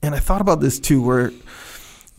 And 0.01 0.15
I 0.15 0.19
thought 0.19 0.41
about 0.41 0.59
this 0.61 0.79
too, 0.79 1.03
where 1.03 1.31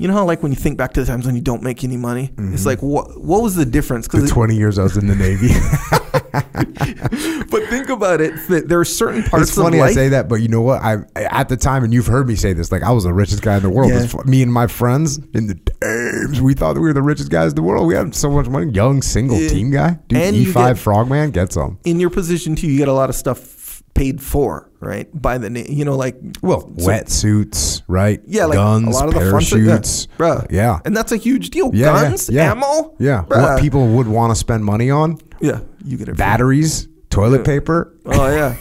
you 0.03 0.09
know 0.09 0.15
how 0.15 0.25
like 0.25 0.43
when 0.43 0.51
you 0.51 0.57
think 0.57 0.77
back 0.77 0.93
to 0.95 1.01
the 1.01 1.07
times 1.07 1.27
when 1.27 1.37
you 1.37 1.41
don't 1.41 1.63
make 1.63 1.85
any 1.85 1.97
money, 1.97 2.33
it's 2.37 2.67
like 2.67 2.83
what 2.83 3.21
what 3.23 3.41
was 3.41 3.55
the 3.55 3.65
difference? 3.65 4.09
Mm-hmm. 4.09 4.27
The 4.27 4.33
20 4.33 4.57
years 4.57 4.77
I 4.77 4.83
was 4.83 4.97
in 4.97 5.07
the 5.07 5.15
Navy. 5.15 5.51
but 7.51 7.63
think 7.69 7.89
about 7.89 8.21
it, 8.21 8.35
that 8.49 8.65
there 8.69 8.81
are 8.81 8.85
certain 8.85 9.23
parts 9.23 9.49
it's 9.49 9.57
funny 9.57 9.81
I 9.81 9.93
say 9.93 10.09
that, 10.09 10.29
but 10.29 10.37
you 10.37 10.49
know 10.49 10.61
what? 10.61 10.83
I 10.83 10.97
at 11.15 11.49
the 11.49 11.57
time, 11.57 11.85
and 11.85 11.95
you've 11.95 12.09
heard 12.09 12.27
me 12.27 12.35
say 12.35 12.53
this, 12.53 12.73
like 12.73 12.83
I 12.83 12.91
was 12.91 13.05
the 13.05 13.13
richest 13.13 13.43
guy 13.43 13.57
in 13.59 13.63
the 13.63 13.71
world. 13.71 13.93
Yeah. 13.93 14.07
Me 14.25 14.43
and 14.43 14.53
my 14.53 14.67
friends 14.67 15.19
in 15.35 15.47
the 15.47 15.55
dames, 15.55 16.41
we 16.41 16.55
thought 16.55 16.75
that 16.75 16.81
we 16.81 16.89
were 16.89 16.93
the 16.95 17.03
richest 17.03 17.31
guys 17.31 17.53
in 17.53 17.57
the 17.57 17.63
world. 17.63 17.87
We 17.87 17.95
had 17.95 18.13
so 18.15 18.29
much 18.31 18.49
money. 18.49 18.73
Young 18.73 19.03
single 19.03 19.39
Yeah. 19.39 19.49
team 19.49 19.71
guy, 19.71 19.99
dude. 20.09 20.19
And 20.19 20.35
E 20.35 20.45
five 20.47 20.77
get- 20.77 20.83
frogman, 20.83 21.31
get 21.31 21.53
some. 21.53 21.79
in 21.85 22.01
your 22.01 22.11
position 22.11 22.57
too, 22.57 22.67
you 22.67 22.77
get 22.79 22.89
a 22.89 22.93
lot 22.93 23.09
of 23.09 23.15
stuff 23.15 23.39
paid 24.03 24.21
for, 24.21 24.69
right? 24.81 25.09
By 25.15 25.39
the 25.39 25.49
na- 25.51 25.69
you 25.69 25.85
know, 25.85 25.97
like 25.97 26.17
Well, 26.43 26.61
so- 26.79 26.89
wetsuits, 26.89 27.83
right? 27.89 28.21
Yeah, 28.27 28.47
like 28.47 28.57
guns, 28.57 28.89
a 28.89 28.91
lot 28.91 29.09
of 29.09 29.15
the 29.15 29.21
yeah. 29.21 29.31
parachutes, 29.31 30.09
Bruh. 30.19 30.47
Yeah, 30.51 30.81
and 30.85 30.97
that's 30.97 31.13
a 31.13 31.17
huge 31.17 31.51
deal. 31.51 31.71
yeah, 31.73 31.95
yeah, 31.95 32.03
Guns, 32.09 32.29
yeah. 32.31 32.51
ammo, 32.51 32.95
yeah. 32.99 33.25
Bruh. 33.29 33.43
What 33.43 33.61
people 33.61 33.87
would 33.95 34.09
want 34.09 34.31
to 34.33 34.35
spend 34.35 34.65
money 34.65 34.91
on: 34.91 35.19
yeah, 35.41 35.61
you 35.85 35.97
get 35.97 36.09
it. 36.09 36.17
batteries, 36.17 36.89
toilet 37.11 37.45
paper. 37.45 37.95
Oh 38.07 38.29
yeah, 38.29 38.57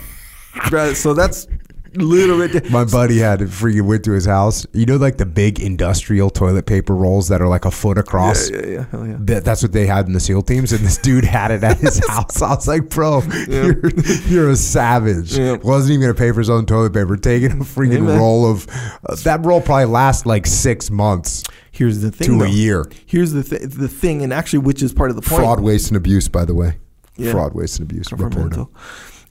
So 0.93 1.13
that's 1.13 1.47
little 1.95 2.37
bit. 2.37 2.71
My 2.71 2.85
buddy 2.85 3.17
had 3.19 3.41
it 3.41 3.49
freaking 3.49 3.81
went 3.87 4.03
to 4.05 4.11
his 4.11 4.25
house. 4.25 4.65
You 4.73 4.85
know, 4.85 4.97
like 4.97 5.17
the 5.17 5.25
big 5.25 5.59
industrial 5.59 6.29
toilet 6.29 6.65
paper 6.65 6.95
rolls 6.95 7.27
that 7.29 7.41
are 7.41 7.47
like 7.47 7.65
a 7.65 7.71
foot 7.71 7.97
across. 7.97 8.49
Yeah, 8.49 8.57
yeah, 8.59 8.67
yeah. 8.67 8.85
Hell 8.91 9.07
yeah. 9.07 9.17
That, 9.19 9.43
that's 9.45 9.61
what 9.61 9.71
they 9.73 9.85
had 9.85 10.07
in 10.07 10.13
the 10.13 10.19
SEAL 10.19 10.43
teams, 10.43 10.71
and 10.71 10.85
this 10.85 10.97
dude 10.97 11.25
had 11.25 11.51
it 11.51 11.63
at 11.63 11.77
his 11.79 12.01
house. 12.09 12.41
I 12.41 12.55
was 12.55 12.67
like, 12.67 12.89
"Bro, 12.89 13.23
you're, 13.49 13.89
you're 14.27 14.49
a 14.51 14.55
savage." 14.55 15.37
Yeah. 15.37 15.57
Wasn't 15.57 15.91
even 15.91 16.01
gonna 16.01 16.13
pay 16.13 16.31
for 16.31 16.39
his 16.39 16.49
own 16.49 16.65
toilet 16.65 16.93
paper. 16.93 17.17
Taking 17.17 17.51
a 17.51 17.55
freaking 17.63 18.07
roll 18.17 18.49
of 18.49 18.67
uh, 19.05 19.15
that 19.23 19.45
roll 19.45 19.61
probably 19.61 19.85
lasts 19.85 20.25
like 20.25 20.45
six 20.47 20.89
months 20.89 21.43
Here's 21.71 22.01
the 22.01 22.11
thing. 22.11 22.27
to 22.27 22.37
though. 22.39 22.45
a 22.45 22.49
year. 22.49 22.89
Here's 23.05 23.31
the 23.31 23.43
th- 23.43 23.61
the 23.63 23.87
thing, 23.87 24.21
and 24.23 24.31
actually, 24.33 24.59
which 24.59 24.81
is 24.83 24.93
part 24.93 25.09
of 25.09 25.15
the 25.15 25.21
point. 25.21 25.41
Fraud, 25.41 25.59
waste, 25.61 25.89
and 25.89 25.97
abuse. 25.97 26.27
By 26.27 26.45
the 26.45 26.53
way, 26.55 26.77
Yeah. 27.17 27.31
fraud, 27.31 27.53
waste, 27.53 27.79
and 27.79 27.89
abuse. 27.91 28.11
Report 28.11 28.31
Governmental. 28.31 28.71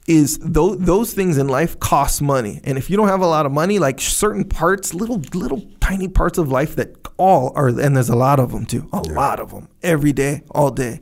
Is 0.07 0.39
those 0.39 0.79
those 0.79 1.13
things 1.13 1.37
in 1.37 1.47
life 1.47 1.79
cost 1.79 2.21
money, 2.23 2.59
and 2.63 2.77
if 2.77 2.89
you 2.89 2.97
don't 2.97 3.07
have 3.07 3.21
a 3.21 3.27
lot 3.27 3.45
of 3.45 3.51
money, 3.51 3.77
like 3.77 4.01
certain 4.01 4.43
parts, 4.43 4.93
little 4.95 5.21
little 5.35 5.61
tiny 5.79 6.07
parts 6.07 6.37
of 6.39 6.49
life 6.51 6.75
that 6.77 6.95
all 7.17 7.51
are, 7.55 7.67
and 7.67 7.95
there's 7.95 8.09
a 8.09 8.15
lot 8.15 8.39
of 8.39 8.51
them 8.51 8.65
too, 8.65 8.89
a 8.91 9.01
lot 9.01 9.39
of 9.39 9.51
them 9.51 9.69
every 9.83 10.11
day, 10.11 10.41
all 10.49 10.71
day. 10.71 11.01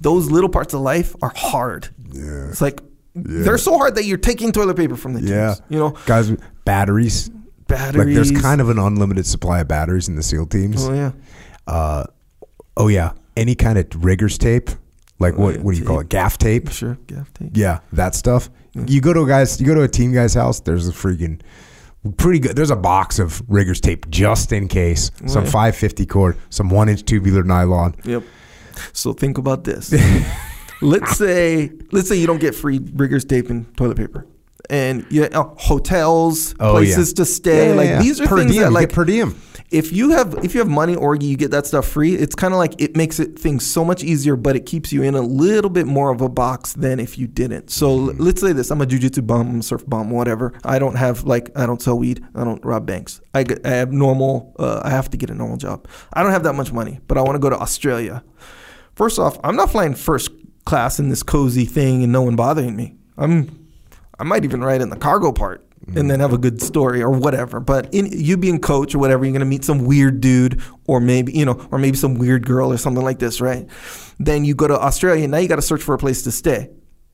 Those 0.00 0.30
little 0.30 0.48
parts 0.48 0.72
of 0.72 0.80
life 0.80 1.14
are 1.20 1.32
hard. 1.36 1.88
Yeah. 2.10 2.48
It's 2.48 2.62
like 2.62 2.80
they're 3.14 3.58
so 3.58 3.76
hard 3.76 3.96
that 3.96 4.04
you're 4.06 4.16
taking 4.16 4.50
toilet 4.50 4.76
paper 4.78 4.96
from 4.96 5.12
the 5.12 5.20
Yeah, 5.20 5.48
teams. 5.54 5.62
You 5.68 5.78
know, 5.80 5.90
guys, 6.06 6.32
batteries. 6.64 7.28
batteries. 7.66 8.06
Like 8.06 8.14
there's 8.14 8.30
kind 8.42 8.62
of 8.62 8.70
an 8.70 8.78
unlimited 8.78 9.26
supply 9.26 9.60
of 9.60 9.68
batteries 9.68 10.08
in 10.08 10.16
the 10.16 10.22
SEAL 10.22 10.46
teams. 10.46 10.86
Oh 10.88 10.94
yeah. 10.94 11.12
Uh, 11.66 12.04
oh 12.78 12.88
yeah, 12.88 13.12
any 13.36 13.54
kind 13.54 13.76
of 13.78 14.04
riggers 14.04 14.38
tape, 14.38 14.70
like 15.18 15.36
what 15.36 15.58
what 15.58 15.74
do 15.74 15.80
you 15.80 15.84
call 15.86 16.00
it? 16.00 16.08
Gaff 16.08 16.38
tape. 16.38 16.70
Sure. 16.70 16.98
Gaff 17.06 17.32
tape. 17.34 17.50
Yeah, 17.54 17.80
that 17.92 18.14
stuff. 18.14 18.50
You 18.74 19.00
go 19.00 19.12
to 19.12 19.22
a 19.22 19.26
guy's, 19.26 19.60
you 19.60 19.66
go 19.66 19.74
to 19.74 19.82
a 19.82 19.88
team 19.88 20.12
guy's 20.12 20.34
house. 20.34 20.60
There's 20.60 20.86
a 20.88 20.92
freaking 20.92 21.40
pretty 22.16 22.38
good. 22.38 22.54
There's 22.54 22.70
a 22.70 22.76
box 22.76 23.18
of 23.18 23.42
riggers 23.48 23.80
tape 23.80 24.08
just 24.10 24.52
in 24.52 24.68
case. 24.68 25.10
Some 25.26 25.44
550 25.44 26.06
cord, 26.06 26.36
some 26.50 26.70
one 26.70 26.88
inch 26.88 27.04
tubular 27.04 27.42
nylon. 27.42 27.96
Yep. 28.04 28.22
So 28.92 29.12
think 29.12 29.36
about 29.38 29.64
this. 29.64 29.92
let's 30.80 31.16
say 31.16 31.72
let's 31.90 32.08
say 32.08 32.14
you 32.16 32.26
don't 32.28 32.40
get 32.40 32.54
free 32.54 32.78
riggers 32.94 33.24
tape 33.24 33.50
and 33.50 33.76
toilet 33.76 33.96
paper. 33.96 34.26
And 34.70 35.06
you 35.10 35.24
uh, 35.24 35.44
hotels, 35.56 36.54
Oh, 36.60 36.72
places 36.72 37.10
yeah. 37.10 37.14
to 37.16 37.24
stay, 37.24 37.68
yeah, 37.70 37.74
like 37.74 38.04
these 38.04 38.20
are 38.20 38.26
per 38.28 38.38
things 38.38 38.52
diem. 38.52 38.62
that 38.64 38.72
like 38.72 38.88
get 38.90 38.94
per 38.94 39.04
diem. 39.04 39.40
If 39.70 39.92
you 39.92 40.10
have 40.10 40.42
if 40.44 40.54
you 40.54 40.60
have 40.60 40.68
money 40.68 40.94
or 40.94 41.14
you 41.14 41.36
get 41.36 41.50
that 41.50 41.66
stuff 41.66 41.86
free, 41.86 42.14
it's 42.14 42.34
kind 42.34 42.54
of 42.54 42.58
like 42.58 42.80
it 42.80 42.96
makes 42.96 43.20
it 43.20 43.38
things 43.38 43.70
so 43.70 43.84
much 43.84 44.02
easier, 44.02 44.34
but 44.34 44.56
it 44.56 44.64
keeps 44.64 44.92
you 44.92 45.02
in 45.02 45.14
a 45.14 45.20
little 45.20 45.68
bit 45.68 45.86
more 45.86 46.10
of 46.10 46.20
a 46.20 46.28
box 46.28 46.72
than 46.72 46.98
if 46.98 47.18
you 47.18 47.26
didn't. 47.26 47.70
So 47.70 47.90
l- 47.90 48.14
let's 48.14 48.40
say 48.40 48.52
this: 48.52 48.70
I'm 48.70 48.80
a 48.80 48.86
jujitsu 48.86 49.26
bum, 49.26 49.48
I'm 49.48 49.60
a 49.60 49.62
surf 49.62 49.84
bum, 49.86 50.10
whatever. 50.10 50.54
I 50.64 50.78
don't 50.78 50.96
have 50.96 51.24
like 51.24 51.50
I 51.56 51.66
don't 51.66 51.82
sell 51.82 51.98
weed, 51.98 52.24
I 52.34 52.44
don't 52.44 52.64
rob 52.64 52.86
banks. 52.86 53.20
I, 53.34 53.42
get, 53.42 53.64
I 53.66 53.70
have 53.70 53.92
normal. 53.92 54.54
Uh, 54.58 54.80
I 54.84 54.90
have 54.90 55.10
to 55.10 55.16
get 55.18 55.28
a 55.28 55.34
normal 55.34 55.58
job. 55.58 55.86
I 56.14 56.22
don't 56.22 56.32
have 56.32 56.44
that 56.44 56.54
much 56.54 56.72
money, 56.72 57.00
but 57.06 57.18
I 57.18 57.22
want 57.22 57.34
to 57.34 57.40
go 57.40 57.50
to 57.50 57.58
Australia. 57.58 58.24
First 58.94 59.18
off, 59.18 59.38
I'm 59.44 59.54
not 59.54 59.70
flying 59.70 59.94
first 59.94 60.30
class 60.64 60.98
in 60.98 61.08
this 61.08 61.22
cozy 61.22 61.66
thing 61.66 62.02
and 62.02 62.12
no 62.12 62.22
one 62.22 62.36
bothering 62.36 62.74
me. 62.74 62.96
I'm 63.18 63.68
I 64.18 64.24
might 64.24 64.44
even 64.44 64.64
ride 64.64 64.80
in 64.80 64.88
the 64.90 64.96
cargo 64.96 65.30
part 65.30 65.67
and 65.96 66.10
then 66.10 66.20
have 66.20 66.32
a 66.32 66.38
good 66.38 66.60
story 66.60 67.02
or 67.02 67.10
whatever. 67.10 67.60
But 67.60 67.92
in, 67.94 68.06
you 68.12 68.36
being 68.36 68.60
coach 68.60 68.94
or 68.94 68.98
whatever, 68.98 69.24
you're 69.24 69.32
gonna 69.32 69.44
meet 69.44 69.64
some 69.64 69.84
weird 69.84 70.20
dude 70.20 70.60
or 70.86 71.00
maybe 71.00 71.32
you 71.32 71.44
know, 71.44 71.66
or 71.70 71.78
maybe 71.78 71.96
some 71.96 72.14
weird 72.14 72.46
girl 72.46 72.72
or 72.72 72.76
something 72.76 73.04
like 73.04 73.18
this, 73.18 73.40
right? 73.40 73.66
Then 74.18 74.44
you 74.44 74.54
go 74.54 74.68
to 74.68 74.78
Australia. 74.78 75.26
Now 75.28 75.38
you 75.38 75.48
got 75.48 75.56
to 75.56 75.62
search 75.62 75.82
for 75.82 75.94
a 75.94 75.98
place 75.98 76.22
to 76.22 76.32
stay. 76.32 76.70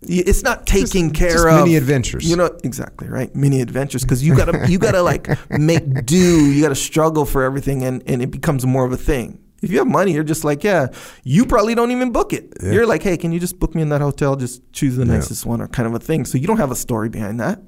It's 0.07 0.43
not 0.43 0.67
taking 0.67 1.11
care 1.13 1.33
just 1.33 1.47
of 1.47 1.65
mini 1.65 1.77
adventures. 1.77 2.29
You 2.29 2.37
know 2.37 2.51
exactly 2.63 3.09
right, 3.09 3.35
mini 3.35 3.61
adventures 3.61 4.03
because 4.03 4.23
you 4.25 4.37
gotta 4.37 4.69
you 4.69 4.79
gotta 4.79 5.03
like 5.03 5.29
make 5.51 6.05
do. 6.05 6.53
You 6.53 6.63
gotta 6.63 6.75
struggle 6.75 7.25
for 7.25 7.43
everything, 7.43 7.85
and 7.85 8.03
and 8.07 8.23
it 8.23 8.31
becomes 8.31 8.67
more 8.67 8.85
of 8.85 8.93
a 8.93 8.97
thing. 8.97 9.44
If 9.65 9.71
you 9.71 9.79
have 9.79 9.89
money, 9.89 10.13
you're 10.13 10.25
just 10.25 10.45
like, 10.45 10.63
yeah, 10.63 10.89
you 11.25 11.47
probably 11.47 11.75
don't 11.75 11.91
even 11.91 12.13
book 12.13 12.33
it. 12.33 12.53
You're 12.63 12.87
like, 12.87 13.03
hey, 13.03 13.17
can 13.17 13.33
you 13.33 13.41
just 13.41 13.59
book 13.59 13.75
me 13.75 13.83
in 13.83 13.89
that 13.89 14.01
hotel? 14.01 14.37
Just 14.37 14.61
choose 14.73 14.97
the 14.97 15.05
nicest 15.05 15.47
one 15.47 15.61
or 15.61 15.69
kind 15.69 15.87
of 15.87 15.95
a 15.95 15.99
thing. 15.99 16.25
So 16.25 16.39
you 16.39 16.47
don't 16.47 16.59
have 16.59 16.71
a 16.71 16.77
story 16.77 17.09
behind 17.09 17.41
that. 17.41 17.61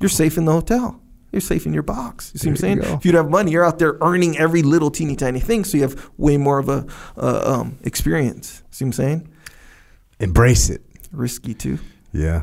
You're 0.00 0.08
safe 0.08 0.38
in 0.38 0.44
the 0.44 0.52
hotel. 0.52 1.00
You're 1.32 1.40
safe 1.40 1.64
in 1.66 1.72
your 1.72 1.84
box. 1.84 2.32
You 2.34 2.38
see 2.38 2.48
what 2.50 2.58
I'm 2.58 2.60
There 2.60 2.76
you 2.76 2.82
saying? 2.82 2.96
If 2.98 3.04
you'd 3.04 3.14
have 3.14 3.30
money, 3.30 3.52
you're 3.52 3.64
out 3.64 3.78
there 3.78 3.96
earning 4.00 4.36
every 4.36 4.62
little 4.62 4.90
teeny 4.90 5.14
tiny 5.14 5.38
thing. 5.38 5.64
So 5.64 5.76
you 5.76 5.84
have 5.84 6.10
way 6.16 6.36
more 6.36 6.58
of 6.58 6.68
a 6.68 6.86
uh, 7.16 7.60
um, 7.60 7.78
experience. 7.84 8.62
See 8.70 8.84
what 8.84 8.88
I'm 8.88 8.92
saying? 8.94 9.28
Embrace 10.18 10.70
it. 10.70 10.82
Risky 11.12 11.54
too. 11.54 11.78
Yeah. 12.12 12.42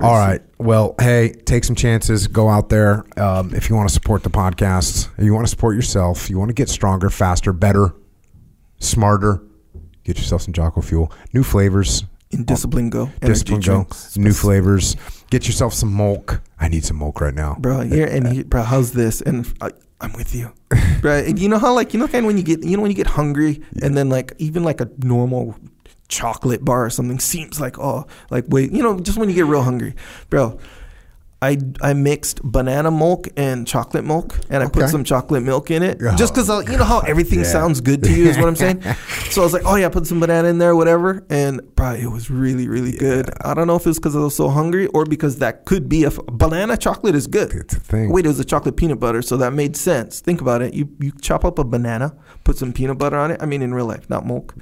All 0.00 0.14
right. 0.14 0.40
Well, 0.58 0.94
hey, 0.98 1.32
take 1.32 1.64
some 1.64 1.76
chances. 1.76 2.26
Go 2.26 2.48
out 2.48 2.70
there. 2.70 3.04
Um, 3.20 3.54
if 3.54 3.68
you 3.68 3.76
want 3.76 3.88
to 3.88 3.94
support 3.94 4.22
the 4.22 4.30
podcast, 4.30 5.10
you 5.22 5.34
want 5.34 5.46
to 5.46 5.50
support 5.50 5.76
yourself, 5.76 6.30
you 6.30 6.38
want 6.38 6.48
to 6.48 6.54
get 6.54 6.68
stronger, 6.68 7.10
faster, 7.10 7.52
better, 7.52 7.94
smarter, 8.78 9.42
get 10.04 10.18
yourself 10.18 10.42
some 10.42 10.52
Jocko 10.52 10.80
Fuel. 10.80 11.12
New 11.32 11.42
flavors. 11.42 12.04
In 12.30 12.44
Discipline 12.44 12.90
Go. 12.90 13.10
Discipline 13.20 13.60
Go. 13.60 13.74
drinks. 13.74 14.16
New 14.16 14.32
flavors. 14.32 14.96
Get 15.30 15.46
yourself 15.46 15.72
some 15.74 15.96
milk. 15.96 16.42
I 16.58 16.68
need 16.68 16.84
some 16.84 16.98
milk 16.98 17.20
right 17.20 17.34
now. 17.34 17.56
bro. 17.58 17.80
Here 17.80 18.06
and 18.06 18.26
here, 18.28 18.44
bro. 18.44 18.62
How's 18.62 18.92
this? 18.92 19.20
And 19.20 19.52
I, 19.60 19.70
I'm 20.00 20.12
with 20.12 20.34
you, 20.34 20.52
bro. 21.00 21.20
You 21.20 21.48
know 21.48 21.58
how 21.58 21.72
like 21.72 21.94
you 21.94 22.00
know 22.00 22.06
kind 22.08 22.24
of 22.24 22.26
when 22.26 22.36
you 22.36 22.42
get 22.42 22.64
you 22.64 22.76
know 22.76 22.82
when 22.82 22.90
you 22.90 22.96
get 22.96 23.06
hungry 23.06 23.62
and 23.82 23.96
then 23.96 24.08
like 24.08 24.32
even 24.38 24.62
like 24.64 24.80
a 24.80 24.90
normal 24.98 25.56
chocolate 26.08 26.64
bar 26.64 26.84
or 26.84 26.90
something 26.90 27.18
seems 27.18 27.60
like 27.60 27.78
oh 27.80 28.06
like 28.30 28.44
wait 28.48 28.70
you 28.70 28.80
know 28.80 29.00
just 29.00 29.18
when 29.18 29.28
you 29.28 29.34
get 29.34 29.46
real 29.46 29.62
hungry, 29.62 29.94
bro. 30.30 30.58
I, 31.42 31.58
I 31.82 31.92
mixed 31.92 32.42
banana 32.42 32.90
milk 32.90 33.28
and 33.36 33.66
chocolate 33.66 34.04
milk, 34.06 34.38
and 34.48 34.62
I 34.62 34.66
Okay. 34.66 34.80
put 34.80 34.88
some 34.88 35.04
chocolate 35.04 35.42
milk 35.42 35.70
in 35.70 35.82
it, 35.82 35.98
Oh, 36.00 36.16
just 36.16 36.34
because 36.34 36.48
you 36.70 36.78
know 36.78 36.84
how 36.84 37.00
everything 37.00 37.40
yeah. 37.40 37.44
sounds 37.44 37.82
good 37.82 38.02
to 38.04 38.10
you 38.10 38.28
is 38.30 38.38
what 38.38 38.48
I'm 38.48 38.56
saying. 38.56 38.80
so 39.30 39.42
I 39.42 39.44
was 39.44 39.52
like, 39.52 39.62
oh 39.66 39.76
yeah, 39.76 39.90
put 39.90 40.06
some 40.06 40.18
banana 40.18 40.48
in 40.48 40.56
there, 40.56 40.74
whatever, 40.74 41.26
and 41.28 41.60
bro, 41.76 41.92
it 41.92 42.06
was 42.10 42.30
really 42.30 42.68
really 42.68 42.92
good. 42.92 43.28
I 43.44 43.52
don't 43.52 43.66
know 43.66 43.76
if 43.76 43.86
it's 43.86 43.98
because 43.98 44.16
I 44.16 44.20
was 44.20 44.34
so 44.34 44.48
hungry 44.48 44.86
or 44.88 45.04
because 45.04 45.38
that 45.40 45.66
could 45.66 45.90
be 45.90 46.04
a 46.04 46.08
f- 46.08 46.18
banana 46.26 46.74
chocolate 46.78 47.14
is 47.14 47.26
good. 47.26 47.52
It's 47.52 47.74
a 47.76 47.80
thing. 47.80 48.10
Wait, 48.10 48.24
it 48.24 48.28
was 48.28 48.40
a 48.40 48.44
chocolate 48.44 48.76
peanut 48.78 48.98
butter, 48.98 49.20
so 49.20 49.36
that 49.36 49.52
made 49.52 49.76
sense. 49.76 50.20
Think 50.20 50.40
about 50.40 50.62
it. 50.62 50.72
You 50.72 50.88
you 51.00 51.12
chop 51.20 51.44
up 51.44 51.58
a 51.58 51.64
banana, 51.64 52.16
put 52.44 52.56
some 52.56 52.72
peanut 52.72 52.96
butter 52.96 53.18
on 53.18 53.30
it. 53.30 53.42
I 53.42 53.46
mean, 53.46 53.60
in 53.60 53.74
real 53.74 53.86
life, 53.86 54.08
not 54.08 54.24
milk, 54.26 54.54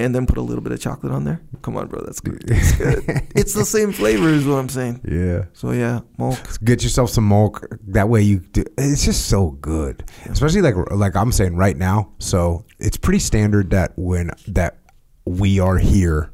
and 0.00 0.14
then 0.14 0.26
put 0.26 0.38
a 0.38 0.40
little 0.40 0.62
bit 0.62 0.72
of 0.72 0.80
chocolate 0.80 1.12
on 1.12 1.24
there. 1.24 1.42
Come 1.60 1.76
on, 1.76 1.88
bro, 1.88 2.00
that's 2.00 2.20
good. 2.20 2.42
It's 2.50 2.72
good. 2.72 3.04
it's 3.36 3.52
the 3.52 3.66
same 3.66 3.92
flavor, 3.92 4.30
is 4.30 4.46
what 4.46 4.56
I'm 4.56 4.68
saying. 4.68 5.02
Yeah. 5.10 5.46
So 5.52 5.72
yeah, 5.72 6.00
milk. 6.18 6.38
Get 6.62 6.82
yourself 6.82 7.10
some 7.10 7.28
milk. 7.28 7.66
That 7.88 8.08
way 8.08 8.22
you. 8.22 8.38
Do, 8.38 8.64
it's 8.78 9.04
just 9.04 9.26
so 9.26 9.50
good, 9.50 10.04
especially 10.26 10.62
like 10.62 10.74
like 10.92 11.16
I'm 11.16 11.32
saying 11.32 11.56
right 11.56 11.76
now. 11.76 12.12
So 12.18 12.64
it's 12.78 12.96
pretty 12.96 13.18
standard 13.18 13.70
that 13.70 13.92
when 13.96 14.30
that 14.48 14.78
we 15.26 15.58
are 15.58 15.78
here, 15.78 16.32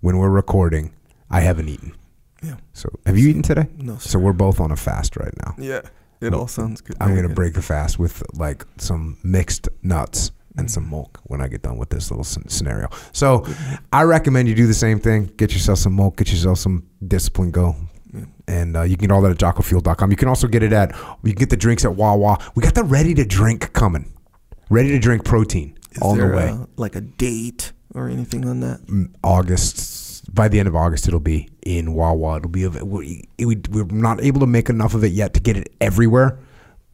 when 0.00 0.18
we're 0.18 0.30
recording, 0.30 0.94
I 1.30 1.40
haven't 1.40 1.68
eaten. 1.68 1.94
Yeah. 2.42 2.56
So 2.74 2.90
have 3.06 3.16
you 3.16 3.30
eaten 3.30 3.42
today? 3.42 3.66
No, 3.78 3.94
sir. 3.94 4.10
So 4.10 4.18
we're 4.18 4.34
both 4.34 4.60
on 4.60 4.70
a 4.70 4.76
fast 4.76 5.16
right 5.16 5.34
now. 5.44 5.54
Yeah, 5.58 5.80
it 6.20 6.34
all 6.34 6.46
sounds 6.48 6.82
good. 6.82 6.96
I'm 7.00 7.16
gonna 7.16 7.34
break 7.34 7.54
the 7.54 7.62
fast 7.62 7.98
with 7.98 8.22
like 8.34 8.66
some 8.76 9.16
mixed 9.24 9.68
nuts 9.82 10.32
and 10.56 10.70
some 10.70 10.90
milk 10.90 11.20
when 11.24 11.40
I 11.40 11.48
get 11.48 11.62
done 11.62 11.78
with 11.78 11.90
this 11.90 12.10
little 12.10 12.24
scenario. 12.24 12.88
So 13.12 13.46
I 13.92 14.02
recommend 14.02 14.48
you 14.48 14.54
do 14.54 14.66
the 14.66 14.74
same 14.74 14.98
thing. 15.00 15.26
Get 15.36 15.52
yourself 15.52 15.78
some 15.78 15.96
milk. 15.96 16.16
Get 16.16 16.30
yourself 16.30 16.58
some 16.58 16.86
Discipline 17.06 17.50
Go. 17.50 17.76
And 18.48 18.76
uh, 18.76 18.82
you 18.82 18.96
can 18.96 19.06
get 19.08 19.14
all 19.14 19.22
that 19.22 19.30
at 19.30 19.38
jockofuel.com. 19.38 20.10
You 20.10 20.16
can 20.16 20.26
also 20.28 20.48
get 20.48 20.64
it 20.64 20.72
at, 20.72 20.90
you 21.22 21.32
can 21.32 21.38
get 21.38 21.50
the 21.50 21.56
drinks 21.56 21.84
at 21.84 21.94
Wawa. 21.94 22.38
We 22.56 22.62
got 22.64 22.74
the 22.74 22.82
ready 22.82 23.14
to 23.14 23.24
drink 23.24 23.72
coming. 23.72 24.12
Ready 24.68 24.88
to 24.90 24.98
drink 24.98 25.24
protein 25.24 25.78
Is 25.92 26.02
on 26.02 26.18
the 26.18 26.26
way. 26.26 26.48
a- 26.48 26.66
like 26.76 26.96
a 26.96 27.00
date 27.00 27.72
or 27.94 28.08
anything 28.08 28.44
on 28.48 28.58
that? 28.60 28.80
Mm, 28.86 29.12
August. 29.22 30.34
By 30.34 30.48
the 30.48 30.58
end 30.58 30.68
of 30.68 30.74
August, 30.76 31.06
it'll 31.08 31.18
be 31.20 31.48
in 31.62 31.94
Wawa. 31.94 32.36
It'll 32.38 32.50
be. 32.50 32.66
We, 32.68 33.24
we, 33.38 33.56
we're 33.70 33.84
not 33.84 34.20
able 34.22 34.40
to 34.40 34.46
make 34.46 34.68
enough 34.68 34.94
of 34.94 35.02
it 35.04 35.12
yet 35.12 35.34
to 35.34 35.40
get 35.40 35.56
it 35.56 35.72
everywhere, 35.80 36.38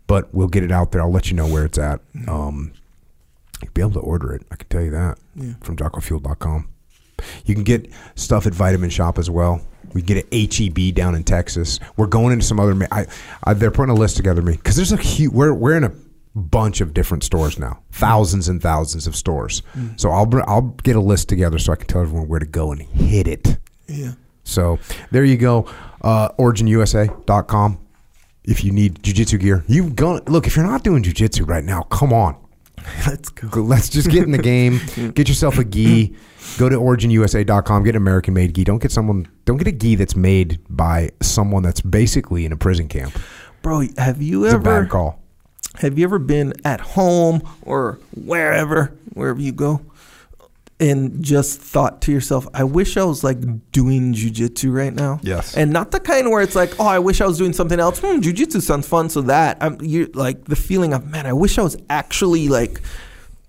but 0.06 0.32
we'll 0.34 0.48
get 0.48 0.62
it 0.62 0.72
out 0.72 0.92
there. 0.92 1.02
I'll 1.02 1.10
let 1.10 1.30
you 1.30 1.36
know 1.36 1.46
where 1.46 1.64
it's 1.64 1.76
at. 1.78 2.00
Um, 2.28 2.72
you'll 3.62 3.72
be 3.72 3.80
able 3.80 3.92
to 3.92 4.00
order 4.00 4.32
it. 4.34 4.42
I 4.50 4.56
can 4.56 4.68
tell 4.68 4.82
you 4.82 4.90
that 4.90 5.18
Yeah. 5.34 5.54
from 5.60 5.76
JockoFuel.com. 5.76 6.68
You 7.44 7.54
can 7.54 7.64
get 7.64 7.90
stuff 8.14 8.46
at 8.46 8.54
Vitamin 8.54 8.90
Shoppe 8.90 9.18
as 9.18 9.30
well. 9.30 9.60
We 9.94 10.02
get 10.02 10.18
it 10.18 10.26
at 10.32 10.54
HEB 10.54 10.94
down 10.94 11.14
in 11.14 11.24
Texas. 11.24 11.80
We're 11.96 12.06
going 12.08 12.32
into 12.32 12.44
some 12.44 12.60
other. 12.60 12.76
I, 12.92 13.06
I 13.44 13.54
they're 13.54 13.70
putting 13.70 13.90
a 13.96 13.98
list 13.98 14.16
together 14.16 14.42
me 14.42 14.52
because 14.52 14.76
there's 14.76 14.92
a 14.92 14.96
huge. 14.98 15.32
We're 15.32 15.54
we're 15.54 15.76
in 15.76 15.84
a 15.84 15.92
bunch 16.34 16.82
of 16.82 16.92
different 16.92 17.24
stores 17.24 17.58
now, 17.58 17.78
thousands 17.92 18.48
and 18.48 18.60
thousands 18.60 19.06
of 19.06 19.16
stores. 19.16 19.62
So 19.96 20.10
I'll 20.10 20.28
I'll 20.46 20.74
get 20.82 20.96
a 20.96 21.00
list 21.00 21.30
together 21.30 21.58
so 21.58 21.72
I 21.72 21.76
can 21.76 21.86
tell 21.86 22.02
everyone 22.02 22.28
where 22.28 22.40
to 22.40 22.44
go 22.46 22.72
and 22.72 22.82
hit 22.82 23.26
it. 23.26 23.56
Yeah. 23.86 24.12
So 24.44 24.78
there 25.10 25.24
you 25.24 25.38
go. 25.38 25.66
Uh, 26.02 26.28
OriginUSA.com. 26.38 27.78
If 28.44 28.62
you 28.62 28.70
need 28.70 29.02
jujitsu 29.02 29.40
gear, 29.40 29.64
you 29.66 29.90
go 29.90 30.20
look. 30.26 30.46
If 30.46 30.56
you're 30.56 30.66
not 30.66 30.84
doing 30.84 31.02
jujitsu 31.02 31.48
right 31.48 31.64
now, 31.64 31.82
come 31.84 32.12
on. 32.12 32.36
Let's 33.06 33.28
go. 33.30 33.60
Let's 33.62 33.88
just 33.88 34.10
get 34.10 34.22
in 34.22 34.30
the 34.32 34.38
game. 34.38 34.80
Get 35.14 35.28
yourself 35.28 35.58
a 35.58 35.64
gi. 35.64 36.14
Go 36.58 36.68
to 36.68 36.76
originusa.com, 36.76 37.82
get 37.84 37.90
an 37.90 37.96
American 38.02 38.32
made 38.34 38.54
gi. 38.54 38.64
Don't 38.64 38.80
get 38.80 38.92
someone 38.92 39.26
don't 39.44 39.56
get 39.56 39.66
a 39.66 39.72
gi 39.72 39.96
that's 39.96 40.14
made 40.16 40.60
by 40.70 41.10
someone 41.20 41.62
that's 41.62 41.80
basically 41.80 42.44
in 42.46 42.52
a 42.52 42.56
prison 42.56 42.88
camp. 42.88 43.18
Bro, 43.62 43.88
have 43.98 44.22
you 44.22 44.44
It's 44.44 44.52
a 44.52 44.56
ever 44.56 44.82
bad 44.82 44.88
call. 44.90 45.20
have 45.76 45.98
you 45.98 46.04
ever 46.04 46.18
been 46.20 46.52
at 46.64 46.80
home 46.80 47.42
or 47.62 47.98
wherever, 48.14 48.92
wherever 49.14 49.40
you 49.40 49.52
go, 49.52 49.80
and 50.78 51.22
just 51.24 51.60
thought 51.60 52.02
to 52.02 52.12
yourself, 52.12 52.46
I 52.52 52.64
wish 52.64 52.96
I 52.96 53.04
was 53.04 53.24
like 53.24 53.38
doing 53.72 54.12
jujitsu 54.12 54.72
right 54.74 54.94
now? 54.94 55.20
Yes. 55.22 55.56
And 55.56 55.72
not 55.72 55.90
the 55.90 56.00
kind 56.00 56.30
where 56.30 56.42
it's 56.42 56.54
like, 56.54 56.78
oh, 56.78 56.86
I 56.86 56.98
wish 56.98 57.20
I 57.20 57.26
was 57.26 57.38
doing 57.38 57.52
something 57.54 57.80
else. 57.80 57.98
Hmm, 57.98 58.20
jujitsu 58.20 58.60
sounds 58.60 58.86
fun. 58.86 59.08
So 59.08 59.22
that 59.22 59.56
I'm 59.60 59.78
you're 59.80 60.08
like 60.14 60.44
the 60.44 60.56
feeling 60.56 60.92
of 60.92 61.06
man, 61.06 61.26
I 61.26 61.32
wish 61.32 61.58
I 61.58 61.62
was 61.62 61.76
actually 61.88 62.48
like 62.48 62.80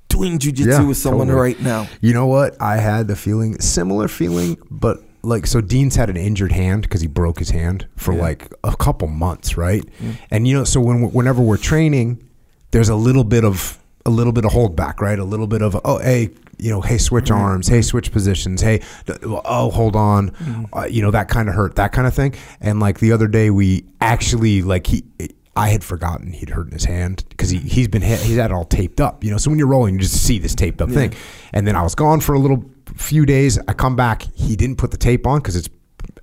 doing 0.08 0.40
jujitsu 0.40 0.66
Yeah, 0.68 0.84
with 0.88 0.98
someone 0.98 1.28
totally. 1.28 1.54
right 1.54 1.60
now. 1.62 1.88
You 2.00 2.14
know 2.14 2.28
what? 2.28 2.56
I 2.62 2.78
had 2.78 3.08
the 3.10 3.16
feeling, 3.18 3.60
similar 3.60 4.08
feeling, 4.08 4.58
but 4.72 5.00
like, 5.22 5.46
so 5.46 5.60
Dean's 5.60 5.98
had 5.98 6.10
an 6.10 6.16
injured 6.16 6.54
hand 6.54 6.84
because 6.84 7.02
he 7.02 7.08
broke 7.08 7.40
his 7.40 7.50
hand 7.50 7.88
for 7.98 8.14
Yeah. 8.14 8.22
like 8.22 8.54
a 8.64 8.74
couple 8.78 9.10
months, 9.10 9.58
right? 9.58 9.84
And 10.32 10.48
you 10.48 10.56
know, 10.58 10.64
so 10.64 10.80
when 10.80 11.12
whenever 11.12 11.42
we're 11.42 11.58
training, 11.58 12.24
there's 12.72 12.88
a 12.88 12.96
little 12.96 13.26
bit 13.26 13.44
of 13.44 13.78
a 14.08 14.10
little 14.10 14.34
bit 14.34 14.46
of 14.46 14.52
holdback, 14.52 15.00
right? 15.00 15.20
A 15.20 15.24
little 15.24 15.46
bit 15.46 15.62
of 15.62 15.80
oh, 15.86 16.00
hey, 16.00 16.30
you 16.58 16.72
know, 16.72 16.82
hey, 16.82 16.98
switch 16.98 17.26
mm-hmm. 17.26 17.42
arms, 17.42 17.68
hey, 17.68 17.82
switch 17.82 18.12
positions, 18.12 18.62
hey, 18.62 18.82
oh, 19.24 19.70
hold 19.70 19.96
on, 19.96 20.32
mm-hmm. 20.32 20.64
uh, 20.74 20.86
you 20.86 21.02
know, 21.02 21.12
that 21.12 21.28
kind 21.28 21.50
of 21.50 21.56
hurt, 21.56 21.76
that 21.76 21.92
kind 21.92 22.08
of 22.08 22.14
thing. 22.14 22.34
And 22.62 22.80
like 22.80 23.00
the 23.00 23.12
other 23.12 23.28
day, 23.28 23.52
we 23.52 23.86
actually 24.02 24.64
like 24.64 24.88
he. 24.88 25.04
I 25.56 25.70
had 25.70 25.84
forgotten 25.84 26.34
he'd 26.34 26.50
hurt 26.50 26.68
in 26.68 26.74
his 26.74 26.86
hand 26.86 27.26
because 27.30 27.50
he, 27.50 27.58
he's 27.58 27.88
been 27.88 28.04
hit, 28.04 28.20
he's 28.20 28.38
had 28.38 28.52
it 28.52 28.54
all 28.54 28.64
taped 28.64 29.02
up, 29.02 29.24
you 29.24 29.32
know. 29.32 29.38
So 29.38 29.50
when 29.50 29.58
you're 29.58 29.68
rolling, 29.68 29.96
you 29.96 30.02
just 30.02 30.24
see 30.24 30.38
this 30.38 30.54
taped 30.54 30.84
up 30.84 30.90
thing. 30.92 31.16
And 31.52 31.66
then 31.66 31.76
I 31.76 31.82
was 31.82 31.96
gone 31.96 32.20
for 32.20 32.36
a 32.36 32.40
little 32.40 32.64
few 32.96 33.26
days. 33.26 33.58
I 33.68 33.74
come 33.74 33.96
back, 33.96 34.22
he 34.36 34.56
didn't 34.56 34.78
put 34.78 34.92
the 34.92 34.98
tape 34.98 35.26
on 35.26 35.40
because 35.40 35.56
it's 35.56 35.68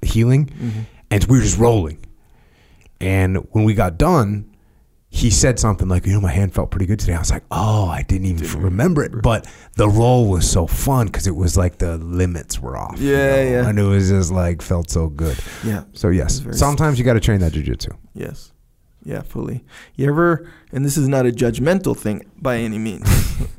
healing, 0.03 0.47
mm-hmm. 0.47 0.81
and 1.11 1.25
we 1.25 1.39
were 1.39 1.43
just 1.43 1.59
rolling. 1.59 1.99
And 3.01 3.39
when 3.51 3.65
we 3.65 3.75
got 3.75 3.99
done, 3.99 4.54
he 5.17 5.31
said 5.31 5.61
something 5.61 5.87
like, 5.89 6.07
"You 6.07 6.13
know, 6.15 6.21
my 6.21 6.33
hand 6.33 6.53
felt 6.53 6.71
pretty 6.73 6.87
good 6.87 6.99
today." 6.99 7.15
I 7.15 7.21
was 7.21 7.31
like, 7.31 7.45
"Oh, 7.51 7.87
I 7.87 8.03
didn't 8.03 8.27
even 8.27 8.61
remember 8.63 9.05
it." 9.05 9.23
But 9.23 9.47
the 9.77 9.89
roll 9.89 10.29
was 10.29 10.51
so 10.51 10.67
fun 10.67 11.07
because 11.07 11.29
it 11.29 11.37
was 11.37 11.57
like 11.57 11.79
the 11.79 11.99
limits 11.99 12.61
were 12.61 12.77
off. 12.77 12.99
you 12.99 13.13
Yeah, 13.13 13.17
know? 13.37 13.51
yeah. 13.51 13.69
and 13.69 13.79
it 13.79 13.85
was 13.85 14.09
just 14.11 14.33
like 14.33 14.61
felt 14.61 14.91
so 14.91 15.09
good. 15.09 15.39
Yeah. 15.65 15.85
So 15.93 16.09
yes, 16.09 16.43
sometimes 16.51 16.99
you 16.99 17.05
got 17.05 17.13
to 17.15 17.21
train 17.21 17.39
that 17.41 17.53
jujitsu. 17.53 17.97
Yes. 18.15 18.51
Yeah, 19.05 19.23
fully. 19.23 19.63
You 19.95 20.09
ever 20.09 20.51
and 20.73 20.85
this 20.85 20.97
is 20.97 21.07
not 21.07 21.27
a 21.27 21.31
judgmental 21.31 21.97
thing 21.97 22.23
by 22.43 22.57
any 22.57 22.79
means. 22.79 23.09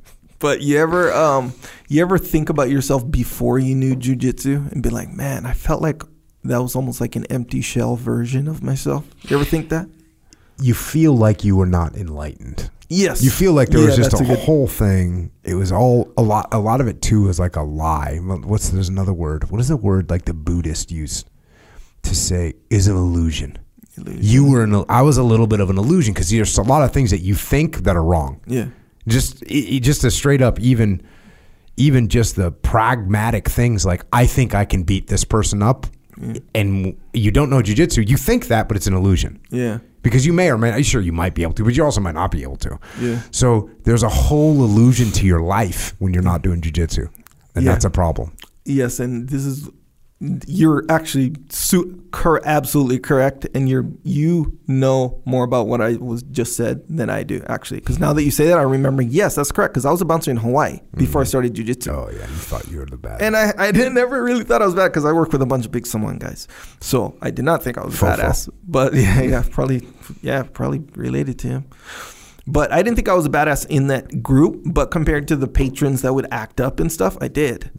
but 0.40 0.61
you 0.61 0.77
ever 0.77 1.14
um 1.14 1.53
you 1.88 2.01
ever 2.01 2.17
think 2.17 2.50
about 2.50 2.69
yourself 2.69 3.09
before 3.09 3.59
you 3.59 3.75
knew 3.75 3.95
jujitsu 3.95 4.72
and 4.74 4.84
be 4.84 4.90
like, 4.90 5.09
"Man, 5.14 5.45
I 5.45 5.53
felt 5.53 5.82
like 5.82 6.03
that 6.43 6.61
was 6.61 6.75
almost 6.75 7.00
like 7.00 7.16
an 7.16 7.25
empty 7.27 7.61
shell 7.61 7.95
version 7.95 8.48
of 8.50 8.61
myself." 8.61 9.06
You 9.30 9.38
ever 9.38 9.45
think 9.45 9.69
that? 9.69 9.88
You 10.59 10.74
feel 10.74 11.16
like 11.16 11.43
you 11.43 11.56
were 11.56 11.66
not 11.66 11.95
enlightened. 11.95 12.69
Yes. 12.88 13.24
You 13.24 13.32
feel 13.32 13.53
like 13.53 13.69
there 13.69 13.80
Yeah, 13.82 13.88
was 13.88 13.95
just 13.98 14.14
a, 14.14 14.24
good- 14.24 14.40
whole 14.40 14.67
thing. 14.67 15.32
It 15.43 15.56
was 15.56 15.72
all 15.72 16.11
a 16.17 16.22
lot. 16.22 16.50
A 16.51 16.59
lot 16.59 16.82
of 16.82 16.88
it 16.88 17.01
too 17.01 17.24
was 17.24 17.40
like 17.40 17.56
a 17.56 17.61
lie. 17.64 18.17
What's 18.17 18.69
there's 18.69 18.90
another 18.90 19.14
word? 19.14 19.50
What 19.50 19.59
is 19.59 19.67
the 19.69 19.77
word 19.77 20.09
like 20.09 20.25
the 20.25 20.34
Buddhist 20.34 20.92
used 20.92 21.30
to 22.03 22.16
say 22.16 22.53
is 22.69 22.88
an 22.88 22.95
illusion? 22.95 23.58
illusion. 23.98 24.22
You 24.24 24.50
were 24.50 24.64
an. 24.64 24.85
I 24.88 25.01
was 25.01 25.17
a 25.17 25.24
little 25.24 25.48
bit 25.48 25.59
of 25.61 25.69
an 25.72 25.77
illusion 25.77 26.14
because 26.14 26.30
there's 26.30 26.58
a 26.58 26.64
lot 26.64 26.84
of 26.84 26.92
things 26.93 27.09
that 27.11 27.19
you 27.22 27.34
think 27.34 27.77
that 27.85 27.95
are 27.95 28.03
wrong. 28.03 28.40
Yeah. 28.45 28.67
Just 29.08 29.43
i- 29.50 29.67
i- 29.74 29.80
just 29.80 30.03
a 30.03 30.11
straight 30.11 30.42
up 30.43 30.59
even 30.59 31.01
even 31.77 32.08
just 32.08 32.35
the 32.35 32.51
pragmatic 32.51 33.50
things 33.50 33.85
like 33.85 34.06
I 34.14 34.25
think 34.27 34.53
I 34.56 34.64
can 34.66 34.84
beat 34.84 35.08
this 35.08 35.24
person 35.24 35.61
up, 35.64 35.88
and 36.53 36.95
you 37.14 37.32
don't 37.32 37.50
know 37.50 37.61
jujitsu. 37.61 38.08
You 38.08 38.18
think 38.18 38.48
that, 38.48 38.68
but 38.68 38.77
it's 38.77 38.88
an 38.88 38.94
illusion 38.94 39.40
Yeah. 39.52 39.80
because 40.02 40.26
you 40.26 40.34
may 40.34 40.50
or 40.50 40.58
may 40.58 40.72
not. 40.72 40.85
Sure, 40.85 41.02
you 41.02 41.11
might 41.14 41.35
be 41.35 41.44
able 41.44 41.53
to, 41.53 41.64
but 41.64 41.76
you 41.76 41.84
also 41.84 42.02
might 42.02 42.16
not 42.16 42.32
be 42.32 42.44
able 42.44 42.58
to. 42.58 42.80
Yeah. 43.02 43.19
So 43.32 43.69
there's 43.84 44.03
a 44.03 44.10
whole 44.10 44.64
illusion 44.64 45.11
to 45.11 45.26
your 45.26 45.42
life 45.42 45.94
when 46.00 46.14
you're 46.14 46.24
not 46.24 46.42
doing 46.42 46.61
jujitsu, 46.61 47.10
and 47.56 47.66
Yeah. 47.66 47.72
that's 47.72 47.85
a 47.85 47.90
problem. 47.90 48.34
Yes, 48.66 49.00
and 49.00 49.30
this 49.30 49.45
is 49.45 49.69
you're 50.22 50.85
actually 50.90 51.35
su- 51.50 52.02
cor- 52.11 52.42
absolutely 52.45 53.00
correct, 53.00 53.48
and 53.53 53.68
you're 53.68 53.85
you 54.03 54.58
know 54.66 55.22
more 55.26 55.44
about 55.44 55.68
what 55.68 55.82
I 55.82 55.95
was 55.98 56.24
just 56.24 56.56
said 56.56 56.88
than 56.88 57.10
I 57.10 57.24
do 57.24 57.44
actually. 57.48 57.82
Because 57.82 58.00
now 58.00 58.14
that 58.14 58.24
you 58.24 58.32
say 58.32 58.48
that, 58.48 58.58
I 58.58 58.61
remember. 58.61 59.02
Yes, 59.02 59.35
that's 59.35 59.52
correct. 59.52 59.74
Because 59.74 59.85
I 59.85 59.92
was 59.92 60.00
a 60.02 60.06
bouncer 60.06 60.32
in 60.32 60.38
Hawaii 60.38 60.80
before 60.95 61.22
I 61.22 61.24
mm-hmm. 61.24 61.30
started 61.30 61.53
jujitsu. 61.53 61.94
Oh 61.94 62.10
yeah, 62.11 62.22
you 62.22 62.35
thought 62.35 62.68
you 62.69 62.77
were 62.77 62.85
the 62.85 62.98
bad. 62.98 63.22
And 63.22 63.35
I, 63.35 63.53
I 63.58 63.72
didn't 63.72 63.98
ever 63.98 64.24
really 64.24 64.45
thought 64.45 64.61
I 64.61 64.66
was 64.66 64.76
bad 64.76 64.88
because 64.88 65.06
I 65.06 65.11
work 65.11 65.34
with 65.34 65.42
a 65.42 65.45
bunch 65.45 65.66
of 65.66 65.72
big 65.72 65.85
Samoan 65.85 66.18
guys. 66.18 66.48
So 66.80 67.18
I 67.22 67.30
did 67.30 67.44
not 67.44 67.61
think 67.61 67.77
I 67.77 67.84
was 67.84 67.95
Fofo. 67.95 68.18
badass. 68.18 68.50
But 68.66 68.94
yeah, 68.95 69.22
yeah, 69.22 69.44
probably 69.50 69.85
yeah, 70.22 70.44
probably 70.44 70.80
related 70.95 71.40
to 71.40 71.48
him. 71.48 71.66
But 72.48 72.72
I 72.72 72.83
didn't 72.83 72.95
think 72.95 73.09
I 73.09 73.14
was 73.14 73.25
a 73.25 73.30
badass 73.30 73.65
in 73.67 73.88
that 73.88 74.22
group. 74.22 74.61
But 74.65 74.91
compared 74.91 75.27
to 75.30 75.35
the 75.35 75.48
patrons 75.48 76.01
that 76.03 76.14
would 76.14 76.27
act 76.32 76.61
up 76.61 76.80
and 76.80 76.91
stuff, 76.91 77.17
I 77.22 77.27
did. 77.27 77.72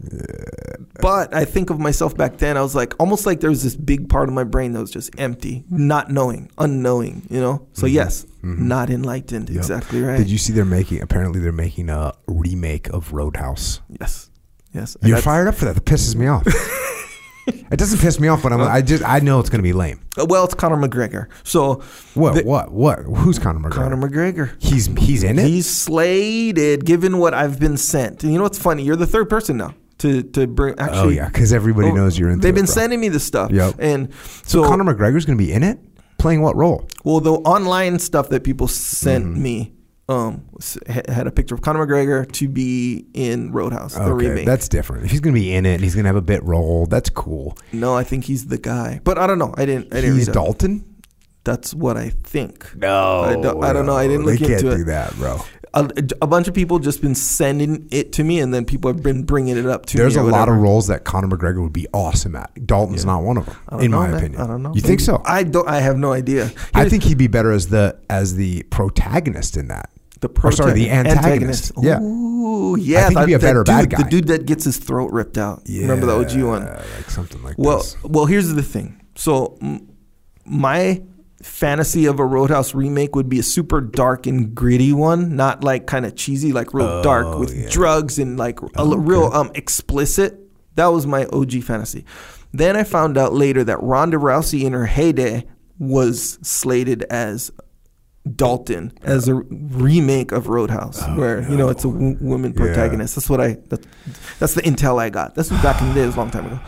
But 1.01 1.35
I 1.35 1.45
think 1.45 1.71
of 1.71 1.79
myself 1.79 2.17
back 2.17 2.39
then, 2.39 2.57
I 2.57 2.63
was 2.63 2.75
like 2.75 2.95
almost 2.99 3.27
like 3.27 3.41
there 3.41 3.51
was 3.51 3.63
this 3.63 3.77
big 3.77 4.09
part 4.09 4.29
of 4.29 4.35
my 4.35 4.45
brain 4.45 4.73
that 4.73 4.81
was 4.81 4.91
just 4.91 5.11
empty, 5.19 5.65
not 5.71 6.11
knowing, 6.11 6.51
unknowing, 6.59 7.27
you 7.31 7.41
know? 7.41 7.67
So 7.75 7.87
mm-hmm. 7.87 7.95
yes, 7.95 8.25
mm-hmm. 8.43 8.67
not 8.67 8.91
enlightened. 8.91 9.49
Yep. 9.51 9.59
Exactly 9.59 10.03
right. 10.03 10.17
Did 10.17 10.31
you 10.31 10.39
see 10.39 10.53
they're 10.53 10.65
making? 10.65 11.03
Apparently, 11.03 11.41
they're 11.41 11.53
making 11.53 11.91
a 11.91 12.15
remake 12.27 12.89
of 12.89 13.13
Roadhouse. 13.13 13.81
Yes. 14.01 14.31
Yes. 14.73 14.97
You're 15.03 15.19
fired 15.19 15.49
up 15.49 15.55
for 15.55 15.67
that. 15.67 15.75
That 15.75 15.85
pisses 15.85 16.15
me 16.15 16.27
off. 16.27 16.47
it 17.71 17.79
doesn't 17.79 18.01
piss 18.01 18.19
me 18.21 18.29
off, 18.29 18.43
but 18.43 18.53
I'm. 18.53 18.61
I 18.61 18.83
just 18.83 19.05
I 19.05 19.21
know 19.21 19.41
it's 19.41 19.49
going 19.51 19.59
to 19.61 19.63
be 19.63 19.73
lame. 19.73 20.01
Well, 20.17 20.45
it's 20.45 20.55
Conor 20.55 20.77
McGregor. 20.77 21.29
So 21.45 21.83
What? 22.15 22.35
the- 22.35 22.43
what? 22.45 22.73
What? 22.73 23.01
Who's 23.01 23.39
Conor 23.39 23.61
McGregor? 23.61 23.73
Conor 23.73 23.97
McGregor. 24.09 24.51
He's 24.63 24.87
he's 24.99 25.23
in 25.23 25.39
it. 25.39 25.47
He's 25.47 25.69
slated, 25.69 26.85
given 26.85 27.19
what 27.19 27.35
I've 27.35 27.59
been 27.61 27.77
sent. 27.77 28.23
And 28.25 28.33
you 28.33 28.39
know 28.39 28.45
what's 28.45 28.59
funny? 28.59 28.83
You're 28.83 28.97
the 28.97 29.07
third 29.07 29.29
person 29.31 29.57
now 29.57 29.75
to 29.99 30.23
to 30.23 30.47
bring. 30.47 30.79
Actually, 30.79 30.99
oh 30.99 31.09
yeah, 31.09 31.27
because 31.29 31.53
everybody 31.53 31.89
Oh, 31.89 31.95
knows 31.95 32.19
you're 32.19 32.31
into. 32.31 32.43
They've 32.43 32.55
been 32.55 32.65
bro. 32.67 32.75
sending 32.75 33.01
me 33.01 33.09
this 33.09 33.25
stuff. 33.25 33.51
Yep. 33.51 33.75
And 33.79 34.13
So, 34.45 34.63
so, 34.63 34.69
Conor 34.69 34.85
McGregor's 34.85 35.25
going 35.25 35.39
to 35.39 35.45
be 35.45 35.53
in 35.53 35.63
it, 35.63 35.79
playing 36.19 36.43
what 36.43 36.57
role? 36.57 36.89
well, 37.05 37.21
the 37.21 37.33
online 37.33 37.99
stuff 37.99 38.29
that 38.31 38.43
people 38.45 38.69
sent 38.69 39.25
Mm-hmm. 39.25 39.43
me 39.43 39.73
um 40.09 40.45
had 40.89 41.27
a 41.27 41.33
picture 41.33 41.55
of 41.55 41.63
Conor 41.63 41.85
McGregor 41.87 42.31
to 42.33 42.49
be 42.49 43.07
in 43.13 43.51
Roadhouse, 43.53 43.95
the 43.95 44.03
Okay, 44.03 44.29
remake. 44.29 44.47
that's 44.47 44.69
different. 44.69 45.05
If 45.05 45.11
he's 45.11 45.21
going 45.21 45.35
to 45.35 45.41
be 45.41 45.53
in 45.53 45.67
it 45.67 45.75
and 45.75 45.83
he's 45.83 45.95
going 45.95 46.05
to 46.05 46.09
have 46.09 46.17
a 46.17 46.21
bit 46.23 46.43
role, 46.45 46.87
that's 46.87 47.11
cool. 47.11 47.57
no, 47.73 47.95
I 47.97 48.05
think 48.05 48.25
he's 48.25 48.47
the 48.47 48.59
guy, 48.59 49.01
but 49.03 49.19
I 49.19 49.27
don't 49.27 49.39
know. 49.39 49.53
I 49.57 49.65
didn't. 49.67 49.93
I 49.93 50.01
didn't 50.01 50.17
He's. 50.17 50.29
Dalton. 50.29 50.85
That's 51.45 51.73
what 51.75 51.97
I 51.97 52.11
think. 52.11 52.75
No, 52.77 53.21
I 53.21 53.35
don't- 53.35 53.63
I 53.65 53.73
don't 53.73 53.87
know. 53.87 53.95
I 53.97 54.09
didn't 54.09 54.27
look 54.27 54.41
into 54.41 54.45
it. 54.53 54.57
they 54.57 54.63
can't 54.63 54.77
do 54.79 54.85
that, 54.85 55.15
bro. 55.15 55.41
A, 55.75 55.89
a 56.23 56.27
bunch 56.27 56.49
of 56.49 56.55
people 56.55 56.79
just 56.79 57.03
been 57.03 57.15
sending 57.15 57.87
it 57.91 58.13
to 58.15 58.25
me, 58.25 58.41
and 58.41 58.53
then 58.55 58.65
people 58.65 58.91
have 58.93 59.03
been 59.03 59.25
bringing 59.25 59.57
it 59.59 59.67
up 59.67 59.87
to 59.87 59.97
There's 59.99 60.17
me. 60.17 60.23
There's 60.23 60.33
a 60.33 60.37
lot 60.37 60.49
of 60.49 60.57
roles 60.57 60.87
that 60.87 61.05
Conor 61.05 61.29
McGregor 61.29 61.63
would 61.63 61.73
be 61.75 61.87
awesome 61.93 62.35
at. 62.35 62.67
Dalton's 62.67 63.05
Yeah. 63.05 63.13
not 63.13 63.23
one 63.25 63.37
of 63.37 63.47
them, 63.47 63.81
in 63.81 63.91
know, 63.91 63.99
my 63.99 64.09
man. 64.09 64.17
opinion. 64.17 64.41
I 64.41 64.47
don't 64.47 64.63
know. 64.63 64.73
You 64.75 64.81
think 64.81 65.01
so? 65.01 65.21
I 65.25 65.43
don't. 65.43 65.69
I 65.69 65.81
have 65.81 65.99
no 65.99 66.13
idea. 66.13 66.51
I 66.75 66.89
think 66.89 67.03
he'd 67.03 67.19
be 67.19 67.27
better 67.27 67.53
as 67.53 67.69
the 67.69 67.97
as 68.09 68.37
the 68.37 68.63
protagonist 68.65 69.57
in 69.57 69.69
that. 69.69 69.91
The 70.21 70.29
or 70.43 70.53
sorry, 70.53 70.73
the 70.73 70.91
antagonist. 70.91 71.73
Yeah. 71.81 72.01
Ooh, 72.01 72.77
yeah. 72.79 73.09
think 73.09 73.21
he'd 73.21 73.27
be 73.27 73.33
a 73.35 73.39
better 73.39 73.61
dude, 73.61 73.67
bad 73.67 73.91
guy. 73.91 74.03
The 74.03 74.09
dude 74.11 74.29
that 74.29 74.47
gets 74.47 74.65
his 74.65 74.79
throat 74.79 75.13
ripped 75.13 75.37
out. 75.39 75.63
Remember 75.69 76.07
the 76.07 76.13
OG 76.15 76.43
one? 76.43 76.65
Like 76.67 77.11
something 77.11 77.43
like 77.43 77.57
Well, 77.59 77.79
this. 77.79 77.97
well. 78.03 78.27
Here's 78.27 78.49
the 78.53 78.63
thing. 78.63 79.01
So, 79.15 79.59
my 80.45 81.03
fantasy 81.43 82.07
of 82.07 82.19
a 82.19 82.25
Roadhouse 82.25 82.75
remake 82.75 83.15
would 83.15 83.29
be 83.29 83.39
a 83.39 83.43
super 83.43 83.81
dark 83.81 84.27
and 84.27 84.55
gritty 84.55 84.93
one, 84.93 85.37
not 85.37 85.63
like 85.63 85.87
kind 85.87 86.07
of 86.07 86.17
cheesy, 86.17 86.53
like 86.53 86.73
real 86.75 86.87
Oh, 86.87 87.03
dark 87.03 87.39
with 87.39 87.55
yeah. 87.55 87.69
drugs 87.71 88.19
and 88.19 88.39
like 88.39 88.59
a 88.77 88.85
real 88.99 89.25
um 89.33 89.51
explicit. 89.55 90.41
That 90.77 90.87
was 90.87 91.07
my 91.07 91.27
OG 91.27 91.63
fantasy. 91.63 92.05
Then 92.53 92.77
I 92.77 92.85
found 92.85 93.19
out 93.19 93.33
later 93.33 93.65
that 93.65 93.83
Ronda 93.83 94.17
Rousey 94.19 94.65
in 94.65 94.73
her 94.73 94.87
heyday 94.87 95.47
was 95.79 96.39
slated 96.43 97.03
as 97.05 97.51
Dalton 98.35 98.93
as 99.03 99.29
a 99.29 99.35
remake 99.35 100.33
of 100.33 100.49
Roadhouse, 100.49 101.01
oh, 101.03 101.17
where 101.17 101.49
you 101.49 101.57
know 101.57 101.69
it's 101.69 101.85
a 101.85 101.89
w- 101.89 102.17
woman 102.21 102.53
Oh, 102.59 102.65
Yeah. 102.65 102.73
protagonist. 102.75 103.15
That's 103.15 103.31
what 103.31 103.41
I. 103.41 103.59
That, 103.69 103.87
that's 104.39 104.55
the 104.55 104.63
intel 104.63 104.99
I 105.01 105.11
got. 105.11 105.35
That's 105.35 105.51
back 105.51 105.81
in 105.81 105.89
the 105.89 105.95
day, 105.95 106.03
a 106.05 106.11
long 106.11 106.31
time 106.31 106.47
ago. 106.47 106.59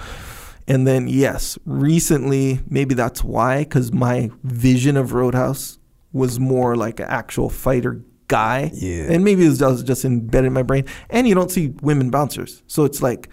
And 0.69 0.87
then 0.87 1.09
yes, 1.09 1.59
recently 1.65 2.61
maybe 2.69 2.95
that's 2.95 3.25
why, 3.25 3.61
because 3.65 3.93
my 3.93 4.31
vision 4.45 4.97
of 4.97 5.13
Roadhouse 5.15 5.79
was 6.13 6.39
more 6.39 6.77
like 6.77 7.01
an 7.01 7.07
actual 7.09 7.49
fighter 7.49 8.03
guy. 8.29 8.71
Yeah. 8.75 9.05
And 9.11 9.25
maybe 9.25 9.45
it 9.47 9.49
was, 9.49 9.61
was 9.63 9.83
just 9.83 10.05
embedded 10.05 10.47
in 10.49 10.53
my 10.53 10.63
brain. 10.63 10.85
And 11.11 11.27
you 11.27 11.35
don't 11.35 11.51
see 11.51 11.69
women 11.83 12.11
bouncers, 12.11 12.63
so 12.67 12.85
it's 12.85 13.03
like. 13.03 13.29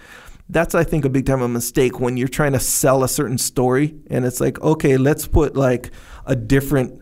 That's 0.47 0.75
I 0.75 0.83
think 0.83 1.05
a 1.05 1.09
big 1.09 1.25
time 1.25 1.41
a 1.41 1.47
mistake 1.47 1.99
when 1.99 2.17
you're 2.17 2.27
trying 2.27 2.51
to 2.53 2.59
sell 2.59 3.03
a 3.03 3.07
certain 3.09 3.39
story 3.39 3.95
and 4.11 4.25
it's 4.25 4.39
like 4.39 4.61
okay 4.61 4.95
let's 4.95 5.25
put 5.25 5.57
like 5.57 5.89
a 6.27 6.35
different 6.35 7.01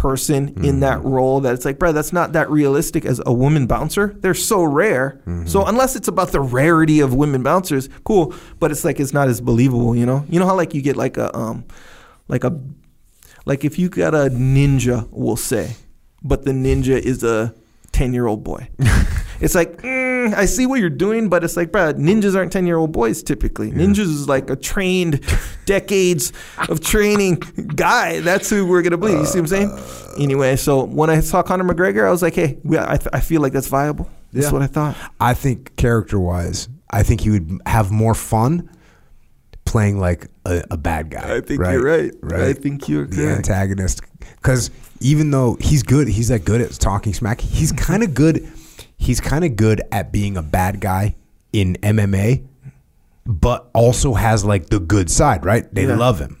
person 0.00 0.64
in 0.64 0.80
that 0.80 1.04
role 1.04 1.40
that 1.40 1.52
it's 1.52 1.66
like, 1.66 1.78
bro, 1.78 1.92
that's 1.92 2.10
not 2.10 2.32
that 2.32 2.48
realistic 2.48 3.04
as 3.04 3.20
a 3.26 3.32
woman 3.34 3.66
bouncer. 3.66 4.16
They're 4.20 4.32
so 4.32 4.62
rare. 4.62 5.20
So 5.46 5.66
unless 5.66 5.94
it's 5.94 6.08
about 6.08 6.32
the 6.32 6.40
rarity 6.40 7.00
of 7.00 7.12
women 7.12 7.42
bouncers, 7.42 7.90
cool. 8.04 8.32
But 8.58 8.70
it's 8.70 8.82
like 8.82 8.98
it's 8.98 9.12
not 9.12 9.28
as 9.28 9.42
believable, 9.42 9.94
you 9.94 10.06
know. 10.06 10.24
You 10.30 10.40
know 10.40 10.46
how 10.46 10.56
like 10.56 10.72
you 10.72 10.80
get 10.80 10.96
like 10.96 11.18
a 11.18 11.36
um, 11.36 11.64
like 12.28 12.44
a 12.44 12.58
like 13.44 13.62
if 13.62 13.78
you 13.78 13.90
got 13.90 14.14
a 14.14 14.30
ninja, 14.30 15.06
we'll 15.10 15.36
say, 15.36 15.76
but 16.22 16.46
the 16.46 16.52
ninja 16.52 16.98
is 16.98 17.22
a 17.22 17.54
ten 17.92 18.14
year 18.14 18.26
old 18.26 18.42
boy. 18.42 18.70
it's 19.40 19.54
like 19.54 19.82
mm, 19.82 20.34
I 20.34 20.44
see 20.46 20.66
what 20.66 20.80
you're 20.80 20.90
doing, 20.90 21.28
but 21.28 21.42
it's 21.44 21.56
like, 21.56 21.72
bro, 21.72 21.92
ninjas 21.94 22.36
aren't 22.36 22.52
ten 22.52 22.66
year 22.66 22.76
old 22.76 22.92
boys 22.92 23.22
typically. 23.22 23.70
Ninjas 23.72 23.98
is 24.00 24.28
like 24.28 24.50
a 24.50 24.56
trained, 24.56 25.20
decades 25.66 26.32
of 26.68 26.80
training 26.80 27.36
guy. 27.74 28.20
That's 28.20 28.50
who 28.50 28.66
we're 28.66 28.82
gonna 28.82 28.98
believe. 28.98 29.18
You 29.18 29.26
see 29.26 29.40
what 29.40 29.52
I'm 29.52 29.70
saying? 29.70 30.22
Anyway, 30.22 30.56
so 30.56 30.84
when 30.84 31.08
I 31.10 31.20
saw 31.20 31.42
Conor 31.42 31.64
McGregor, 31.64 32.06
I 32.06 32.10
was 32.10 32.22
like, 32.22 32.34
hey, 32.34 32.58
we, 32.64 32.76
I, 32.78 32.98
I 33.12 33.20
feel 33.20 33.40
like 33.40 33.52
that's 33.52 33.68
viable. 33.68 34.08
That's 34.32 34.46
Yeah. 34.46 34.52
what 34.52 34.62
I 34.62 34.66
thought. 34.66 34.96
I 35.18 35.34
think 35.34 35.74
character 35.76 36.18
wise, 36.20 36.68
I 36.90 37.02
think 37.02 37.20
he 37.22 37.30
would 37.30 37.60
have 37.66 37.90
more 37.90 38.14
fun 38.14 38.68
playing 39.64 39.98
like 40.00 40.26
a, 40.44 40.62
a 40.70 40.76
bad 40.76 41.10
guy. 41.10 41.36
I 41.36 41.40
think 41.40 41.60
you're 41.60 41.82
right. 41.82 42.12
Right. 42.20 42.40
I 42.40 42.52
think 42.52 42.88
you're 42.88 43.06
the 43.06 43.16
correct. 43.16 43.36
antagonist. 43.48 44.02
Because 44.36 44.70
even 45.00 45.30
though 45.30 45.56
he's 45.60 45.82
good, 45.82 46.08
he's 46.08 46.28
that 46.28 46.44
good 46.44 46.60
at 46.60 46.72
talking 46.72 47.14
smack. 47.14 47.40
He's 47.40 47.72
Mm-hmm. 47.72 47.84
kind 47.84 48.02
of 48.02 48.14
good. 48.14 48.50
He's 49.00 49.20
kind 49.20 49.44
of 49.44 49.56
good 49.56 49.80
at 49.90 50.12
being 50.12 50.36
a 50.36 50.42
bad 50.42 50.80
guy 50.80 51.16
in 51.52 51.76
MMA, 51.82 52.44
but 53.26 53.68
also 53.74 54.14
has 54.14 54.44
like 54.44 54.66
the 54.68 54.78
good 54.78 55.10
side. 55.10 55.44
Right? 55.44 55.72
They 55.74 55.86
Yeah. 55.86 55.96
love 55.96 56.18
him. 56.20 56.36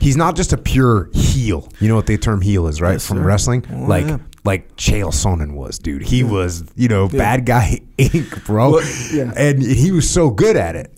He's 0.00 0.16
not 0.18 0.36
just 0.36 0.52
a 0.52 0.58
pure 0.58 1.08
heel. 1.14 1.66
You 1.80 1.88
know 1.88 1.94
what 1.96 2.04
the 2.06 2.18
term 2.18 2.42
heel 2.42 2.66
is, 2.66 2.80
right? 2.80 2.92
Yes, 2.92 3.06
From 3.06 3.18
sir. 3.18 3.24
wrestling, 3.24 3.64
Oh, 3.72 3.84
like 3.86 4.06
yeah. 4.06 4.18
like 4.44 4.76
Chael 4.76 5.08
Sonnen 5.12 5.54
was, 5.54 5.78
dude. 5.78 6.02
He 6.02 6.22
was, 6.22 6.62
you 6.76 6.88
know, 6.88 7.08
bad 7.08 7.46
guy 7.46 7.80
Inc, 7.98 8.44
bro. 8.44 8.72
Well, 8.72 8.84
yeah. 9.14 9.32
And 9.34 9.62
he 9.62 9.92
was 9.92 10.08
so 10.10 10.28
good 10.28 10.56
at 10.56 10.76
it. 10.76 10.92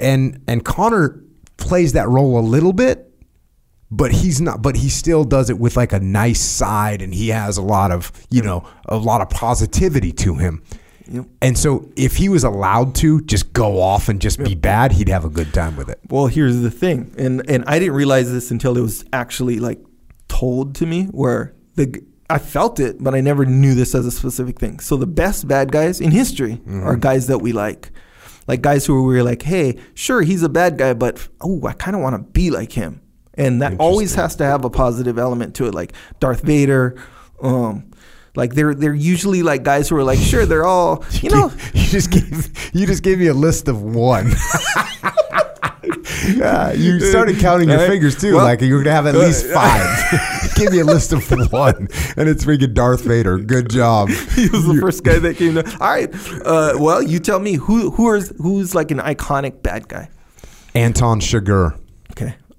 And 0.00 0.40
and 0.48 0.64
Conor 0.64 1.20
plays 1.58 1.92
that 1.92 2.08
role 2.08 2.40
a 2.40 2.42
little 2.42 2.72
bit, 2.72 3.11
but 3.92 4.10
he's 4.10 4.40
not 4.40 4.62
but 4.62 4.74
he 4.74 4.88
still 4.88 5.22
does 5.22 5.50
it 5.50 5.58
with 5.58 5.76
like 5.76 5.92
a 5.92 6.00
nice 6.00 6.40
side 6.40 7.02
and 7.02 7.14
he 7.14 7.28
has 7.28 7.58
a 7.58 7.62
lot 7.62 7.92
of, 7.92 8.10
you 8.30 8.42
know, 8.42 8.66
a 8.86 8.96
lot 8.96 9.20
of 9.20 9.30
positivity 9.30 10.10
to 10.12 10.34
him. 10.34 10.62
Yep. 11.08 11.26
And 11.42 11.58
so 11.58 11.90
if 11.94 12.16
he 12.16 12.28
was 12.28 12.42
allowed 12.42 12.94
to 12.96 13.20
just 13.22 13.52
go 13.52 13.82
off 13.82 14.08
and 14.08 14.20
just 14.20 14.42
be 14.42 14.54
bad, 14.54 14.92
he'd 14.92 15.08
have 15.10 15.24
a 15.24 15.28
good 15.28 15.52
time 15.52 15.76
with 15.76 15.90
it. 15.90 15.98
Well, 16.08 16.26
here's 16.26 16.60
the 16.60 16.70
thing, 16.70 17.14
and 17.18 17.48
and 17.50 17.64
I 17.66 17.78
didn't 17.78 17.94
realize 17.94 18.32
this 18.32 18.50
until 18.50 18.78
it 18.78 18.80
was 18.80 19.04
actually 19.12 19.58
like 19.60 19.78
told 20.28 20.74
to 20.76 20.86
me, 20.86 21.04
where 21.06 21.54
the 21.74 22.02
I 22.30 22.38
felt 22.38 22.80
it, 22.80 22.96
but 23.02 23.14
I 23.14 23.20
never 23.20 23.44
knew 23.44 23.74
this 23.74 23.94
as 23.94 24.06
a 24.06 24.10
specific 24.10 24.58
thing. 24.58 24.78
So 24.78 24.96
the 24.96 25.06
best 25.06 25.46
bad 25.46 25.70
guys 25.70 26.00
in 26.00 26.12
history 26.12 26.52
Mm-hmm. 26.54 26.86
are 26.86 26.96
guys 26.96 27.26
that 27.26 27.40
we 27.40 27.52
like, 27.52 27.90
like 28.48 28.62
guys 28.62 28.86
who 28.86 29.04
we 29.04 29.16
were 29.16 29.22
like, 29.22 29.42
hey, 29.42 29.76
sure, 29.92 30.22
he's 30.22 30.42
a 30.42 30.48
bad 30.48 30.78
guy, 30.78 30.94
but 30.94 31.28
oh, 31.42 31.66
I 31.66 31.74
kind 31.74 31.94
of 31.94 32.00
want 32.00 32.16
to 32.16 32.22
be 32.32 32.50
like 32.50 32.72
him, 32.72 33.01
and 33.34 33.62
that 33.62 33.78
always 33.80 34.14
has 34.14 34.36
to 34.36 34.44
have 34.44 34.64
a 34.64 34.70
positive 34.70 35.18
element 35.18 35.54
to 35.56 35.66
it, 35.66 35.74
like 35.74 35.92
Darth 36.20 36.42
Vader. 36.42 37.02
Um, 37.40 37.90
like 38.34 38.54
they're 38.54 38.74
they're 38.74 38.94
usually 38.94 39.42
like 39.42 39.62
guys 39.62 39.88
who 39.88 39.96
are 39.96 40.04
like, 40.04 40.18
sure, 40.18 40.46
they're 40.46 40.64
all 40.64 41.04
you 41.22 41.30
know. 41.30 41.50
you 41.74 41.84
just 41.84 42.10
gave 42.10 42.74
you 42.74 42.86
just 42.86 43.02
gave 43.02 43.18
me 43.18 43.26
a 43.26 43.34
list 43.34 43.68
of 43.68 43.82
one. 43.82 44.32
yeah, 46.34 46.72
you 46.72 47.00
started 47.00 47.38
counting 47.38 47.68
your 47.68 47.86
fingers 47.86 48.18
too, 48.18 48.36
Well, 48.36 48.44
like 48.44 48.60
you're 48.60 48.82
gonna 48.82 48.94
have 48.94 49.06
at 49.06 49.14
least 49.26 49.46
five. 49.46 49.86
Give 50.54 50.72
me 50.72 50.80
a 50.80 50.84
list 50.84 51.12
of 51.12 51.28
one, 51.52 51.88
and 52.16 52.28
it's 52.28 52.44
freaking 52.44 52.74
Darth 52.74 53.02
Vader. 53.02 53.38
Good 53.38 53.68
job. 53.68 54.08
he 54.08 54.48
was 54.48 54.66
the 54.66 54.78
first 54.80 55.04
guy 55.04 55.18
that 55.18 55.36
came 55.36 55.54
to. 55.54 55.64
All 55.80 55.90
right. 55.90 56.10
Uh, 56.44 56.74
well, 56.78 57.02
you 57.02 57.18
tell 57.18 57.40
me 57.40 57.54
who 57.54 57.90
who 57.90 58.14
is 58.14 58.32
who's 58.38 58.74
like 58.74 58.90
an 58.90 58.98
iconic 58.98 59.62
bad 59.62 59.88
guy. 59.88 60.08
Anton 60.74 61.20
Chigurh. 61.20 61.78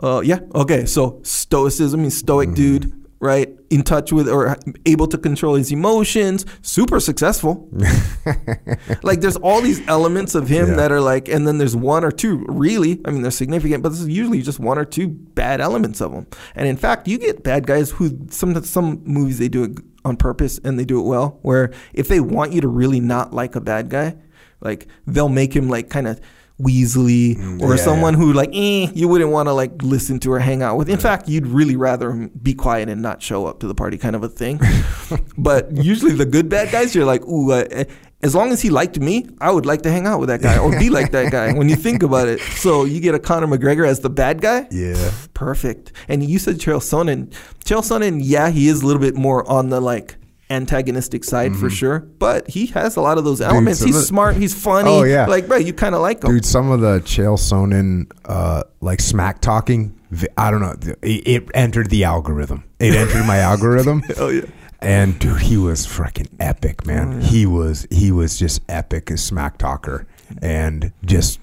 Uh, 0.03 0.19
yeah. 0.21 0.39
Okay. 0.53 0.85
So 0.85 1.21
stoicism, 1.23 2.09
stoic 2.09 2.49
Mm-hmm. 2.49 2.55
dude, 2.55 3.05
right? 3.19 3.49
In 3.69 3.83
touch 3.83 4.11
with 4.11 4.27
or 4.27 4.57
able 4.85 5.07
to 5.07 5.17
control 5.17 5.55
his 5.55 5.71
emotions. 5.71 6.45
Super 6.61 6.99
successful. 6.99 7.69
like 9.03 9.21
there's 9.21 9.37
all 9.37 9.61
these 9.61 9.85
elements 9.87 10.35
of 10.35 10.47
him 10.47 10.69
Yeah. 10.69 10.75
that 10.75 10.91
are 10.91 11.01
like, 11.01 11.27
and 11.29 11.47
then 11.47 11.57
there's 11.57 11.75
one 11.75 12.03
or 12.03 12.11
two 12.11 12.45
really. 12.49 12.99
I 13.05 13.11
mean, 13.11 13.21
they're 13.21 13.31
significant, 13.31 13.81
but 13.83 13.89
this 13.89 14.01
is 14.01 14.09
usually 14.09 14.41
just 14.41 14.59
one 14.59 14.77
or 14.77 14.85
two 14.85 15.07
bad 15.07 15.61
elements 15.61 16.01
of 16.01 16.11
them. 16.11 16.27
And 16.55 16.67
in 16.67 16.77
fact, 16.77 17.07
you 17.07 17.17
get 17.17 17.43
bad 17.43 17.65
guys 17.65 17.91
who 17.91 18.11
some 18.29 18.61
some 18.63 19.01
movies 19.05 19.39
they 19.39 19.49
do 19.49 19.63
it 19.63 19.71
on 20.05 20.17
purpose 20.17 20.59
and 20.63 20.77
they 20.77 20.85
do 20.85 20.99
it 20.99 21.03
well. 21.07 21.39
Where 21.43 21.71
if 21.93 22.07
they 22.09 22.19
want 22.19 22.51
you 22.51 22.61
to 22.61 22.67
really 22.67 22.99
not 22.99 23.33
like 23.33 23.55
a 23.55 23.61
bad 23.61 23.89
guy, 23.89 24.17
like 24.61 24.87
they'll 25.07 25.29
make 25.29 25.55
him 25.55 25.69
like 25.69 25.89
kind 25.89 26.07
of 26.07 26.19
Weasley 26.61 27.61
or 27.61 27.75
yeah, 27.75 27.81
someone 27.81 28.13
who 28.13 28.31
like 28.31 28.49
eh, 28.53 28.87
you 28.93 29.07
wouldn't 29.07 29.31
want 29.31 29.47
to 29.47 29.53
like 29.53 29.81
listen 29.81 30.19
to 30.19 30.31
or 30.31 30.39
hang 30.39 30.61
out 30.61 30.77
with. 30.77 30.87
In 30.89 30.99
fact, 30.99 31.27
you'd 31.27 31.47
really 31.47 31.75
rather 31.75 32.29
be 32.41 32.53
quiet 32.53 32.89
and 32.89 33.01
not 33.01 33.21
show 33.21 33.45
up 33.45 33.59
to 33.61 33.67
the 33.67 33.75
party, 33.75 33.97
kind 33.97 34.15
of 34.15 34.23
a 34.23 34.29
thing. 34.29 34.59
but 35.37 35.71
usually 35.75 36.13
the 36.13 36.25
good 36.25 36.49
bad 36.49 36.71
guys, 36.71 36.93
you're 36.93 37.05
like, 37.05 37.23
ooh, 37.23 37.51
uh, 37.51 37.65
eh, 37.71 37.85
as 38.21 38.33
long 38.33 38.53
as 38.53 38.61
he 38.61 38.69
liked 38.69 38.99
me, 38.99 39.27
I 39.41 39.51
would 39.51 39.65
like 39.65 39.81
to 39.81 39.91
hang 39.91 40.07
out 40.07 40.19
with 40.19 40.29
that 40.29 40.41
guy 40.41 40.57
or 40.57 40.71
be 40.79 40.89
like 40.89 41.11
that 41.11 41.29
guy. 41.29 41.51
When 41.51 41.67
you 41.67 41.75
think 41.75 42.03
about 42.03 42.29
it, 42.29 42.39
so 42.39 42.85
you 42.85 43.01
get 43.01 43.13
a 43.13 43.19
Conor 43.19 43.47
McGregor 43.47 43.85
as 43.85 43.99
the 43.99 44.09
bad 44.09 44.41
guy. 44.41 44.65
Yeah. 44.71 45.11
Perfect. 45.33 45.91
And 46.07 46.23
you 46.23 46.39
said 46.39 46.55
Chael 46.55 46.79
Sonnen. 46.79 47.31
Chael 47.65 47.81
Sonnen, 47.81 48.21
yeah, 48.23 48.49
he 48.49 48.69
is 48.69 48.81
a 48.81 48.85
little 48.85 49.01
bit 49.01 49.15
more 49.15 49.47
on 49.49 49.69
the 49.69 49.81
like 49.81 50.15
antagonistic 50.49 51.23
side 51.23 51.55
for 51.55 51.69
sure, 51.69 51.99
but 51.99 52.47
he 52.49 52.67
has 52.67 52.95
a 52.95 53.01
lot 53.01 53.17
of 53.17 53.23
those 53.23 53.41
elements. 53.41 53.79
some 53.79 53.87
he's 53.87 53.97
of- 53.97 54.03
smart. 54.03 54.35
He's 54.35 54.53
funny. 54.53 54.89
Oh, 54.89 55.03
yeah. 55.03 55.25
Like, 55.25 55.47
bro, 55.47 55.57
you 55.57 55.73
kind 55.73 55.95
of 55.95 56.01
like 56.01 56.23
him. 56.23 56.31
Dude, 56.31 56.45
some 56.45 56.71
of 56.71 56.81
the 56.81 56.99
Chael 57.01 57.37
Sonnen, 57.37 58.11
uh, 58.25 58.63
like 58.81 58.99
smack 59.01 59.41
talking, 59.41 59.97
I 60.37 60.51
don't 60.51 60.61
know, 60.61 60.75
it, 61.01 61.27
it 61.27 61.49
entered 61.53 61.89
the 61.89 62.03
algorithm. 62.03 62.63
It 62.79 62.93
entered 62.95 63.25
my 63.25 63.37
algorithm. 63.39 64.03
Oh, 64.17 64.29
yeah. 64.29 64.41
And 64.81 65.17
dude, 65.17 65.39
he 65.41 65.55
was 65.55 65.87
freaking 65.87 66.27
epic, 66.41 66.85
man. 66.85 67.21
He 67.21 67.45
was 67.45 67.87
he 67.89 68.11
was 68.11 68.37
just 68.37 68.61
epic 68.67 69.09
as 69.11 69.23
smack 69.23 69.57
talker, 69.57 70.05
and 70.41 70.91
just 71.05 71.39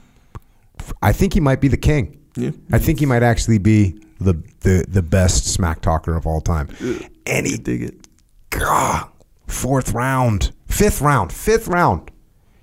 I 1.03 1.12
think 1.12 1.33
he 1.33 1.41
might 1.41 1.59
be 1.62 1.69
the 1.69 1.79
king. 1.79 2.20
Yeah. 2.37 2.51
I 2.70 2.79
think 2.79 2.99
he 2.99 3.07
might 3.07 3.23
actually 3.23 3.57
be 3.57 3.99
the 4.20 4.35
the 4.61 4.85
the 4.87 5.01
best 5.01 5.47
smack 5.47 5.81
talker 5.81 6.15
of 6.15 6.27
all 6.27 6.43
time. 6.43 6.69
And 7.27 7.47
he 7.47 7.57
dig 7.57 7.83
it. 7.83 8.00
God, 8.51 9.09
fourth 9.47 9.93
round, 9.93 10.53
fifth 10.67 11.01
round, 11.01 11.33
fifth 11.33 11.69
round. 11.69 12.11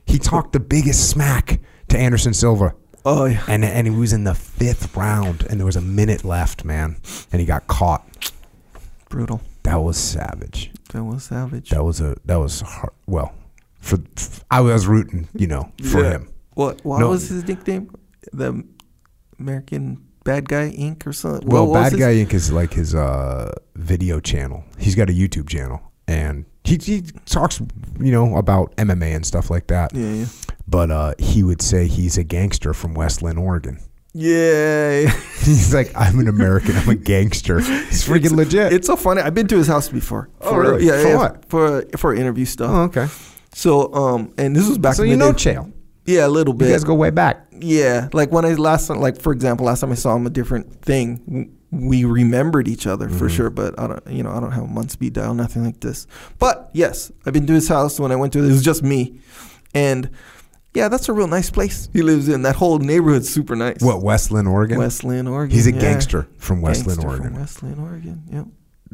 He 0.05 0.19
talked 0.19 0.53
the 0.53 0.59
biggest 0.59 1.09
smack 1.09 1.59
to 1.89 1.97
Anderson 1.97 2.33
Silva. 2.33 2.73
Oh 3.05 3.25
yeah. 3.25 3.43
And 3.47 3.63
and 3.63 3.87
he 3.87 3.93
was 3.95 4.11
in 4.13 4.23
the 4.25 4.35
fifth 4.35 4.95
round, 4.95 5.45
and 5.49 5.59
there 5.59 5.65
was 5.65 5.75
a 5.77 5.81
minute 5.81 6.23
left, 6.25 6.65
man, 6.65 6.97
and 7.31 7.39
he 7.39 7.45
got 7.45 7.67
caught. 7.67 8.31
Brutal. 9.09 9.41
That 9.63 9.77
was 9.77 9.97
savage. 9.97 10.71
That 10.91 11.03
was 11.03 11.23
savage. 11.23 11.69
That 11.69 11.83
was 11.83 12.01
a 12.01 12.15
that 12.25 12.35
was 12.37 12.61
hard. 12.61 12.93
Well, 13.05 13.33
for 13.79 13.97
I 14.51 14.61
was 14.61 14.87
rooting, 14.87 15.29
you 15.33 15.47
know, 15.47 15.71
for 15.91 16.03
Yeah. 16.03 16.11
him. 16.11 16.29
What? 16.53 16.83
What 16.83 16.99
No. 16.99 17.09
was 17.09 17.29
his 17.29 17.47
nickname? 17.47 17.89
The 18.33 18.63
American 19.39 20.03
Bad 20.27 20.49
Guy 20.49 20.69
Inc. 20.77 21.07
or 21.07 21.13
something. 21.13 21.47
Well, 21.47 21.71
Bad 21.73 21.93
Guy 21.93 22.15
Inc. 22.15 22.33
is 22.33 22.51
like 22.51 22.73
his 22.73 22.93
uh, 22.93 23.53
video 23.75 24.19
channel. 24.19 24.63
He's 24.77 24.93
got 24.93 25.09
a 25.09 25.13
YouTube 25.13 25.47
channel, 25.47 25.79
and 26.07 26.43
he, 26.65 26.75
he 26.77 27.01
talks, 27.25 27.61
you 27.99 28.11
know, 28.11 28.35
about 28.35 28.75
MMA 28.75 29.15
and 29.15 29.25
stuff 29.25 29.49
like 29.49 29.67
that. 29.67 29.95
Yeah, 29.95 30.11
yeah. 30.11 30.25
But 30.67 30.91
uh, 30.91 31.13
he 31.17 31.43
would 31.43 31.61
say 31.61 31.87
he's 31.87 32.17
a 32.17 32.23
gangster 32.25 32.73
from 32.73 32.93
West 32.93 33.21
Linn, 33.21 33.37
Oregon. 33.37 33.79
Yeah. 34.13 35.01
He's 35.45 35.73
like, 35.75 35.91
I'm 35.95 36.17
an 36.19 36.27
American. 36.27 36.75
I'm 36.75 36.89
a 36.89 36.95
gangster. 36.95 37.59
It's 37.59 38.07
freaking 38.07 38.35
legit. 38.35 38.73
It's 38.73 38.87
so 38.87 38.95
funny. 38.95 39.21
I've 39.21 39.35
been 39.35 39.47
to 39.47 39.57
his 39.57 39.67
house 39.67 39.89
before. 39.89 40.29
Oh, 40.41 40.55
really? 40.57 40.85
Yeah, 40.87 41.01
For 41.03 41.07
yeah, 41.09 41.15
what? 41.17 41.49
For 41.49 41.81
for 41.97 42.15
interview 42.15 42.45
stuff. 42.45 42.69
oh, 42.71 42.81
okay. 42.89 43.07
So, 43.53 43.93
um, 43.93 44.33
and 44.39 44.55
this 44.55 44.67
was 44.67 44.79
back. 44.79 44.95
So 44.95 45.03
in 45.03 45.09
you 45.09 45.15
the 45.17 45.19
know 45.25 45.31
day- 45.33 45.53
Chael. 45.53 45.71
Yeah, 46.07 46.25
a 46.25 46.29
little 46.29 46.53
bit. 46.53 46.69
You 46.69 46.73
guys 46.73 46.83
go 46.83 46.95
way 46.95 47.09
back. 47.09 47.47
Yeah, 47.51 48.07
like 48.13 48.31
when 48.31 48.45
I 48.45 48.53
last, 48.53 48.89
like 48.89 49.19
for 49.21 49.33
example, 49.33 49.65
last 49.65 49.81
time 49.81 49.91
I 49.91 49.95
saw 49.95 50.15
him, 50.15 50.25
a 50.25 50.29
different 50.29 50.81
thing. 50.81 51.53
We 51.69 52.05
remembered 52.05 52.69
each 52.69 52.87
other 52.87 53.07
Mm-hmm. 53.07 53.17
for 53.17 53.29
sure, 53.29 53.49
but 53.49 53.77
I 53.77 53.87
don't, 53.87 54.07
you 54.07 54.23
know, 54.23 54.31
I 54.31 54.39
don't 54.39 54.53
have 54.53 54.63
a 54.63 54.67
month 54.67 54.91
speed 54.91 55.13
dial, 55.13 55.33
nothing 55.33 55.65
like 55.65 55.81
this. 55.81 56.07
But 56.39 56.69
yes, 56.73 57.11
I've 57.25 57.33
been 57.33 57.45
to 57.47 57.53
his 57.53 57.67
house. 57.67 57.99
When 57.99 58.11
I 58.11 58.15
went 58.15 58.31
to 58.33 58.39
it, 58.39 58.45
it 58.45 58.51
was 58.51 58.63
just 58.63 58.83
me, 58.83 59.19
and 59.73 60.09
yeah, 60.73 60.87
that's 60.87 61.09
a 61.09 61.13
real 61.13 61.27
nice 61.27 61.49
place 61.49 61.89
he 61.91 62.03
lives 62.03 62.29
in. 62.29 62.43
That 62.43 62.55
whole 62.55 62.77
neighborhood's 62.79 63.27
super 63.29 63.55
nice. 63.55 63.81
What, 63.81 64.01
Westland, 64.01 64.47
Oregon? 64.47 64.77
Westland, 64.77 65.27
Oregon. 65.27 65.53
He's 65.55 65.67
a 65.67 65.73
yeah. 65.73 65.79
gangster 65.81 66.27
from 66.37 66.61
Westland, 66.61 66.99
Gangster 67.01 67.07
Oregon. 67.09 67.31
From 67.31 67.41
West 67.41 67.63
Linn, 67.63 67.79
Oregon. 67.79 68.23
Yep. 68.31 68.45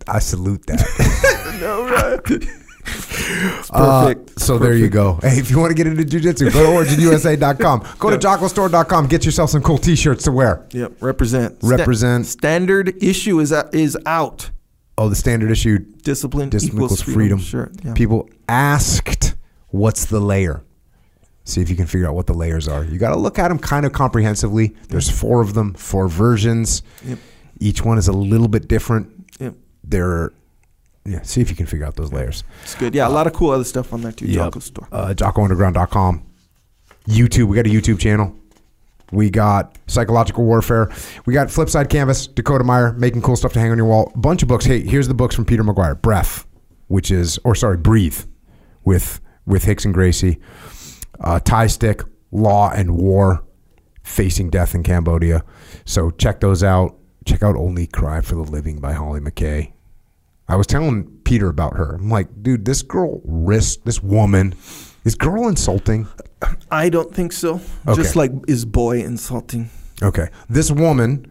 I 0.08 0.20
salute 0.20 0.66
that. 0.68 1.58
no, 1.62 1.88
right. 1.88 2.50
Uh, 2.86 4.14
perfect. 4.14 4.40
so 4.40 4.58
there 4.58 4.76
you 4.76 4.90
go. 4.90 5.20
Hey, 5.22 5.40
if 5.40 5.50
you 5.50 5.58
want 5.60 5.72
to 5.72 5.76
get 5.76 5.88
into 5.88 6.04
jujitsu, 6.04 6.52
go 6.54 6.84
to 6.84 6.90
originusa.com. 6.92 7.88
Go 8.00 8.10
to 8.10 8.18
jockostore.com. 8.18 9.08
Get 9.08 9.26
yourself 9.26 9.50
some 9.50 9.62
cool 9.62 9.78
t-shirts 9.78 10.26
to 10.26 10.32
wear. 10.32 10.68
Yep. 10.72 11.02
Represent. 11.02 11.58
Represent. 11.64 12.26
standard 12.26 13.02
issue 13.02 13.40
is 13.40 13.54
out, 13.54 13.74
is 13.74 13.98
out. 14.06 14.52
oh, 14.98 15.10
the 15.10 15.16
standard 15.16 15.50
issue 15.52 15.80
Discipline, 15.80 16.50
discipline 16.50 16.84
equals, 16.84 17.02
equals 17.02 17.16
freedom. 17.16 17.40
Sure. 17.40 17.72
Yeah. 17.84 17.94
People 17.94 18.30
asked, 18.50 19.36
"What's 19.70 20.06
the 20.06 20.20
layer?" 20.20 20.64
See 21.46 21.62
if 21.62 21.70
you 21.70 21.76
can 21.76 21.88
figure 21.88 22.08
out 22.08 22.16
what 22.16 22.28
the 22.28 22.34
layers 22.34 22.68
are. 22.68 22.84
You 22.86 22.98
got 22.98 23.10
to 23.10 23.18
look 23.18 23.38
at 23.40 23.50
them 23.50 23.60
kind 23.60 23.86
of 23.86 23.92
comprehensively. 23.92 24.76
There's 24.90 25.10
four 25.10 25.42
of 25.42 25.54
them, 25.54 25.74
four 25.74 26.08
versions. 26.08 26.84
Yep. 27.06 27.18
Each 27.60 27.84
one 27.84 27.98
is 27.98 28.08
a 28.08 28.14
little 28.14 28.48
bit 28.48 28.68
different. 28.68 29.10
Yep. 29.40 29.56
They're 29.84 30.32
yeah. 31.06 31.22
See 31.22 31.42
if 31.42 31.50
you 31.50 31.56
can 31.56 31.66
figure 31.66 31.86
out 31.86 31.96
those 31.96 32.12
layers. 32.14 32.44
It's 32.64 32.76
good. 32.76 32.96
Yeah, 32.96 33.08
a 33.08 33.10
lot 33.10 33.28
of 33.28 33.34
cool 33.34 33.52
other 33.52 33.64
stuff 33.64 33.94
on 33.94 34.02
there 34.02 34.12
too. 34.12 34.26
Yep. 34.26 34.36
Jocko 34.36 34.60
store. 34.60 34.88
Uh, 34.92 35.14
JockoUnderground.com. 35.16 36.26
YouTube. 37.08 37.46
We 37.46 37.56
got 37.56 37.66
a 37.68 37.70
YouTube 37.70 38.00
channel. 38.00 38.36
We 39.12 39.30
got 39.30 39.78
psychological 39.88 40.44
warfare. 40.44 40.92
We 41.26 41.34
got 41.34 41.50
Flipside 41.50 41.90
Canvas, 41.90 42.26
Dakota 42.26 42.64
Meyer, 42.64 42.94
making 42.94 43.22
cool 43.22 43.36
stuff 43.36 43.54
to 43.54 43.60
hang 43.60 43.70
on 43.72 43.78
your 43.78 43.86
wall. 43.86 44.12
A 44.16 44.18
bunch 44.18 44.42
of 44.42 44.48
books. 44.48 44.66
Hey, 44.66 44.82
here's 44.82 45.08
the 45.08 45.14
books 45.14 45.36
from 45.36 45.46
Peter 45.46 45.64
Maguire. 45.64 45.94
Breath, 45.94 46.48
which 46.88 47.12
is, 47.12 47.38
or 47.44 47.54
sorry, 47.54 47.78
Breathe, 47.78 48.20
with 48.84 49.20
with 49.46 49.66
Rickson 49.66 49.94
Gracie. 49.94 50.40
Uh, 51.20 51.40
Thai 51.40 51.68
Stick, 51.68 52.02
Law 52.32 52.72
and 52.72 52.96
War, 52.98 53.44
Facing 54.04 54.50
Death 54.50 54.74
in 54.74 54.84
Cambodia. 54.84 55.44
So 55.86 56.10
check 56.12 56.40
those 56.40 56.64
out. 56.64 56.96
Check 57.26 57.44
out 57.44 57.56
Only 57.56 57.88
Cry 57.88 58.22
for 58.22 58.36
the 58.36 58.42
Living 58.42 58.80
by 58.80 58.94
Hollie 58.94 59.20
McKay. 59.20 59.73
I 60.54 60.56
was 60.56 60.68
telling 60.68 61.06
Peter 61.24 61.50
about 61.50 61.78
her. 61.78 61.96
I'm 61.96 62.12
like, 62.12 62.28
dude, 62.44 62.64
this 62.64 62.84
girl 62.84 63.22
risked, 63.26 63.86
this 63.86 64.04
woman, 64.04 64.54
is 65.04 65.16
girl 65.16 65.48
insulting? 65.48 66.08
I 66.70 66.90
don't 66.90 67.12
think 67.12 67.34
so. 67.34 67.60
Okay. 67.88 67.96
Just 67.96 68.16
like 68.16 68.30
is 68.48 68.64
boy 68.64 69.00
insulting. 69.00 69.72
Okay. 70.04 70.28
This 70.48 70.70
woman 70.70 71.26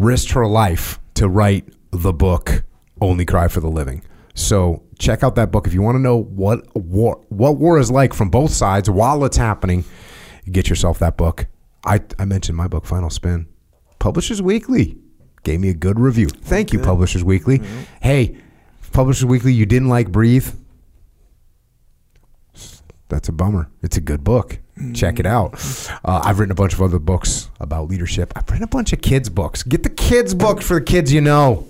risked 0.00 0.32
her 0.32 0.44
life 0.48 0.98
to 1.14 1.28
write 1.28 1.72
the 1.92 2.12
book 2.12 2.64
Only 3.00 3.24
Cry 3.24 3.46
for 3.46 3.60
the 3.60 3.68
Living. 3.68 4.02
So 4.34 4.82
check 4.98 5.22
out 5.22 5.36
that 5.36 5.52
book 5.52 5.68
if 5.68 5.72
you 5.72 5.80
want 5.80 5.94
to 5.94 6.00
know 6.00 6.16
what 6.16 6.66
war 6.74 7.24
what 7.28 7.58
war 7.58 7.78
is 7.78 7.92
like 7.92 8.12
from 8.12 8.28
both 8.28 8.50
sides 8.50 8.90
while 8.90 9.24
it's 9.24 9.36
happening. 9.36 9.84
Get 10.50 10.68
yourself 10.68 10.98
that 10.98 11.16
book. 11.16 11.46
I, 11.86 12.00
I 12.18 12.24
mentioned 12.24 12.56
my 12.56 12.66
book 12.66 12.86
Final 12.86 13.10
Spin. 13.10 13.46
Publishers 14.00 14.42
Weekly 14.42 14.98
gave 15.44 15.60
me 15.60 15.68
a 15.68 15.74
good 15.74 16.00
review. 16.00 16.26
Thank 16.28 16.72
you, 16.72 16.80
Publishers 16.80 17.22
Weekly. 17.22 17.60
Mm-hmm. 17.60 17.82
Hey, 18.02 18.36
Publishers 18.94 19.24
Weekly, 19.24 19.52
you 19.52 19.66
didn't 19.66 19.88
like 19.88 20.12
Breathe? 20.12 20.48
That's 23.08 23.28
a 23.28 23.32
bummer. 23.32 23.68
It's 23.82 23.96
a 23.96 24.00
good 24.00 24.22
book. 24.22 24.60
Check 24.94 25.18
it 25.18 25.26
out. 25.26 25.54
Uh, 26.04 26.22
I've 26.24 26.38
written 26.38 26.52
a 26.52 26.54
bunch 26.54 26.74
of 26.74 26.80
other 26.80 27.00
books 27.00 27.50
about 27.58 27.88
leadership. 27.88 28.32
I've 28.36 28.48
written 28.48 28.62
a 28.62 28.68
bunch 28.68 28.92
of 28.92 29.02
kids' 29.02 29.28
books. 29.28 29.64
Get 29.64 29.82
the 29.82 29.90
kids' 29.90 30.32
book 30.32 30.62
for 30.62 30.78
the 30.78 30.80
kids 30.80 31.12
you 31.12 31.20
know. 31.20 31.66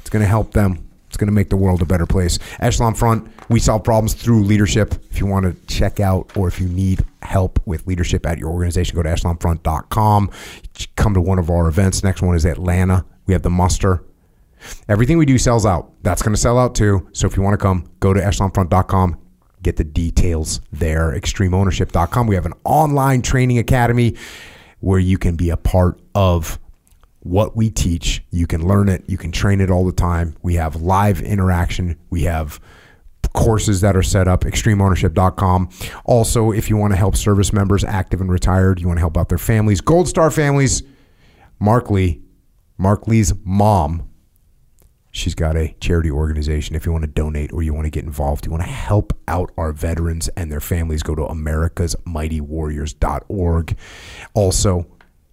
It's 0.00 0.10
going 0.10 0.20
to 0.20 0.28
help 0.28 0.52
them. 0.52 0.86
It's 1.08 1.16
going 1.16 1.28
to 1.28 1.32
make 1.32 1.48
the 1.48 1.56
world 1.56 1.80
a 1.80 1.86
better 1.86 2.06
place. 2.06 2.38
Echelon 2.60 2.94
Front, 2.94 3.30
we 3.48 3.58
solve 3.58 3.82
problems 3.82 4.12
through 4.12 4.44
leadership. 4.44 4.94
If 5.10 5.20
you 5.20 5.26
want 5.26 5.46
to 5.46 5.74
check 5.74 6.00
out 6.00 6.36
or 6.36 6.48
if 6.48 6.60
you 6.60 6.68
need 6.68 7.02
help 7.22 7.60
with 7.66 7.86
leadership 7.86 8.26
at 8.26 8.36
your 8.36 8.50
organization, 8.50 8.94
go 8.94 9.02
to 9.02 9.08
echelonfront.com. 9.08 10.30
Come 10.96 11.14
to 11.14 11.20
one 11.22 11.38
of 11.38 11.48
our 11.48 11.66
events. 11.66 12.04
Next 12.04 12.20
one 12.20 12.36
is 12.36 12.44
Atlanta. 12.44 13.06
We 13.26 13.32
have 13.32 13.42
the 13.42 13.50
muster. 13.50 14.04
Everything 14.88 15.18
we 15.18 15.26
do 15.26 15.38
sells 15.38 15.66
out. 15.66 15.92
That's 16.02 16.22
going 16.22 16.34
to 16.34 16.40
sell 16.40 16.58
out 16.58 16.74
too. 16.74 17.08
So 17.12 17.26
if 17.26 17.36
you 17.36 17.42
want 17.42 17.54
to 17.54 17.62
come, 17.62 17.86
go 18.00 18.12
to 18.12 18.20
echelonfront.com. 18.20 19.18
Get 19.62 19.76
the 19.76 19.84
details 19.84 20.60
there. 20.72 21.12
ExtremeOwnership.com. 21.12 22.26
We 22.26 22.34
have 22.34 22.46
an 22.46 22.54
online 22.64 23.22
training 23.22 23.58
academy 23.58 24.16
where 24.80 24.98
you 24.98 25.18
can 25.18 25.36
be 25.36 25.50
a 25.50 25.56
part 25.56 26.00
of 26.14 26.58
what 27.20 27.56
we 27.56 27.70
teach. 27.70 28.24
You 28.30 28.48
can 28.48 28.66
learn 28.66 28.88
it. 28.88 29.04
You 29.06 29.16
can 29.16 29.30
train 29.30 29.60
it 29.60 29.70
all 29.70 29.84
the 29.84 29.92
time. 29.92 30.36
We 30.42 30.54
have 30.54 30.82
live 30.82 31.22
interaction. 31.22 31.96
We 32.10 32.24
have 32.24 32.60
courses 33.32 33.80
that 33.80 33.96
are 33.96 34.02
set 34.02 34.28
up 34.28 34.42
extremeownership.com 34.42 35.68
also 36.04 36.52
if 36.52 36.68
you 36.68 36.76
want 36.76 36.92
to 36.92 36.96
help 36.96 37.16
service 37.16 37.50
members 37.50 37.82
active 37.82 38.20
and 38.20 38.30
retired 38.30 38.78
you 38.78 38.86
want 38.86 38.98
to 38.98 39.00
help 39.00 39.16
out 39.16 39.30
their 39.30 39.38
families 39.38 39.80
gold 39.80 40.06
star 40.06 40.30
families 40.30 40.82
Marc 41.58 41.90
Lee 41.90 42.20
Marc 42.76 43.06
Lee's 43.08 43.32
mom 43.42 44.06
She's 45.14 45.34
got 45.34 45.56
a 45.56 45.74
charity 45.78 46.10
organization. 46.10 46.74
If 46.74 46.86
you 46.86 46.92
want 46.92 47.02
to 47.02 47.10
donate 47.10 47.52
or 47.52 47.62
you 47.62 47.74
want 47.74 47.84
to 47.84 47.90
get 47.90 48.04
involved, 48.04 48.46
you 48.46 48.50
want 48.50 48.64
to 48.64 48.70
help 48.70 49.12
out 49.28 49.52
our 49.58 49.72
veterans 49.72 50.28
and 50.30 50.50
their 50.50 50.60
families, 50.60 51.02
go 51.02 51.14
to 51.14 51.20
americasmightywarriors.org. 51.22 53.76
Also, 54.32 54.86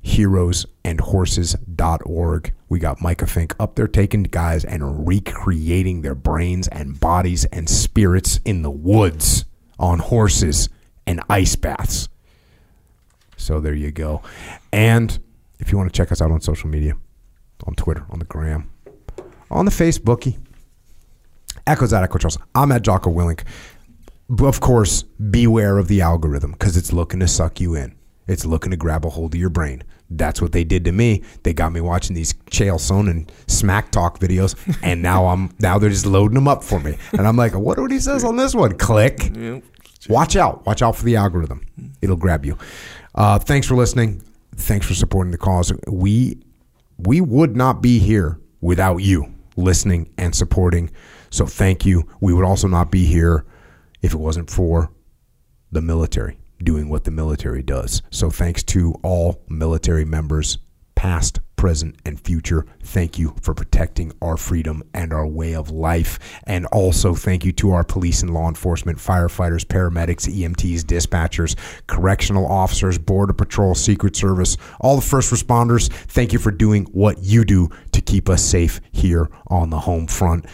heroesandhorses.org. 0.04 2.54
We 2.68 2.80
got 2.80 3.02
Micah 3.02 3.28
Fink 3.28 3.56
up 3.58 3.76
there 3.76 3.88
taking 3.88 4.24
guys 4.24 4.66
and 4.66 5.08
recreating 5.08 6.02
their 6.02 6.16
brains 6.16 6.68
and 6.68 7.00
bodies 7.00 7.46
and 7.46 7.70
spirits 7.70 8.42
in 8.44 8.64
the 8.64 8.72
woods 8.72 9.46
on 9.80 10.00
horses 10.00 10.68
and 11.08 11.22
ice 11.30 11.56
baths. 11.56 12.10
So 13.38 13.62
there 13.62 13.74
you 13.74 13.92
go. 13.92 14.22
And 14.74 15.18
if 15.60 15.72
you 15.72 15.78
want 15.78 15.90
to 15.92 15.98
check 15.98 16.12
us 16.12 16.22
out 16.22 16.32
on 16.32 16.42
social 16.42 16.70
media, 16.70 16.94
on 17.66 17.76
Twitter, 17.76 18.06
on 18.10 18.20
the 18.20 18.26
gram, 18.26 18.70
on 19.52 19.66
the 19.66 19.72
Facebooky. 19.72 20.38
Echoes 21.68 21.94
at 21.94 22.04
Echo 22.04 22.18
Charles. 22.18 22.38
I'm 22.56 22.72
at 22.72 22.82
Jocko 22.82 23.12
Willink. 23.12 23.44
Of 24.40 24.60
course, 24.60 25.04
beware 25.04 25.78
of 25.78 25.88
the 25.88 26.02
algorithm 26.02 26.52
because 26.52 26.78
it's 26.78 26.94
looking 26.94 27.20
to 27.20 27.28
suck 27.28 27.60
you 27.60 27.76
in. 27.76 27.96
It's 28.28 28.46
looking 28.46 28.70
to 28.72 28.78
grab 28.78 29.06
a 29.06 29.10
hold 29.10 29.34
of 29.34 29.40
your 29.40 29.50
brain. 29.50 29.84
That's 30.12 30.42
what 30.42 30.52
they 30.52 30.64
did 30.64 30.86
to 30.86 30.92
me. 30.92 31.24
They 31.44 31.54
got 31.54 31.72
me 31.72 31.82
watching 31.82 32.16
these 32.16 32.34
Chael 32.52 32.76
Sonnen 32.76 33.10
and 33.10 33.32
Smack 33.48 33.92
Talk 33.92 34.20
videos, 34.20 34.56
and 34.84 35.02
now 35.02 35.28
I'm 35.28 35.52
now 35.60 35.80
they're 35.80 35.90
just 35.90 36.06
loading 36.06 36.36
them 36.36 36.48
up 36.48 36.64
for 36.64 36.80
me. 36.80 36.98
And 37.14 37.28
I'm 37.28 37.38
like, 37.38 37.54
what 37.56 37.80
what 37.80 37.92
he 37.92 38.00
says 38.00 38.24
on 38.24 38.36
this 38.36 38.54
one? 38.54 38.78
Click. 38.78 39.32
Watch 40.08 40.36
out. 40.36 40.66
Watch 40.66 40.82
out 40.82 40.96
for 40.96 41.06
the 41.06 41.16
algorithm. 41.16 41.66
It'll 42.02 42.16
grab 42.16 42.46
you. 42.46 42.58
Uh, 43.16 43.40
thanks 43.40 43.68
for 43.68 43.76
listening. 43.76 44.24
Thanks 44.56 44.86
for 44.86 44.94
supporting 44.94 45.32
the 45.32 45.38
cause. 45.38 45.74
We 45.88 46.40
we 46.98 47.22
would 47.22 47.56
not 47.56 47.82
be 47.82 48.00
here 48.00 48.40
without 48.62 48.98
you 48.98 49.34
listening 49.60 50.12
and 50.18 50.34
supporting. 50.34 50.90
So 51.30 51.46
thank 51.46 51.86
you. 51.86 52.08
We 52.20 52.34
would 52.34 52.46
also 52.46 52.68
not 52.68 52.92
be 52.92 53.06
here 53.06 53.46
if 54.02 54.14
it 54.14 54.20
wasn't 54.20 54.50
for 54.50 54.92
the 55.72 55.82
military 55.82 56.40
doing 56.64 56.90
what 56.90 57.04
the 57.04 57.12
military 57.12 57.64
does. 57.64 58.02
So 58.10 58.30
thanks 58.30 58.64
to 58.64 58.96
all 59.04 59.44
military 59.48 60.06
members, 60.06 60.58
past, 60.96 61.40
present, 61.60 61.94
and 62.06 62.18
future. 62.18 62.66
Thank 62.84 63.20
you 63.20 63.36
for 63.42 63.54
protecting 63.54 64.14
our 64.22 64.38
freedom 64.38 64.82
and 64.94 65.12
our 65.12 65.28
way 65.28 65.56
of 65.56 65.70
life. 65.70 66.18
And 66.46 66.66
also 66.68 67.14
thank 67.14 67.44
you 67.44 67.52
to 67.52 67.72
our 67.72 67.84
police 67.84 68.22
and 68.22 68.34
law 68.34 68.48
enforcement, 68.48 68.98
firefighters, 68.98 69.66
paramedics, 69.66 70.34
EMTs, 70.34 70.84
dispatchers, 70.84 71.58
correctional 71.88 72.50
officers, 72.50 72.98
border 72.98 73.34
patrol, 73.34 73.76
secret 73.76 74.16
service, 74.16 74.56
all 74.80 74.96
the 74.96 75.02
first 75.02 75.34
responders. 75.34 75.92
Thank 75.92 76.32
you 76.32 76.40
for 76.40 76.52
doing 76.52 76.86
what 76.94 77.24
you 77.24 77.44
do 77.44 77.68
to 77.92 78.00
keep 78.00 78.30
us 78.30 78.42
safe 78.42 78.80
here 78.94 79.30
on 79.48 79.70
the 79.70 79.80
home 79.80 80.08
front. 80.08 80.46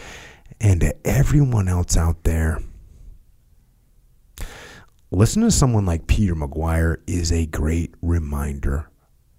And 0.59 0.81
to 0.81 1.07
everyone 1.07 1.67
else 1.67 1.95
out 1.95 2.23
there, 2.23 2.57
listening 5.11 5.49
to 5.49 5.55
someone 5.55 5.85
like 5.85 6.07
Peter 6.07 6.33
Maguire 6.33 7.03
is 7.05 7.31
a 7.31 7.45
great 7.45 7.93
reminder 8.01 8.89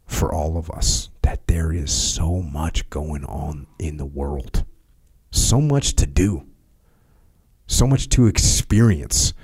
for 0.06 0.32
all 0.32 0.56
of 0.56 0.70
us 0.70 1.10
that 1.22 1.46
there 1.46 1.72
is 1.72 1.90
so 1.90 2.40
much 2.40 2.88
going 2.90 3.24
on 3.24 3.66
in 3.78 3.96
the 3.96 4.06
world, 4.06 4.64
so 5.30 5.60
much 5.60 5.94
to 5.96 6.06
do, 6.06 6.46
so 7.66 7.86
much 7.86 8.08
to 8.08 8.26
experience. 8.26 9.34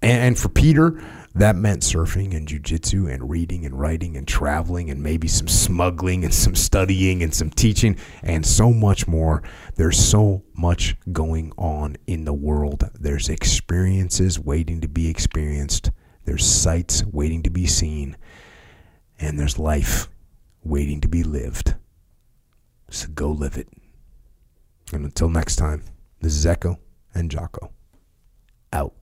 And 0.00 0.38
for 0.38 0.48
Peter, 0.48 1.00
that 1.34 1.56
meant 1.56 1.82
surfing 1.82 2.36
and 2.36 2.46
jujitsu 2.46 3.12
and 3.12 3.30
reading 3.30 3.64
and 3.64 3.78
writing 3.78 4.16
and 4.16 4.28
traveling 4.28 4.90
and 4.90 5.02
maybe 5.02 5.28
some 5.28 5.48
smuggling 5.48 6.24
and 6.24 6.34
some 6.34 6.54
studying 6.54 7.22
and 7.22 7.32
some 7.32 7.50
teaching 7.50 7.96
and 8.22 8.44
so 8.44 8.72
much 8.72 9.06
more. 9.06 9.42
There's 9.76 9.98
so 9.98 10.42
much 10.54 10.96
going 11.10 11.52
on 11.56 11.96
in 12.06 12.24
the 12.24 12.34
world. 12.34 12.84
There's 12.98 13.28
experiences 13.28 14.38
waiting 14.38 14.80
to 14.82 14.88
be 14.88 15.08
experienced, 15.08 15.90
there's 16.24 16.44
sights 16.44 17.04
waiting 17.04 17.42
to 17.44 17.50
be 17.50 17.66
seen, 17.66 18.16
and 19.22 19.38
there's 19.38 19.58
life 19.58 20.08
waiting 20.64 21.00
to 21.00 21.08
be 21.08 21.22
lived. 21.22 21.76
So 22.90 23.06
go 23.14 23.30
live 23.30 23.56
it. 23.56 23.68
And 24.92 25.04
until 25.04 25.28
next 25.28 25.56
time, 25.56 25.84
this 26.20 26.34
is 26.34 26.44
Echo 26.44 26.80
and 27.14 27.30
Jocko. 27.30 27.70
Out. 28.72 28.94